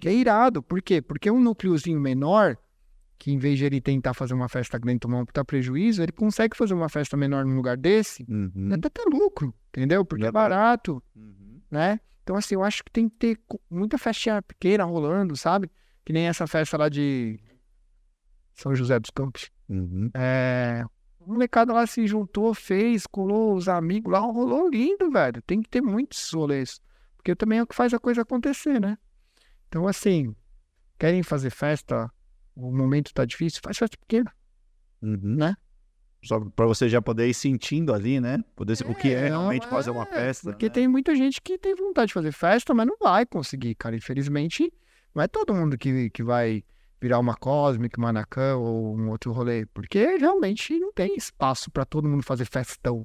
Que 0.00 0.08
é 0.08 0.14
irado. 0.14 0.62
Por 0.62 0.82
quê? 0.82 1.00
Porque 1.00 1.30
um 1.30 1.40
núcleozinho 1.40 1.98
menor, 2.00 2.56
que 3.18 3.30
em 3.32 3.38
vez 3.38 3.58
de 3.58 3.64
ele 3.64 3.80
tentar 3.80 4.12
fazer 4.14 4.34
uma 4.34 4.48
festa 4.48 4.78
grande 4.78 4.96
e 4.96 5.00
tomar 5.00 5.18
um 5.20 5.24
puta 5.26 5.44
prejuízo, 5.44 6.02
ele 6.02 6.12
consegue 6.12 6.56
fazer 6.56 6.74
uma 6.74 6.88
festa 6.88 7.16
menor 7.16 7.44
num 7.46 7.56
lugar 7.56 7.76
desse, 7.76 8.24
Uhum. 8.28 8.70
até 8.72 8.88
ter 8.88 9.04
lucro, 9.06 9.54
entendeu? 9.72 10.04
Porque 10.04 10.24
é 10.24 10.26
Verdade. 10.26 10.50
barato 10.50 11.02
Uhum. 11.16 11.60
né? 11.70 11.98
Então, 12.22 12.36
assim, 12.36 12.54
eu 12.54 12.62
acho 12.62 12.84
que 12.84 12.92
tem 12.92 13.08
que 13.08 13.16
ter 13.16 13.40
muita 13.68 13.98
festinha 13.98 14.40
pequena 14.40 14.84
rolando, 14.84 15.36
sabe? 15.36 15.70
Que 16.04 16.12
nem 16.12 16.28
essa 16.28 16.46
festa 16.46 16.76
lá 16.76 16.88
de 16.88 17.40
São 18.54 18.74
José 18.74 19.00
dos 19.00 19.10
Campos. 19.10 19.50
Uhum. 19.68 20.10
É... 20.14 20.84
O 21.18 21.32
molecada 21.32 21.72
lá 21.72 21.86
se 21.86 22.06
juntou, 22.06 22.52
fez, 22.52 23.06
colou 23.06 23.54
os 23.54 23.68
amigos 23.68 24.12
lá, 24.12 24.18
rolou 24.18 24.68
lindo, 24.68 25.10
velho. 25.10 25.40
Tem 25.42 25.62
que 25.62 25.68
ter 25.68 25.80
muitos 25.80 26.30
rolês. 26.32 26.80
Porque 27.16 27.34
também 27.34 27.58
é 27.60 27.62
o 27.62 27.66
que 27.66 27.74
faz 27.74 27.94
a 27.94 27.98
coisa 27.98 28.22
acontecer, 28.22 28.80
né? 28.80 28.98
Então, 29.68 29.86
assim, 29.86 30.34
querem 30.98 31.22
fazer 31.22 31.50
festa, 31.50 32.10
o 32.54 32.72
momento 32.72 33.14
tá 33.14 33.24
difícil, 33.24 33.60
faz 33.62 33.78
festa 33.78 33.96
pequena. 33.96 34.32
Uhum. 35.00 35.36
Né? 35.36 35.56
Só 36.22 36.38
pra 36.40 36.66
você 36.66 36.88
já 36.88 37.02
poder 37.02 37.28
ir 37.28 37.34
sentindo 37.34 37.92
ali, 37.92 38.20
né? 38.20 38.42
Poder 38.54 38.76
ser- 38.76 38.88
o 38.88 38.94
que 38.94 39.08
é 39.12 39.28
não, 39.28 39.40
realmente 39.40 39.66
fazer 39.66 39.90
uma 39.90 40.04
é, 40.04 40.06
festa. 40.06 40.50
Porque 40.50 40.66
né? 40.66 40.70
tem 40.72 40.88
muita 40.88 41.14
gente 41.16 41.40
que 41.42 41.58
tem 41.58 41.74
vontade 41.74 42.08
de 42.08 42.14
fazer 42.14 42.32
festa, 42.32 42.72
mas 42.72 42.86
não 42.86 42.96
vai 43.00 43.26
conseguir, 43.26 43.74
cara. 43.74 43.96
Infelizmente, 43.96 44.72
não 45.14 45.22
é 45.22 45.26
todo 45.26 45.52
mundo 45.52 45.76
que, 45.76 46.10
que 46.10 46.22
vai 46.22 46.62
virar 47.00 47.18
uma 47.18 47.34
Cosmic, 47.34 47.98
Manacan 47.98 48.56
ou 48.56 48.96
um 48.96 49.10
outro 49.10 49.32
rolê. 49.32 49.66
Porque 49.66 50.16
realmente 50.16 50.78
não 50.78 50.92
tem 50.92 51.16
espaço 51.16 51.70
pra 51.70 51.84
todo 51.84 52.08
mundo 52.08 52.22
fazer 52.22 52.44
festão, 52.44 53.04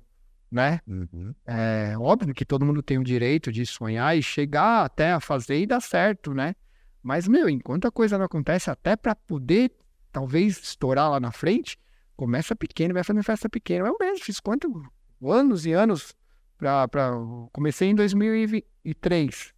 né? 0.51 0.79
Uhum. 0.87 1.33
É 1.45 1.95
óbvio 1.97 2.35
que 2.35 2.45
todo 2.45 2.65
mundo 2.65 2.83
tem 2.83 2.99
o 2.99 3.03
direito 3.03 3.51
de 3.51 3.65
sonhar 3.65 4.15
e 4.15 4.21
chegar 4.21 4.85
até 4.85 5.11
a 5.13 5.19
fazer 5.19 5.59
e 5.59 5.65
dar 5.65 5.81
certo, 5.81 6.35
né? 6.35 6.53
Mas, 7.01 7.27
meu, 7.27 7.49
enquanto 7.49 7.87
a 7.87 7.91
coisa 7.91 8.17
não 8.17 8.25
acontece, 8.25 8.69
até 8.69 8.95
pra 8.95 9.15
poder 9.15 9.71
talvez 10.11 10.57
estourar 10.61 11.09
lá 11.09 11.19
na 11.19 11.31
frente, 11.31 11.79
começa 12.17 12.55
pequeno, 12.55 12.93
vai 12.93 13.03
fazendo 13.03 13.23
festa 13.23 13.47
pequena. 13.47 13.87
Eu 13.87 13.95
mesmo 13.99 14.25
fiz 14.25 14.39
quanto? 14.39 14.83
Anos 15.23 15.65
e 15.65 15.71
anos 15.71 16.15
pra. 16.57 16.87
pra... 16.87 17.11
Comecei 17.53 17.89
em 17.89 17.95
2003. 17.95 19.53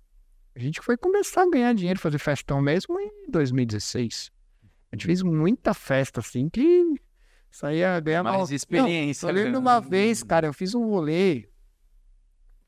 A 0.56 0.60
gente 0.60 0.82
foi 0.82 0.98
começar 0.98 1.44
a 1.44 1.50
ganhar 1.50 1.74
dinheiro, 1.74 2.00
fazer 2.00 2.20
festão 2.20 2.62
mesmo 2.62 3.00
em 3.00 3.32
2016. 3.32 4.30
A 4.92 4.96
gente 4.96 5.06
fez 5.06 5.22
muita 5.24 5.74
festa 5.74 6.20
assim 6.20 6.50
que 6.50 6.96
saía 7.50 8.00
ganhar 8.00 8.24
Mais 8.24 8.52
experiência. 8.52 9.28
eu 9.28 9.34
lembro 9.34 9.60
uma 9.60 9.80
vez, 9.80 10.22
cara, 10.22 10.48
eu 10.48 10.54
fiz 10.54 10.76
um 10.76 10.90
rolê 10.90 11.49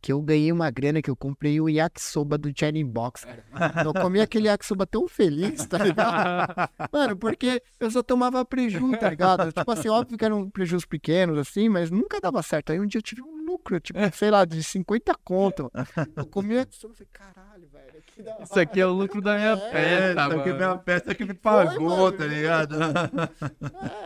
que 0.02 0.12
eu 0.12 0.22
ganhei 0.22 0.52
uma 0.52 0.72
grana 0.72 1.02
que 1.02 1.10
eu 1.10 1.16
comprei 1.16 1.62
o 1.62 1.70
yakisoba 1.70 2.38
do 2.38 2.52
Jenny 2.56 2.84
Box, 2.84 3.26
cara. 3.26 3.84
Eu 3.86 3.94
comi 3.94 4.20
aquele 4.20 4.48
yakisoba 4.48 4.88
tão 4.88 5.08
feliz, 5.08 5.66
tá 5.68 5.78
ligado? 5.78 6.54
Mano, 6.92 7.16
porque 7.16 7.62
eu 7.80 7.92
só 7.92 8.02
tomava 8.02 8.44
preju, 8.44 8.98
tá 8.98 9.10
ligado? 9.10 9.52
Tipo 9.52 9.72
assim, 9.72 9.90
óbvio 9.90 10.18
que 10.18 10.26
eram 10.26 10.50
prejus 10.50 10.86
pequenos, 10.86 11.38
assim, 11.38 11.70
mas 11.70 11.92
nunca 11.92 12.20
dava 12.20 12.42
certo. 12.42 12.72
Aí 12.72 12.80
um 12.80 12.88
dia 12.88 13.00
eu 13.00 13.04
tive 13.04 13.22
um 13.22 13.41
lucro, 13.52 13.80
tipo, 13.80 14.00
sei 14.14 14.32
lá, 14.32 14.46
de 14.46 14.64
50 14.64 15.14
conto. 15.24 15.72
Eu 16.16 16.26
comi 16.26 16.56
o 16.56 16.58
yakisoba 16.58 16.94
e 16.94 16.98
falei, 16.98 17.10
caralho, 17.12 17.68
velho, 17.70 18.04
que 18.06 18.22
da 18.24 18.34
hora. 18.36 18.44
Isso 18.44 18.60
aqui 18.60 18.80
é 18.82 18.86
o 18.86 18.92
lucro 18.94 19.22
da 19.22 19.36
minha 19.36 19.52
É, 19.54 19.72
festa, 19.72 20.26
aqui 20.26 20.42
foi 20.44 20.54
mano. 20.54 20.66
uma 20.74 20.80
festa 20.80 21.16
que 21.16 21.24
me 21.24 21.30
Foi, 21.34 21.38
pagou, 21.38 21.90
mano. 21.98 22.12
tá 22.12 22.26
ligado? 22.26 22.76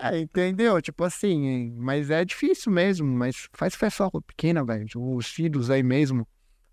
É, 0.01 0.19
entendeu? 0.19 0.82
Tipo 0.82 1.03
assim, 1.03 1.74
mas 1.77 2.09
é 2.09 2.24
difícil 2.25 2.72
mesmo, 2.72 3.07
mas 3.07 3.48
faz 3.53 3.75
festa 3.75 4.09
pequena, 4.25 4.64
velho. 4.64 4.85
Os 4.95 5.27
filhos 5.27 5.69
aí 5.69 5.83
mesmo, 5.83 6.22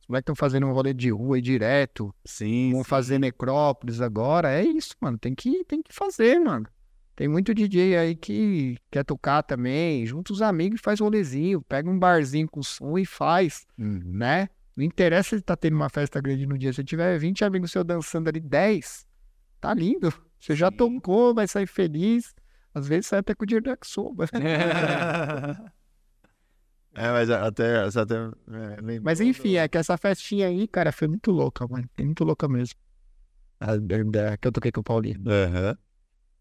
os 0.01 0.09
moleques 0.09 0.23
estão 0.25 0.35
fazendo 0.37 0.67
um 0.67 0.73
rolê 0.73 0.93
de 0.95 1.11
rua 1.11 1.37
aí 1.37 1.43
direto, 1.43 2.15
Sim. 2.25 2.73
vão 2.73 2.85
fazer 2.85 3.19
necrópolis 3.19 4.01
agora, 4.01 4.51
é 4.53 4.63
isso, 4.65 4.95
mano, 5.01 5.19
tem 5.19 5.35
que, 5.35 5.65
tem 5.65 5.83
que 5.83 5.95
fazer, 5.95 6.39
mano. 6.39 6.67
Tem 7.15 7.29
muito 7.29 7.55
DJ 7.55 7.97
aí 7.99 8.15
que 8.17 8.77
quer 8.91 9.05
tocar 9.05 9.43
também, 9.43 10.05
junta 10.07 10.33
os 10.33 10.41
amigos 10.41 10.81
e 10.81 10.83
faz 10.83 10.99
rolezinho, 11.01 11.61
pega 11.63 11.89
um 11.91 11.99
barzinho 11.99 12.49
com 12.49 12.63
som 12.63 12.97
e 12.99 13.05
faz, 13.05 13.67
Uhum. 13.79 14.01
né? 14.05 14.49
Não 14.75 14.83
interessa 14.85 15.37
se 15.37 15.43
tá 15.43 15.55
tendo 15.55 15.75
uma 15.77 15.91
festa 15.91 16.21
grande 16.21 16.47
no 16.47 16.57
dia, 16.57 16.73
se 16.73 16.83
tiver 16.83 17.19
20 17.19 17.45
amigos 17.45 17.71
seus 17.71 17.85
dançando 17.85 18.29
ali, 18.29 18.41
10, 18.41 19.07
tá 19.61 19.75
lindo. 19.75 20.13
Você 20.41 20.55
já 20.57 20.71
Sim. 20.71 20.77
tocou, 20.77 21.35
vai 21.35 21.47
sair 21.47 21.67
feliz. 21.67 22.35
Às 22.75 22.89
vezes 22.89 23.07
sai 23.07 23.19
até 23.19 23.35
com 23.35 23.45
o 23.45 23.47
dinheiro 23.47 23.67
da 23.67 23.77
soba. 23.85 24.27
É, 26.95 27.11
mas 27.11 27.31
até. 27.31 27.79
até 27.85 28.15
é, 28.17 29.01
Mas 29.01 29.19
enfim, 29.21 29.57
é 29.57 29.67
que 29.67 29.79
essa 29.79 29.97
festinha 29.97 30.49
aí, 30.49 30.69
cara, 30.69 30.93
foi 30.93 31.09
muito 31.09 31.31
louca, 31.31 31.67
mano. 31.67 31.89
Foi 31.97 32.05
muito 32.05 32.23
louca 32.23 32.47
mesmo. 32.49 32.75
A, 33.59 33.77
da- 33.77 34.37
que 34.37 34.47
eu 34.49 34.53
toquei 34.53 34.71
com 34.71 34.81
o 34.81 34.85
Paulinho. 34.85 35.21
Aham. 35.27 35.77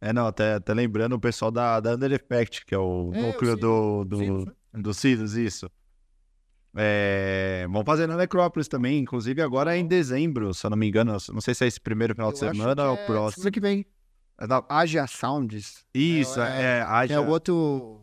É, 0.02 0.12
não, 0.12 0.26
até, 0.26 0.56
até 0.56 0.74
lembrando 0.74 1.14
o 1.14 1.20
pessoal 1.20 1.52
da, 1.52 1.80
da 1.80 1.94
Under 1.94 2.12
Effect, 2.12 2.66
que 2.66 2.74
é 2.74 2.78
o 2.78 3.12
É, 3.14 3.22
núcleo 3.22 3.56
do, 3.56 4.04
do, 4.04 4.18
Cílios, 4.18 4.46
do 4.74 4.94
Cílios, 4.96 5.36
isso. 5.36 5.70
É, 6.76 7.68
vão 7.70 7.84
fazer 7.84 8.08
na 8.08 8.16
Necrópolis 8.16 8.68
também, 8.68 8.98
inclusive 9.00 9.42
agora 9.42 9.78
em 9.78 9.86
dezembro, 9.86 10.54
se 10.54 10.66
eu 10.66 10.70
não 10.70 10.78
me 10.78 10.88
engano. 10.88 11.18
Não 11.32 11.42
sei 11.42 11.54
se 11.54 11.66
é 11.66 11.68
esse 11.68 11.80
primeiro 11.80 12.16
final 12.16 12.32
de 12.32 12.40
semana 12.40 12.84
ou 12.84 12.98
é 12.98 13.04
o 13.04 13.06
próximo. 13.06 13.44
Semana 13.44 13.52
que 13.52 13.60
vem. 13.60 13.86
É 14.40 14.48
da- 14.48 14.66
Asia 14.70 15.06
Sounds. 15.06 15.86
Isso, 15.94 16.42
É, 16.42 16.80
é, 16.80 16.82
a 16.82 17.06
Que 17.06 17.14
é 17.14 17.20
o 17.20 17.28
outro. 17.28 18.02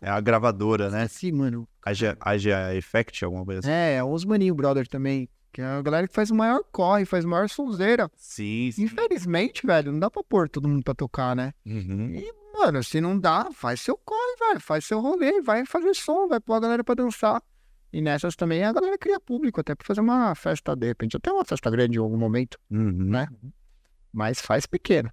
é 0.00 0.08
a 0.08 0.20
gravadora, 0.20 0.88
né? 0.88 1.06
Sim, 1.08 1.32
mano. 1.32 1.68
Asia, 1.84 2.16
Asia 2.20 2.74
Effect, 2.74 3.22
alguma 3.24 3.44
coisa 3.44 3.60
assim. 3.60 3.70
É, 3.70 3.96
é 3.96 4.04
os 4.04 4.24
Maninho 4.24 4.54
Brother 4.54 4.88
também. 4.88 5.28
Que 5.54 5.62
é 5.62 5.64
a 5.66 5.80
galera 5.82 6.08
que 6.08 6.14
faz 6.14 6.32
o 6.32 6.34
maior 6.34 6.64
corre, 6.72 7.04
faz 7.04 7.24
o 7.24 7.28
maior 7.28 7.48
sonzeira. 7.48 8.10
Sim, 8.16 8.72
sim. 8.72 8.82
Infelizmente, 8.82 9.64
velho, 9.64 9.92
não 9.92 10.00
dá 10.00 10.10
pra 10.10 10.24
pôr 10.24 10.48
todo 10.48 10.68
mundo 10.68 10.82
pra 10.82 10.94
tocar, 10.94 11.36
né? 11.36 11.54
Uhum. 11.64 12.12
E, 12.12 12.32
mano, 12.58 12.82
se 12.82 13.00
não 13.00 13.16
dá, 13.16 13.48
faz 13.52 13.80
seu 13.80 13.96
corre, 13.96 14.36
velho. 14.48 14.60
Faz 14.60 14.84
seu 14.84 14.98
rolê, 15.00 15.40
vai 15.40 15.64
fazer 15.64 15.94
som, 15.94 16.26
vai 16.26 16.40
pôr 16.40 16.54
a 16.54 16.60
galera 16.60 16.82
pra 16.82 16.96
dançar. 16.96 17.40
E 17.92 18.02
nessas 18.02 18.34
também 18.34 18.64
a 18.64 18.72
galera 18.72 18.98
cria 18.98 19.20
público 19.20 19.60
até 19.60 19.76
pra 19.76 19.86
fazer 19.86 20.00
uma 20.00 20.34
festa, 20.34 20.74
de 20.74 20.88
repente, 20.88 21.16
até 21.16 21.30
uma 21.30 21.44
festa 21.44 21.70
grande 21.70 21.98
em 21.98 22.00
algum 22.00 22.18
momento, 22.18 22.58
Uhum. 22.68 22.90
né? 22.90 23.28
Mas 24.12 24.40
faz 24.40 24.66
pequeno. 24.66 25.12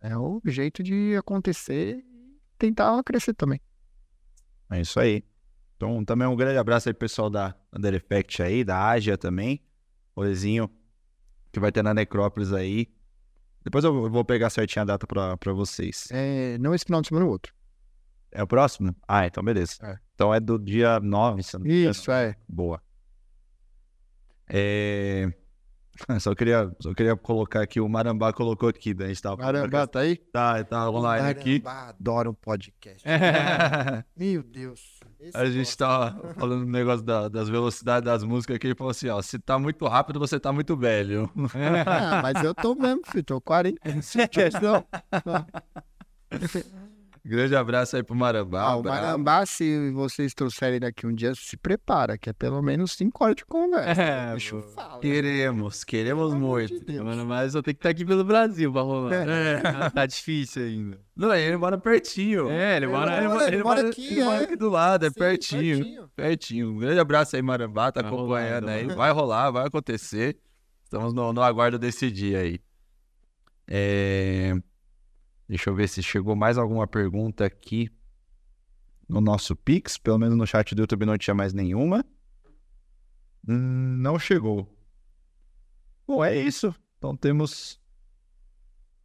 É 0.00 0.16
o 0.16 0.40
jeito 0.44 0.80
de 0.80 1.16
acontecer 1.18 1.96
e 1.98 2.38
tentar 2.56 3.02
crescer 3.02 3.34
também. 3.34 3.60
É 4.70 4.80
isso 4.80 5.00
aí. 5.00 5.24
Então, 5.76 6.04
também 6.04 6.26
um 6.26 6.36
grande 6.36 6.58
abraço 6.58 6.88
aí 6.88 6.94
pro 6.94 7.00
pessoal 7.00 7.28
da 7.28 7.54
Under 7.72 7.94
Effect 7.94 8.42
aí, 8.42 8.64
da 8.64 8.78
Ágia 8.78 9.16
também. 9.18 9.62
Rolezinho 10.16 10.70
que 11.52 11.60
vai 11.60 11.72
ter 11.72 11.82
na 11.82 11.94
Necrópolis 11.94 12.52
aí. 12.52 12.88
Depois 13.64 13.82
eu 13.84 14.10
vou 14.10 14.24
pegar 14.24 14.50
certinho 14.50 14.82
a 14.82 14.84
data 14.84 15.06
pra, 15.06 15.36
pra 15.36 15.52
vocês. 15.52 16.08
É, 16.10 16.56
não 16.58 16.74
esse 16.74 16.84
final 16.84 17.00
de 17.00 17.08
semana, 17.08 17.26
o 17.26 17.30
outro. 17.30 17.54
É 18.30 18.42
o 18.42 18.46
próximo? 18.46 18.94
Ah, 19.08 19.26
então 19.26 19.42
beleza. 19.42 19.76
É. 19.82 19.98
Então 20.14 20.32
é 20.32 20.38
do 20.38 20.58
dia 20.58 21.00
9, 21.00 21.42
se 21.42 21.58
não. 21.58 21.66
Isso, 21.66 22.10
é. 22.10 22.36
Boa. 22.48 22.82
É... 24.48 25.32
Só 26.20 26.34
queria, 26.34 26.70
só 26.80 26.92
queria 26.94 27.16
colocar 27.16 27.62
aqui, 27.62 27.80
o 27.80 27.88
Marambá 27.88 28.32
colocou 28.32 28.68
aqui, 28.68 28.94
né? 28.94 29.06
A 29.06 29.08
gente 29.08 29.22
tava 29.22 29.36
Caramba, 29.38 29.86
tá 29.86 30.00
aí? 30.00 30.16
Tá, 30.16 30.62
tá 30.64 30.90
online 30.90 31.28
aqui. 31.28 31.62
adoro 31.64 32.30
um 32.30 32.34
podcast. 32.34 33.02
Meu 34.16 34.42
Deus. 34.42 35.00
A 35.34 35.46
gente 35.46 35.76
tava 35.76 36.34
falando 36.34 36.64
do 36.64 36.70
negócio 36.70 37.04
da- 37.04 37.28
das 37.28 37.48
velocidades 37.48 38.04
das 38.04 38.22
músicas 38.22 38.56
aqui, 38.56 38.66
ele 38.68 38.74
falou 38.74 38.90
assim, 38.90 39.08
ó, 39.08 39.20
se 39.22 39.38
tá 39.38 39.58
muito 39.58 39.86
rápido, 39.86 40.18
você 40.18 40.38
tá 40.38 40.52
muito 40.52 40.76
velho. 40.76 41.30
Ah, 41.86 42.20
mas 42.22 42.44
eu 42.44 42.54
tô 42.54 42.74
mesmo, 42.74 43.00
filho. 43.06 43.24
Tô 43.24 43.40
40. 43.40 43.80
Não. 44.62 45.46
Grande 47.28 47.56
abraço 47.56 47.96
aí 47.96 48.04
pro 48.04 48.14
Marambá. 48.14 48.62
Ah, 48.62 48.76
o. 48.76 48.84
Marambá, 48.84 49.44
se 49.44 49.90
vocês 49.90 50.32
trouxerem 50.32 50.78
daqui 50.78 51.06
um 51.08 51.12
dia, 51.12 51.34
se 51.34 51.56
prepara, 51.56 52.16
que 52.16 52.30
é 52.30 52.32
pelo 52.32 52.62
menos 52.62 52.92
5 52.92 53.24
horas 53.24 53.34
de 53.36 53.44
conversa. 53.44 54.00
É, 54.00 54.30
Deixa 54.30 54.54
eu 54.54 54.62
falar. 54.62 55.00
Queremos, 55.00 55.82
queremos 55.82 56.24
Pelo 56.30 56.36
amor 56.36 56.60
muito. 56.60 56.78
de 56.78 56.84
Deus. 56.84 57.04
Mano, 57.04 57.26
mas 57.26 57.56
eu 57.56 57.62
tenho 57.64 57.74
que 57.74 57.80
estar 57.80 57.88
aqui 57.88 58.04
pelo 58.04 58.22
Brasil 58.22 58.72
pra 58.72 58.82
rolar. 58.82 59.12
É. 59.28 59.90
Tá 59.90 60.06
difícil 60.06 60.62
ainda. 60.62 61.00
Não, 61.16 61.34
ele 61.34 61.56
mora 61.56 61.76
pertinho. 61.76 62.48
É, 62.48 62.76
ele 62.76 62.84
Ele 62.86 62.92
mora. 62.92 63.16
ele 63.18 63.26
aqui, 63.26 64.06
Ele 64.06 64.24
mora 64.24 64.40
é. 64.40 64.44
aqui 64.44 64.56
do 64.56 64.68
lado, 64.68 65.04
é 65.06 65.08
Sim, 65.08 65.14
pertinho, 65.18 65.76
pertinho. 65.78 66.10
pertinho. 66.14 66.70
Um 66.70 66.78
grande 66.78 67.00
abraço 67.00 67.34
aí, 67.34 67.42
Marambá, 67.42 67.90
tá 67.90 68.02
Vai 68.02 68.10
acompanhando 68.12 68.64
rolar, 68.66 68.72
aí. 68.76 68.86
vai 68.86 68.96
Vai 68.96 69.10
rolar, 69.12 69.50
vai 69.50 69.66
acontecer. 69.66 70.36
Estamos 70.84 71.12
no, 71.12 71.32
no 71.32 71.42
aguardo 71.42 71.76
desse 71.76 72.08
dia 72.08 72.38
aí. 72.38 72.60
É, 73.66 74.54
Deixa 75.48 75.70
eu 75.70 75.74
ver 75.74 75.88
se 75.88 76.02
chegou 76.02 76.34
mais 76.34 76.58
alguma 76.58 76.86
pergunta 76.86 77.44
aqui 77.44 77.90
no 79.08 79.20
nosso 79.20 79.54
Pix. 79.54 79.96
Pelo 79.96 80.18
menos 80.18 80.36
no 80.36 80.46
chat 80.46 80.74
do 80.74 80.82
YouTube 80.82 81.06
não 81.06 81.16
tinha 81.16 81.34
mais 81.34 81.52
nenhuma. 81.52 82.04
Hum, 83.48 83.96
não 83.98 84.18
chegou. 84.18 84.68
Bom, 86.06 86.24
é 86.24 86.36
isso. 86.36 86.74
Então 86.98 87.16
temos 87.16 87.80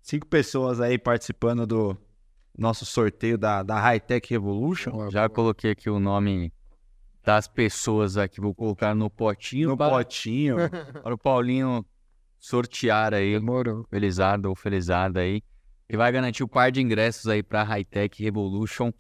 cinco 0.02 0.26
pessoas 0.28 0.80
aí 0.82 0.98
participando 0.98 1.68
do 1.68 1.98
nosso 2.58 2.86
sorteio 2.86 3.38
da, 3.38 3.64
da 3.64 3.80
High 3.80 4.00
Tech 4.00 4.28
Revolution. 4.30 4.92
Boa, 4.92 5.12
Já 5.12 5.28
boa. 5.28 5.36
coloquei 5.36 5.72
aqui 5.72 5.90
o 5.90 6.00
nome 6.00 6.52
das 7.24 7.48
pessoas 7.48 8.18
aqui, 8.18 8.42
vou 8.42 8.54
colocar 8.54 8.96
no 8.96 9.10
potinho. 9.10 9.70
No 9.70 9.78
para, 9.78 9.92
potinho. 9.92 10.58
para 11.04 11.14
o 11.14 11.18
Paulinho 11.18 11.86
sortear 12.40 13.14
aí, 13.14 13.34
Demorou. 13.34 13.86
felizado 13.90 14.50
ou 14.50 14.56
felizada 14.56 15.20
aí. 15.20 15.44
E 15.92 15.98
vai 15.98 16.12
garantir 16.12 16.42
o 16.44 16.48
par 16.48 16.72
de 16.72 16.82
ingressos 16.82 17.28
aí 17.28 17.44
para 17.44 17.64
High 17.64 17.84
Tech 17.84 18.24
Revolution 18.24 18.92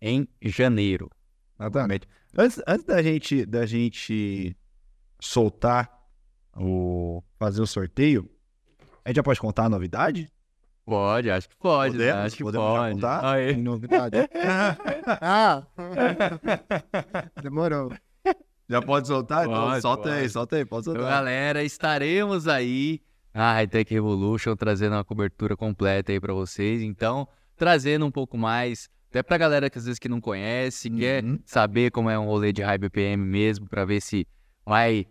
em 0.00 0.26
janeiro. 0.42 1.10
Exatamente. 1.58 2.08
Antes, 2.36 2.62
antes 2.66 2.84
da 2.86 3.02
gente 3.02 3.44
da 3.44 3.66
gente 3.66 4.56
soltar 5.20 5.90
o 6.56 7.22
fazer 7.38 7.60
o 7.60 7.66
sorteio, 7.66 8.30
a 9.04 9.10
gente 9.10 9.16
já 9.16 9.22
pode 9.22 9.38
contar 9.38 9.64
a 9.66 9.68
novidade? 9.68 10.32
Pode, 10.86 11.30
acho 11.30 11.48
que 11.48 11.56
pode. 11.58 11.96
né? 11.98 12.06
Podemos? 12.06 12.24
Acho 12.26 12.36
que 12.36 12.42
Podemos 12.42 12.66
pode. 12.66 12.94
contar? 12.94 13.34
Aí. 13.34 13.54
Tem 13.54 13.62
novidade. 13.62 14.16
ah! 15.20 15.66
Demorou. 17.42 17.92
Já 18.68 18.80
pode 18.80 19.06
soltar? 19.08 19.46
então 19.46 19.62
Pode, 19.68 19.82
solta 19.82 20.08
aí, 20.12 20.20
pode. 20.22 20.32
solta 20.32 20.56
aí, 20.56 20.64
pode 20.64 20.82
Então, 20.88 20.94
soltar. 20.94 21.10
galera, 21.10 21.62
estaremos 21.64 22.46
aí 22.48 23.00
na 23.32 23.52
High 23.54 23.66
Tech 23.68 23.92
Revolution 23.94 24.56
trazendo 24.56 24.94
uma 24.96 25.04
cobertura 25.04 25.56
completa 25.56 26.12
aí 26.12 26.20
pra 26.20 26.32
vocês. 26.34 26.82
Então, 26.82 27.28
trazendo 27.56 28.04
um 28.06 28.10
pouco 28.10 28.36
mais, 28.38 28.88
até 29.10 29.22
pra 29.22 29.38
galera 29.38 29.68
que 29.70 29.78
às 29.78 29.84
vezes 29.84 29.98
que 29.98 30.08
não 30.08 30.20
conhece, 30.20 30.90
quer 30.90 31.22
Uhum. 31.24 31.38
saber 31.44 31.90
como 31.90 32.10
é 32.10 32.18
um 32.18 32.26
rolê 32.26 32.52
de 32.52 32.62
High 32.62 32.78
BPM 32.78 33.24
mesmo, 33.24 33.68
pra 33.68 33.84
ver 33.84 34.00
se 34.00 34.26
vai 34.64 35.06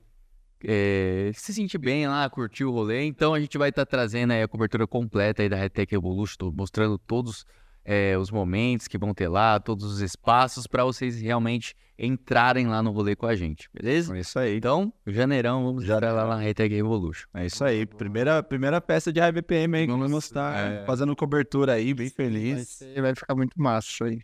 é, 0.63 1.31
se 1.33 1.53
sentir 1.53 1.77
bem 1.77 2.05
lá, 2.07 2.29
curtir 2.29 2.65
o 2.65 2.71
rolê. 2.71 3.05
Então, 3.05 3.33
a 3.33 3.39
gente 3.39 3.57
vai 3.57 3.69
estar 3.69 3.85
trazendo 3.85 4.31
aí 4.31 4.43
a 4.43 4.47
cobertura 4.47 4.85
completa 4.85 5.41
aí 5.41 5.47
da 5.47 5.55
High 5.55 5.69
Tech 5.69 5.89
Revolution, 5.91 6.51
mostrando 6.53 6.97
todos 6.97 7.45
é, 7.83 8.17
os 8.17 8.29
momentos 8.31 8.87
que 8.87 8.97
vão 8.97 9.13
ter 9.13 9.27
lá, 9.27 9.59
todos 9.59 9.85
os 9.85 9.99
espaços 10.01 10.67
pra 10.67 10.83
vocês 10.83 11.19
realmente 11.21 11.75
entrarem 11.97 12.67
lá 12.67 12.81
no 12.81 12.91
rolê 12.91 13.15
com 13.15 13.25
a 13.25 13.35
gente, 13.35 13.69
beleza? 13.73 14.15
É 14.15 14.19
isso 14.21 14.39
aí. 14.39 14.55
Então, 14.57 14.93
janeirão, 15.05 15.65
vamos 15.65 15.83
já 15.83 15.99
lá 15.99 16.25
na 16.27 16.37
Hashtag 16.37 16.73
Revolution. 16.75 17.27
É 17.33 17.45
isso 17.45 17.63
aí. 17.63 17.85
Primeira, 17.85 18.41
primeira 18.41 18.79
peça 18.79 19.11
de 19.11 19.19
High 19.19 19.31
BPM 19.33 19.77
aí 19.77 19.85
que 19.85 19.91
Vamos- 19.91 20.23
estar 20.25 20.55
é. 20.57 20.85
fazendo 20.85 21.13
cobertura 21.15 21.73
aí, 21.73 21.93
bem 21.93 22.07
Vai, 22.07 22.15
feliz. 22.15 22.69
ser- 22.69 23.01
vai 23.01 23.13
ficar 23.15 23.35
muito 23.35 23.59
massa 23.61 24.05
aí. 24.05 24.21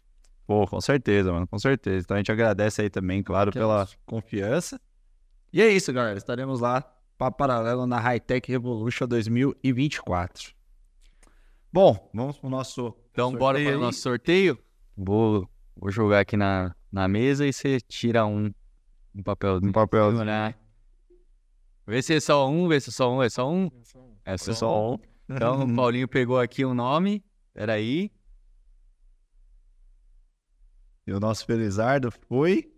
Pô, 0.47 0.65
com 0.67 0.79
certeza, 0.79 1.33
mano, 1.33 1.47
com 1.47 1.57
certeza. 1.59 2.03
Então 2.05 2.15
a 2.15 2.19
gente 2.19 2.31
agradece 2.31 2.81
aí 2.81 2.89
também, 2.89 3.21
claro, 3.23 3.51
Que 3.51 3.57
pela 3.59 3.87
confiança. 4.05 4.79
E 5.51 5.61
é 5.61 5.67
isso, 5.69 5.91
galera. 5.91 6.17
Estaremos 6.17 6.59
lá 6.61 6.81
para 7.17 7.31
paralelo 7.31 7.85
na 7.87 7.99
High 7.99 8.19
Tech 8.19 8.49
Revolution 8.51 9.07
2024. 9.07 10.53
Bom, 11.75 12.09
vamos 12.13 12.37
pro 12.37 12.49
nosso. 12.49 12.95
Então, 13.11 13.33
bora 13.33 13.61
para 13.61 13.75
o 13.75 13.81
nosso 13.81 13.99
sorteio. 13.99 14.57
Vou, 14.95 15.45
vou 15.75 15.91
jogar 15.91 16.21
aqui 16.21 16.37
na, 16.37 16.73
na 16.89 17.05
mesa 17.05 17.45
e 17.45 17.51
você 17.51 17.81
tira 17.81 18.25
um, 18.25 18.49
um 19.13 19.21
papel. 19.21 19.59
Um 19.61 19.73
papel. 19.73 20.13
Né? 20.23 20.55
Vê 21.85 22.01
se 22.01 22.13
é 22.13 22.19
só 22.21 22.49
um, 22.49 22.69
vê 22.69 22.79
se 22.79 22.91
é 22.91 22.93
só 22.93 23.13
um, 23.13 23.21
é 23.21 23.29
só 23.29 23.51
um. 23.51 23.69
É 24.23 24.37
só, 24.37 24.53
Só 24.53 24.93
um. 24.93 24.97
Então, 25.27 25.65
o 25.65 25.67
Paulinho 25.75 26.07
pegou 26.07 26.39
aqui 26.39 26.63
o 26.63 26.73
nome. 26.73 27.21
Peraí. 27.53 28.09
E 31.05 31.11
o 31.11 31.19
nosso 31.19 31.45
Felizardo 31.45 32.09
foi. 32.09 32.71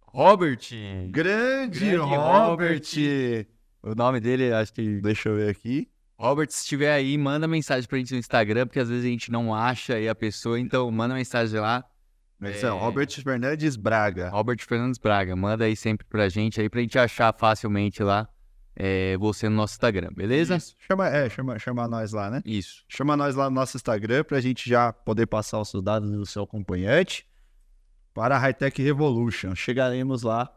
Robert. 0.00 0.66
Grande, 1.10 1.78
Grande 1.78 1.96
Robert! 1.96 3.46
O 3.82 3.94
nome 3.94 4.18
dele, 4.18 4.50
acho 4.50 4.72
que 4.72 4.98
Deixa 5.02 5.28
eu 5.28 5.36
ver 5.36 5.50
aqui. 5.50 5.90
Robert, 6.20 6.50
se 6.50 6.58
estiver 6.58 6.92
aí, 6.92 7.16
manda 7.16 7.48
mensagem 7.48 7.88
pra 7.88 7.96
gente 7.96 8.12
no 8.12 8.18
Instagram, 8.18 8.66
porque 8.66 8.78
às 8.78 8.90
vezes 8.90 9.06
a 9.06 9.08
gente 9.08 9.32
não 9.32 9.54
acha 9.54 9.94
aí 9.94 10.06
a 10.06 10.14
pessoa, 10.14 10.60
então 10.60 10.90
manda 10.90 11.14
mensagem 11.14 11.58
lá. 11.58 11.82
É 12.42 12.50
É. 12.50 12.68
Robert 12.68 13.08
Fernandes 13.22 13.74
Braga. 13.74 14.28
Robert 14.28 14.58
Fernandes 14.60 14.98
Braga, 14.98 15.34
manda 15.34 15.64
aí 15.64 15.74
sempre 15.74 16.06
pra 16.06 16.28
gente 16.28 16.60
aí, 16.60 16.68
pra 16.68 16.82
gente 16.82 16.98
achar 16.98 17.34
facilmente 17.38 18.02
lá 18.02 18.28
é, 18.76 19.16
você 19.16 19.48
no 19.48 19.56
nosso 19.56 19.72
Instagram, 19.72 20.10
beleza? 20.14 20.56
Isso. 20.56 20.76
Chama, 20.86 21.08
é, 21.08 21.26
chama, 21.30 21.58
chama 21.58 21.88
nós 21.88 22.12
lá, 22.12 22.30
né? 22.30 22.42
Isso. 22.44 22.84
Chama 22.86 23.16
nós 23.16 23.34
lá 23.34 23.48
no 23.48 23.56
nosso 23.56 23.78
Instagram 23.78 24.22
pra 24.22 24.42
gente 24.42 24.68
já 24.68 24.92
poder 24.92 25.24
passar 25.24 25.58
os 25.58 25.70
seus 25.70 25.82
dados 25.82 26.10
do 26.10 26.26
seu 26.26 26.42
acompanhante 26.42 27.26
para 28.12 28.36
a 28.36 28.38
Hightech 28.38 28.82
Revolution. 28.82 29.54
Chegaremos 29.54 30.22
lá 30.22 30.54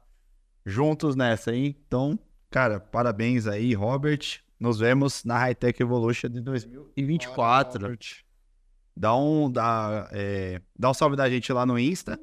juntos 0.66 1.16
nessa, 1.16 1.56
hein? 1.56 1.74
Então, 1.88 2.19
cara, 2.51 2.82
parabéns 2.82 3.48
aí, 3.48 3.74
Robert. 3.74 4.42
Nos 4.59 4.80
vemos 4.80 5.23
na 5.23 5.38
Hightech 5.38 5.80
Revolution 5.80 6.30
de 6.30 6.41
2024. 6.41 7.98
Dá 8.95 9.15
um, 9.15 9.51
dá, 9.51 10.07
é, 10.11 10.61
dá 10.77 10.91
um 10.91 10.93
salve 10.93 11.15
da 11.15 11.30
gente 11.30 11.51
lá 11.51 11.65
no 11.65 11.77
Insta. 11.77 12.19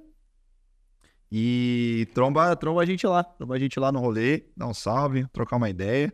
E 1.30 2.08
tromba, 2.14 2.56
tromba 2.56 2.82
a 2.82 2.86
gente 2.86 3.06
lá. 3.06 3.22
Tromba 3.22 3.54
a 3.54 3.58
gente 3.58 3.78
lá 3.78 3.92
no 3.92 4.00
rolê. 4.00 4.44
Dá 4.56 4.66
um 4.66 4.74
salve, 4.74 5.26
trocar 5.28 5.56
uma 5.56 5.70
ideia. 5.70 6.12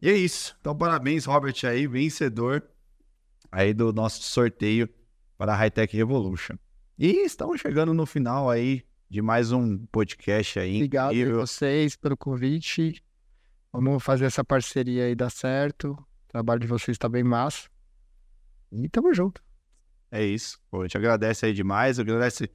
E 0.00 0.08
é 0.08 0.16
isso. 0.16 0.56
Então, 0.60 0.76
parabéns, 0.76 1.24
Robert, 1.24 1.54
aí, 1.64 1.86
vencedor 1.86 2.62
aí 3.50 3.72
do 3.72 3.92
nosso 3.92 4.22
sorteio 4.22 4.88
para 5.38 5.52
a 5.52 5.56
Hightech 5.56 5.96
Revolution. 5.96 6.56
E 6.98 7.24
estamos 7.24 7.60
chegando 7.60 7.94
no 7.94 8.06
final 8.06 8.50
aí 8.50 8.82
de 9.08 9.22
mais 9.22 9.52
um 9.52 9.78
podcast 9.86 10.58
aí. 10.58 10.76
Obrigado 10.76 11.14
a 11.14 11.32
vocês 11.40 11.96
pelo 11.96 12.16
convite. 12.16 13.02
Vamos 13.72 14.02
fazer 14.02 14.24
essa 14.24 14.44
parceria 14.44 15.04
aí 15.04 15.14
dar 15.14 15.30
certo. 15.30 15.92
O 15.92 16.28
trabalho 16.28 16.60
de 16.60 16.66
vocês 16.66 16.96
tá 16.96 17.08
bem 17.08 17.22
massa. 17.22 17.68
E 18.72 18.88
tamo 18.88 19.12
junto. 19.12 19.42
É 20.10 20.24
isso. 20.24 20.58
Pô, 20.70 20.80
a 20.80 20.84
gente 20.84 20.96
agradece 20.96 21.46
aí 21.46 21.52
demais. 21.52 21.98
Agradece 21.98 22.50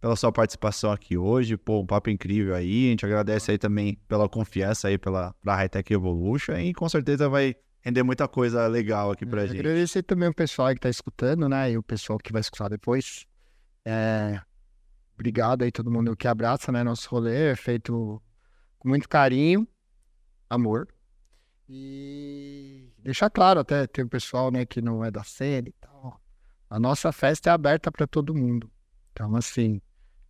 pela 0.00 0.16
sua 0.16 0.32
participação 0.32 0.90
aqui 0.90 1.16
hoje. 1.16 1.56
Pô, 1.56 1.80
um 1.80 1.86
papo 1.86 2.10
incrível 2.10 2.54
aí. 2.54 2.88
A 2.88 2.90
gente 2.90 3.06
agradece 3.06 3.50
aí 3.52 3.58
também 3.58 3.94
pela 4.08 4.28
confiança 4.28 4.88
aí 4.88 4.98
pela, 4.98 5.34
pra 5.40 5.56
Hightech 5.56 5.92
Evolution. 5.92 6.54
E 6.56 6.74
com 6.74 6.88
certeza 6.88 7.28
vai 7.28 7.54
render 7.80 8.02
muita 8.02 8.26
coisa 8.26 8.66
legal 8.66 9.10
aqui 9.10 9.26
pra 9.26 9.42
É, 9.42 9.46
gente. 9.46 9.60
Agradecer 9.60 10.02
também 10.02 10.28
o 10.28 10.34
pessoal 10.34 10.74
que 10.74 10.80
tá 10.80 10.88
escutando, 10.88 11.48
né? 11.48 11.70
E 11.72 11.78
o 11.78 11.82
pessoal 11.82 12.18
que 12.18 12.32
vai 12.32 12.40
escutar 12.40 12.68
depois. 12.68 13.26
É, 13.84 14.40
obrigado 15.14 15.62
aí 15.62 15.70
todo 15.70 15.90
mundo 15.90 16.16
que 16.16 16.26
abraça, 16.26 16.72
né? 16.72 16.82
Nosso 16.82 17.08
rolê 17.10 17.52
é 17.52 17.56
feito 17.56 18.20
com 18.78 18.88
muito 18.88 19.08
carinho, 19.08 19.68
amor. 20.48 20.88
E 21.68 22.92
deixar 22.98 23.30
claro 23.30 23.60
até, 23.60 23.86
tem 23.86 24.04
o 24.04 24.08
pessoal, 24.08 24.50
né, 24.50 24.66
que 24.66 24.82
não 24.82 25.04
é 25.04 25.10
da 25.10 25.24
cena 25.24 25.68
e 25.68 25.72
tal. 25.72 26.20
A 26.68 26.78
nossa 26.78 27.12
festa 27.12 27.50
é 27.50 27.52
aberta 27.52 27.90
para 27.90 28.06
todo 28.06 28.34
mundo. 28.34 28.70
Então, 29.12 29.34
assim, 29.36 29.80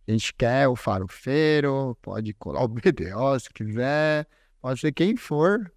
a 0.07 0.11
gente 0.11 0.33
quer 0.33 0.67
o 0.67 0.75
farofeiro, 0.75 1.97
pode 2.01 2.33
colar 2.33 2.63
o 2.63 2.67
BDO 2.69 3.39
se 3.39 3.49
quiser, 3.51 4.27
pode 4.61 4.79
ser 4.79 4.91
quem 4.91 5.15
for, 5.17 5.71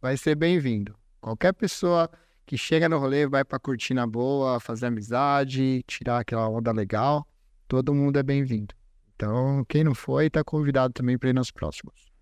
vai 0.00 0.16
ser 0.16 0.34
bem-vindo. 0.34 0.96
Qualquer 1.20 1.52
pessoa 1.52 2.08
que 2.46 2.56
chega 2.56 2.88
no 2.88 2.98
rolê 2.98 3.26
vai 3.26 3.44
para 3.44 3.58
curtir 3.58 3.92
na 3.92 4.06
boa, 4.06 4.60
fazer 4.60 4.86
amizade, 4.86 5.82
tirar 5.86 6.20
aquela 6.20 6.48
onda 6.48 6.70
legal, 6.70 7.26
todo 7.66 7.92
mundo 7.92 8.18
é 8.18 8.22
bem-vindo. 8.22 8.74
Então, 9.14 9.64
quem 9.68 9.82
não 9.82 9.94
foi, 9.94 10.30
tá 10.30 10.44
convidado 10.44 10.94
também 10.94 11.18
para 11.18 11.30
ir 11.30 11.34
nos 11.34 11.50
próximos. 11.50 12.15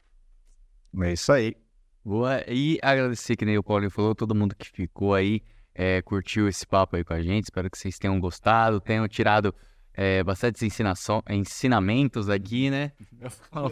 É 1.02 1.12
isso 1.12 1.32
aí. 1.32 1.56
Boa. 2.04 2.44
E 2.48 2.78
agradecer, 2.82 3.36
que 3.36 3.44
nem 3.44 3.58
o 3.58 3.62
Paulinho 3.62 3.90
falou, 3.90 4.14
todo 4.14 4.34
mundo 4.34 4.54
que 4.54 4.68
ficou 4.68 5.14
aí, 5.14 5.40
é, 5.74 6.02
curtiu 6.02 6.48
esse 6.48 6.66
papo 6.66 6.96
aí 6.96 7.04
com 7.04 7.14
a 7.14 7.22
gente. 7.22 7.44
Espero 7.44 7.70
que 7.70 7.78
vocês 7.78 7.98
tenham 7.98 8.20
gostado, 8.20 8.80
tenham 8.80 9.08
tirado 9.08 9.54
é, 9.94 10.22
bastante 10.22 10.64
ensinação, 10.66 11.22
ensinamentos 11.30 12.28
aqui, 12.28 12.68
né? 12.68 12.92
Você 13.22 13.40
fala 13.50 13.70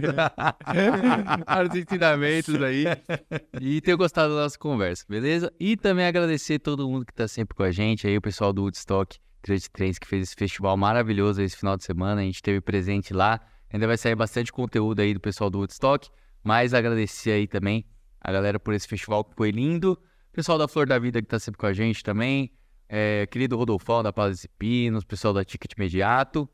Vários 1.46 1.74
ensinamentos 1.74 2.62
aí. 2.62 2.84
E 3.60 3.80
tenham 3.80 3.98
gostado 3.98 4.34
da 4.34 4.42
nossa 4.42 4.58
conversa, 4.58 5.04
beleza? 5.08 5.52
E 5.58 5.76
também 5.76 6.06
agradecer 6.06 6.58
todo 6.60 6.88
mundo 6.88 7.04
que 7.04 7.12
tá 7.12 7.28
sempre 7.28 7.54
com 7.54 7.62
a 7.62 7.70
gente, 7.70 8.06
aí 8.06 8.16
o 8.16 8.22
pessoal 8.22 8.52
do 8.52 8.62
Woodstock 8.62 9.18
Grande 9.44 9.70
Trends 9.70 9.98
que 9.98 10.06
fez 10.06 10.22
esse 10.22 10.34
festival 10.34 10.74
maravilhoso 10.76 11.42
esse 11.42 11.56
final 11.56 11.76
de 11.76 11.84
semana. 11.84 12.22
A 12.22 12.24
gente 12.24 12.42
teve 12.42 12.60
presente 12.60 13.12
lá. 13.12 13.40
Ainda 13.74 13.88
vai 13.88 13.96
sair 13.96 14.14
bastante 14.14 14.52
conteúdo 14.52 15.00
aí 15.00 15.12
do 15.12 15.18
pessoal 15.18 15.50
do 15.50 15.58
Woodstock. 15.58 16.08
Mas 16.44 16.72
agradecer 16.72 17.32
aí 17.32 17.48
também 17.48 17.84
a 18.20 18.30
galera 18.30 18.60
por 18.60 18.72
esse 18.72 18.86
festival 18.86 19.24
que 19.24 19.34
foi 19.34 19.50
lindo. 19.50 20.00
Pessoal 20.30 20.56
da 20.56 20.68
Flor 20.68 20.86
da 20.86 20.96
Vida 20.96 21.20
que 21.20 21.26
tá 21.26 21.40
sempre 21.40 21.58
com 21.58 21.66
a 21.66 21.72
gente 21.72 22.00
também. 22.00 22.52
É, 22.88 23.26
querido 23.26 23.56
Rodolfão 23.56 24.00
da 24.00 24.12
Paz 24.12 24.44
e 24.44 24.48
Pinos, 24.48 25.02
pessoal 25.02 25.34
da 25.34 25.44
Ticket 25.44 25.72
Imediato. 25.72 26.48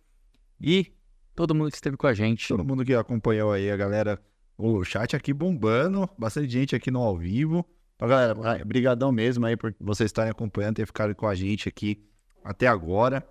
E 0.58 0.94
todo 1.36 1.54
mundo 1.54 1.68
que 1.68 1.76
esteve 1.76 1.94
com 1.94 2.06
a 2.06 2.14
gente. 2.14 2.48
Todo 2.48 2.64
mundo 2.64 2.86
que 2.86 2.94
acompanhou 2.94 3.52
aí, 3.52 3.70
a 3.70 3.76
galera. 3.76 4.18
O 4.56 4.82
chat 4.82 5.14
aqui 5.14 5.34
bombando, 5.34 6.08
bastante 6.16 6.48
gente 6.48 6.74
aqui 6.74 6.90
no 6.90 7.00
ao 7.00 7.18
vivo. 7.18 7.66
Então, 7.96 8.08
galera, 8.08 8.64
brigadão 8.64 9.12
mesmo 9.12 9.44
aí 9.44 9.58
por 9.58 9.74
vocês 9.78 10.08
estarem 10.08 10.30
acompanhando, 10.30 10.76
ter 10.76 10.86
ficado 10.86 11.14
com 11.14 11.26
a 11.26 11.34
gente 11.34 11.68
aqui 11.68 12.02
até 12.42 12.66
agora. 12.66 13.22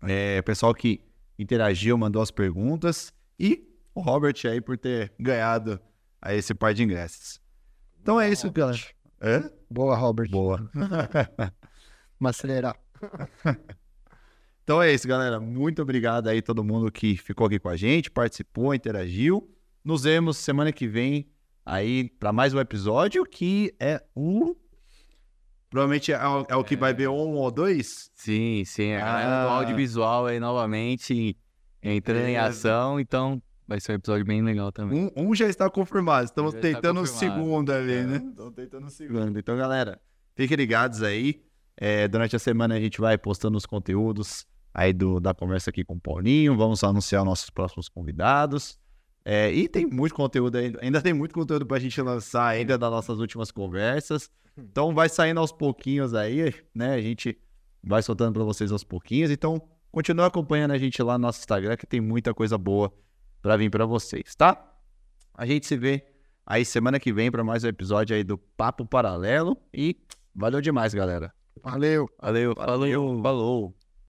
É, 0.00 0.40
pessoal 0.42 0.72
que 0.72 1.09
interagiu, 1.40 1.96
mandou 1.96 2.20
as 2.20 2.30
perguntas. 2.30 3.12
E 3.38 3.66
o 3.94 4.00
Robert 4.00 4.34
aí 4.44 4.60
por 4.60 4.76
ter 4.76 5.12
ganhado 5.18 5.80
aí 6.20 6.38
esse 6.38 6.54
par 6.54 6.74
de 6.74 6.82
ingressos. 6.82 7.40
Então 8.00 8.20
é 8.20 8.30
isso, 8.30 8.50
galera. 8.50 8.78
É? 9.20 9.50
Boa, 9.70 9.96
Robert. 9.96 10.30
Boa. 10.30 10.70
Vamos 12.20 12.36
acelerar. 12.36 12.76
então 14.62 14.82
é 14.82 14.92
isso, 14.92 15.08
galera. 15.08 15.40
Muito 15.40 15.80
obrigado 15.80 16.28
aí 16.28 16.42
todo 16.42 16.62
mundo 16.62 16.92
que 16.92 17.16
ficou 17.16 17.46
aqui 17.46 17.58
com 17.58 17.68
a 17.68 17.76
gente, 17.76 18.10
participou, 18.10 18.74
interagiu. 18.74 19.50
Nos 19.82 20.04
vemos 20.04 20.36
semana 20.36 20.72
que 20.72 20.86
vem 20.86 21.30
aí 21.64 22.10
para 22.18 22.32
mais 22.32 22.52
um 22.52 22.60
episódio 22.60 23.24
que 23.24 23.74
é 23.80 24.02
o 24.14 24.54
Provavelmente 25.70 26.12
é 26.12 26.18
o, 26.26 26.46
é 26.48 26.56
o 26.56 26.64
que 26.64 26.76
vai 26.76 26.92
ver 26.92 27.08
um 27.08 27.34
ou 27.36 27.48
dois? 27.48 28.10
Sim, 28.16 28.64
sim. 28.66 28.92
A 28.94 28.98
galera 28.98 29.44
do 29.44 29.50
audiovisual 29.50 30.26
aí 30.26 30.40
novamente 30.40 31.36
entrando 31.80 32.22
em 32.22 32.34
Beleza. 32.34 32.48
ação, 32.48 32.98
então 32.98 33.40
vai 33.68 33.78
ser 33.80 33.92
um 33.92 33.94
episódio 33.94 34.26
bem 34.26 34.42
legal 34.42 34.72
também. 34.72 35.12
Um, 35.16 35.28
um 35.28 35.34
já 35.34 35.46
está 35.46 35.70
confirmado. 35.70 36.24
Estamos 36.24 36.54
tentando 36.54 37.00
o 37.00 37.06
confirmado. 37.06 37.40
segundo 37.40 37.72
ali, 37.72 38.02
né? 38.02 38.16
Estamos 38.16 38.54
tentando 38.54 38.86
o 38.88 38.90
segundo. 38.90 39.38
Então, 39.38 39.56
galera, 39.56 40.00
fiquem 40.34 40.56
ligados 40.56 41.04
aí. 41.04 41.40
É, 41.76 42.08
durante 42.08 42.34
a 42.34 42.38
semana 42.40 42.74
a 42.74 42.80
gente 42.80 43.00
vai 43.00 43.16
postando 43.16 43.56
os 43.56 43.64
conteúdos 43.64 44.44
aí 44.74 44.92
do, 44.92 45.20
da 45.20 45.32
conversa 45.32 45.70
aqui 45.70 45.84
com 45.84 45.94
o 45.94 46.00
Paulinho. 46.00 46.56
Vamos 46.56 46.82
anunciar 46.82 47.24
nossos 47.24 47.48
próximos 47.48 47.88
convidados. 47.88 48.76
É, 49.24 49.52
e 49.52 49.68
tem 49.68 49.86
muito 49.86 50.14
conteúdo 50.14 50.56
ainda. 50.56 50.78
Ainda 50.82 51.02
tem 51.02 51.12
muito 51.12 51.34
conteúdo 51.34 51.66
pra 51.66 51.78
gente 51.78 52.00
lançar 52.00 52.46
ainda 52.46 52.78
das 52.78 52.90
nossas 52.90 53.18
últimas 53.18 53.50
conversas. 53.50 54.30
Então 54.56 54.94
vai 54.94 55.08
saindo 55.08 55.40
aos 55.40 55.52
pouquinhos 55.52 56.14
aí, 56.14 56.54
né? 56.74 56.94
A 56.94 57.00
gente 57.00 57.38
vai 57.82 58.02
soltando 58.02 58.34
pra 58.34 58.44
vocês 58.44 58.72
aos 58.72 58.84
pouquinhos. 58.84 59.30
Então, 59.30 59.60
continua 59.90 60.26
acompanhando 60.26 60.72
a 60.72 60.78
gente 60.78 61.02
lá 61.02 61.18
no 61.18 61.22
nosso 61.22 61.40
Instagram, 61.40 61.76
que 61.76 61.86
tem 61.86 62.00
muita 62.00 62.34
coisa 62.34 62.58
boa 62.58 62.92
pra 63.42 63.56
vir 63.56 63.70
pra 63.70 63.86
vocês, 63.86 64.34
tá? 64.34 64.66
A 65.34 65.46
gente 65.46 65.66
se 65.66 65.76
vê 65.76 66.04
aí 66.44 66.64
semana 66.64 67.00
que 67.00 67.12
vem 67.12 67.30
pra 67.30 67.44
mais 67.44 67.64
um 67.64 67.68
episódio 67.68 68.14
aí 68.14 68.24
do 68.24 68.36
Papo 68.36 68.84
Paralelo. 68.84 69.56
E 69.72 69.96
valeu 70.34 70.60
demais, 70.60 70.92
galera. 70.92 71.32
Valeu. 71.62 72.08
Valeu, 72.20 72.54
falou. 72.54 73.22
Falou. 73.22 73.79